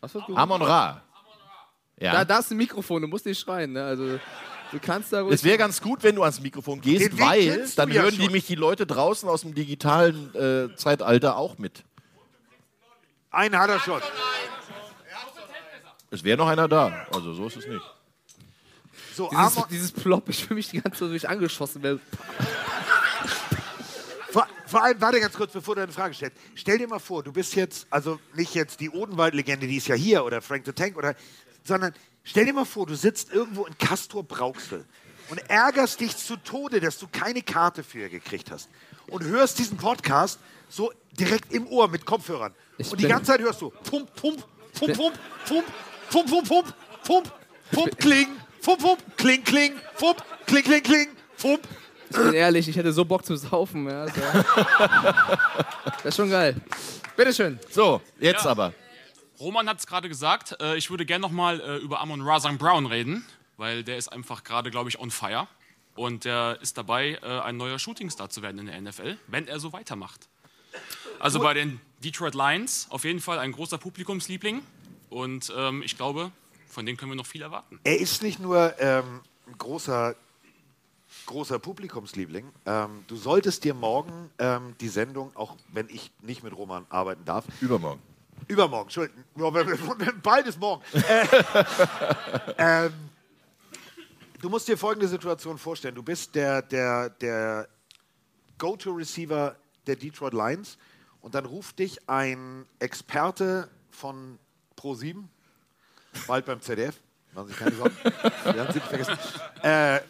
was 0.00 0.12
für 0.12 0.22
Amon 0.36 0.62
Ra. 0.62 1.01
Ja. 2.02 2.12
Da, 2.12 2.24
da 2.24 2.38
ist 2.40 2.50
ein 2.50 2.56
Mikrofon, 2.56 3.00
du 3.02 3.08
musst 3.08 3.26
nicht 3.26 3.38
schreien, 3.38 3.72
ne? 3.72 3.84
Also, 3.84 4.18
du 4.72 4.78
kannst 4.80 5.12
da 5.12 5.22
ruhig. 5.22 5.34
Es 5.34 5.44
wäre 5.44 5.56
ganz 5.56 5.80
gut, 5.80 6.02
wenn 6.02 6.16
du 6.16 6.22
ans 6.22 6.40
Mikrofon 6.40 6.80
gehst, 6.80 7.12
Den 7.12 7.18
Weg 7.18 7.24
weil 7.24 7.56
kennst 7.56 7.78
du 7.78 7.82
dann 7.82 7.92
ja 7.92 8.02
hören 8.02 8.16
die 8.16 8.24
schon. 8.24 8.32
mich 8.32 8.46
die 8.46 8.56
Leute 8.56 8.86
draußen 8.86 9.28
aus 9.28 9.42
dem 9.42 9.54
digitalen 9.54 10.34
äh, 10.34 10.74
Zeitalter 10.76 11.36
auch 11.36 11.58
mit. 11.58 11.84
Einen 13.30 13.56
hat 13.56 13.70
er 13.70 13.78
schon. 13.78 14.00
Es 16.10 16.24
wäre 16.24 16.36
noch 16.36 16.48
einer 16.48 16.68
da. 16.68 17.06
Also 17.14 17.32
so 17.32 17.46
ist 17.46 17.56
es 17.56 17.66
nicht. 17.66 17.80
So, 19.14 19.28
Dieses, 19.30 19.56
Amon, 19.56 19.64
dieses 19.70 19.92
Plop, 19.92 20.28
ich 20.28 20.44
fühle 20.44 20.56
mich 20.56 20.70
die 20.70 20.80
ganze 20.80 21.00
Zeit 21.00 21.10
durch 21.10 21.28
angeschossen. 21.28 21.82
Weil, 21.82 22.00
vor, 24.30 24.46
vor 24.66 24.82
allem, 24.82 25.00
warte 25.00 25.20
ganz 25.20 25.34
kurz, 25.34 25.52
bevor 25.52 25.74
du 25.74 25.82
eine 25.82 25.92
Frage 25.92 26.14
stellst. 26.14 26.36
Stell 26.54 26.78
dir 26.78 26.88
mal 26.88 26.98
vor, 26.98 27.22
du 27.22 27.32
bist 27.32 27.54
jetzt, 27.54 27.86
also 27.90 28.18
nicht 28.34 28.54
jetzt 28.54 28.80
die 28.80 28.90
Odenwald-Legende, 28.90 29.66
die 29.66 29.76
ist 29.76 29.88
ja 29.88 29.94
hier, 29.94 30.24
oder 30.24 30.40
Frank 30.42 30.64
the 30.64 30.72
Tank, 30.72 30.96
oder, 30.96 31.14
sondern 31.64 31.94
stell 32.24 32.44
dir 32.46 32.52
mal 32.52 32.64
vor, 32.64 32.86
du 32.86 32.94
sitzt 32.94 33.32
irgendwo 33.32 33.64
in 33.66 33.76
Castor 33.78 34.22
Brauxel 34.24 34.84
und 35.30 35.38
ärgerst 35.50 36.00
dich 36.00 36.16
zu 36.16 36.36
Tode, 36.36 36.80
dass 36.80 36.98
du 36.98 37.06
keine 37.10 37.42
Karte 37.42 37.82
für 37.84 38.08
gekriegt 38.08 38.50
hast. 38.50 38.68
Und 39.08 39.24
hörst 39.24 39.58
diesen 39.58 39.76
Podcast 39.76 40.38
so 40.68 40.92
direkt 41.12 41.52
im 41.52 41.66
Ohr 41.68 41.88
mit 41.88 42.04
Kopfhörern. 42.06 42.54
und 42.78 43.00
die 43.00 43.06
ganze 43.08 43.32
Zeit 43.32 43.40
hörst 43.40 43.60
du 43.60 43.70
Pump, 43.70 44.14
Pump, 44.14 44.44
Pump, 44.78 44.96
Pump, 44.96 45.18
Pump, 45.46 45.64
Pump, 46.10 46.26
Pump, 46.28 46.48
Pump, 46.48 46.74
Pump, 47.04 47.32
Pump, 47.72 47.98
Kling, 47.98 48.28
Pump, 48.62 48.80
Pump, 48.80 49.16
Kling, 49.16 49.44
Kling, 49.44 49.72
Pump, 49.98 50.22
Kling, 50.46 50.62
Kling, 50.64 50.82
Kling, 50.82 51.08
Pump. 51.40 51.60
ich 52.10 52.16
bin 52.16 52.32
ehrlich, 52.34 52.68
ich 52.68 52.76
hätte 52.76 52.92
so 52.92 53.04
Bock 53.04 53.24
zu 53.24 53.36
saufen. 53.36 53.88
Ja, 53.88 54.06
das 54.06 54.16
wär- 54.16 54.44
das 55.96 56.04
ist 56.04 56.16
schon 56.16 56.30
geil. 56.30 56.56
Bitteschön. 57.16 57.58
So, 57.70 58.00
jetzt 58.18 58.44
Ja. 58.44 58.50
aber. 58.50 58.72
Roman 59.42 59.68
hat 59.68 59.80
es 59.80 59.88
gerade 59.88 60.08
gesagt, 60.08 60.56
äh, 60.60 60.76
ich 60.76 60.88
würde 60.88 61.04
gerne 61.04 61.20
nochmal 61.20 61.60
äh, 61.60 61.76
über 61.78 62.00
Amon 62.00 62.22
Razan 62.22 62.58
Brown 62.58 62.86
reden, 62.86 63.26
weil 63.56 63.82
der 63.82 63.96
ist 63.96 64.08
einfach 64.08 64.44
gerade, 64.44 64.70
glaube 64.70 64.88
ich, 64.88 65.00
on 65.00 65.10
fire. 65.10 65.48
Und 65.96 66.24
der 66.24 66.58
ist 66.62 66.78
dabei, 66.78 67.18
äh, 67.22 67.40
ein 67.40 67.56
neuer 67.56 67.78
Shootingstar 67.78 68.30
zu 68.30 68.40
werden 68.40 68.60
in 68.60 68.66
der 68.66 68.80
NFL, 68.80 69.18
wenn 69.26 69.48
er 69.48 69.58
so 69.58 69.72
weitermacht. 69.72 70.28
Also 71.18 71.40
bei 71.40 71.54
den 71.54 71.80
Detroit 72.04 72.34
Lions 72.34 72.86
auf 72.88 73.04
jeden 73.04 73.20
Fall 73.20 73.40
ein 73.40 73.50
großer 73.50 73.78
Publikumsliebling. 73.78 74.62
Und 75.10 75.52
ähm, 75.56 75.82
ich 75.82 75.96
glaube, 75.96 76.30
von 76.68 76.86
denen 76.86 76.96
können 76.96 77.10
wir 77.10 77.16
noch 77.16 77.26
viel 77.26 77.42
erwarten. 77.42 77.80
Er 77.82 77.98
ist 77.98 78.22
nicht 78.22 78.38
nur 78.38 78.74
ähm, 78.78 79.22
ein 79.48 79.58
großer, 79.58 80.14
großer 81.26 81.58
Publikumsliebling. 81.58 82.46
Ähm, 82.64 83.04
du 83.08 83.16
solltest 83.16 83.64
dir 83.64 83.74
morgen 83.74 84.30
ähm, 84.38 84.76
die 84.80 84.88
Sendung, 84.88 85.34
auch 85.34 85.56
wenn 85.72 85.88
ich 85.90 86.12
nicht 86.22 86.44
mit 86.44 86.56
Roman 86.56 86.86
arbeiten 86.88 87.24
darf, 87.24 87.44
Übermorgen. 87.60 88.00
Übermorgen, 88.48 88.88
Entschuldigung, 88.88 89.24
beides 90.22 90.58
morgen. 90.58 90.82
Äh, 90.92 91.26
ähm, 92.86 92.92
du 94.40 94.48
musst 94.48 94.68
dir 94.68 94.76
folgende 94.76 95.08
Situation 95.08 95.58
vorstellen. 95.58 95.94
Du 95.94 96.02
bist 96.02 96.34
der, 96.34 96.62
der, 96.62 97.10
der 97.10 97.68
Go-To-Receiver 98.58 99.56
der 99.86 99.96
Detroit 99.96 100.34
Lions 100.34 100.78
und 101.20 101.34
dann 101.34 101.46
ruft 101.46 101.78
dich 101.78 102.08
ein 102.08 102.66
Experte 102.78 103.68
von 103.90 104.38
Pro7, 104.76 105.24
bald 106.26 106.46
beim 106.46 106.60
ZDF, 106.60 106.96
machen 107.34 107.48
Sie 107.48 107.54
keine 107.54 107.72
Sorgen, 107.72 107.96
wir 108.44 108.60
haben 108.60 108.72
Sie 108.72 108.78
nicht 108.78 108.88
vergessen, 108.88 109.18
äh, 109.62 110.00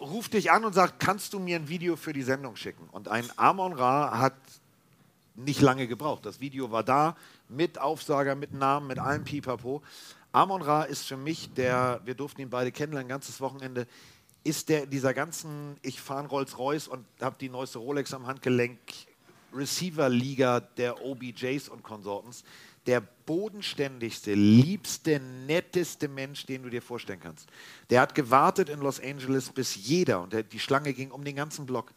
ruft 0.00 0.32
dich 0.32 0.50
an 0.50 0.64
und 0.64 0.72
sagt, 0.72 0.98
kannst 0.98 1.32
du 1.32 1.38
mir 1.38 1.56
ein 1.56 1.68
Video 1.68 1.96
für 1.96 2.12
die 2.12 2.22
Sendung 2.22 2.56
schicken? 2.56 2.88
Und 2.90 3.08
ein 3.08 3.28
Amon 3.36 3.72
Ra 3.74 4.18
hat 4.18 4.34
nicht 5.44 5.60
lange 5.60 5.86
gebraucht. 5.86 6.26
Das 6.26 6.40
Video 6.40 6.70
war 6.70 6.82
da, 6.82 7.16
mit 7.48 7.78
Aufsager, 7.78 8.34
mit 8.34 8.52
Namen, 8.52 8.86
mit 8.86 8.98
allem 8.98 9.24
Pipapo. 9.24 9.82
Amon 10.32 10.62
Ra 10.62 10.84
ist 10.84 11.06
für 11.06 11.16
mich 11.16 11.52
der, 11.54 12.00
wir 12.04 12.14
durften 12.14 12.40
ihn 12.40 12.50
beide 12.50 12.70
kennenlernen, 12.70 13.06
ein 13.06 13.14
ganzes 13.14 13.40
Wochenende, 13.40 13.86
ist 14.44 14.68
der 14.68 14.84
in 14.84 14.90
dieser 14.90 15.12
ganzen, 15.12 15.76
ich 15.82 16.00
fahre 16.00 16.28
Rolls-Royce 16.28 16.88
und 16.88 17.04
habe 17.20 17.36
die 17.38 17.48
neueste 17.48 17.78
Rolex 17.78 18.14
am 18.14 18.26
Handgelenk, 18.26 18.78
Receiver-Liga 19.52 20.60
der 20.60 21.04
OBJs 21.04 21.68
und 21.68 21.82
Consortens, 21.82 22.44
der 22.86 23.00
bodenständigste, 23.00 24.34
liebste, 24.34 25.20
netteste 25.46 26.08
Mensch, 26.08 26.46
den 26.46 26.62
du 26.62 26.70
dir 26.70 26.80
vorstellen 26.80 27.20
kannst. 27.20 27.48
Der 27.90 28.00
hat 28.00 28.14
gewartet 28.14 28.68
in 28.68 28.80
Los 28.80 29.00
Angeles, 29.00 29.50
bis 29.50 29.76
jeder, 29.76 30.22
und 30.22 30.32
der, 30.32 30.42
die 30.42 30.60
Schlange 30.60 30.94
ging 30.94 31.10
um 31.10 31.24
den 31.24 31.36
ganzen 31.36 31.66
Block, 31.66 31.92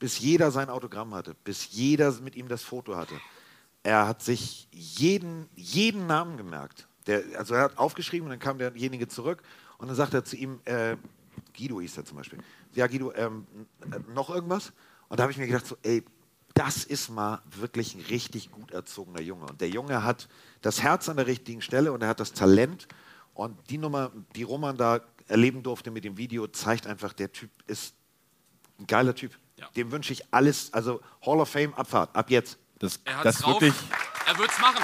bis 0.00 0.18
jeder 0.18 0.50
sein 0.50 0.68
Autogramm 0.68 1.14
hatte, 1.14 1.36
bis 1.44 1.70
jeder 1.70 2.10
mit 2.20 2.34
ihm 2.34 2.48
das 2.48 2.62
Foto 2.62 2.96
hatte. 2.96 3.14
Er 3.84 4.08
hat 4.08 4.22
sich 4.22 4.66
jeden, 4.72 5.48
jeden 5.54 6.08
Namen 6.08 6.36
gemerkt. 6.36 6.88
Der, 7.06 7.22
also 7.38 7.54
er 7.54 7.62
hat 7.62 7.78
aufgeschrieben 7.78 8.26
und 8.26 8.30
dann 8.30 8.40
kam 8.40 8.58
derjenige 8.58 9.06
zurück 9.06 9.42
und 9.78 9.86
dann 9.86 9.96
sagt 9.96 10.14
er 10.14 10.24
zu 10.24 10.36
ihm, 10.36 10.60
äh, 10.64 10.96
Guido 11.56 11.80
hieß 11.80 11.98
er 11.98 12.04
zum 12.04 12.16
Beispiel, 12.16 12.38
ja 12.74 12.86
Guido, 12.86 13.12
ähm, 13.14 13.46
äh, 13.92 13.98
noch 14.14 14.30
irgendwas? 14.30 14.72
Und 15.08 15.18
da 15.18 15.22
habe 15.22 15.32
ich 15.32 15.38
mir 15.38 15.46
gedacht, 15.46 15.66
so, 15.66 15.76
ey, 15.82 16.02
das 16.54 16.84
ist 16.84 17.10
mal 17.10 17.42
wirklich 17.50 17.94
ein 17.94 18.02
richtig 18.02 18.50
gut 18.50 18.70
erzogener 18.70 19.20
Junge. 19.20 19.46
Und 19.46 19.60
der 19.60 19.68
Junge 19.68 20.02
hat 20.02 20.28
das 20.62 20.82
Herz 20.82 21.08
an 21.08 21.16
der 21.16 21.26
richtigen 21.26 21.62
Stelle 21.62 21.92
und 21.92 22.02
er 22.02 22.08
hat 22.08 22.20
das 22.20 22.32
Talent. 22.32 22.88
Und 23.34 23.56
die 23.70 23.78
Nummer, 23.78 24.12
die 24.34 24.42
Roman 24.42 24.76
da 24.76 25.00
erleben 25.28 25.62
durfte 25.62 25.90
mit 25.90 26.04
dem 26.04 26.16
Video, 26.16 26.46
zeigt 26.48 26.86
einfach, 26.86 27.12
der 27.12 27.32
Typ 27.32 27.50
ist 27.66 27.94
ein 28.78 28.86
geiler 28.86 29.14
Typ. 29.14 29.38
Dem 29.76 29.90
wünsche 29.92 30.12
ich 30.12 30.22
alles, 30.32 30.72
also 30.72 31.00
Hall 31.24 31.40
of 31.40 31.48
Fame 31.48 31.74
Abfahrt, 31.74 32.14
ab 32.14 32.30
jetzt. 32.30 32.58
Das, 32.78 33.00
Er 33.04 33.18
hat 33.18 33.24
das 33.24 33.36
es 33.36 33.42
drauf. 33.42 33.60
wirklich, 33.60 33.74
Er 34.26 34.38
wird's 34.38 34.58
machen. 34.60 34.82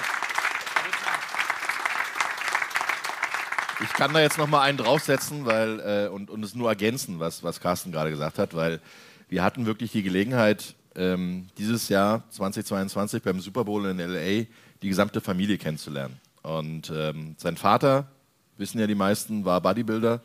ich 3.83 3.89
kann 3.93 4.13
da 4.13 4.19
jetzt 4.19 4.37
noch 4.37 4.47
mal 4.47 4.61
einen 4.61 4.77
draufsetzen 4.77 5.45
weil, 5.45 5.79
äh, 5.79 6.07
und, 6.09 6.29
und 6.29 6.43
es 6.43 6.55
nur 6.55 6.69
ergänzen, 6.69 7.19
was, 7.19 7.43
was 7.43 7.59
Carsten 7.59 7.91
gerade 7.91 8.09
gesagt 8.09 8.39
hat, 8.39 8.55
weil 8.55 8.79
wir 9.29 9.43
hatten 9.43 9.65
wirklich 9.65 9.91
die 9.91 10.03
Gelegenheit, 10.03 10.75
ähm, 10.95 11.47
dieses 11.57 11.89
Jahr 11.89 12.23
2022 12.31 13.21
beim 13.21 13.39
Super 13.39 13.63
Bowl 13.65 13.85
in 13.85 13.99
L.A. 13.99 14.45
die 14.81 14.87
gesamte 14.89 15.21
Familie 15.21 15.57
kennenzulernen. 15.57 16.19
Und 16.41 16.91
ähm, 16.95 17.35
sein 17.37 17.57
Vater, 17.57 18.07
wissen 18.57 18.79
ja 18.79 18.87
die 18.87 18.95
meisten, 18.95 19.45
war 19.45 19.61
Bodybuilder, 19.61 20.21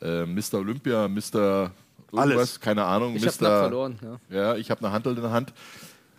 äh, 0.00 0.24
Mr. 0.24 0.54
Olympia, 0.54 1.08
Mr. 1.08 1.70
Irgendwas, 2.12 2.36
Alles. 2.36 2.60
keine 2.60 2.84
Ahnung. 2.84 3.16
Ich 3.16 3.22
Mr. 3.22 3.28
hab 3.28 3.38
knapp 3.38 3.60
verloren, 3.60 3.98
ja. 4.02 4.36
Ja, 4.36 4.56
ich 4.56 4.70
habe 4.70 4.84
eine 4.84 4.92
Hantel 4.92 5.14
in 5.14 5.22
der 5.22 5.30
Hand. 5.30 5.52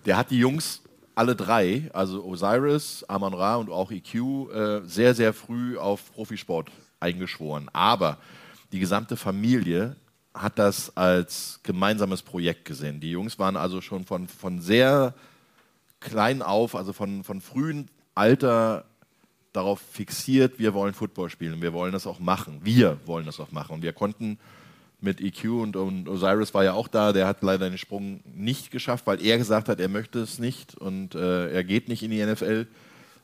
Der 0.06 0.18
hat 0.18 0.32
die 0.32 0.38
Jungs 0.38 0.82
alle 1.16 1.36
drei, 1.36 1.90
also 1.94 2.24
Osiris, 2.24 3.04
Amon 3.08 3.34
Ra 3.34 3.56
und 3.56 3.70
auch 3.70 3.92
EQ, 3.92 4.16
äh, 4.16 4.82
sehr, 4.86 5.14
sehr 5.14 5.34
früh 5.34 5.78
auf 5.78 6.14
Profisport 6.14 6.70
eingeschworen. 7.00 7.70
Aber 7.74 8.18
die 8.72 8.80
gesamte 8.80 9.18
Familie 9.18 9.96
hat 10.34 10.58
das 10.60 10.96
als 10.96 11.60
gemeinsames 11.64 12.22
Projekt 12.22 12.66
gesehen. 12.66 13.00
Die 13.00 13.12
Jungs 13.12 13.40
waren 13.40 13.58
also 13.58 13.82
schon 13.82 14.06
von, 14.06 14.28
von 14.28 14.62
sehr 14.62 15.14
klein 16.00 16.42
auf, 16.42 16.76
also 16.76 16.94
von, 16.94 17.24
von 17.24 17.42
frühem 17.42 17.88
Alter 18.16 18.86
darauf 19.52 19.82
fixiert, 19.82 20.60
wir 20.60 20.74
wollen 20.74 20.94
Football 20.94 21.30
spielen, 21.30 21.62
wir 21.62 21.74
wollen 21.74 21.92
das 21.92 22.08
auch 22.08 22.20
machen. 22.20 22.62
Wir 22.64 23.00
wollen 23.06 23.26
das 23.26 23.40
auch 23.40 23.52
machen. 23.52 23.74
Und 23.74 23.82
wir 23.82 23.94
konnten 23.94 24.40
mit 25.02 25.22
EQ 25.22 25.46
und, 25.46 25.76
und 25.76 26.10
Osiris 26.10 26.54
war 26.54 26.64
ja 26.64 26.74
auch 26.74 26.88
da, 26.88 27.14
der 27.14 27.28
hat 27.28 27.42
leider 27.42 27.70
den 27.70 27.78
Sprung 27.78 28.20
nicht 28.26 28.72
geschafft, 28.72 29.08
weil 29.08 29.24
er 29.26 29.38
gesagt 29.38 29.70
hat, 29.70 29.80
er 29.80 29.90
möchte 29.90 30.20
es 30.20 30.40
nicht 30.40 30.76
und 30.76 31.16
äh, 31.16 31.52
er 31.52 31.64
geht 31.64 31.88
nicht 31.88 32.04
in 32.04 32.12
die 32.12 32.24
NFL. 32.24 32.68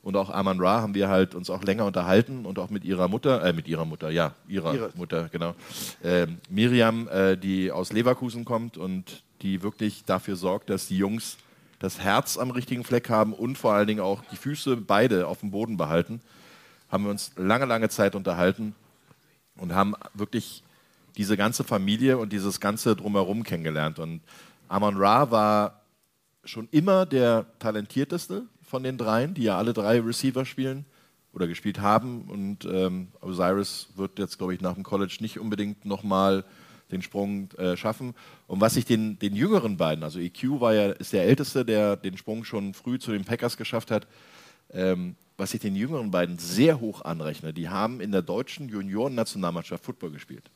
Und 0.02 0.16
auch 0.16 0.30
Aman 0.30 0.60
Ra 0.60 0.82
haben 0.82 0.94
wir 0.94 1.08
halt 1.08 1.34
uns 1.34 1.50
auch 1.50 1.64
länger 1.64 1.84
unterhalten 1.84 2.46
und 2.46 2.60
auch 2.60 2.70
mit 2.70 2.84
ihrer 2.84 3.08
Mutter, 3.08 3.44
äh, 3.44 3.52
mit 3.52 3.66
ihrer 3.66 3.84
Mutter, 3.84 4.08
ja, 4.10 4.34
ihrer 4.46 4.72
Ihre. 4.72 4.90
Mutter, 4.94 5.28
genau. 5.32 5.56
Ähm, 6.04 6.38
Miriam, 6.48 7.08
äh, 7.08 7.36
die 7.36 7.72
aus 7.72 7.92
Leverkusen 7.92 8.44
kommt 8.44 8.78
und 8.78 9.24
die 9.42 9.62
wirklich 9.62 10.04
dafür 10.04 10.36
sorgt, 10.36 10.70
dass 10.70 10.86
die 10.86 10.96
Jungs 10.96 11.38
das 11.80 11.98
Herz 11.98 12.38
am 12.38 12.52
richtigen 12.52 12.84
Fleck 12.84 13.10
haben 13.10 13.32
und 13.32 13.58
vor 13.58 13.72
allen 13.72 13.88
Dingen 13.88 14.00
auch 14.00 14.22
die 14.30 14.36
Füße 14.36 14.76
beide 14.76 15.26
auf 15.26 15.40
dem 15.40 15.50
Boden 15.50 15.76
behalten. 15.76 16.20
Haben 16.88 17.04
wir 17.04 17.10
uns 17.10 17.32
lange, 17.36 17.64
lange 17.64 17.88
Zeit 17.88 18.14
unterhalten 18.14 18.76
und 19.56 19.74
haben 19.74 19.94
wirklich 20.14 20.62
diese 21.16 21.36
ganze 21.36 21.64
Familie 21.64 22.18
und 22.18 22.32
dieses 22.32 22.60
ganze 22.60 22.96
Drumherum 22.96 23.42
kennengelernt. 23.42 23.98
Und 23.98 24.20
Amon 24.68 24.96
Ra 24.96 25.30
war 25.30 25.82
schon 26.44 26.68
immer 26.70 27.06
der 27.06 27.46
talentierteste 27.58 28.46
von 28.62 28.82
den 28.82 28.98
dreien, 28.98 29.34
die 29.34 29.44
ja 29.44 29.58
alle 29.58 29.72
drei 29.72 30.00
Receiver 30.00 30.44
spielen 30.44 30.84
oder 31.32 31.46
gespielt 31.46 31.80
haben. 31.80 32.22
Und 32.22 32.64
ähm, 32.64 33.08
Osiris 33.20 33.88
wird 33.96 34.18
jetzt, 34.18 34.38
glaube 34.38 34.54
ich, 34.54 34.60
nach 34.60 34.74
dem 34.74 34.82
College 34.82 35.18
nicht 35.20 35.38
unbedingt 35.38 35.84
nochmal 35.84 36.44
den 36.90 37.02
Sprung 37.02 37.50
äh, 37.52 37.76
schaffen. 37.76 38.14
Und 38.46 38.60
was 38.60 38.76
ich 38.76 38.84
den, 38.84 39.18
den 39.18 39.34
jüngeren 39.34 39.76
beiden, 39.76 40.04
also 40.04 40.20
EQ 40.20 40.60
war 40.60 40.74
ja, 40.74 40.92
ist 40.92 41.12
der 41.12 41.24
Älteste, 41.24 41.64
der 41.64 41.96
den 41.96 42.16
Sprung 42.16 42.44
schon 42.44 42.74
früh 42.74 42.98
zu 42.98 43.10
den 43.12 43.24
Packers 43.24 43.56
geschafft 43.56 43.90
hat, 43.90 44.06
ähm, 44.70 45.16
was 45.36 45.52
ich 45.52 45.60
den 45.60 45.76
jüngeren 45.76 46.10
beiden 46.10 46.38
sehr 46.38 46.80
hoch 46.80 47.02
anrechne, 47.02 47.52
die 47.52 47.68
haben 47.68 48.00
in 48.00 48.12
der 48.12 48.22
deutschen 48.22 48.68
Junioren-Nationalmannschaft 48.68 49.84
Football 49.84 50.12
gespielt. 50.12 50.50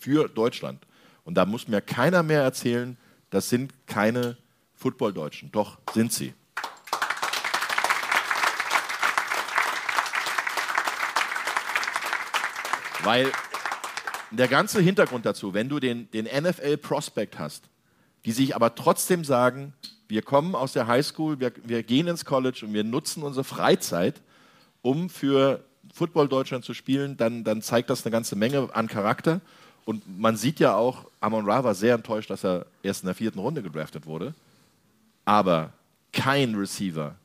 Für 0.00 0.28
Deutschland. 0.28 0.86
Und 1.24 1.34
da 1.34 1.44
muss 1.44 1.68
mir 1.68 1.82
keiner 1.82 2.22
mehr 2.22 2.42
erzählen, 2.42 2.96
das 3.28 3.50
sind 3.50 3.72
keine 3.86 4.38
Football-Deutschen. 4.74 5.52
Doch, 5.52 5.78
sind 5.92 6.10
sie. 6.12 6.32
Weil 13.02 13.30
der 14.30 14.48
ganze 14.48 14.80
Hintergrund 14.80 15.26
dazu, 15.26 15.54
wenn 15.54 15.68
du 15.68 15.80
den, 15.80 16.10
den 16.10 16.24
NFL-Prospect 16.24 17.38
hast, 17.38 17.64
die 18.24 18.32
sich 18.32 18.56
aber 18.56 18.74
trotzdem 18.74 19.24
sagen, 19.24 19.74
wir 20.08 20.22
kommen 20.22 20.54
aus 20.54 20.72
der 20.72 20.86
Highschool, 20.86 21.40
wir, 21.40 21.52
wir 21.62 21.82
gehen 21.82 22.08
ins 22.08 22.24
College 22.24 22.64
und 22.64 22.72
wir 22.72 22.84
nutzen 22.84 23.22
unsere 23.22 23.44
Freizeit, 23.44 24.22
um 24.82 25.10
für 25.10 25.64
Football 25.92 26.28
Deutschland 26.28 26.64
zu 26.64 26.74
spielen, 26.74 27.16
dann, 27.16 27.44
dann 27.44 27.62
zeigt 27.62 27.90
das 27.90 28.04
eine 28.04 28.12
ganze 28.12 28.36
Menge 28.36 28.68
an 28.72 28.88
Charakter. 28.88 29.40
Und 29.90 30.04
man 30.20 30.36
sieht 30.36 30.60
ja 30.60 30.76
auch, 30.76 31.10
Amon 31.18 31.50
Ra 31.50 31.64
war 31.64 31.74
sehr 31.74 31.96
enttäuscht, 31.96 32.30
dass 32.30 32.44
er 32.44 32.64
erst 32.80 33.02
in 33.02 33.06
der 33.06 33.14
vierten 33.16 33.40
Runde 33.40 33.60
gedraftet 33.60 34.06
wurde. 34.06 34.34
Aber 35.24 35.72
kein 36.12 36.54
Receiver, 36.54 37.16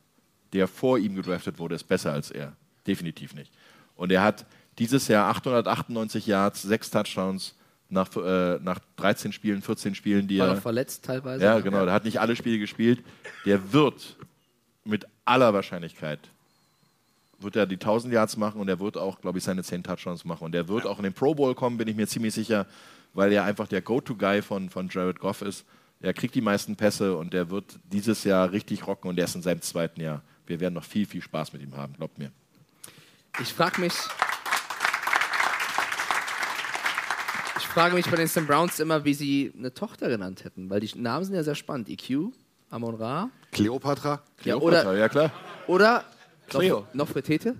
der 0.51 0.67
vor 0.67 0.97
ihm 0.97 1.13
gedraftet 1.13 1.59
wurde, 1.59 1.75
ist 1.75 1.83
besser 1.83 2.11
als 2.11 2.31
er. 2.31 2.53
Definitiv 2.87 3.35
nicht. 3.35 3.51
Und 3.95 4.11
er 4.11 4.23
hat 4.23 4.47
dieses 4.79 5.07
Jahr 5.07 5.29
898 5.29 6.25
Yards, 6.25 6.63
sechs 6.63 6.89
Touchdowns 6.89 7.53
nach, 7.89 8.09
äh, 8.15 8.57
nach 8.63 8.79
13 8.95 9.31
Spielen, 9.31 9.61
14 9.61 9.93
Spielen, 9.93 10.27
die 10.27 10.39
War 10.39 10.47
er. 10.47 10.57
verletzt 10.57 11.05
teilweise. 11.05 11.45
Ja, 11.45 11.59
genau. 11.59 11.85
Der 11.85 11.93
hat 11.93 12.03
nicht 12.03 12.19
alle 12.19 12.35
Spiele 12.35 12.57
gespielt. 12.57 13.03
Der 13.45 13.73
wird 13.73 14.15
mit 14.85 15.05
aller 15.23 15.53
Wahrscheinlichkeit 15.53 16.19
wird 17.45 17.55
er 17.55 17.65
die 17.65 17.75
1000 17.75 18.13
Yards 18.13 18.35
machen 18.35 18.59
und 18.59 18.67
er 18.67 18.79
wird 18.81 18.97
auch, 18.97 19.21
glaube 19.21 19.37
ich, 19.37 19.43
seine 19.45 19.63
10 19.63 19.83
Touchdowns 19.83 20.25
machen. 20.25 20.43
Und 20.43 20.55
er 20.55 20.67
wird 20.67 20.85
auch 20.85 20.97
in 20.97 21.03
den 21.03 21.13
Pro 21.13 21.33
Bowl 21.33 21.55
kommen, 21.55 21.77
bin 21.77 21.87
ich 21.87 21.95
mir 21.95 22.07
ziemlich 22.07 22.33
sicher, 22.33 22.65
weil 23.13 23.31
er 23.31 23.45
einfach 23.45 23.67
der 23.67 23.81
Go-To-Guy 23.81 24.41
von, 24.41 24.69
von 24.69 24.89
Jared 24.89 25.19
Goff 25.19 25.41
ist. 25.41 25.65
Er 26.01 26.13
kriegt 26.13 26.35
die 26.35 26.41
meisten 26.41 26.75
Pässe 26.75 27.15
und 27.15 27.33
er 27.33 27.49
wird 27.49 27.79
dieses 27.85 28.25
Jahr 28.25 28.51
richtig 28.51 28.85
rocken 28.85 29.09
und 29.09 29.17
er 29.17 29.25
ist 29.25 29.35
in 29.35 29.41
seinem 29.41 29.61
zweiten 29.61 30.01
Jahr. 30.01 30.21
Wir 30.45 30.59
werden 30.59 30.73
noch 30.73 30.83
viel, 30.83 31.05
viel 31.05 31.21
Spaß 31.21 31.53
mit 31.53 31.61
ihm 31.61 31.77
haben, 31.77 31.93
glaubt 31.93 32.17
mir. 32.17 32.31
Ich 33.39 33.53
frage 33.53 33.79
mich. 33.79 33.93
Ich 37.57 37.67
frage 37.67 37.95
mich 37.95 38.09
bei 38.09 38.17
den 38.17 38.27
Sam 38.27 38.47
Browns 38.47 38.79
immer, 38.79 39.05
wie 39.05 39.13
sie 39.13 39.53
eine 39.57 39.73
Tochter 39.73 40.09
genannt 40.09 40.43
hätten, 40.43 40.69
weil 40.69 40.79
die 40.79 40.97
Namen 40.97 41.25
sind 41.25 41.35
ja 41.35 41.43
sehr 41.43 41.55
spannend. 41.55 41.89
EQ, 41.89 42.31
Amon 42.69 42.95
Ra. 42.95 43.29
Cleopatra? 43.51 44.21
Ja, 44.43 44.55
oder, 44.55 44.95
ja 44.97 45.09
klar. 45.09 45.31
Oder 45.67 46.05
Cleo. 46.47 46.87
Nofretete? 46.93 47.55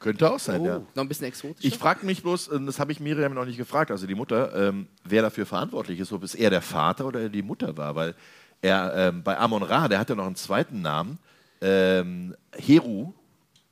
Könnte 0.00 0.30
auch 0.30 0.38
sein, 0.38 0.60
Oh, 0.60 0.66
ja. 0.66 0.78
Noch 0.94 1.02
ein 1.02 1.08
bisschen 1.08 1.26
exotischer. 1.26 1.66
Ich 1.66 1.76
frage 1.76 2.06
mich 2.06 2.22
bloß, 2.22 2.48
und 2.48 2.66
das 2.66 2.78
habe 2.78 2.92
ich 2.92 3.00
Miriam 3.00 3.34
noch 3.34 3.44
nicht 3.44 3.56
gefragt, 3.56 3.90
also 3.90 4.06
die 4.06 4.14
Mutter, 4.14 4.54
ähm, 4.68 4.86
wer 5.04 5.22
dafür 5.22 5.44
verantwortlich 5.44 5.98
ist, 5.98 6.12
ob 6.12 6.22
es 6.22 6.34
eher 6.34 6.50
der 6.50 6.62
Vater 6.62 7.06
oder 7.06 7.28
die 7.28 7.42
Mutter 7.42 7.76
war, 7.76 7.96
weil 7.96 8.14
er 8.62 8.92
ähm, 8.94 9.22
bei 9.22 9.36
Amon 9.38 9.62
Ra, 9.62 9.88
der 9.88 9.98
hat 9.98 10.08
ja 10.08 10.14
noch 10.14 10.26
einen 10.26 10.36
zweiten 10.36 10.82
Namen, 10.82 11.18
ähm, 11.60 12.36
Heru 12.52 13.12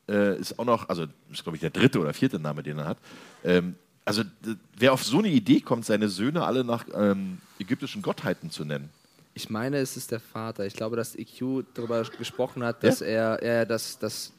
äh, 0.08 0.38
ist 0.38 0.58
auch 0.58 0.64
noch, 0.64 0.88
also 0.88 1.06
ist 1.30 1.42
glaube 1.42 1.56
ich 1.56 1.60
der 1.60 1.70
dritte 1.70 2.00
oder 2.00 2.12
vierte 2.12 2.38
Name, 2.40 2.62
den 2.62 2.78
er 2.78 2.86
hat. 2.86 2.98
Ähm, 3.44 3.76
also 4.04 4.22
wer 4.76 4.92
auf 4.92 5.04
so 5.04 5.18
eine 5.18 5.28
Idee 5.28 5.60
kommt, 5.60 5.84
seine 5.84 6.08
Söhne 6.08 6.44
alle 6.44 6.64
nach 6.64 6.84
ähm, 6.94 7.38
ägyptischen 7.58 8.02
Gottheiten 8.02 8.50
zu 8.50 8.64
nennen. 8.64 8.88
Ich 9.34 9.50
meine, 9.50 9.78
es 9.78 9.96
ist 9.96 10.12
der 10.12 10.20
Vater. 10.20 10.64
Ich 10.64 10.74
glaube, 10.74 10.96
dass 10.96 11.14
EQ 11.14 11.64
darüber 11.74 12.02
gesprochen 12.04 12.64
hat, 12.64 12.82
dass 12.82 13.00
er, 13.02 13.42
er 13.42 13.66
das, 13.66 13.98
das, 13.98 14.32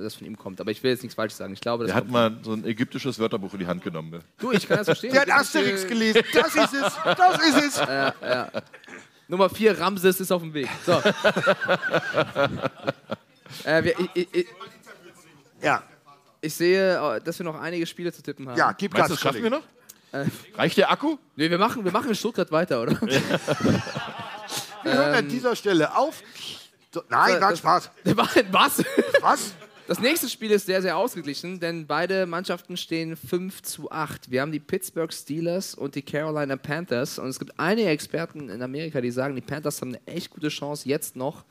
das 0.00 0.14
von 0.14 0.26
ihm 0.26 0.36
kommt. 0.38 0.60
Aber 0.60 0.70
ich 0.70 0.82
will 0.82 0.90
jetzt 0.90 1.02
nichts 1.02 1.14
Falsches 1.14 1.38
sagen. 1.38 1.52
Ich 1.52 1.60
glaube, 1.60 1.84
das 1.84 1.92
Der 1.92 1.96
hat 1.96 2.08
mal 2.08 2.38
so 2.42 2.52
ein 2.52 2.64
ägyptisches 2.64 3.18
Wörterbuch 3.18 3.52
in 3.54 3.58
die 3.60 3.66
Hand 3.66 3.82
genommen. 3.82 4.10
Ne? 4.10 4.20
Du, 4.38 4.52
ich 4.52 4.66
kann 4.66 4.78
das 4.78 4.86
verstehen. 4.86 5.12
Der 5.14 5.22
hat 5.22 5.30
Asterix 5.30 5.86
gelesen. 5.86 6.22
Das 6.32 6.54
ist 6.54 6.74
es. 6.74 6.92
Das 7.04 7.46
ist 7.46 7.56
es. 7.64 7.76
Ja, 7.86 8.14
ja. 8.22 8.48
Nummer 9.28 9.48
4, 9.48 9.78
Ramses 9.78 10.20
ist 10.20 10.30
auf 10.30 10.42
dem 10.42 10.52
Weg. 10.52 10.68
So. 10.84 10.92
äh, 13.64 13.84
wir, 13.84 13.98
ich, 13.98 14.10
ich, 14.14 14.34
ich, 14.34 14.46
ja. 15.62 15.82
Ich 16.40 16.54
sehe, 16.54 17.16
äh, 17.16 17.20
dass 17.20 17.38
wir 17.38 17.44
noch 17.44 17.58
einige 17.60 17.86
Spiele 17.86 18.12
zu 18.12 18.22
tippen 18.22 18.48
haben. 18.48 18.58
Ja, 18.58 18.72
gib 18.72 18.94
Gas, 18.94 19.08
das 19.08 19.20
schaffen 19.20 19.42
wir 19.42 19.50
noch? 19.50 19.62
Äh, 20.12 20.26
Reicht 20.54 20.76
der 20.76 20.90
Akku? 20.90 21.16
nee, 21.36 21.48
wir 21.48 21.58
machen, 21.58 21.84
wir 21.84 21.92
machen 21.92 22.08
in 22.08 22.14
Stuttgart 22.14 22.50
weiter, 22.52 22.82
oder? 22.82 23.00
Wir 23.00 24.92
hören 24.92 25.14
an 25.14 25.28
dieser 25.28 25.56
Stelle 25.56 25.96
auf. 25.96 26.22
So, 26.92 27.02
nein, 27.08 27.40
war 27.40 27.50
das- 27.50 27.60
Spaß. 27.60 27.90
Was? 28.50 28.84
Was? 29.20 29.54
Das 29.88 29.98
nächste 29.98 30.28
Spiel 30.28 30.50
ist 30.52 30.66
sehr, 30.66 30.80
sehr 30.80 30.96
ausgeglichen, 30.96 31.58
denn 31.60 31.86
beide 31.86 32.24
Mannschaften 32.26 32.76
stehen 32.76 33.16
5 33.16 33.62
zu 33.62 33.90
8. 33.90 34.30
Wir 34.30 34.40
haben 34.40 34.52
die 34.52 34.60
Pittsburgh 34.60 35.12
Steelers 35.12 35.74
und 35.74 35.96
die 35.96 36.02
Carolina 36.02 36.56
Panthers. 36.56 37.18
Und 37.18 37.28
es 37.28 37.38
gibt 37.38 37.58
einige 37.58 37.88
Experten 37.88 38.48
in 38.48 38.62
Amerika, 38.62 39.00
die 39.00 39.10
sagen, 39.10 39.34
die 39.34 39.40
Panthers 39.42 39.80
haben 39.80 39.88
eine 39.96 40.06
echt 40.06 40.30
gute 40.30 40.48
Chance, 40.48 40.88
jetzt 40.88 41.16
noch 41.16 41.44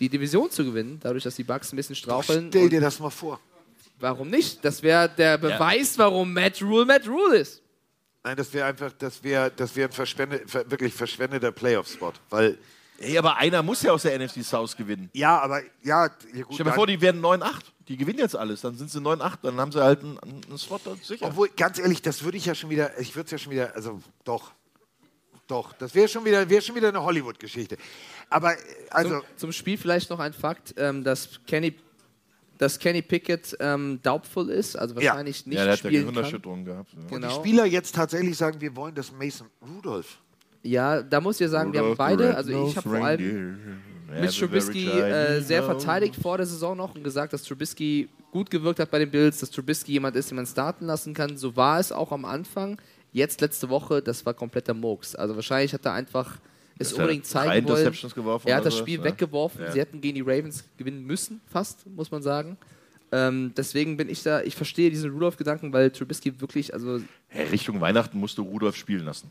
die 0.00 0.08
Division 0.08 0.50
zu 0.50 0.64
gewinnen, 0.64 0.98
dadurch, 1.00 1.22
dass 1.24 1.36
die 1.36 1.44
Bucks 1.44 1.72
ein 1.72 1.76
bisschen 1.76 1.94
straucheln. 1.94 2.46
Stell 2.48 2.64
Und 2.64 2.70
dir 2.70 2.80
das 2.80 2.98
mal 2.98 3.10
vor. 3.10 3.38
warum 4.00 4.28
nicht? 4.28 4.64
Das 4.64 4.82
wäre 4.82 5.08
der 5.08 5.38
Beweis, 5.38 5.96
warum 5.98 6.32
Matt 6.32 6.60
Rule 6.62 6.86
Matt 6.86 7.06
Rule 7.06 7.36
ist. 7.36 7.62
Nein, 8.24 8.36
das 8.36 8.52
wäre 8.54 8.66
einfach, 8.66 8.90
das 8.98 9.22
wäre 9.22 9.52
das 9.54 9.76
wär 9.76 9.86
ein 9.86 9.92
verschwende, 9.92 10.42
ver, 10.46 10.68
wirklich 10.70 10.92
verschwendeter 10.94 11.52
Playoff-Spot. 11.52 12.12
Weil, 12.30 12.56
Ey, 12.98 13.18
aber 13.18 13.36
einer 13.36 13.62
muss 13.62 13.82
ja 13.82 13.92
aus 13.92 14.02
der 14.02 14.18
NFC 14.18 14.44
South 14.44 14.76
gewinnen. 14.76 15.10
ja, 15.12 15.38
aber, 15.40 15.60
ja, 15.82 16.04
ja 16.32 16.42
gut. 16.42 16.54
Stell 16.54 16.58
dir 16.58 16.64
mal 16.70 16.74
vor, 16.74 16.86
die 16.86 17.00
werden 17.00 17.20
9-8. 17.22 17.50
Die 17.88 17.96
gewinnen 17.96 18.20
jetzt 18.20 18.36
alles. 18.36 18.60
Dann 18.62 18.76
sind 18.76 18.90
sie 18.90 18.98
9-8. 19.00 19.38
Dann 19.42 19.56
haben 19.60 19.72
sie 19.72 19.82
halt 19.82 20.00
einen, 20.00 20.18
einen 20.18 20.58
Spot 20.58 20.80
dort 20.82 21.04
sicher. 21.04 21.26
Obwohl, 21.26 21.48
ganz 21.50 21.78
ehrlich, 21.78 22.00
das 22.02 22.22
würde 22.22 22.38
ich 22.38 22.46
ja 22.46 22.54
schon 22.54 22.70
wieder, 22.70 22.98
ich 22.98 23.14
würde 23.14 23.26
es 23.26 23.30
ja 23.32 23.38
schon 23.38 23.52
wieder, 23.52 23.74
also 23.74 24.00
doch, 24.24 24.52
doch, 25.46 25.72
das 25.74 25.94
wäre 25.94 26.08
schon 26.08 26.24
wieder, 26.24 26.48
wäre 26.48 26.62
schon 26.62 26.74
wieder 26.76 26.88
eine 26.88 27.02
Hollywood-Geschichte. 27.02 27.76
Aber, 28.30 28.54
äh, 28.54 28.58
also, 28.90 29.18
zum, 29.18 29.22
zum 29.36 29.52
Spiel 29.52 29.76
vielleicht 29.76 30.08
noch 30.08 30.20
ein 30.20 30.32
Fakt, 30.32 30.74
ähm, 30.78 31.04
dass 31.04 31.40
Kenny 31.46 31.74
dass 32.56 32.78
Kenny 32.78 33.02
Pickett 33.02 33.56
ähm, 33.58 33.98
doubtful 34.02 34.48
ist, 34.48 34.76
also 34.76 34.94
Ja. 35.00 35.10
wahrscheinlich 35.10 35.44
nicht 35.44 35.56
Ja, 35.58 35.64
der 35.64 35.72
hat 35.72 35.82
ja 35.82 36.02
kann. 36.40 36.64
Gehabt. 36.64 36.92
Ja. 36.92 36.98
und 37.00 37.08
die 37.10 37.14
Genau. 37.14 37.34
Spieler 37.34 37.64
jetzt 37.66 37.96
tatsächlich 37.96 38.36
sagen, 38.36 38.60
wir 38.60 38.76
wollen 38.76 38.94
das 38.94 39.10
Mason 39.10 39.48
Rudolph. 39.60 40.18
Ja, 40.64 41.02
da 41.02 41.20
muss 41.20 41.36
ich 41.36 41.40
ja 41.40 41.48
sagen, 41.48 41.72
wir 41.72 41.80
haben 41.80 41.96
beide, 41.96 42.34
also 42.34 42.66
ich 42.66 42.76
habe 42.76 42.88
vor 42.88 43.04
allem 43.04 43.58
very 44.08 44.28
Trubisky 44.28 44.88
äh, 44.88 45.40
sehr 45.40 45.62
verteidigt 45.62 46.16
vor 46.16 46.36
der 46.36 46.46
Saison 46.46 46.76
noch 46.76 46.94
und 46.94 47.04
gesagt, 47.04 47.32
dass 47.32 47.42
Trubisky 47.42 48.08
gut 48.32 48.50
gewirkt 48.50 48.80
hat 48.80 48.90
bei 48.90 48.98
den 48.98 49.10
Bills, 49.10 49.40
dass 49.40 49.50
Trubisky 49.50 49.92
jemand 49.92 50.16
ist, 50.16 50.30
den 50.30 50.36
man 50.36 50.46
starten 50.46 50.86
lassen 50.86 51.14
kann. 51.14 51.36
So 51.36 51.54
war 51.56 51.78
es 51.78 51.92
auch 51.92 52.12
am 52.12 52.24
Anfang. 52.24 52.80
Jetzt 53.12 53.40
letzte 53.40 53.68
Woche, 53.68 54.02
das 54.02 54.26
war 54.26 54.34
kompletter 54.34 54.74
Murks. 54.74 55.14
Also 55.14 55.36
wahrscheinlich 55.36 55.72
hat 55.72 55.84
er 55.84 55.92
einfach 55.92 56.38
es 56.78 56.92
unbedingt 56.92 57.26
zeigen 57.26 57.68
wollen. 57.68 57.94
Er 58.46 58.56
hat 58.56 58.66
das 58.66 58.76
Spiel 58.76 58.98
ja. 58.98 59.04
weggeworfen. 59.04 59.62
Ja. 59.62 59.70
Sie 59.70 59.80
hätten 59.80 60.00
gegen 60.00 60.16
die 60.16 60.22
Ravens 60.22 60.64
gewinnen 60.76 61.04
müssen, 61.04 61.40
fast, 61.46 61.86
muss 61.86 62.10
man 62.10 62.22
sagen. 62.22 62.56
Ähm, 63.12 63.52
deswegen 63.56 63.96
bin 63.96 64.08
ich 64.08 64.24
da, 64.24 64.42
ich 64.42 64.56
verstehe 64.56 64.90
diesen 64.90 65.12
Rudolph-Gedanken, 65.12 65.72
weil 65.72 65.90
Trubisky 65.90 66.40
wirklich, 66.40 66.74
also 66.74 67.00
Hey, 67.28 67.46
Richtung 67.48 67.80
Weihnachten 67.80 68.18
musst 68.18 68.38
du 68.38 68.42
Rudolf 68.42 68.74
spielen 68.74 69.04
lassen. 69.04 69.30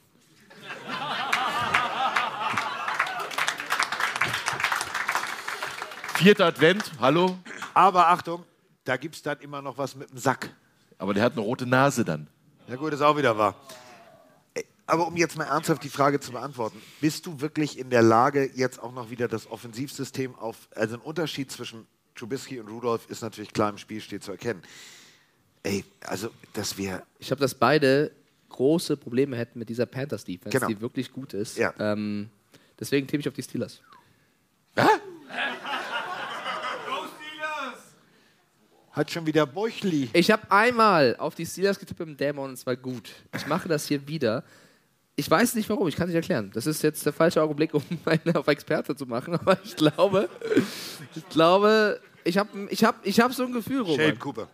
Vierter 6.15 6.45
Advent, 6.45 6.91
hallo? 6.99 7.37
Aber 7.73 8.07
Achtung, 8.07 8.45
da 8.85 8.95
gibt 8.97 9.15
es 9.15 9.21
dann 9.21 9.39
immer 9.39 9.61
noch 9.61 9.77
was 9.77 9.95
mit 9.95 10.09
dem 10.09 10.17
Sack. 10.17 10.49
Aber 10.97 11.13
der 11.13 11.23
hat 11.23 11.33
eine 11.33 11.41
rote 11.41 11.65
Nase 11.65 12.05
dann. 12.05 12.27
Ja 12.67 12.77
gut, 12.77 12.93
ist 12.93 13.01
auch 13.01 13.17
wieder 13.17 13.37
wahr. 13.37 13.55
Äh, 14.53 14.63
aber 14.85 15.07
um 15.07 15.17
jetzt 15.17 15.37
mal 15.37 15.43
ernsthaft 15.45 15.83
die 15.83 15.89
Frage 15.89 16.21
zu 16.21 16.31
beantworten, 16.31 16.81
bist 17.01 17.25
du 17.25 17.41
wirklich 17.41 17.77
in 17.77 17.89
der 17.89 18.01
Lage, 18.01 18.49
jetzt 18.55 18.81
auch 18.81 18.93
noch 18.93 19.09
wieder 19.09 19.27
das 19.27 19.51
Offensivsystem 19.51 20.35
auf, 20.35 20.69
also 20.75 20.95
ein 20.95 21.01
Unterschied 21.01 21.51
zwischen 21.51 21.87
Trubisky 22.15 22.59
und 22.59 22.69
Rudolf 22.69 23.09
ist 23.09 23.21
natürlich 23.21 23.51
klar 23.51 23.69
im 23.69 23.77
Spiel 23.77 23.99
steht 23.99 24.23
zu 24.23 24.31
erkennen. 24.31 24.61
Ey, 25.63 25.83
also, 26.05 26.29
dass 26.53 26.77
wir. 26.77 27.03
Ich 27.19 27.31
habe 27.31 27.41
das 27.41 27.55
beide 27.55 28.11
große 28.53 28.95
Probleme 28.95 29.35
hätten 29.35 29.59
mit 29.59 29.67
dieser 29.67 29.85
Panthers-Defense, 29.85 30.57
Genau. 30.57 30.67
die 30.67 30.79
wirklich 30.79 31.11
gut 31.11 31.33
ist. 31.33 31.57
Ja. 31.57 31.73
Ähm, 31.79 32.29
deswegen 32.79 33.05
tippe 33.07 33.19
ich 33.21 33.27
auf 33.27 33.33
die 33.33 33.43
Steelers. 33.43 33.81
hat 38.93 39.09
schon 39.09 39.25
wieder 39.25 39.45
Bäuchli. 39.47 40.09
Ich 40.13 40.29
habe 40.31 40.49
einmal 40.51 41.15
auf 41.17 41.33
die 41.35 41.45
Steelers 41.45 41.79
getippt 41.79 41.99
im 41.99 42.15
Dämon 42.15 42.49
und 42.49 42.53
es 42.53 42.65
war 42.65 42.75
gut. 42.75 43.09
Ich 43.35 43.47
mache 43.47 43.67
das 43.67 43.87
hier 43.87 44.07
wieder. 44.07 44.43
Ich 45.15 45.29
weiß 45.29 45.55
nicht 45.55 45.69
warum, 45.69 45.87
ich 45.87 45.95
kann 45.95 46.07
es 46.07 46.13
nicht 46.13 46.21
erklären. 46.21 46.51
Das 46.53 46.65
ist 46.67 46.81
jetzt 46.83 47.05
der 47.05 47.13
falsche 47.13 47.41
Augenblick, 47.41 47.73
um 47.73 47.83
einen 48.05 48.35
auf 48.35 48.47
Experte 48.47 48.95
zu 48.95 49.05
machen, 49.05 49.33
aber 49.35 49.57
ich 49.63 49.75
glaube, 49.75 50.29
ich 51.15 51.27
glaube, 51.29 51.99
ich 52.23 52.37
habe 52.37 52.67
ich 52.69 52.83
hab, 52.83 53.05
ich 53.05 53.19
hab 53.19 53.33
so 53.33 53.43
ein 53.45 53.51
Gefühl, 53.51 53.81
Roman. 53.81 53.99
Shane 53.99 54.19
Cooper. 54.19 54.47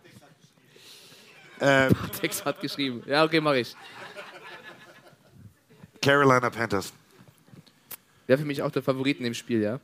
Ähm, 1.60 1.92
Text 2.20 2.44
hat 2.44 2.60
geschrieben. 2.60 3.02
Ja, 3.06 3.24
okay, 3.24 3.40
mache 3.40 3.58
ich. 3.60 3.76
Carolina 6.02 6.48
Panthers. 6.50 6.92
Wäre 8.26 8.38
für 8.38 8.44
mich 8.46 8.62
auch 8.62 8.70
der 8.70 8.82
Favorit 8.82 9.18
in 9.18 9.24
dem 9.24 9.34
Spiel, 9.34 9.60
ja? 9.62 9.80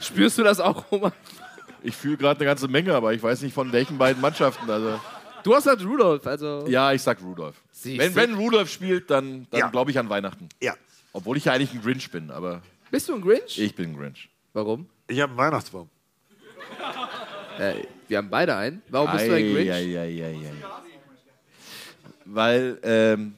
Spürst 0.00 0.38
du 0.38 0.42
das 0.42 0.58
auch, 0.58 0.90
Roman? 0.90 1.12
Ich 1.82 1.94
fühle 1.96 2.16
gerade 2.16 2.40
eine 2.40 2.46
ganze 2.46 2.68
Menge, 2.68 2.94
aber 2.94 3.12
ich 3.12 3.22
weiß 3.22 3.42
nicht 3.42 3.54
von 3.54 3.72
welchen 3.72 3.98
beiden 3.98 4.20
Mannschaften. 4.20 4.68
Also, 4.70 5.00
Du 5.42 5.54
hast 5.54 5.66
halt 5.66 5.84
Rudolph, 5.84 6.24
also. 6.26 6.64
ja, 6.68 6.92
ich 6.92 7.02
sag 7.02 7.20
Rudolph. 7.20 7.56
Siehst 7.72 7.98
Wenn, 7.98 8.14
wenn 8.14 8.34
Rudolph 8.34 8.70
spielt, 8.70 9.10
dann, 9.10 9.46
dann 9.50 9.60
Ja. 9.60 9.68
glaube 9.70 9.90
ich 9.90 9.98
an 9.98 10.08
Weihnachten. 10.08 10.48
Ja. 10.62 10.74
Obwohl 11.12 11.36
ich 11.36 11.44
ja 11.46 11.52
eigentlich 11.52 11.72
ein 11.74 11.82
Grinch 11.82 12.10
bin, 12.10 12.30
aber 12.30 12.62
Bist 12.92 13.08
du 13.08 13.14
ein 13.14 13.20
Grinch? 13.20 13.58
ich 13.58 13.74
bin 13.74 13.90
ein 13.90 13.96
Grinch. 13.96 14.28
Warum? 14.52 14.88
Ich 15.08 15.20
habe 15.20 15.30
einen 15.30 15.38
Weihnachtsbaum. 15.38 15.88
Äh, 17.58 17.74
wir 18.12 18.18
haben 18.18 18.28
beide 18.28 18.54
einen. 18.54 18.82
Warum 18.90 19.10
bist 19.10 19.26
du 19.26 19.30
ein 19.32 19.36
Ei, 19.42 19.52
Grinch? 19.54 19.70
ei, 19.70 19.98
ei, 19.98 20.22
ei, 20.22 20.36
ei. 20.36 20.52
Weil 22.26 22.78
ähm, 22.82 23.34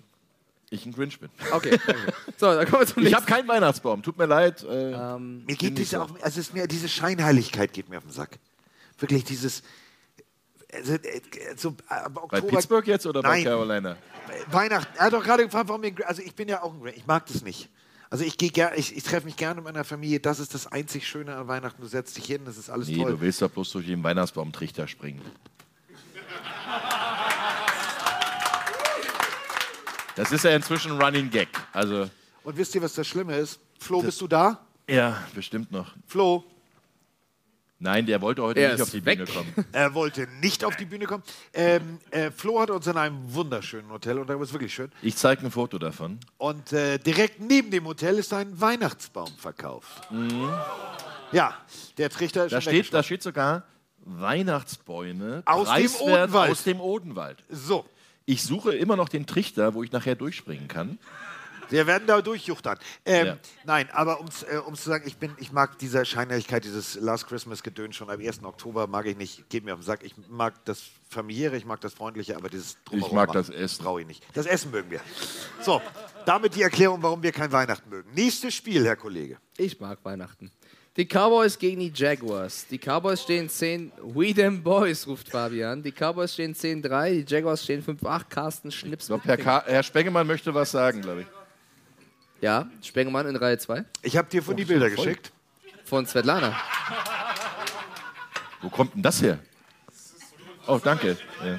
ich 0.68 0.84
ein 0.84 0.92
Grinch 0.92 1.18
bin. 1.20 1.30
Okay. 1.52 1.78
So, 2.36 2.52
dann 2.52 2.66
kommen 2.66 2.82
wir 2.82 2.86
zum 2.92 3.06
Ich 3.06 3.14
habe 3.14 3.24
keinen 3.24 3.46
Weihnachtsbaum, 3.46 4.02
tut 4.02 4.18
mir 4.18 4.26
leid. 4.26 4.64
Äh, 4.64 4.90
Ähm, 4.90 5.44
Mir 5.46 5.54
geht 5.54 5.78
diese 5.78 5.96
so. 5.96 6.02
auch, 6.02 6.10
also 6.16 6.40
es 6.40 6.48
ist 6.48 6.54
mir 6.54 6.66
diese 6.66 6.88
Scheinheiligkeit 6.88 7.72
geht 7.72 7.88
mir 7.88 7.98
auf 7.98 8.02
den 8.02 8.10
Sack. 8.12 8.40
Wirklich 8.98 9.22
dieses, 9.22 9.62
also, 10.72 10.94
äh, 10.94 11.20
so, 11.56 11.76
aber 11.86 12.10
bei 12.10 12.22
Oktober, 12.22 12.48
Pittsburgh 12.48 12.86
jetzt 12.88 13.06
oder 13.06 13.22
bei 13.22 13.36
Nein. 13.36 13.44
Carolina? 13.44 13.96
Weihnachten. 14.50 14.92
Er 14.98 15.04
hat 15.06 15.12
doch 15.12 15.22
gerade 15.22 15.44
gefragt, 15.44 15.68
warum 15.68 15.82
wir, 15.82 15.94
also 16.08 16.20
ich 16.22 16.34
bin 16.34 16.48
ja 16.48 16.64
auch 16.64 16.74
ein 16.74 16.80
Grinch. 16.80 16.96
Ich 16.96 17.06
mag 17.06 17.24
das 17.26 17.42
nicht. 17.42 17.68
Also 18.14 18.24
ich 18.24 18.38
gehe 18.38 18.50
gerne, 18.50 18.76
ich, 18.76 18.96
ich 18.96 19.02
treffe 19.02 19.26
mich 19.26 19.34
gerne 19.34 19.56
mit 19.56 19.64
meiner 19.64 19.82
Familie. 19.82 20.20
Das 20.20 20.38
ist 20.38 20.54
das 20.54 20.68
einzig 20.68 21.04
Schöne 21.04 21.34
an 21.34 21.48
Weihnachten. 21.48 21.82
Du 21.82 21.88
setzt 21.88 22.16
dich 22.16 22.26
hin, 22.26 22.42
das 22.44 22.56
ist 22.56 22.70
alles 22.70 22.86
Nee, 22.86 22.98
toll. 22.98 23.10
du 23.10 23.20
willst 23.20 23.42
doch 23.42 23.50
bloß 23.50 23.72
durch 23.72 23.86
den 23.86 24.04
Weihnachtsbaumtrichter 24.04 24.86
springen. 24.86 25.20
Das 30.14 30.30
ist 30.30 30.44
ja 30.44 30.52
inzwischen 30.54 30.92
ein 30.92 31.02
Running 31.02 31.28
Gag. 31.28 31.48
Also, 31.72 32.08
Und 32.44 32.56
wisst 32.56 32.76
ihr, 32.76 32.82
was 32.82 32.94
das 32.94 33.04
Schlimme 33.08 33.36
ist? 33.36 33.58
Flo, 33.80 34.00
bist 34.00 34.20
du 34.20 34.28
da? 34.28 34.64
ja, 34.88 35.18
bestimmt 35.34 35.72
noch. 35.72 35.92
Flo, 36.06 36.44
Nein, 37.80 38.06
der 38.06 38.20
wollte 38.22 38.42
heute 38.42 38.60
Er 38.60 38.72
nicht 38.72 38.82
auf 38.82 38.90
die 38.90 39.04
weg. 39.04 39.18
Bühne 39.18 39.30
kommen. 39.30 39.66
er 39.72 39.94
wollte 39.94 40.28
nicht 40.40 40.64
auf 40.64 40.76
die 40.76 40.84
Bühne 40.84 41.06
kommen. 41.06 41.22
Ähm, 41.52 41.98
äh, 42.10 42.30
Flo 42.30 42.60
hat 42.60 42.70
uns 42.70 42.86
in 42.86 42.96
einem 42.96 43.18
wunderschönen 43.34 43.90
Hotel 43.90 44.18
und 44.18 44.28
da 44.28 44.40
ist 44.40 44.52
wirklich 44.52 44.72
schön. 44.72 44.90
Ich 45.02 45.16
zeige 45.16 45.44
ein 45.44 45.50
Foto 45.50 45.78
davon. 45.78 46.18
Und 46.38 46.72
äh, 46.72 46.98
direkt 46.98 47.40
neben 47.40 47.70
dem 47.70 47.84
Hotel 47.86 48.16
ist 48.18 48.32
ein 48.32 48.58
Weihnachtsbaum 48.60 49.30
verkauft. 49.36 50.08
Ja, 51.32 51.56
der 51.98 52.10
Trichter 52.10 52.46
ist 52.46 52.52
Da 52.52 52.60
steht, 52.60 52.94
da 52.94 53.02
steht 53.02 53.22
sogar 53.22 53.64
Weihnachtsbäume 54.06 55.42
Aus 55.46 55.68
dem 55.74 55.90
Odenwald. 56.00 56.50
aus 56.50 56.62
dem 56.64 56.80
Odenwald. 56.80 57.42
So, 57.50 57.84
Ich 58.26 58.42
suche 58.44 58.74
immer 58.74 58.96
noch 58.96 59.08
den 59.08 59.26
Trichter, 59.26 59.74
wo 59.74 59.82
ich 59.82 59.92
nachher 59.92 60.14
durchspringen 60.14 60.68
kann. 60.68 60.98
Wir 61.70 61.86
werden 61.86 62.06
da 62.06 62.20
durchjuchtern. 62.20 62.78
Ähm, 63.04 63.26
Ja. 63.26 63.38
Nein, 63.64 63.88
aber 63.92 64.20
um 64.20 64.26
äh, 64.26 64.74
zu 64.74 64.88
sagen, 64.88 65.04
ich, 65.06 65.16
bin, 65.16 65.32
ich 65.38 65.52
mag 65.52 65.78
diese 65.78 66.04
Scheinheiligkeit, 66.04 66.64
dieses 66.64 66.94
Last 66.96 67.26
Christmas 67.26 67.62
Gedöns 67.62 67.96
schon 67.96 68.10
am 68.10 68.20
1. 68.20 68.42
Oktober 68.44 68.86
mag 68.86 69.06
ich 69.06 69.16
nicht, 69.16 69.48
geht 69.48 69.64
mir 69.64 69.74
auf 69.74 69.80
den 69.80 69.86
Sack. 69.86 70.02
Ich 70.02 70.14
mag 70.28 70.64
das 70.64 70.82
familiäre, 71.08 71.56
ich 71.56 71.64
mag 71.64 71.80
das 71.80 71.94
freundliche, 71.94 72.36
aber 72.36 72.48
dieses 72.48 72.76
Ich 72.90 73.12
mag 73.12 73.32
das 73.32 73.48
Essen. 73.48 73.82
Traue 73.82 74.02
ich 74.02 74.06
nicht. 74.06 74.24
Das 74.34 74.46
Essen 74.46 74.70
mögen 74.70 74.90
wir. 74.90 75.00
So, 75.60 75.80
damit 76.26 76.54
die 76.54 76.62
Erklärung, 76.62 77.02
warum 77.02 77.22
wir 77.22 77.32
kein 77.32 77.52
Weihnachten 77.52 77.88
mögen. 77.88 78.12
Nächstes 78.14 78.54
Spiel, 78.54 78.84
Herr 78.84 78.96
Kollege. 78.96 79.38
Ich 79.56 79.78
mag 79.80 79.98
Weihnachten. 80.04 80.50
Die 80.96 81.06
Cowboys 81.06 81.58
gegen 81.58 81.80
die 81.80 81.92
Jaguars. 81.92 82.68
Die 82.68 82.78
Cowboys 82.78 83.22
stehen 83.22 83.48
10. 83.48 83.90
We 84.14 84.32
them 84.32 84.62
Boys, 84.62 85.08
ruft 85.08 85.28
Fabian. 85.28 85.82
Die 85.82 85.90
Cowboys 85.90 86.34
stehen 86.34 86.54
10-3, 86.54 87.24
die 87.24 87.34
Jaguars 87.34 87.64
stehen 87.64 87.82
5-8. 87.84 88.24
Carsten 88.28 88.70
Schnips. 88.70 89.04
Ich 89.04 89.08
glaube, 89.08 89.24
Herr, 89.24 89.64
Herr 89.66 89.82
Spengemann 89.82 90.24
möchte 90.24 90.54
was 90.54 90.70
sagen, 90.70 91.00
glaube 91.00 91.22
ich. 91.22 91.26
Ja, 92.44 92.68
Spengemann 92.82 93.26
in 93.26 93.36
Reihe 93.36 93.56
2. 93.56 93.86
Ich 94.02 94.18
habe 94.18 94.28
dir 94.28 94.42
von 94.42 94.54
die 94.54 94.66
Bilder 94.66 94.90
voll. 94.90 94.96
geschickt. 94.96 95.32
Von 95.86 96.04
Svetlana. 96.04 96.54
Wo 98.60 98.68
kommt 98.68 98.94
denn 98.94 99.02
das 99.02 99.22
her? 99.22 99.38
Oh, 100.66 100.78
danke. 100.78 101.16
Ja. 101.42 101.58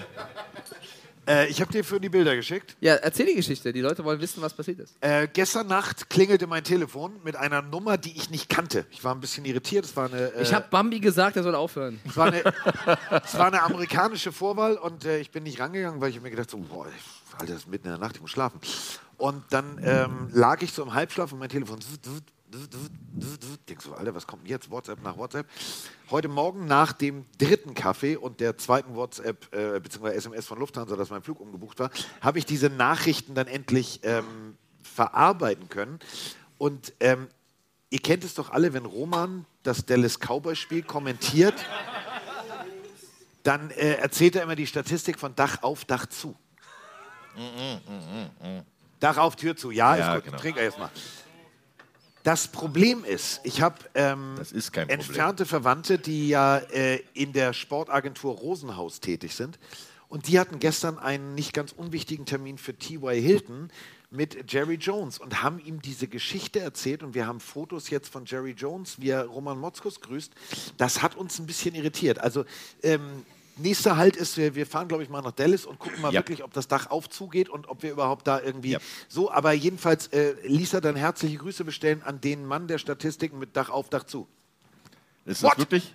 Äh, 1.27 1.47
ich 1.47 1.59
habe 1.59 1.71
dir 1.71 1.83
für 1.83 1.99
die 1.99 2.09
Bilder 2.09 2.35
geschickt. 2.35 2.75
Ja, 2.81 2.93
erzähl 2.93 3.25
die 3.25 3.33
Geschichte. 3.33 3.73
Die 3.73 3.81
Leute 3.81 4.05
wollen 4.05 4.21
wissen, 4.21 4.43
was 4.43 4.53
passiert 4.53 4.79
ist. 4.79 4.95
Äh, 5.01 5.27
gestern 5.33 5.65
Nacht 5.65 6.07
klingelte 6.07 6.45
mein 6.45 6.63
Telefon 6.63 7.19
mit 7.23 7.35
einer 7.35 7.63
Nummer, 7.63 7.97
die 7.97 8.15
ich 8.15 8.29
nicht 8.29 8.47
kannte. 8.47 8.85
Ich 8.91 9.03
war 9.03 9.15
ein 9.15 9.21
bisschen 9.21 9.43
irritiert. 9.43 9.85
Es 9.85 9.95
war 9.95 10.05
eine, 10.07 10.35
äh, 10.35 10.43
Ich 10.43 10.53
habe 10.53 10.67
Bambi 10.69 10.99
gesagt, 10.99 11.35
er 11.35 11.41
soll 11.41 11.55
aufhören. 11.55 11.99
es 12.07 12.15
war 12.15 12.27
eine, 12.27 12.43
es 13.25 13.35
war 13.39 13.47
eine 13.47 13.63
amerikanische 13.63 14.31
Vorwahl 14.31 14.77
und 14.77 15.03
äh, 15.05 15.17
ich 15.17 15.31
bin 15.31 15.41
nicht 15.41 15.59
rangegangen, 15.59 15.99
weil 15.99 16.11
ich 16.11 16.21
mir 16.21 16.29
gedacht 16.29 16.51
so, 16.51 16.59
boah, 16.59 16.85
Alter, 17.39 17.53
das 17.53 17.63
ist 17.63 17.67
mitten 17.67 17.87
in 17.87 17.93
der 17.93 17.99
Nacht, 17.99 18.17
ich 18.17 18.21
muss 18.21 18.29
schlafen. 18.29 18.59
Und 19.17 19.43
dann 19.51 19.79
ähm, 19.83 20.29
lag 20.31 20.61
ich 20.61 20.71
so 20.71 20.83
im 20.83 20.93
Halbschlaf 20.93 21.31
und 21.31 21.39
mein 21.39 21.49
Telefon 21.49 21.79
denk 23.67 23.81
so, 23.81 23.93
Alter, 23.93 24.15
was 24.15 24.27
kommt 24.27 24.47
jetzt? 24.47 24.69
WhatsApp 24.69 25.01
nach 25.01 25.17
WhatsApp. 25.17 25.47
Heute 26.09 26.27
Morgen 26.27 26.65
nach 26.67 26.93
dem 26.93 27.25
dritten 27.37 27.73
Kaffee 27.73 28.15
und 28.15 28.39
der 28.39 28.57
zweiten 28.57 28.95
WhatsApp 28.95 29.53
äh, 29.53 29.79
bzw. 29.79 30.09
SMS 30.09 30.45
von 30.45 30.59
Lufthansa, 30.59 30.95
dass 30.95 31.09
mein 31.09 31.21
Flug 31.21 31.39
umgebucht 31.39 31.79
war, 31.79 31.89
habe 32.21 32.39
ich 32.39 32.45
diese 32.45 32.69
Nachrichten 32.69 33.35
dann 33.35 33.47
endlich 33.47 34.01
ähm, 34.03 34.57
verarbeiten 34.81 35.69
können. 35.69 35.99
Und 36.57 36.93
ähm, 36.99 37.27
ihr 37.89 37.99
kennt 37.99 38.23
es 38.23 38.35
doch 38.35 38.51
alle, 38.51 38.73
wenn 38.73 38.85
Roman 38.85 39.45
das 39.63 39.85
Dallas 39.85 40.19
Cowboys-Spiel 40.19 40.83
kommentiert, 40.83 41.65
dann 43.43 43.71
äh, 43.71 43.95
erzählt 43.95 44.35
er 44.35 44.43
immer 44.43 44.55
die 44.55 44.67
Statistik 44.67 45.19
von 45.19 45.35
Dach 45.35 45.61
auf, 45.63 45.85
Dach 45.85 46.05
zu. 46.05 46.35
Dach 48.99 49.17
auf, 49.17 49.35
Tür 49.35 49.55
zu. 49.55 49.71
Ja, 49.71 49.95
Ja, 49.95 50.09
ist 50.15 50.15
gut. 50.15 50.25
genau. 50.25 50.37
Trink 50.37 50.57
erstmal. 50.57 50.89
Das 52.23 52.47
Problem 52.47 53.05
ist, 53.05 53.39
ich 53.43 53.61
habe 53.61 53.75
ähm, 53.93 54.35
ist 54.41 54.75
entfernte 54.75 55.45
Verwandte, 55.45 55.99
die 55.99 56.29
ja 56.29 56.57
äh, 56.57 57.03
in 57.13 57.33
der 57.33 57.53
Sportagentur 57.53 58.33
Rosenhaus 58.33 58.99
tätig 58.99 59.35
sind. 59.35 59.59
Und 60.07 60.27
die 60.27 60.39
hatten 60.39 60.59
gestern 60.59 60.97
einen 60.97 61.35
nicht 61.35 61.53
ganz 61.53 61.71
unwichtigen 61.71 62.25
Termin 62.25 62.57
für 62.57 62.73
T.Y. 62.73 63.21
Hilton 63.21 63.69
mit 64.09 64.51
Jerry 64.51 64.75
Jones 64.75 65.19
und 65.19 65.43
haben 65.43 65.59
ihm 65.59 65.81
diese 65.81 66.07
Geschichte 66.07 66.59
erzählt. 66.61 67.03
Und 67.03 67.13
wir 67.13 67.27
haben 67.27 67.39
Fotos 67.39 67.89
jetzt 67.89 68.09
von 68.11 68.25
Jerry 68.25 68.51
Jones, 68.51 68.99
wie 68.99 69.09
er 69.09 69.25
Roman 69.25 69.59
Motzkus 69.59 70.01
grüßt. 70.01 70.31
Das 70.77 71.01
hat 71.03 71.15
uns 71.15 71.37
ein 71.37 71.45
bisschen 71.45 71.75
irritiert. 71.75 72.19
Also 72.19 72.45
ähm, 72.81 73.23
nächster 73.57 73.97
Halt 73.97 74.15
ist, 74.15 74.37
wir, 74.37 74.55
wir 74.55 74.65
fahren, 74.65 74.87
glaube 74.87 75.03
ich, 75.03 75.09
mal 75.09 75.21
nach 75.21 75.31
Dallas 75.31 75.65
und 75.65 75.79
gucken 75.79 76.01
mal 76.01 76.13
Ja. 76.13 76.19
wirklich, 76.19 76.43
ob 76.43 76.53
das 76.53 76.67
Dach 76.67 76.89
aufzugeht 76.89 77.49
und 77.49 77.67
ob 77.69 77.83
wir 77.83 77.91
überhaupt 77.91 78.27
da 78.27 78.41
irgendwie 78.41 78.71
Ja. 78.71 78.79
so. 79.07 79.31
Aber 79.31 79.53
jedenfalls, 79.53 80.07
äh, 80.07 80.35
Lisa, 80.43 80.81
dann 80.81 80.95
herzliche 80.95 81.37
Grüße 81.37 81.63
bestellen 81.63 82.01
an 82.03 82.21
den 82.21 82.45
Mann 82.45 82.67
der 82.67 82.77
Statistiken 82.77 83.39
mit 83.39 83.55
Dach 83.55 83.69
auf, 83.69 83.89
Dach 83.89 84.03
zu. 84.03 84.27
Ist 85.25 85.41
What? 85.43 85.53
das 85.53 85.57
wirklich? 85.59 85.93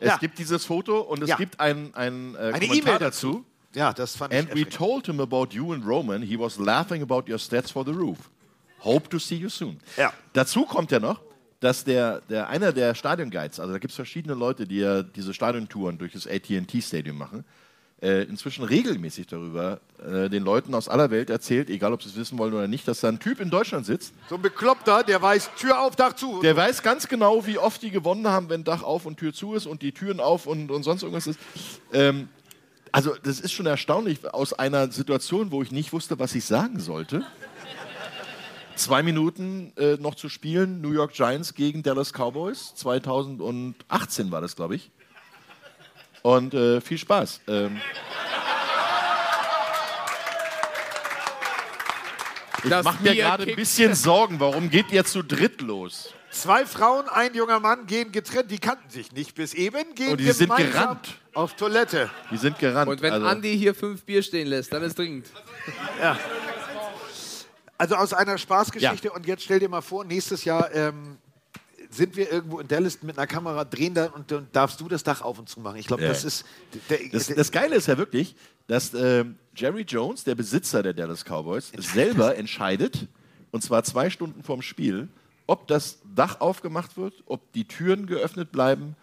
Es 0.00 0.08
Ja. 0.08 0.16
gibt 0.18 0.38
dieses 0.38 0.64
Foto 0.66 1.00
und 1.00 1.22
es 1.22 1.34
gibt 1.38 1.58
ein, 1.60 1.94
ein 1.94 2.34
äh, 2.34 2.52
Eine 2.52 2.64
E-Mail 2.66 2.98
dazu. 2.98 3.44
Ja, 3.74 3.92
das 3.92 4.16
fand 4.16 4.32
ich 4.32 4.38
And 4.38 4.48
we 4.48 4.52
erschreckend. 4.60 4.74
told 4.74 5.06
him 5.06 5.20
about 5.20 5.48
you 5.52 5.72
and 5.72 5.86
Roman. 5.86 6.22
He 6.22 6.38
was 6.38 6.58
laughing 6.58 7.02
about 7.02 7.24
your 7.30 7.38
stats 7.38 7.70
for 7.70 7.84
the 7.84 7.92
roof. 7.92 8.18
Hope 8.80 9.08
to 9.08 9.18
see 9.18 9.36
you 9.36 9.48
soon. 9.48 9.80
Ja. 9.96 10.12
Dazu 10.34 10.64
kommt 10.66 10.90
ja 10.90 11.00
noch, 11.00 11.20
dass 11.66 11.82
der, 11.82 12.22
der 12.28 12.48
einer 12.48 12.72
der 12.72 12.94
Stadionguides, 12.94 13.58
also 13.58 13.72
da 13.72 13.80
gibt 13.80 13.90
es 13.90 13.96
verschiedene 13.96 14.34
Leute, 14.34 14.68
die 14.68 14.78
ja 14.78 15.02
diese 15.02 15.34
Stadiontouren 15.34 15.98
durch 15.98 16.12
das 16.12 16.24
AT&T 16.24 16.80
Stadium 16.80 17.18
machen, 17.18 17.44
äh, 18.00 18.22
inzwischen 18.22 18.62
regelmäßig 18.62 19.26
darüber 19.26 19.80
äh, 19.98 20.28
den 20.28 20.44
Leuten 20.44 20.76
aus 20.76 20.88
aller 20.88 21.10
Welt 21.10 21.28
erzählt, 21.28 21.68
egal 21.68 21.92
ob 21.92 22.04
sie 22.04 22.08
es 22.10 22.14
wissen 22.14 22.38
wollen 22.38 22.54
oder 22.54 22.68
nicht, 22.68 22.86
dass 22.86 23.00
da 23.00 23.08
ein 23.08 23.18
Typ 23.18 23.40
in 23.40 23.50
Deutschland 23.50 23.84
sitzt. 23.84 24.14
So 24.28 24.36
ein 24.36 24.42
Bekloppter, 24.42 25.02
der 25.02 25.20
weiß 25.20 25.50
Tür 25.58 25.80
auf, 25.80 25.96
Dach 25.96 26.12
zu. 26.12 26.40
Der 26.40 26.56
weiß 26.56 26.84
ganz 26.84 27.08
genau, 27.08 27.44
wie 27.46 27.58
oft 27.58 27.82
die 27.82 27.90
gewonnen 27.90 28.28
haben, 28.28 28.48
wenn 28.48 28.62
Dach 28.62 28.84
auf 28.84 29.04
und 29.04 29.16
Tür 29.16 29.32
zu 29.32 29.54
ist 29.54 29.66
und 29.66 29.82
die 29.82 29.90
Türen 29.90 30.20
auf 30.20 30.46
und, 30.46 30.70
und 30.70 30.84
sonst 30.84 31.02
irgendwas 31.02 31.26
ist. 31.26 31.40
Ähm, 31.92 32.28
also 32.92 33.16
das 33.24 33.40
ist 33.40 33.52
schon 33.52 33.66
erstaunlich 33.66 34.32
aus 34.32 34.52
einer 34.52 34.92
Situation, 34.92 35.50
wo 35.50 35.64
ich 35.64 35.72
nicht 35.72 35.92
wusste, 35.92 36.20
was 36.20 36.32
ich 36.36 36.44
sagen 36.44 36.78
sollte. 36.78 37.26
Zwei 38.76 39.02
Minuten 39.02 39.72
äh, 39.78 39.96
noch 39.96 40.14
zu 40.14 40.28
spielen, 40.28 40.82
New 40.82 40.92
York 40.92 41.14
Giants 41.14 41.54
gegen 41.54 41.82
Dallas 41.82 42.12
Cowboys. 42.12 42.74
2018 42.74 44.30
war 44.30 44.42
das, 44.42 44.54
glaube 44.54 44.76
ich. 44.76 44.90
Und 46.20 46.52
äh, 46.52 46.80
viel 46.82 46.98
Spaß. 46.98 47.40
Ähm, 47.48 47.80
ich 52.62 52.70
Das 52.70 52.84
mache 52.84 53.02
mir 53.02 53.14
gerade 53.14 53.44
ein 53.44 53.56
bisschen 53.56 53.94
Sorgen. 53.94 54.40
Warum 54.40 54.68
geht 54.68 54.92
ihr 54.92 55.04
zu 55.04 55.22
dritt 55.22 55.62
los? 55.62 56.12
Zwei 56.30 56.66
Frauen, 56.66 57.08
ein 57.08 57.34
junger 57.34 57.60
Mann 57.60 57.86
gehen 57.86 58.12
getrennt, 58.12 58.50
die 58.50 58.58
kannten 58.58 58.90
sich 58.90 59.10
nicht 59.12 59.34
bis 59.34 59.54
eben, 59.54 59.94
gehen 59.94 60.10
Und 60.10 60.20
die 60.20 60.30
sind 60.32 60.54
gerannt. 60.54 61.14
auf 61.32 61.54
Toilette. 61.56 62.10
Die 62.30 62.36
sind 62.36 62.58
gerannt. 62.58 62.90
Und 62.90 63.00
wenn 63.00 63.14
also. 63.14 63.26
Andi 63.26 63.56
hier 63.56 63.74
fünf 63.74 64.04
Bier 64.04 64.22
stehen 64.22 64.48
lässt, 64.48 64.70
dann 64.70 64.82
ist 64.82 64.98
dringend. 64.98 65.28
Ja. 65.98 66.18
Also 67.78 67.94
aus 67.96 68.12
einer 68.12 68.38
Spaßgeschichte 68.38 69.10
und 69.12 69.26
jetzt 69.26 69.42
stell 69.44 69.58
dir 69.60 69.68
mal 69.68 69.80
vor, 69.82 70.04
nächstes 70.04 70.44
Jahr 70.44 70.74
ähm, 70.74 71.18
sind 71.90 72.16
wir 72.16 72.30
irgendwo 72.32 72.58
in 72.58 72.68
Dallas 72.68 73.02
mit 73.02 73.16
einer 73.18 73.26
Kamera, 73.26 73.64
drehen 73.64 73.94
da 73.94 74.06
und 74.06 74.30
dann 74.30 74.48
darfst 74.52 74.80
du 74.80 74.88
das 74.88 75.02
Dach 75.02 75.22
auf 75.22 75.38
und 75.38 75.48
zu 75.48 75.60
machen. 75.60 75.76
Ich 75.76 75.86
glaube, 75.86 76.02
Ja. 76.02 76.08
das 76.08 76.24
ist... 76.24 76.44
Der, 76.90 76.98
Das, 77.12 77.28
das 77.28 77.52
Geile 77.52 77.76
ist 77.76 77.86
ja 77.86 77.96
wirklich, 77.98 78.34
dass 78.66 78.92
ähm, 78.94 79.36
Jerry 79.54 79.82
Jones, 79.82 80.24
der 80.24 80.34
Besitzer 80.34 80.82
der 80.82 80.94
Dallas 80.94 81.24
Cowboys, 81.24 81.70
selber 81.78 82.36
entscheidet, 82.36 83.06
und 83.52 83.62
zwar 83.62 83.84
zwei 83.84 84.10
Stunden 84.10 84.42
vorm 84.42 84.62
Spiel, 84.62 85.08
ob 85.46 85.68
das 85.68 85.98
Dach 86.14 86.40
aufgemacht 86.40 86.96
wird, 86.96 87.14
ob 87.26 87.52
die 87.52 87.66
Türen 87.66 88.06
geöffnet 88.06 88.50
bleiben 88.50 88.96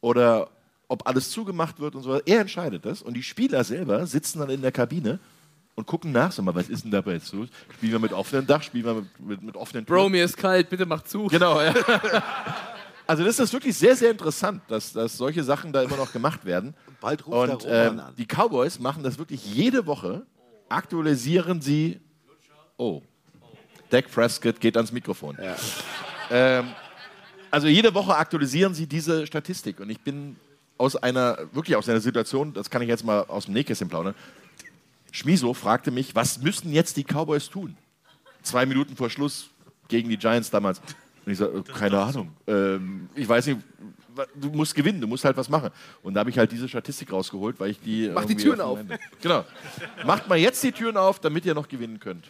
oder 0.00 0.50
ob 0.86 1.06
alles 1.06 1.30
zugemacht 1.30 1.80
wird 1.80 1.94
und 1.94 2.02
so. 2.02 2.20
Er 2.20 2.40
entscheidet 2.40 2.84
das 2.86 3.02
und 3.02 3.14
die 3.14 3.22
Spieler 3.22 3.64
selber 3.64 4.06
sitzen 4.06 4.38
dann 4.38 4.50
in 4.50 4.62
der 4.62 4.72
Kabine 4.72 5.18
und 5.78 5.86
gucken 5.86 6.10
nach, 6.10 6.32
sag 6.32 6.44
mal, 6.44 6.56
was 6.56 6.68
ist 6.68 6.82
denn 6.82 6.90
dabei 6.90 7.12
jetzt 7.12 7.32
los? 7.32 7.46
Spielen 7.72 7.92
wir 7.92 7.98
mit 8.00 8.12
offenem 8.12 8.44
Dach, 8.44 8.64
spielen 8.64 8.84
wir 8.84 8.94
mit, 8.94 9.20
mit, 9.20 9.42
mit 9.42 9.56
offenen 9.56 9.86
Türen? 9.86 10.00
Bro, 10.00 10.08
mir 10.08 10.24
ist 10.24 10.36
kalt, 10.36 10.68
bitte 10.68 10.84
mach 10.84 11.04
zu. 11.04 11.26
Genau, 11.28 11.60
ja. 11.62 11.72
Also 13.06 13.24
das 13.24 13.38
ist 13.38 13.54
wirklich 13.54 13.74
sehr, 13.74 13.96
sehr 13.96 14.10
interessant, 14.10 14.60
dass, 14.68 14.92
dass 14.92 15.16
solche 15.16 15.42
Sachen 15.42 15.72
da 15.72 15.80
immer 15.82 15.96
noch 15.96 16.12
gemacht 16.12 16.44
werden. 16.44 16.74
Bald 17.00 17.26
ruft 17.26 17.38
Und 17.38 17.64
der 17.64 17.86
Roman 17.86 17.98
ähm, 17.98 18.04
an. 18.04 18.14
die 18.18 18.26
Cowboys 18.26 18.78
machen 18.80 19.02
das 19.02 19.16
wirklich 19.16 19.46
jede 19.46 19.86
Woche, 19.86 20.26
aktualisieren 20.68 21.62
sie. 21.62 22.00
Oh, 22.76 23.00
Dak 23.88 24.10
Prescott 24.10 24.60
geht 24.60 24.76
ans 24.76 24.92
Mikrofon. 24.92 25.38
Ähm, 26.30 26.66
also 27.50 27.66
jede 27.66 27.94
Woche 27.94 28.14
aktualisieren 28.14 28.74
sie 28.74 28.86
diese 28.86 29.26
Statistik. 29.26 29.80
Und 29.80 29.88
ich 29.88 30.00
bin 30.00 30.36
aus 30.76 30.96
einer, 30.96 31.38
wirklich 31.52 31.76
aus 31.76 31.88
einer 31.88 32.00
Situation, 32.00 32.52
das 32.52 32.68
kann 32.68 32.82
ich 32.82 32.88
jetzt 32.88 33.04
mal 33.04 33.24
aus 33.28 33.46
dem 33.46 33.54
Nähkästchen 33.54 33.88
plaudern. 33.88 34.14
Schmiso 35.18 35.52
fragte 35.52 35.90
mich, 35.90 36.14
was 36.14 36.40
müssen 36.40 36.72
jetzt 36.72 36.96
die 36.96 37.04
Cowboys 37.04 37.48
tun? 37.48 37.76
Zwei 38.42 38.66
Minuten 38.66 38.94
vor 38.94 39.10
Schluss 39.10 39.50
gegen 39.88 40.08
die 40.08 40.16
Giants 40.16 40.50
damals. 40.50 40.80
Und 41.26 41.32
ich 41.32 41.38
sage, 41.38 41.62
keine 41.64 41.98
Ahnung. 41.98 42.30
Ähm, 42.46 43.08
ich 43.14 43.28
weiß 43.28 43.46
nicht, 43.48 43.58
du 44.36 44.48
musst 44.50 44.74
gewinnen, 44.74 45.00
du 45.00 45.08
musst 45.08 45.24
halt 45.24 45.36
was 45.36 45.48
machen. 45.48 45.70
Und 46.02 46.14
da 46.14 46.20
habe 46.20 46.30
ich 46.30 46.38
halt 46.38 46.52
diese 46.52 46.68
Statistik 46.68 47.12
rausgeholt, 47.12 47.58
weil 47.58 47.70
ich 47.70 47.80
die. 47.80 48.10
Mach 48.14 48.24
die 48.24 48.36
Türen 48.36 48.60
auf. 48.60 48.78
Genau. 49.20 49.44
Macht 50.06 50.28
mal 50.28 50.38
jetzt 50.38 50.62
die 50.62 50.72
Türen 50.72 50.96
auf, 50.96 51.18
damit 51.18 51.44
ihr 51.44 51.54
noch 51.54 51.68
gewinnen 51.68 51.98
könnt. 51.98 52.26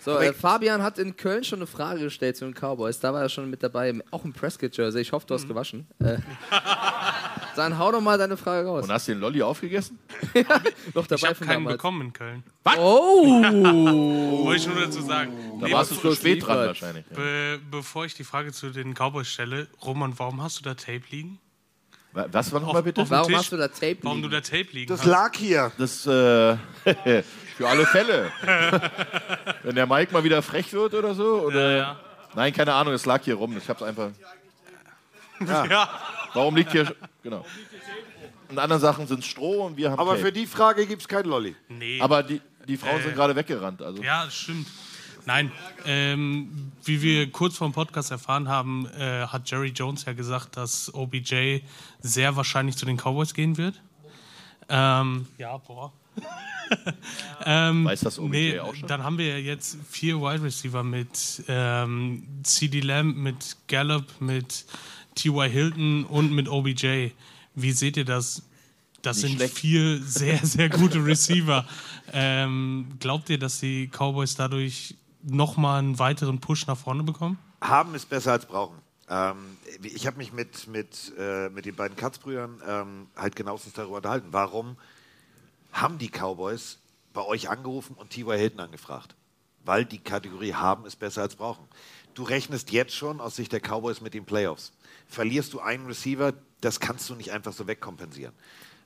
So, 0.00 0.18
äh, 0.18 0.32
Fabian 0.32 0.82
hat 0.82 0.98
in 0.98 1.14
Köln 1.14 1.44
schon 1.44 1.58
eine 1.58 1.66
Frage 1.66 2.00
gestellt 2.00 2.38
zu 2.38 2.46
den 2.46 2.54
Cowboys. 2.54 3.00
Da 3.00 3.12
war 3.12 3.20
er 3.20 3.28
schon 3.28 3.50
mit 3.50 3.62
dabei, 3.62 3.92
auch 4.10 4.24
im 4.24 4.32
Prescott-Jersey. 4.32 5.02
Ich 5.02 5.12
hoffe, 5.12 5.26
du 5.26 5.34
hast 5.34 5.46
gewaschen. 5.46 5.86
Äh, 5.98 6.16
dann 7.56 7.78
hau 7.78 7.92
doch 7.92 8.00
mal 8.00 8.16
deine 8.18 8.36
Frage 8.36 8.68
raus. 8.68 8.84
Und 8.84 8.92
hast 8.92 9.08
du 9.08 9.12
den 9.12 9.20
Lolli 9.20 9.42
aufgegessen? 9.42 9.98
Noch 10.94 11.06
dabei 11.06 11.16
ich 11.16 11.24
habe 11.24 11.34
von 11.34 11.46
keinen 11.46 11.56
damals. 11.64 11.76
bekommen 11.76 12.00
in 12.02 12.12
Köln. 12.12 12.42
Oh! 12.76 13.26
Wollte 14.44 14.60
ich 14.60 14.66
nur 14.66 14.80
dazu 14.80 15.00
sagen. 15.02 15.32
Da 15.60 15.66
Nee, 15.66 15.72
warst 15.72 15.90
du 15.90 15.94
zu 15.96 16.14
spät 16.14 16.46
dran 16.46 16.58
wahrscheinlich. 16.66 17.04
Ja. 17.10 17.16
Be 17.16 17.60
bevor 17.70 18.04
ich 18.04 18.14
die 18.14 18.24
Frage 18.24 18.52
zu 18.52 18.70
den 18.70 18.94
Cowboys 18.94 19.28
stelle, 19.28 19.68
Roman, 19.84 20.18
warum 20.18 20.42
hast 20.42 20.58
du 20.58 20.62
da 20.62 20.74
Tape 20.74 21.02
liegen? 21.10 21.38
Wa- 22.12 22.26
Was 22.32 22.52
war 22.52 22.60
nochmal 22.60 22.82
bitte? 22.82 23.08
Warum 23.08 23.28
Tisch? 23.28 23.36
hast 23.36 23.52
du 23.52 23.56
da 23.56 23.68
Tape 23.68 23.98
Warum 24.02 24.18
liegen? 24.18 24.30
du 24.30 24.36
da 24.36 24.40
Tape 24.40 24.66
liegen 24.72 24.88
Das 24.88 25.00
hast? 25.00 25.06
lag 25.06 25.36
hier. 25.36 25.70
Das 25.78 26.06
äh, 26.06 26.56
für 27.56 27.68
alle 27.68 27.86
Fälle. 27.86 28.30
Wenn 29.62 29.74
der 29.76 29.86
Mike 29.86 30.12
mal 30.12 30.24
wieder 30.24 30.42
frech 30.42 30.72
wird 30.72 30.94
oder 30.94 31.14
so? 31.14 31.42
Oder? 31.42 31.70
Ja, 31.70 31.76
ja. 31.76 32.00
Nein, 32.34 32.52
keine 32.52 32.74
Ahnung, 32.74 32.94
es 32.94 33.06
lag 33.06 33.22
hier 33.24 33.34
rum. 33.34 33.56
Ich 33.56 33.68
hab's 33.68 33.82
einfach. 33.82 34.10
Ja. 35.40 35.88
Warum 36.34 36.56
liegt 36.56 36.72
hier. 36.72 36.94
Genau. 37.22 37.44
Und 38.48 38.58
anderen 38.58 38.80
Sachen 38.80 39.06
sind 39.06 39.24
Stroh 39.24 39.66
und 39.66 39.76
wir 39.76 39.90
haben. 39.90 40.00
Aber 40.00 40.12
Tape. 40.12 40.24
für 40.24 40.32
die 40.32 40.46
Frage 40.46 40.86
gibt 40.86 41.02
es 41.02 41.08
kein 41.08 41.24
Lolli. 41.24 41.54
Nee. 41.68 42.00
Aber 42.00 42.22
die, 42.22 42.40
die 42.66 42.76
Frauen 42.76 43.00
Äh, 43.00 43.02
sind 43.04 43.14
gerade 43.14 43.36
weggerannt. 43.36 43.80
Also. 43.82 44.02
Ja, 44.02 44.24
das 44.24 44.34
stimmt. 44.34 44.66
Nein, 45.26 45.52
ähm, 45.84 46.72
wie 46.84 47.02
wir 47.02 47.30
kurz 47.30 47.56
vor 47.56 47.68
dem 47.68 47.72
Podcast 47.72 48.10
erfahren 48.10 48.48
haben, 48.48 48.86
äh, 48.98 49.26
hat 49.26 49.50
Jerry 49.50 49.68
Jones 49.68 50.04
ja 50.06 50.12
gesagt, 50.14 50.56
dass 50.56 50.92
OBJ 50.94 51.60
sehr 52.00 52.36
wahrscheinlich 52.36 52.76
zu 52.76 52.86
den 52.86 52.96
Cowboys 52.96 53.34
gehen 53.34 53.56
wird. 53.58 53.80
Ähm, 54.68 55.26
ja, 55.38 55.56
boah. 55.58 55.92
ähm, 57.44 57.84
Weiß 57.84 58.00
das 58.00 58.18
OBJ 58.18 58.30
nee, 58.30 58.60
auch 58.60 58.74
schon? 58.74 58.88
Dann 58.88 59.04
haben 59.04 59.18
wir 59.18 59.26
ja 59.26 59.36
jetzt 59.36 59.78
vier 59.88 60.20
Wide 60.20 60.42
Receiver 60.42 60.82
mit 60.82 61.44
ähm, 61.48 62.26
CD 62.42 62.80
Lamb, 62.80 63.16
mit 63.16 63.56
Gallup, 63.68 64.06
mit 64.20 64.64
T.Y. 65.20 65.50
Hilton 65.50 66.04
und 66.04 66.32
mit 66.32 66.48
OBJ. 66.48 67.10
Wie 67.54 67.72
seht 67.72 67.96
ihr 67.96 68.04
das? 68.04 68.42
Das 69.02 69.16
Nicht 69.16 69.26
sind 69.28 69.36
schlecht. 69.36 69.58
vier 69.58 70.02
sehr, 70.02 70.38
sehr 70.44 70.68
gute 70.68 71.04
Receiver. 71.04 71.66
ähm, 72.12 72.86
glaubt 73.00 73.30
ihr, 73.30 73.38
dass 73.38 73.60
die 73.60 73.88
Cowboys 73.88 74.34
dadurch 74.36 74.94
nochmal 75.22 75.78
einen 75.80 75.98
weiteren 75.98 76.38
Push 76.40 76.66
nach 76.66 76.76
vorne 76.76 77.02
bekommen? 77.02 77.38
Haben 77.60 77.94
ist 77.94 78.08
besser 78.08 78.32
als 78.32 78.46
brauchen. 78.46 78.76
Ähm, 79.08 79.36
ich 79.82 80.06
habe 80.06 80.18
mich 80.18 80.32
mit, 80.32 80.66
mit, 80.68 81.12
äh, 81.18 81.48
mit 81.50 81.66
den 81.66 81.74
beiden 81.74 81.96
Katzbrüdern 81.96 82.60
ähm, 82.66 83.06
halt 83.16 83.36
genauestens 83.36 83.74
darüber 83.74 83.96
unterhalten. 83.96 84.28
Warum 84.30 84.76
haben 85.72 85.98
die 85.98 86.08
Cowboys 86.08 86.78
bei 87.12 87.22
euch 87.22 87.48
angerufen 87.48 87.94
und 87.96 88.10
T.Y. 88.10 88.38
Hilton 88.38 88.60
angefragt? 88.60 89.14
Weil 89.64 89.84
die 89.84 89.98
Kategorie 89.98 90.54
haben 90.54 90.86
ist 90.86 90.96
besser 90.98 91.22
als 91.22 91.36
brauchen. 91.36 91.66
Du 92.14 92.22
rechnest 92.22 92.70
jetzt 92.72 92.94
schon 92.94 93.20
aus 93.20 93.36
Sicht 93.36 93.52
der 93.52 93.60
Cowboys 93.60 94.00
mit 94.00 94.14
den 94.14 94.24
Playoffs. 94.24 94.72
Verlierst 95.10 95.52
du 95.52 95.60
einen 95.60 95.86
Receiver, 95.86 96.32
das 96.60 96.80
kannst 96.80 97.10
du 97.10 97.14
nicht 97.14 97.32
einfach 97.32 97.52
so 97.52 97.66
wegkompensieren. 97.66 98.32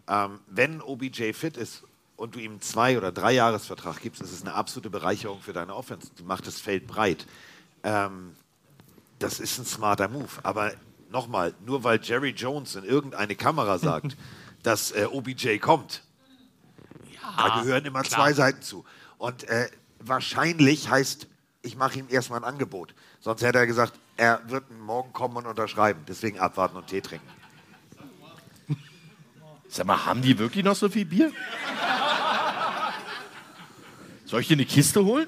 Ähm, 0.09 0.41
wenn 0.47 0.81
OBJ 0.81 1.33
fit 1.33 1.57
ist 1.57 1.83
und 2.17 2.35
du 2.35 2.39
ihm 2.39 2.61
zwei- 2.61 2.97
oder 2.97 3.13
drei 3.13 3.33
Jahresvertrag 3.33 4.01
gibst, 4.01 4.23
ist 4.23 4.33
es 4.33 4.43
eine 4.43 4.55
absolute 4.55 4.91
Bereicherung 4.91 5.41
für 5.41 5.53
deine 5.53 5.75
Offense. 5.75 6.11
Du 6.17 6.25
machst 6.25 6.47
das 6.47 6.61
Feld 6.61 6.87
breit. 6.87 7.27
Ähm, 7.83 8.35
das 9.19 9.39
ist 9.39 9.59
ein 9.59 9.67
smarter 9.67 10.09
Move. 10.09 10.29
Aber 10.43 10.73
nochmal, 11.11 11.55
nur 11.65 11.85
weil 11.85 12.01
Jerry 12.03 12.31
Jones 12.31 12.75
in 12.75 12.85
irgendeine 12.85 13.37
Kamera 13.37 13.79
sagt, 13.79 14.17
dass 14.63 14.93
äh, 14.93 15.07
OBJ 15.11 15.59
kommt, 15.59 16.03
da 17.37 17.61
gehören 17.63 17.85
immer 17.85 18.03
klar. 18.03 18.21
zwei 18.21 18.33
Seiten 18.33 18.63
zu. 18.63 18.85
Und 19.19 19.45
äh, 19.45 19.69
wahrscheinlich 19.99 20.89
heißt, 20.89 21.27
ich 21.63 21.77
mache 21.77 21.99
ihm 21.99 22.07
erstmal 22.09 22.41
ein 22.41 22.45
Angebot. 22.45 22.95
Sonst 23.21 23.43
hätte 23.43 23.59
er 23.59 23.67
gesagt, 23.67 23.95
er 24.17 24.41
wird 24.47 24.65
morgen 24.81 25.13
kommen 25.13 25.37
und 25.37 25.47
unterschreiben. 25.47 26.01
Deswegen 26.07 26.39
abwarten 26.39 26.77
und 26.77 26.87
Tee 26.87 27.01
trinken. 27.01 27.27
Sag 29.69 29.87
mal, 29.87 30.07
haben 30.07 30.23
die 30.23 30.39
wirklich 30.39 30.65
noch 30.65 30.77
so 30.77 30.89
viel 30.89 31.05
Bier? 31.05 31.33
Soll 34.25 34.41
ich 34.41 34.49
dir 34.49 34.55
eine 34.55 34.65
Kiste 34.65 35.05
holen? 35.05 35.27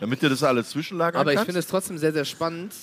Damit 0.00 0.22
du 0.22 0.28
das 0.28 0.42
alles 0.42 0.70
zwischenlagern 0.70 1.20
Aber 1.20 1.32
ich 1.32 1.36
kannst? 1.36 1.46
finde 1.46 1.60
es 1.60 1.66
trotzdem 1.66 1.96
sehr, 1.96 2.12
sehr 2.12 2.26
spannend, 2.26 2.74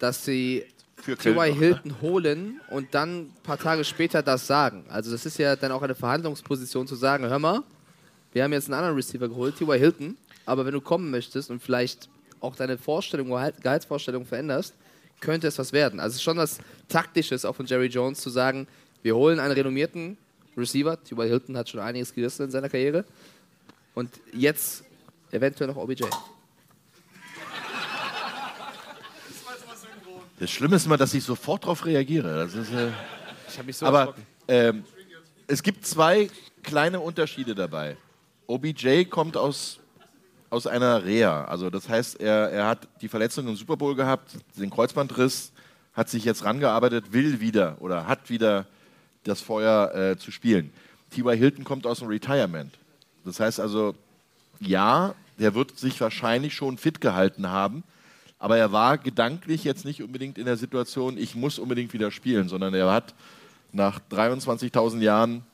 dass 0.00 0.24
sie 0.24 0.64
Für 0.96 1.16
T.Y. 1.16 1.50
noch, 1.50 1.56
Hilton 1.56 2.00
holen 2.00 2.60
und 2.68 2.94
dann 2.94 3.26
ein 3.26 3.32
paar 3.44 3.58
Tage 3.58 3.84
später 3.84 4.22
das 4.22 4.46
sagen. 4.48 4.84
Also 4.88 5.12
das 5.12 5.24
ist 5.24 5.38
ja 5.38 5.54
dann 5.54 5.70
auch 5.70 5.82
eine 5.82 5.94
Verhandlungsposition 5.94 6.88
zu 6.88 6.96
sagen, 6.96 7.24
hör 7.24 7.38
mal, 7.38 7.62
wir 8.32 8.42
haben 8.42 8.52
jetzt 8.52 8.66
einen 8.66 8.74
anderen 8.74 8.96
Receiver 8.96 9.28
geholt, 9.28 9.56
T.Y. 9.56 9.78
Hilton, 9.78 10.16
aber 10.44 10.66
wenn 10.66 10.72
du 10.74 10.80
kommen 10.80 11.10
möchtest 11.10 11.50
und 11.50 11.62
vielleicht 11.62 12.08
auch 12.40 12.56
deine 12.56 12.78
Vorstellung, 12.78 13.28
Gehalt- 13.28 13.60
Gehaltsvorstellung 13.62 14.24
veränderst, 14.26 14.74
könnte 15.20 15.46
es 15.46 15.58
was 15.58 15.72
werden. 15.72 15.98
Also 16.00 16.12
es 16.14 16.16
ist 16.16 16.22
schon 16.22 16.36
was 16.36 16.58
Taktisches 16.88 17.44
auch 17.44 17.54
von 17.56 17.66
Jerry 17.66 17.86
Jones 17.86 18.20
zu 18.20 18.30
sagen, 18.30 18.66
wir 19.02 19.14
holen 19.16 19.40
einen 19.40 19.52
renommierten 19.52 20.18
Receiver, 20.56 21.02
T.Y. 21.02 21.26
Hilton 21.28 21.56
hat 21.56 21.68
schon 21.68 21.80
einiges 21.80 22.14
gerissen 22.14 22.44
in 22.44 22.50
seiner 22.50 22.68
Karriere 22.68 23.04
und 23.94 24.10
jetzt 24.32 24.84
eventuell 25.30 25.68
noch 25.68 25.76
OBJ. 25.76 26.04
Das 30.38 30.50
Schlimme 30.50 30.76
ist 30.76 30.84
immer, 30.86 30.96
dass 30.98 31.14
ich 31.14 31.24
sofort 31.24 31.64
darauf 31.64 31.84
reagiere. 31.86 32.34
Das 32.44 32.54
ist, 32.54 32.70
äh, 32.72 32.88
Ich 33.48 33.56
habe 33.56 33.66
mich 33.66 33.76
so 33.76 33.86
aber 33.86 34.14
ähm, 34.48 34.84
es 35.46 35.62
gibt 35.62 35.86
zwei 35.86 36.28
kleine 36.62 37.00
Unterschiede 37.00 37.54
dabei. 37.54 37.96
OBJ 38.46 39.04
kommt 39.04 39.36
aus, 39.36 39.78
aus 40.50 40.66
einer 40.66 41.04
Reha. 41.04 41.44
Also 41.44 41.70
das 41.70 41.88
heißt, 41.88 42.20
er, 42.20 42.50
er 42.50 42.66
hat 42.66 42.88
die 43.00 43.08
Verletzung 43.08 43.48
im 43.48 43.56
Super 43.56 43.76
Bowl 43.76 43.94
gehabt, 43.94 44.32
den 44.56 44.70
Kreuzbandriss, 44.70 45.52
hat 45.92 46.10
sich 46.10 46.24
jetzt 46.24 46.44
rangearbeitet, 46.44 47.12
will 47.12 47.40
wieder 47.40 47.76
oder 47.80 48.06
hat 48.06 48.28
wieder 48.28 48.66
das 49.24 49.40
Feuer 49.40 49.94
äh, 49.94 50.18
zu 50.18 50.30
spielen. 50.30 50.70
T.Y. 51.10 51.36
Hilton 51.36 51.64
kommt 51.64 51.86
aus 51.86 52.00
dem 52.00 52.08
Retirement. 52.08 52.72
Das 53.24 53.40
heißt 53.40 53.60
also, 53.60 53.94
ja, 54.60 55.14
der 55.38 55.54
wird 55.54 55.78
sich 55.78 56.00
wahrscheinlich 56.00 56.54
schon 56.54 56.78
fit 56.78 57.00
gehalten 57.00 57.48
haben, 57.48 57.82
aber 58.38 58.58
er 58.58 58.72
war 58.72 58.98
gedanklich 58.98 59.64
jetzt 59.64 59.84
nicht 59.84 60.02
unbedingt 60.02 60.38
in 60.38 60.44
der 60.44 60.56
Situation, 60.56 61.18
ich 61.18 61.34
muss 61.34 61.58
unbedingt 61.58 61.92
wieder 61.92 62.10
spielen, 62.10 62.48
sondern 62.48 62.74
er 62.74 62.90
hat 62.90 63.14
nach 63.72 64.00
23.000 64.10 65.00
Jahren, 65.00 65.44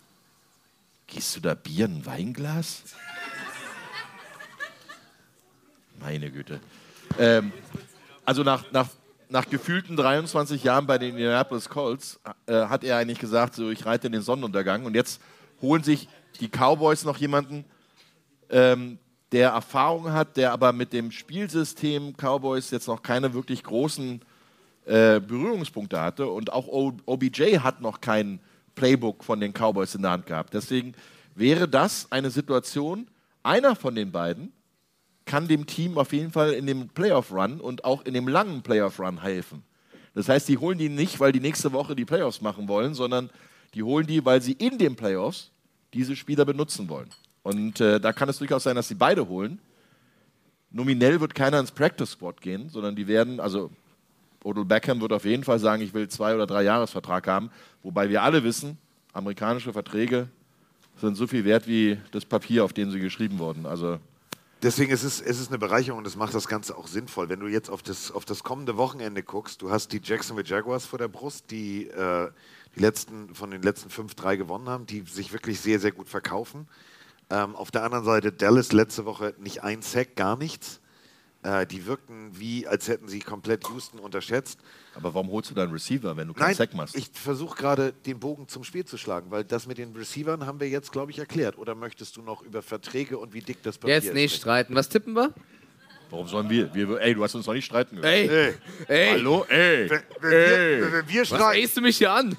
gehst 1.06 1.36
du 1.36 1.40
da 1.40 1.54
Bier 1.54 1.86
in 1.86 1.98
ein 1.98 2.06
Weinglas? 2.06 2.82
Meine 6.02 6.30
Güte. 6.30 6.60
Ähm, 7.18 7.52
also 8.24 8.42
nach, 8.42 8.70
nach, 8.72 8.88
nach 9.28 9.48
gefühlten 9.48 9.96
23 9.96 10.64
Jahren 10.64 10.86
bei 10.86 10.98
den 10.98 11.10
Indianapolis 11.10 11.68
Colts 11.68 12.20
äh, 12.46 12.66
hat 12.66 12.82
er 12.82 12.96
eigentlich 12.96 13.20
gesagt, 13.20 13.54
so 13.54 13.70
ich 13.70 13.86
reite 13.86 14.08
in 14.08 14.12
den 14.12 14.22
Sonnenuntergang 14.22 14.84
und 14.84 14.94
jetzt 14.94 15.20
holen 15.60 15.84
sich 15.84 16.08
die 16.40 16.48
Cowboys 16.48 17.04
noch 17.04 17.18
jemanden, 17.18 17.64
ähm, 18.50 18.98
der 19.30 19.50
Erfahrung 19.50 20.12
hat, 20.12 20.36
der 20.36 20.52
aber 20.52 20.72
mit 20.72 20.92
dem 20.92 21.10
Spielsystem 21.12 22.14
Cowboys 22.16 22.70
jetzt 22.70 22.88
noch 22.88 23.02
keine 23.02 23.32
wirklich 23.32 23.62
großen 23.62 24.20
äh, 24.84 25.20
Berührungspunkte 25.20 26.00
hatte. 26.00 26.26
Und 26.26 26.52
auch 26.52 26.66
o 26.66 26.92
OBJ 27.06 27.58
hat 27.58 27.80
noch 27.80 28.00
kein 28.00 28.40
Playbook 28.74 29.24
von 29.24 29.40
den 29.40 29.52
Cowboys 29.52 29.94
in 29.94 30.02
der 30.02 30.10
Hand 30.10 30.26
gehabt. 30.26 30.52
Deswegen 30.52 30.94
wäre 31.34 31.68
das 31.68 32.10
eine 32.10 32.30
Situation, 32.30 33.06
einer 33.42 33.76
von 33.76 33.94
den 33.94 34.12
beiden 34.12 34.52
kann 35.24 35.48
dem 35.48 35.66
Team 35.66 35.98
auf 35.98 36.12
jeden 36.12 36.32
Fall 36.32 36.52
in 36.52 36.66
dem 36.66 36.88
Playoff-Run 36.88 37.60
und 37.60 37.84
auch 37.84 38.04
in 38.04 38.14
dem 38.14 38.28
langen 38.28 38.62
Playoff-Run 38.62 39.22
helfen. 39.22 39.62
Das 40.14 40.28
heißt, 40.28 40.48
die 40.48 40.58
holen 40.58 40.78
die 40.78 40.88
nicht, 40.88 41.20
weil 41.20 41.32
die 41.32 41.40
nächste 41.40 41.72
Woche 41.72 41.96
die 41.96 42.04
Playoffs 42.04 42.40
machen 42.40 42.68
wollen, 42.68 42.94
sondern 42.94 43.30
die 43.74 43.82
holen 43.82 44.06
die, 44.06 44.24
weil 44.24 44.42
sie 44.42 44.52
in 44.52 44.78
den 44.78 44.96
Playoffs 44.96 45.50
diese 45.94 46.16
Spieler 46.16 46.44
benutzen 46.44 46.88
wollen. 46.88 47.08
Und 47.42 47.80
äh, 47.80 48.00
da 48.00 48.12
kann 48.12 48.28
es 48.28 48.38
durchaus 48.38 48.64
sein, 48.64 48.76
dass 48.76 48.88
sie 48.88 48.94
beide 48.94 49.28
holen. 49.28 49.58
Nominell 50.70 51.20
wird 51.20 51.34
keiner 51.34 51.58
ins 51.58 51.70
Practice 51.70 52.10
Squad 52.10 52.40
gehen, 52.40 52.68
sondern 52.68 52.96
die 52.96 53.06
werden, 53.06 53.40
also 53.40 53.70
Odell 54.44 54.64
Beckham 54.64 55.00
wird 55.00 55.12
auf 55.12 55.24
jeden 55.24 55.44
Fall 55.44 55.58
sagen, 55.58 55.82
ich 55.82 55.94
will 55.94 56.08
zwei 56.08 56.34
oder 56.34 56.46
drei 56.46 56.62
Jahresvertrag 56.62 57.26
haben, 57.26 57.50
wobei 57.82 58.08
wir 58.08 58.22
alle 58.22 58.42
wissen, 58.42 58.78
amerikanische 59.12 59.72
Verträge 59.72 60.28
sind 60.96 61.16
so 61.16 61.26
viel 61.26 61.44
wert 61.44 61.66
wie 61.66 61.98
das 62.10 62.24
Papier, 62.24 62.64
auf 62.64 62.72
dem 62.72 62.90
sie 62.90 63.00
geschrieben 63.00 63.38
wurden. 63.38 63.66
Also 63.66 63.98
Deswegen 64.62 64.92
ist 64.92 65.02
es, 65.02 65.20
es 65.20 65.40
ist 65.40 65.48
eine 65.48 65.58
Bereicherung 65.58 65.98
und 65.98 66.04
das 66.04 66.14
macht 66.14 66.34
das 66.34 66.46
Ganze 66.46 66.76
auch 66.76 66.86
sinnvoll. 66.86 67.28
Wenn 67.28 67.40
du 67.40 67.48
jetzt 67.48 67.68
auf 67.68 67.82
das, 67.82 68.12
auf 68.12 68.24
das 68.24 68.44
kommende 68.44 68.76
Wochenende 68.76 69.24
guckst, 69.24 69.60
du 69.60 69.70
hast 69.70 69.88
die 69.92 70.00
Jacksonville 70.02 70.46
Jaguars 70.46 70.86
vor 70.86 71.00
der 71.00 71.08
Brust, 71.08 71.50
die 71.50 71.88
äh, 71.88 72.30
die 72.76 72.80
letzten, 72.80 73.34
von 73.34 73.50
den 73.50 73.62
letzten 73.62 73.90
fünf 73.90 74.14
drei 74.14 74.36
gewonnen 74.36 74.68
haben, 74.68 74.86
die 74.86 75.00
sich 75.00 75.32
wirklich 75.32 75.60
sehr, 75.60 75.80
sehr 75.80 75.90
gut 75.90 76.08
verkaufen. 76.08 76.68
Ähm, 77.28 77.56
auf 77.56 77.70
der 77.70 77.82
anderen 77.82 78.04
Seite 78.04 78.30
Dallas 78.30 78.72
letzte 78.72 79.04
Woche 79.04 79.34
nicht 79.38 79.64
ein 79.64 79.82
Sack, 79.82 80.14
gar 80.14 80.36
nichts. 80.36 80.80
Äh, 81.44 81.66
die 81.66 81.86
wirkten 81.86 82.30
wie, 82.38 82.68
als 82.68 82.86
hätten 82.86 83.08
sie 83.08 83.18
komplett 83.18 83.66
Houston 83.68 83.98
unterschätzt. 83.98 84.60
Aber 84.94 85.12
warum 85.14 85.28
holst 85.30 85.50
du 85.50 85.54
dann 85.54 85.72
Receiver, 85.72 86.16
wenn 86.16 86.28
du 86.28 86.34
keinen 86.34 86.46
Nein, 86.48 86.54
Sack 86.54 86.74
machst? 86.74 86.94
ich 86.94 87.10
versuche 87.12 87.56
gerade 87.56 87.92
den 88.06 88.20
Bogen 88.20 88.46
zum 88.46 88.62
Spiel 88.62 88.84
zu 88.84 88.96
schlagen, 88.96 89.30
weil 89.32 89.42
das 89.42 89.66
mit 89.66 89.78
den 89.78 89.92
Receivern 89.96 90.46
haben 90.46 90.60
wir 90.60 90.68
jetzt, 90.68 90.92
glaube 90.92 91.10
ich, 91.10 91.18
erklärt. 91.18 91.58
Oder 91.58 91.74
möchtest 91.74 92.16
du 92.16 92.22
noch 92.22 92.42
über 92.42 92.62
Verträge 92.62 93.18
und 93.18 93.34
wie 93.34 93.40
dick 93.40 93.60
das 93.64 93.76
Papier 93.78 93.94
Jetzt 93.94 94.06
ist? 94.08 94.14
nicht 94.14 94.36
streiten. 94.36 94.74
Was 94.76 94.88
tippen 94.88 95.14
wir? 95.16 95.32
Warum 96.10 96.28
sollen 96.28 96.48
wir? 96.48 96.72
wir? 96.74 97.00
Ey, 97.00 97.14
du 97.14 97.24
hast 97.24 97.34
uns 97.34 97.46
noch 97.46 97.54
nicht 97.54 97.64
streiten 97.64 97.96
gehört. 97.96 98.14
Ey, 98.14 98.28
Ey. 98.28 98.54
ey. 98.86 99.08
Hallo? 99.12 99.44
Ey. 99.48 99.90
Wenn, 99.90 100.00
wenn 100.20 100.32
ey. 100.32 100.80
wir, 100.80 100.92
wenn 100.92 101.08
wir 101.08 101.20
Was 101.22 101.26
streiten. 101.28 101.58
drehst 101.58 101.76
du 101.76 101.80
mich 101.80 101.96
hier 101.98 102.12
an? 102.12 102.36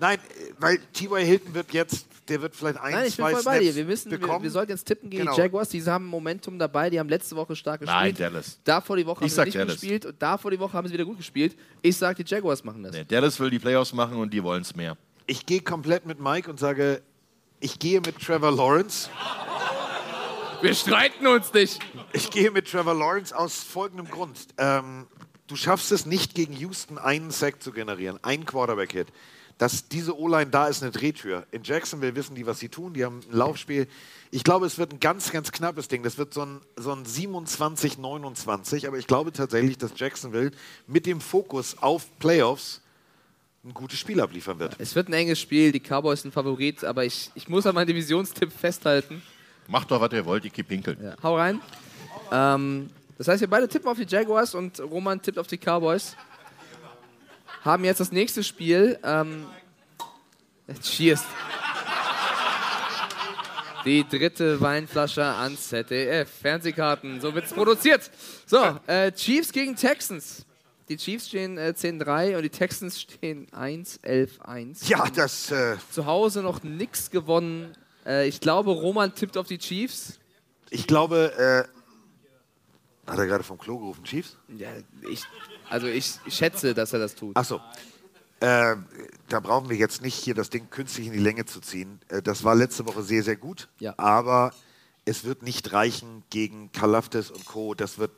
Nein, 0.00 0.18
weil 0.58 0.78
T.Y. 0.92 1.18
Hilton 1.24 1.54
wird 1.54 1.72
jetzt, 1.72 2.06
der 2.28 2.40
wird 2.42 2.54
vielleicht 2.54 2.78
ein, 2.78 2.92
Nein, 2.92 3.06
ich 3.08 3.16
bin 3.16 3.24
zwei 3.24 3.32
voll 3.32 3.42
bei 3.44 3.58
dir. 3.60 3.74
Wir, 3.74 3.84
müssen, 3.84 4.10
wir, 4.10 4.18
bekommen. 4.18 4.42
wir 4.42 4.50
sollten 4.50 4.70
jetzt 4.72 4.84
tippen 4.84 5.10
gegen 5.10 5.22
Genau. 5.24 5.34
die 5.34 5.40
Jaguars. 5.40 5.68
Die 5.70 5.82
haben 5.84 6.06
Momentum 6.06 6.58
dabei. 6.58 6.90
Die 6.90 6.98
haben 7.00 7.08
letzte 7.08 7.34
Woche 7.36 7.56
stark 7.56 7.80
gespielt. 7.80 8.00
Nein, 8.00 8.14
Dallas. 8.14 8.60
Davor 8.64 8.96
die 8.96 9.06
Woche 9.06 9.18
Ich 9.18 9.22
haben 9.22 9.28
sie 9.30 9.34
sag 9.36 9.44
nicht 9.46 9.56
Dallas. 9.56 9.80
gespielt 9.80 10.06
und 10.06 10.20
davor 10.22 10.50
die 10.50 10.58
Woche 10.60 10.72
haben 10.74 10.86
sie 10.86 10.94
wieder 10.94 11.04
gut 11.04 11.16
gespielt. 11.18 11.56
Ich 11.82 11.96
sag, 11.96 12.16
die 12.16 12.24
Jaguars 12.26 12.62
machen 12.64 12.82
das. 12.82 12.92
Nee, 12.92 13.04
Dallas 13.04 13.38
will 13.40 13.50
die 13.50 13.58
Playoffs 13.58 13.92
machen 13.92 14.16
und 14.18 14.32
die 14.32 14.42
wollen 14.42 14.62
es 14.62 14.76
mehr. 14.76 14.96
Ich 15.26 15.44
gehe 15.46 15.60
komplett 15.60 16.06
mit 16.06 16.20
Mike 16.20 16.48
und 16.50 16.58
sage, 16.60 17.02
ich 17.60 17.78
gehe 17.78 18.00
mit 18.00 18.18
Trevor 18.20 18.52
Lawrence. 18.52 19.10
Wir 20.60 20.74
streiten 20.74 21.26
uns 21.26 21.52
nicht. 21.52 21.78
Ich 22.12 22.30
gehe 22.30 22.50
mit 22.50 22.70
Trevor 22.70 22.94
Lawrence 22.94 23.36
aus 23.36 23.62
folgendem 23.62 24.08
Grund. 24.08 24.38
Ähm, 24.58 25.06
du 25.46 25.54
schaffst 25.56 25.92
es 25.92 26.04
nicht 26.06 26.34
gegen 26.34 26.52
Houston 26.54 26.98
einen 26.98 27.30
Sack 27.30 27.62
zu 27.62 27.72
generieren, 27.72 28.18
einen 28.22 28.44
Quarterback-Hit. 28.44 29.08
Dass 29.58 29.88
diese 29.88 30.16
O-Line 30.16 30.50
da 30.50 30.68
ist 30.68 30.82
eine 30.82 30.92
Drehtür. 30.92 31.46
In 31.50 31.64
Jacksonville 31.64 32.14
wissen 32.14 32.36
die, 32.36 32.46
was 32.46 32.60
sie 32.60 32.68
tun. 32.68 32.94
Die 32.94 33.04
haben 33.04 33.20
ein 33.28 33.36
Laufspiel. 33.36 33.88
Ich 34.30 34.44
glaube, 34.44 34.66
es 34.66 34.78
wird 34.78 34.92
ein 34.92 35.00
ganz, 35.00 35.32
ganz 35.32 35.50
knappes 35.50 35.88
Ding. 35.88 36.04
Das 36.04 36.16
wird 36.16 36.32
so 36.32 36.42
ein, 36.42 36.60
so 36.76 36.92
ein 36.92 37.04
27-29. 37.04 38.86
Aber 38.86 38.98
ich 38.98 39.08
glaube 39.08 39.32
tatsächlich, 39.32 39.76
dass 39.76 39.92
Jacksonville 39.96 40.52
mit 40.86 41.06
dem 41.06 41.20
Fokus 41.20 41.76
auf 41.80 42.06
Playoffs 42.20 42.80
ein 43.64 43.74
gutes 43.74 43.98
Spiel 43.98 44.20
abliefern 44.20 44.58
wird. 44.58 44.76
Es 44.78 44.94
wird 44.94 45.08
ein 45.08 45.12
enges 45.12 45.40
Spiel. 45.40 45.72
Die 45.72 45.80
Cowboys 45.80 46.22
sind 46.22 46.32
Favorit, 46.32 46.84
aber 46.84 47.04
ich, 47.04 47.30
ich 47.34 47.48
muss 47.48 47.66
an 47.66 47.74
meinen 47.74 47.88
Divisionstipp 47.88 48.52
festhalten. 48.52 49.22
Macht 49.66 49.90
doch, 49.90 50.00
was 50.00 50.12
ihr 50.12 50.24
wollt, 50.24 50.44
ich 50.44 50.52
geh 50.52 50.62
pinkeln. 50.62 50.98
Ja. 51.02 51.16
Hau 51.22 51.36
rein. 51.36 51.60
Ähm, 52.32 52.90
das 53.18 53.28
heißt, 53.28 53.40
wir 53.40 53.50
beide 53.50 53.68
tippen 53.68 53.88
auf 53.88 53.98
die 53.98 54.06
Jaguars 54.06 54.54
und 54.54 54.80
Roman 54.80 55.20
tippt 55.20 55.38
auf 55.38 55.46
die 55.46 55.58
Cowboys. 55.58 56.16
Haben 57.64 57.84
jetzt 57.84 58.00
das 58.00 58.12
nächste 58.12 58.42
Spiel. 58.44 58.98
Ähm, 59.02 59.46
cheers. 60.82 61.22
Die 63.84 64.06
dritte 64.08 64.60
Weinflasche 64.60 65.24
an 65.24 65.56
ZDF. 65.56 66.28
Fernsehkarten, 66.42 67.20
so 67.20 67.34
wird's 67.34 67.52
produziert. 67.52 68.10
So, 68.46 68.78
äh, 68.86 69.12
Chiefs 69.12 69.52
gegen 69.52 69.76
Texans. 69.76 70.44
Die 70.88 70.96
Chiefs 70.96 71.28
stehen 71.28 71.58
äh, 71.58 71.74
10-3 71.76 72.36
und 72.36 72.42
die 72.42 72.50
Texans 72.50 73.00
stehen 73.00 73.46
1-11-1. 73.50 74.88
Ja, 74.88 75.06
das. 75.14 75.50
Äh, 75.50 75.76
Zu 75.90 76.06
Hause 76.06 76.42
noch 76.42 76.62
nichts 76.62 77.10
gewonnen. 77.10 77.72
Äh, 78.06 78.28
ich 78.28 78.40
glaube, 78.40 78.70
Roman 78.70 79.14
tippt 79.14 79.36
auf 79.36 79.46
die 79.46 79.58
Chiefs. 79.58 80.18
ich 80.70 80.86
glaube, 80.86 81.66
äh, 81.68 81.77
hat 83.08 83.18
er 83.18 83.26
gerade 83.26 83.44
vom 83.44 83.58
Klo 83.58 83.78
gerufen, 83.78 84.04
Chiefs? 84.04 84.36
Ja, 84.48 84.68
ich, 85.08 85.22
also 85.68 85.86
ich, 85.86 86.18
schätze, 86.28 86.74
dass 86.74 86.92
er 86.92 86.98
das 86.98 87.14
tut. 87.14 87.36
Achso. 87.36 87.60
Äh, 88.40 88.76
da 89.28 89.40
brauchen 89.40 89.68
wir 89.68 89.76
jetzt 89.76 90.00
nicht 90.00 90.14
hier 90.14 90.34
das 90.34 90.48
Ding 90.48 90.70
künstlich 90.70 91.08
in 91.08 91.12
die 91.12 91.18
Länge 91.18 91.44
zu 91.44 91.60
ziehen. 91.60 92.00
Äh, 92.08 92.22
das 92.22 92.44
war 92.44 92.54
letzte 92.54 92.86
Woche 92.86 93.02
sehr, 93.02 93.22
sehr 93.22 93.36
gut. 93.36 93.68
Ja. 93.80 93.94
Aber 93.96 94.52
es 95.04 95.24
wird 95.24 95.42
nicht 95.42 95.72
reichen 95.72 96.22
gegen 96.30 96.70
Kalaftis 96.70 97.30
und 97.30 97.44
Co. 97.46 97.74
Das 97.74 97.98
wird 97.98 98.12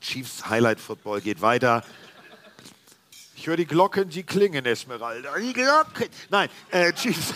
Chiefs 0.00 0.48
Highlight 0.50 0.80
Football 0.80 1.20
geht 1.20 1.40
weiter. 1.40 1.82
Ich 3.36 3.46
höre 3.46 3.56
die 3.56 3.66
Glocken, 3.66 4.08
die 4.08 4.22
klingen, 4.22 4.66
Esmeralda. 4.66 5.38
Die 5.38 5.52
Glocken. 5.52 6.08
Nein, 6.28 6.48
äh, 6.70 6.92
Chiefs. 6.92 7.32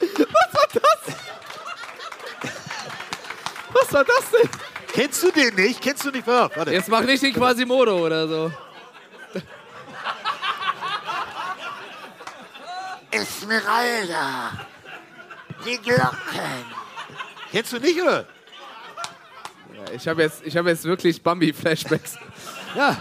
Was 0.00 0.54
war 0.54 0.68
das? 0.72 1.16
Was 3.72 3.92
war 3.92 4.04
das 4.04 4.30
denn? 4.30 4.69
Kennst 4.92 5.22
du 5.22 5.30
den 5.30 5.54
nicht? 5.54 5.80
Kennst 5.80 6.04
du 6.04 6.10
nicht? 6.10 6.26
Warte. 6.26 6.56
warte. 6.56 6.72
Jetzt 6.72 6.88
mach 6.88 7.02
nicht 7.02 7.22
den 7.22 7.32
Quasimodo 7.32 8.04
oder 8.06 8.26
so. 8.28 8.52
Esmeralda. 13.10 14.52
Die 15.64 15.78
Glocken. 15.78 16.64
Kennst 17.50 17.72
du 17.72 17.78
nicht, 17.78 18.00
oder? 18.00 18.26
Ja, 19.74 19.92
ich 19.94 20.06
habe 20.08 20.22
jetzt, 20.22 20.42
ich 20.44 20.56
hab 20.56 20.66
jetzt 20.66 20.84
wirklich 20.84 21.22
Bambi-Flashbacks. 21.22 22.16
Ja, 22.74 22.96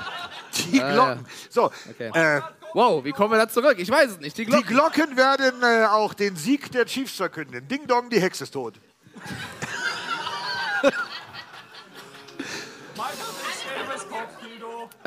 die 0.72 0.82
Ah, 0.82 0.92
Glocken. 0.94 1.26
So, 1.50 1.72
Okay. 1.92 2.12
äh, 2.14 2.42
Wow, 2.76 3.04
wie 3.04 3.12
kommen 3.12 3.32
wir 3.32 3.38
da 3.40 3.50
zurück? 3.50 3.78
Ich 3.80 3.90
weiß 3.90 4.12
es 4.12 4.20
nicht. 4.20 4.38
Die 4.38 4.46
die 4.46 4.52
Glocken. 4.52 4.68
Glocken 4.76 5.18
werden 5.18 5.64
äh, 5.64 5.86
auch 5.88 6.14
den 6.14 6.36
Sieg 6.36 6.72
der 6.72 6.86
Chiefs 6.86 7.16
verkünden. 7.16 7.68
Ding 7.68 7.88
Dong, 7.88 8.10
die 8.12 8.22
Hexe 8.22 8.44
ist 8.44 8.52
tot. 8.52 8.76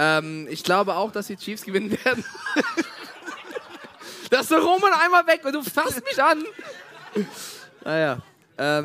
Ähm, 0.03 0.49
ich 0.51 0.65
glaube 0.65 0.97
auch, 0.97 1.13
dass 1.13 1.29
die 1.29 1.37
Chiefs 1.37 1.63
gewinnen 1.63 1.97
werden. 2.05 2.25
das 4.31 4.43
ist 4.43 4.51
der 4.51 4.59
Roman 4.59 4.93
einmal 4.93 5.25
weg 5.29 5.45
und 5.45 5.53
du 5.53 5.63
fasst 5.63 6.03
mich 6.05 6.21
an. 6.21 6.45
Naja. 7.85 8.19
Ähm, 8.59 8.85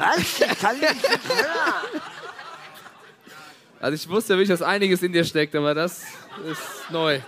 also 3.80 3.96
ich 3.96 4.08
wusste 4.08 4.34
ja 4.34 4.38
wirklich, 4.38 4.50
dass 4.50 4.62
einiges 4.62 5.02
in 5.02 5.12
dir 5.12 5.24
steckt, 5.24 5.56
aber 5.56 5.74
das 5.74 6.04
ist 6.46 6.62
neu. 6.92 7.20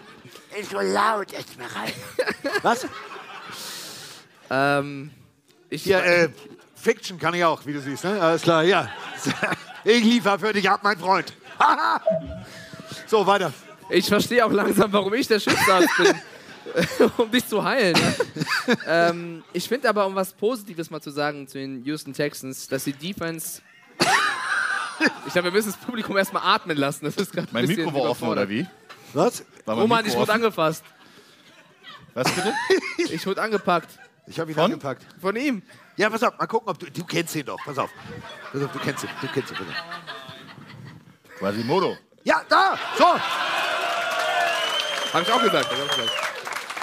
Ist 0.60 0.70
so 0.70 0.80
laut, 0.80 1.34
Esmeralda. 1.34 1.94
Was? 2.62 2.88
Ähm, 4.52 5.10
Hier, 5.72 6.04
äh, 6.04 6.30
Fiction 6.76 7.18
kann 7.18 7.34
ich 7.34 7.44
auch, 7.44 7.66
wie 7.66 7.74
du 7.74 7.82
siehst, 7.82 8.04
ne? 8.04 8.22
Alles 8.22 8.44
klar, 8.44 8.64
ja. 8.64 8.88
Ich 9.86 10.04
liefere 10.04 10.38
für 10.38 10.52
dich 10.52 10.70
ab, 10.70 10.82
mein 10.84 11.00
Freund. 11.00 11.34
so, 13.08 13.26
weiter. 13.26 13.54
Ich 13.90 14.08
verstehe 14.08 14.46
auch 14.46 14.52
langsam, 14.52 14.92
warum 14.94 15.14
ich 15.14 15.28
der 15.28 15.40
Schiffsarzt 15.40 15.90
bin. 15.98 16.14
um 17.18 17.32
dich 17.32 17.48
zu 17.48 17.64
heilen. 17.64 17.96
Ja? 17.96 19.10
ähm, 19.10 19.44
ich 19.54 19.68
finde 19.68 19.90
aber, 19.90 20.06
um 20.06 20.16
was 20.16 20.34
Positives 20.34 20.90
mal 20.90 21.02
zu 21.02 21.10
sagen 21.10 21.48
zu 21.48 21.58
den 21.58 21.84
Houston 21.84 22.14
Texans, 22.14 22.68
dass 22.68 22.84
die 22.84 22.94
Defense. 22.94 23.62
ich 25.26 25.34
glaube, 25.34 25.46
wir 25.48 25.52
müssen 25.52 25.72
das 25.72 25.80
Publikum 25.80 26.18
erstmal 26.18 26.44
atmen 26.46 26.78
lassen. 26.78 27.06
Das 27.06 27.16
ist 27.16 27.34
Mein 27.52 27.66
Mikro 27.66 27.94
war 27.94 28.02
offen, 28.02 28.28
oder 28.28 28.48
wie? 28.48 28.68
Was? 29.14 29.44
Roman, 29.66 30.04
Mikro 30.04 30.10
ich 30.10 30.16
wurde 30.20 30.34
angefasst. 30.34 30.84
Was 32.14 32.32
bitte? 32.32 32.54
Ich 33.12 33.26
wurde 33.26 33.42
angepackt. 33.42 33.90
Ich 34.28 34.40
habe 34.40 34.52
ihn 34.52 34.56
Von? 34.56 34.66
angepackt. 34.66 35.06
Von 35.20 35.36
ihm. 35.36 35.64
Ja, 35.96 36.10
pass 36.10 36.22
auf, 36.24 36.38
mal 36.38 36.46
gucken, 36.46 36.70
ob 36.70 36.78
du. 36.78 36.92
Du 36.92 37.04
kennst 37.04 37.36
ihn 37.36 37.46
doch, 37.46 37.58
pass 37.64 37.78
auf. 37.78 37.90
Pass 38.52 38.62
auf, 38.62 38.72
du 38.72 38.80
kennst 38.80 39.04
ihn, 39.04 39.10
du 39.22 39.28
kennst 39.28 39.52
ihn. 39.52 39.58
Pass 39.58 39.68
auf. 39.68 41.40
Quasimodo. 41.40 41.98
Ja, 42.24 42.42
da! 42.48 42.78
So! 42.98 43.06
Hab 45.14 45.22
ich 45.24 45.32
auch 45.32 45.42
gesagt. 45.42 45.68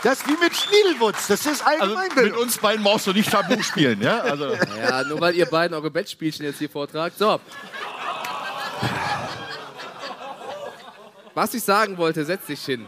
Das 0.02 0.18
ist 0.20 0.28
wie 0.28 0.36
mit 0.36 0.54
Schniedelwutz, 0.54 1.26
das 1.26 1.46
ist 1.46 1.66
Also 1.66 1.82
Allgemeinbildung. 1.82 2.32
mit 2.32 2.40
uns 2.40 2.58
beiden 2.58 2.84
brauchst 2.84 3.06
du 3.06 3.12
nicht 3.12 3.30
Tabu 3.30 3.60
spielen, 3.62 4.00
ja? 4.00 4.20
Also, 4.20 4.52
Ja, 4.78 5.02
nur 5.04 5.20
weil 5.20 5.34
ihr 5.34 5.46
beiden 5.46 5.74
eure 5.74 5.90
Bettspielchen 5.90 6.44
jetzt 6.44 6.58
hier 6.58 6.70
vortragt. 6.70 7.18
So. 7.18 7.40
Was 11.34 11.54
ich 11.54 11.62
sagen 11.62 11.96
wollte, 11.98 12.24
setz 12.24 12.46
dich 12.46 12.64
hin. 12.64 12.86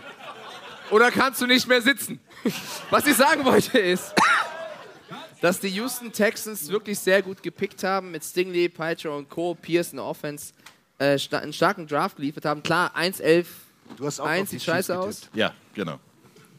Oder 0.90 1.10
kannst 1.10 1.40
du 1.40 1.46
nicht 1.46 1.66
mehr 1.66 1.82
sitzen? 1.82 2.18
Was 2.90 3.06
ich 3.06 3.16
sagen 3.16 3.44
wollte 3.44 3.78
ist, 3.78 4.14
dass 5.40 5.60
die 5.60 5.68
Houston 5.68 6.12
Texans 6.12 6.68
wirklich 6.68 6.98
sehr 6.98 7.22
gut 7.22 7.42
gepickt 7.42 7.84
haben 7.84 8.10
mit 8.10 8.24
Stingley, 8.24 8.68
Pietro 8.68 9.16
und 9.16 9.28
Co. 9.28 9.54
Pierce 9.54 9.90
in 9.92 9.96
der 9.96 10.06
Offense. 10.06 10.52
Äh, 10.98 11.18
einen 11.32 11.52
starken 11.52 11.86
Draft 11.86 12.16
geliefert 12.16 12.44
haben. 12.44 12.62
Klar, 12.62 12.92
1-11. 12.96 13.46
Du 13.96 14.06
hast 14.06 14.20
auch 14.20 14.24
auf 14.24 14.30
1 14.30 14.50
die 14.50 14.56
sieht 14.58 14.64
scheiße 14.66 14.92
Chiefs 14.94 15.22
aus. 15.24 15.30
ja, 15.34 15.52
genau. 15.74 15.98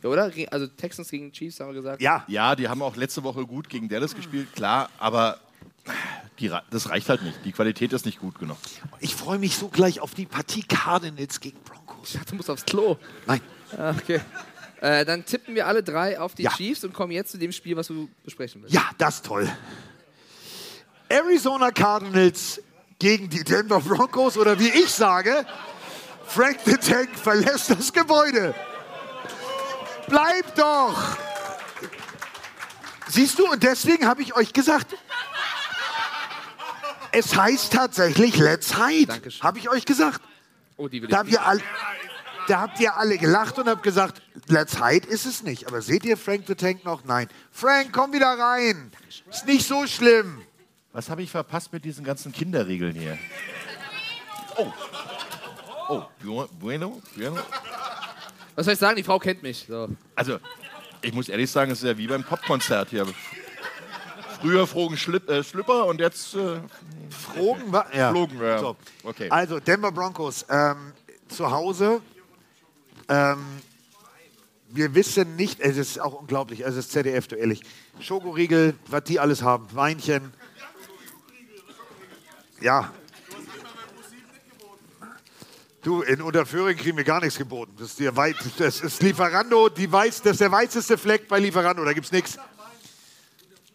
Ja, 0.04 0.10
Oder? 0.10 0.32
Also 0.52 0.68
Texans 0.68 1.10
gegen 1.10 1.32
Chiefs 1.32 1.60
haben 1.60 1.68
wir 1.68 1.74
gesagt. 1.76 2.02
Ja. 2.02 2.24
Ja, 2.28 2.56
die 2.56 2.68
haben 2.70 2.82
auch 2.82 2.96
letzte 2.96 3.24
Woche 3.24 3.46
gut 3.46 3.68
gegen 3.70 3.90
Dallas 3.90 4.16
gespielt, 4.16 4.54
klar, 4.54 4.90
aber 4.98 5.40
die, 6.40 6.52
das 6.70 6.90
reicht 6.90 7.10
halt 7.10 7.22
nicht. 7.24 7.40
Die 7.44 7.52
Qualität 7.52 7.92
ist 7.94 8.06
nicht 8.06 8.20
gut 8.20 8.40
genug. 8.40 8.58
Ich 9.00 9.16
freue 9.16 9.40
mich 9.40 9.58
so 9.58 9.68
gleich 9.68 10.00
auf 10.00 10.14
die 10.14 10.26
Partie 10.26 10.64
Cardinals 10.64 11.40
gegen 11.40 11.58
Broncos. 11.64 12.18
Du 12.30 12.36
musst 12.36 12.50
aufs 12.50 12.66
Klo. 12.66 12.98
Nein. 13.28 13.42
Ah, 13.78 13.94
Okay. 13.98 14.22
Äh, 14.82 15.04
dann 15.04 15.26
tippen 15.26 15.56
wir 15.56 15.68
alle 15.68 15.84
drei 15.84 16.18
auf 16.18 16.36
die 16.36 16.44
Ja. 16.44 16.52
Chiefs 16.52 16.86
und 16.86 16.94
kommen 16.94 17.12
jetzt 17.12 17.32
zu 17.32 17.38
dem 17.38 17.52
Spiel, 17.52 17.76
was 17.76 17.88
du 17.88 18.08
besprechen 18.24 18.62
willst. 18.62 18.74
Ja, 18.74 18.90
das 18.98 19.16
ist 19.16 19.26
toll. 19.26 19.50
Arizona 21.10 21.72
Cardinals 21.72 22.62
gegen 22.98 23.30
die 23.30 23.44
Denver 23.44 23.80
Broncos 23.82 24.38
oder 24.38 24.58
wie 24.60 24.70
ich 24.70 24.90
sage, 24.90 25.46
Frank 26.30 26.60
the 26.64 26.78
Tank 26.78 27.10
verlässt 27.18 27.72
das 27.72 27.92
Gebäude. 27.92 28.54
Bleib 30.08 30.56
doch! 30.56 31.18
Siehst 33.08 33.40
du, 33.40 33.52
und 33.52 33.64
deswegen 33.64 34.06
habe 34.06 34.22
ich 34.22 34.36
euch 34.36 34.54
gesagt, 34.54 34.96
es 37.12 37.36
heißt 37.36 37.74
tatsächlich 37.74 38.38
Let's 38.38 38.76
Hide. 38.78 39.20
Habe 39.42 39.58
ich 39.58 39.70
euch 39.70 39.86
gesagt. 39.86 40.22
Oh, 40.78 40.88
die 40.88 41.02
will 41.02 41.10
Da 41.10 41.18
ich 41.18 41.20
habt, 41.20 41.32
ihr 41.32 41.46
all, 41.46 41.62
da 42.48 42.62
habt 42.62 42.80
ihr 42.80 42.96
alle 42.96 43.18
gelacht 43.18 43.58
und 43.58 43.68
habt 43.68 43.82
gesagt, 43.82 44.22
Let's 44.48 44.84
Hide 44.84 45.08
ist 45.08 45.26
es 45.26 45.42
nicht. 45.42 45.68
Aber 45.68 45.82
seht 45.82 46.06
ihr 46.06 46.18
Frank 46.18 46.44
the 46.46 46.54
Tank 46.56 46.86
noch? 46.86 47.04
Nein. 47.04 47.28
Frank, 47.52 47.92
komm 47.92 48.14
wieder 48.14 48.38
rein. 48.38 48.92
Ist 49.30 49.48
nicht 49.48 49.68
so 49.68 49.88
schlimm. 49.88 50.44
Was 50.94 51.10
habe 51.10 51.24
ich 51.24 51.32
verpasst 51.32 51.74
mit 51.74 51.84
diesen 51.84 52.04
ganzen 52.04 52.32
Kinderregeln 52.32 52.94
hier? 52.94 53.18
Oh. 54.58 54.72
Oh, 55.90 56.04
bu- 56.24 56.48
bueno, 56.60 57.02
bueno. 57.16 57.36
Was 58.56 58.66
soll 58.66 58.74
ich 58.74 58.80
sagen? 58.80 58.96
Die 58.96 59.04
Frau 59.04 59.18
kennt 59.20 59.42
mich. 59.42 59.66
So. 59.68 59.90
Also, 60.16 60.38
ich 61.02 61.14
muss 61.14 61.30
ehrlich 61.30 61.50
sagen, 61.50 61.72
es 61.72 61.80
ist 61.82 61.88
ja 61.88 61.98
wie 61.98 62.08
beim 62.08 62.24
Popkonzert 62.24 62.90
hier. 62.92 63.08
Früher 64.40 64.68
flogen 64.68 64.98
Schlip, 64.98 65.28
äh, 65.30 65.44
Schlüpper 65.44 65.86
und 65.88 66.00
jetzt 66.00 66.36
äh, 66.36 66.60
Flogen? 67.10 67.72
wa- 67.74 67.88
Ja. 67.94 68.12
flogen. 68.12 68.40
Ja. 68.42 68.60
So. 68.60 68.76
Okay. 69.04 69.30
Also, 69.30 69.60
Denver 69.60 69.92
Broncos 69.92 70.46
ähm, 70.50 70.94
zu 71.28 71.50
Hause. 71.50 72.02
Ähm, 73.08 73.44
wir 74.70 74.94
wissen 74.94 75.36
nicht, 75.36 75.60
es 75.60 75.78
ist 75.78 76.00
auch 76.00 76.14
unglaublich, 76.14 76.60
es 76.64 76.76
ist 76.76 76.92
ZDF, 76.92 77.28
du 77.28 77.36
ehrlich. 77.36 77.62
Schokoriegel, 78.00 78.76
was 78.86 79.04
die 79.06 79.20
alles 79.20 79.42
haben, 79.42 79.66
Weinchen. 79.74 80.32
Ja. 82.62 82.94
Du, 85.82 86.02
in 86.02 86.22
Unterföhring 86.22 86.76
kriegen 86.76 86.98
wir 86.98 87.06
gar 87.06 87.22
nichts 87.22 87.38
geboten. 87.38 87.74
Das 87.78 87.92
ist, 87.92 88.00
der 88.00 88.16
Weit, 88.18 88.36
das 88.58 88.82
ist 88.82 89.02
Lieferando, 89.02 89.70
die 89.70 89.90
weiß, 89.90 90.22
das 90.22 90.34
ist 90.34 90.42
der 90.42 90.52
weißeste 90.52 90.98
Fleck 90.98 91.28
bei 91.30 91.40
Lieferando, 91.40 91.86
da 91.86 91.94
gibt's 91.94 92.12
nichts. 92.12 92.38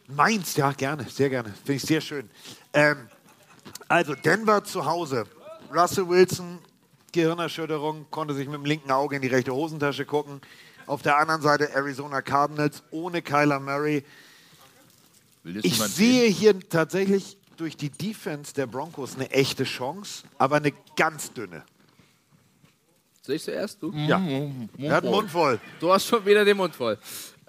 Mainz, 0.08 0.54
ja, 0.56 0.72
gerne, 0.72 1.08
sehr 1.08 1.30
gerne. 1.30 1.54
Finde 1.54 1.74
ich 1.74 1.82
sehr 1.82 2.02
schön. 2.02 2.28
Ähm, 2.74 3.08
also 3.88 4.14
Denver 4.14 4.62
zu 4.62 4.84
Hause. 4.84 5.24
Russell 5.74 6.06
Wilson, 6.06 6.58
Gehirnerschütterung, 7.12 8.06
konnte 8.10 8.34
sich 8.34 8.46
mit 8.48 8.56
dem 8.56 8.66
linken 8.66 8.90
Auge 8.90 9.16
in 9.16 9.22
die 9.22 9.28
rechte 9.28 9.54
Hosentasche 9.54 10.04
gucken. 10.04 10.42
Auf 10.86 11.00
der 11.00 11.16
anderen 11.16 11.40
Seite 11.40 11.70
Arizona 11.70 12.20
Cardinals 12.20 12.82
ohne 12.90 13.22
Kyler 13.22 13.60
Murray. 13.60 14.04
Ich 15.42 15.80
sehe 15.80 16.28
hier 16.28 16.60
tatsächlich 16.68 17.38
durch 17.56 17.78
die 17.78 17.88
Defense 17.88 18.52
der 18.52 18.66
Broncos 18.66 19.14
eine 19.14 19.30
echte 19.30 19.64
Chance, 19.64 20.24
aber 20.36 20.56
eine 20.56 20.72
ganz 20.96 21.32
dünne. 21.32 21.62
Soll 23.24 23.36
ich 23.36 23.42
zuerst? 23.42 23.82
Du? 23.82 23.90
Ja. 23.90 24.22
Er 24.76 24.92
hat 24.92 25.04
den 25.04 25.10
Mund 25.10 25.30
voll. 25.30 25.58
Du 25.80 25.90
hast 25.90 26.06
schon 26.06 26.26
wieder 26.26 26.44
den 26.44 26.58
Mund 26.58 26.74
voll. 26.74 26.98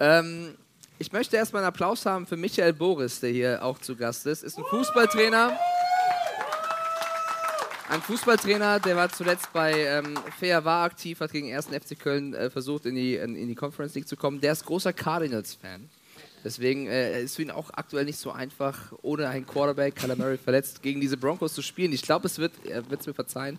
Ähm, 0.00 0.54
ich 0.98 1.12
möchte 1.12 1.36
erstmal 1.36 1.62
einen 1.62 1.68
Applaus 1.68 2.06
haben 2.06 2.26
für 2.26 2.38
Michael 2.38 2.72
Boris, 2.72 3.20
der 3.20 3.28
hier 3.28 3.62
auch 3.62 3.78
zu 3.78 3.94
Gast 3.94 4.24
ist. 4.24 4.42
Ist 4.42 4.56
ein 4.56 4.64
Fußballtrainer. 4.70 5.52
Ein 7.90 8.00
Fußballtrainer, 8.00 8.80
der 8.80 8.96
war 8.96 9.10
zuletzt 9.10 9.52
bei 9.52 9.74
ähm, 9.74 10.18
Fair 10.40 10.64
war 10.64 10.84
aktiv, 10.84 11.20
hat 11.20 11.30
gegen 11.32 11.48
den 11.48 11.56
1. 11.56 11.66
FC 11.66 11.98
Köln 11.98 12.32
äh, 12.32 12.48
versucht, 12.48 12.86
in 12.86 12.94
die, 12.94 13.16
in, 13.16 13.36
in 13.36 13.46
die 13.48 13.54
Conference 13.54 13.94
League 13.94 14.08
zu 14.08 14.16
kommen. 14.16 14.40
Der 14.40 14.52
ist 14.52 14.64
großer 14.64 14.94
Cardinals-Fan. 14.94 15.90
Deswegen 16.42 16.86
äh, 16.86 17.22
ist 17.22 17.36
für 17.36 17.42
ihn 17.42 17.50
auch 17.50 17.68
aktuell 17.74 18.06
nicht 18.06 18.18
so 18.18 18.32
einfach, 18.32 18.94
ohne 19.02 19.28
einen 19.28 19.46
Quarterback, 19.46 19.94
Murray 20.16 20.38
verletzt, 20.38 20.80
gegen 20.80 21.02
diese 21.02 21.18
Broncos 21.18 21.52
zu 21.52 21.60
spielen. 21.60 21.92
Ich 21.92 22.02
glaube, 22.02 22.26
es 22.26 22.38
wird, 22.38 22.52
er 22.64 22.88
wird 22.88 23.02
es 23.02 23.06
mir 23.06 23.14
verzeihen, 23.14 23.58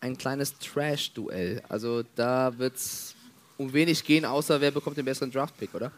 ein 0.00 0.16
kleines 0.16 0.58
Trash-Duell. 0.58 1.62
Also 1.68 2.02
da 2.16 2.56
wird 2.58 2.76
es 2.76 3.14
um 3.56 3.72
wenig 3.72 4.04
gehen, 4.04 4.24
außer 4.24 4.60
wer 4.60 4.70
bekommt 4.70 4.96
den 4.96 5.04
besseren 5.04 5.30
Draft-Pick, 5.30 5.74
oder? 5.74 5.92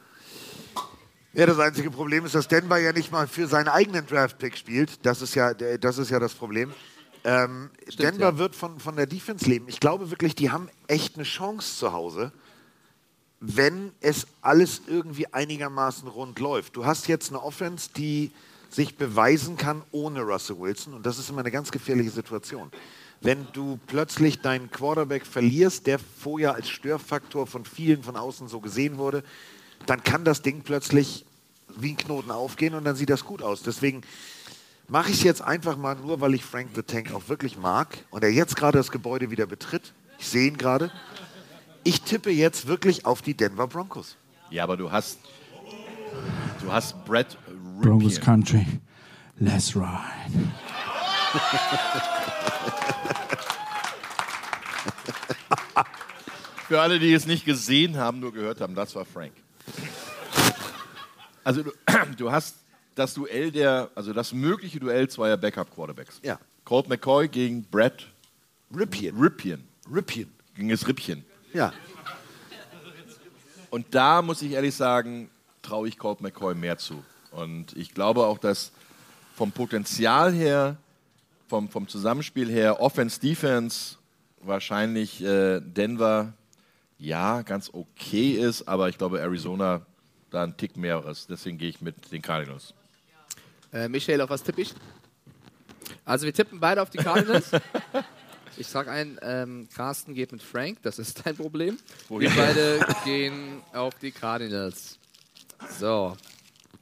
Ja, 1.34 1.46
das 1.46 1.58
einzige 1.58 1.90
Problem 1.90 2.26
ist, 2.26 2.34
dass 2.34 2.48
Denver 2.48 2.78
ja 2.78 2.92
nicht 2.92 3.10
mal 3.10 3.26
für 3.26 3.46
seinen 3.46 3.68
eigenen 3.68 4.06
Draft-Pick 4.06 4.56
spielt. 4.56 5.06
Das 5.06 5.22
ist 5.22 5.34
ja 5.34 5.54
das, 5.54 5.98
ist 5.98 6.10
ja 6.10 6.18
das 6.18 6.34
Problem. 6.34 6.72
Ähm, 7.24 7.70
Denver 7.98 8.20
ja. 8.20 8.38
wird 8.38 8.54
von, 8.54 8.80
von 8.80 8.96
der 8.96 9.06
Defense 9.06 9.48
leben. 9.48 9.66
Ich 9.68 9.80
glaube 9.80 10.10
wirklich, 10.10 10.34
die 10.34 10.50
haben 10.50 10.68
echt 10.88 11.14
eine 11.14 11.24
Chance 11.24 11.78
zu 11.78 11.92
Hause, 11.92 12.32
wenn 13.40 13.92
es 14.00 14.26
alles 14.42 14.82
irgendwie 14.86 15.32
einigermaßen 15.32 16.06
rund 16.08 16.38
läuft. 16.38 16.76
Du 16.76 16.84
hast 16.84 17.08
jetzt 17.08 17.30
eine 17.30 17.42
Offense, 17.42 17.90
die 17.96 18.32
sich 18.68 18.96
beweisen 18.96 19.56
kann 19.56 19.82
ohne 19.90 20.22
Russell 20.22 20.58
Wilson 20.58 20.94
und 20.94 21.06
das 21.06 21.18
ist 21.18 21.30
immer 21.30 21.40
eine 21.40 21.50
ganz 21.50 21.70
gefährliche 21.70 22.10
Situation. 22.10 22.70
Wenn 23.22 23.46
du 23.52 23.78
plötzlich 23.86 24.40
deinen 24.40 24.70
Quarterback 24.70 25.24
verlierst, 25.26 25.86
der 25.86 26.00
vorher 26.00 26.54
als 26.54 26.68
Störfaktor 26.68 27.46
von 27.46 27.64
vielen 27.64 28.02
von 28.02 28.16
außen 28.16 28.48
so 28.48 28.60
gesehen 28.60 28.98
wurde, 28.98 29.22
dann 29.86 30.02
kann 30.02 30.24
das 30.24 30.42
Ding 30.42 30.62
plötzlich 30.62 31.24
wie 31.76 31.90
ein 31.90 31.96
Knoten 31.96 32.32
aufgehen 32.32 32.74
und 32.74 32.84
dann 32.84 32.96
sieht 32.96 33.10
das 33.10 33.24
gut 33.24 33.40
aus. 33.40 33.62
Deswegen 33.62 34.02
mache 34.88 35.10
ich 35.10 35.18
es 35.18 35.22
jetzt 35.22 35.40
einfach 35.40 35.76
mal 35.76 35.94
nur, 35.94 36.20
weil 36.20 36.34
ich 36.34 36.44
Frank 36.44 36.70
the 36.74 36.82
Tank 36.82 37.14
auch 37.14 37.28
wirklich 37.28 37.56
mag 37.56 37.96
und 38.10 38.24
er 38.24 38.32
jetzt 38.32 38.56
gerade 38.56 38.78
das 38.78 38.90
Gebäude 38.90 39.30
wieder 39.30 39.46
betritt. 39.46 39.92
Ich 40.18 40.26
sehe 40.28 40.48
ihn 40.48 40.58
gerade. 40.58 40.90
Ich 41.84 42.02
tippe 42.02 42.30
jetzt 42.30 42.66
wirklich 42.66 43.06
auf 43.06 43.22
die 43.22 43.34
Denver 43.34 43.68
Broncos. 43.68 44.16
Ja, 44.50 44.64
aber 44.64 44.76
du 44.76 44.90
hast. 44.90 45.18
Du 46.60 46.72
hast 46.72 47.04
Brett 47.04 47.38
Broncos 47.80 48.16
Ripien. 48.16 48.24
Country. 48.24 48.66
Let's 49.38 49.74
ride. 49.74 49.88
Für 56.72 56.80
alle, 56.80 56.98
die 56.98 57.12
es 57.12 57.26
nicht 57.26 57.44
gesehen 57.44 57.98
haben, 57.98 58.20
nur 58.20 58.32
gehört 58.32 58.62
haben, 58.62 58.74
das 58.74 58.94
war 58.94 59.04
Frank. 59.04 59.34
Also 61.44 61.64
du, 61.64 61.70
du 62.16 62.32
hast 62.32 62.56
das 62.94 63.12
Duell 63.12 63.50
der, 63.50 63.90
also 63.94 64.14
das 64.14 64.32
mögliche 64.32 64.80
Duell 64.80 65.06
zweier 65.06 65.36
Backup-Quarterbacks. 65.36 66.20
Ja. 66.22 66.38
Colt 66.64 66.88
McCoy 66.88 67.28
gegen 67.28 67.64
Brett 67.64 68.06
Ripien. 68.74 69.14
Ripien. 69.20 69.68
Ripien. 69.94 70.32
Gegen 70.54 70.70
das 70.70 70.88
Rippchen. 70.88 71.26
Ja. 71.52 71.74
Und 73.68 73.94
da 73.94 74.22
muss 74.22 74.40
ich 74.40 74.52
ehrlich 74.52 74.74
sagen, 74.74 75.28
traue 75.60 75.88
ich 75.88 75.98
Colt 75.98 76.22
McCoy 76.22 76.54
mehr 76.54 76.78
zu. 76.78 77.04
Und 77.32 77.76
ich 77.76 77.92
glaube 77.92 78.24
auch, 78.24 78.38
dass 78.38 78.72
vom 79.36 79.52
Potenzial 79.52 80.32
her, 80.32 80.78
vom, 81.48 81.68
vom 81.68 81.86
Zusammenspiel 81.86 82.50
her, 82.50 82.80
Offense, 82.80 83.20
Defense, 83.20 83.96
wahrscheinlich 84.40 85.22
äh, 85.22 85.60
Denver 85.60 86.32
ja 87.02 87.42
ganz 87.42 87.70
okay 87.72 88.32
ist, 88.32 88.68
aber 88.68 88.88
ich 88.88 88.96
glaube 88.96 89.20
Arizona 89.20 89.84
da 90.30 90.44
ein 90.44 90.56
Tick 90.56 90.76
mehr 90.76 91.04
ist. 91.06 91.28
Deswegen 91.28 91.58
gehe 91.58 91.68
ich 91.68 91.80
mit 91.80 92.10
den 92.12 92.22
Cardinals. 92.22 92.72
Äh, 93.72 93.88
Michael, 93.88 94.20
auf 94.20 94.30
was 94.30 94.42
tippe 94.42 94.62
ich? 94.62 94.74
Also 96.04 96.26
wir 96.26 96.32
tippen 96.32 96.60
beide 96.60 96.80
auf 96.80 96.90
die 96.90 96.98
Cardinals. 96.98 97.50
ich 98.56 98.66
sag 98.66 98.88
ein, 98.88 99.18
ähm, 99.22 99.68
Carsten 99.74 100.14
geht 100.14 100.32
mit 100.32 100.42
Frank, 100.42 100.78
das 100.82 100.98
ist 100.98 101.26
dein 101.26 101.36
Problem. 101.36 101.76
Wir 102.08 102.16
Wohin? 102.16 102.32
beide 102.36 102.86
gehen 103.04 103.62
auf 103.72 103.94
die 103.96 104.12
Cardinals. 104.12 104.98
So. 105.78 106.16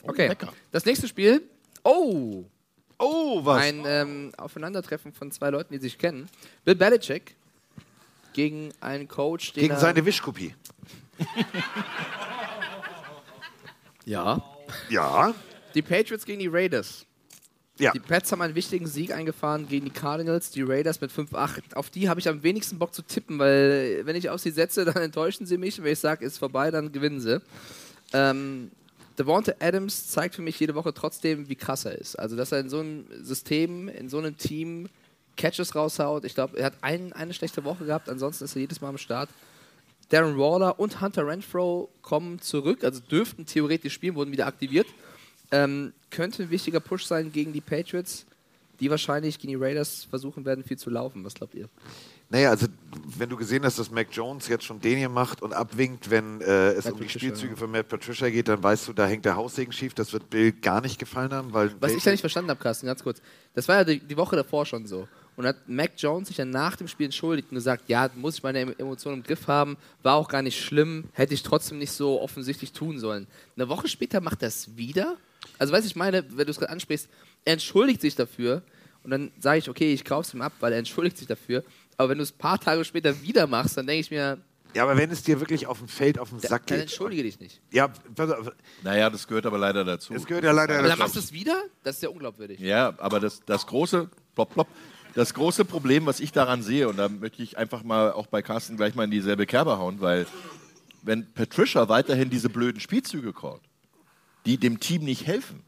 Okay. 0.02 0.28
lecker. 0.28 0.52
Das 0.70 0.84
nächste 0.84 1.08
Spiel. 1.08 1.42
Oh! 1.82 2.44
Oh, 2.98 3.44
was? 3.44 3.62
Ein 3.62 3.84
ähm, 3.86 4.32
Aufeinandertreffen 4.36 5.12
von 5.12 5.32
zwei 5.32 5.48
Leuten, 5.48 5.72
die 5.72 5.80
sich 5.80 5.96
kennen. 5.96 6.28
Bill 6.64 6.74
Belichick 6.74 7.36
gegen 8.32 8.72
einen 8.80 9.08
Coach, 9.08 9.52
Gegen 9.54 9.76
seine 9.76 10.04
Wischkopie. 10.04 10.54
Ja. 14.06 14.42
Ja. 14.88 15.34
Die 15.74 15.82
Patriots 15.82 16.24
gegen 16.24 16.40
die 16.40 16.48
Raiders. 16.48 17.06
Ja. 17.78 17.92
Die 17.92 18.00
Pats 18.00 18.30
haben 18.30 18.42
einen 18.42 18.54
wichtigen 18.54 18.86
Sieg 18.86 19.12
eingefahren 19.12 19.66
gegen 19.66 19.86
die 19.86 19.92
Cardinals, 19.92 20.50
die 20.50 20.62
Raiders 20.62 21.00
mit 21.00 21.10
5-8. 21.10 21.74
Auf 21.74 21.88
die 21.88 22.08
habe 22.08 22.20
ich 22.20 22.28
am 22.28 22.42
wenigsten 22.42 22.78
Bock 22.78 22.92
zu 22.92 23.02
tippen, 23.02 23.38
weil 23.38 24.02
wenn 24.04 24.16
ich 24.16 24.28
auf 24.28 24.40
sie 24.40 24.50
setze, 24.50 24.84
dann 24.86 24.96
enttäuschen 24.96 25.46
sie 25.46 25.56
mich. 25.56 25.82
Wenn 25.82 25.92
ich 25.92 25.98
sage, 25.98 26.24
ist 26.24 26.38
vorbei, 26.38 26.70
dann 26.70 26.92
gewinnen 26.92 27.20
sie. 27.20 27.40
Ähm, 28.12 28.70
Devonta 29.18 29.52
Adams 29.60 30.08
zeigt 30.08 30.34
für 30.34 30.42
mich 30.42 30.58
jede 30.60 30.74
Woche 30.74 30.92
trotzdem, 30.92 31.48
wie 31.48 31.56
krass 31.56 31.84
er 31.84 31.96
ist. 31.96 32.18
Also, 32.18 32.36
dass 32.36 32.52
er 32.52 32.60
in 32.60 32.68
so 32.68 32.80
einem 32.80 33.06
System, 33.22 33.88
in 33.88 34.08
so 34.08 34.18
einem 34.18 34.36
Team 34.36 34.88
Catches 35.40 35.74
raushaut. 35.74 36.24
Ich 36.26 36.34
glaube, 36.34 36.58
er 36.58 36.66
hat 36.66 36.74
ein, 36.82 37.14
eine 37.14 37.32
schlechte 37.32 37.64
Woche 37.64 37.86
gehabt, 37.86 38.10
ansonsten 38.10 38.44
ist 38.44 38.54
er 38.56 38.60
jedes 38.60 38.80
Mal 38.80 38.90
am 38.90 38.98
Start. 38.98 39.30
Darren 40.10 40.36
Waller 40.36 40.78
und 40.78 41.00
Hunter 41.00 41.26
Renfro 41.26 41.88
kommen 42.02 42.40
zurück, 42.40 42.84
also 42.84 43.00
dürften 43.00 43.46
theoretisch 43.46 43.94
spielen, 43.94 44.16
wurden 44.16 44.32
wieder 44.32 44.46
aktiviert. 44.46 44.86
Ähm, 45.50 45.94
könnte 46.10 46.42
ein 46.42 46.50
wichtiger 46.50 46.80
Push 46.80 47.06
sein 47.06 47.32
gegen 47.32 47.52
die 47.52 47.60
Patriots, 47.60 48.26
die 48.80 48.90
wahrscheinlich 48.90 49.38
gegen 49.38 49.52
die 49.52 49.64
Raiders 49.64 50.04
versuchen 50.04 50.44
werden, 50.44 50.62
viel 50.62 50.76
zu 50.76 50.90
laufen. 50.90 51.24
Was 51.24 51.34
glaubt 51.34 51.54
ihr? 51.54 51.68
Naja, 52.28 52.50
also 52.50 52.66
wenn 53.18 53.28
du 53.28 53.36
gesehen 53.36 53.64
hast, 53.64 53.78
dass 53.78 53.90
Mac 53.90 54.08
Jones 54.12 54.46
jetzt 54.46 54.64
schon 54.64 54.80
den 54.80 54.98
hier 54.98 55.08
macht 55.08 55.42
und 55.42 55.52
abwinkt, 55.52 56.10
wenn 56.10 56.40
äh, 56.40 56.72
es 56.72 56.84
Matt 56.84 56.94
um 56.94 57.00
die 57.00 57.06
Patricia, 57.06 57.18
Spielzüge 57.18 57.52
ja. 57.54 57.56
von 57.56 57.70
Matt 57.70 57.88
Patricia 57.88 58.28
geht, 58.30 58.46
dann 58.46 58.62
weißt 58.62 58.88
du, 58.88 58.92
da 58.92 59.06
hängt 59.06 59.24
der 59.24 59.36
Haussegen 59.36 59.72
schief. 59.72 59.94
Das 59.94 60.12
wird 60.12 60.28
Bill 60.28 60.52
gar 60.52 60.80
nicht 60.80 60.98
gefallen 60.98 61.32
haben, 61.32 61.52
weil 61.52 61.74
Was 61.80 61.92
ich 61.92 62.04
ja 62.04 62.12
nicht 62.12 62.20
verstanden 62.20 62.50
habe, 62.50 62.60
Carsten, 62.60 62.86
ganz 62.86 63.02
kurz. 63.02 63.22
Das 63.54 63.66
war 63.68 63.76
ja 63.76 63.84
die, 63.84 64.00
die 64.00 64.16
Woche 64.16 64.36
davor 64.36 64.66
schon 64.66 64.86
so. 64.86 65.08
Und 65.36 65.46
hat 65.46 65.68
Mac 65.68 65.92
Jones 65.96 66.28
sich 66.28 66.36
dann 66.36 66.50
nach 66.50 66.76
dem 66.76 66.86
Spiel 66.88 67.06
entschuldigt 67.06 67.48
und 67.50 67.54
gesagt, 67.54 67.84
ja, 67.88 68.10
muss 68.14 68.36
ich 68.36 68.42
meine 68.42 68.60
Em- 68.60 68.74
Emotionen 68.78 69.18
im 69.18 69.22
Griff 69.22 69.46
haben, 69.46 69.76
war 70.02 70.16
auch 70.16 70.28
gar 70.28 70.42
nicht 70.42 70.62
schlimm, 70.62 71.04
hätte 71.12 71.32
ich 71.34 71.42
trotzdem 71.42 71.78
nicht 71.78 71.92
so 71.92 72.20
offensichtlich 72.20 72.72
tun 72.72 72.98
sollen. 72.98 73.26
Eine 73.56 73.68
Woche 73.68 73.88
später 73.88 74.20
macht 74.20 74.42
er 74.42 74.48
es 74.48 74.76
wieder. 74.76 75.16
Also, 75.58 75.72
weißt 75.72 75.84
du, 75.84 75.88
ich 75.88 75.96
meine, 75.96 76.24
wenn 76.36 76.44
du 76.46 76.50
es 76.50 76.58
gerade 76.58 76.70
ansprichst, 76.72 77.08
er 77.46 77.54
entschuldigt 77.54 78.02
sich 78.02 78.14
dafür 78.16 78.62
und 79.02 79.10
dann 79.12 79.30
sage 79.38 79.58
ich, 79.60 79.70
okay, 79.70 79.94
ich 79.94 80.04
kaufe 80.04 80.28
es 80.28 80.34
ihm 80.34 80.42
ab, 80.42 80.52
weil 80.60 80.72
er 80.72 80.78
entschuldigt 80.78 81.16
sich 81.16 81.26
dafür. 81.26 81.64
Aber 81.96 82.10
wenn 82.10 82.18
du 82.18 82.24
es 82.24 82.32
ein 82.32 82.38
paar 82.38 82.58
Tage 82.60 82.84
später 82.84 83.22
wieder 83.22 83.46
machst, 83.46 83.76
dann 83.78 83.86
denke 83.86 84.00
ich 84.00 84.10
mir, 84.10 84.36
Ja, 84.74 84.82
aber 84.82 84.96
wenn 84.98 85.10
es 85.10 85.22
dir 85.22 85.40
wirklich 85.40 85.66
auf 85.66 85.78
dem 85.78 85.88
Feld 85.88 86.18
auf 86.18 86.28
den 86.30 86.38
Sack 86.40 86.66
dann 86.66 86.76
geht. 86.78 86.82
entschuldige 86.82 87.22
dich 87.22 87.40
nicht. 87.40 87.60
Ja, 87.72 87.88
pass 88.14 88.30
auf. 88.30 88.50
Naja, 88.82 89.08
das 89.08 89.26
gehört 89.26 89.46
aber 89.46 89.56
leider 89.58 89.84
dazu. 89.84 90.12
Es 90.14 90.26
gehört 90.26 90.44
ja 90.44 90.52
leider 90.52 90.74
Aber 90.74 90.82
dann 90.82 90.90
dazu. 90.90 91.02
machst 91.02 91.16
du 91.16 91.20
es 91.20 91.32
wieder? 91.32 91.62
Das 91.82 91.96
ist 91.96 92.02
ja 92.02 92.10
unglaubwürdig. 92.10 92.60
Ja, 92.60 92.92
aber 92.98 93.20
das, 93.20 93.40
das 93.46 93.66
große, 93.66 94.10
plopp, 94.34 94.52
plopp, 94.52 94.68
das 95.14 95.34
große 95.34 95.64
Problem, 95.64 96.06
was 96.06 96.20
ich 96.20 96.32
daran 96.32 96.62
sehe, 96.62 96.88
und 96.88 96.96
da 96.96 97.08
möchte 97.08 97.42
ich 97.42 97.58
einfach 97.58 97.82
mal 97.82 98.12
auch 98.12 98.26
bei 98.26 98.42
Carsten 98.42 98.76
gleich 98.76 98.94
mal 98.94 99.04
in 99.04 99.10
dieselbe 99.10 99.46
Kerbe 99.46 99.78
hauen, 99.78 100.00
weil 100.00 100.26
wenn 101.02 101.32
Patricia 101.32 101.88
weiterhin 101.88 102.30
diese 102.30 102.48
blöden 102.48 102.80
Spielzüge 102.80 103.32
callt, 103.32 103.62
die 104.46 104.58
dem 104.58 104.80
Team 104.80 105.04
nicht 105.04 105.26
helfen, 105.26 105.62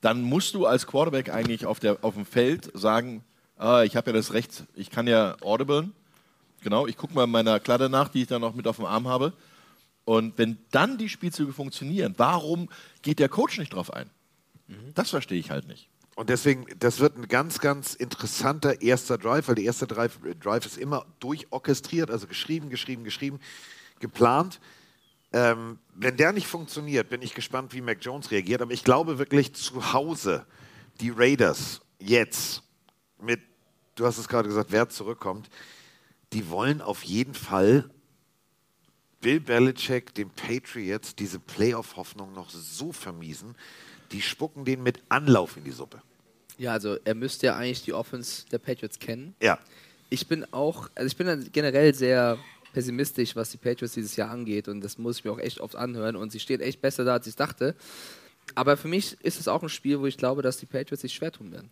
dann 0.00 0.22
musst 0.22 0.54
du 0.54 0.66
als 0.66 0.86
Quarterback 0.86 1.32
eigentlich 1.32 1.66
auf, 1.66 1.78
der, 1.78 1.98
auf 2.02 2.14
dem 2.14 2.26
Feld 2.26 2.70
sagen, 2.74 3.24
ah, 3.56 3.82
ich 3.82 3.96
habe 3.96 4.10
ja 4.10 4.16
das 4.16 4.32
Recht, 4.32 4.64
ich 4.74 4.90
kann 4.90 5.06
ja 5.06 5.36
audiblen, 5.40 5.92
genau, 6.62 6.86
ich 6.86 6.96
gucke 6.96 7.14
mal 7.14 7.24
in 7.24 7.30
meiner 7.30 7.60
Kladde 7.60 7.88
nach, 7.88 8.08
die 8.08 8.22
ich 8.22 8.28
dann 8.28 8.40
noch 8.40 8.54
mit 8.54 8.66
auf 8.66 8.76
dem 8.76 8.86
Arm 8.86 9.06
habe. 9.06 9.32
Und 10.04 10.36
wenn 10.36 10.58
dann 10.72 10.98
die 10.98 11.08
Spielzüge 11.08 11.52
funktionieren, 11.52 12.14
warum 12.16 12.68
geht 13.02 13.20
der 13.20 13.28
Coach 13.28 13.58
nicht 13.58 13.72
drauf 13.72 13.92
ein? 13.92 14.10
Das 14.94 15.10
verstehe 15.10 15.38
ich 15.38 15.50
halt 15.50 15.68
nicht. 15.68 15.88
Und 16.14 16.28
deswegen, 16.28 16.66
das 16.78 17.00
wird 17.00 17.16
ein 17.16 17.28
ganz, 17.28 17.58
ganz 17.58 17.94
interessanter 17.94 18.82
erster 18.82 19.16
Drive, 19.16 19.48
weil 19.48 19.54
der 19.54 19.64
erste 19.64 19.86
Drive, 19.86 20.18
Drive 20.40 20.66
ist 20.66 20.76
immer 20.76 21.06
durchorchestriert, 21.20 22.10
also 22.10 22.26
geschrieben, 22.26 22.68
geschrieben, 22.68 23.02
geschrieben, 23.02 23.40
geplant. 23.98 24.60
Ähm, 25.32 25.78
wenn 25.94 26.18
der 26.18 26.32
nicht 26.32 26.46
funktioniert, 26.46 27.08
bin 27.08 27.22
ich 27.22 27.34
gespannt, 27.34 27.72
wie 27.72 27.80
Mac 27.80 27.98
Jones 28.02 28.30
reagiert. 28.30 28.60
Aber 28.60 28.72
ich 28.72 28.84
glaube 28.84 29.18
wirklich 29.18 29.54
zu 29.54 29.94
Hause, 29.94 30.46
die 31.00 31.10
Raiders 31.10 31.80
jetzt 31.98 32.62
mit, 33.18 33.40
du 33.94 34.04
hast 34.04 34.18
es 34.18 34.28
gerade 34.28 34.48
gesagt, 34.48 34.70
wer 34.70 34.90
zurückkommt, 34.90 35.48
die 36.34 36.50
wollen 36.50 36.82
auf 36.82 37.02
jeden 37.04 37.34
Fall 37.34 37.88
Bill 39.22 39.40
Belichick, 39.40 40.14
den 40.14 40.30
Patriots, 40.30 41.14
diese 41.14 41.38
Playoff-Hoffnung 41.38 42.34
noch 42.34 42.50
so 42.50 42.92
vermiesen, 42.92 43.54
die 44.12 44.22
spucken 44.22 44.64
den 44.64 44.82
mit 44.82 45.00
Anlauf 45.08 45.56
in 45.56 45.64
die 45.64 45.70
Suppe. 45.70 46.02
Ja, 46.58 46.72
also 46.72 46.96
er 47.04 47.14
müsste 47.14 47.46
ja 47.46 47.56
eigentlich 47.56 47.82
die 47.82 47.92
Offense 47.92 48.44
der 48.50 48.58
Patriots 48.58 48.98
kennen. 48.98 49.34
Ja. 49.40 49.58
Ich 50.10 50.26
bin 50.28 50.44
auch, 50.52 50.90
also 50.94 51.06
ich 51.06 51.16
bin 51.16 51.26
dann 51.26 51.48
generell 51.52 51.94
sehr 51.94 52.38
pessimistisch, 52.72 53.36
was 53.36 53.50
die 53.50 53.56
Patriots 53.56 53.94
dieses 53.94 54.16
Jahr 54.16 54.30
angeht 54.30 54.68
und 54.68 54.80
das 54.82 54.98
muss 54.98 55.18
ich 55.18 55.24
mir 55.24 55.32
auch 55.32 55.38
echt 55.38 55.60
oft 55.60 55.76
anhören 55.76 56.16
und 56.16 56.32
sie 56.32 56.40
stehen 56.40 56.60
echt 56.60 56.80
besser 56.80 57.04
da, 57.04 57.14
als 57.14 57.26
ich 57.26 57.36
dachte. 57.36 57.74
Aber 58.54 58.76
für 58.76 58.88
mich 58.88 59.16
ist 59.22 59.40
es 59.40 59.48
auch 59.48 59.62
ein 59.62 59.68
Spiel, 59.68 60.00
wo 60.00 60.06
ich 60.06 60.16
glaube, 60.16 60.42
dass 60.42 60.58
die 60.58 60.66
Patriots 60.66 61.02
sich 61.02 61.14
schwer 61.14 61.32
tun 61.32 61.52
werden. 61.52 61.70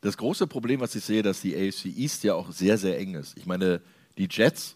Das 0.00 0.16
große 0.16 0.46
Problem, 0.46 0.80
was 0.80 0.94
ich 0.94 1.04
sehe, 1.04 1.22
dass 1.22 1.40
die 1.40 1.56
AFC 1.56 1.86
East 1.86 2.24
ja 2.24 2.34
auch 2.34 2.52
sehr, 2.52 2.78
sehr 2.78 2.98
eng 2.98 3.14
ist. 3.14 3.36
Ich 3.36 3.46
meine, 3.46 3.80
die 4.18 4.28
Jets, 4.30 4.75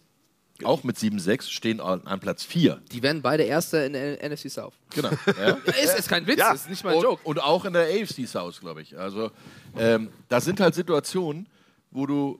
auch 0.65 0.83
mit 0.83 0.97
7-6, 0.97 1.49
stehen 1.49 1.79
an, 1.79 2.01
an 2.05 2.19
Platz 2.19 2.43
4. 2.43 2.81
Die 2.91 3.01
werden 3.03 3.21
beide 3.21 3.43
Erster 3.43 3.85
in 3.85 3.93
der 3.93 4.27
NFC 4.27 4.49
South. 4.49 4.73
Genau. 4.91 5.09
Ja. 5.37 5.57
ist, 5.83 5.97
ist 5.97 6.09
kein 6.09 6.27
Witz, 6.27 6.39
Ja. 6.39 6.53
ist 6.53 6.69
nicht 6.69 6.83
mal 6.83 6.91
ein 6.91 6.97
und, 6.97 7.03
Joke. 7.03 7.21
Und 7.23 7.41
auch 7.41 7.65
in 7.65 7.73
der 7.73 7.83
AFC 7.83 8.27
South, 8.27 8.59
glaube 8.59 8.81
ich. 8.81 8.97
Also, 8.97 9.31
ähm, 9.77 10.09
das 10.29 10.45
sind 10.45 10.59
halt 10.59 10.75
Situationen, 10.75 11.47
wo 11.91 12.05
du 12.05 12.39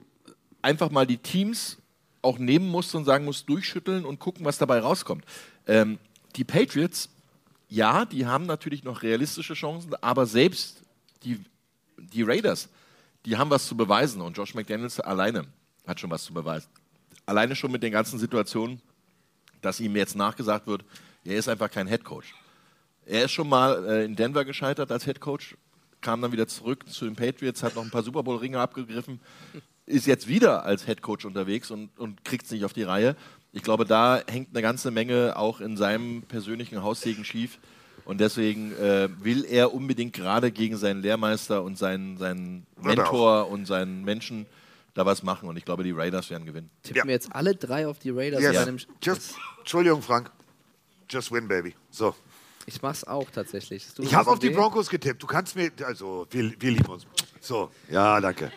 einfach 0.62 0.90
mal 0.90 1.06
die 1.06 1.18
Teams 1.18 1.78
auch 2.22 2.38
nehmen 2.38 2.68
musst 2.68 2.94
und 2.94 3.04
sagen 3.04 3.24
musst, 3.24 3.48
durchschütteln 3.48 4.04
und 4.04 4.18
gucken, 4.18 4.44
was 4.44 4.58
dabei 4.58 4.78
rauskommt. 4.78 5.24
Ähm, 5.66 5.98
die 6.36 6.44
Patriots, 6.44 7.08
ja, 7.68 8.04
die 8.04 8.26
haben 8.26 8.46
natürlich 8.46 8.84
noch 8.84 9.02
realistische 9.02 9.54
Chancen, 9.54 9.94
aber 10.00 10.26
selbst 10.26 10.82
die, 11.24 11.40
die 11.98 12.22
Raiders, 12.22 12.68
die 13.24 13.36
haben 13.36 13.50
was 13.50 13.66
zu 13.66 13.76
beweisen 13.76 14.20
und 14.20 14.36
Josh 14.36 14.54
McDaniels 14.54 15.00
alleine 15.00 15.46
hat 15.86 16.00
schon 16.00 16.10
was 16.10 16.24
zu 16.24 16.32
beweisen. 16.32 16.68
Alleine 17.26 17.54
schon 17.56 17.72
mit 17.72 17.82
den 17.82 17.92
ganzen 17.92 18.18
Situationen, 18.18 18.80
dass 19.60 19.80
ihm 19.80 19.94
jetzt 19.96 20.16
nachgesagt 20.16 20.66
wird, 20.66 20.84
er 21.24 21.36
ist 21.36 21.48
einfach 21.48 21.70
kein 21.70 21.86
Head 21.86 22.04
Coach. 22.04 22.34
Er 23.06 23.24
ist 23.24 23.32
schon 23.32 23.48
mal 23.48 23.84
äh, 23.86 24.04
in 24.04 24.16
Denver 24.16 24.44
gescheitert 24.44 24.90
als 24.90 25.04
Head 25.04 25.20
Coach, 25.20 25.56
kam 26.00 26.20
dann 26.20 26.32
wieder 26.32 26.48
zurück 26.48 26.88
zu 26.88 27.04
den 27.04 27.16
Patriots, 27.16 27.62
hat 27.62 27.76
noch 27.76 27.84
ein 27.84 27.90
paar 27.90 28.02
Super 28.02 28.22
Bowl-Ringe 28.22 28.58
abgegriffen, 28.58 29.20
ist 29.86 30.06
jetzt 30.06 30.28
wieder 30.28 30.64
als 30.64 30.86
Head 30.86 31.02
Coach 31.02 31.24
unterwegs 31.24 31.70
und, 31.70 31.96
und 31.98 32.24
kriegt 32.24 32.44
es 32.44 32.50
nicht 32.50 32.64
auf 32.64 32.72
die 32.72 32.82
Reihe. 32.82 33.16
Ich 33.52 33.62
glaube, 33.62 33.84
da 33.84 34.22
hängt 34.28 34.50
eine 34.50 34.62
ganze 34.62 34.90
Menge 34.90 35.36
auch 35.36 35.60
in 35.60 35.76
seinem 35.76 36.22
persönlichen 36.22 36.82
Haussegen 36.82 37.24
schief. 37.24 37.58
Und 38.04 38.20
deswegen 38.20 38.72
äh, 38.72 39.08
will 39.22 39.44
er 39.44 39.74
unbedingt 39.74 40.12
gerade 40.12 40.50
gegen 40.50 40.76
seinen 40.76 41.02
Lehrmeister 41.02 41.62
und 41.62 41.78
seinen, 41.78 42.16
seinen 42.18 42.66
Mentor 42.80 43.48
und 43.48 43.66
seinen 43.66 44.04
Menschen 44.04 44.46
da 44.94 45.06
was 45.06 45.22
machen. 45.22 45.48
Und 45.48 45.56
ich 45.56 45.64
glaube, 45.64 45.84
die 45.84 45.92
Raiders 45.92 46.30
werden 46.30 46.44
gewinnen. 46.46 46.70
Tippen 46.82 47.04
wir 47.08 47.12
jetzt 47.14 47.34
alle 47.34 47.54
drei 47.54 47.86
auf 47.86 47.98
die 47.98 48.10
Raiders 48.10 48.42
Yes. 48.42 48.54
bei 48.54 48.62
einem 48.62 48.78
Just, 49.02 49.34
Entschuldigung, 49.60 50.02
Frank. 50.02 50.30
Just 51.08 51.30
win, 51.32 51.48
baby. 51.48 51.74
So. 51.90 52.14
Ich 52.66 52.80
mach's 52.80 53.02
auch 53.04 53.28
tatsächlich. 53.30 53.84
Ich 53.98 54.14
habe 54.14 54.30
auf 54.30 54.38
die 54.38 54.50
weh. 54.50 54.54
Broncos 54.54 54.88
getippt. 54.88 55.22
Du 55.22 55.26
kannst 55.26 55.56
mir, 55.56 55.70
also, 55.84 56.26
wir, 56.30 56.52
wir 56.60 56.70
lieben 56.70 56.86
uns. 56.86 57.06
So, 57.40 57.70
ja, 57.90 58.20
danke. 58.20 58.52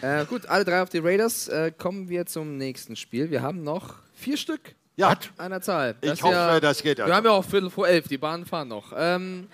Äh, 0.00 0.24
gut, 0.26 0.46
alle 0.46 0.64
drei 0.64 0.82
auf 0.82 0.88
die 0.90 0.98
Raiders. 0.98 1.48
Äh, 1.48 1.72
kommen 1.76 2.08
wir 2.08 2.26
zum 2.26 2.56
nächsten 2.56 2.96
Spiel. 2.96 3.30
Wir 3.30 3.42
haben 3.42 3.62
noch 3.62 3.94
vier 4.14 4.36
Stück. 4.36 4.74
Ja. 4.96 5.16
Einer 5.36 5.60
Zahl. 5.60 5.94
Ich 6.00 6.10
Das 6.10 6.22
hoffe, 6.22 6.34
ja, 6.34 6.58
das 6.60 6.82
geht 6.82 6.98
Wir 6.98 7.04
einfach. 7.04 7.16
haben 7.16 7.24
ja 7.26 7.30
auch 7.30 7.44
Viertel 7.44 7.70
vor 7.70 7.86
elf. 7.86 8.08
Die 8.08 8.18
Bahnen 8.18 8.44
fahren 8.44 8.68
noch. 8.68 8.92
Ähm, 8.96 9.46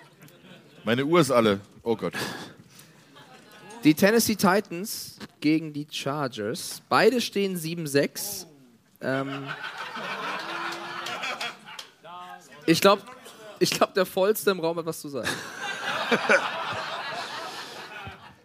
Meine 0.83 1.05
Uhr 1.05 1.19
ist 1.19 1.29
alle. 1.29 1.61
Oh 1.83 1.95
Gott. 1.95 2.13
Die 3.85 3.93
Tennessee 3.93 4.35
Titans 4.35 5.17
gegen 5.39 5.71
die 5.71 5.87
Chargers. 5.89 6.81
Beide 6.89 7.21
stehen 7.21 7.55
7-6. 7.55 8.45
Ähm, 9.01 9.47
ich 12.65 12.81
glaube, 12.81 13.03
Ich 13.59 13.69
glaube, 13.69 13.93
der 13.93 14.05
Vollste 14.05 14.51
im 14.51 14.59
Raum 14.59 14.77
hat 14.77 14.85
was 14.85 14.99
zu 14.99 15.07
sagen. 15.07 15.29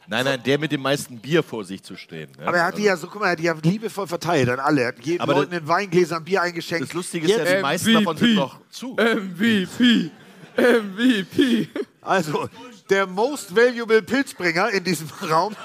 Nein, 0.06 0.24
nein, 0.24 0.42
der 0.42 0.58
mit 0.58 0.72
dem 0.72 0.82
meisten 0.82 1.18
Bier 1.18 1.42
vor 1.42 1.64
sich 1.64 1.82
zu 1.82 1.96
stehen. 1.96 2.30
ne? 2.36 2.46
Aber 2.46 2.56
er 2.56 2.64
hat 2.64 2.76
die 2.76 2.82
ja 2.82 2.96
so, 2.96 3.06
guck 3.06 3.20
mal, 3.20 3.26
er 3.26 3.32
hat 3.32 3.38
die 3.38 3.44
ja 3.44 3.54
liebevoll 3.62 4.08
verteilt 4.08 4.48
an 4.48 4.58
alle. 4.58 4.82
Er 4.82 4.88
hat 4.88 5.00
jedem 5.04 5.20
Aber 5.20 5.34
Leuten 5.34 5.52
in 5.54 5.68
Weingläsern 5.68 6.24
Bier 6.24 6.42
eingeschenkt. 6.42 6.88
Das 6.88 6.92
Lustige 6.94 7.26
ist 7.28 7.38
ja, 7.38 7.56
die 7.56 7.62
meisten 7.62 7.94
davon 7.94 8.16
sind 8.16 8.34
noch 8.34 8.58
zu. 8.70 8.96
MVP. 8.96 10.10
MVP. 10.56 11.68
Also, 12.02 12.48
der 12.90 13.06
Most 13.06 13.54
Valuable 13.54 14.02
Pilzbringer 14.02 14.70
in 14.70 14.84
diesem 14.84 15.08
Raum 15.30 15.56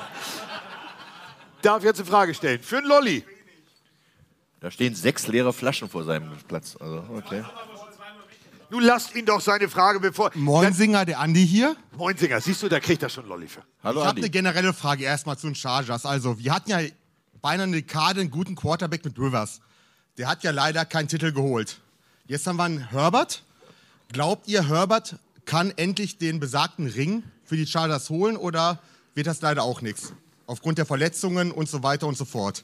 darf 1.61 1.83
jetzt 1.83 1.99
eine 1.99 2.07
Frage 2.07 2.33
stellen. 2.33 2.61
Für 2.61 2.77
einen 2.77 2.87
Lolli. 2.87 3.25
Da 4.59 4.71
stehen 4.71 4.95
sechs 4.95 5.27
leere 5.27 5.51
Flaschen 5.51 5.89
vor 5.89 6.03
seinem 6.03 6.31
Platz. 6.47 6.77
Also, 6.79 7.03
okay. 7.15 7.43
Nun 8.69 8.83
lasst 8.83 9.15
ihn 9.15 9.25
doch 9.25 9.41
seine 9.41 9.67
Frage 9.69 9.99
bevor. 9.99 10.31
Moinsinger, 10.33 11.05
der 11.05 11.19
Andi 11.19 11.45
hier. 11.45 11.75
Moinsinger, 11.97 12.41
siehst 12.41 12.63
du, 12.63 12.69
da 12.69 12.79
kriegt 12.79 13.03
er 13.03 13.09
schon 13.09 13.27
Lolli 13.27 13.47
für. 13.47 13.63
Hallo 13.83 14.01
ich 14.01 14.07
habe 14.07 14.17
eine 14.17 14.29
generelle 14.29 14.73
Frage 14.73 15.03
erstmal 15.03 15.37
zu 15.37 15.47
den 15.47 15.55
Chargers. 15.55 16.05
Also, 16.05 16.39
wir 16.39 16.53
hatten 16.53 16.69
ja 16.69 16.79
beinahe 17.41 17.67
eine 17.67 17.75
Dekade 17.77 18.21
einen 18.21 18.31
guten 18.31 18.55
Quarterback 18.55 19.05
mit 19.05 19.17
Rivers. 19.19 19.61
Der 20.17 20.27
hat 20.27 20.43
ja 20.43 20.51
leider 20.51 20.85
keinen 20.85 21.07
Titel 21.07 21.31
geholt. 21.31 21.79
Jetzt 22.27 22.47
haben 22.47 22.57
wir 22.57 22.63
einen 22.63 22.89
Herbert. 22.89 23.43
Glaubt 24.11 24.47
ihr, 24.47 24.67
Herbert 24.67 25.17
kann 25.45 25.73
endlich 25.75 26.17
den 26.17 26.39
besagten 26.39 26.87
Ring 26.87 27.23
für 27.43 27.57
die 27.57 27.67
Chargers 27.67 28.09
holen 28.09 28.37
oder 28.37 28.79
wird 29.13 29.27
das 29.27 29.41
leider 29.41 29.63
auch 29.63 29.81
nichts? 29.81 30.13
Aufgrund 30.47 30.77
der 30.77 30.85
Verletzungen 30.85 31.51
und 31.51 31.69
so 31.69 31.83
weiter 31.83 32.07
und 32.07 32.17
so 32.17 32.25
fort. 32.25 32.63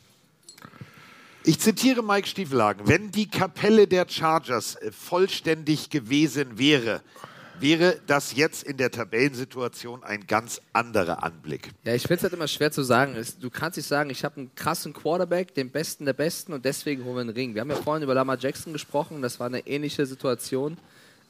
Ich 1.44 1.60
zitiere 1.60 2.04
Mike 2.04 2.28
Stiefelagen. 2.28 2.88
Wenn 2.88 3.12
die 3.12 3.28
Kapelle 3.28 3.88
der 3.88 4.08
Chargers 4.08 4.76
äh, 4.76 4.92
vollständig 4.92 5.90
gewesen 5.90 6.60
wäre, 6.60 7.02
wäre 7.60 8.00
das 8.06 8.36
jetzt 8.36 8.64
in 8.64 8.78
der 8.78 8.92
Tabellensituation 8.92 10.04
ein 10.04 10.28
ganz 10.28 10.62
anderer 10.74 11.24
Anblick. 11.24 11.70
Ja, 11.84 11.96
ich 11.96 12.04
finde 12.04 12.16
es 12.16 12.24
halt 12.24 12.34
immer 12.34 12.48
schwer 12.48 12.72
zu 12.72 12.84
sagen. 12.84 13.16
Du 13.40 13.50
kannst 13.50 13.78
nicht 13.78 13.88
sagen, 13.88 14.10
ich 14.10 14.24
habe 14.24 14.38
einen 14.38 14.56
krassen 14.56 14.94
Quarterback, 14.94 15.56
den 15.56 15.72
besten 15.72 16.06
der 16.06 16.14
Besten 16.14 16.54
und 16.54 16.66
deswegen 16.66 17.06
holen 17.06 17.16
wir 17.16 17.22
einen 17.22 17.30
Ring. 17.32 17.54
Wir 17.56 17.62
haben 17.62 17.70
ja 17.70 17.76
vorhin 17.76 18.04
über 18.04 18.14
Lamar 18.14 18.38
Jackson 18.40 18.74
gesprochen, 18.74 19.22
das 19.22 19.40
war 19.40 19.48
eine 19.48 19.66
ähnliche 19.68 20.06
Situation. 20.06 20.78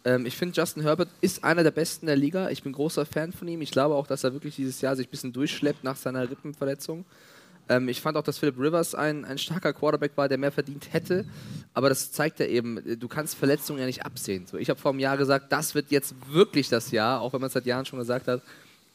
Ähm, 0.04 0.26
ich 0.26 0.36
finde, 0.36 0.56
Justin 0.56 0.84
Herbert 0.84 1.10
ist 1.22 1.44
einer 1.44 1.64
der 1.64 1.72
Besten 1.72 2.06
der 2.06 2.16
Liga. 2.16 2.50
Ich 2.50 2.64
bin 2.64 2.72
großer 2.72 3.06
Fan 3.06 3.32
von 3.32 3.48
ihm. 3.48 3.62
Ich 3.62 3.72
glaube 3.72 3.96
auch, 3.96 4.08
dass 4.08 4.24
er 4.24 4.34
wirklich 4.34 4.56
dieses 4.56 4.82
Jahr 4.82 4.96
sich 4.96 5.08
ein 5.08 5.12
bisschen 5.12 5.34
durchschleppt 5.34 5.84
nach 5.84 5.96
seiner 5.96 6.30
Rippenverletzung. 6.30 7.06
Ähm, 7.70 7.88
ich 7.88 8.02
fand 8.02 8.18
auch, 8.18 8.24
dass 8.24 8.38
Philip 8.40 8.58
Rivers 8.58 8.96
ein, 8.96 9.26
ein 9.26 9.38
starker 9.38 9.74
Quarterback 9.74 10.14
war, 10.16 10.28
der 10.28 10.38
mehr 10.38 10.52
verdient 10.52 10.92
hätte. 10.92 11.26
Aber 11.74 11.90
das 11.90 12.12
zeigt 12.12 12.40
ja 12.40 12.46
eben, 12.46 13.00
du 13.00 13.08
kannst 13.08 13.36
Verletzungen 13.36 13.80
ja 13.80 13.86
nicht 13.86 14.06
absehen. 14.06 14.46
So, 14.48 14.58
ich 14.58 14.70
habe 14.70 14.80
vor 14.80 14.92
einem 14.92 15.00
Jahr 15.00 15.18
gesagt, 15.18 15.52
das 15.52 15.76
wird 15.76 15.92
jetzt 15.92 16.16
wirklich 16.30 16.70
das 16.70 16.92
Jahr, 16.92 17.22
auch 17.22 17.34
wenn 17.34 17.42
man 17.42 17.48
es 17.48 17.54
seit 17.54 17.66
Jahren 17.66 17.86
schon 17.86 18.00
gesagt 18.00 18.28
hat, 18.28 18.42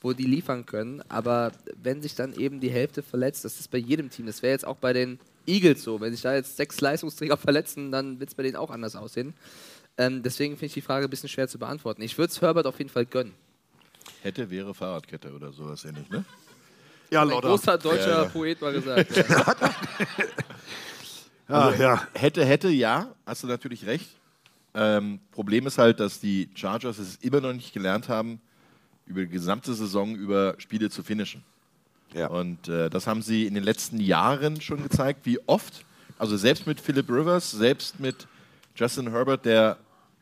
wo 0.02 0.12
die 0.12 0.24
liefern 0.26 0.66
können. 0.66 1.02
Aber 1.08 1.52
wenn 1.82 2.02
sich 2.02 2.14
dann 2.14 2.34
eben 2.34 2.60
die 2.60 2.70
Hälfte 2.70 3.02
verletzt, 3.02 3.44
das 3.44 3.58
ist 3.60 3.70
bei 3.70 3.78
jedem 3.78 4.10
Team. 4.10 4.26
Das 4.26 4.42
wäre 4.42 4.52
jetzt 4.52 4.66
auch 4.66 4.76
bei 4.76 4.92
den 4.92 5.18
Eagles 5.46 5.82
so. 5.82 6.00
Wenn 6.00 6.12
sich 6.12 6.22
da 6.22 6.34
jetzt 6.34 6.56
sechs 6.56 6.80
Leistungsträger 6.80 7.36
verletzen, 7.36 7.90
dann 7.92 8.20
wird 8.20 8.30
es 8.30 8.34
bei 8.34 8.42
denen 8.42 8.56
auch 8.56 8.70
anders 8.70 8.96
aussehen. 8.96 9.32
Ähm, 9.98 10.22
deswegen 10.22 10.54
finde 10.54 10.66
ich 10.66 10.74
die 10.74 10.80
Frage 10.82 11.06
ein 11.06 11.10
bisschen 11.10 11.28
schwer 11.28 11.48
zu 11.48 11.58
beantworten. 11.58 12.02
Ich 12.02 12.16
würde 12.18 12.30
es 12.32 12.40
Herbert 12.42 12.66
auf 12.66 12.78
jeden 12.78 12.90
Fall 12.90 13.06
gönnen. 13.06 13.34
Hätte, 14.22 14.50
wäre 14.50 14.74
Fahrradkette 14.74 15.32
oder 15.32 15.52
sowas 15.52 15.84
ähnlich, 15.84 16.08
ne? 16.10 16.24
Ja, 17.10 17.22
Ein 17.22 17.28
Lotta. 17.28 17.48
großer 17.48 17.78
deutscher 17.78 18.08
Ja, 18.08 18.22
ja. 18.24 18.28
Poet 18.28 18.60
mal 18.60 18.72
gesagt. 18.72 19.16
Ja. 19.16 19.54
Also, 21.48 21.80
ja. 21.80 22.06
Hätte, 22.14 22.44
hätte, 22.44 22.68
ja, 22.70 23.14
hast 23.24 23.44
du 23.44 23.46
natürlich 23.46 23.86
recht. 23.86 24.08
Ähm, 24.74 25.20
Problem 25.30 25.66
ist 25.68 25.78
halt, 25.78 26.00
dass 26.00 26.18
die 26.18 26.50
Chargers 26.56 26.98
es 26.98 27.16
immer 27.16 27.40
noch 27.40 27.52
nicht 27.52 27.72
gelernt 27.72 28.08
haben, 28.08 28.40
über 29.06 29.20
die 29.20 29.28
gesamte 29.28 29.72
Saison 29.74 30.16
über 30.16 30.56
Spiele 30.58 30.90
zu 30.90 31.04
finishen. 31.04 31.44
Und 32.30 32.66
äh, 32.68 32.88
das 32.90 33.06
haben 33.06 33.22
sie 33.22 33.46
in 33.46 33.54
den 33.54 33.62
letzten 33.62 34.00
Jahren 34.00 34.60
schon 34.60 34.82
gezeigt, 34.82 35.20
wie 35.24 35.38
oft, 35.46 35.84
also 36.18 36.36
selbst 36.36 36.66
mit 36.66 36.80
Philip 36.80 37.08
Rivers, 37.08 37.50
selbst 37.52 38.00
mit 38.00 38.26
Justin 38.74 39.10
Herbert, 39.10 39.44
der 39.44 39.76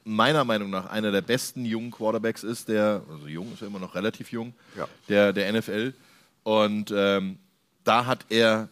meiner 0.05 0.45
Meinung 0.45 0.71
nach 0.71 0.87
einer 0.91 1.11
der 1.13 1.23
besten 1.23 1.65
jungen 1.65 1.91
Quarterbacks 1.91 2.43
ist, 2.45 2.69
der, 2.69 3.03
also 3.11 3.27
jung 3.27 3.53
ist 3.55 3.61
ja 3.63 3.67
immer 3.67 3.79
noch 3.79 3.95
relativ 3.95 4.31
jung, 4.33 4.53
Ja. 4.77 4.87
der, 5.09 5.33
der 5.33 5.53
NFL. 5.53 5.95
Und 6.43 6.93
ähm, 6.95 7.39
da 7.85 8.05
hat 8.07 8.27
er 8.29 8.69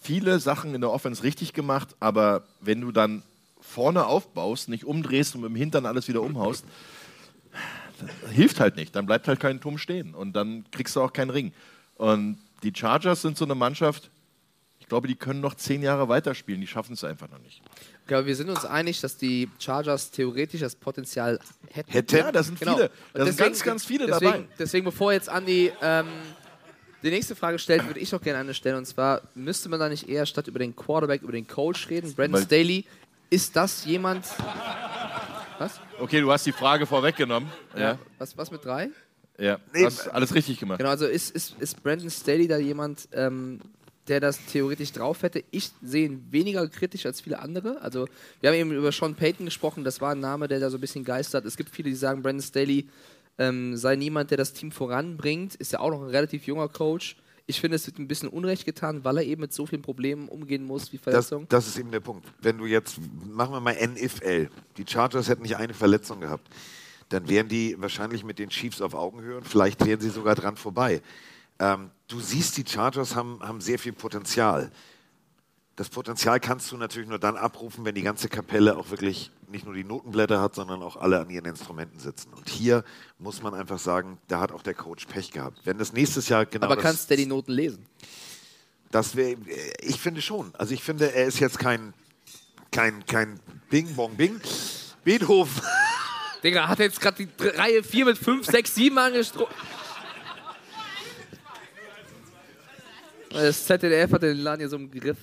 viele 0.00 0.38
Sachen 0.40 0.74
in 0.74 0.80
der 0.80 0.90
Offense 0.90 1.22
richtig 1.22 1.52
gemacht, 1.52 1.94
aber 2.00 2.42
wenn 2.60 2.80
du 2.80 2.90
dann 2.92 3.22
vorne 3.60 4.06
aufbaust, 4.06 4.68
nicht 4.68 4.84
umdrehst 4.84 5.34
und 5.34 5.40
mit 5.42 5.50
dem 5.50 5.56
Hintern 5.56 5.86
alles 5.86 6.08
wieder 6.08 6.22
umhaust, 6.22 6.64
hilft 8.32 8.60
halt 8.60 8.76
nicht. 8.76 8.94
Dann 8.94 9.06
bleibt 9.06 9.26
halt 9.28 9.40
kein 9.40 9.60
Turm 9.60 9.78
stehen 9.78 10.14
und 10.14 10.34
dann 10.34 10.64
kriegst 10.70 10.94
du 10.96 11.00
auch 11.02 11.12
keinen 11.12 11.30
Ring. 11.30 11.52
Und 11.96 12.38
die 12.62 12.72
Chargers 12.74 13.22
sind 13.22 13.36
so 13.38 13.44
eine 13.44 13.54
Mannschaft, 13.54 14.10
ich 14.80 14.86
glaube, 14.88 15.08
die 15.08 15.16
können 15.16 15.40
noch 15.40 15.54
zehn 15.54 15.82
Jahre 15.82 16.08
weiterspielen, 16.08 16.60
die 16.60 16.66
schaffen 16.66 16.92
es 16.92 17.02
einfach 17.04 17.28
noch 17.30 17.40
nicht. 17.40 17.62
Ich 18.06 18.08
glaube, 18.08 18.26
wir 18.26 18.36
sind 18.36 18.48
uns 18.48 18.64
einig, 18.64 19.00
dass 19.00 19.16
die 19.16 19.50
Chargers 19.58 20.12
theoretisch 20.12 20.60
das 20.60 20.76
Potenzial 20.76 21.40
hätten. 21.72 21.90
Hätten? 21.90 22.16
Ja, 22.16 22.30
da 22.30 22.40
sind 22.44 22.56
viele. 22.56 22.88
Da 23.12 23.24
sind 23.24 23.36
ganz, 23.36 23.64
ganz 23.64 23.84
viele 23.84 24.06
deswegen, 24.06 24.30
dabei. 24.30 24.44
Deswegen, 24.60 24.84
bevor 24.84 25.12
jetzt 25.12 25.28
Andi 25.28 25.72
ähm, 25.82 26.06
die 27.02 27.10
nächste 27.10 27.34
Frage 27.34 27.58
stellt, 27.58 27.84
würde 27.84 27.98
ich 27.98 28.14
auch 28.14 28.20
gerne 28.20 28.38
eine 28.38 28.54
stellen. 28.54 28.76
Und 28.76 28.86
zwar, 28.86 29.22
müsste 29.34 29.68
man 29.68 29.80
da 29.80 29.88
nicht 29.88 30.08
eher 30.08 30.24
statt 30.24 30.46
über 30.46 30.60
den 30.60 30.76
Quarterback, 30.76 31.22
über 31.22 31.32
den 31.32 31.48
Coach 31.48 31.90
reden? 31.90 32.14
Brandon 32.14 32.40
Staley, 32.40 32.84
ist 33.28 33.56
das 33.56 33.84
jemand... 33.84 34.24
Was? 35.58 35.80
Okay, 35.98 36.20
du 36.20 36.30
hast 36.30 36.46
die 36.46 36.52
Frage 36.52 36.86
vorweggenommen. 36.86 37.50
Ja. 37.76 37.98
Was, 38.18 38.38
was 38.38 38.52
mit 38.52 38.64
drei? 38.64 38.90
Ja, 39.36 39.58
du 39.72 39.84
hast 39.84 40.06
alles 40.10 40.32
richtig 40.32 40.60
gemacht. 40.60 40.78
Genau, 40.78 40.90
also 40.90 41.06
ist, 41.06 41.34
ist, 41.34 41.56
ist 41.58 41.82
Brandon 41.82 42.08
Staley 42.08 42.46
da 42.46 42.56
jemand, 42.56 43.08
ähm, 43.10 43.58
der 44.08 44.20
das 44.20 44.38
theoretisch 44.46 44.92
drauf 44.92 45.22
hätte? 45.22 45.42
Ich 45.50 45.70
sehe 45.82 46.06
ihn 46.06 46.26
weniger 46.30 46.66
kritisch 46.68 47.06
als 47.06 47.20
viele 47.20 47.38
andere. 47.40 47.80
Also, 47.82 48.06
wir 48.40 48.50
haben 48.50 48.56
eben 48.56 48.72
über 48.72 48.92
Sean 48.92 49.14
Payton 49.14 49.46
gesprochen, 49.46 49.84
das 49.84 50.00
war 50.00 50.12
ein 50.12 50.20
Name, 50.20 50.48
der 50.48 50.60
da 50.60 50.70
so 50.70 50.78
ein 50.78 50.80
bisschen 50.80 51.04
geistert. 51.04 51.44
Es 51.44 51.56
gibt 51.56 51.70
viele, 51.70 51.90
die 51.90 51.96
sagen, 51.96 52.22
Brandon 52.22 52.42
Staley 52.42 52.88
ähm, 53.38 53.76
sei 53.76 53.96
niemand, 53.96 54.30
der 54.30 54.38
das 54.38 54.52
Team 54.52 54.72
voranbringt. 54.72 55.54
Ist 55.56 55.72
ja 55.72 55.80
auch 55.80 55.90
noch 55.90 56.02
ein 56.02 56.10
relativ 56.10 56.46
junger 56.46 56.68
Coach. 56.68 57.16
Ich 57.48 57.60
finde, 57.60 57.76
es 57.76 57.86
wird 57.86 57.98
ein 57.98 58.08
bisschen 58.08 58.28
Unrecht 58.28 58.64
getan, 58.64 59.04
weil 59.04 59.18
er 59.18 59.24
eben 59.24 59.42
mit 59.42 59.52
so 59.52 59.66
vielen 59.66 59.82
Problemen 59.82 60.28
umgehen 60.28 60.64
muss 60.64 60.92
wie 60.92 60.96
Das, 60.96 61.04
Verletzungen. 61.04 61.46
das 61.48 61.68
ist 61.68 61.78
eben 61.78 61.92
der 61.92 62.00
Punkt. 62.00 62.26
Wenn 62.42 62.58
du 62.58 62.66
jetzt, 62.66 62.98
machen 63.24 63.52
wir 63.52 63.60
mal 63.60 63.76
NFL, 63.76 64.48
die 64.76 64.84
Chargers 64.84 65.28
hätten 65.28 65.42
nicht 65.42 65.56
eine 65.56 65.72
Verletzung 65.74 66.20
gehabt, 66.20 66.48
dann 67.08 67.28
wären 67.28 67.46
die 67.48 67.76
wahrscheinlich 67.78 68.24
mit 68.24 68.40
den 68.40 68.48
Chiefs 68.48 68.80
auf 68.80 68.94
Augenhöhe 68.94 69.36
und 69.36 69.46
vielleicht 69.46 69.86
wären 69.86 70.00
sie 70.00 70.10
sogar 70.10 70.34
dran 70.34 70.56
vorbei. 70.56 71.00
Ähm, 71.58 71.90
du 72.08 72.20
siehst, 72.20 72.56
die 72.56 72.64
Chargers 72.66 73.14
haben, 73.14 73.40
haben 73.42 73.60
sehr 73.60 73.78
viel 73.78 73.92
Potenzial. 73.92 74.70
Das 75.76 75.90
Potenzial 75.90 76.40
kannst 76.40 76.72
du 76.72 76.76
natürlich 76.76 77.08
nur 77.08 77.18
dann 77.18 77.36
abrufen, 77.36 77.84
wenn 77.84 77.94
die 77.94 78.02
ganze 78.02 78.28
Kapelle 78.28 78.76
auch 78.78 78.90
wirklich 78.90 79.30
nicht 79.48 79.66
nur 79.66 79.74
die 79.74 79.84
Notenblätter 79.84 80.40
hat, 80.40 80.54
sondern 80.54 80.82
auch 80.82 80.96
alle 80.96 81.20
an 81.20 81.28
ihren 81.28 81.44
Instrumenten 81.44 81.98
sitzen. 81.98 82.32
Und 82.32 82.48
hier 82.48 82.82
muss 83.18 83.42
man 83.42 83.54
einfach 83.54 83.78
sagen, 83.78 84.18
da 84.28 84.40
hat 84.40 84.52
auch 84.52 84.62
der 84.62 84.74
Coach 84.74 85.04
Pech 85.06 85.30
gehabt. 85.32 85.60
Wenn 85.64 85.76
das 85.78 85.92
nächstes 85.92 86.28
Jahr 86.28 86.46
genau 86.46 86.64
Aber 86.66 86.76
das, 86.76 86.84
kann 86.84 86.96
Staley 86.96 87.26
Noten 87.26 87.52
lesen? 87.52 87.86
das 88.90 89.16
wäre, 89.16 89.36
ich 89.80 90.00
finde 90.00 90.22
schon. 90.22 90.54
Also 90.54 90.72
ich 90.72 90.82
finde, 90.82 91.12
er 91.12 91.26
ist 91.26 91.38
jetzt 91.38 91.58
kein, 91.58 91.92
kein, 92.70 93.04
kein 93.04 93.38
Bing 93.68 93.94
Bong 93.94 94.16
Bing. 94.16 94.40
Beethoven. 95.04 95.62
Digga, 96.42 96.68
hat 96.68 96.80
er 96.80 96.86
jetzt 96.86 97.00
gerade 97.00 97.24
die 97.26 97.48
Reihe 97.48 97.82
4 97.82 98.06
mit 98.06 98.18
5, 98.18 98.46
6, 98.46 98.74
7 98.74 98.98
angestrochen? 98.98 99.54
Das 103.30 103.66
ZDF 103.66 104.12
hat 104.12 104.22
den 104.22 104.38
Laden 104.38 104.60
hier 104.60 104.68
so 104.68 104.76
im 104.76 104.90
Griff. 104.90 105.18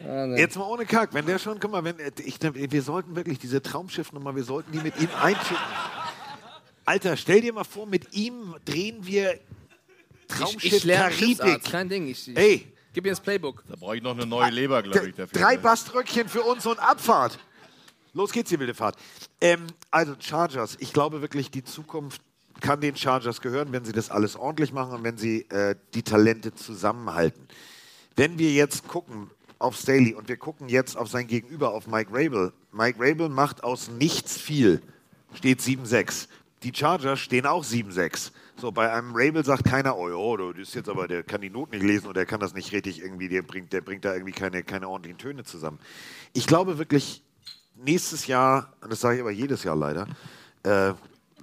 Ah, 0.00 0.26
ne. 0.26 0.38
Jetzt 0.38 0.56
mal 0.56 0.64
ohne 0.64 0.84
Kack, 0.84 1.14
wenn 1.14 1.26
der 1.26 1.38
schon, 1.38 1.60
guck 1.60 1.70
mal, 1.70 1.84
wenn, 1.84 1.96
ich, 2.24 2.38
wir 2.42 2.82
sollten 2.82 3.14
wirklich 3.14 3.38
diese 3.38 3.62
Traumschiffnummer, 3.62 4.34
wir 4.34 4.42
sollten 4.42 4.72
die 4.72 4.80
mit 4.80 5.00
ihm 5.00 5.08
einschicken. 5.20 5.56
Alter, 6.84 7.16
stell 7.16 7.40
dir 7.40 7.52
mal 7.52 7.64
vor, 7.64 7.86
mit 7.86 8.12
ihm 8.12 8.56
drehen 8.64 9.06
wir 9.06 9.38
Traumschiff 10.26 10.64
ich, 10.64 10.84
ich 10.84 10.92
Karibik. 10.92 11.64
Kein 11.64 11.88
Ding. 11.88 12.08
Ich, 12.08 12.28
ich, 12.28 12.36
Ey. 12.36 12.72
Gib 12.92 13.04
mir 13.04 13.10
das 13.10 13.20
Playbook. 13.20 13.64
Da 13.68 13.76
brauche 13.76 13.96
ich 13.96 14.02
noch 14.02 14.12
eine 14.12 14.26
neue 14.26 14.50
Leber, 14.50 14.82
glaube 14.82 15.08
ich, 15.08 15.14
dafür. 15.14 15.40
Drei 15.40 15.56
Baströckchen 15.56 16.28
für 16.28 16.42
uns 16.42 16.66
und 16.66 16.78
Abfahrt. 16.78 17.38
Los 18.12 18.32
geht's, 18.32 18.50
die 18.50 18.58
wilde 18.58 18.74
Fahrt. 18.74 18.96
Ähm, 19.40 19.66
also 19.90 20.14
Chargers, 20.20 20.76
ich 20.78 20.92
glaube 20.92 21.22
wirklich, 21.22 21.50
die 21.50 21.64
Zukunft 21.64 22.20
kann 22.62 22.80
den 22.80 22.96
Chargers 22.96 23.42
gehören, 23.42 23.72
wenn 23.72 23.84
sie 23.84 23.92
das 23.92 24.10
alles 24.10 24.36
ordentlich 24.36 24.72
machen 24.72 24.94
und 24.94 25.04
wenn 25.04 25.18
sie 25.18 25.42
äh, 25.50 25.74
die 25.92 26.02
Talente 26.02 26.54
zusammenhalten. 26.54 27.46
Wenn 28.16 28.38
wir 28.38 28.50
jetzt 28.52 28.88
gucken 28.88 29.30
auf 29.58 29.76
Staley 29.76 30.14
und 30.14 30.28
wir 30.28 30.36
gucken 30.36 30.68
jetzt 30.68 30.96
auf 30.96 31.08
sein 31.08 31.26
Gegenüber, 31.26 31.72
auf 31.72 31.86
Mike 31.86 32.10
Rabel. 32.12 32.52
Mike 32.72 32.98
Rabel 32.98 33.28
macht 33.28 33.62
aus 33.62 33.88
nichts 33.88 34.38
viel, 34.38 34.82
steht 35.34 35.60
7-6. 35.60 36.28
Die 36.62 36.72
Chargers 36.74 37.20
stehen 37.20 37.46
auch 37.46 37.64
7-6. 37.64 38.32
So, 38.56 38.70
bei 38.70 38.92
einem 38.92 39.12
Rabel 39.14 39.44
sagt 39.44 39.64
keiner, 39.64 39.96
oh, 39.96 40.08
oh, 40.08 40.52
das 40.52 40.68
ist 40.68 40.74
jetzt 40.74 40.88
aber, 40.88 41.08
der 41.08 41.22
kann 41.22 41.40
die 41.40 41.50
Noten 41.50 41.72
nicht 41.76 41.84
lesen 41.84 42.06
oder 42.06 42.20
der 42.20 42.26
kann 42.26 42.40
das 42.40 42.54
nicht 42.54 42.72
richtig 42.72 43.00
irgendwie, 43.00 43.28
der 43.28 43.42
bringt, 43.42 43.72
der 43.72 43.80
bringt 43.80 44.04
da 44.04 44.12
irgendwie 44.14 44.32
keine, 44.32 44.62
keine 44.62 44.88
ordentlichen 44.88 45.18
Töne 45.18 45.44
zusammen. 45.44 45.78
Ich 46.32 46.46
glaube 46.46 46.78
wirklich, 46.78 47.22
nächstes 47.76 48.26
Jahr, 48.26 48.72
und 48.80 48.92
das 48.92 49.00
sage 49.00 49.16
ich 49.16 49.20
aber 49.20 49.30
jedes 49.30 49.64
Jahr 49.64 49.76
leider, 49.76 50.06
Äh, 50.64 50.94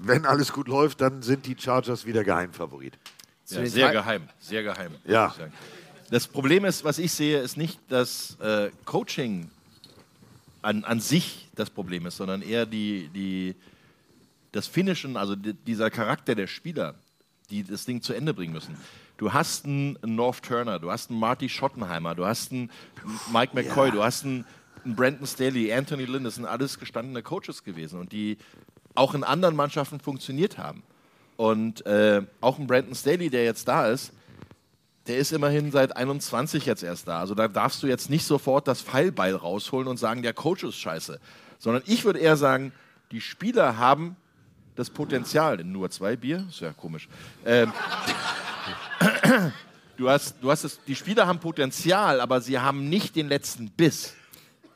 wenn 0.02 0.26
alles 0.26 0.52
gut 0.54 0.68
läuft, 0.68 1.02
dann 1.02 1.22
sind 1.22 1.46
die 1.46 1.56
Chargers 1.60 2.06
wieder 2.06 2.24
Geheimfavorit. 2.24 2.98
Ja, 3.50 3.66
sehr 3.66 3.92
geheim, 3.92 4.30
sehr 4.40 4.64
geheim. 4.64 4.92
Ja. 5.06 5.24
muss 5.26 5.32
ich 5.34 5.38
sagen. 5.40 5.54
Das 6.12 6.28
Problem 6.28 6.66
ist, 6.66 6.84
was 6.84 6.98
ich 7.00 7.12
sehe, 7.12 7.40
ist 7.40 7.58
nicht 7.58 7.80
das 7.90 8.38
äh, 8.40 8.70
Coaching 8.86 9.50
an, 10.62 10.84
an 10.84 11.00
sich 11.00 11.48
das 11.56 11.70
Problem 11.70 12.06
ist, 12.06 12.18
sondern 12.18 12.42
eher 12.42 12.66
die, 12.66 13.10
die, 13.14 13.56
das 14.52 14.68
Finishen, 14.68 15.18
also 15.18 15.36
di- 15.36 15.54
dieser 15.54 15.90
Charakter 15.90 16.36
der 16.36 16.48
Spieler, 16.48 16.96
die 17.50 17.64
das 17.64 17.86
Ding 17.86 18.02
zu 18.02 18.14
Ende 18.14 18.34
bringen 18.34 18.54
müssen. 18.54 18.76
Du 19.18 19.34
hast 19.34 19.66
einen 19.66 19.98
North 20.04 20.44
Turner, 20.44 20.80
du 20.80 20.90
hast 20.92 21.10
einen 21.10 21.20
Marty 21.20 21.50
Schottenheimer, 21.50 22.16
du 22.16 22.26
hast 22.26 22.52
einen 22.52 22.72
Mike 23.34 23.54
McCoy, 23.54 23.92
du 23.92 24.02
hast 24.04 24.24
einen, 24.24 24.46
einen 24.86 24.96
Brandon 24.96 25.28
Staley, 25.28 25.74
Anthony 25.74 26.06
Lynn, 26.06 26.24
das 26.24 26.36
sind 26.36 26.46
alles 26.46 26.80
gestandene 26.80 27.22
Coaches 27.22 27.64
gewesen 27.64 28.00
und 28.00 28.12
die 28.12 28.38
auch 28.96 29.14
in 29.14 29.24
anderen 29.24 29.56
Mannschaften 29.56 30.00
funktioniert 30.00 30.58
haben. 30.58 30.84
Und 31.38 31.86
äh, 31.86 32.22
auch 32.42 32.60
ein 32.60 32.68
Brandon 32.68 32.96
Staley, 32.96 33.30
der 33.30 33.46
jetzt 33.46 33.68
da 33.68 33.88
ist, 33.88 34.12
der 35.08 35.18
ist 35.18 35.32
immerhin 35.32 35.72
seit 35.72 35.96
21 35.96 36.66
jetzt 36.66 36.84
erst 36.84 37.08
da. 37.08 37.20
Also 37.20 37.34
da 37.34 37.48
darfst 37.48 37.82
du 37.82 37.88
jetzt 37.88 38.10
nicht 38.10 38.26
sofort 38.26 38.68
das 38.68 38.82
Pfeilbeil 38.82 39.36
rausholen 39.36 39.88
und 39.88 39.98
sagen, 39.98 40.22
der 40.22 40.34
Coach 40.34 40.64
ist 40.64 40.76
scheiße. 40.76 41.20
Sondern 41.58 41.82
ich 41.86 42.06
würde 42.06 42.20
eher 42.20 42.38
sagen, 42.38 42.74
die 43.12 43.22
Spieler 43.22 43.78
haben 43.78 44.16
das 44.76 44.90
Potenzial. 44.90 45.64
Nur 45.64 45.90
zwei 45.90 46.16
Bier? 46.16 46.46
Ist 46.48 46.62
ja 46.62 46.74
komisch. 46.74 47.10
Ähm, 47.46 47.74
du 49.98 50.10
hast, 50.10 50.36
du 50.42 50.52
hast 50.52 50.64
es, 50.64 50.80
die 50.86 50.96
Spieler 50.96 51.26
haben 51.26 51.40
Potenzial, 51.40 52.22
aber 52.22 52.40
sie 52.42 52.60
haben 52.60 52.88
nicht 52.88 53.16
den 53.16 53.30
letzten 53.30 53.70
Biss. 53.70 54.14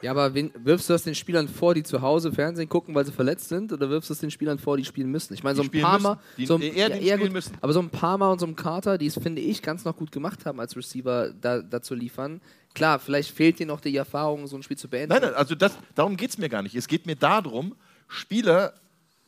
Ja, 0.03 0.11
aber 0.11 0.33
wen, 0.33 0.51
wirfst 0.55 0.89
du 0.89 0.93
das 0.93 1.03
den 1.03 1.15
Spielern 1.15 1.47
vor, 1.47 1.73
die 1.73 1.83
zu 1.83 2.01
Hause 2.01 2.33
Fernsehen 2.33 2.67
gucken, 2.67 2.93
weil 2.93 3.05
sie 3.05 3.13
verletzt 3.13 3.47
sind, 3.47 3.71
oder 3.71 3.89
wirfst 3.89 4.09
du 4.09 4.13
es 4.13 4.19
den 4.19 4.31
Spielern 4.31 4.59
vor, 4.59 4.75
die 4.75 4.83
spielen 4.83 5.09
müssen? 5.09 5.33
Ich 5.33 5.43
meine, 5.43 5.55
so 5.55 5.63
ein 5.63 5.71
paar. 5.71 5.99
Mal, 5.99 6.19
so 6.45 6.55
ein, 6.55 6.61
eher 6.61 6.89
die 6.89 7.05
eher 7.05 7.15
spielen 7.15 7.19
gut, 7.19 7.31
müssen. 7.31 7.53
aber 7.61 7.71
so 7.71 7.79
ein 7.79 7.89
paar 7.89 8.17
Mal 8.17 8.29
und 8.29 8.39
so 8.39 8.45
ein 8.45 8.57
Carter, 8.57 8.97
die 8.97 9.05
es 9.05 9.17
finde 9.17 9.41
ich 9.41 9.61
ganz 9.61 9.85
noch 9.85 9.95
gut 9.95 10.11
gemacht 10.11 10.45
haben 10.45 10.59
als 10.59 10.75
Receiver, 10.75 11.29
da, 11.39 11.61
da 11.61 11.81
zu 11.81 11.95
liefern. 11.95 12.41
Klar, 12.75 12.99
vielleicht 12.99 13.31
fehlt 13.31 13.59
dir 13.59 13.65
noch 13.65 13.79
die 13.79 13.95
Erfahrung, 13.95 14.45
so 14.47 14.57
ein 14.57 14.63
Spiel 14.63 14.77
zu 14.77 14.89
beenden. 14.89 15.13
Nein, 15.13 15.21
nein, 15.21 15.35
also 15.35 15.55
das, 15.55 15.77
darum 15.95 16.17
geht 16.17 16.31
es 16.31 16.37
mir 16.37 16.49
gar 16.49 16.63
nicht. 16.63 16.75
Es 16.75 16.87
geht 16.87 17.05
mir 17.05 17.15
darum, 17.15 17.73
Spieler 18.09 18.73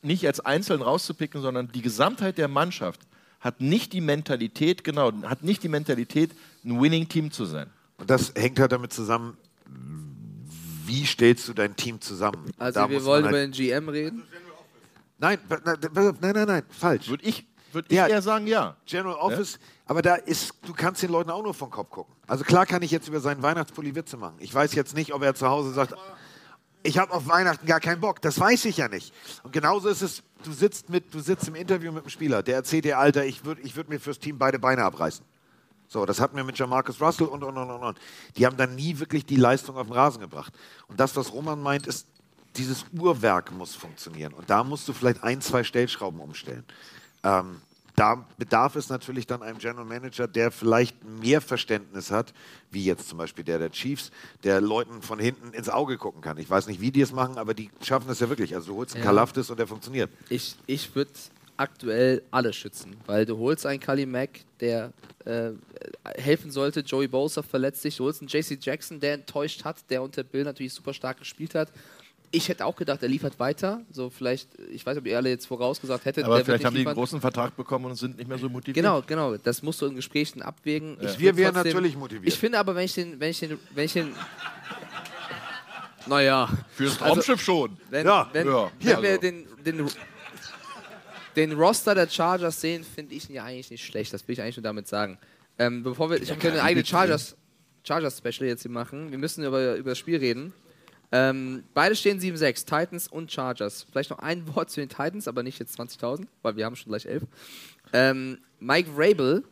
nicht 0.02 0.26
als 0.26 0.40
einzeln 0.40 0.82
rauszupicken, 0.82 1.40
sondern 1.40 1.72
die 1.72 1.80
Gesamtheit 1.80 2.36
der 2.36 2.48
Mannschaft 2.48 3.00
hat 3.40 3.62
nicht 3.62 3.94
die 3.94 4.02
Mentalität, 4.02 4.84
genau, 4.84 5.10
hat 5.22 5.42
nicht 5.42 5.62
die 5.62 5.68
Mentalität, 5.68 6.32
ein 6.64 6.82
Winning-Team 6.82 7.30
zu 7.30 7.46
sein. 7.46 7.70
Und 7.96 8.10
das 8.10 8.34
hängt 8.36 8.58
halt 8.58 8.72
damit 8.72 8.92
zusammen, 8.92 9.38
wie 10.86 11.04
stellst 11.06 11.48
du 11.48 11.52
dein 11.52 11.76
Team 11.76 12.00
zusammen? 12.00 12.50
Also 12.58 12.80
Da 12.80 12.90
wir 12.90 13.04
wollen 13.04 13.22
man 13.24 13.30
über 13.30 13.38
halt- 13.40 13.54
den 13.58 13.66
GM 13.66 13.88
reden. 13.88 14.22
Nein, 15.18 15.38
nein, 15.64 16.14
nein, 16.20 16.46
nein, 16.46 16.62
falsch. 16.68 17.08
Würde 17.08 17.24
ich, 17.24 17.46
würd 17.72 17.86
ich 17.88 17.96
eher 17.96 18.20
sagen, 18.20 18.46
ja. 18.46 18.76
General 18.84 19.14
Office, 19.16 19.58
aber 19.86 20.02
da 20.02 20.14
ist, 20.16 20.52
du 20.66 20.74
kannst 20.74 21.02
den 21.02 21.10
Leuten 21.10 21.30
auch 21.30 21.42
nur 21.42 21.54
vom 21.54 21.70
Kopf 21.70 21.88
gucken. 21.90 22.14
Also 22.26 22.44
klar 22.44 22.66
kann 22.66 22.82
ich 22.82 22.90
jetzt 22.90 23.08
über 23.08 23.20
seinen 23.20 23.42
Weihnachtspulli 23.42 23.94
Witze 23.94 24.16
machen. 24.18 24.36
Ich 24.40 24.54
weiß 24.54 24.74
jetzt 24.74 24.94
nicht, 24.94 25.14
ob 25.14 25.22
er 25.22 25.34
zu 25.34 25.48
Hause 25.48 25.72
sagt, 25.72 25.94
ich 26.82 26.98
habe 26.98 27.12
auf 27.12 27.26
Weihnachten 27.28 27.66
gar 27.66 27.80
keinen 27.80 28.00
Bock. 28.00 28.20
Das 28.20 28.38
weiß 28.38 28.66
ich 28.66 28.76
ja 28.76 28.88
nicht. 28.88 29.12
Und 29.42 29.52
genauso 29.52 29.88
ist 29.88 30.02
es, 30.02 30.22
du 30.44 30.52
sitzt, 30.52 30.90
mit, 30.90 31.12
du 31.14 31.20
sitzt 31.20 31.48
im 31.48 31.54
Interview 31.54 31.90
mit 31.92 32.02
einem 32.02 32.10
Spieler, 32.10 32.42
der 32.42 32.56
erzählt 32.56 32.84
dir, 32.84 32.98
Alter, 32.98 33.24
ich 33.24 33.44
würde 33.44 33.62
ich 33.62 33.74
würd 33.74 33.88
mir 33.88 33.98
fürs 33.98 34.18
Team 34.18 34.38
beide 34.38 34.58
Beine 34.58 34.84
abreißen. 34.84 35.24
So, 35.88 36.04
das 36.04 36.20
hatten 36.20 36.36
wir 36.36 36.44
mit 36.44 36.58
Jamarcus 36.58 37.00
Russell 37.00 37.26
und, 37.26 37.42
und, 37.44 37.56
und, 37.56 37.70
und, 37.70 37.82
und. 37.82 37.98
Die 38.36 38.44
haben 38.46 38.56
dann 38.56 38.74
nie 38.74 38.98
wirklich 38.98 39.24
die 39.24 39.36
Leistung 39.36 39.76
auf 39.76 39.86
den 39.86 39.92
Rasen 39.92 40.20
gebracht. 40.20 40.52
Und 40.88 40.98
das, 40.98 41.14
was 41.16 41.32
Roman 41.32 41.60
meint, 41.62 41.86
ist, 41.86 42.06
dieses 42.56 42.84
Uhrwerk 42.98 43.52
muss 43.52 43.74
funktionieren. 43.74 44.32
Und 44.32 44.50
da 44.50 44.64
musst 44.64 44.88
du 44.88 44.92
vielleicht 44.92 45.22
ein, 45.22 45.40
zwei 45.40 45.62
Stellschrauben 45.62 46.20
umstellen. 46.20 46.64
Ähm, 47.22 47.60
da 47.94 48.26
bedarf 48.36 48.76
es 48.76 48.90
natürlich 48.90 49.26
dann 49.26 49.42
einem 49.42 49.58
General 49.58 49.86
Manager, 49.86 50.28
der 50.28 50.50
vielleicht 50.50 51.02
mehr 51.02 51.40
Verständnis 51.40 52.10
hat, 52.10 52.34
wie 52.70 52.84
jetzt 52.84 53.08
zum 53.08 53.16
Beispiel 53.16 53.42
der 53.42 53.58
der 53.58 53.70
Chiefs, 53.70 54.10
der 54.44 54.60
Leuten 54.60 55.00
von 55.00 55.18
hinten 55.18 55.54
ins 55.54 55.70
Auge 55.70 55.96
gucken 55.96 56.20
kann. 56.20 56.36
Ich 56.36 56.48
weiß 56.50 56.66
nicht, 56.66 56.82
wie 56.82 56.90
die 56.90 57.00
es 57.00 57.12
machen, 57.12 57.38
aber 57.38 57.54
die 57.54 57.70
schaffen 57.82 58.10
es 58.10 58.20
ja 58.20 58.28
wirklich. 58.28 58.54
Also 58.54 58.72
du 58.72 58.78
holst 58.78 58.94
einen 58.94 59.02
Ja. 59.04 59.10
Kalafdis 59.10 59.48
und 59.48 59.58
der 59.58 59.66
funktioniert. 59.66 60.10
Ich, 60.28 60.56
ich 60.66 60.94
würde 60.94 61.10
aktuell 61.56 62.22
alle 62.30 62.52
schützen, 62.52 62.96
weil 63.06 63.24
du 63.26 63.36
holst 63.38 63.66
einen 63.66 63.80
Kali 63.80 64.06
Mack, 64.06 64.40
der 64.60 64.92
äh, 65.24 65.50
helfen 66.16 66.50
sollte, 66.50 66.80
Joey 66.80 67.08
Bosa 67.08 67.42
verletzt 67.42 67.82
sich, 67.82 67.96
du 67.96 68.04
holst 68.04 68.20
einen 68.22 68.28
JC 68.28 68.58
Jackson, 68.60 69.00
der 69.00 69.14
enttäuscht 69.14 69.64
hat, 69.64 69.78
der 69.90 70.02
unter 70.02 70.22
Bill 70.22 70.44
natürlich 70.44 70.72
super 70.74 70.92
stark 70.94 71.18
gespielt 71.18 71.54
hat. 71.54 71.68
Ich 72.32 72.48
hätte 72.48 72.66
auch 72.66 72.74
gedacht, 72.74 73.02
er 73.02 73.08
liefert 73.08 73.38
weiter. 73.38 73.82
So 73.92 74.10
vielleicht, 74.10 74.48
ich 74.70 74.84
weiß 74.84 74.94
nicht, 74.96 75.02
ob 75.02 75.06
ihr 75.06 75.16
alle 75.16 75.28
jetzt 75.30 75.46
vorausgesagt 75.46 76.04
hättet, 76.04 76.24
Aber 76.24 76.44
vielleicht 76.44 76.64
haben 76.64 76.74
die 76.74 76.84
einen 76.84 76.94
großen 76.94 77.20
Vertrag 77.20 77.56
bekommen 77.56 77.84
und 77.86 77.94
sind 77.94 78.18
nicht 78.18 78.28
mehr 78.28 78.36
so 78.36 78.48
motiviert. 78.48 78.74
Genau, 78.74 79.00
genau. 79.06 79.36
Das 79.36 79.62
musst 79.62 79.80
du 79.80 79.86
in 79.86 79.94
Gesprächen 79.94 80.42
abwägen. 80.42 80.98
Ja. 81.00 81.18
Wir 81.18 81.36
wären 81.36 81.54
trotzdem- 81.54 81.72
natürlich 81.74 81.96
motiviert. 81.96 82.26
Ich 82.26 82.38
finde 82.38 82.58
aber, 82.58 82.74
wenn 82.74 82.84
ich 82.84 82.94
den, 82.94 83.18
wenn 83.20 83.30
ich 83.30 83.38
den, 83.38 83.58
wenn 83.74 83.84
ich 83.84 83.92
den, 83.92 84.12
naja. 86.06 86.48
Fürs 86.74 87.00
Raumschiff 87.00 87.40
schon. 87.42 87.76
Wenn, 87.90 88.06
Ja. 88.06 88.28
wenn, 88.32 88.46
Ja. 88.46 88.70
wenn 88.80 88.88
Ja. 88.90 89.02
wir 89.02 89.18
den, 89.18 89.46
den, 89.64 89.86
den 91.36 91.52
Roster 91.52 91.94
der 91.94 92.08
Chargers 92.08 92.60
sehen, 92.60 92.82
finde 92.82 93.14
ich 93.14 93.28
ja 93.28 93.44
eigentlich 93.44 93.70
nicht 93.70 93.84
schlecht. 93.84 94.12
Das 94.12 94.26
will 94.26 94.32
ich 94.32 94.40
eigentlich 94.40 94.56
nur 94.56 94.64
damit 94.64 94.88
sagen. 94.88 95.18
Ähm, 95.58 95.82
bevor 95.82 96.10
wir, 96.10 96.20
ich 96.20 96.28
Ja, 96.28 96.36
können 96.36 96.54
eine 96.54 96.62
eigene 96.62 96.84
Chargers, 96.84 97.36
Chargers 97.84 98.18
Special 98.18 98.48
jetzt 98.48 98.62
hier 98.62 98.70
machen. 98.70 99.10
Wir 99.10 99.18
müssen 99.18 99.44
über, 99.44 99.76
über 99.76 99.90
das 99.90 99.98
Spiel 99.98 100.18
reden. 100.18 100.52
Ähm, 101.12 101.62
beide 101.72 101.94
stehen 101.94 102.18
7-6, 102.18 102.64
Titans 102.64 103.08
und 103.08 103.30
Chargers. 103.30 103.86
Vielleicht 103.90 104.10
noch 104.10 104.18
ein 104.18 104.42
Wort 104.54 104.70
zu 104.70 104.80
den 104.80 104.88
Titans, 104.88 105.28
aber 105.28 105.42
nicht 105.42 105.58
jetzt 105.58 105.78
20.000, 105.78 106.26
weil 106.42 106.56
wir 106.56 106.64
haben 106.64 106.74
schon 106.74 106.90
gleich 106.90 107.06
11. 107.06 107.22
Ähm, 107.92 108.38
Mike 108.58 108.90
Vrabel 108.94 109.44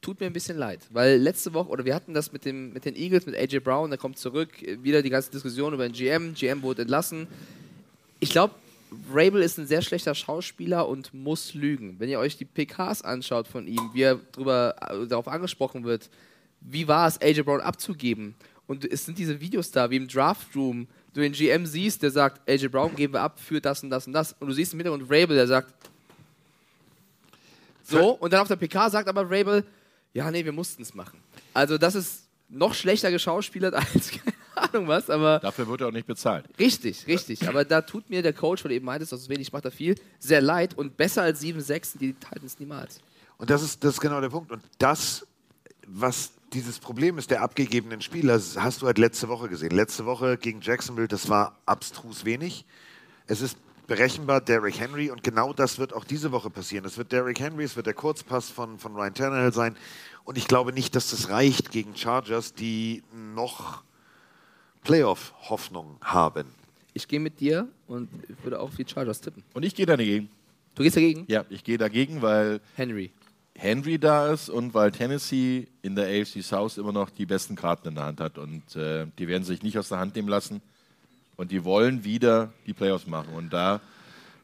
tut 0.00 0.20
mir 0.20 0.26
ein 0.26 0.32
bisschen 0.32 0.58
leid, 0.58 0.80
weil 0.90 1.16
letzte 1.16 1.54
Woche, 1.54 1.70
oder 1.70 1.84
wir 1.84 1.94
hatten 1.94 2.12
das 2.12 2.32
mit, 2.32 2.44
dem, 2.44 2.72
mit 2.72 2.84
den 2.84 2.96
Eagles, 2.96 3.24
mit 3.24 3.36
AJ 3.36 3.60
Brown, 3.60 3.88
der 3.88 3.98
kommt 3.98 4.18
zurück, 4.18 4.50
wieder 4.82 5.00
die 5.00 5.10
ganze 5.10 5.30
Diskussion 5.30 5.72
über 5.72 5.88
den 5.88 5.92
GM, 5.92 6.34
GM 6.34 6.62
wurde 6.62 6.82
entlassen. 6.82 7.28
Ich 8.18 8.30
glaube, 8.30 8.54
Vrabel 9.10 9.42
ist 9.42 9.58
ein 9.58 9.66
sehr 9.66 9.82
schlechter 9.82 10.14
Schauspieler 10.14 10.88
und 10.88 11.14
muss 11.14 11.54
lügen. 11.54 11.96
Wenn 11.98 12.08
ihr 12.08 12.18
euch 12.18 12.36
die 12.36 12.44
PKs 12.44 13.02
anschaut 13.02 13.48
von 13.48 13.66
ihm, 13.66 13.90
wie 13.92 14.02
er 14.02 14.16
drüber, 14.16 14.74
äh, 14.80 15.06
darauf 15.06 15.28
angesprochen 15.28 15.84
wird, 15.84 16.10
wie 16.60 16.86
war 16.86 17.08
es, 17.08 17.20
AJ 17.20 17.42
Brown 17.42 17.60
abzugeben? 17.60 18.34
Und 18.66 18.84
es 18.84 19.04
sind 19.04 19.18
diese 19.18 19.40
Videos 19.40 19.70
da, 19.70 19.90
wie 19.90 19.96
im 19.96 20.08
Draftroom, 20.08 20.86
du 21.14 21.20
den 21.20 21.32
GM 21.32 21.66
siehst, 21.66 22.02
der 22.02 22.10
sagt, 22.10 22.48
AJ 22.48 22.68
Brown 22.68 22.94
geben 22.94 23.14
wir 23.14 23.20
ab 23.20 23.40
für 23.40 23.60
das 23.60 23.82
und 23.82 23.90
das 23.90 24.06
und 24.06 24.12
das. 24.12 24.34
Und 24.38 24.48
du 24.48 24.54
siehst 24.54 24.72
im 24.72 24.78
Hintergrund 24.78 25.08
Vrabel, 25.08 25.36
der 25.36 25.46
sagt, 25.46 25.74
so, 27.84 28.10
und 28.12 28.32
dann 28.32 28.40
auf 28.40 28.48
der 28.48 28.56
PK 28.56 28.90
sagt 28.90 29.08
aber 29.08 29.28
Vrabel, 29.28 29.64
ja, 30.14 30.30
nee, 30.30 30.44
wir 30.44 30.52
mussten 30.52 30.82
es 30.82 30.94
machen. 30.94 31.18
Also 31.52 31.78
das 31.78 31.94
ist 31.94 32.24
noch 32.48 32.74
schlechter 32.74 33.10
geschauspielert 33.10 33.74
als 33.94 34.10
Ahnung 34.72 34.88
was, 34.88 35.10
aber 35.10 35.38
Dafür 35.40 35.68
wird 35.68 35.80
er 35.82 35.88
auch 35.88 35.92
nicht 35.92 36.06
bezahlt. 36.06 36.44
richtig, 36.58 37.06
richtig. 37.06 37.48
Aber 37.48 37.64
da 37.64 37.82
tut 37.82 38.08
mir 38.10 38.22
der 38.22 38.32
Coach, 38.32 38.64
weil 38.64 38.70
du 38.70 38.76
eben 38.76 38.86
meintest, 38.86 39.12
dass 39.12 39.20
es 39.20 39.28
wenig 39.28 39.52
macht, 39.52 39.64
da 39.64 39.70
viel, 39.70 39.94
sehr 40.18 40.40
leid 40.40 40.76
und 40.76 40.96
besser 40.96 41.22
als 41.22 41.42
7-6 41.42 41.84
sind 41.84 42.00
die 42.00 42.14
Titans 42.14 42.58
niemals. 42.58 43.00
Und 43.38 43.50
das 43.50 43.62
ist, 43.62 43.82
das 43.82 43.94
ist 43.94 44.00
genau 44.00 44.20
der 44.20 44.28
Punkt. 44.30 44.52
Und 44.52 44.62
das, 44.78 45.26
was 45.86 46.32
dieses 46.52 46.78
Problem 46.78 47.18
ist 47.18 47.30
der 47.30 47.42
abgegebenen 47.42 48.00
Spieler, 48.02 48.40
hast 48.56 48.82
du 48.82 48.86
halt 48.86 48.98
letzte 48.98 49.28
Woche 49.28 49.48
gesehen. 49.48 49.70
Letzte 49.70 50.06
Woche 50.06 50.36
gegen 50.36 50.60
Jacksonville, 50.60 51.08
das 51.08 51.28
war 51.28 51.58
abstrus 51.66 52.24
wenig. 52.24 52.64
Es 53.26 53.40
ist 53.40 53.56
berechenbar 53.86 54.40
Derrick 54.40 54.78
Henry 54.78 55.10
und 55.10 55.22
genau 55.22 55.52
das 55.52 55.78
wird 55.78 55.92
auch 55.92 56.04
diese 56.04 56.32
Woche 56.32 56.50
passieren. 56.50 56.84
Es 56.84 56.98
wird 56.98 57.12
Derrick 57.12 57.40
Henry, 57.40 57.64
es 57.64 57.76
wird 57.76 57.86
der 57.86 57.94
Kurzpass 57.94 58.50
von, 58.50 58.78
von 58.78 58.94
Ryan 58.94 59.14
Tannehill 59.14 59.52
sein. 59.52 59.76
Und 60.24 60.38
ich 60.38 60.46
glaube 60.46 60.72
nicht, 60.72 60.94
dass 60.94 61.10
das 61.10 61.30
reicht 61.30 61.70
gegen 61.70 61.96
Chargers, 61.96 62.54
die 62.54 63.02
noch 63.12 63.82
Playoff-Hoffnung 64.82 65.96
haben. 66.02 66.46
Ich 66.94 67.08
gehe 67.08 67.20
mit 67.20 67.40
dir 67.40 67.68
und 67.86 68.08
ich 68.28 68.44
würde 68.44 68.60
auch 68.60 68.70
die 68.70 68.84
Chargers 68.86 69.20
tippen. 69.20 69.42
Und 69.54 69.64
ich 69.64 69.74
gehe 69.74 69.86
dagegen. 69.86 70.28
Du 70.74 70.82
gehst 70.82 70.96
dagegen? 70.96 71.24
Ja, 71.28 71.44
ich 71.50 71.64
gehe 71.64 71.78
dagegen, 71.78 72.22
weil 72.22 72.60
Henry. 72.76 73.10
Henry 73.54 73.98
da 73.98 74.32
ist 74.32 74.48
und 74.48 74.74
weil 74.74 74.90
Tennessee 74.92 75.68
in 75.82 75.94
der 75.94 76.06
AFC 76.06 76.42
South 76.42 76.78
immer 76.78 76.92
noch 76.92 77.10
die 77.10 77.26
besten 77.26 77.54
Karten 77.54 77.88
in 77.88 77.94
der 77.94 78.04
Hand 78.04 78.20
hat. 78.20 78.38
Und 78.38 78.76
äh, 78.76 79.06
die 79.18 79.28
werden 79.28 79.44
sich 79.44 79.62
nicht 79.62 79.78
aus 79.78 79.88
der 79.88 79.98
Hand 79.98 80.16
nehmen 80.16 80.28
lassen. 80.28 80.62
Und 81.36 81.50
die 81.50 81.64
wollen 81.64 82.04
wieder 82.04 82.52
die 82.66 82.72
Playoffs 82.72 83.06
machen. 83.06 83.34
Und 83.34 83.52
da 83.52 83.80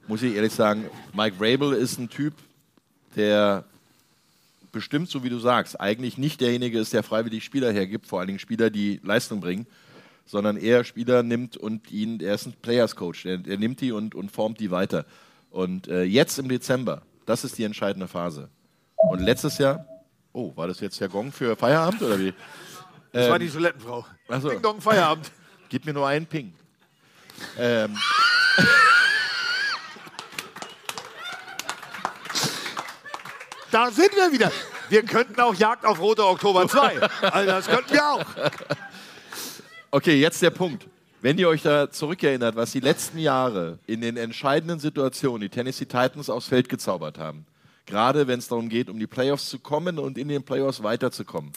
muss 0.07 0.23
ich 0.23 0.35
ehrlich 0.35 0.53
sagen, 0.53 0.85
Mike 1.15 1.37
Rabel 1.39 1.73
ist 1.75 1.99
ein 1.99 2.09
Typ, 2.09 2.35
der 3.17 3.65
bestimmt, 4.73 5.09
so 5.09 5.25
wie 5.25 5.31
du 5.31 5.39
sagst, 5.39 5.81
eigentlich 5.81 6.19
nicht 6.19 6.41
derjenige 6.41 6.79
ist, 6.79 6.93
der 6.93 7.03
freiwillig 7.03 7.45
Spieler 7.45 7.73
hergibt, 7.73 8.07
vor 8.07 8.21
allen 8.21 8.29
Dingen 8.29 8.39
Spieler, 8.39 8.71
die 8.71 9.01
Leistung 9.03 9.41
bringen, 9.41 9.67
sondern 10.29 10.59
eher 10.59 10.85
Spieler 10.85 11.23
nimmt 11.23 11.57
und 11.57 11.91
ihn, 11.91 12.21
er 12.21 12.35
ist 12.35 12.47
ein 12.47 12.53
Players 12.61 12.95
Coach, 12.95 13.25
er, 13.25 13.41
er 13.47 13.57
nimmt 13.57 13.81
die 13.81 13.93
und, 13.93 14.15
und 14.15 14.31
formt 14.31 14.61
die 14.61 14.71
weiter. 14.71 15.07
Und 15.51 15.89
äh, 15.89 16.03
jetzt 16.03 16.39
im 16.39 16.49
Dezember, 16.49 17.03
das 17.25 17.45
ist 17.45 17.57
die 17.57 17.65
entscheidende 17.65 18.07
Phase. 18.07 18.51
Und 18.97 19.21
letztes 19.21 19.57
Jahr, 19.57 19.87
oh, 20.35 20.53
war 20.55 20.69
das 20.69 20.81
jetzt 20.81 21.01
der 21.01 21.09
Gong 21.09 21.33
für 21.33 21.57
Feierabend 21.57 22.03
oder 22.03 22.19
wie? 22.19 22.33
Das 23.11 23.25
ähm, 23.25 23.31
war 23.31 23.39
die 23.39 23.47
ähm, 23.47 23.53
Toilettenfrau. 23.53 24.07
So. 24.39 24.51
Ding 24.51 24.61
Dong 24.61 24.83
Feierabend. 24.83 25.31
Gib 25.71 25.87
mir 25.87 25.95
nur 25.95 26.07
einen 26.07 26.27
Ping. 26.27 26.53
ähm. 27.59 27.97
Da 33.71 33.91
sind 33.91 34.15
wir 34.15 34.31
wieder. 34.31 34.53
Wir 34.91 35.03
könnten 35.05 35.41
auch 35.41 35.55
Jagd 35.55 35.87
auf 35.87 36.01
Rote 36.01 36.27
Oktober 36.27 36.69
2. 36.69 37.01
Also 37.01 37.47
das 37.47 37.67
könnten 37.67 37.93
wir 37.93 38.07
auch. 38.07 38.25
Okay, 39.91 40.21
jetzt 40.21 40.43
der 40.43 40.51
Punkt. 40.51 40.87
Wenn 41.23 41.39
ihr 41.39 41.49
euch 41.49 41.63
da 41.63 41.91
zurückerinnert, 41.91 42.57
was 42.57 42.73
die 42.73 42.81
letzten 42.81 43.17
Jahre 43.19 43.79
in 43.87 44.03
den 44.03 44.19
entscheidenden 44.19 44.79
Situationen 44.79 45.41
die 45.41 45.49
Tennessee 45.49 45.87
Titans 45.87 46.29
aufs 46.29 46.49
Feld 46.49 46.69
gezaubert 46.69 47.17
haben, 47.17 47.47
gerade 47.87 48.27
wenn 48.27 48.39
es 48.39 48.49
darum 48.49 48.69
geht, 48.69 48.91
um 48.91 48.99
die 48.99 49.07
Playoffs 49.07 49.49
zu 49.49 49.59
kommen 49.59 49.99
und 49.99 50.19
in 50.19 50.29
den 50.29 50.43
Playoffs 50.43 50.83
weiterzukommen, 50.83 51.53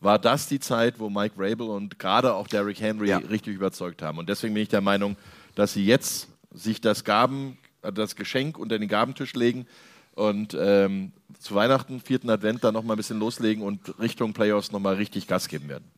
war 0.00 0.20
das 0.20 0.46
die 0.46 0.60
Zeit, 0.60 1.00
wo 1.00 1.10
Mike 1.10 1.34
Rabel 1.36 1.70
und 1.70 1.98
gerade 1.98 2.34
auch 2.34 2.46
Derrick 2.46 2.80
Henry 2.80 3.10
richtig 3.12 3.56
überzeugt 3.56 4.00
haben. 4.00 4.18
Und 4.18 4.28
deswegen 4.28 4.54
bin 4.54 4.62
ich 4.62 4.68
der 4.68 4.80
Meinung, 4.80 5.16
dass 5.56 5.72
sie 5.72 5.84
jetzt 5.84 6.28
sich 6.52 6.80
das 6.80 7.02
Gaben, 7.02 7.58
äh, 7.82 7.92
das 7.92 8.14
Geschenk 8.14 8.58
unter 8.58 8.78
den 8.78 8.88
Gabentisch 8.88 9.34
legen 9.34 9.66
und 10.14 10.56
ähm, 10.56 11.10
zu 11.40 11.56
Weihnachten, 11.56 12.00
vierten 12.00 12.30
Advent, 12.30 12.62
dann 12.62 12.74
nochmal 12.74 12.94
ein 12.94 12.98
bisschen 12.98 13.18
loslegen 13.18 13.64
und 13.64 13.98
Richtung 13.98 14.34
Playoffs 14.34 14.70
nochmal 14.70 14.94
richtig 14.94 15.26
Gas 15.26 15.48
geben 15.48 15.68
werden. 15.68 15.90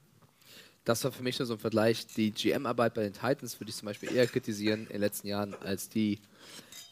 Das 0.85 1.03
war 1.03 1.13
für 1.13 1.23
mich 1.23 1.39
nur 1.39 1.47
so 1.47 1.55
ein 1.55 1.59
Vergleich. 1.59 2.07
Die 2.07 2.31
GM-Arbeit 2.31 2.95
bei 2.95 3.03
den 3.05 3.15
Titans 3.15 3.59
würde 3.59 3.71
ich 3.71 3.77
zum 3.77 3.87
Beispiel 3.87 4.15
eher 4.15 4.27
kritisieren 4.27 4.81
in 4.83 4.93
den 4.93 5.01
letzten 5.01 5.29
Jahren 5.29 5.55
als 5.63 5.89
die 5.89 6.19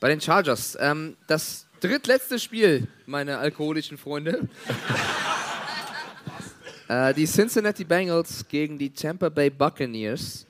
bei 0.00 0.08
den 0.08 0.20
Chargers. 0.20 0.76
Ähm, 0.80 1.16
das 1.26 1.66
drittletzte 1.80 2.38
Spiel, 2.38 2.88
meine 3.04 3.38
alkoholischen 3.38 3.98
Freunde. 3.98 4.48
äh, 6.88 7.12
die 7.12 7.26
Cincinnati 7.26 7.84
Bengals 7.84 8.46
gegen 8.48 8.78
die 8.78 8.90
Tampa 8.90 9.28
Bay 9.28 9.50
Buccaneers. 9.50 10.46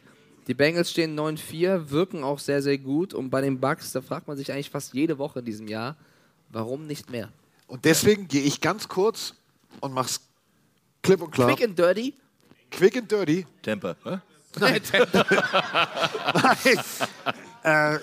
Die 0.47 0.55
Bengals 0.55 0.91
stehen 0.91 1.19
9-4, 1.19 1.91
wirken 1.91 2.23
auch 2.23 2.39
sehr, 2.39 2.62
sehr 2.62 2.79
gut. 2.79 3.12
Und 3.12 3.31
bei 3.31 3.41
den 3.41 3.59
Bucks, 3.61 3.93
da 3.93 4.01
fragt 4.01 4.29
man 4.29 4.37
sich 4.37 4.53
eigentlich 4.53 4.71
fast 4.71 4.95
jede 4.95 5.19
Woche 5.19 5.41
in 5.41 5.45
diesem 5.45 5.67
Jahr, 5.67 5.97
warum 6.51 6.87
nicht 6.87 7.11
mehr? 7.11 7.29
Und 7.67 7.85
deswegen 7.85 8.29
gehe 8.29 8.43
ich 8.43 8.61
ganz 8.61 8.87
kurz 8.87 9.35
und 9.81 9.93
mach's 9.93 10.21
klipp 11.03 11.23
und 11.23 11.31
klar. 11.31 11.49
Quick 11.49 11.69
and 11.69 11.79
dirty. 11.79 12.15
Quick 12.73 12.97
and 12.97 13.10
dirty. 13.10 13.47
Temper. 13.62 13.97
Hä? 14.05 14.18
Nein, 14.60 14.83
Nein. 16.34 16.78
Äh, 17.65 17.99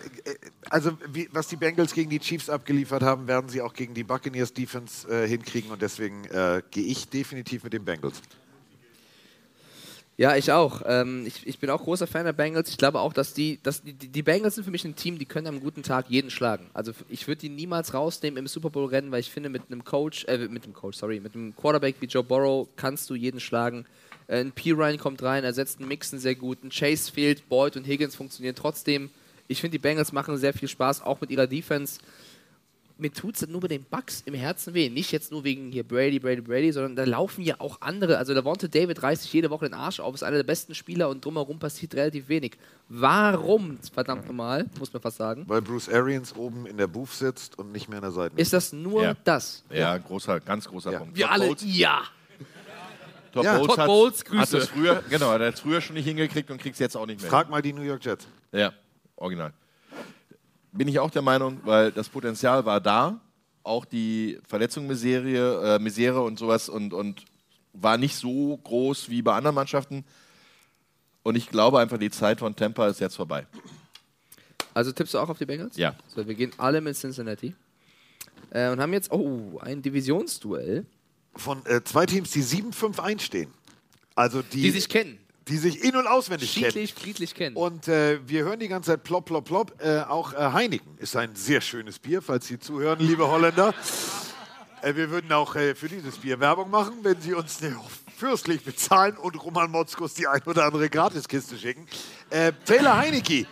also, 0.69 0.97
wie, 1.11 1.27
was 1.31 1.47
die 1.47 1.57
Bengals 1.57 1.93
gegen 1.93 2.09
die 2.09 2.19
Chiefs 2.19 2.49
abgeliefert 2.49 3.03
haben, 3.03 3.27
werden 3.27 3.49
sie 3.49 3.61
auch 3.61 3.73
gegen 3.73 3.93
die 3.93 4.03
Buccaneers 4.03 4.53
Defense 4.53 5.07
äh, 5.07 5.27
hinkriegen 5.27 5.69
und 5.69 5.81
deswegen 5.81 6.25
äh, 6.25 6.61
gehe 6.71 6.85
ich 6.85 7.09
definitiv 7.09 7.63
mit 7.63 7.73
den 7.73 7.83
Bengals. 7.83 8.21
Ja, 10.19 10.35
ich 10.35 10.51
auch. 10.51 10.81
Ähm, 10.85 11.25
ich, 11.25 11.47
ich, 11.47 11.59
bin 11.59 11.69
auch 11.69 11.81
großer 11.81 12.05
Fan 12.05 12.25
der 12.25 12.33
Bengals. 12.33 12.69
Ich 12.69 12.77
glaube 12.77 12.99
auch, 12.99 13.13
dass 13.13 13.33
die, 13.33 13.57
dass 13.63 13.81
die, 13.83 13.93
die 13.93 14.21
Bengals 14.21 14.55
sind 14.55 14.65
für 14.65 14.71
mich 14.71 14.83
ein 14.83 14.95
Team, 14.95 15.17
die 15.17 15.25
können 15.25 15.47
am 15.47 15.61
guten 15.61 15.81
Tag 15.81 16.09
jeden 16.09 16.29
schlagen. 16.29 16.69
Also 16.73 16.91
ich 17.07 17.27
würde 17.27 17.39
die 17.39 17.49
niemals 17.49 17.93
rausnehmen 17.93 18.37
im 18.37 18.47
Super 18.47 18.69
Bowl 18.69 18.87
Rennen, 18.87 19.11
weil 19.11 19.21
ich 19.21 19.31
finde, 19.31 19.47
mit 19.47 19.63
einem 19.69 19.85
Coach, 19.85 20.25
äh, 20.25 20.37
mit 20.49 20.65
einem 20.65 20.73
Coach, 20.73 20.97
sorry, 20.97 21.21
mit 21.21 21.35
einem 21.35 21.55
Quarterback 21.55 21.95
wie 22.01 22.05
Joe 22.05 22.23
Burrow 22.23 22.67
kannst 22.75 23.09
du 23.09 23.15
jeden 23.15 23.39
schlagen. 23.39 23.85
Äh, 24.29 24.39
ein 24.41 24.51
P. 24.53 24.71
Ryan 24.71 24.97
kommt 24.97 25.21
rein, 25.23 25.43
ersetzt 25.43 25.79
einen 25.79 25.87
Mixon 25.89 26.19
sehr 26.19 26.35
gut. 26.35 26.63
Ein 26.63 26.69
Chase 26.69 27.11
fehlt, 27.11 27.49
Boyd 27.49 27.75
und 27.75 27.85
Higgins 27.85 28.15
funktionieren 28.15 28.55
trotzdem. 28.55 29.09
Ich 29.47 29.59
finde, 29.59 29.73
die 29.73 29.79
Bengals 29.81 30.11
machen 30.11 30.37
sehr 30.37 30.53
viel 30.53 30.67
Spaß, 30.67 31.01
auch 31.01 31.19
mit 31.21 31.31
ihrer 31.31 31.47
Defense 31.47 31.99
mir 32.99 33.11
tut 33.13 33.35
es 33.35 33.47
nur 33.47 33.61
bei 33.61 33.67
den 33.67 33.83
Bucks 33.83 34.21
im 34.25 34.33
Herzen 34.33 34.73
weh. 34.73 34.89
Nicht 34.89 35.11
jetzt 35.11 35.31
nur 35.31 35.43
wegen 35.43 35.71
hier 35.71 35.83
Brady, 35.83 36.19
Brady, 36.19 36.41
Brady, 36.41 36.71
sondern 36.71 36.95
da 36.95 37.05
laufen 37.05 37.43
ja 37.43 37.55
auch 37.59 37.81
andere. 37.81 38.17
Also 38.17 38.33
da 38.33 38.41
Devonta 38.41 38.67
David 38.67 39.01
reißt 39.01 39.23
sich 39.23 39.33
jede 39.33 39.49
Woche 39.49 39.65
den 39.65 39.73
Arsch 39.73 39.99
auf, 39.99 40.13
ist 40.13 40.23
einer 40.23 40.37
der 40.37 40.43
besten 40.43 40.75
Spieler 40.75 41.09
und 41.09 41.23
drumherum 41.23 41.59
passiert 41.59 41.95
relativ 41.95 42.27
wenig. 42.27 42.57
Warum, 42.89 43.79
verdammt 43.91 44.27
nochmal, 44.27 44.65
muss 44.77 44.91
man 44.91 45.01
fast 45.01 45.17
sagen? 45.17 45.45
Weil 45.47 45.61
Bruce 45.61 45.89
Arians 45.89 46.35
oben 46.35 46.65
in 46.65 46.77
der 46.77 46.87
Booth 46.87 47.11
sitzt 47.11 47.57
und 47.57 47.71
nicht 47.71 47.87
mehr 47.87 47.97
an 47.97 48.03
der 48.03 48.11
Seite. 48.11 48.35
Ist 48.37 48.53
das 48.53 48.73
nur 48.73 49.03
Ja. 49.03 49.15
das? 49.23 49.63
Ja, 49.71 49.97
großer, 49.97 50.39
ganz 50.41 50.67
großer 50.67 50.91
Punkt. 50.91 51.15
Wir 51.15 51.31
alle, 51.31 51.55
ja. 51.63 52.01
Todd 53.31 53.43
Ja. 53.45 53.55
Bowles, 53.57 53.67
Todd 53.67 53.77
hat, 53.79 53.87
Bowles, 53.87 54.19
hat 54.19 54.25
Grüße. 54.25 54.57
es 54.57 54.67
früher, 54.67 55.03
genau, 55.09 55.31
er 55.31 55.47
hat 55.47 55.53
es 55.55 55.59
früher 55.59 55.81
schon 55.81 55.95
nicht 55.95 56.05
hingekriegt 56.05 56.49
und 56.51 56.59
kriegt 56.59 56.73
es 56.73 56.79
jetzt 56.79 56.95
auch 56.95 57.05
nicht 57.05 57.21
mehr. 57.21 57.29
Frag 57.29 57.49
mal 57.49 57.61
die 57.61 57.73
New 57.73 57.81
York 57.81 58.03
Jets. 58.03 58.27
Ja, 58.51 58.73
original. 59.15 59.53
Bin 60.71 60.87
ich 60.87 60.99
auch 60.99 61.09
der 61.11 61.21
Meinung, 61.21 61.59
weil 61.63 61.91
das 61.91 62.09
Potenzial 62.09 62.65
war 62.65 62.79
da, 62.79 63.19
auch 63.63 63.85
die 63.85 64.39
Verletzung 64.47 64.87
Misere, 64.87 65.75
äh, 65.75 65.79
Misere 65.79 66.21
und 66.21 66.39
sowas 66.39 66.69
und, 66.69 66.93
und 66.93 67.25
war 67.73 67.97
nicht 67.97 68.15
so 68.15 68.57
groß 68.57 69.09
wie 69.09 69.21
bei 69.21 69.33
anderen 69.33 69.55
Mannschaften. 69.55 70.05
Und 71.23 71.35
ich 71.35 71.49
glaube 71.49 71.79
einfach, 71.79 71.97
die 71.97 72.09
Zeit 72.09 72.39
von 72.39 72.55
Tampa 72.55 72.87
ist 72.87 72.99
jetzt 72.99 73.15
vorbei. 73.15 73.45
Also 74.73 74.91
tippst 74.91 75.13
du 75.13 75.19
auch 75.19 75.29
auf 75.29 75.37
die 75.37 75.45
Bengals? 75.45 75.75
Ja. 75.77 75.95
So, 76.07 76.25
wir 76.27 76.35
gehen 76.35 76.51
alle 76.57 76.81
mit 76.81 76.95
Cincinnati. 76.95 77.55
Äh, 78.51 78.69
und 78.69 78.79
haben 78.79 78.93
jetzt, 78.93 79.11
oh, 79.11 79.59
ein 79.61 79.81
Divisionsduell. 79.81 80.85
Von 81.35 81.65
äh, 81.65 81.83
zwei 81.83 82.05
Teams, 82.05 82.31
die 82.31 82.43
7-5 82.43 82.99
einstehen. 82.99 83.53
Also 84.15 84.41
die, 84.41 84.61
Die 84.63 84.71
sich 84.71 84.89
kennen. 84.89 85.17
Die 85.47 85.57
sich 85.57 85.83
in- 85.83 85.95
und 85.95 86.05
auswendig 86.05 86.53
Friedlich, 86.53 86.93
kennen. 86.93 87.03
friedlich 87.03 87.33
kennen. 87.35 87.55
Und 87.55 87.87
äh, 87.87 88.19
wir 88.27 88.43
hören 88.43 88.59
die 88.59 88.67
ganze 88.67 88.91
Zeit 88.91 89.03
plopp, 89.03 89.25
plopp, 89.25 89.45
plopp. 89.45 89.81
Äh, 89.81 90.01
auch 90.01 90.33
äh, 90.33 90.37
Heineken 90.37 90.97
ist 90.97 91.15
ein 91.15 91.35
sehr 91.35 91.61
schönes 91.61 91.97
Bier, 91.97 92.21
falls 92.21 92.47
Sie 92.47 92.59
zuhören, 92.59 92.99
liebe 92.99 93.27
Holländer. 93.27 93.73
Äh, 94.81 94.95
wir 94.95 95.09
würden 95.09 95.29
auch 95.33 95.57
äh, 95.57 95.75
für 95.75 95.89
dieses 95.89 96.19
Bier 96.19 96.39
Werbung 96.39 96.69
machen, 96.69 96.99
wenn 97.01 97.19
Sie 97.19 97.33
uns 97.33 97.59
fürstlich 98.15 98.63
bezahlen 98.63 99.17
und 99.17 99.35
Roman 99.43 99.69
Motzkus 99.69 100.13
die 100.13 100.25
ein 100.25 100.41
oder 100.43 100.63
andere 100.63 100.89
Gratiskiste 100.89 101.57
schicken. 101.57 101.85
Taylor 102.63 102.95
Heineke 102.95 103.45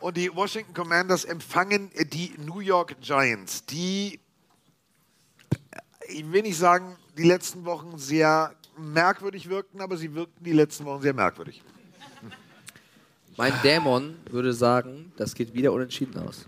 und 0.00 0.18
die 0.18 0.30
Washington 0.34 0.74
Commanders 0.74 1.24
empfangen 1.24 1.90
die 2.12 2.34
New 2.36 2.60
York 2.60 3.00
Giants, 3.00 3.64
die, 3.64 4.20
ich 6.06 6.30
will 6.30 6.42
nicht 6.42 6.58
sagen, 6.58 6.98
die 7.16 7.24
letzten 7.24 7.64
Wochen 7.64 7.98
sehr 7.98 8.54
merkwürdig 8.76 9.48
wirkten, 9.48 9.80
aber 9.80 9.96
sie 9.96 10.14
wirkten 10.14 10.44
die 10.44 10.52
letzten 10.52 10.84
Wochen 10.84 11.02
sehr 11.02 11.14
merkwürdig. 11.14 11.62
Mein 13.36 13.52
Dämon 13.62 14.16
würde 14.30 14.52
sagen, 14.52 15.12
das 15.16 15.34
geht 15.34 15.54
wieder 15.54 15.72
unentschieden 15.72 16.18
aus. 16.20 16.46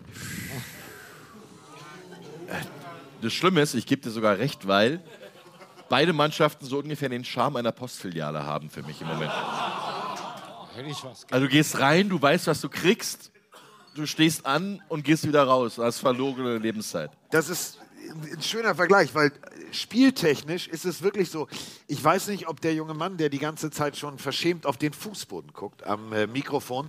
Das 3.22 3.32
Schlimme 3.32 3.60
ist, 3.60 3.74
ich 3.74 3.86
gebe 3.86 4.02
dir 4.02 4.10
sogar 4.10 4.38
recht, 4.38 4.68
weil 4.68 5.02
beide 5.88 6.12
Mannschaften 6.12 6.64
so 6.64 6.78
ungefähr 6.78 7.08
den 7.08 7.24
Charme 7.24 7.56
einer 7.56 7.72
Postfiliale 7.72 8.44
haben 8.44 8.70
für 8.70 8.82
mich 8.82 9.00
im 9.00 9.08
Moment. 9.08 9.32
Also 11.30 11.46
du 11.46 11.48
gehst 11.48 11.80
rein, 11.80 12.08
du 12.08 12.20
weißt, 12.20 12.46
was 12.46 12.60
du 12.60 12.68
kriegst, 12.68 13.32
du 13.94 14.06
stehst 14.06 14.46
an 14.46 14.82
und 14.88 15.04
gehst 15.04 15.26
wieder 15.26 15.42
raus. 15.42 15.76
Du 15.76 15.82
hast 15.82 15.98
verlorene 15.98 16.58
Lebenszeit. 16.58 17.10
Das 17.30 17.48
ist 17.48 17.78
ein 18.10 18.42
schöner 18.42 18.74
Vergleich, 18.74 19.14
weil 19.14 19.32
spieltechnisch 19.72 20.68
ist 20.68 20.84
es 20.84 21.02
wirklich 21.02 21.30
so. 21.30 21.48
Ich 21.86 22.02
weiß 22.02 22.28
nicht, 22.28 22.48
ob 22.48 22.60
der 22.60 22.74
junge 22.74 22.94
Mann, 22.94 23.16
der 23.16 23.28
die 23.28 23.38
ganze 23.38 23.70
Zeit 23.70 23.96
schon 23.96 24.18
verschämt 24.18 24.66
auf 24.66 24.76
den 24.76 24.92
Fußboden 24.92 25.52
guckt 25.52 25.86
am 25.86 26.12
äh, 26.12 26.26
Mikrofon, 26.26 26.88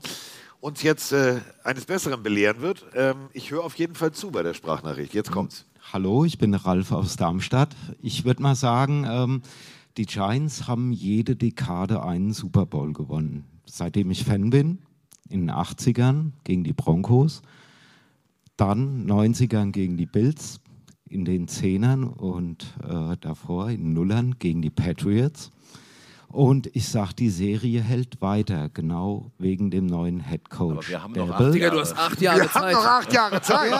uns 0.59 0.81
jetzt 0.83 1.11
äh, 1.11 1.41
eines 1.63 1.85
Besseren 1.85 2.23
belehren 2.23 2.61
wird. 2.61 2.85
Ähm, 2.95 3.29
ich 3.33 3.51
höre 3.51 3.63
auf 3.63 3.75
jeden 3.75 3.95
Fall 3.95 4.11
zu 4.11 4.31
bei 4.31 4.43
der 4.43 4.53
Sprachnachricht. 4.53 5.13
Jetzt 5.13 5.31
kommt's. 5.31 5.65
Hallo, 5.93 6.25
ich 6.25 6.37
bin 6.37 6.53
Ralf 6.53 6.91
aus 6.91 7.15
Darmstadt. 7.15 7.75
Ich 8.01 8.25
würde 8.25 8.41
mal 8.41 8.55
sagen, 8.55 9.05
ähm, 9.09 9.41
die 9.97 10.05
Giants 10.05 10.67
haben 10.67 10.91
jede 10.91 11.35
Dekade 11.35 12.03
einen 12.03 12.33
Super 12.33 12.65
Bowl 12.65 12.93
gewonnen. 12.93 13.45
Seitdem 13.65 14.11
ich 14.11 14.23
Fan 14.23 14.49
bin, 14.49 14.79
in 15.29 15.47
den 15.47 15.51
80ern 15.51 16.31
gegen 16.43 16.63
die 16.63 16.73
Broncos, 16.73 17.41
dann 18.57 19.07
90ern 19.07 19.71
gegen 19.71 19.97
die 19.97 20.05
Bills, 20.05 20.59
in 21.09 21.25
den 21.25 21.47
Zehnern 21.47 22.03
und 22.03 22.75
äh, 22.83 23.17
davor 23.19 23.69
in 23.69 23.93
Nullern 23.93 24.35
gegen 24.39 24.61
die 24.61 24.69
Patriots. 24.69 25.51
Und 26.29 26.69
ich 26.73 26.87
sage, 26.89 27.13
die 27.17 27.29
Serie 27.29 27.81
hält 27.81 28.21
weiter, 28.21 28.69
genau 28.73 29.31
wegen 29.39 29.71
dem 29.71 29.85
neuen 29.85 30.19
Head 30.19 30.49
Coach. 30.49 30.71
Aber 30.77 30.87
wir 30.87 31.03
haben 31.03 31.13
noch 31.13 31.29
acht 31.29 31.53
Digga, 31.53 31.69
du 31.69 31.79
hast 31.79 31.97
acht 31.97 32.21
Jahre 32.21 32.41
Wir 32.41 32.53
haben 32.53 32.71
noch 32.73 32.85
acht 32.85 33.13
Jahre 33.13 33.41
Zeit. 33.41 33.71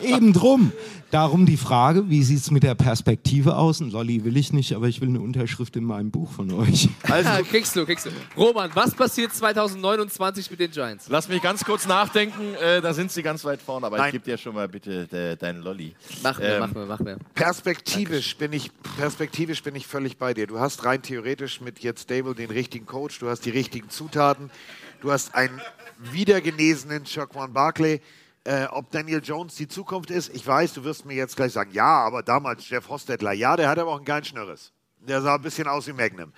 Eben 0.00 0.32
drum. 0.32 0.72
Darum 1.12 1.46
die 1.46 1.56
Frage, 1.56 2.10
wie 2.10 2.22
sieht 2.24 2.38
es 2.40 2.50
mit 2.50 2.64
der 2.64 2.74
Perspektive 2.74 3.56
aus? 3.56 3.80
Ein 3.80 3.90
Lolli 3.90 4.24
will 4.24 4.36
ich 4.36 4.52
nicht, 4.52 4.74
aber 4.74 4.88
ich 4.88 5.00
will 5.00 5.08
eine 5.08 5.20
Unterschrift 5.20 5.76
in 5.76 5.84
meinem 5.84 6.10
Buch 6.10 6.32
von 6.32 6.50
euch. 6.52 6.88
Also, 7.04 7.30
kriegst 7.48 7.76
du, 7.76 7.86
kriegst 7.86 8.06
du. 8.06 8.10
Roman, 8.36 8.70
was 8.74 8.92
passiert 8.92 9.32
2029 9.32 10.50
mit 10.50 10.58
den 10.58 10.70
Giants? 10.72 11.06
Lass 11.08 11.28
mich 11.28 11.40
ganz 11.40 11.64
kurz 11.64 11.86
nachdenken, 11.86 12.54
äh, 12.60 12.80
da 12.80 12.92
sind 12.92 13.12
sie 13.12 13.22
ganz 13.22 13.44
weit 13.44 13.62
vorne, 13.62 13.86
aber 13.86 13.98
Nein. 13.98 14.08
ich 14.08 14.12
gebe 14.14 14.24
dir 14.24 14.36
schon 14.36 14.56
mal 14.56 14.66
bitte 14.66 15.06
de, 15.06 15.36
deinen 15.36 15.62
Lolli. 15.62 15.94
Mach 16.24 16.40
mir, 16.40 16.44
Ähm, 16.44 16.60
mach 16.60 16.74
mir, 16.74 16.86
mach 16.86 16.98
mir. 17.00 17.18
Perspektivisch 17.34 18.36
bin, 18.36 18.52
ich, 18.52 18.70
perspektivisch 18.96 19.62
bin 19.62 19.76
ich 19.76 19.86
völlig 19.86 20.18
bei 20.18 20.34
dir. 20.34 20.48
Du 20.48 20.58
hast 20.58 20.75
rein 20.84 21.02
theoretisch 21.02 21.60
mit 21.60 21.80
jetzt 21.80 22.02
Stable 22.02 22.34
den 22.34 22.50
richtigen 22.50 22.86
Coach, 22.86 23.18
du 23.18 23.28
hast 23.28 23.44
die 23.44 23.50
richtigen 23.50 23.90
Zutaten, 23.90 24.50
du 25.00 25.12
hast 25.12 25.34
einen 25.34 25.60
wiedergenesenen 25.98 27.06
Shaquan 27.06 27.52
Barkley. 27.52 28.00
Äh, 28.44 28.66
ob 28.66 28.90
Daniel 28.92 29.20
Jones 29.24 29.56
die 29.56 29.66
Zukunft 29.66 30.10
ist, 30.10 30.32
ich 30.32 30.46
weiß, 30.46 30.74
du 30.74 30.84
wirst 30.84 31.04
mir 31.04 31.14
jetzt 31.14 31.34
gleich 31.34 31.52
sagen, 31.52 31.72
ja, 31.72 32.04
aber 32.04 32.22
damals 32.22 32.68
Jeff 32.68 32.88
Hostetler, 32.88 33.32
ja, 33.32 33.56
der 33.56 33.68
hat 33.68 33.78
aber 33.78 33.90
auch 33.90 33.96
einen 33.96 34.04
geilen 34.04 34.24
Schnörres. 34.24 34.72
Der 35.00 35.22
sah 35.22 35.36
ein 35.36 35.42
bisschen 35.42 35.68
aus 35.68 35.86
wie 35.86 35.92
Magnum. 35.92 36.32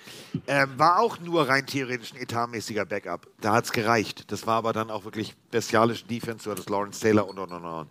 Ähm, 0.47 0.71
war 0.79 0.99
auch 1.01 1.19
nur 1.21 1.49
rein 1.49 1.65
theoretisch 1.67 2.13
ein 2.13 2.21
etatmäßiger 2.21 2.85
Backup. 2.85 3.27
Da 3.41 3.55
hat 3.55 3.65
es 3.65 3.73
gereicht. 3.73 4.31
Das 4.31 4.47
war 4.47 4.57
aber 4.57 4.75
dann 4.75 4.91
auch 4.91 5.05
wirklich 5.05 5.35
bestialische 5.51 6.05
Defense. 6.05 6.45
Du 6.45 6.51
hattest 6.51 6.69
Lawrence 6.69 7.01
Taylor 7.01 7.27
und 7.29 7.39
und 7.39 7.51
und 7.51 7.65
und. 7.65 7.89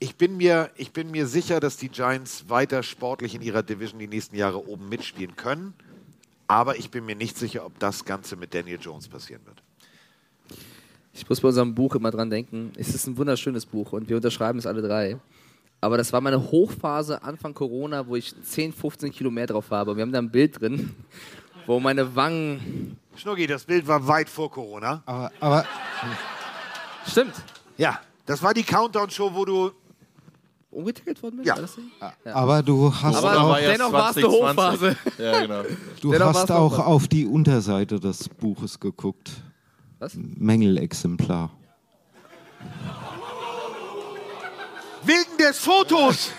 Ich 0.00 0.14
bin, 0.14 0.36
mir, 0.36 0.70
ich 0.76 0.92
bin 0.92 1.10
mir 1.10 1.26
sicher, 1.26 1.58
dass 1.58 1.76
die 1.76 1.88
Giants 1.88 2.48
weiter 2.48 2.82
sportlich 2.82 3.34
in 3.34 3.42
ihrer 3.42 3.62
Division 3.62 3.98
die 3.98 4.06
nächsten 4.06 4.36
Jahre 4.36 4.68
oben 4.68 4.88
mitspielen 4.88 5.34
können. 5.34 5.74
Aber 6.46 6.76
ich 6.76 6.90
bin 6.90 7.04
mir 7.04 7.16
nicht 7.16 7.36
sicher, 7.36 7.66
ob 7.66 7.78
das 7.78 8.04
Ganze 8.04 8.36
mit 8.36 8.54
Daniel 8.54 8.78
Jones 8.80 9.08
passieren 9.08 9.44
wird. 9.44 9.62
Ich 11.12 11.28
muss 11.28 11.40
bei 11.40 11.48
unserem 11.48 11.74
Buch 11.74 11.96
immer 11.96 12.12
dran 12.12 12.30
denken. 12.30 12.72
Es 12.76 12.94
ist 12.94 13.06
ein 13.08 13.16
wunderschönes 13.16 13.66
Buch 13.66 13.92
und 13.92 14.08
wir 14.08 14.16
unterschreiben 14.16 14.58
es 14.58 14.66
alle 14.66 14.82
drei. 14.82 15.18
Aber 15.80 15.96
das 15.96 16.12
war 16.12 16.20
meine 16.20 16.40
Hochphase 16.40 17.22
Anfang 17.22 17.54
Corona, 17.54 18.06
wo 18.06 18.16
ich 18.16 18.34
10, 18.40 18.72
15 18.72 19.12
Kilo 19.12 19.30
mehr 19.30 19.46
drauf 19.46 19.70
habe. 19.70 19.96
Wir 19.96 20.02
haben 20.02 20.12
da 20.12 20.18
ein 20.18 20.30
Bild 20.30 20.60
drin, 20.60 20.94
wo 21.66 21.80
meine 21.80 22.14
Wangen. 22.14 22.96
Schnucki, 23.16 23.46
das 23.46 23.64
Bild 23.64 23.86
war 23.86 24.06
weit 24.06 24.28
vor 24.28 24.50
Corona. 24.50 25.02
Aber, 25.06 25.32
aber 25.40 25.66
Stimmt. 27.06 27.34
Ja, 27.76 28.00
das 28.26 28.42
war 28.42 28.54
die 28.54 28.62
Countdown-Show, 28.62 29.34
wo 29.34 29.44
du. 29.44 29.72
Umgetackelt 30.70 31.22
worden 31.22 31.36
bist? 31.38 31.46
Ja. 31.48 31.54
War 31.54 31.62
das 31.62 31.76
nicht? 31.78 31.88
Ja. 32.24 32.34
Aber 32.34 32.62
du 32.62 32.92
hast 32.94 33.16
Aber 33.16 33.40
auch, 33.42 33.56
dennoch 33.56 33.90
war 33.92 34.10
es 34.10 34.16
eine 34.18 34.26
2020. 34.26 34.36
Hochphase. 34.90 34.96
Ja, 35.18 35.40
genau. 35.40 35.62
du 36.00 36.12
Dennoch 36.12 36.26
hast 36.34 36.50
auch 36.52 36.72
Hochphase. 36.72 36.86
auf 36.86 37.08
die 37.08 37.26
Unterseite 37.26 37.98
des 37.98 38.28
Buches 38.28 38.78
geguckt. 38.78 39.30
Was? 39.98 40.12
Mängelexemplar. 40.14 41.50
Wegen 45.04 45.38
des 45.38 45.58
Fotos! 45.58 46.30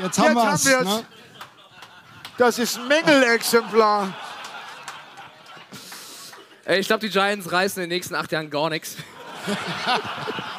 Jetzt 0.00 0.18
haben 0.18 0.34
wir's, 0.34 0.64
wir's. 0.66 0.84
ne? 0.84 1.04
Das 2.38 2.58
ist 2.58 2.78
ein 2.78 2.88
Mängelexemplar. 2.88 4.12
Ey, 6.64 6.80
ich 6.80 6.86
glaube, 6.86 7.00
die 7.06 7.10
Giants 7.12 7.50
reißen 7.50 7.82
in 7.82 7.88
den 7.88 7.96
nächsten 7.96 8.14
acht 8.14 8.30
Jahren 8.30 8.50
gar 8.50 8.68
nichts. 8.70 8.96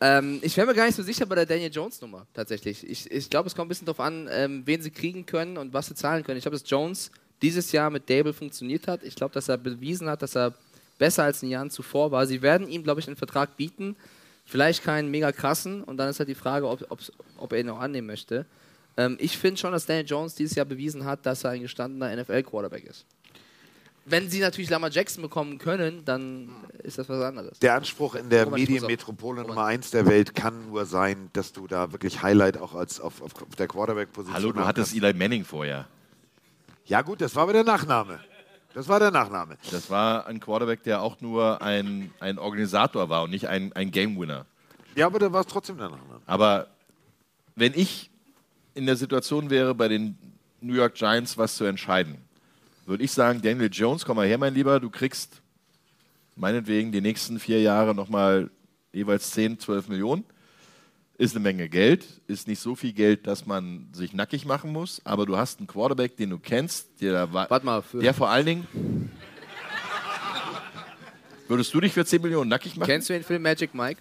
ähm, 0.00 0.38
ich 0.42 0.56
wäre 0.56 0.66
mir 0.66 0.74
gar 0.74 0.86
nicht 0.86 0.94
so 0.94 1.02
sicher 1.02 1.26
bei 1.26 1.34
der 1.34 1.46
Daniel 1.46 1.70
Jones 1.72 2.00
Nummer 2.00 2.26
tatsächlich. 2.34 2.88
Ich, 2.88 3.10
ich 3.10 3.30
glaube, 3.30 3.48
es 3.48 3.54
kommt 3.54 3.66
ein 3.66 3.68
bisschen 3.68 3.86
darauf 3.86 4.00
an, 4.00 4.28
ähm, 4.30 4.62
wen 4.64 4.80
sie 4.80 4.90
kriegen 4.90 5.26
können 5.26 5.56
und 5.56 5.72
was 5.72 5.86
sie 5.86 5.94
zahlen 5.94 6.24
können. 6.24 6.38
Ich 6.38 6.44
glaube, 6.44 6.58
dass 6.58 6.68
Jones 6.68 7.10
dieses 7.42 7.72
Jahr 7.72 7.90
mit 7.90 8.08
Dable 8.08 8.32
funktioniert 8.32 8.86
hat. 8.86 9.02
Ich 9.02 9.14
glaube, 9.14 9.34
dass 9.34 9.48
er 9.48 9.58
bewiesen 9.58 10.08
hat, 10.08 10.22
dass 10.22 10.36
er 10.36 10.54
besser 10.98 11.24
als 11.24 11.42
in 11.42 11.48
den 11.48 11.52
Jahren 11.52 11.70
zuvor 11.70 12.10
war. 12.10 12.26
Sie 12.26 12.42
werden 12.42 12.68
ihm, 12.68 12.82
glaube 12.82 13.00
ich, 13.00 13.06
einen 13.06 13.16
Vertrag 13.16 13.56
bieten. 13.56 13.96
Vielleicht 14.44 14.82
keinen 14.82 15.10
mega 15.10 15.30
krassen 15.30 15.84
und 15.84 15.98
dann 15.98 16.08
ist 16.08 16.18
halt 16.18 16.28
die 16.28 16.34
Frage, 16.34 16.66
ob, 16.68 16.84
ob 17.36 17.52
er 17.52 17.60
ihn 17.60 17.68
auch 17.68 17.80
annehmen 17.80 18.06
möchte. 18.06 18.46
Ähm, 18.96 19.16
ich 19.20 19.36
finde 19.36 19.60
schon, 19.60 19.72
dass 19.72 19.86
Daniel 19.86 20.06
Jones 20.06 20.34
dieses 20.34 20.56
Jahr 20.56 20.66
bewiesen 20.66 21.04
hat, 21.04 21.24
dass 21.26 21.44
er 21.44 21.50
ein 21.50 21.62
gestandener 21.62 22.14
NFL-Quarterback 22.16 22.84
ist. 22.84 23.04
Wenn 24.10 24.30
sie 24.30 24.40
natürlich 24.40 24.70
Lamar 24.70 24.90
Jackson 24.90 25.22
bekommen 25.22 25.58
können, 25.58 26.04
dann 26.04 26.50
ist 26.82 26.98
das 26.98 27.08
was 27.08 27.22
anderes. 27.22 27.58
Der 27.58 27.74
Anspruch 27.74 28.14
in 28.14 28.30
der 28.30 28.48
Medienmetropole 28.48 29.42
Nummer 29.42 29.64
1 29.64 29.90
der 29.90 30.06
Welt 30.06 30.34
kann 30.34 30.68
nur 30.68 30.86
sein, 30.86 31.30
dass 31.32 31.52
du 31.52 31.66
da 31.66 31.92
wirklich 31.92 32.22
Highlight 32.22 32.58
auch 32.58 32.74
als 32.74 33.00
auf, 33.00 33.20
auf, 33.20 33.40
auf 33.42 33.56
der 33.56 33.68
Quarterback-Position 33.68 34.34
Hallo, 34.34 34.52
du 34.52 34.66
hattest. 34.66 34.94
Eli 34.94 35.12
Manning 35.12 35.44
vorher. 35.44 35.86
Ja, 36.86 37.02
gut, 37.02 37.20
das 37.20 37.34
war 37.34 37.42
aber 37.42 37.52
der 37.52 37.64
Nachname. 37.64 38.20
Das 38.74 38.88
war 38.88 38.98
der 38.98 39.10
Nachname. 39.10 39.58
Das 39.70 39.90
war 39.90 40.26
ein 40.26 40.40
Quarterback, 40.40 40.82
der 40.84 41.02
auch 41.02 41.20
nur 41.20 41.60
ein, 41.62 42.12
ein 42.20 42.38
Organisator 42.38 43.08
war 43.08 43.24
und 43.24 43.30
nicht 43.30 43.48
ein, 43.48 43.72
ein 43.74 43.90
Game 43.90 44.18
Winner. 44.18 44.46
Ja, 44.94 45.06
aber 45.06 45.18
da 45.18 45.32
war 45.32 45.40
es 45.42 45.46
trotzdem 45.46 45.78
der 45.78 45.90
Nachname. 45.90 46.20
Aber 46.26 46.68
wenn 47.56 47.74
ich 47.74 48.10
in 48.74 48.86
der 48.86 48.96
Situation 48.96 49.50
wäre, 49.50 49.74
bei 49.74 49.88
den 49.88 50.16
New 50.60 50.74
York 50.74 50.94
Giants 50.94 51.36
was 51.36 51.56
zu 51.56 51.64
entscheiden, 51.64 52.18
würde 52.88 53.04
ich 53.04 53.12
sagen, 53.12 53.42
Daniel 53.42 53.68
Jones, 53.72 54.04
komm 54.04 54.16
mal 54.16 54.26
her, 54.26 54.38
mein 54.38 54.54
Lieber, 54.54 54.80
du 54.80 54.90
kriegst 54.90 55.40
meinetwegen 56.36 56.90
die 56.90 57.00
nächsten 57.00 57.38
vier 57.38 57.60
Jahre 57.60 57.94
nochmal 57.94 58.50
jeweils 58.92 59.30
10, 59.32 59.58
12 59.60 59.88
Millionen. 59.88 60.24
Ist 61.18 61.34
eine 61.34 61.42
Menge 61.42 61.68
Geld, 61.68 62.06
ist 62.28 62.46
nicht 62.46 62.60
so 62.60 62.76
viel 62.76 62.92
Geld, 62.92 63.26
dass 63.26 63.44
man 63.44 63.88
sich 63.92 64.12
nackig 64.12 64.44
machen 64.46 64.72
muss, 64.72 65.00
aber 65.04 65.26
du 65.26 65.36
hast 65.36 65.58
einen 65.58 65.66
Quarterback, 65.66 66.16
den 66.16 66.30
du 66.30 66.38
kennst, 66.38 67.00
der, 67.00 67.32
wa- 67.32 67.46
Warte 67.48 67.66
mal, 67.66 67.82
für- 67.82 67.98
der 67.98 68.14
vor 68.14 68.30
allen 68.30 68.46
Dingen. 68.46 69.10
Würdest 71.48 71.74
du 71.74 71.80
dich 71.80 71.92
für 71.92 72.04
10 72.04 72.22
Millionen 72.22 72.48
nackig 72.48 72.76
machen? 72.76 72.86
Kennst 72.88 73.08
du 73.08 73.14
den 73.14 73.24
Film 73.24 73.42
Magic 73.42 73.74
Mike? 73.74 74.00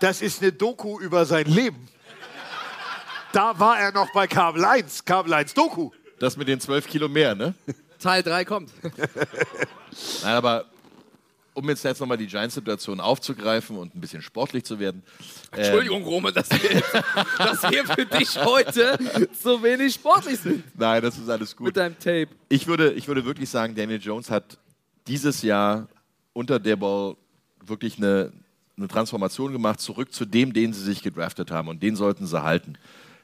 Das 0.00 0.22
ist 0.22 0.42
eine 0.42 0.52
Doku 0.52 0.98
über 1.00 1.24
sein 1.26 1.46
Leben. 1.46 1.88
Da 3.32 3.58
war 3.58 3.78
er 3.78 3.92
noch 3.92 4.12
bei 4.12 4.26
Kabel 4.26 4.64
1. 4.64 5.04
Kabel 5.04 5.32
1 5.32 5.54
Doku. 5.54 5.90
Das 6.18 6.36
mit 6.36 6.48
den 6.48 6.60
12 6.60 6.86
Kilo 6.86 7.08
mehr, 7.08 7.34
ne? 7.34 7.54
Teil 7.98 8.22
3 8.22 8.44
kommt. 8.44 8.70
Nein, 10.22 10.34
aber 10.34 10.66
um 11.54 11.68
jetzt, 11.68 11.84
jetzt 11.84 12.00
nochmal 12.00 12.16
die 12.16 12.26
Giants-Situation 12.26 13.00
aufzugreifen 13.00 13.76
und 13.76 13.94
ein 13.94 14.00
bisschen 14.00 14.22
sportlich 14.22 14.64
zu 14.64 14.78
werden. 14.78 15.02
ähm, 15.52 15.58
Entschuldigung, 15.58 16.02
Roman, 16.04 16.32
dass 16.34 16.50
wir, 16.50 16.82
dass 17.38 17.62
wir 17.70 17.84
für 17.84 18.06
dich 18.06 18.36
heute 18.42 18.98
so 19.40 19.62
wenig 19.62 19.94
sportlich 19.94 20.40
sind. 20.40 20.64
Nein, 20.78 21.02
das 21.02 21.18
ist 21.18 21.28
alles 21.28 21.54
gut. 21.54 21.66
Mit 21.66 21.76
deinem 21.76 21.98
Tape. 21.98 22.28
Ich 22.48 22.66
würde, 22.66 22.92
ich 22.92 23.06
würde 23.08 23.24
wirklich 23.24 23.48
sagen, 23.48 23.74
Daniel 23.74 24.00
Jones 24.00 24.30
hat 24.30 24.58
dieses 25.06 25.42
Jahr 25.42 25.88
unter 26.32 26.58
der 26.58 26.76
Ball 26.76 27.16
wirklich 27.64 27.98
eine, 27.98 28.32
eine 28.76 28.88
Transformation 28.88 29.52
gemacht, 29.52 29.80
zurück 29.80 30.12
zu 30.12 30.24
dem, 30.24 30.52
den 30.52 30.72
sie 30.72 30.82
sich 30.82 31.02
gedraftet 31.02 31.50
haben. 31.50 31.68
Und 31.68 31.82
den 31.82 31.96
sollten 31.96 32.26
sie 32.26 32.42
halten. 32.42 32.76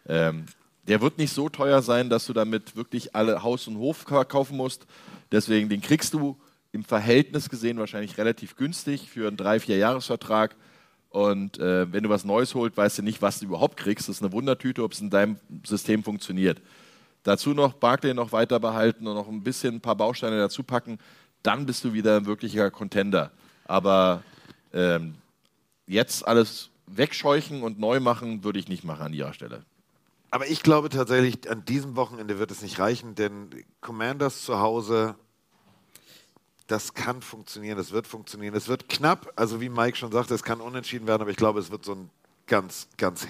Ähm, 0.08 0.46
der 0.86 1.00
wird 1.00 1.18
nicht 1.18 1.32
so 1.32 1.48
teuer 1.48 1.82
sein, 1.82 2.08
dass 2.10 2.26
du 2.26 2.32
damit 2.32 2.76
wirklich 2.76 3.14
alle 3.14 3.42
Haus 3.42 3.66
und 3.66 3.76
Hof 3.78 4.04
ka- 4.04 4.24
kaufen 4.24 4.56
musst. 4.56 4.86
Deswegen, 5.32 5.68
den 5.68 5.80
kriegst 5.80 6.14
du 6.14 6.36
im 6.72 6.84
Verhältnis 6.84 7.48
gesehen 7.48 7.78
wahrscheinlich 7.78 8.18
relativ 8.18 8.56
günstig 8.56 9.10
für 9.10 9.26
einen 9.26 9.36
3-4-Jahres-Vertrag. 9.36 10.54
Und 11.10 11.58
äh, 11.58 11.90
wenn 11.92 12.02
du 12.04 12.08
was 12.10 12.24
Neues 12.24 12.54
holst, 12.54 12.76
weißt 12.76 12.98
du 12.98 13.02
nicht, 13.02 13.22
was 13.22 13.38
du 13.40 13.46
überhaupt 13.46 13.78
kriegst. 13.78 14.08
Das 14.08 14.16
ist 14.16 14.22
eine 14.22 14.32
Wundertüte, 14.32 14.82
ob 14.84 14.92
es 14.92 15.00
in 15.00 15.10
deinem 15.10 15.38
System 15.64 16.04
funktioniert. 16.04 16.60
Dazu 17.22 17.54
noch 17.54 17.72
Barclay 17.72 18.14
noch 18.14 18.32
weiter 18.32 18.60
behalten 18.60 19.06
und 19.06 19.14
noch 19.14 19.26
ein 19.28 19.42
bisschen 19.42 19.76
ein 19.76 19.80
paar 19.80 19.96
Bausteine 19.96 20.38
dazu 20.38 20.62
packen, 20.62 20.98
dann 21.42 21.66
bist 21.66 21.82
du 21.84 21.92
wieder 21.92 22.18
ein 22.18 22.26
wirklicher 22.26 22.70
Contender. 22.70 23.32
Aber 23.64 24.22
ähm, 24.72 25.14
jetzt 25.86 26.26
alles 26.26 26.70
wegscheuchen 26.86 27.62
und 27.62 27.80
neu 27.80 27.98
machen, 27.98 28.44
würde 28.44 28.58
ich 28.58 28.68
nicht 28.68 28.84
machen 28.84 29.06
an 29.06 29.12
ihrer 29.12 29.32
Stelle. 29.32 29.64
Aber 30.30 30.48
ich 30.48 30.62
glaube 30.62 30.88
tatsächlich, 30.88 31.48
an 31.50 31.64
diesem 31.64 31.96
Wochenende 31.96 32.38
wird 32.38 32.50
es 32.50 32.62
nicht 32.62 32.78
reichen, 32.78 33.14
denn 33.14 33.64
Commanders 33.80 34.42
zu 34.42 34.58
Hause, 34.58 35.14
das 36.66 36.94
kann 36.94 37.22
funktionieren, 37.22 37.76
das 37.78 37.92
wird 37.92 38.06
funktionieren. 38.06 38.54
Es 38.54 38.68
wird 38.68 38.88
knapp, 38.88 39.32
also 39.36 39.60
wie 39.60 39.68
Mike 39.68 39.96
schon 39.96 40.12
sagte, 40.12 40.34
es 40.34 40.42
kann 40.42 40.60
unentschieden 40.60 41.06
werden, 41.06 41.22
aber 41.22 41.30
ich 41.30 41.36
glaube, 41.36 41.60
es 41.60 41.70
wird 41.70 41.84
so 41.84 41.94
ein 41.94 42.10
ganz, 42.46 42.88
ganz 42.96 43.26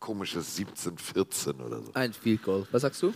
komisches 0.00 0.58
17-14 0.58 1.60
oder 1.60 1.82
so. 1.82 1.92
Ein 1.94 2.12
Field 2.12 2.42
Goal. 2.42 2.66
Was 2.72 2.82
sagst 2.82 3.02
du? 3.02 3.14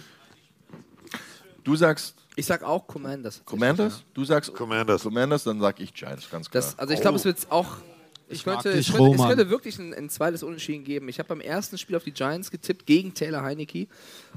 Du 1.65 1.75
sagst 1.75 2.15
Ich 2.37 2.47
sag 2.47 2.63
auch 2.63 2.87
Commanders. 2.87 3.43
Commanders? 3.45 4.05
Du 4.15 4.25
sagst 4.25 4.55
Commanders. 4.55 5.03
Commanders, 5.03 5.45
dann 5.45 5.61
sag 5.61 5.81
ich 5.81 5.93
Giants, 5.93 6.31
ganz 6.31 6.49
klar. 6.49 6.63
Das, 6.63 6.79
also 6.79 6.95
ich 6.95 7.01
glaube, 7.01 7.17
es 7.17 7.25
wird 7.25 7.51
auch. 7.51 7.79
Ich 8.29 8.45
mag 8.45 8.63
könnte, 8.63 8.77
dich, 8.77 8.89
es, 8.89 8.95
könnte, 8.95 9.17
es 9.17 9.29
könnte 9.29 9.51
wirklich 9.51 9.79
ein, 9.79 9.95
ein 9.95 10.11
zweites 10.11 10.43
Unentschieden 10.43 10.85
geben. 10.85 11.09
Ich 11.09 11.19
habe 11.19 11.29
beim 11.29 11.41
ersten 11.41 11.79
Spiel 11.79 11.97
auf 11.97 12.05
die 12.05 12.13
Giants 12.13 12.51
getippt 12.51 12.85
gegen 12.85 13.15
Taylor 13.15 13.43
Heineke 13.43 13.87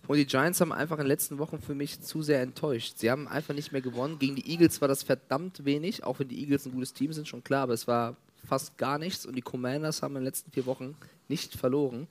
und 0.07 0.17
die 0.17 0.25
Giants 0.25 0.61
haben 0.61 0.71
einfach 0.71 0.97
in 0.97 1.05
den 1.05 1.07
letzten 1.07 1.39
Wochen 1.39 1.59
für 1.59 1.73
mich 1.73 1.99
zu 2.01 2.21
sehr 2.21 2.41
enttäuscht. 2.41 2.97
Sie 2.97 3.09
haben 3.09 3.27
einfach 3.27 3.55
nicht 3.55 3.71
mehr 3.71 3.81
gewonnen. 3.81 4.19
Gegen 4.19 4.35
die 4.35 4.49
Eagles 4.49 4.79
war 4.81 4.87
das 4.87 5.01
verdammt 5.01 5.65
wenig, 5.65 6.03
auch 6.03 6.19
wenn 6.19 6.27
die 6.27 6.39
Eagles 6.39 6.65
ein 6.65 6.71
gutes 6.71 6.93
Team 6.93 7.13
sind, 7.13 7.27
schon 7.27 7.43
klar, 7.43 7.63
aber 7.63 7.73
es 7.73 7.87
war 7.87 8.15
fast 8.47 8.77
gar 8.77 8.99
nichts 8.99 9.25
und 9.25 9.35
die 9.35 9.41
Commanders 9.41 10.01
haben 10.01 10.15
in 10.15 10.21
den 10.21 10.25
letzten 10.25 10.51
vier 10.51 10.65
Wochen 10.65 10.95
nicht 11.27 11.55
verloren. 11.55 12.07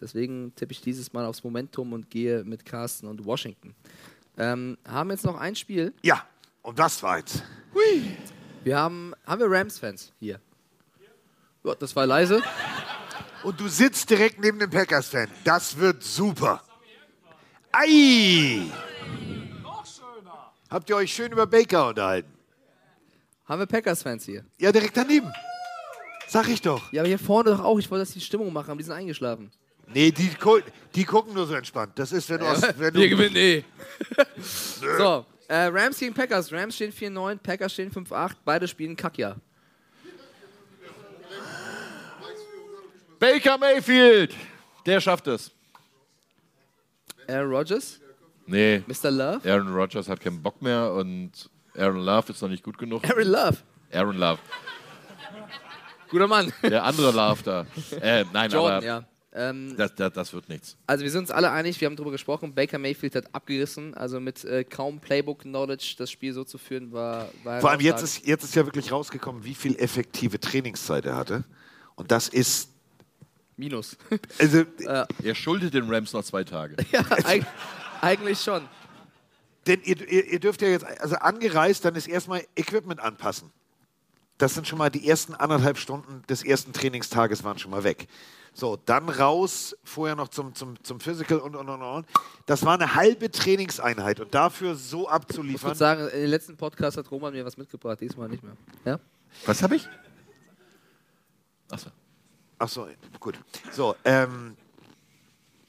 Deswegen 0.00 0.52
tippe 0.56 0.72
ich 0.72 0.80
dieses 0.80 1.12
Mal 1.12 1.24
aufs 1.24 1.44
Momentum 1.44 1.92
und 1.92 2.10
gehe 2.10 2.44
mit 2.44 2.64
Carsten 2.64 3.06
und 3.06 3.24
Washington. 3.24 3.74
Ähm, 4.36 4.76
haben 4.86 5.10
jetzt 5.10 5.24
noch 5.24 5.38
ein 5.38 5.54
Spiel. 5.54 5.92
Ja, 6.02 6.26
und 6.62 6.78
das 6.78 7.02
war 7.02 7.18
jetzt. 7.18 7.42
Wir 8.64 8.78
haben, 8.78 9.14
haben 9.26 9.40
wir 9.40 9.50
Rams-Fans 9.50 10.12
hier? 10.18 10.40
Das 11.80 11.96
war 11.96 12.06
leise. 12.06 12.42
Und 13.42 13.58
du 13.58 13.68
sitzt 13.68 14.10
direkt 14.10 14.38
neben 14.40 14.58
dem 14.58 14.70
Packers-Fan. 14.70 15.28
Das 15.44 15.78
wird 15.78 16.02
super. 16.02 16.62
Ei! 17.72 18.62
Habt 20.70 20.90
ihr 20.90 20.96
euch 20.96 21.12
schön 21.12 21.32
über 21.32 21.46
Baker 21.46 21.88
unterhalten? 21.88 22.32
Haben 23.46 23.60
wir 23.60 23.66
Packers-Fans 23.66 24.24
hier? 24.24 24.44
Ja, 24.58 24.72
direkt 24.72 24.96
daneben. 24.96 25.32
Sag 26.26 26.48
ich 26.48 26.60
doch. 26.60 26.92
Ja, 26.92 27.02
aber 27.02 27.08
hier 27.08 27.18
vorne 27.18 27.50
doch 27.50 27.60
auch. 27.60 27.78
Ich 27.78 27.90
wollte, 27.90 28.04
dass 28.04 28.12
die 28.12 28.20
Stimmung 28.20 28.52
machen, 28.52 28.70
aber 28.70 28.78
die 28.78 28.84
sind 28.84 28.94
eingeschlafen. 28.94 29.50
Nee, 29.92 30.10
die, 30.10 30.30
gu 30.34 30.60
die 30.94 31.04
gucken 31.04 31.34
nur 31.34 31.46
so 31.46 31.54
entspannt. 31.54 31.92
Das 31.98 32.12
ist, 32.12 32.28
wenn 32.30 32.40
du 32.40 32.46
aus. 32.46 32.62
Wenn 32.76 32.94
du 32.94 33.00
Wir 33.00 33.08
gewinnen 33.08 33.36
eh. 33.36 33.64
so, 34.98 35.26
äh, 35.48 35.66
Rams 35.66 35.98
gegen 35.98 36.14
Packers. 36.14 36.50
Rams 36.52 36.74
stehen 36.74 36.92
4-9, 36.92 37.36
Packers 37.36 37.72
stehen 37.72 37.92
5-8. 37.92 38.32
Beide 38.44 38.66
spielen 38.66 38.96
Kackja. 38.96 39.36
Baker 43.24 43.56
Mayfield, 43.56 44.34
der 44.84 45.00
schafft 45.00 45.26
es. 45.28 45.50
Aaron 47.26 47.50
Rodgers? 47.50 47.98
Nee. 48.46 48.82
Mr. 48.86 49.10
Love? 49.10 49.50
Aaron 49.50 49.74
Rodgers 49.74 50.10
hat 50.10 50.20
keinen 50.20 50.42
Bock 50.42 50.60
mehr 50.60 50.92
und 50.92 51.30
Aaron 51.74 52.04
Love 52.04 52.32
ist 52.32 52.42
noch 52.42 52.50
nicht 52.50 52.62
gut 52.62 52.76
genug. 52.76 53.02
Aaron 53.08 53.26
Love. 53.26 53.56
Aaron 53.94 54.18
Love. 54.18 54.38
Guter 56.10 56.28
Mann. 56.28 56.52
Der 56.62 56.84
andere 56.84 57.12
Love 57.12 57.42
da. 57.42 57.66
Äh, 57.98 58.26
nein, 58.30 58.50
Jordan, 58.50 58.76
aber 58.76 58.84
ja. 58.84 59.04
Ähm, 59.32 59.74
das, 59.74 59.94
das, 59.94 60.12
das 60.12 60.32
wird 60.34 60.50
nichts. 60.50 60.76
Also 60.86 61.02
wir 61.02 61.10
sind 61.10 61.22
uns 61.22 61.30
alle 61.30 61.50
einig, 61.50 61.80
wir 61.80 61.86
haben 61.86 61.96
darüber 61.96 62.12
gesprochen, 62.12 62.54
Baker 62.54 62.78
Mayfield 62.78 63.14
hat 63.14 63.34
abgerissen, 63.34 63.94
also 63.94 64.20
mit 64.20 64.44
äh, 64.44 64.64
kaum 64.64 65.00
Playbook-Knowledge 65.00 65.94
das 65.96 66.10
Spiel 66.10 66.34
so 66.34 66.44
zu 66.44 66.58
führen, 66.58 66.92
war, 66.92 67.30
war 67.42 67.62
Vor 67.62 67.70
allem 67.70 67.80
jetzt 67.80 68.02
ist, 68.02 68.26
jetzt 68.26 68.44
ist 68.44 68.54
ja 68.54 68.66
wirklich 68.66 68.92
rausgekommen, 68.92 69.44
wie 69.44 69.54
viel 69.54 69.76
effektive 69.76 70.38
Trainingszeit 70.38 71.06
er 71.06 71.16
hatte. 71.16 71.44
Und 71.94 72.10
das 72.10 72.28
ist. 72.28 72.73
Minus. 73.56 73.96
Also, 74.38 74.64
er 75.22 75.34
schuldet 75.34 75.74
den 75.74 75.92
Rams 75.92 76.12
noch 76.12 76.24
zwei 76.24 76.44
Tage. 76.44 76.76
ja, 76.92 77.04
eig 77.24 77.46
eigentlich 78.00 78.40
schon. 78.40 78.62
Denn 79.66 79.80
ihr, 79.82 80.00
ihr, 80.08 80.32
ihr 80.32 80.40
dürft 80.40 80.60
ja 80.60 80.68
jetzt, 80.68 80.84
also 80.84 81.16
angereist, 81.16 81.84
dann 81.84 81.94
ist 81.94 82.06
erstmal 82.06 82.44
Equipment 82.54 83.00
anpassen. 83.00 83.50
Das 84.36 84.54
sind 84.54 84.66
schon 84.66 84.78
mal 84.78 84.90
die 84.90 85.08
ersten 85.08 85.34
anderthalb 85.34 85.78
Stunden 85.78 86.22
des 86.28 86.44
ersten 86.44 86.72
Trainingstages 86.72 87.44
waren 87.44 87.58
schon 87.58 87.70
mal 87.70 87.84
weg. 87.84 88.08
So, 88.52 88.76
dann 88.76 89.08
raus, 89.08 89.76
vorher 89.84 90.16
noch 90.16 90.28
zum, 90.28 90.54
zum, 90.54 90.82
zum 90.82 91.00
Physical 91.00 91.38
und, 91.38 91.56
und, 91.56 91.68
und, 91.68 91.82
und. 91.82 92.06
Das 92.46 92.64
war 92.64 92.74
eine 92.74 92.94
halbe 92.94 93.30
Trainingseinheit 93.30 94.20
und 94.20 94.34
dafür 94.34 94.74
so 94.74 95.04
Ich 95.04 95.08
abzuliefern. 95.08 95.70
würde 95.70 95.78
sagen, 95.78 96.08
in 96.08 96.20
den 96.20 96.30
letzten 96.30 96.56
Podcast 96.56 96.96
hat 96.96 97.10
Roman 97.10 97.32
mir 97.32 97.44
was 97.44 97.56
mitgebracht, 97.56 98.00
diesmal 98.00 98.28
nicht 98.28 98.42
mehr. 98.42 98.56
Ja? 98.84 99.00
Was 99.46 99.62
habe 99.62 99.76
ich? 99.76 99.88
Achso. 101.70 101.90
Achso, 102.64 102.88
gut. 103.20 103.38
So, 103.72 103.94
ähm, 104.06 104.56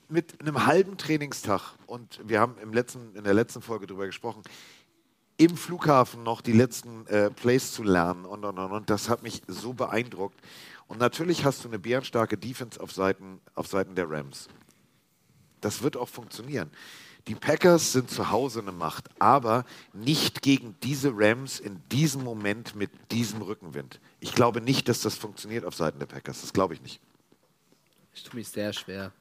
mit 0.07 0.39
einem 0.39 0.65
halben 0.65 0.97
Trainingstag, 0.97 1.73
und 1.87 2.21
wir 2.23 2.39
haben 2.39 2.57
im 2.59 2.71
letzten, 2.71 3.13
in 3.17 3.25
der 3.25 3.33
letzten 3.33 3.61
Folge 3.61 3.85
darüber 3.85 4.05
gesprochen, 4.05 4.43
im 5.35 5.57
Flughafen 5.57 6.23
noch 6.23 6.39
die 6.39 6.53
letzten 6.53 7.05
äh, 7.07 7.31
Plays 7.31 7.73
zu 7.73 7.83
lernen 7.83 8.23
und, 8.23 8.45
und, 8.45 8.57
und, 8.57 8.71
und 8.71 8.89
das 8.89 9.09
hat 9.09 9.23
mich 9.23 9.41
so 9.45 9.73
beeindruckt. 9.73 10.39
Und 10.87 10.97
natürlich 10.97 11.43
hast 11.43 11.65
du 11.65 11.67
eine 11.67 11.79
bärenstarke 11.79 12.37
Defense 12.37 12.79
auf 12.79 12.93
Seiten, 12.93 13.41
auf 13.55 13.67
Seiten 13.67 13.93
der 13.95 14.09
Rams. 14.09 14.47
Das 15.59 15.83
wird 15.83 15.97
auch 15.97 16.07
funktionieren. 16.07 16.71
Die 17.27 17.35
Packers 17.35 17.91
sind 17.91 18.11
zu 18.11 18.29
Hause 18.29 18.59
eine 18.59 18.71
Macht, 18.71 19.05
aber 19.19 19.65
nicht 19.93 20.43
gegen 20.43 20.75
diese 20.83 21.11
Rams 21.15 21.59
in 21.59 21.81
diesem 21.91 22.23
Moment 22.23 22.75
mit 22.75 22.91
diesem 23.11 23.41
Rückenwind. 23.41 23.99
Ich 24.19 24.33
glaube 24.35 24.61
nicht, 24.61 24.87
dass 24.89 25.01
das 25.01 25.15
funktioniert 25.15 25.65
auf 25.65 25.73
Seiten 25.75 25.97
der 25.97 26.05
Packers. 26.05 26.41
Das 26.41 26.53
glaube 26.53 26.75
ich 26.75 26.81
nicht. 26.83 26.99
Ich 28.13 28.23
tue 28.23 28.35
mich 28.37 28.47
sehr 28.47 28.71
schwer. 28.73 29.11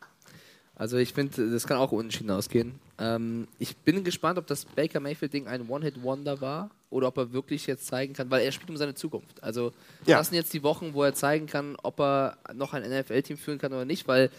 Also 0.76 0.97
ich 0.99 1.12
finde, 1.15 1.50
das 1.50 1.66
kann 1.66 1.78
auch 1.78 1.92
unentschieden 1.92 2.31
ausgehen. 2.31 2.78
Ähm, 2.99 3.49
ich 3.58 3.76
bin 3.76 4.05
gespannt, 4.05 4.39
ob 4.39 4.47
das 4.49 4.65
Baker 4.65 5.00
Mayfield-Ding 5.00 5.47
ein 5.47 5.68
One-Hit-Wonder 5.68 6.41
war 6.41 6.70
oder 6.91 7.08
ob 7.08 7.16
er 7.16 7.33
wirklich 7.33 7.66
jetzt 7.66 7.86
zeigen 7.86 8.12
kann, 8.12 8.31
weil 8.31 8.44
er 8.44 8.52
spielt 8.52 8.70
um 8.70 8.76
seine 8.76 8.94
Zukunft. 8.94 9.42
Also 9.42 9.73
Ja. 10.05 10.18
das 10.18 10.28
sind 10.28 10.36
jetzt 10.36 10.52
die 10.52 10.62
Wochen, 10.65 10.92
wo 10.92 11.02
er 11.05 11.15
zeigen 11.15 11.47
kann, 11.47 11.76
ob 11.83 12.00
er 12.00 12.36
noch 12.52 12.74
ein 12.74 12.83
NFL-Team 12.83 13.36
führen 13.39 13.58
kann 13.58 13.73
oder 13.73 13.84
nicht, 13.84 14.07
weil 14.08 14.31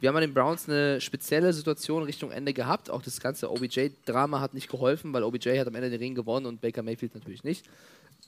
wir 0.00 0.08
haben 0.08 0.16
an 0.16 0.22
den 0.22 0.34
Browns 0.34 0.68
eine 0.68 1.00
spezielle 1.00 1.52
Situation 1.52 2.04
Richtung 2.04 2.30
Ende 2.30 2.52
gehabt. 2.52 2.88
Auch 2.88 3.02
das 3.02 3.20
ganze 3.20 3.50
OBJ-Drama 3.50 4.40
hat 4.40 4.54
nicht 4.54 4.70
geholfen, 4.70 5.12
weil 5.12 5.24
OBJ 5.24 5.58
hat 5.58 5.66
am 5.66 5.74
Ende 5.74 5.90
den 5.90 5.98
Ring 5.98 6.14
gewonnen 6.14 6.46
und 6.46 6.60
Baker 6.60 6.82
Mayfield 6.82 7.14
natürlich 7.14 7.42
nicht. 7.42 7.68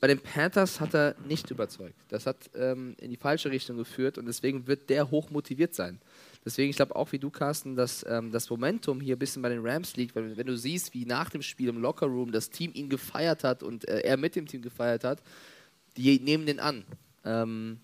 Bei 0.00 0.07
den 0.07 0.18
Panthers 0.18 0.81
hat 0.81 0.94
er 0.94 1.15
nicht 1.28 1.50
überzeugt. 1.50 1.94
Das 2.08 2.26
hat 2.26 2.36
ähm, 2.55 2.97
in 3.00 3.10
die 3.10 3.16
falsche 3.16 3.50
Richtung 3.50 3.76
geführt 3.76 4.18
und 4.18 4.26
deswegen 4.26 4.66
wird 4.66 4.89
der 4.89 5.10
hoch 5.10 5.31
motiviert 5.31 5.74
sein. 5.74 6.00
Deswegen, 6.44 6.70
ich 6.70 6.76
glaube 6.76 6.97
auch 6.97 7.12
wie 7.12 7.18
du, 7.18 7.28
Carsten, 7.28 7.76
dass 7.76 8.05
ähm, 8.08 8.32
das 8.32 8.49
Momentum 8.49 9.00
hier 9.00 9.16
ein 9.16 9.18
bisschen 9.18 9.42
bei 9.42 9.50
den 9.50 9.65
Rams 9.65 9.97
liegt, 9.97 10.16
weil 10.16 10.36
wenn 10.39 10.47
du 10.47 10.57
siehst, 10.57 10.94
wie 10.94 11.05
nach 11.05 11.28
dem 11.28 11.42
Spiel 11.42 11.68
im 11.68 11.82
Lockerroom 11.82 12.32
das 12.32 12.49
Team 12.49 12.70
ihn 12.74 12.89
gefeiert 12.89 13.44
hat 13.44 13.62
und 13.62 13.86
äh, 13.89 14.00
er 14.00 14.16
mit 14.16 14.36
dem 14.36 14.47
Team 14.47 14.62
gefeiert 14.62 15.05
hat, 15.05 15.23
die 15.99 16.18
nehmen 16.18 16.47
den 16.47 16.60
an. 16.60 16.84
Ähm, 17.24 17.78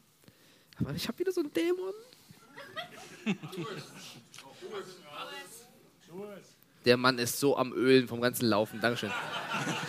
aber 0.79 0.95
ich 0.95 1.07
habe 1.07 1.19
wieder 1.19 1.33
so 1.33 1.41
einen 1.41 1.53
Dämon. 1.53 1.93
Der 6.85 6.97
Mann 6.97 7.19
ist 7.19 7.41
so 7.41 7.57
am 7.57 7.73
Ölen 7.73 8.07
vom 8.07 8.21
ganzen 8.21 8.47
Laufen. 8.47 8.81
Dankeschön. 8.81 9.11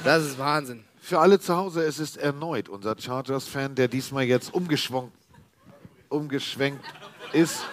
Das 0.03 0.23
ist 0.25 0.39
Wahnsinn. 0.39 0.83
Für 0.99 1.19
alle 1.19 1.39
zu 1.39 1.55
Hause, 1.55 1.83
es 1.83 1.99
ist 1.99 2.17
erneut 2.17 2.67
unser 2.67 2.95
Chargers-Fan, 2.99 3.75
der 3.75 3.87
diesmal 3.87 4.23
jetzt 4.23 4.53
umgeschwenkt, 4.53 5.13
umgeschwenkt 6.09 6.83
ist 7.33 7.63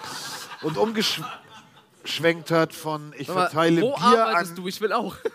und 0.63 0.77
umgeschwenkt 0.77 2.51
hat 2.51 2.75
von 2.75 3.15
ich 3.17 3.27
verteile 3.27 3.81
Bier 3.81 4.27
an. 4.27 4.55
du? 4.55 4.69
Ich 4.69 4.81
will 4.81 4.93
auch. 4.93 5.17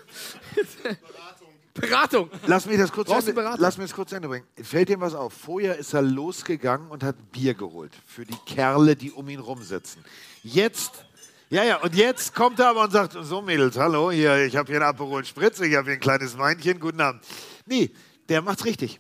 Beratung. 1.80 2.30
Lass 2.48 2.66
mich 2.66 2.78
das 2.78 2.92
kurz 2.92 3.10
Ende, 3.10 3.56
lass 3.58 3.78
mich 3.78 3.88
das 3.88 3.96
kurz 3.96 4.12
Ende 4.12 4.28
bringen. 4.28 4.46
Fällt 4.62 4.90
ihm 4.90 5.02
was 5.02 5.14
auf? 5.14 5.34
Vorher 5.34 5.78
ist 5.78 5.94
er 5.94 6.02
losgegangen 6.02 6.90
und 6.90 7.04
hat 7.04 7.32
Bier 7.32 7.54
geholt 7.54 7.92
für 8.06 8.26
die 8.26 8.38
Kerle, 8.46 8.96
die 8.96 9.12
um 9.12 9.28
ihn 9.30 9.40
rumsitzen. 9.40 10.04
Jetzt, 10.44 11.06
ja, 11.50 11.64
ja, 11.64 11.78
und 11.78 11.96
jetzt 11.96 12.36
kommt 12.36 12.60
er 12.60 12.70
aber 12.70 12.84
und 12.84 12.92
sagt: 12.92 13.18
So, 13.22 13.42
Mädels, 13.42 13.78
hallo, 13.78 14.12
hier, 14.12 14.46
ich 14.46 14.56
habe 14.56 14.68
hier 14.68 14.78
einen 14.78 14.90
Aperol 14.90 15.26
Spritz, 15.26 15.60
ich 15.60 15.76
habe 15.76 15.86
hier 15.86 15.94
ein 15.96 16.00
kleines 16.00 16.38
Weinchen, 16.38 16.80
guten 16.80 17.02
Abend. 17.02 17.24
Nee, 17.66 17.92
der 18.28 18.42
macht's 18.42 18.66
richtig. 18.66 19.00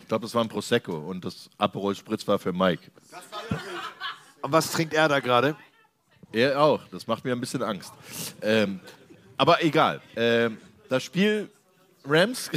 Ich 0.00 0.08
glaube, 0.08 0.24
das 0.24 0.34
war 0.34 0.42
ein 0.42 0.48
Prosecco 0.48 0.96
und 0.96 1.24
das 1.24 1.50
Aperol 1.58 1.94
Spritz 1.94 2.26
war 2.26 2.38
für 2.38 2.52
Mike. 2.52 2.90
Und 4.40 4.52
was 4.52 4.70
trinkt 4.72 4.94
er 4.94 5.08
da 5.08 5.20
gerade? 5.20 5.56
Er 6.32 6.60
auch. 6.60 6.80
Das 6.90 7.06
macht 7.06 7.24
mir 7.24 7.32
ein 7.32 7.40
bisschen 7.40 7.62
Angst. 7.62 7.92
Ähm, 8.42 8.80
aber 9.36 9.62
egal. 9.62 10.00
Ähm, 10.16 10.58
das 10.88 11.02
Spiel 11.02 11.50
Rams 12.08 12.50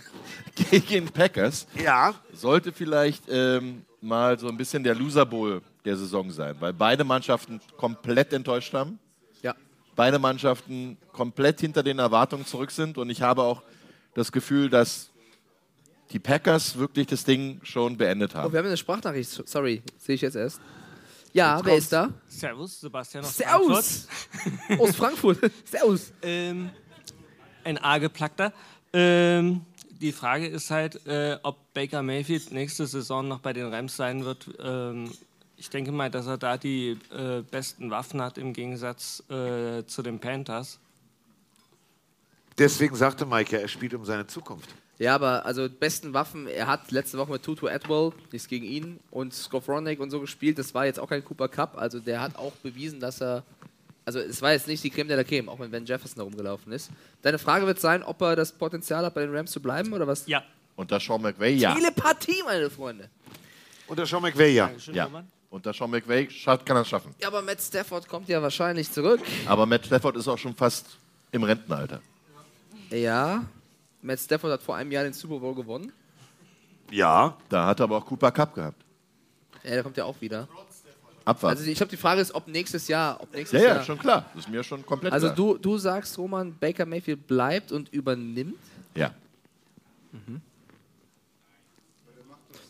gegen 0.70 1.06
Packers 1.06 1.66
ja. 1.82 2.14
sollte 2.32 2.72
vielleicht 2.72 3.24
ähm, 3.28 3.84
mal 4.00 4.38
so 4.38 4.48
ein 4.48 4.56
bisschen 4.56 4.82
der 4.84 4.94
Loser 4.94 5.26
Bowl 5.26 5.62
der 5.84 5.96
Saison 5.96 6.30
sein, 6.30 6.56
weil 6.60 6.72
beide 6.72 7.04
Mannschaften 7.04 7.60
komplett 7.76 8.32
enttäuscht 8.32 8.72
haben. 8.74 8.98
Ja. 9.42 9.54
Beide 9.96 10.18
Mannschaften 10.18 10.96
komplett 11.12 11.60
hinter 11.60 11.82
den 11.82 11.98
Erwartungen 11.98 12.46
zurück 12.46 12.70
sind 12.70 12.98
und 12.98 13.10
ich 13.10 13.22
habe 13.22 13.42
auch 13.42 13.62
das 14.14 14.30
Gefühl, 14.30 14.68
dass 14.68 15.10
die 16.10 16.18
Packers 16.18 16.76
wirklich 16.76 17.06
das 17.06 17.24
Ding 17.24 17.60
schon 17.62 17.96
beendet 17.96 18.32
Oh, 18.34 18.38
haben. 18.38 18.52
wir 18.52 18.58
haben 18.58 18.66
eine 18.66 18.76
Sprachnachricht. 18.76 19.30
Sorry, 19.48 19.82
sehe 19.98 20.14
ich 20.14 20.20
jetzt 20.20 20.36
erst. 20.36 20.60
Ja, 21.32 21.56
Jetzt 21.56 21.64
wer 21.64 21.76
ist 21.76 21.92
da? 21.92 22.10
Servus, 22.28 22.80
Sebastian 22.80 23.24
aus 23.24 23.36
Servus. 23.38 24.06
Frankfurt. 24.30 24.80
Aus 24.80 24.96
Frankfurt. 24.96 25.38
Servus. 25.64 26.12
Ähm, 26.20 26.68
ein 27.64 27.78
A-geplackter. 27.78 28.52
Ähm, 28.92 29.62
die 30.00 30.12
Frage 30.12 30.46
ist 30.46 30.70
halt, 30.70 31.06
äh, 31.06 31.38
ob 31.42 31.56
Baker 31.74 32.02
Mayfield 32.02 32.52
nächste 32.52 32.86
Saison 32.86 33.26
noch 33.28 33.40
bei 33.40 33.52
den 33.52 33.72
Rams 33.72 33.96
sein 33.96 34.24
wird. 34.24 34.50
Ähm, 34.62 35.10
ich 35.56 35.70
denke 35.70 35.92
mal, 35.92 36.10
dass 36.10 36.26
er 36.26 36.38
da 36.38 36.56
die 36.58 36.98
äh, 37.16 37.42
besten 37.50 37.90
Waffen 37.90 38.20
hat 38.20 38.36
im 38.36 38.52
Gegensatz 38.52 39.22
äh, 39.30 39.86
zu 39.86 40.02
den 40.02 40.18
Panthers. 40.18 40.80
Deswegen 42.58 42.96
sagte 42.96 43.26
Maike, 43.26 43.60
er 43.60 43.68
spielt 43.68 43.94
um 43.94 44.04
seine 44.04 44.26
Zukunft. 44.26 44.68
Ja, 44.98 45.14
aber 45.14 45.46
also 45.46 45.68
besten 45.68 46.12
Waffen, 46.14 46.46
er 46.46 46.66
hat 46.66 46.90
letzte 46.90 47.18
Woche 47.18 47.32
mit 47.32 47.42
Tutu 47.42 47.66
Atwell, 47.66 48.12
nichts 48.30 48.46
gegen 48.46 48.64
ihn, 48.64 49.00
und 49.10 49.32
Skowronek 49.32 50.00
und 50.00 50.10
so 50.10 50.20
gespielt. 50.20 50.58
Das 50.58 50.74
war 50.74 50.84
jetzt 50.84 51.00
auch 51.00 51.08
kein 51.08 51.24
Cooper 51.24 51.48
Cup. 51.48 51.76
Also 51.76 51.98
der 51.98 52.20
hat 52.20 52.36
auch 52.36 52.52
bewiesen, 52.56 53.00
dass 53.00 53.20
er. 53.20 53.42
Also 54.04 54.18
es 54.18 54.42
war 54.42 54.52
jetzt 54.52 54.66
nicht 54.66 54.82
die 54.82 54.90
Creme 54.90 55.08
de 55.08 55.16
la 55.16 55.24
Creme, 55.24 55.48
auch 55.48 55.58
wenn 55.60 55.70
Ben 55.70 55.86
Jefferson 55.86 56.18
da 56.18 56.22
rumgelaufen 56.24 56.72
ist. 56.72 56.90
Deine 57.22 57.38
Frage 57.38 57.66
wird 57.66 57.80
sein, 57.80 58.02
ob 58.02 58.20
er 58.22 58.34
das 58.34 58.52
Potenzial 58.52 59.04
hat, 59.04 59.14
bei 59.14 59.20
den 59.20 59.34
Rams 59.34 59.52
zu 59.52 59.62
bleiben 59.62 59.92
oder 59.92 60.06
was? 60.06 60.26
Ja. 60.26 60.42
Unter 60.74 60.98
Sean 60.98 61.22
McVay, 61.22 61.54
ja. 61.54 61.74
Telepathie, 61.74 62.42
meine 62.44 62.70
Freunde. 62.70 63.08
Unter 63.86 64.06
Sean 64.06 64.22
McVay, 64.22 64.54
ja. 64.54 64.70
ja. 64.92 65.08
Unter 65.50 65.72
Sean 65.72 65.90
McVay 65.90 66.26
kann 66.26 66.76
er 66.76 66.80
es 66.80 66.88
schaffen. 66.88 67.14
Ja, 67.20 67.28
aber 67.28 67.42
Matt 67.42 67.60
Stafford 67.60 68.08
kommt 68.08 68.28
ja 68.28 68.40
wahrscheinlich 68.40 68.90
zurück. 68.90 69.20
Aber 69.46 69.66
Matt 69.66 69.86
Stafford 69.86 70.16
ist 70.16 70.26
auch 70.26 70.38
schon 70.38 70.54
fast 70.56 70.96
im 71.30 71.44
Rentenalter. 71.44 72.00
Ja. 72.90 73.44
Matt 74.00 74.18
Stafford 74.18 74.52
hat 74.52 74.62
vor 74.62 74.76
einem 74.76 74.90
Jahr 74.90 75.04
den 75.04 75.12
Super 75.12 75.38
Bowl 75.38 75.54
gewonnen. 75.54 75.92
Ja. 76.90 77.36
Da 77.48 77.66
hat 77.66 77.80
er 77.80 77.84
aber 77.84 77.98
auch 77.98 78.06
Cooper 78.06 78.32
Cup 78.32 78.54
gehabt. 78.54 78.82
Ja, 79.62 79.70
der 79.70 79.82
kommt 79.82 79.96
ja 79.96 80.04
auch 80.04 80.20
wieder. 80.20 80.48
Abwarten. 81.24 81.58
Also 81.58 81.70
ich 81.70 81.76
glaube, 81.76 81.90
die 81.90 81.96
Frage 81.96 82.20
ist, 82.20 82.34
ob 82.34 82.48
nächstes 82.48 82.88
Jahr. 82.88 83.20
Ob 83.20 83.32
nächstes 83.34 83.60
ja, 83.60 83.68
ja, 83.68 83.74
Jahr 83.76 83.84
schon 83.84 83.98
klar. 83.98 84.26
Das 84.34 84.44
ist 84.44 84.50
mir 84.50 84.62
schon 84.62 84.84
komplett 84.84 85.12
Also 85.12 85.26
klar. 85.26 85.36
du, 85.36 85.58
du 85.58 85.78
sagst, 85.78 86.16
Roman, 86.18 86.54
Baker 86.58 86.86
Mayfield 86.86 87.26
bleibt 87.26 87.72
und 87.72 87.92
übernimmt? 87.92 88.54
Ja. 88.94 89.12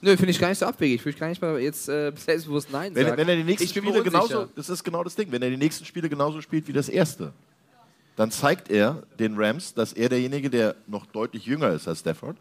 Nö, 0.04 0.16
finde 0.16 0.30
ich 0.32 0.38
gar 0.40 0.48
nicht 0.48 0.58
so 0.58 0.66
abwegig. 0.66 0.96
Ich 0.96 1.04
würde 1.04 1.18
gar 1.18 1.28
nicht 1.28 1.40
mal 1.40 1.58
jetzt 1.60 1.88
äh, 1.88 2.12
selbstbewusst 2.16 2.70
Nein 2.72 2.92
Wenn, 2.94 3.06
sagen. 3.06 3.18
wenn 3.18 3.28
er 3.28 3.36
die 3.36 3.44
nächsten 3.44 3.68
Spiele 3.68 4.02
genauso, 4.02 4.46
das 4.56 4.68
ist 4.68 4.82
genau 4.82 5.04
das 5.04 5.14
Ding, 5.14 5.30
wenn 5.30 5.42
er 5.42 5.50
die 5.50 5.56
nächsten 5.56 5.84
Spiele 5.84 6.08
genauso 6.08 6.40
spielt 6.40 6.66
wie 6.66 6.72
das 6.72 6.88
erste, 6.88 7.32
dann 8.16 8.32
zeigt 8.32 8.68
er 8.68 9.04
den 9.20 9.36
Rams, 9.36 9.74
dass 9.74 9.92
er 9.92 10.08
derjenige, 10.08 10.50
der 10.50 10.74
noch 10.88 11.06
deutlich 11.06 11.46
jünger 11.46 11.70
ist 11.70 11.86
als 11.86 12.00
Stafford, 12.00 12.36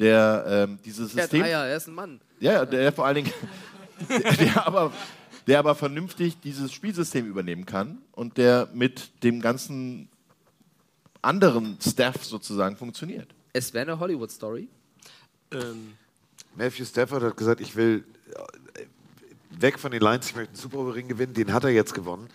der 0.00 0.44
ähm, 0.48 0.78
dieses 0.82 1.12
Der 1.12 1.24
System, 1.24 1.42
Eier, 1.42 1.66
er 1.66 1.76
ist 1.76 1.88
ein 1.88 1.94
Mann. 1.94 2.20
ja, 2.40 2.64
der 2.64 2.90
vor 2.90 3.04
allen 3.04 3.16
Dingen, 3.16 3.32
der, 4.08 4.32
der 4.36 4.66
aber, 4.66 4.92
der 5.46 5.58
aber 5.58 5.74
vernünftig 5.74 6.38
dieses 6.40 6.72
Spielsystem 6.72 7.26
übernehmen 7.26 7.66
kann 7.66 7.98
und 8.12 8.36
der 8.38 8.68
mit 8.72 9.22
dem 9.22 9.40
ganzen 9.40 10.08
anderen 11.20 11.78
Staff 11.80 12.24
sozusagen 12.24 12.76
funktioniert. 12.76 13.28
Es 13.52 13.72
wäre 13.74 13.82
eine 13.92 13.98
Hollywood-Story. 14.00 14.68
Ähm, 15.52 15.94
Matthew 16.56 16.84
Stafford 16.84 17.22
hat 17.22 17.36
gesagt, 17.36 17.60
ich 17.60 17.76
will 17.76 18.04
äh, 18.74 18.80
weg 19.50 19.78
von 19.78 19.92
den 19.92 20.00
Lions, 20.02 20.26
ich 20.30 20.36
möchte 20.36 20.50
einen 20.52 20.60
Super 20.60 20.78
Bowl 20.78 20.90
Ring 20.92 21.08
gewinnen. 21.08 21.34
Den 21.34 21.52
hat 21.52 21.64
er 21.64 21.70
jetzt 21.70 21.94
gewonnen. 21.94 22.28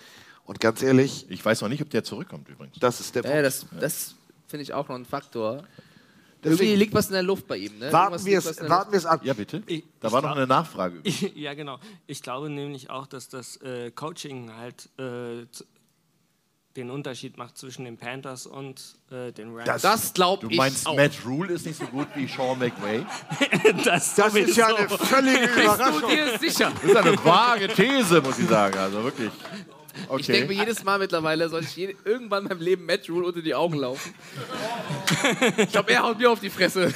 Und 0.46 0.60
ganz 0.60 0.82
ehrlich, 0.82 1.26
ich 1.30 1.44
weiß 1.44 1.62
noch 1.62 1.70
nicht, 1.70 1.82
ob 1.82 1.90
der 1.90 2.04
zurückkommt 2.04 2.48
übrigens. 2.48 2.78
Das 2.80 3.00
ist 3.02 3.16
der 3.16 3.24
Ja, 3.24 3.30
Punkt. 3.32 3.46
das, 3.46 3.66
das 3.80 4.16
finde 4.48 4.64
ich 4.64 4.74
auch 4.74 4.88
noch 4.88 4.96
ein 4.96 5.06
Faktor. 5.06 5.64
Deswegen- 6.44 6.62
Irgendwie 6.64 6.76
liegt 6.76 6.94
was 6.94 7.08
in 7.08 7.14
der 7.14 7.24
Luft 7.24 7.48
bei 7.48 7.58
ihm. 7.58 7.80
Ne? 7.80 7.92
Warten 7.92 8.24
wir 8.26 8.38
es- 8.38 9.06
ab. 9.06 9.22
Ja, 9.24 9.34
bitte. 9.34 9.64
Ich- 9.66 9.84
Da 10.00 10.08
ich 10.08 10.14
war 10.14 10.22
noch 10.22 10.36
eine 10.36 10.48
Nachfrage. 10.48 11.02
ja, 11.36 11.54
genau. 11.54 11.80
Ich 12.06 12.22
glaube 12.22 12.50
nämlich 12.50 12.90
auch, 12.90 13.08
dass 13.08 13.28
das 13.30 13.58
äh, 13.58 13.92
Coaching 13.92 14.52
halt 14.56 14.90
äh, 15.00 15.46
den 16.76 16.92
Unterschied 16.92 17.38
macht 17.38 17.58
zwischen 17.58 17.86
den 17.86 17.98
Panthers 17.98 18.46
und 18.46 18.80
äh, 19.10 19.32
den 19.32 19.52
Rams. 19.56 19.82
Du 20.42 20.50
meinst, 20.52 20.86
Matt 20.94 21.14
Rule 21.26 21.54
ist 21.54 21.66
nicht 21.66 21.80
so 21.80 21.86
gut 21.88 22.08
wie 22.14 22.28
Sean 22.28 22.60
McVay? 22.60 23.04
das 23.84 24.14
Das 24.14 24.36
ist 24.36 24.56
ja 24.56 24.68
eine 24.68 24.88
völlige 24.88 25.40
Bist 25.48 25.58
du 25.58 25.62
Überraschung. 25.64 26.10
dir 26.12 26.38
sicher? 26.38 26.72
Das 26.76 26.84
ist 26.84 26.96
eine 26.96 27.26
vage 27.26 27.68
These, 27.70 28.22
muss 28.22 28.38
ich 28.38 28.48
sagen. 28.48 28.78
Also 28.78 29.04
wirklich. 29.04 29.32
Okay. 30.08 30.22
Ich 30.22 30.28
denke 30.28 30.48
mir 30.48 30.54
jedes 30.60 30.84
Mal 30.84 31.00
mittlerweile, 31.00 31.50
soll 31.50 31.64
ich 31.64 31.76
je, 31.76 31.96
irgendwann 32.06 32.44
in 32.44 32.50
meinem 32.50 32.62
Leben 32.62 32.86
Matt 32.86 33.10
Rule 33.10 33.28
unter 33.28 33.42
die 33.42 33.54
Augen 33.56 33.78
laufen. 33.78 34.14
ich 35.58 35.72
glaube, 35.72 35.92
er 35.92 36.04
haut 36.04 36.18
mir 36.18 36.30
auf 36.32 36.40
die 36.40 36.50
Fresse. 36.50 36.94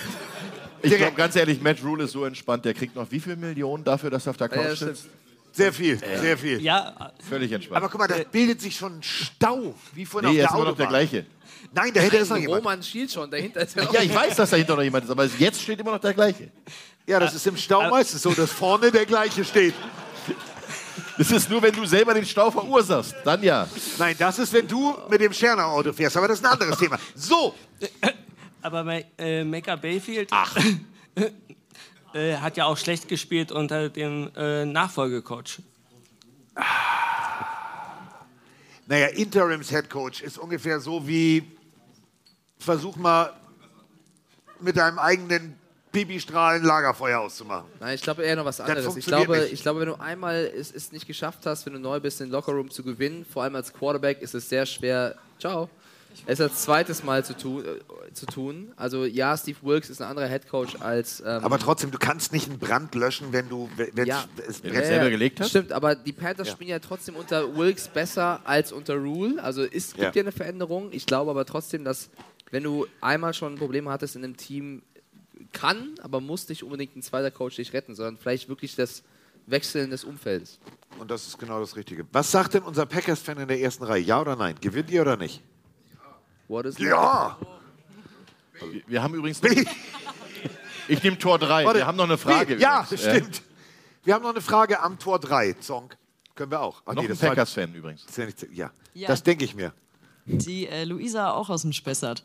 Ich 0.82 0.96
glaube 0.96 1.14
ganz 1.16 1.36
ehrlich, 1.36 1.62
Matt 1.62 1.84
Rule 1.84 2.06
ist 2.06 2.12
so 2.12 2.26
entspannt, 2.26 2.66
der 2.66 2.74
kriegt 2.74 2.96
noch 2.96 3.10
wie 3.12 3.20
viel 3.20 3.36
Millionen 3.36 3.84
dafür, 3.84 4.10
dass 4.10 4.26
er 4.26 4.32
auf 4.32 4.38
der 4.38 4.50
Ja, 4.50 4.56
Couch 4.56 4.76
stimmt. 4.78 4.98
sitzt? 4.98 5.10
Sehr 5.54 5.74
viel, 5.74 6.02
Äh, 6.02 6.18
sehr 6.20 6.38
viel. 6.38 6.62
Ja, 6.62 7.12
Völlig 7.30 7.52
entspannt. 7.52 7.78
Aber 7.78 7.90
guck 7.90 8.00
mal, 8.00 8.08
da 8.08 8.16
bildet 8.32 8.62
sich 8.62 8.76
schon 8.78 9.00
ein 9.00 9.04
Stau, 9.04 9.76
wie 9.94 10.06
vorhin 10.06 10.32
nee, 10.32 10.42
auf 10.44 10.44
er 10.44 10.48
der 10.48 10.50
ist 10.50 10.56
immer 10.56 10.70
noch 10.72 10.78
der 10.78 10.86
Autobahn. 10.88 11.08
gleiche. 11.10 11.26
Nein, 11.74 11.92
da 11.94 12.00
hätte 12.02 12.18
es 12.18 12.30
noch 12.30 12.38
jemand. 12.38 12.64
Roman 12.64 12.82
schielt 12.84 13.12
schon, 13.12 13.30
dahinter 13.30 13.62
ist 13.62 13.76
ja 13.76 13.84
Ja, 13.92 14.02
ich 14.02 14.16
weiß, 14.16 14.36
dass 14.38 14.50
dahinter 14.50 14.76
noch 14.76 14.82
jemand 14.84 15.04
ist, 15.06 15.12
aber 15.12 15.26
jetzt 15.38 15.62
steht 15.62 15.80
immer 15.80 15.92
noch 15.92 16.00
der 16.00 16.14
gleiche. 16.14 16.50
Ja, 17.06 17.20
das 17.20 17.34
ist 17.36 17.46
im 17.48 17.58
Stau 17.58 17.90
meistens 17.90 18.22
so, 18.22 18.32
dass 18.34 18.50
vorne 18.52 18.92
der 18.92 19.06
gleiche 19.06 19.44
steht. 19.44 19.74
Das 21.18 21.32
ist 21.32 21.50
nur, 21.50 21.62
wenn 21.62 21.74
du 21.74 21.86
selber 21.86 22.14
den 22.14 22.26
Stau 22.26 22.50
verursachst. 22.52 23.16
Dann 23.24 23.44
ja. 23.44 23.68
Nein, 23.98 24.16
das 24.18 24.40
ist, 24.40 24.54
wenn 24.54 24.68
du 24.68 24.96
mit 25.10 25.22
dem 25.22 25.34
Scherner 25.34 25.66
Auto 25.66 25.94
fährst, 25.94 26.18
aber 26.18 26.28
das 26.28 26.40
ist 26.40 26.46
ein 26.46 26.52
anderes 26.52 26.78
Thema. 26.78 26.98
So, 27.16 27.56
Aber 28.62 28.84
bei 28.84 29.06
äh, 29.18 29.44
Mecca 29.44 29.76
Bayfield 29.76 30.30
äh, 32.14 32.36
hat 32.38 32.58
ja 32.58 32.66
auch 32.66 32.78
schlecht 32.78 33.08
gespielt 33.08 33.52
unter 33.52 33.90
dem 33.90 34.30
äh, 34.36 34.66
Nachfolgecoach. 34.66 35.60
naja, 38.86 39.08
Interims-Headcoach 39.08 40.22
ist 40.22 40.38
ungefähr 40.38 40.80
so 40.80 41.08
wie, 41.08 41.44
versuch 42.60 42.96
mal 42.98 43.34
mit 44.60 44.78
deinem 44.78 45.00
eigenen 45.00 45.58
Pipistrahlen 45.92 46.64
Lagerfeuer 46.64 47.20
auszumachen. 47.20 47.70
Nein, 47.80 47.96
ich 47.96 48.02
glaube 48.02 48.24
eher 48.24 48.36
noch 48.36 48.46
was 48.46 48.62
anderes. 48.62 48.96
Ich 48.96 49.06
glaube, 49.06 49.38
nicht. 49.40 49.54
ich 49.54 49.62
glaube, 49.62 49.82
wenn 49.82 49.88
du 49.88 50.00
einmal 50.00 50.50
es, 50.56 50.72
es 50.72 50.92
nicht 50.92 51.08
geschafft 51.08 51.46
hast, 51.46 51.66
wenn 51.66 51.74
du 51.74 51.80
neu 51.80 52.00
bist, 52.00 52.20
den 52.20 52.30
Lockerroom 52.30 52.70
zu 52.70 52.84
gewinnen, 52.84 53.26
vor 53.26 53.44
allem 53.44 53.56
als 53.56 53.74
Quarterback, 53.74 54.22
ist 54.22 54.34
es 54.34 54.48
sehr 54.48 54.66
schwer. 54.66 55.16
Ciao. 55.40 55.70
Es 56.26 56.42
als 56.42 56.64
zweites 56.64 57.04
Mal 57.04 57.24
zu, 57.24 57.36
tu, 57.36 57.62
äh, 57.62 57.80
zu 58.14 58.26
tun. 58.26 58.72
Also 58.76 59.06
ja, 59.06 59.36
Steve 59.38 59.58
Wilkes 59.62 59.90
ist 59.90 60.02
ein 60.02 60.10
anderer 60.10 60.28
Headcoach 60.28 60.82
als. 60.82 61.22
Ähm, 61.22 61.44
Aber 61.44 61.58
trotzdem, 61.58 61.92
du 61.92 61.98
kannst 61.98 62.34
nicht 62.34 62.50
einen 62.50 62.60
Brand 62.60 62.94
löschen, 62.96 63.32
wenn 63.32 63.50
du 63.50 63.70
wenn 63.76 64.06
ja, 64.06 64.26
es 64.48 64.62
Ja, 64.64 65.08
ja, 65.10 65.46
Stimmt, 65.46 65.72
aber 65.72 65.96
die 65.96 66.12
Panthers 66.12 66.48
Ja. 66.48 66.54
spielen 66.54 66.70
ja 66.70 66.80
trotzdem 66.80 67.16
unter 67.16 67.56
Wilkes 67.56 67.88
besser 67.88 68.42
als 68.44 68.72
unter 68.72 68.96
Rule. 68.96 69.42
Also 69.42 69.64
es 69.64 69.94
gibt 69.94 70.00
Ja. 70.00 70.12
ja. 70.14 70.22
eine 70.22 70.32
Veränderung. 70.32 70.90
Ich 70.92 71.06
glaube 71.06 71.32
aber 71.32 71.46
trotzdem, 71.46 71.84
dass 71.84 72.10
wenn 72.52 72.64
du 72.64 72.86
einmal 73.00 73.34
schon 73.34 73.56
Probleme 73.56 73.90
hattest 73.90 74.16
in 74.16 74.24
einem 74.24 74.36
Team, 74.38 74.82
kann, 75.52 75.96
aber 76.02 76.20
muss 76.22 76.48
nicht 76.50 76.64
unbedingt 76.64 76.96
ein 76.96 77.02
zweiter 77.02 77.32
Coach 77.32 77.56
dich 77.58 77.74
retten, 77.74 77.96
sondern 77.96 78.18
vielleicht 78.18 78.50
wirklich 78.50 78.76
das 78.76 79.04
Wechseln 79.48 79.90
des 79.90 80.04
Umfeldes. 80.04 80.60
Und 81.00 81.10
das 81.12 81.28
ist 81.28 81.38
genau 81.40 81.60
das 81.60 81.76
Richtige. 81.76 82.06
Was 82.12 82.32
sagt 82.32 82.54
denn 82.54 82.64
unser 82.64 82.86
Packers-Fan 82.86 83.38
in 83.40 83.48
der 83.48 83.60
ersten 83.60 83.84
Reihe? 83.84 84.02
Ja 84.02 84.22
oder 84.22 84.36
nein? 84.36 84.56
Gewinnt 84.62 84.90
ihr 84.92 85.02
oder 85.02 85.18
nicht? 85.18 85.42
What 86.48 86.66
is 86.66 86.78
Ja! 86.78 87.38
Wir 88.88 89.02
haben 89.02 89.16
übrigens. 89.16 89.42
Noch, 89.42 89.50
ich 90.88 91.02
nehme 91.04 91.18
Tor 91.18 91.40
3. 91.40 91.66
Warte, 91.66 91.80
Wir 91.80 91.88
haben 91.88 91.98
noch 91.98 92.04
eine 92.04 92.18
Frage. 92.18 92.56
Nee, 92.56 92.62
ja, 92.62 92.84
übrigens. 92.84 93.02
stimmt. 93.02 93.42
Wir 94.04 94.14
haben 94.14 94.24
noch 94.24 94.32
eine 94.32 94.42
Frage 94.42 94.80
am 94.82 95.00
Tor 95.00 95.20
3. 95.20 95.54
Zong. 95.54 95.90
Können 96.36 96.52
wir 96.52 96.62
auch. 96.62 96.82
Ach, 96.86 96.94
Noch 96.94 97.04
ein 97.04 97.10
das 97.10 97.22
war- 97.22 97.30
Packers-Fan 97.30 97.74
übrigens. 97.74 98.04
ist 98.06 98.18
ja, 98.18 98.26
nicht, 98.26 98.48
ja. 98.54 98.72
Ja. 98.94 99.08
das 99.08 99.24
denke 99.24 99.46
ich 99.46 99.56
mir. 99.56 99.74
Die 100.26 100.68
äh, 100.68 100.84
Luisa 100.84 101.32
auch 101.32 101.50
aus 101.50 101.64
dem 101.64 101.74
Spessart. 101.74 102.24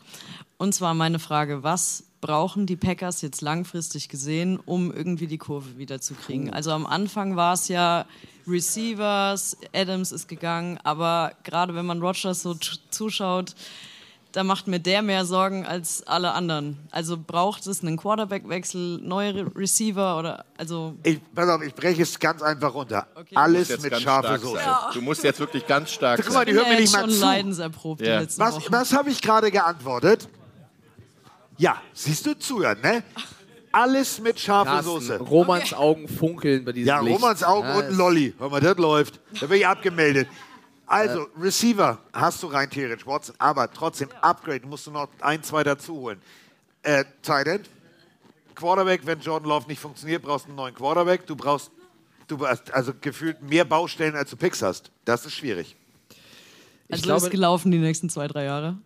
Und 0.59 0.75
zwar 0.75 0.95
meine 0.95 1.19
Frage, 1.19 1.63
was 1.63 2.05
brauchen 2.21 2.67
die 2.67 2.77
Packers 2.77 3.23
jetzt 3.23 3.41
langfristig 3.41 4.09
gesehen, 4.09 4.59
um 4.65 4.93
irgendwie 4.93 5.27
die 5.27 5.39
Kurve 5.39 5.79
wieder 5.79 6.01
zu 6.01 6.15
kriegen? 6.15 6.53
Also 6.53 6.73
am 6.73 6.87
Anfang 6.87 7.37
war 7.37 7.55
es 7.55 7.69
ja 7.69 8.07
Receivers, 8.47 9.57
Adams 9.75 10.13
ist 10.13 10.29
gegangen, 10.29 10.79
aber 10.85 11.33
gerade 11.45 11.75
wenn 11.75 11.87
man 11.87 12.01
Rogers 12.01 12.43
so 12.43 12.55
zuschaut, 12.91 13.55
da 14.37 14.45
macht 14.45 14.67
mir 14.67 14.79
der 14.79 15.01
mehr 15.01 15.25
Sorgen 15.25 15.65
als 15.65 16.07
alle 16.07 16.33
anderen. 16.33 16.79
Also 16.91 17.17
braucht 17.17 17.67
es 17.67 17.83
einen 17.83 17.97
Quarterback-Wechsel, 17.97 18.99
neue 19.03 19.35
Re 19.35 19.57
Receiver 19.57 20.19
oder 20.19 20.45
also 20.59 20.95
Ich, 21.05 21.21
pass 21.35 21.49
auf, 21.49 21.63
ich 21.63 21.75
breche 21.75 22.03
es 22.03 22.19
ganz 22.19 22.43
einfach 22.43 22.75
runter. 22.75 23.07
Musst 23.17 23.35
Alles 23.35 23.83
mit 23.83 23.99
scharfer 23.99 24.39
Soße. 24.39 24.57
sein. 24.57 24.75
Du 24.93 25.01
musst 25.01 25.25
jetzt 25.25 25.41
wirklich 25.41 25.67
ganz 25.67 25.91
stark 25.91 26.21
Guck 26.23 26.35
mal, 26.35 26.45
die 26.45 26.53
hören 26.53 26.69
mir 26.69 26.75
ja 26.75 26.81
nicht 26.81 26.93
mal 26.93 27.01
schon 27.01 27.11
zu. 27.11 27.21
leidenserprobt 27.21 28.03
Ja. 28.03 28.23
Was, 28.37 28.71
was 28.71 28.93
habe 28.93 29.09
ich 29.09 29.23
gerade 29.23 29.51
geantwortet? 29.51 30.29
Ja, 31.59 31.81
siehst 31.93 32.27
du 32.27 32.39
zuhören, 32.39 32.81
ne? 32.83 33.03
Alles 33.73 34.21
mit 34.21 34.39
scharfer 34.41 34.71
Carsten, 34.71 34.91
Soße. 34.91 35.19
Romans 35.19 35.75
Augen 35.75 36.09
funkeln 36.09 36.65
bei 36.65 36.73
diesem 36.73 36.89
Ja, 36.89 37.01
Licht. 37.01 37.17
Romans 37.17 37.43
Augen 37.43 37.69
Ja, 37.69 37.79
und 37.79 37.97
Lolli. 37.97 38.35
Hör 38.39 38.49
mal, 38.49 38.61
das 38.61 38.77
läuft. 38.79 39.21
Da 39.41 39.47
bin 39.47 39.59
ich 39.59 39.67
abgemeldet. 39.67 40.29
Also, 40.87 41.27
Receiver 41.39 41.99
hast 42.13 42.43
du 42.43 42.47
rein 42.47 42.71
theoretisch, 42.71 43.07
Watson, 43.07 43.35
aber 43.39 43.71
trotzdem, 43.73 44.09
Upgrade 44.21 44.67
musst 44.67 44.87
du 44.87 44.93
noch 44.93 45.09
ein, 45.21 45.43
zwei 45.43 45.65
dazu 45.65 45.95
holen. 45.95 46.21
Äh, 46.83 47.05
Tight 47.23 47.49
End, 47.49 47.69
Quarterback, 48.55 49.01
wenn 49.05 49.19
Jordan 49.21 49.49
Love 49.49 49.67
nicht 49.67 49.81
funktioniert, 49.81 50.23
brauchst 50.23 50.47
du 50.47 50.51
einen 50.51 50.57
neuen 50.57 50.75
Quarterback. 50.75 51.27
Du 51.27 51.35
brauchst, 51.35 51.73
du 52.29 52.47
hast 52.47 52.73
also 52.73 52.93
gefühlt 53.01 53.43
mehr 53.43 53.65
Baustellen, 53.65 54.15
als 54.15 54.31
du 54.31 54.37
Picks 54.37 54.63
hast. 54.63 54.91
Das 55.05 55.27
ist 55.27 55.35
schwierig. 55.35 55.75
Also 56.89 57.17
ist 57.17 57.31
gelaufen 57.31 57.73
die 57.73 57.79
nächsten 57.79 58.09
zwei, 58.09 58.29
drei 58.29 58.45
Jahre. 58.45 58.79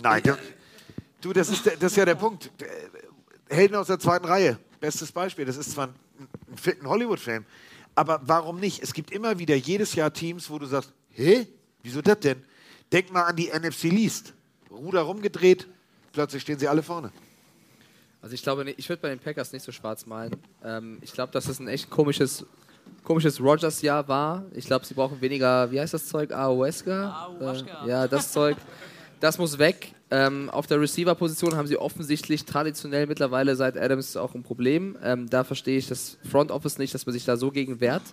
Nein, 0.00 0.22
du, 1.24 1.32
das 1.32 1.48
ist, 1.48 1.66
das 1.66 1.92
ist 1.92 1.96
ja 1.96 2.04
der 2.04 2.14
Punkt. 2.14 2.50
Helden 3.48 3.76
aus 3.76 3.86
der 3.88 3.98
zweiten 3.98 4.24
Reihe, 4.26 4.58
bestes 4.80 5.12
Beispiel. 5.12 5.44
Das 5.44 5.56
ist 5.56 5.72
zwar 5.72 5.88
ein, 5.88 5.94
ein 6.80 6.88
Hollywood-Film, 6.88 7.44
aber 7.94 8.20
warum 8.24 8.58
nicht? 8.60 8.82
Es 8.82 8.92
gibt 8.92 9.10
immer 9.12 9.38
wieder 9.38 9.54
jedes 9.54 9.94
Jahr 9.94 10.12
Teams, 10.12 10.48
wo 10.50 10.58
du 10.58 10.66
sagst, 10.66 10.92
hä, 11.10 11.46
wieso 11.82 12.00
das 12.02 12.20
denn? 12.20 12.42
Denk 12.92 13.12
mal 13.12 13.22
an 13.24 13.36
die 13.36 13.48
NFC 13.48 13.84
Least. 13.84 14.32
Ruder 14.70 15.02
rumgedreht, 15.02 15.68
plötzlich 16.12 16.42
stehen 16.42 16.58
sie 16.58 16.66
alle 16.68 16.82
vorne. 16.82 17.12
Also 18.22 18.34
ich 18.34 18.42
glaube, 18.42 18.64
nicht- 18.64 18.78
ich 18.78 18.88
würde 18.88 19.02
bei 19.02 19.10
den 19.10 19.18
Packers 19.18 19.52
nicht 19.52 19.62
so 19.62 19.70
schwarz 19.70 20.06
malen. 20.06 20.34
Ähm, 20.64 20.98
ich 21.02 21.12
glaube, 21.12 21.32
dass 21.32 21.44
das 21.44 21.60
ein 21.60 21.68
echt 21.68 21.90
komisches, 21.90 22.44
komisches 23.04 23.38
Rogers-Jahr 23.40 24.08
war. 24.08 24.44
Ich 24.54 24.64
glaube, 24.66 24.84
sie 24.86 24.94
brauchen 24.94 25.20
weniger, 25.20 25.70
wie 25.70 25.78
heißt 25.78 25.94
das 25.94 26.08
Zeug? 26.08 26.32
Ayahuasca? 26.32 27.28
Äh, 27.84 27.88
ja, 27.88 28.08
das 28.08 28.32
Zeug. 28.32 28.56
Das 29.20 29.38
muss 29.38 29.58
weg. 29.58 29.92
Ähm, 30.14 30.48
auf 30.48 30.68
der 30.68 30.80
Receiver-Position 30.80 31.56
haben 31.56 31.66
sie 31.66 31.76
offensichtlich 31.76 32.44
traditionell 32.44 33.08
mittlerweile 33.08 33.56
seit 33.56 33.76
Adams 33.76 34.16
auch 34.16 34.36
ein 34.36 34.44
Problem. 34.44 34.96
Ähm, 35.02 35.28
da 35.28 35.42
verstehe 35.42 35.76
ich 35.76 35.88
das 35.88 36.18
Front 36.30 36.52
Office 36.52 36.78
nicht, 36.78 36.94
dass 36.94 37.04
man 37.04 37.12
sich 37.12 37.24
da 37.24 37.36
so 37.36 37.50
gegen 37.50 37.80
wehrt. 37.80 38.04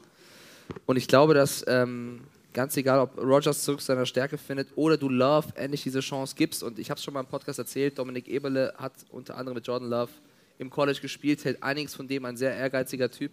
Und 0.87 0.97
ich 0.97 1.07
glaube, 1.07 1.35
dass 1.35 1.63
ähm, 1.67 2.21
ganz 2.53 2.75
egal, 2.75 3.01
ob 3.01 3.19
Rogers 3.19 3.61
zurück 3.61 3.81
zu 3.81 3.85
seiner 3.85 4.07
Stärke 4.07 4.39
findet 4.39 4.69
oder 4.75 4.97
du 4.97 5.09
Love 5.09 5.49
endlich 5.53 5.83
diese 5.83 5.99
Chance 5.99 6.33
gibst. 6.35 6.63
Und 6.63 6.79
ich 6.79 6.89
habe 6.89 6.97
es 6.97 7.03
schon 7.03 7.13
mal 7.13 7.19
im 7.19 7.27
Podcast 7.27 7.59
erzählt, 7.59 7.99
Dominik 7.99 8.27
Eberle 8.27 8.73
hat 8.77 8.93
unter 9.11 9.37
anderem 9.37 9.57
mit 9.57 9.67
Jordan 9.67 9.87
Love 9.87 10.09
im 10.57 10.71
College 10.71 11.01
gespielt, 11.01 11.45
hält 11.45 11.61
einiges 11.61 11.93
von 11.93 12.07
dem 12.07 12.25
ein 12.25 12.35
sehr 12.35 12.55
ehrgeiziger 12.55 13.11
Typ. 13.11 13.31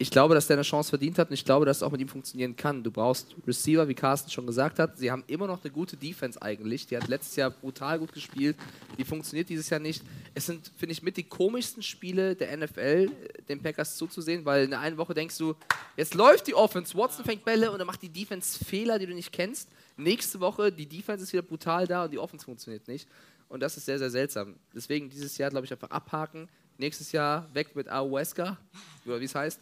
Ich 0.00 0.12
glaube, 0.12 0.36
dass 0.36 0.46
der 0.46 0.54
eine 0.54 0.62
Chance 0.62 0.90
verdient 0.90 1.18
hat 1.18 1.28
und 1.28 1.34
ich 1.34 1.44
glaube, 1.44 1.66
dass 1.66 1.78
es 1.78 1.82
auch 1.82 1.90
mit 1.90 2.00
ihm 2.00 2.06
funktionieren 2.06 2.54
kann. 2.54 2.84
Du 2.84 2.92
brauchst 2.92 3.34
Receiver, 3.44 3.88
wie 3.88 3.94
Carsten 3.94 4.30
schon 4.30 4.46
gesagt 4.46 4.78
hat. 4.78 4.96
Sie 4.96 5.10
haben 5.10 5.24
immer 5.26 5.48
noch 5.48 5.64
eine 5.64 5.72
gute 5.72 5.96
Defense 5.96 6.40
eigentlich. 6.40 6.86
Die 6.86 6.96
hat 6.96 7.08
letztes 7.08 7.34
Jahr 7.34 7.50
brutal 7.50 7.98
gut 7.98 8.12
gespielt. 8.12 8.56
Die 8.96 9.04
funktioniert 9.04 9.48
dieses 9.48 9.68
Jahr 9.70 9.80
nicht. 9.80 10.04
Es 10.34 10.46
sind, 10.46 10.70
finde 10.76 10.92
ich, 10.92 11.02
mit 11.02 11.16
die 11.16 11.24
komischsten 11.24 11.82
Spiele 11.82 12.36
der 12.36 12.56
NFL, 12.56 13.10
den 13.48 13.60
Packers 13.60 13.96
zuzusehen, 13.96 14.44
weil 14.44 14.66
in 14.66 14.70
der 14.70 14.78
einen 14.78 14.98
Woche 14.98 15.14
denkst 15.14 15.36
du, 15.36 15.56
jetzt 15.96 16.14
läuft 16.14 16.46
die 16.46 16.54
Offense, 16.54 16.96
Watson 16.96 17.24
fängt 17.24 17.44
Bälle 17.44 17.72
und 17.72 17.78
dann 17.78 17.88
macht 17.88 18.00
die 18.00 18.08
Defense 18.08 18.64
Fehler, 18.64 19.00
die 19.00 19.06
du 19.06 19.14
nicht 19.14 19.32
kennst. 19.32 19.68
Nächste 19.96 20.38
Woche, 20.38 20.70
die 20.70 20.86
Defense 20.86 21.24
ist 21.24 21.32
wieder 21.32 21.42
brutal 21.42 21.88
da 21.88 22.04
und 22.04 22.12
die 22.12 22.20
Offense 22.20 22.44
funktioniert 22.44 22.86
nicht. 22.86 23.08
Und 23.48 23.60
das 23.64 23.76
ist 23.76 23.86
sehr, 23.86 23.98
sehr 23.98 24.10
seltsam. 24.10 24.54
Deswegen 24.72 25.10
dieses 25.10 25.36
Jahr, 25.38 25.50
glaube 25.50 25.66
ich, 25.66 25.72
einfach 25.72 25.90
abhaken. 25.90 26.48
Nächstes 26.76 27.10
Jahr 27.10 27.52
weg 27.52 27.74
mit 27.74 27.88
Ayahuasca, 27.88 28.56
oder 29.04 29.18
wie 29.18 29.24
es 29.24 29.34
heißt. 29.34 29.60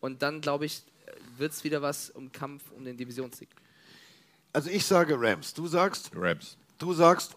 Und 0.00 0.22
dann, 0.22 0.40
glaube 0.40 0.66
ich, 0.66 0.82
wird 1.36 1.52
es 1.52 1.64
wieder 1.64 1.82
was 1.82 2.10
um 2.10 2.30
Kampf 2.32 2.70
um 2.72 2.84
den 2.84 2.96
Divisionssieg. 2.96 3.48
Also 4.52 4.70
ich 4.70 4.84
sage 4.84 5.16
Rams. 5.18 5.54
Du 5.54 5.66
sagst? 5.66 6.10
Rams. 6.14 6.56
Du 6.78 6.92
sagst? 6.92 7.36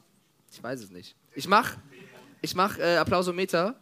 Ich 0.51 0.61
weiß 0.61 0.81
es 0.81 0.89
nicht. 0.91 1.15
Ich 1.33 1.47
mach, 1.47 1.77
ich 2.41 2.55
mach 2.55 2.77
äh, 2.77 2.97
Applausometer. 2.97 3.75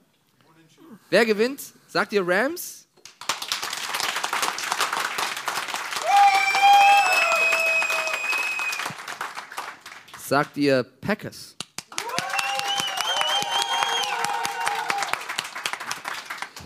Wer 1.09 1.25
gewinnt? 1.25 1.61
Sagt 1.87 2.13
ihr 2.13 2.25
Rams? 2.25 2.87
Sagt 10.17 10.57
ihr 10.57 10.83
Packers? 10.83 11.55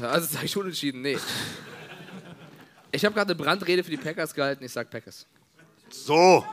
Also 0.02 0.28
sage 0.28 0.46
ich 0.46 0.52
schon 0.52 0.66
entschieden, 0.66 1.02
nee. 1.02 1.18
Ich 2.96 3.04
habe 3.04 3.16
gerade 3.16 3.34
eine 3.34 3.44
Brandrede 3.44 3.84
für 3.84 3.90
die 3.90 3.98
Packers 3.98 4.32
gehalten, 4.32 4.64
ich 4.64 4.72
sag 4.72 4.88
Packers. 4.88 5.26
So. 5.90 6.46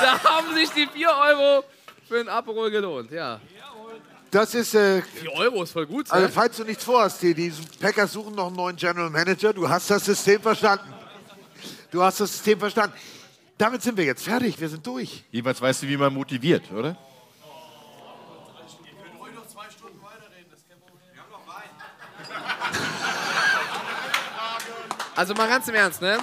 da 0.00 0.24
haben 0.24 0.54
sich 0.54 0.70
die 0.70 0.86
4 0.86 1.08
Euro 1.08 1.64
für 2.08 2.20
ein 2.20 2.28
Aperol 2.30 2.70
gelohnt, 2.70 3.10
ja. 3.10 3.38
Das 4.30 4.54
ist. 4.54 4.74
Äh, 4.74 5.02
4 5.02 5.30
Euro 5.34 5.62
ist 5.62 5.72
voll 5.72 5.86
gut, 5.86 6.10
Also, 6.10 6.28
falls 6.28 6.56
du 6.56 6.64
nichts 6.64 6.84
vorhast, 6.84 7.20
die, 7.20 7.34
die 7.34 7.52
Packers 7.78 8.12
suchen 8.12 8.34
noch 8.34 8.46
einen 8.46 8.56
neuen 8.56 8.76
General 8.76 9.10
Manager. 9.10 9.52
Du 9.52 9.68
hast 9.68 9.90
das 9.90 10.06
System 10.06 10.40
verstanden. 10.40 10.90
Du 11.90 12.02
hast 12.02 12.18
das 12.20 12.32
System 12.32 12.58
verstanden. 12.58 12.96
Damit 13.58 13.82
sind 13.82 13.94
wir 13.98 14.04
jetzt 14.04 14.24
fertig. 14.24 14.58
Wir 14.58 14.70
sind 14.70 14.86
durch. 14.86 15.22
Jedenfalls 15.30 15.60
weißt 15.60 15.82
du, 15.82 15.88
wie 15.88 15.98
man 15.98 16.14
motiviert, 16.14 16.70
oder? 16.72 16.96
Also 25.18 25.34
mal 25.34 25.48
ganz 25.48 25.66
im 25.66 25.74
Ernst, 25.74 26.00
ne? 26.00 26.16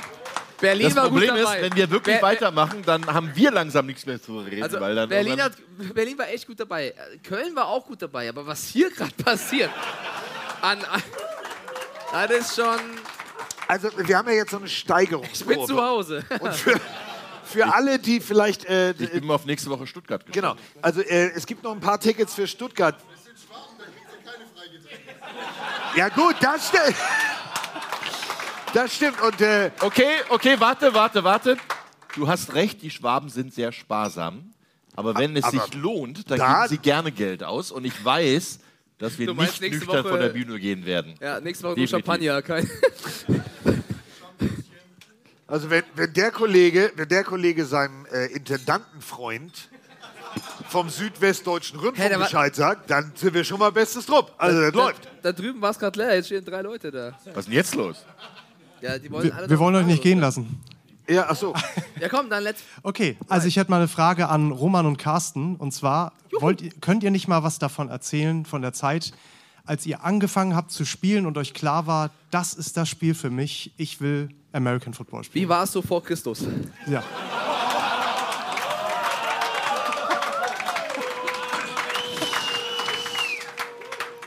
Berlin 0.61 0.87
das 0.87 0.95
war 0.95 1.03
Problem 1.09 1.31
gut 1.31 1.39
dabei. 1.43 1.55
ist, 1.57 1.61
wenn 1.63 1.75
wir 1.75 1.89
wirklich 1.89 2.15
Ber- 2.15 2.27
weitermachen, 2.27 2.81
dann 2.85 3.05
haben 3.07 3.29
wir 3.35 3.51
langsam 3.51 3.85
nichts 3.87 4.05
mehr 4.05 4.21
zu 4.21 4.39
reden. 4.39 4.63
Also 4.63 4.79
weil 4.79 4.95
dann 4.95 5.09
Berlin, 5.09 5.41
hat, 5.41 5.51
Berlin 5.93 6.17
war 6.17 6.29
echt 6.29 6.47
gut 6.47 6.57
dabei. 6.61 6.93
Köln 7.21 7.53
war 7.57 7.67
auch 7.67 7.85
gut 7.85 8.01
dabei. 8.01 8.29
Aber 8.29 8.47
was 8.47 8.63
hier 8.69 8.89
gerade 8.89 9.11
passiert, 9.23 9.69
an, 10.61 10.79
an, 10.85 11.01
das 12.29 12.31
ist 12.31 12.55
schon. 12.55 12.79
Also, 13.67 13.89
wir 13.97 14.17
haben 14.17 14.29
ja 14.29 14.35
jetzt 14.35 14.51
so 14.51 14.57
eine 14.57 14.69
Steigerung. 14.69 15.25
Ich 15.33 15.45
bin 15.45 15.65
zu 15.65 15.83
Hause. 15.83 16.23
Und 16.39 16.53
für, 16.55 16.79
für 17.43 17.73
alle, 17.73 17.99
die 17.99 18.21
vielleicht. 18.21 18.63
Äh, 18.63 18.91
ich 18.91 19.11
bin 19.11 19.25
mal 19.25 19.35
auf 19.35 19.45
nächste 19.45 19.69
Woche 19.69 19.85
Stuttgart 19.87 20.23
Genau. 20.31 20.55
Also, 20.81 21.01
äh, 21.01 21.31
es 21.35 21.45
gibt 21.45 21.63
noch 21.63 21.73
ein 21.73 21.81
paar 21.81 21.99
Tickets 21.99 22.33
für 22.33 22.47
Stuttgart. 22.47 22.95
Ja, 25.97 26.07
gut, 26.07 26.35
das 26.39 26.69
stimmt. 26.69 26.95
Das 28.75 28.93
stimmt. 28.93 29.21
Und, 29.21 29.39
äh, 29.39 29.71
okay, 29.79 30.03
okay, 30.27 30.55
warte, 30.59 30.93
warte, 30.93 31.23
warte. 31.23 31.55
Du 32.13 32.27
hast 32.27 32.53
recht, 32.53 32.81
die 32.81 32.89
Schwaben 32.91 33.29
sind 33.29 33.53
sehr 33.53 33.71
sparsam. 33.71 34.51
Aber 34.97 35.15
wenn 35.15 35.35
es 35.37 35.45
Aber 35.45 35.61
sich 35.61 35.73
lohnt, 35.75 36.29
dann 36.29 36.37
da- 36.39 36.55
geben 36.63 36.69
sie 36.69 36.77
gerne 36.79 37.11
Geld 37.13 37.41
aus. 37.43 37.71
Und 37.71 37.85
ich 37.85 38.03
weiß, 38.03 38.59
dass 38.97 39.17
wir 39.17 39.33
meinst 39.33 39.61
nicht 39.61 39.71
nächste 39.71 39.79
nüchtern 39.85 40.03
Woche- 40.03 40.09
von 40.09 40.19
der 40.19 40.29
Bühne 40.29 40.59
gehen 40.59 40.85
werden. 40.85 41.15
Ja, 41.21 41.39
nächste 41.39 41.63
Woche 41.63 41.79
nur 41.79 41.85
Definitiv. 41.87 42.05
Champagner. 42.05 42.41
Kein, 42.41 42.69
Also 45.47 45.69
wenn, 45.69 45.83
wenn, 45.95 46.11
der 46.11 46.31
Kollege, 46.31 46.91
wenn 46.95 47.07
der 47.07 47.23
Kollege 47.23 47.65
seinem 47.65 48.05
äh, 48.07 48.25
Intendantenfreund 48.33 49.69
vom 50.69 50.89
Südwestdeutschen 50.89 51.79
Rundfunk 51.79 52.09
Hey, 52.09 52.17
Bescheid 52.17 52.55
sagt, 52.55 52.89
dann 52.89 53.11
sind 53.15 53.33
wir 53.35 53.43
schon 53.43 53.59
mal 53.59 53.71
bestes 53.71 54.05
Trupp. 54.07 54.33
Also 54.37 54.59
das 54.59 54.71
da, 54.71 54.77
läuft. 54.79 55.05
Da, 55.05 55.09
da 55.21 55.31
drüben 55.31 55.61
war 55.61 55.69
es 55.69 55.77
gerade 55.79 55.99
leer. 55.99 56.15
Jetzt 56.15 56.25
stehen 56.25 56.43
drei 56.43 56.61
Leute 56.61 56.89
da. 56.91 57.17
Was 57.25 57.41
ist 57.41 57.45
denn 57.47 57.53
jetzt 57.53 57.75
los? 57.75 58.03
Ja, 58.81 58.97
die 58.97 59.11
wollen 59.11 59.31
alle 59.31 59.43
Wir, 59.43 59.49
wir 59.51 59.59
wollen 59.59 59.75
euch 59.75 59.85
nicht 59.85 60.03
gehen 60.03 60.19
lassen. 60.19 60.61
Ja, 61.07 61.27
ach 61.29 61.35
so. 61.35 61.53
Ja, 61.99 62.09
komm, 62.09 62.29
dann 62.29 62.43
let's. 62.43 62.61
Okay, 62.83 63.15
also 63.29 63.47
ich 63.47 63.55
hätte 63.55 63.71
mal 63.71 63.77
eine 63.77 63.87
Frage 63.87 64.27
an 64.27 64.51
Roman 64.51 64.85
und 64.85 64.97
Carsten. 64.97 65.55
Und 65.55 65.71
zwar, 65.71 66.11
wollt, 66.39 66.81
könnt 66.81 67.03
ihr 67.03 67.11
nicht 67.11 67.27
mal 67.27 67.41
was 67.41 67.57
davon 67.57 67.89
erzählen, 67.89 68.45
von 68.45 68.61
der 68.61 68.73
Zeit, 68.73 69.13
als 69.65 69.85
ihr 69.85 70.03
angefangen 70.03 70.55
habt 70.55 70.71
zu 70.71 70.83
spielen 70.83 71.25
und 71.25 71.37
euch 71.37 71.53
klar 71.53 71.87
war, 71.87 72.11
das 72.31 72.53
ist 72.53 72.75
das 72.75 72.89
Spiel 72.89 73.15
für 73.15 73.29
mich, 73.29 73.71
ich 73.77 74.01
will 74.01 74.29
American 74.51 74.93
Football 74.93 75.23
spielen? 75.23 75.45
Wie 75.45 75.49
war 75.49 75.63
es 75.63 75.71
so 75.71 75.81
vor 75.81 76.03
Christus? 76.03 76.45
Ja. 76.87 77.01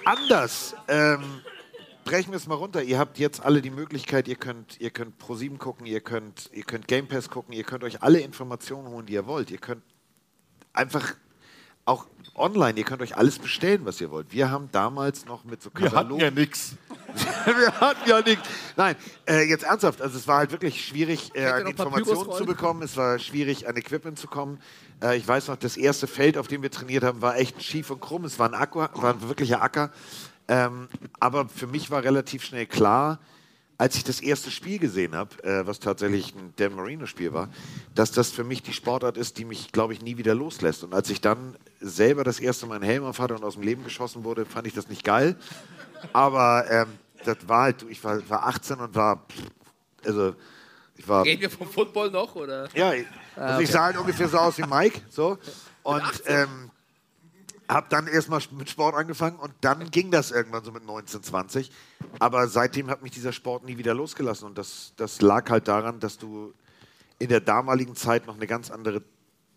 Anders. 0.05 0.75
Ähm, 0.89 1.43
brechen 2.09 2.33
wir 2.33 2.39
es 2.39 2.47
mal 2.47 2.55
runter. 2.55 2.83
Ihr 2.83 2.99
habt 2.99 3.19
jetzt 3.19 3.45
alle 3.45 3.61
die 3.61 3.71
Möglichkeit, 3.71 4.29
ihr 4.29 4.37
könnt, 4.37 4.81
ihr 4.81 4.89
könnt 4.89 5.23
Pro7 5.23 5.59
gucken, 5.59 5.85
ihr 5.85 6.01
könnt, 6.01 6.49
ihr 6.55 6.63
könnt 6.63 6.89
Game 6.89 7.07
Pass 7.07 7.29
gucken, 7.29 7.53
ihr 7.53 7.65
könnt 7.65 7.85
euch 7.85 8.03
alle 8.03 8.21
Informationen 8.21 8.89
holen, 8.89 9.05
die 9.05 9.13
ihr 9.13 9.27
wollt. 9.27 9.51
Ihr 9.51 9.59
könnt 9.59 9.83
einfach 10.73 11.15
auch 11.85 12.07
online, 12.35 12.79
ihr 12.79 12.85
könnt 12.85 13.03
euch 13.03 13.15
alles 13.15 13.39
bestellen, 13.39 13.85
was 13.85 14.01
ihr 14.01 14.11
wollt. 14.11 14.33
Wir 14.33 14.51
haben 14.51 14.71
damals 14.73 15.27
noch 15.27 15.45
mit 15.45 15.61
so 15.61 15.69
Wir 15.75 15.87
hatten 15.87 15.95
Katalogen. 15.97 16.21
ja 16.21 16.31
nichts. 16.31 16.77
wir 17.45 17.79
hatten 17.79 18.09
ja 18.09 18.23
nichts. 18.23 18.49
Nein, 18.77 18.97
äh, 19.29 19.43
jetzt 19.43 19.65
ernsthaft. 19.65 20.01
Also 20.01 20.17
es 20.17 20.27
war 20.27 20.39
halt 20.39 20.51
wirklich 20.51 20.83
schwierig, 20.83 21.33
äh, 21.35 21.45
an 21.45 21.67
Informationen 21.67 22.33
zu 22.33 22.47
bekommen. 22.47 22.83
Es 22.83 22.97
war 22.97 23.19
schwierig, 23.19 23.69
an 23.69 23.77
Equipment 23.77 24.19
zu 24.19 24.29
kommen. 24.29 24.63
Äh, 25.03 25.19
ich 25.19 25.29
weiß 25.29 25.49
noch, 25.49 25.57
das 25.57 25.77
erste 25.77 26.07
Feld, 26.07 26.39
auf 26.39 26.49
dem 26.49 26.63
wir 26.63 26.71
trainiert 26.71 27.05
haben, 27.05 27.21
war 27.21 27.37
echt 27.37 27.63
schief 27.63 27.91
und 27.91 28.01
krumm. 28.01 28.25
Es 28.25 28.39
war 28.39 28.49
ein, 28.49 28.55
Aqua, 28.55 28.89
war 28.95 29.13
ein 29.13 29.29
wirklicher 29.29 29.61
Acker. 29.61 29.91
Ähm, 30.49 30.89
aber 31.21 31.49
für 31.49 31.67
mich 31.67 31.91
war 31.91 32.03
relativ 32.03 32.43
schnell 32.45 32.67
klar, 32.67 33.19
als 33.77 33.95
ich 33.97 34.03
das 34.03 34.21
erste 34.21 34.51
Spiel 34.51 34.79
gesehen 34.81 35.15
habe, 35.15 35.41
äh, 35.45 35.65
was 35.67 35.79
tatsächlich 35.79 36.35
ein 36.35 36.53
Dan 36.57 36.75
Marino-Spiel 36.75 37.33
war, 37.33 37.49
dass 37.95 38.11
das 38.11 38.31
für 38.31 38.43
mich 38.43 38.63
die 38.63 38.73
Sportart 38.73 39.17
ist, 39.17 39.39
die 39.39 39.45
mich, 39.45 39.71
glaube 39.71 39.93
ich, 39.93 40.03
nie 40.03 40.17
wieder 40.17 40.35
loslässt. 40.35 40.83
Und 40.83 40.95
als 40.95 41.11
ich 41.11 41.21
dann 41.21 41.57
selber 41.81 42.25
das 42.25 42.41
erste 42.41 42.67
Mal 42.67 42.77
einen 42.77 42.85
Helm 42.85 43.05
auf 43.05 43.21
hatte 43.21 43.37
und 43.37 43.45
aus 43.45 43.55
dem 43.55 43.63
Leben 43.63 43.85
geschossen 43.85 44.25
wurde, 44.25 44.47
fand 44.47 44.67
ich 44.67 44.75
das 44.75 44.89
nicht 44.89 45.05
geil. 45.05 45.37
Aber 46.13 46.65
ähm, 46.71 46.89
das 47.25 47.37
war 47.47 47.63
halt, 47.63 47.85
ich 47.89 48.03
war, 48.03 48.29
war 48.29 48.47
18 48.49 48.79
und 48.81 48.95
war, 48.97 49.25
also 50.05 50.35
ich 50.97 51.07
war, 51.07 51.25
Reden 51.25 51.43
wir 51.43 51.51
vom 51.51 51.69
Football 51.69 52.11
noch, 52.11 52.35
oder? 52.35 52.69
ja, 52.75 52.93
ich- 52.95 53.07
Ah, 53.37 53.43
also 53.47 53.61
ich 53.61 53.69
okay. 53.69 53.73
sah 53.73 53.85
halt 53.85 53.97
ungefähr 53.99 54.29
so 54.29 54.39
aus 54.39 54.59
wie 54.59 54.67
Mike, 54.67 55.01
so. 55.11 55.39
Und 55.85 56.03
ähm, 56.27 56.73
habe 57.69 57.87
dann 57.91 58.07
erstmal 58.07 58.41
mit 58.53 58.71
Sport 58.71 58.95
angefangen 58.95 59.39
und 59.39 59.53
dann 59.61 59.91
ging 59.91 60.11
das 60.11 60.31
irgendwann 60.31 60.65
so 60.65 60.73
mit 60.73 60.85
19, 60.85 61.23
20. 61.23 61.71
Aber 62.19 62.49
seitdem 62.49 62.89
hat 62.89 63.03
mich 63.03 63.13
dieser 63.13 63.33
Sport 63.33 63.65
nie 63.65 63.79
wieder 63.79 63.95
losgelassen 63.95 64.47
und 64.47 64.57
das, 64.57 64.95
das 64.97 65.21
lag 65.21 65.51
halt 65.51 65.69
daran, 65.69 66.01
dass 66.01 66.19
du 66.19 66.55
in 67.19 67.29
der 67.29 67.41
damaligen 67.41 67.95
Zeit 67.95 68.27
noch 68.27 68.37
eine 68.37 68.47
ganz 68.47 68.71
andere 68.71 69.03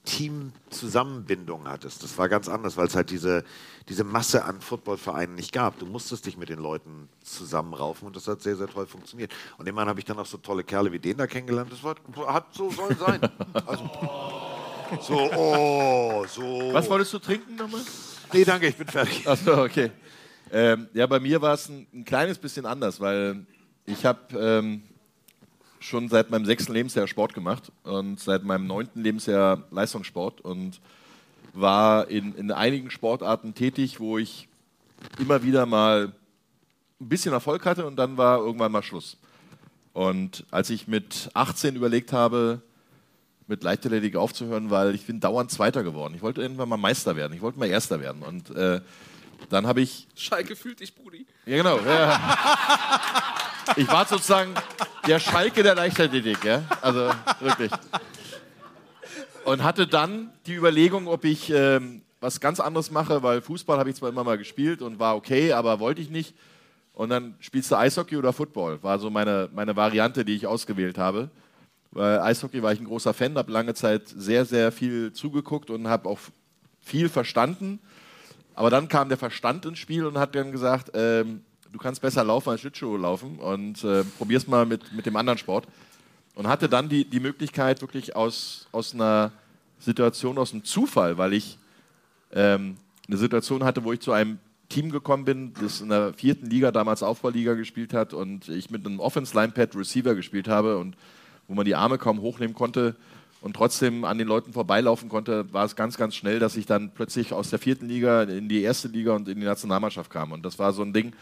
Teamzusammenbindung 0.03 1.67
hattest. 1.67 2.03
Das 2.03 2.17
war 2.17 2.27
ganz 2.27 2.49
anders, 2.49 2.75
weil 2.75 2.87
es 2.87 2.95
halt 2.95 3.11
diese, 3.11 3.43
diese 3.87 4.03
Masse 4.03 4.45
an 4.45 4.59
Footballvereinen 4.59 5.35
nicht 5.35 5.53
gab. 5.53 5.77
Du 5.77 5.85
musstest 5.85 6.25
dich 6.25 6.37
mit 6.37 6.49
den 6.49 6.59
Leuten 6.59 7.07
zusammenraufen 7.23 8.07
und 8.07 8.15
das 8.15 8.27
hat 8.27 8.41
sehr, 8.41 8.55
sehr 8.55 8.67
toll 8.67 8.87
funktioniert. 8.87 9.31
Und 9.59 9.67
immerhin 9.67 9.89
habe 9.89 9.99
ich 9.99 10.05
dann 10.05 10.17
auch 10.17 10.25
so 10.25 10.37
tolle 10.37 10.63
Kerle 10.63 10.91
wie 10.91 10.99
den 10.99 11.17
da 11.17 11.27
kennengelernt. 11.27 11.71
Das 11.71 11.83
war, 11.83 11.95
hat 12.33 12.53
so 12.53 12.71
soll 12.71 12.97
sein. 12.97 13.21
Also, 13.67 13.89
so, 14.99 15.31
oh, 15.33 16.25
so. 16.27 16.73
Was 16.73 16.89
wolltest 16.89 17.13
du 17.13 17.19
trinken 17.19 17.55
nochmal? 17.55 17.81
Nee, 18.33 18.43
danke, 18.43 18.67
ich 18.67 18.75
bin 18.75 18.87
fertig. 18.87 19.27
Achso, 19.27 19.63
okay. 19.63 19.91
Ähm, 20.51 20.87
ja, 20.93 21.07
bei 21.07 21.19
mir 21.19 21.41
war 21.41 21.53
es 21.53 21.69
ein, 21.69 21.87
ein 21.93 22.05
kleines 22.05 22.37
bisschen 22.37 22.65
anders, 22.65 22.99
weil 22.99 23.45
ich 23.85 24.05
habe 24.05 24.37
ähm, 24.37 24.83
schon 25.79 26.09
seit 26.09 26.29
meinem 26.29 26.45
sechsten 26.45 26.73
Lebensjahr 26.73 27.07
Sport 27.07 27.33
gemacht 27.33 27.71
und 27.83 28.19
seit 28.19 28.43
meinem 28.43 28.67
neunten 28.67 29.01
Lebensjahr 29.01 29.63
Leistungssport 29.71 30.41
und 30.41 30.79
war 31.53 32.09
in, 32.09 32.35
in 32.35 32.51
einigen 32.51 32.91
Sportarten 32.91 33.53
tätig, 33.53 33.99
wo 33.99 34.17
ich 34.17 34.47
immer 35.19 35.43
wieder 35.43 35.65
mal 35.65 36.13
ein 36.99 37.09
bisschen 37.09 37.33
Erfolg 37.33 37.65
hatte 37.65 37.85
und 37.85 37.95
dann 37.95 38.17
war 38.17 38.39
irgendwann 38.39 38.71
mal 38.71 38.83
Schluss. 38.83 39.17
Und 39.93 40.45
als 40.51 40.69
ich 40.69 40.87
mit 40.87 41.29
18 41.33 41.75
überlegt 41.75 42.13
habe, 42.13 42.61
mit 43.51 43.63
Leichtathletik 43.63 44.15
aufzuhören, 44.15 44.71
weil 44.71 44.95
ich 44.95 45.05
bin 45.05 45.19
dauernd 45.19 45.51
Zweiter 45.51 45.83
geworden. 45.83 46.13
Ich 46.15 46.21
wollte 46.21 46.41
irgendwann 46.41 46.69
mal 46.69 46.77
Meister 46.77 47.17
werden. 47.17 47.33
Ich 47.33 47.41
wollte 47.41 47.59
mal 47.59 47.67
Erster 47.67 47.99
werden. 47.99 48.23
Und 48.23 48.49
äh, 48.55 48.79
dann 49.49 49.67
habe 49.67 49.81
ich 49.81 50.07
Schalke 50.15 50.55
fühlt 50.55 50.79
dich, 50.79 50.95
Brudi. 50.95 51.25
ja, 51.45 51.57
genau. 51.57 51.77
Ja. 51.79 52.19
Ich 53.75 53.87
war 53.89 54.05
sozusagen 54.05 54.53
der 55.05 55.19
Schalke 55.19 55.63
der 55.63 55.75
Leichtathletik, 55.75 56.43
ja. 56.43 56.63
Also 56.81 57.11
wirklich. 57.41 57.71
Und 59.45 59.63
hatte 59.63 59.85
dann 59.85 60.31
die 60.45 60.55
Überlegung, 60.55 61.07
ob 61.07 61.25
ich 61.25 61.49
ähm, 61.51 62.01
was 62.21 62.39
ganz 62.39 62.59
anderes 62.59 62.89
mache, 62.89 63.21
weil 63.21 63.41
Fußball 63.41 63.77
habe 63.77 63.89
ich 63.89 63.97
zwar 63.97 64.09
immer 64.09 64.23
mal 64.23 64.37
gespielt 64.37 64.81
und 64.81 64.97
war 64.97 65.15
okay, 65.15 65.53
aber 65.53 65.79
wollte 65.79 66.01
ich 66.01 66.09
nicht. 66.09 66.35
Und 66.93 67.09
dann 67.09 67.35
spielst 67.39 67.69
du 67.69 67.75
Eishockey 67.75 68.15
oder 68.15 68.33
Football, 68.33 68.81
war 68.81 68.97
so 68.97 69.09
meine, 69.09 69.49
meine 69.53 69.75
Variante, 69.75 70.23
die 70.23 70.35
ich 70.35 70.47
ausgewählt 70.47 70.97
habe. 70.97 71.29
Weil 71.91 72.19
Eishockey 72.19 72.63
war 72.63 72.71
ich 72.71 72.79
ein 72.79 72.85
großer 72.85 73.13
Fan, 73.13 73.37
habe 73.37 73.51
lange 73.51 73.73
Zeit 73.73 74.07
sehr, 74.07 74.45
sehr 74.45 74.71
viel 74.71 75.11
zugeguckt 75.11 75.69
und 75.69 75.87
habe 75.87 76.07
auch 76.07 76.19
viel 76.81 77.09
verstanden. 77.09 77.79
Aber 78.55 78.69
dann 78.69 78.87
kam 78.87 79.09
der 79.09 79.17
Verstand 79.17 79.65
ins 79.65 79.79
Spiel 79.79 80.05
und 80.05 80.17
hat 80.17 80.35
dann 80.35 80.51
gesagt, 80.51 80.91
ähm, 80.93 81.41
du 81.71 81.79
kannst 81.79 82.01
besser 82.01 82.23
laufen 82.23 82.49
als 82.49 82.61
Schlittschuh 82.61 82.97
laufen 82.97 83.39
und 83.39 83.83
äh, 83.83 84.03
probier's 84.17 84.47
mal 84.47 84.65
mit, 84.65 84.93
mit 84.93 85.05
dem 85.05 85.15
anderen 85.15 85.37
Sport. 85.37 85.67
Und 86.35 86.47
hatte 86.47 86.69
dann 86.69 86.87
die, 86.87 87.03
die 87.03 87.19
Möglichkeit, 87.19 87.81
wirklich 87.81 88.15
aus, 88.15 88.67
aus 88.71 88.93
einer 88.93 89.31
Situation, 89.79 90.37
aus 90.37 90.53
einem 90.53 90.63
Zufall, 90.63 91.17
weil 91.17 91.33
ich 91.33 91.57
ähm, 92.31 92.77
eine 93.07 93.17
Situation 93.17 93.65
hatte, 93.65 93.83
wo 93.83 93.91
ich 93.91 93.99
zu 93.99 94.13
einem 94.13 94.39
Team 94.69 94.91
gekommen 94.91 95.25
bin, 95.25 95.53
das 95.59 95.81
in 95.81 95.89
der 95.89 96.13
vierten 96.13 96.45
Liga, 96.49 96.71
damals 96.71 97.03
Aufbauliga 97.03 97.55
gespielt 97.55 97.93
hat 97.93 98.13
und 98.13 98.47
ich 98.47 98.69
mit 98.69 98.85
einem 98.85 99.01
Offense-Line-Pad 99.01 99.75
Receiver 99.75 100.15
gespielt 100.15 100.47
habe 100.47 100.77
und 100.77 100.95
wo 101.47 101.53
man 101.53 101.65
die 101.65 101.75
Arme 101.75 101.97
kaum 101.97 102.21
hochnehmen 102.21 102.55
konnte 102.55 102.95
und 103.41 103.55
trotzdem 103.55 104.05
an 104.05 104.17
den 104.17 104.27
Leuten 104.27 104.53
vorbeilaufen 104.53 105.09
konnte, 105.09 105.51
war 105.53 105.65
es 105.65 105.75
ganz, 105.75 105.97
ganz 105.97 106.15
schnell, 106.15 106.39
dass 106.39 106.55
ich 106.55 106.65
dann 106.65 106.91
plötzlich 106.93 107.33
aus 107.33 107.49
der 107.49 107.59
vierten 107.59 107.87
Liga 107.87 108.23
in 108.23 108.49
die 108.49 108.61
erste 108.61 108.87
Liga 108.87 109.15
und 109.15 109.27
in 109.27 109.39
die 109.39 109.45
Nationalmannschaft 109.45 110.11
kam. 110.11 110.31
Und 110.31 110.43
das 110.43 110.59
war 110.59 110.73
so 110.73 110.83
ein 110.83 110.93
Ding 110.93 111.13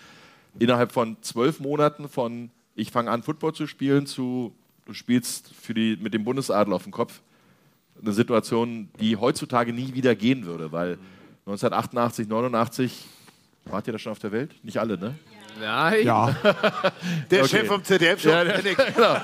innerhalb 0.58 0.92
von 0.92 1.18
zwölf 1.22 1.60
Monaten 1.60 2.10
von 2.10 2.52
ich 2.76 2.92
fange 2.92 3.12
an, 3.12 3.24
Football 3.24 3.54
zu 3.54 3.68
spielen, 3.68 4.06
zu 4.06 4.54
du 4.86 4.94
spielst 4.94 5.54
für 5.54 5.74
die, 5.74 5.98
mit 6.02 6.14
dem 6.14 6.24
Bundesadel 6.24 6.74
auf 6.74 6.84
dem 6.84 6.92
Kopf. 6.92 7.22
Eine 8.02 8.14
Situation, 8.14 8.90
die 9.00 9.18
heutzutage 9.18 9.74
nie 9.74 9.94
wieder 9.94 10.16
gehen 10.16 10.46
würde, 10.46 10.72
weil 10.72 10.98
1988, 11.46 12.28
89, 12.28 13.06
wart 13.66 13.88
ihr 13.88 13.94
da 13.94 14.00
schon 14.00 14.14
auf 14.14 14.20
der 14.20 14.32
Welt? 14.32 14.56
Nicht 14.64 14.80
alle, 14.80 14.98
ne? 14.98 15.16
Nein. 15.60 16.06
Ja. 16.06 16.36
Der 17.32 17.44
Okay. 17.44 17.48
Chef 17.48 17.68
vom 17.68 17.84
ZDF 17.84 18.22
schon. 18.22 18.32
Ja, 18.32 18.44
der, 18.44 18.62
genau. 18.96 19.16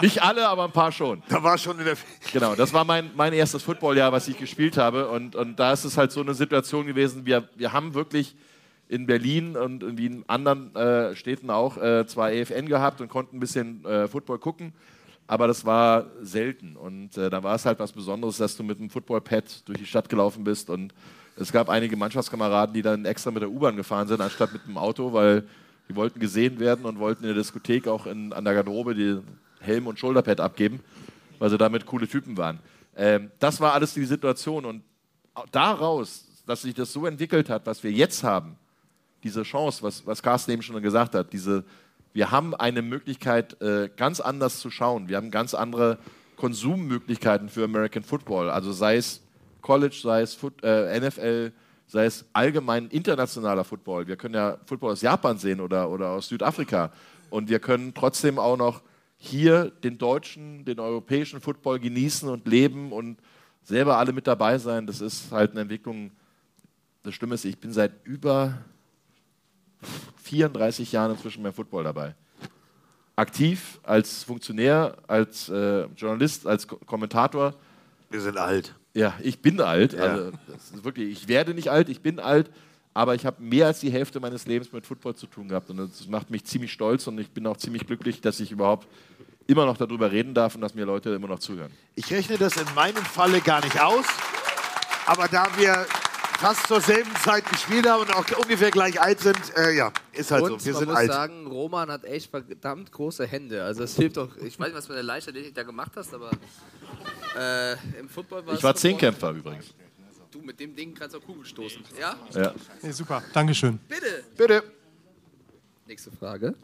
Nicht 0.00 0.22
alle, 0.22 0.48
aber 0.48 0.64
ein 0.64 0.72
paar 0.72 0.92
schon. 0.92 1.22
Da 1.28 1.42
war 1.42 1.58
schon 1.58 1.78
in 1.78 1.84
der. 1.84 1.96
Genau, 2.32 2.54
das 2.54 2.72
war 2.72 2.84
mein, 2.84 3.10
mein 3.14 3.32
erstes 3.32 3.62
Footballjahr, 3.62 4.12
was 4.12 4.28
ich 4.28 4.38
gespielt 4.38 4.76
habe. 4.76 5.08
Und, 5.08 5.34
und 5.36 5.58
da 5.58 5.72
ist 5.72 5.84
es 5.84 5.96
halt 5.96 6.12
so 6.12 6.20
eine 6.20 6.34
Situation 6.34 6.86
gewesen, 6.86 7.26
wir, 7.26 7.48
wir 7.56 7.72
haben 7.72 7.94
wirklich 7.94 8.36
in 8.88 9.06
Berlin 9.06 9.56
und 9.56 9.82
in 9.82 9.98
in 9.98 10.24
anderen 10.28 10.74
äh, 10.74 11.14
Städten 11.14 11.50
auch 11.50 11.76
äh, 11.76 12.06
zwar 12.06 12.32
EFN 12.32 12.66
gehabt 12.66 13.00
und 13.00 13.08
konnten 13.08 13.36
ein 13.36 13.40
bisschen 13.40 13.84
äh, 13.84 14.08
Football 14.08 14.38
gucken, 14.38 14.72
aber 15.26 15.46
das 15.46 15.64
war 15.66 16.06
selten. 16.22 16.74
Und 16.76 17.16
äh, 17.18 17.28
da 17.28 17.42
war 17.42 17.54
es 17.54 17.66
halt 17.66 17.78
was 17.78 17.92
Besonderes, 17.92 18.38
dass 18.38 18.56
du 18.56 18.62
mit 18.62 18.78
einem 18.78 18.88
Footballpad 18.88 19.68
durch 19.68 19.78
die 19.78 19.86
Stadt 19.86 20.08
gelaufen 20.08 20.42
bist. 20.42 20.70
Und 20.70 20.94
es 21.40 21.52
gab 21.52 21.68
einige 21.68 21.96
Mannschaftskameraden, 21.96 22.74
die 22.74 22.82
dann 22.82 23.04
extra 23.04 23.30
mit 23.30 23.42
der 23.42 23.50
U-Bahn 23.50 23.76
gefahren 23.76 24.08
sind, 24.08 24.20
anstatt 24.20 24.52
mit 24.52 24.66
dem 24.66 24.76
Auto, 24.76 25.12
weil 25.12 25.44
die 25.88 25.96
wollten 25.96 26.20
gesehen 26.20 26.58
werden 26.58 26.84
und 26.84 26.98
wollten 26.98 27.22
in 27.22 27.28
der 27.28 27.36
Diskothek 27.36 27.86
auch 27.86 28.06
in, 28.06 28.32
an 28.32 28.44
der 28.44 28.54
Garderobe 28.54 28.94
die 28.94 29.18
Helm 29.60 29.86
und 29.86 29.98
Schulterpad 29.98 30.40
abgeben, 30.40 30.80
weil 31.38 31.50
sie 31.50 31.58
damit 31.58 31.86
coole 31.86 32.08
Typen 32.08 32.36
waren. 32.36 32.58
Ähm, 32.96 33.30
das 33.38 33.60
war 33.60 33.72
alles 33.72 33.94
die 33.94 34.04
Situation. 34.04 34.64
Und 34.64 34.82
daraus, 35.52 36.26
dass 36.46 36.62
sich 36.62 36.74
das 36.74 36.92
so 36.92 37.06
entwickelt 37.06 37.48
hat, 37.48 37.66
was 37.66 37.82
wir 37.82 37.92
jetzt 37.92 38.24
haben, 38.24 38.56
diese 39.22 39.42
Chance, 39.42 39.82
was, 39.82 40.06
was 40.06 40.22
Carsten 40.22 40.52
eben 40.52 40.62
schon 40.62 40.80
gesagt 40.82 41.14
hat, 41.14 41.32
diese, 41.32 41.64
wir 42.12 42.30
haben 42.30 42.54
eine 42.54 42.82
Möglichkeit, 42.82 43.60
äh, 43.62 43.88
ganz 43.96 44.20
anders 44.20 44.60
zu 44.60 44.70
schauen. 44.70 45.08
Wir 45.08 45.16
haben 45.16 45.30
ganz 45.30 45.54
andere 45.54 45.98
Konsummöglichkeiten 46.36 47.48
für 47.48 47.64
American 47.64 48.02
Football. 48.02 48.50
Also 48.50 48.72
sei 48.72 48.96
es 48.96 49.22
College, 49.60 49.98
sei 50.02 50.22
es 50.22 50.34
Foot, 50.34 50.62
äh, 50.62 51.00
NFL, 51.00 51.52
sei 51.86 52.04
es 52.04 52.24
allgemein 52.32 52.88
internationaler 52.88 53.64
Football. 53.64 54.06
Wir 54.06 54.16
können 54.16 54.34
ja 54.34 54.58
Football 54.66 54.92
aus 54.92 55.02
Japan 55.02 55.38
sehen 55.38 55.60
oder, 55.60 55.88
oder 55.90 56.10
aus 56.10 56.28
Südafrika. 56.28 56.92
Und 57.30 57.48
wir 57.48 57.58
können 57.58 57.94
trotzdem 57.94 58.38
auch 58.38 58.56
noch 58.56 58.82
hier 59.16 59.70
den 59.70 59.98
deutschen, 59.98 60.64
den 60.64 60.78
europäischen 60.78 61.40
Football 61.40 61.80
genießen 61.80 62.28
und 62.28 62.46
leben 62.46 62.92
und 62.92 63.18
selber 63.62 63.98
alle 63.98 64.12
mit 64.12 64.26
dabei 64.26 64.58
sein. 64.58 64.86
Das 64.86 65.00
ist 65.00 65.32
halt 65.32 65.52
eine 65.52 65.62
Entwicklung. 65.62 66.10
Das 67.02 67.14
Schlimme 67.14 67.34
ist, 67.34 67.44
ich 67.44 67.58
bin 67.58 67.72
seit 67.72 67.92
über 68.04 68.58
34 70.22 70.92
Jahren 70.92 71.12
inzwischen 71.12 71.42
beim 71.42 71.52
Football 71.52 71.84
dabei. 71.84 72.14
Aktiv 73.16 73.80
als 73.82 74.22
Funktionär, 74.22 74.96
als 75.08 75.48
äh, 75.48 75.84
Journalist, 75.96 76.46
als 76.46 76.68
Ko 76.68 76.76
Kommentator. 76.86 77.54
Wir 78.10 78.20
sind 78.20 78.38
alt. 78.38 78.74
Ja, 78.98 79.14
ich 79.22 79.40
bin 79.40 79.60
alt. 79.60 79.92
Ja. 79.92 80.02
Also, 80.02 80.32
das 80.48 80.70
ist 80.74 80.84
wirklich, 80.84 81.12
ich 81.12 81.28
werde 81.28 81.54
nicht 81.54 81.70
alt, 81.70 81.88
ich 81.88 82.00
bin 82.00 82.18
alt, 82.18 82.50
aber 82.94 83.14
ich 83.14 83.24
habe 83.24 83.40
mehr 83.40 83.66
als 83.66 83.78
die 83.78 83.90
Hälfte 83.90 84.18
meines 84.18 84.44
Lebens 84.46 84.72
mit 84.72 84.84
Football 84.84 85.14
zu 85.14 85.28
tun 85.28 85.46
gehabt. 85.48 85.70
Und 85.70 85.76
das 85.76 86.08
macht 86.08 86.30
mich 86.30 86.44
ziemlich 86.44 86.72
stolz 86.72 87.06
und 87.06 87.16
ich 87.20 87.30
bin 87.30 87.46
auch 87.46 87.56
ziemlich 87.56 87.86
glücklich, 87.86 88.20
dass 88.20 88.40
ich 88.40 88.50
überhaupt 88.50 88.88
immer 89.46 89.66
noch 89.66 89.76
darüber 89.76 90.10
reden 90.10 90.34
darf 90.34 90.56
und 90.56 90.62
dass 90.62 90.74
mir 90.74 90.84
Leute 90.84 91.10
immer 91.10 91.28
noch 91.28 91.38
zuhören. 91.38 91.70
Ich 91.94 92.10
rechne 92.10 92.38
das 92.38 92.56
in 92.56 92.66
meinem 92.74 93.04
Falle 93.04 93.40
gar 93.40 93.64
nicht 93.64 93.80
aus, 93.80 94.04
aber 95.06 95.28
da 95.28 95.46
wir 95.56 95.86
fast 96.38 96.66
zur 96.66 96.80
selben 96.80 97.14
Zeit 97.22 97.48
gespielt 97.48 97.88
haben 97.88 98.02
und 98.02 98.12
auch 98.14 98.24
ungefähr 98.36 98.72
gleich 98.72 99.00
alt 99.00 99.20
sind, 99.20 99.38
äh, 99.56 99.76
ja, 99.76 99.92
ist 100.12 100.32
halt 100.32 100.42
Und 100.42 100.60
so. 100.60 100.66
Wir 100.66 100.72
man 100.72 100.78
sind 100.80 100.88
muss 100.88 100.98
alt. 100.98 101.12
sagen, 101.12 101.46
Roman 101.46 101.88
hat 101.88 102.04
echt 102.04 102.30
verdammt 102.30 102.90
große 102.90 103.26
Hände. 103.26 103.62
Also 103.62 103.84
es 103.84 103.94
hilft 103.94 104.16
doch. 104.16 104.36
Ich 104.38 104.58
weiß 104.58 104.68
nicht, 104.68 104.76
was 104.76 104.88
mit 104.88 104.96
der 104.96 105.04
Leichtathletik 105.04 105.54
da 105.54 105.62
gemacht 105.62 105.92
hast, 105.94 106.12
aber 106.12 106.30
äh, 107.36 107.72
im 107.98 108.08
Football 108.08 108.46
war 108.46 108.54
Ich 108.54 108.62
war 108.62 108.74
Zehnkämpfer 108.74 109.30
übrigens. 109.30 109.74
Du, 110.30 110.40
mit 110.40 110.60
dem 110.60 110.76
Ding 110.76 110.94
kannst 110.94 111.14
du 111.14 111.18
auch 111.20 111.24
Kugel 111.24 111.44
stoßen. 111.44 111.82
Ja? 111.98 112.16
Ja. 112.34 112.54
Nee, 112.82 112.92
super, 112.92 113.22
Dankeschön. 113.32 113.78
Bitte. 113.88 114.24
Bitte. 114.36 114.62
Nächste 115.86 116.10
Frage. 116.12 116.54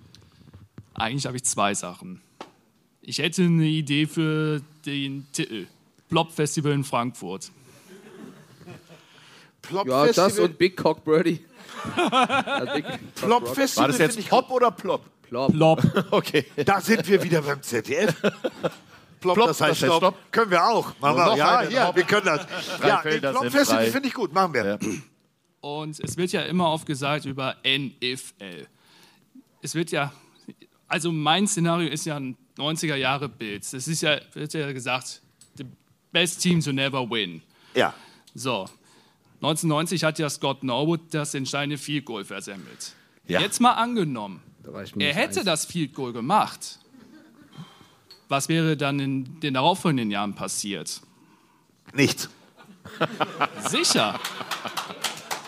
Eigentlich 0.92 1.26
habe 1.26 1.36
ich 1.36 1.44
zwei 1.44 1.74
Sachen. 1.74 2.20
Ich 3.00 3.18
hätte 3.18 3.42
eine 3.42 3.64
Idee 3.64 4.06
für 4.06 4.60
den 4.86 5.26
Titel. 5.32 5.66
Blob 6.08 6.30
Festival 6.32 6.72
in 6.72 6.84
Frankfurt. 6.84 7.50
Plop 9.62 9.86
Ja, 9.88 10.06
das 10.06 10.16
Festival. 10.16 10.50
und 10.50 10.58
Big 10.58 10.76
Cock 10.76 11.04
Birdie. 11.04 11.44
Plop. 13.14 13.48
Festival. 13.54 13.82
War 13.82 13.88
das 13.88 13.98
jetzt 13.98 14.28
Pop 14.28 14.50
oder 14.50 14.70
Plop? 14.70 15.02
Plop. 15.22 15.50
Plop. 15.52 15.82
Okay. 16.10 16.44
Da 16.64 16.80
sind 16.80 17.06
wir 17.08 17.22
wieder 17.22 17.42
beim 17.42 17.62
ZDF. 17.62 18.14
Plop, 19.24 19.34
Plop, 19.34 19.48
das 19.48 19.60
heißt 19.60 19.82
das 19.82 19.90
heißt 19.90 19.96
Stopp. 19.98 20.14
Stopp. 20.14 20.32
Können 20.32 20.50
wir 20.50 20.64
auch. 20.64 20.92
Machen 21.00 21.16
wir. 21.16 21.36
Ja, 21.36 21.58
eine, 21.58 21.72
ja, 21.72 21.96
wir 21.96 22.04
können 22.04 22.26
das. 22.26 22.46
Drei 22.78 22.88
Ja, 22.88 23.02
den 23.02 23.20
Plop 23.20 23.38
sind 23.40 23.50
Festival 23.50 23.82
frei. 23.82 23.90
finde 23.90 24.08
ich 24.08 24.14
gut. 24.14 24.32
Machen 24.32 24.54
wir. 24.54 24.64
Ja. 24.64 24.78
Und 25.60 25.98
es 26.00 26.16
wird 26.16 26.32
ja 26.32 26.42
immer 26.42 26.70
oft 26.70 26.86
gesagt 26.86 27.24
über 27.24 27.56
NFL. 27.66 28.66
Es 29.62 29.74
wird 29.74 29.90
ja, 29.90 30.12
also 30.88 31.10
mein 31.10 31.48
Szenario 31.48 31.88
ist 31.88 32.04
ja 32.04 32.16
ein 32.16 32.36
90er 32.58 32.96
Jahre 32.96 33.28
Bild. 33.28 33.62
Es 33.64 33.88
ist 33.88 34.02
ja, 34.02 34.18
wird 34.34 34.52
ja 34.52 34.70
gesagt, 34.72 35.22
the 35.56 35.64
best 36.12 36.40
team 36.42 36.60
to 36.60 36.70
never 36.72 37.08
win. 37.10 37.42
Ja. 37.74 37.94
So, 38.34 38.68
1990 39.36 40.04
hat 40.04 40.18
ja 40.18 40.28
Scott 40.30 40.62
Norwood 40.64 41.00
das 41.12 41.34
entscheidende 41.34 41.78
Field 41.78 42.04
Goal 42.04 42.24
versemmelt. 42.24 42.92
Ja. 43.26 43.40
Jetzt 43.40 43.60
mal 43.60 43.72
angenommen, 43.72 44.42
er 44.98 45.14
hätte 45.14 45.40
eins. 45.40 45.46
das 45.46 45.64
Field 45.66 45.94
Goal 45.94 46.12
gemacht. 46.12 46.78
Was 48.28 48.48
wäre 48.48 48.76
dann 48.76 48.98
in 49.00 49.40
den 49.40 49.54
darauffolgenden 49.54 50.10
Jahren 50.10 50.34
passiert? 50.34 51.00
Nichts. 51.92 52.28
Sicher. 53.68 54.18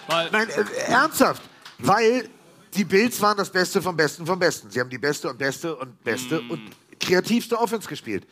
Weil, 0.08 0.30
Nein, 0.30 0.48
äh, 0.50 0.64
ernsthaft. 0.90 1.42
Weil 1.78 2.28
die 2.74 2.84
Bills 2.84 3.20
waren 3.20 3.36
das 3.36 3.50
Beste 3.50 3.80
vom 3.82 3.96
Besten 3.96 4.26
vom 4.26 4.38
Besten. 4.38 4.70
Sie 4.70 4.80
haben 4.80 4.90
die 4.90 4.98
beste 4.98 5.28
und 5.30 5.38
beste 5.38 5.74
und 5.76 6.02
beste 6.04 6.40
und 6.40 6.60
kreativste 7.00 7.58
Offense 7.58 7.88
gespielt. 7.88 8.26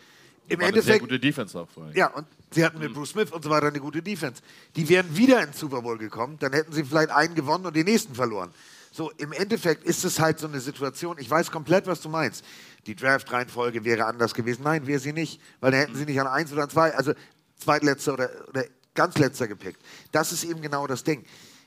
Im 0.48 0.60
War 0.60 0.66
eine 0.66 0.74
sehr 0.74 0.94
Endeffekt. 0.94 1.00
gute 1.00 1.18
Defense 1.20 1.58
auch 1.58 1.68
vorher. 1.68 1.97
Ja, 1.97 2.08
und 2.08 2.26
sie 2.50 2.64
hatten 2.64 2.78
mit 2.78 2.92
Bruce 2.92 3.10
Smith 3.10 3.32
und 3.32 3.42
so 3.42 3.48
weiter 3.50 3.68
eine 3.68 3.81
gute 3.81 4.02
Defense. 4.02 4.42
Die 4.76 4.86
wären 4.89 5.16
wieder 5.16 5.42
ins 5.42 5.58
Super 5.58 5.81
Bowl 5.81 5.97
gekommen, 5.97 6.36
dann 6.39 6.52
hätten 6.52 6.73
sie 6.73 6.84
vielleicht 6.84 7.10
einen 7.10 7.34
gewonnen 7.34 7.64
und 7.66 7.74
den 7.74 7.86
nächsten 7.86 8.14
verloren. 8.14 8.50
So, 8.92 9.10
im 9.16 9.32
Endeffekt 9.32 9.84
ist 9.84 10.05
es 10.05 10.20
halt 10.20 10.39
so 10.39 10.47
eine 10.47 10.60
Situation, 10.60 11.16
ich 11.18 11.28
weiß 11.28 11.50
komplett, 11.50 11.86
was 11.86 12.00
du 12.00 12.08
meinst. 12.08 12.44
Die 12.86 12.94
Draft-Reihenfolge 12.94 13.84
wäre 13.84 14.04
anders 14.06 14.34
gewesen. 14.34 14.62
Nein, 14.64 14.86
wäre 14.86 14.98
sie 14.98 15.12
nicht, 15.12 15.40
weil 15.60 15.70
dann 15.70 15.80
hätten 15.80 15.96
sie 15.96 16.04
nicht 16.04 16.20
an 16.20 16.26
eins 16.26 16.52
oder 16.52 16.64
an 16.64 16.70
zwei, 16.70 16.94
also 16.94 17.12
zweitletzter 17.56 18.14
oder, 18.14 18.30
oder 18.48 18.64
ganz 18.94 19.18
letzter 19.18 19.48
gepickt. 19.48 19.80
Das 20.12 20.32
ist 20.32 20.44
eben 20.44 20.60
genau 20.62 20.86
das 20.86 21.04
Ding. 21.04 21.24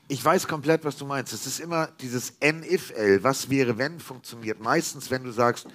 Ich 0.08 0.24
weiß 0.24 0.48
komplett, 0.48 0.84
was 0.84 0.96
du 0.96 1.04
meinst. 1.04 1.32
Es 1.32 1.46
ist 1.46 1.60
immer 1.60 1.88
dieses 2.00 2.34
N-If-L, 2.40 3.22
was 3.22 3.50
wäre, 3.50 3.76
wenn, 3.76 4.00
funktioniert 4.00 4.60
meistens, 4.60 5.10
wenn 5.10 5.22
du 5.22 5.30
sagst, 5.32 5.66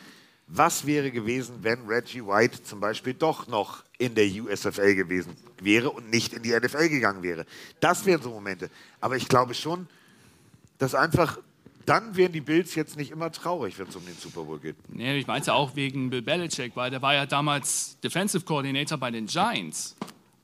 was 0.47 0.85
wäre 0.85 1.11
gewesen, 1.11 1.59
wenn 1.61 1.85
Reggie 1.88 2.25
White 2.25 2.63
zum 2.63 2.80
Beispiel 2.80 3.13
doch 3.13 3.47
noch 3.47 3.83
in 3.97 4.15
der 4.15 4.25
USFL 4.25 4.95
gewesen 4.95 5.35
wäre 5.61 5.89
und 5.89 6.09
nicht 6.09 6.33
in 6.33 6.43
die 6.43 6.51
NFL 6.51 6.89
gegangen 6.89 7.23
wäre. 7.23 7.45
Das 7.80 8.05
wären 8.05 8.22
so 8.22 8.30
Momente. 8.30 8.69
Aber 8.99 9.15
ich 9.15 9.27
glaube 9.27 9.53
schon, 9.53 9.88
dass 10.80 10.95
einfach, 10.95 11.39
dann 11.86 12.16
wären 12.16 12.32
die 12.32 12.42
Bills 12.42 12.76
jetzt 12.76 12.98
nicht 12.98 13.12
immer 13.12 13.32
traurig, 13.32 13.78
wenn 13.80 13.88
es 13.88 13.95
um 13.95 14.06
den 14.06 14.16
Super 14.18 14.44
Bowl 14.44 14.60
geht. 14.60 14.76
Nee, 14.90 15.18
ich 15.18 15.28
meinte 15.28 15.53
auch 15.53 15.76
wegen 15.76 16.10
Bill 16.10 16.22
Belichick, 16.22 16.76
weil 16.76 16.90
der 16.92 17.02
war 17.02 17.14
ja 17.14 17.26
damals 17.26 17.98
Defensive 18.02 18.45
Coordinator 18.45 18.98
bei 18.98 19.12
den 19.12 19.26
Giants. 19.26 19.95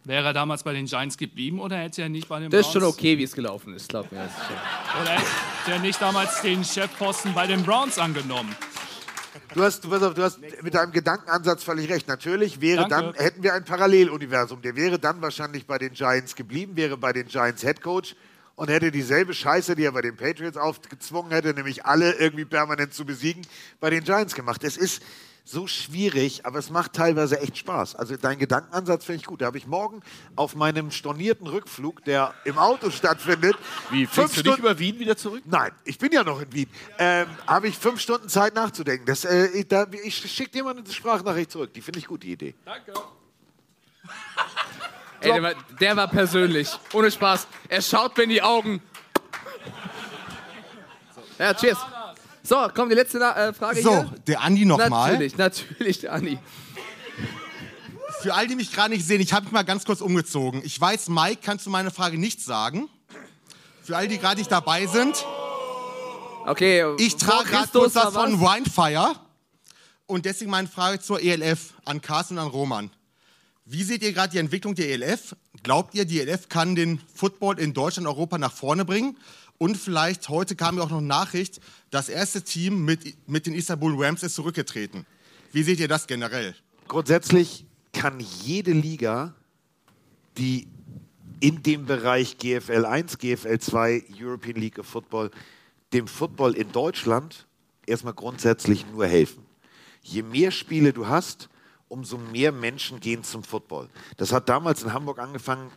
Wäre 0.05 0.27
er 0.27 0.33
damals 0.33 0.63
bei 0.63 0.73
den 0.73 0.85
Giants 0.85 1.17
geblieben 1.17 1.59
oder 1.59 1.77
hätte 1.77 2.01
er 2.01 2.09
nicht 2.09 2.27
bei 2.29 2.39
den 2.39 2.49
Das 2.49 2.65
ist 2.67 2.73
schon 2.73 2.81
Browns- 2.81 2.93
okay, 2.95 3.17
wie 3.17 3.23
es 3.23 3.33
gelaufen 3.33 3.73
ist, 3.73 3.89
glaub 3.89 4.11
mir. 4.11 4.19
Das 4.23 4.31
ist 4.31 4.47
schon- 4.47 5.01
Oder 5.01 5.11
hätte 5.11 5.71
er 5.71 5.79
nicht 5.79 6.01
damals 6.01 6.41
den 6.41 6.63
Chefposten 6.63 7.33
bei 7.33 7.45
den 7.47 7.63
Browns 7.63 7.99
angenommen? 7.99 8.55
Du 9.53 9.63
hast, 9.63 9.83
du, 9.83 9.93
auf, 9.95 10.13
du 10.13 10.23
hast 10.23 10.39
mit 10.61 10.73
deinem 10.73 10.91
Gedankenansatz 10.91 11.63
völlig 11.63 11.89
recht. 11.89 12.07
Natürlich 12.07 12.61
wäre 12.61 12.87
Danke. 12.87 13.13
dann, 13.17 13.23
hätten 13.25 13.43
wir 13.43 13.53
ein 13.53 13.63
Paralleluniversum. 13.65 14.61
Der 14.61 14.75
wäre 14.75 14.99
dann 14.99 15.21
wahrscheinlich 15.21 15.65
bei 15.65 15.77
den 15.77 15.93
Giants 15.93 16.35
geblieben, 16.35 16.75
wäre 16.75 16.97
bei 16.97 17.13
den 17.13 17.27
Giants 17.27 17.63
Headcoach 17.63 18.15
und 18.59 18.69
hätte 18.69 18.91
dieselbe 18.91 19.33
Scheiße, 19.33 19.73
die 19.77 19.85
er 19.85 19.93
bei 19.93 20.01
den 20.01 20.17
Patriots 20.17 20.57
aufgezwungen 20.57 21.31
hätte, 21.31 21.53
nämlich 21.53 21.85
alle 21.85 22.11
irgendwie 22.15 22.43
permanent 22.43 22.93
zu 22.93 23.05
besiegen, 23.05 23.41
bei 23.79 23.89
den 23.89 24.03
Giants 24.03 24.35
gemacht. 24.35 24.65
Es 24.65 24.75
ist 24.75 25.01
so 25.45 25.65
schwierig, 25.65 26.45
aber 26.45 26.59
es 26.59 26.69
macht 26.69 26.91
teilweise 26.91 27.39
echt 27.39 27.57
Spaß. 27.57 27.95
Also 27.95 28.17
dein 28.17 28.37
Gedankenansatz 28.37 29.05
finde 29.05 29.21
ich 29.21 29.25
gut. 29.25 29.41
Da 29.41 29.45
habe 29.45 29.57
ich 29.57 29.65
morgen 29.65 30.01
auf 30.35 30.55
meinem 30.55 30.91
stornierten 30.91 31.47
Rückflug, 31.47 32.03
der 32.03 32.33
im 32.43 32.57
Auto 32.57 32.91
stattfindet. 32.91 33.55
Wie, 33.91 34.05
fliegst 34.05 34.35
du 34.35 34.49
nicht 34.49 34.59
über 34.59 34.77
Wien 34.77 34.99
wieder 34.99 35.15
zurück? 35.15 35.43
Nein, 35.45 35.71
ich 35.85 35.97
bin 35.97 36.11
ja 36.11 36.25
noch 36.25 36.41
in 36.41 36.51
Wien. 36.51 36.69
Ähm, 36.97 37.27
habe 37.47 37.69
ich 37.69 37.77
fünf 37.77 38.01
Stunden 38.01 38.27
Zeit 38.27 38.55
nachzudenken. 38.55 39.05
Das, 39.05 39.23
äh, 39.23 39.47
ich 39.47 39.69
da, 39.69 39.87
ich 40.03 40.17
schicke 40.17 40.51
dir 40.51 40.65
mal 40.65 40.77
eine 40.77 40.85
Sprachnachricht 40.85 41.49
zurück. 41.49 41.73
Die 41.73 41.81
finde 41.81 41.99
ich 41.99 42.07
gut, 42.07 42.23
die 42.23 42.33
Idee. 42.33 42.55
Danke. 42.65 42.91
Ey, 45.21 45.31
der, 45.33 45.43
war, 45.43 45.53
der 45.79 45.95
war 45.97 46.07
persönlich. 46.07 46.69
Ohne 46.93 47.11
Spaß. 47.11 47.47
Er 47.67 47.81
schaut 47.81 48.15
mir 48.17 48.23
in 48.23 48.29
die 48.29 48.41
Augen. 48.41 48.81
Ja, 51.37 51.53
cheers. 51.53 51.77
So, 52.43 52.67
komm, 52.73 52.89
die 52.89 52.95
letzte 52.95 53.19
äh, 53.19 53.53
Frage 53.53 53.81
So, 53.81 53.91
hier. 53.91 54.13
der 54.27 54.41
Andi 54.41 54.65
nochmal. 54.65 55.11
Natürlich, 55.11 55.37
natürlich, 55.37 55.99
der 55.99 56.13
Andi. 56.13 56.39
Für 58.21 58.33
all 58.33 58.47
die 58.47 58.55
mich 58.55 58.73
gerade 58.73 58.89
nicht 58.93 59.05
sehen, 59.05 59.21
ich 59.21 59.31
habe 59.33 59.45
mich 59.45 59.53
mal 59.53 59.63
ganz 59.63 59.85
kurz 59.85 60.01
umgezogen. 60.01 60.61
Ich 60.65 60.79
weiß, 60.79 61.09
Mike, 61.09 61.39
kannst 61.43 61.65
du 61.65 61.69
meine 61.69 61.91
Frage 61.91 62.17
nicht 62.17 62.41
sagen. 62.41 62.89
Für 63.83 63.95
all 63.97 64.07
die 64.07 64.17
gerade 64.17 64.39
nicht 64.39 64.51
dabei 64.51 64.85
sind. 64.87 65.25
Okay, 66.45 66.83
Ich 66.97 67.15
trage 67.17 67.49
gerade 67.49 67.69
das 67.71 67.95
war 67.95 68.11
von 68.11 68.41
was? 68.41 68.57
Winefire. 68.57 69.15
Und 70.07 70.25
deswegen 70.25 70.49
meine 70.51 70.67
Frage 70.67 70.99
zur 70.99 71.21
ELF 71.21 71.73
an 71.85 72.01
Carsten 72.01 72.37
und 72.37 72.45
an 72.45 72.49
Roman. 72.49 72.91
Wie 73.71 73.83
seht 73.83 74.01
ihr 74.01 74.13
gerade 74.13 74.31
die 74.31 74.39
Entwicklung 74.39 74.73
der 74.73 74.89
ELF? 74.89 75.35
Glaubt 75.61 75.93
ihr, 75.93 76.03
die 76.03 76.19
ELF 76.19 76.49
kann 76.49 76.73
den 76.73 76.99
Football 77.13 77.59
in 77.59 77.75
Deutschland 77.75 78.07
und 78.07 78.13
Europa 78.15 78.39
nach 78.39 78.51
vorne 78.51 78.83
bringen? 78.83 79.15
Und 79.59 79.77
vielleicht, 79.77 80.27
heute 80.27 80.55
kam 80.55 80.77
ja 80.77 80.83
auch 80.83 80.89
noch 80.89 81.01
Nachricht, 81.01 81.61
das 81.91 82.09
erste 82.09 82.41
Team 82.41 82.83
mit, 82.83 83.15
mit 83.29 83.45
den 83.45 83.53
Istanbul 83.53 83.93
Rams 84.03 84.23
ist 84.23 84.33
zurückgetreten. 84.33 85.05
Wie 85.51 85.61
seht 85.61 85.79
ihr 85.79 85.87
das 85.87 86.07
generell? 86.07 86.55
Grundsätzlich 86.87 87.63
kann 87.93 88.19
jede 88.43 88.71
Liga, 88.71 89.35
die 90.39 90.67
in 91.39 91.61
dem 91.61 91.85
Bereich 91.85 92.39
GFL 92.39 92.85
1, 92.85 93.19
GFL 93.19 93.59
2, 93.59 94.05
European 94.19 94.59
League 94.59 94.79
of 94.79 94.87
Football, 94.87 95.29
dem 95.93 96.07
Football 96.07 96.55
in 96.55 96.71
Deutschland 96.71 97.45
erstmal 97.85 98.15
grundsätzlich 98.15 98.87
nur 98.91 99.05
helfen. 99.05 99.45
Je 100.01 100.23
mehr 100.23 100.49
Spiele 100.49 100.91
du 100.91 101.05
hast, 101.05 101.49
umso 101.89 102.17
mehr 102.17 102.51
Menschen 102.51 102.99
gehen 102.99 103.23
zum 103.23 103.43
Football. 103.43 103.89
Das 104.17 104.31
hat 104.31 104.47
damals 104.47 104.83
in 104.83 104.93
Hamburg 104.93 105.19
angefangen, 105.19 105.71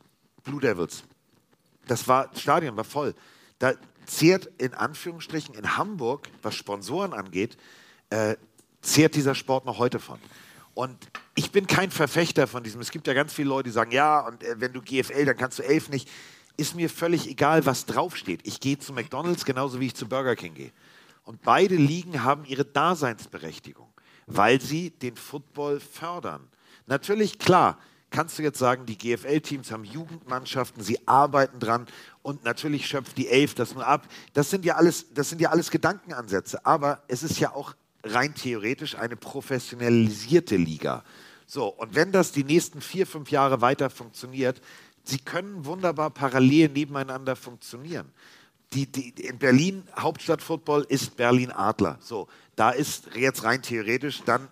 Blue 0.45 0.61
Devils. 0.61 1.03
Das 1.87 2.07
war, 2.07 2.31
Stadion 2.37 2.77
war 2.77 2.85
voll. 2.85 3.15
Da 3.59 3.75
zehrt 4.07 4.49
in 4.59 4.75
Anführungsstrichen 4.75 5.55
in 5.55 5.77
Hamburg, 5.77 6.29
was 6.43 6.55
Sponsoren 6.55 7.13
angeht, 7.13 7.57
äh, 8.11 8.37
zehrt 8.83 9.15
dieser 9.15 9.35
Sport 9.35 9.65
noch 9.65 9.79
heute 9.79 9.99
von. 9.99 10.19
Und 10.75 10.97
ich 11.35 11.51
bin 11.51 11.67
kein 11.67 11.91
Verfechter 11.91 12.47
von 12.47 12.63
diesem. 12.63 12.81
Es 12.81 12.91
gibt 12.91 13.07
ja 13.07 13.15
ganz 13.15 13.33
viele 13.33 13.49
Leute, 13.49 13.69
die 13.69 13.73
sagen, 13.73 13.93
ja, 13.93 14.21
und 14.21 14.43
äh, 14.43 14.61
wenn 14.61 14.73
du 14.73 14.81
GFL, 14.81 15.25
dann 15.25 15.37
kannst 15.37 15.59
du 15.59 15.63
elf 15.63 15.89
nicht. 15.89 16.11
Ist 16.57 16.75
mir 16.75 16.91
völlig 16.91 17.29
egal, 17.29 17.65
was 17.67 17.87
draufsteht. 17.87 18.41
Ich 18.45 18.61
gehe 18.61 18.79
zu 18.79 18.93
McDonalds 18.93 19.45
genauso 19.45 19.81
wie 19.81 19.87
ich 19.87 19.95
zu 19.95 20.09
Burger 20.09 20.37
King 20.37 20.55
gehe. 20.55 20.73
Und 21.25 21.43
beide 21.43 21.77
Ligen 21.77 22.25
haben 22.25 22.45
ihre 22.45 22.65
Daseinsberechtigung, 22.65 23.92
weil 24.27 24.61
sie 24.61 24.91
den 24.91 25.17
Football 25.17 25.81
fördern. 25.81 26.49
Natürlich, 26.87 27.39
klar, 27.39 27.79
kannst 28.11 28.39
du 28.39 28.43
jetzt 28.43 28.59
sagen, 28.59 28.87
die 28.87 28.97
GFL-Teams 28.99 29.73
haben 29.73 29.85
Jugendmannschaften, 29.85 30.83
sie 30.83 31.07
arbeiten 31.07 31.59
dran 31.59 31.87
und 32.23 32.45
natürlich 32.45 32.87
schöpft 32.87 33.17
die 33.19 33.29
Elf 33.29 33.55
das 33.55 33.75
nur 33.75 33.87
ab. 33.87 34.07
Das 34.35 34.51
sind 34.51 34.65
ja 34.65 34.77
alles, 34.77 35.07
das 35.15 35.31
sind 35.31 35.41
ja 35.41 35.51
alles 35.51 35.71
Gedankenansätze. 35.71 36.65
Aber 36.65 37.03
es 37.09 37.23
ist 37.23 37.41
ja 37.41 37.53
auch 37.53 37.75
rein 38.05 38.35
theoretisch 38.35 38.97
eine 38.97 39.17
professionalisierte 39.17 40.57
Liga. 40.57 41.05
So, 41.47 41.67
und 41.67 41.95
wenn 41.95 42.13
das 42.13 42.33
die 42.33 42.45
nächsten 42.45 42.81
vier, 42.81 43.07
fünf 43.07 43.31
Jahre 43.31 43.61
weiter 43.61 43.91
funktioniert, 43.91 44.61
sie 45.05 45.19
können 45.19 45.65
wunderbar 45.65 46.11
parallel 46.11 46.69
nebeneinander 46.69 47.37
funktionieren. 47.37 48.13
Die, 48.75 48.91
die, 48.91 49.11
in 49.11 49.39
Berlin, 49.39 49.83
Hauptstadtfootball 49.99 50.87
ist 50.89 51.17
Berlin 51.17 51.51
Adler. 51.51 51.99
So, 52.01 52.29
da 52.57 52.71
ist 52.71 53.15
jetzt 53.15 53.45
rein 53.45 53.63
theoretisch 53.63 54.23
dann 54.25 54.49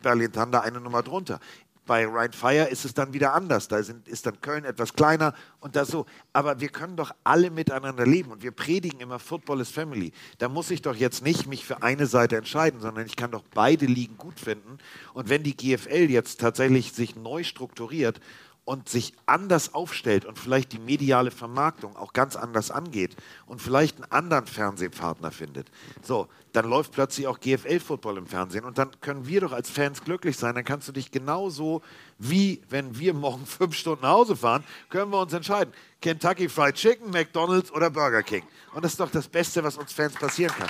Berlin 0.00 0.32
Thunder 0.32 0.62
eine 0.62 0.80
Nummer 0.80 1.02
drunter. 1.02 1.40
Bei 1.88 2.06
Rhein 2.06 2.32
Fire 2.32 2.68
ist 2.68 2.84
es 2.84 2.92
dann 2.92 3.14
wieder 3.14 3.32
anders. 3.32 3.66
Da 3.66 3.82
sind, 3.82 4.06
ist 4.08 4.26
dann 4.26 4.42
Köln 4.42 4.66
etwas 4.66 4.92
kleiner 4.92 5.32
und 5.60 5.74
das 5.74 5.88
so. 5.88 6.04
Aber 6.34 6.60
wir 6.60 6.68
können 6.68 6.96
doch 6.96 7.14
alle 7.24 7.50
miteinander 7.50 8.04
leben 8.04 8.30
und 8.30 8.42
wir 8.42 8.50
predigen 8.50 9.00
immer 9.00 9.18
Football 9.18 9.62
is 9.62 9.70
Family. 9.70 10.12
Da 10.36 10.50
muss 10.50 10.70
ich 10.70 10.82
doch 10.82 10.94
jetzt 10.94 11.24
nicht 11.24 11.46
mich 11.46 11.64
für 11.64 11.82
eine 11.82 12.06
Seite 12.06 12.36
entscheiden, 12.36 12.80
sondern 12.80 13.06
ich 13.06 13.16
kann 13.16 13.30
doch 13.30 13.42
beide 13.54 13.86
Ligen 13.86 14.18
gut 14.18 14.38
finden. 14.38 14.76
Und 15.14 15.30
wenn 15.30 15.42
die 15.42 15.56
GFL 15.56 16.10
jetzt 16.10 16.40
tatsächlich 16.40 16.92
sich 16.92 17.16
neu 17.16 17.42
strukturiert 17.42 18.20
und 18.68 18.86
sich 18.86 19.14
anders 19.24 19.72
aufstellt 19.72 20.26
und 20.26 20.38
vielleicht 20.38 20.72
die 20.72 20.78
mediale 20.78 21.30
Vermarktung 21.30 21.96
auch 21.96 22.12
ganz 22.12 22.36
anders 22.36 22.70
angeht 22.70 23.16
und 23.46 23.62
vielleicht 23.62 23.96
einen 23.96 24.12
anderen 24.12 24.46
Fernsehpartner 24.46 25.30
findet, 25.30 25.70
so, 26.02 26.28
dann 26.52 26.68
läuft 26.68 26.92
plötzlich 26.92 27.26
auch 27.28 27.40
GFL-Football 27.40 28.18
im 28.18 28.26
Fernsehen 28.26 28.66
und 28.66 28.76
dann 28.76 28.90
können 29.00 29.26
wir 29.26 29.40
doch 29.40 29.52
als 29.52 29.70
Fans 29.70 30.04
glücklich 30.04 30.36
sein. 30.36 30.54
Dann 30.54 30.66
kannst 30.66 30.86
du 30.86 30.92
dich 30.92 31.10
genauso 31.10 31.80
wie 32.18 32.60
wenn 32.68 32.98
wir 32.98 33.14
morgen 33.14 33.46
fünf 33.46 33.74
Stunden 33.74 34.02
nach 34.02 34.10
Hause 34.10 34.36
fahren, 34.36 34.62
können 34.90 35.10
wir 35.10 35.22
uns 35.22 35.32
entscheiden. 35.32 35.72
Kentucky 36.02 36.50
Fried 36.50 36.74
Chicken, 36.74 37.10
McDonald's 37.10 37.72
oder 37.72 37.88
Burger 37.88 38.22
King. 38.22 38.42
Und 38.74 38.84
das 38.84 38.92
ist 38.92 39.00
doch 39.00 39.10
das 39.10 39.28
Beste, 39.28 39.64
was 39.64 39.78
uns 39.78 39.94
Fans 39.94 40.12
passieren 40.12 40.52
kann. 40.54 40.68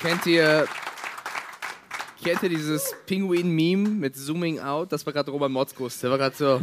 Kennt 0.00 0.26
ihr, 0.26 0.68
kennt 2.22 2.42
ihr 2.42 2.48
dieses 2.48 2.94
Pinguin-Meme 3.06 3.88
mit 3.88 4.16
Zooming 4.16 4.60
Out? 4.60 4.92
Das 4.92 5.04
war 5.06 5.12
gerade 5.12 5.30
Robert 5.30 5.50
Motzkus. 5.50 5.98
Der 6.00 6.10
war 6.10 6.18
gerade 6.18 6.36
so. 6.36 6.60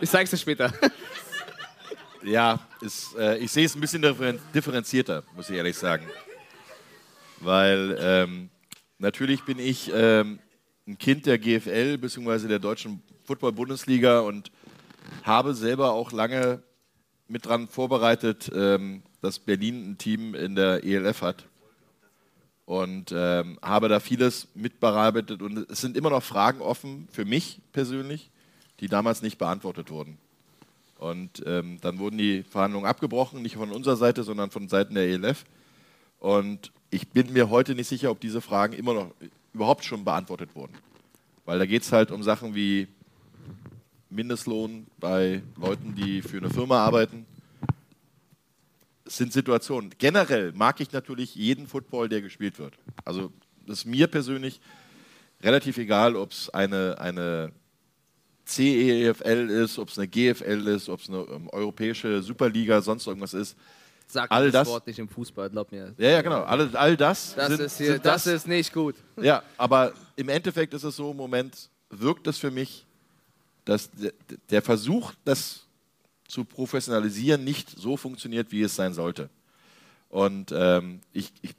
Ich 0.00 0.10
zeig's 0.10 0.30
dir 0.30 0.36
später. 0.38 0.72
Ja, 2.24 2.60
ist, 2.80 3.16
äh, 3.16 3.38
ich 3.38 3.50
sehe 3.50 3.66
es 3.66 3.74
ein 3.74 3.80
bisschen 3.80 4.00
differen- 4.04 4.38
differenzierter, 4.54 5.24
muss 5.34 5.50
ich 5.50 5.56
ehrlich 5.56 5.76
sagen. 5.76 6.06
Weil 7.40 7.98
ähm, 8.00 8.48
natürlich 8.98 9.42
bin 9.42 9.58
ich 9.58 9.90
ähm, 9.92 10.38
ein 10.86 10.98
Kind 10.98 11.26
der 11.26 11.38
GFL 11.38 11.98
bzw. 11.98 12.46
der 12.46 12.60
deutschen 12.60 13.02
Football-Bundesliga 13.24 14.20
und 14.20 14.52
habe 15.24 15.52
selber 15.54 15.90
auch 15.94 16.12
lange 16.12 16.62
mit 17.26 17.44
dran 17.46 17.66
vorbereitet, 17.66 18.52
ähm, 18.54 19.02
dass 19.20 19.40
Berlin 19.40 19.90
ein 19.90 19.98
Team 19.98 20.36
in 20.36 20.54
der 20.54 20.84
ELF 20.84 21.22
hat. 21.22 21.48
Und 22.64 23.12
ähm, 23.14 23.58
habe 23.60 23.88
da 23.88 24.00
vieles 24.00 24.48
mitbearbeitet 24.54 25.42
und 25.42 25.70
es 25.70 25.80
sind 25.80 25.96
immer 25.96 26.10
noch 26.10 26.22
Fragen 26.22 26.60
offen 26.60 27.08
für 27.10 27.24
mich 27.24 27.60
persönlich, 27.72 28.30
die 28.80 28.88
damals 28.88 29.20
nicht 29.20 29.36
beantwortet 29.38 29.90
wurden. 29.90 30.16
Und 30.98 31.42
ähm, 31.46 31.78
dann 31.80 31.98
wurden 31.98 32.18
die 32.18 32.44
Verhandlungen 32.44 32.86
abgebrochen, 32.86 33.42
nicht 33.42 33.56
von 33.56 33.72
unserer 33.72 33.96
Seite, 33.96 34.22
sondern 34.22 34.50
von 34.50 34.68
Seiten 34.68 34.94
der 34.94 35.08
ELF. 35.08 35.44
Und 36.20 36.70
ich 36.90 37.08
bin 37.08 37.32
mir 37.32 37.50
heute 37.50 37.74
nicht 37.74 37.88
sicher, 37.88 38.12
ob 38.12 38.20
diese 38.20 38.40
Fragen 38.40 38.74
immer 38.74 38.94
noch 38.94 39.10
überhaupt 39.52 39.84
schon 39.84 40.04
beantwortet 40.04 40.54
wurden. 40.54 40.74
Weil 41.44 41.58
da 41.58 41.66
geht 41.66 41.82
es 41.82 41.90
halt 41.90 42.12
um 42.12 42.22
Sachen 42.22 42.54
wie 42.54 42.86
Mindestlohn 44.10 44.86
bei 45.00 45.42
Leuten, 45.56 45.94
die 45.96 46.22
für 46.22 46.36
eine 46.36 46.50
Firma 46.50 46.84
arbeiten. 46.84 47.26
Sind 49.04 49.32
Situationen. 49.32 49.90
Generell 49.98 50.52
mag 50.52 50.80
ich 50.80 50.92
natürlich 50.92 51.34
jeden 51.34 51.66
Football, 51.66 52.08
der 52.08 52.22
gespielt 52.22 52.58
wird. 52.58 52.74
Also 53.04 53.32
das 53.66 53.78
ist 53.78 53.84
mir 53.84 54.06
persönlich 54.06 54.60
relativ 55.42 55.76
egal, 55.78 56.14
ob 56.16 56.30
es 56.32 56.50
eine, 56.50 56.98
eine 57.00 57.52
CEFL 58.46 59.50
ist, 59.50 59.78
ob 59.78 59.88
es 59.88 59.98
eine 59.98 60.08
GFL 60.08 60.66
ist, 60.68 60.88
ob 60.88 61.00
es 61.00 61.08
eine 61.08 61.18
ähm, 61.22 61.48
europäische 61.50 62.22
Superliga, 62.22 62.80
sonst 62.82 63.06
irgendwas 63.06 63.34
ist. 63.34 63.56
Sag 64.06 64.30
all 64.30 64.50
das 64.50 64.64
das. 64.64 64.68
Wort 64.68 64.86
nicht 64.86 64.98
im 64.98 65.08
Fußball, 65.08 65.48
glaub 65.50 65.72
mir. 65.72 65.94
Ja, 65.96 66.10
ja, 66.10 66.22
genau. 66.22 66.42
All, 66.42 66.76
all 66.76 66.96
das. 66.96 67.34
Das 67.34 67.48
sind, 67.48 67.60
ist 67.60 67.78
hier- 67.78 67.92
sind 67.94 68.04
das 68.06 68.26
ist 68.26 68.46
nicht 68.46 68.72
gut. 68.72 68.96
Ja, 69.20 69.42
aber 69.56 69.92
im 70.16 70.28
Endeffekt 70.28 70.74
ist 70.74 70.82
es 70.84 70.96
so, 70.96 71.12
im 71.12 71.16
Moment 71.16 71.70
wirkt 71.90 72.26
es 72.26 72.38
für 72.38 72.50
mich, 72.50 72.84
dass 73.64 73.90
der, 73.92 74.12
der 74.50 74.60
Versuch, 74.62 75.12
das 75.24 75.66
zu 76.32 76.46
professionalisieren, 76.46 77.44
nicht 77.44 77.68
so 77.68 77.98
funktioniert, 77.98 78.52
wie 78.52 78.62
es 78.62 78.74
sein 78.74 78.94
sollte. 78.94 79.28
Und 80.08 80.50
ähm, 80.50 81.00
ich, 81.12 81.30
ich, 81.42 81.54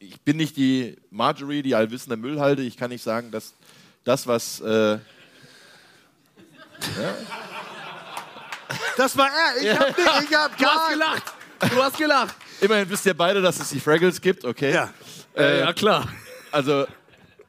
ich 0.00 0.20
bin 0.20 0.36
nicht 0.36 0.58
die 0.58 0.96
Marjorie, 1.10 1.62
die 1.62 1.74
allwissende 1.74 2.18
Müllhalde. 2.18 2.62
Ich 2.62 2.76
kann 2.76 2.90
nicht 2.90 3.02
sagen, 3.02 3.30
dass 3.30 3.54
das, 4.04 4.26
was. 4.26 4.60
Äh, 4.60 4.66
ja? 4.66 5.00
Das 8.98 9.16
war 9.16 9.28
er. 9.28 9.62
Ich 9.62 9.78
hab, 9.78 9.96
nicht, 9.96 10.30
ich 10.30 10.36
hab 10.36 10.58
Du 10.58 10.66
hast 10.66 10.90
gelacht. 10.90 11.22
Du 11.60 11.82
hast 11.82 11.96
gelacht. 11.96 12.36
Immerhin 12.60 12.90
wisst 12.90 13.06
ihr 13.06 13.14
beide, 13.14 13.40
dass 13.40 13.60
es 13.60 13.70
die 13.70 13.80
Fraggles 13.80 14.20
gibt, 14.20 14.44
okay? 14.44 14.74
Ja. 14.74 14.92
Äh, 15.34 15.60
ja, 15.60 15.72
klar. 15.72 16.06
Also, 16.50 16.86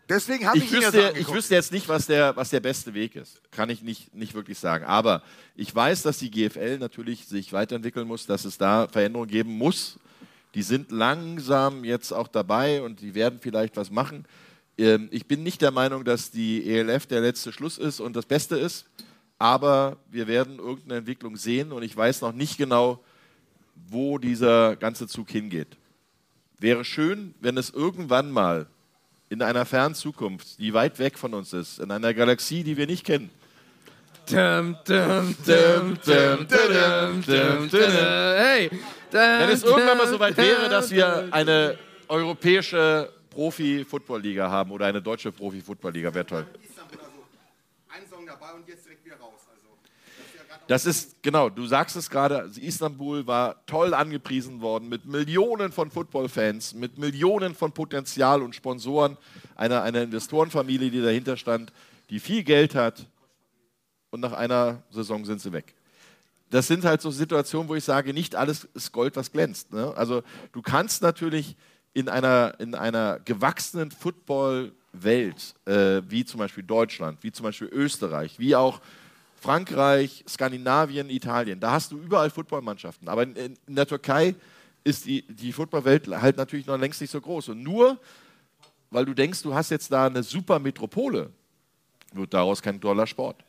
Deswegen 0.09 0.48
habe 0.48 0.57
ich, 0.57 0.72
ihn 0.72 0.82
ja 0.82 0.88
wüsste, 0.88 0.91
so 0.91 0.99
ich 0.99 1.07
angeguckt. 1.07 1.38
wüsste 1.38 1.56
jetzt 1.56 1.72
nicht, 1.72 1.88
was 1.88 2.07
der, 2.07 2.35
was 2.35 2.49
der 2.49 2.59
beste 2.59 2.93
Weg 2.93 3.15
ist. 3.15 3.41
Kann 3.51 3.69
ich 3.69 3.82
nicht, 3.82 4.14
nicht 4.14 4.33
wirklich 4.33 4.59
sagen. 4.59 4.85
Aber 4.85 5.23
ich 5.56 5.73
weiß, 5.73 6.01
dass 6.01 6.17
die 6.17 6.30
GFL 6.30 6.77
natürlich 6.77 7.25
sich 7.25 7.53
weiterentwickeln 7.53 8.07
muss, 8.07 8.25
dass 8.25 8.45
es 8.45 8.57
da 8.57 8.88
Veränderungen 8.88 9.30
geben 9.30 9.57
muss. 9.57 9.98
Die 10.56 10.61
sind 10.61 10.91
langsam 10.91 11.83
jetzt 11.83 12.11
auch 12.11 12.27
dabei 12.27 12.82
und 12.82 13.01
die 13.01 13.15
werden 13.15 13.40
vielleicht 13.41 13.77
was 13.77 13.90
machen. 13.90 14.25
Ähm, 14.77 15.07
ich 15.11 15.25
bin 15.25 15.41
nicht 15.41 15.61
der 15.61 15.72
Meinung, 15.72 16.03
dass 16.03 16.32
die 16.32 16.69
ELF 16.69 17.06
der 17.06 17.22
letzte 17.22 17.51
Schluss 17.51 17.77
ist 17.77 17.99
und 17.99 18.15
das 18.15 18.25
Beste 18.25 18.57
ist. 18.57 18.85
Aber 19.40 19.98
wir 20.11 20.27
werden 20.27 20.59
irgendeine 20.59 20.99
Entwicklung 20.99 21.38
sehen 21.38 21.72
und 21.72 21.83
ich 21.83 21.95
weiß 21.95 22.22
noch 22.22 22.33
nicht 22.33 22.57
genau, 22.57 23.03
wo 23.88 24.17
dieser 24.17 24.75
ganze 24.75 25.07
Zug 25.07 25.30
hingeht. 25.30 25.77
Wäre 26.59 26.85
schön, 26.85 27.33
wenn 27.40 27.57
es 27.57 27.69
irgendwann 27.69 28.32
mal 28.32 28.67
in 29.30 29.42
einer 29.42 29.66
fernen 29.66 29.95
Zukunft, 29.95 30.60
die 30.60 30.74
weit 30.74 31.00
weg 31.00 31.18
von 31.18 31.34
uns 31.34 31.53
ist, 31.53 31.80
in 31.80 31.92
einer 31.92 32.14
Galaxie, 32.14 32.64
die 32.64 32.77
wir 32.77 32.88
nicht 32.88 33.06
kennen, 33.06 33.30
Dum, 34.30 34.77
dum, 34.85 35.35
dum, 35.45 35.98
Hey! 37.72 38.69
wenn 39.11 39.50
es 39.50 39.64
irgendwann 39.64 39.98
mal 39.98 40.08
so 40.08 40.18
weit 40.18 40.38
wäre, 40.38 40.69
dass 40.69 40.90
wir 40.92 41.27
eine 41.32 41.77
europäische 42.08 43.11
Profi-Football-Liga 43.32 44.50
haben 44.50 44.72
oder 44.72 44.85
eine 44.85 45.02
deutsche 45.02 45.32
Profi-Football-Liga, 45.32 46.14
wäre 46.14 46.26
toll. 46.26 46.48
Ein 47.90 48.08
Song 48.10 48.26
dabei 48.26 48.53
und 48.53 48.68
jetzt 48.68 48.85
direkt 48.85 49.06
wieder 49.06 49.18
raus. 49.18 49.32
Das 50.67 50.85
ist, 50.85 51.22
genau, 51.22 51.50
du 51.50 51.66
sagst 51.66 51.95
es 51.98 52.09
gerade, 52.09 52.40
also 52.40 52.61
Istanbul 52.61 53.27
war 53.27 53.66
toll 53.66 53.93
angepriesen 53.93 54.61
worden 54.61 54.88
mit 54.88 55.06
Millionen 55.06 55.72
von 55.72 55.92
Football-Fans, 55.92 56.74
mit 56.74 56.98
Millionen 56.98 57.53
von 57.53 57.74
Potenzial 57.74 58.42
und 58.42 58.56
Sponsoren, 58.56 59.17
einer, 59.56 59.83
einer 59.83 60.03
Investorenfamilie, 60.03 60.90
die 60.90 61.01
dahinter 61.01 61.35
stand, 61.35 61.74
die 62.09 62.19
viel 62.19 62.43
Geld 62.43 62.75
hat 62.75 63.08
und 64.09 64.22
nach 64.22 64.33
einer 64.33 64.83
Saison 64.90 65.25
sind 65.25 65.42
sie 65.42 65.51
weg. 65.51 65.75
Das 66.50 66.67
sind 66.67 66.85
halt 66.85 67.01
so 67.01 67.11
Situationen, 67.11 67.67
wo 67.67 67.75
ich 67.75 67.83
sage, 67.83 68.14
nicht 68.14 68.35
alles 68.35 68.66
ist 68.74 68.92
Gold, 68.92 69.16
was 69.16 69.32
glänzt. 69.32 69.74
Ne? 69.74 69.92
Also 69.98 70.24
du 70.51 70.61
kannst 70.61 71.01
natürlich 71.01 71.58
in 71.93 72.08
einer, 72.09 72.56
in 72.59 72.75
einer 72.75 73.19
gewachsenen 73.19 73.92
Football-Welt, 73.92 75.56
äh, 75.66 76.01
wie 76.08 76.24
zum 76.25 76.40
Beispiel 76.40 76.64
Deutschland, 76.64 77.24
wie 77.24 77.32
zum 77.32 77.43
Beispiel 77.43 77.69
Österreich, 77.69 78.40
wie 78.40 78.56
auch 78.56 78.82
Frankreich, 79.43 80.23
Skandinavien, 80.27 81.09
Italien. 81.09 81.59
Da 81.59 81.72
hast 81.72 81.91
du 81.91 81.97
überall 81.97 82.30
Footballmannschaften. 82.30 83.07
Aber 83.07 83.23
in, 83.23 83.35
in, 83.35 83.57
in 83.67 83.75
der 83.75 83.85
Türkei 83.85 84.35
ist 84.83 85.05
die, 85.05 85.22
die 85.27 85.51
Footballwelt 85.51 86.07
halt 86.07 86.38
natürlich 86.38 86.65
noch 86.65 86.77
längst 86.77 86.99
nicht 87.01 87.11
so 87.11 87.22
groß. 87.22 87.49
Und 87.49 87.61
nur 87.61 87.99
weil 88.93 89.05
du 89.05 89.13
denkst, 89.13 89.41
du 89.41 89.53
hast 89.53 89.72
jetzt 89.72 89.91
da 89.91 90.05
eine 90.05 90.22
super 90.22 90.59
Metropole, 90.59 91.31
wird 92.13 92.33
daraus 92.33 92.61
kein 92.61 92.80
toller 92.80 93.07
Sport. 93.07 93.43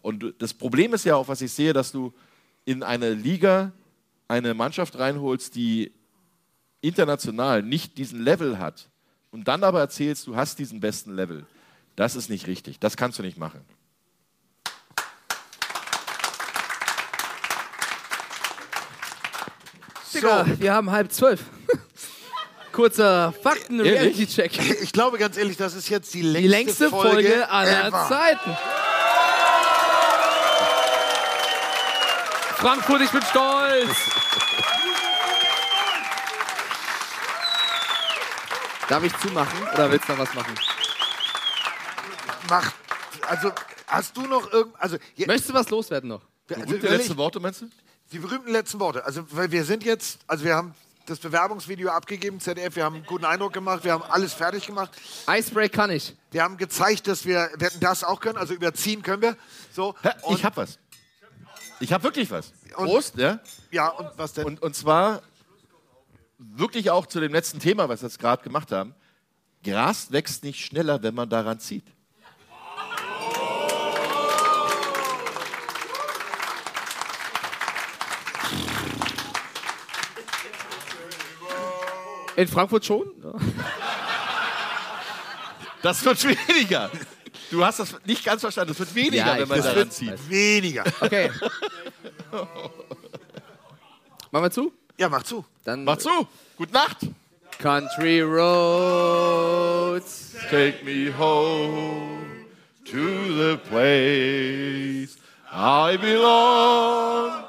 Und 0.00 0.34
das 0.38 0.54
Problem 0.54 0.94
ist 0.94 1.04
ja 1.04 1.16
auch, 1.16 1.26
was 1.26 1.40
ich 1.42 1.52
sehe, 1.52 1.72
dass 1.72 1.90
du 1.90 2.14
in 2.64 2.84
eine 2.84 3.12
Liga 3.12 3.72
eine 4.28 4.54
Mannschaft 4.54 4.96
reinholst, 4.98 5.56
die 5.56 5.92
international 6.80 7.62
nicht 7.62 7.98
diesen 7.98 8.22
Level 8.22 8.58
hat 8.58 8.88
und 9.32 9.48
dann 9.48 9.64
aber 9.64 9.80
erzählst, 9.80 10.26
du 10.28 10.36
hast 10.36 10.60
diesen 10.60 10.78
besten 10.78 11.16
Level. 11.16 11.46
Das 11.96 12.14
ist 12.14 12.30
nicht 12.30 12.46
richtig. 12.46 12.78
Das 12.78 12.96
kannst 12.96 13.18
du 13.18 13.22
nicht 13.22 13.38
machen. 13.38 13.60
Digga, 20.16 20.46
wir 20.58 20.72
haben 20.72 20.90
halb 20.90 21.12
zwölf. 21.12 21.40
Kurzer? 22.72 23.32
Fakten-Reality-Check. 23.42 24.82
Ich 24.82 24.92
glaube 24.92 25.18
ganz 25.18 25.36
ehrlich, 25.36 25.56
das 25.56 25.74
ist 25.74 25.88
jetzt 25.88 26.12
die 26.14 26.22
längste, 26.22 26.42
Die 26.42 26.48
längste 26.48 26.90
Folge, 26.90 27.48
aller 27.48 27.86
ever. 27.86 28.06
Zeiten. 28.08 28.56
Frankfurt, 32.56 33.02
ich 33.02 33.10
bin 33.10 33.22
stolz. 33.22 33.88
Darf 38.88 39.02
ich 39.02 39.16
zumachen 39.18 39.62
oder 39.74 39.90
willst 39.90 40.08
du 40.08 40.12
noch 40.12 40.20
was 40.20 40.32
machen? 40.34 40.54
Mach, 42.48 42.72
also 43.28 43.50
hast 43.86 44.16
du 44.16 44.22
noch 44.22 44.52
irgend, 44.52 44.74
also 44.78 44.96
Möchtest 45.26 45.50
du 45.50 45.54
was 45.54 45.68
loswerden 45.70 46.08
noch? 46.08 46.22
Also, 46.48 46.74
ehrlich, 46.76 46.82
letzte 46.90 47.16
Worte, 47.16 47.40
meinst 47.40 47.62
du? 47.62 47.68
Die 48.12 48.18
berühmten 48.18 48.50
letzten 48.52 48.78
Worte. 48.80 49.04
Also, 49.04 49.24
weil 49.30 49.50
wir 49.50 49.64
sind 49.64 49.84
jetzt, 49.84 50.20
also 50.26 50.44
wir 50.44 50.54
haben 50.54 50.74
das 51.06 51.18
Bewerbungsvideo 51.18 51.88
abgegeben, 51.88 52.40
ZDF, 52.40 52.76
wir 52.76 52.84
haben 52.84 52.96
einen 52.96 53.06
guten 53.06 53.24
Eindruck 53.24 53.52
gemacht, 53.52 53.84
wir 53.84 53.92
haben 53.92 54.02
alles 54.02 54.34
fertig 54.34 54.66
gemacht. 54.66 54.90
Icebreak 55.28 55.72
kann 55.72 55.90
ich. 55.90 56.14
Wir 56.30 56.42
haben 56.42 56.56
gezeigt, 56.56 57.06
dass 57.06 57.24
wir, 57.24 57.50
wir 57.56 57.68
hätten 57.68 57.80
das 57.80 58.04
auch 58.04 58.20
können, 58.20 58.36
also 58.36 58.54
überziehen 58.54 59.02
können 59.02 59.22
wir. 59.22 59.36
So, 59.72 59.94
ich 60.30 60.44
hab 60.44 60.56
was. 60.56 60.78
Ich 61.80 61.92
habe 61.92 62.04
wirklich 62.04 62.30
was. 62.30 62.52
Prost, 62.72 63.16
ja? 63.16 63.40
Ja, 63.70 63.88
und 63.88 64.10
was 64.16 64.32
denn? 64.32 64.44
Und, 64.44 64.62
und 64.62 64.74
zwar 64.74 65.22
wirklich 66.38 66.90
auch 66.90 67.06
zu 67.06 67.20
dem 67.20 67.32
letzten 67.32 67.60
Thema, 67.60 67.88
was 67.88 68.02
wir 68.02 68.08
jetzt 68.08 68.18
gerade 68.18 68.42
gemacht 68.42 68.72
haben. 68.72 68.94
Gras 69.62 70.12
wächst 70.12 70.44
nicht 70.44 70.64
schneller, 70.64 71.02
wenn 71.02 71.14
man 71.14 71.28
daran 71.28 71.58
zieht. 71.58 71.84
In 82.36 82.46
Frankfurt 82.48 82.84
schon? 82.84 83.10
Das 85.82 86.04
wird 86.04 86.22
weniger. 86.24 86.90
Du 87.50 87.64
hast 87.64 87.78
das 87.80 87.94
nicht 88.04 88.24
ganz 88.24 88.40
verstanden. 88.42 88.70
Das 88.72 88.78
wird 88.80 88.94
weniger, 88.94 89.26
Ja, 89.26 89.38
wenn 89.38 89.48
man 89.48 89.58
weiß. 89.58 89.64
daran 89.64 89.88
Das 89.88 89.96
zieht. 89.96 90.08
wird 90.10 90.30
Weniger. 90.30 90.84
Okay. 91.00 91.30
Machen 94.30 94.44
wir 94.44 94.50
zu? 94.50 94.72
Ja, 94.98 95.08
mach 95.08 95.22
zu. 95.22 95.44
Dann 95.64 95.84
Mach 95.84 95.98
zu. 95.98 96.10
Gute 96.56 96.72
Nacht. 96.72 96.96
Country 97.58 98.20
Roads. 98.22 99.52
Take 100.50 100.84
me 100.84 101.10
home 101.16 102.44
to 102.84 102.96
the 102.96 103.56
place 103.70 105.16
I 105.52 105.96
belong. 105.96 107.44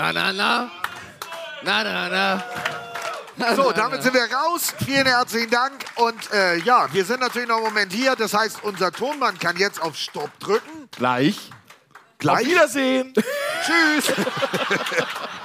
Na, 0.00 0.12
na, 0.12 0.32
na. 0.32 0.70
Na, 1.62 1.84
na, 1.84 2.08
na. 3.36 3.54
So, 3.54 3.70
damit 3.70 4.02
sind 4.02 4.14
wir 4.14 4.34
raus. 4.34 4.72
Vielen 4.82 5.04
herzlichen 5.04 5.50
Dank. 5.50 5.74
Und 5.96 6.32
äh, 6.32 6.56
ja, 6.56 6.90
wir 6.90 7.04
sind 7.04 7.20
natürlich 7.20 7.46
noch 7.46 7.56
einen 7.56 7.66
Moment 7.66 7.92
hier. 7.92 8.16
Das 8.16 8.32
heißt, 8.32 8.64
unser 8.64 8.92
Tonmann 8.92 9.38
kann 9.38 9.58
jetzt 9.58 9.78
auf 9.82 9.96
Stopp 9.96 10.30
drücken. 10.40 10.88
Gleich. 10.92 11.50
Gleich. 12.16 12.46
Auf 12.46 12.46
Wiedersehen. 12.46 13.12
Tschüss. 13.12 14.14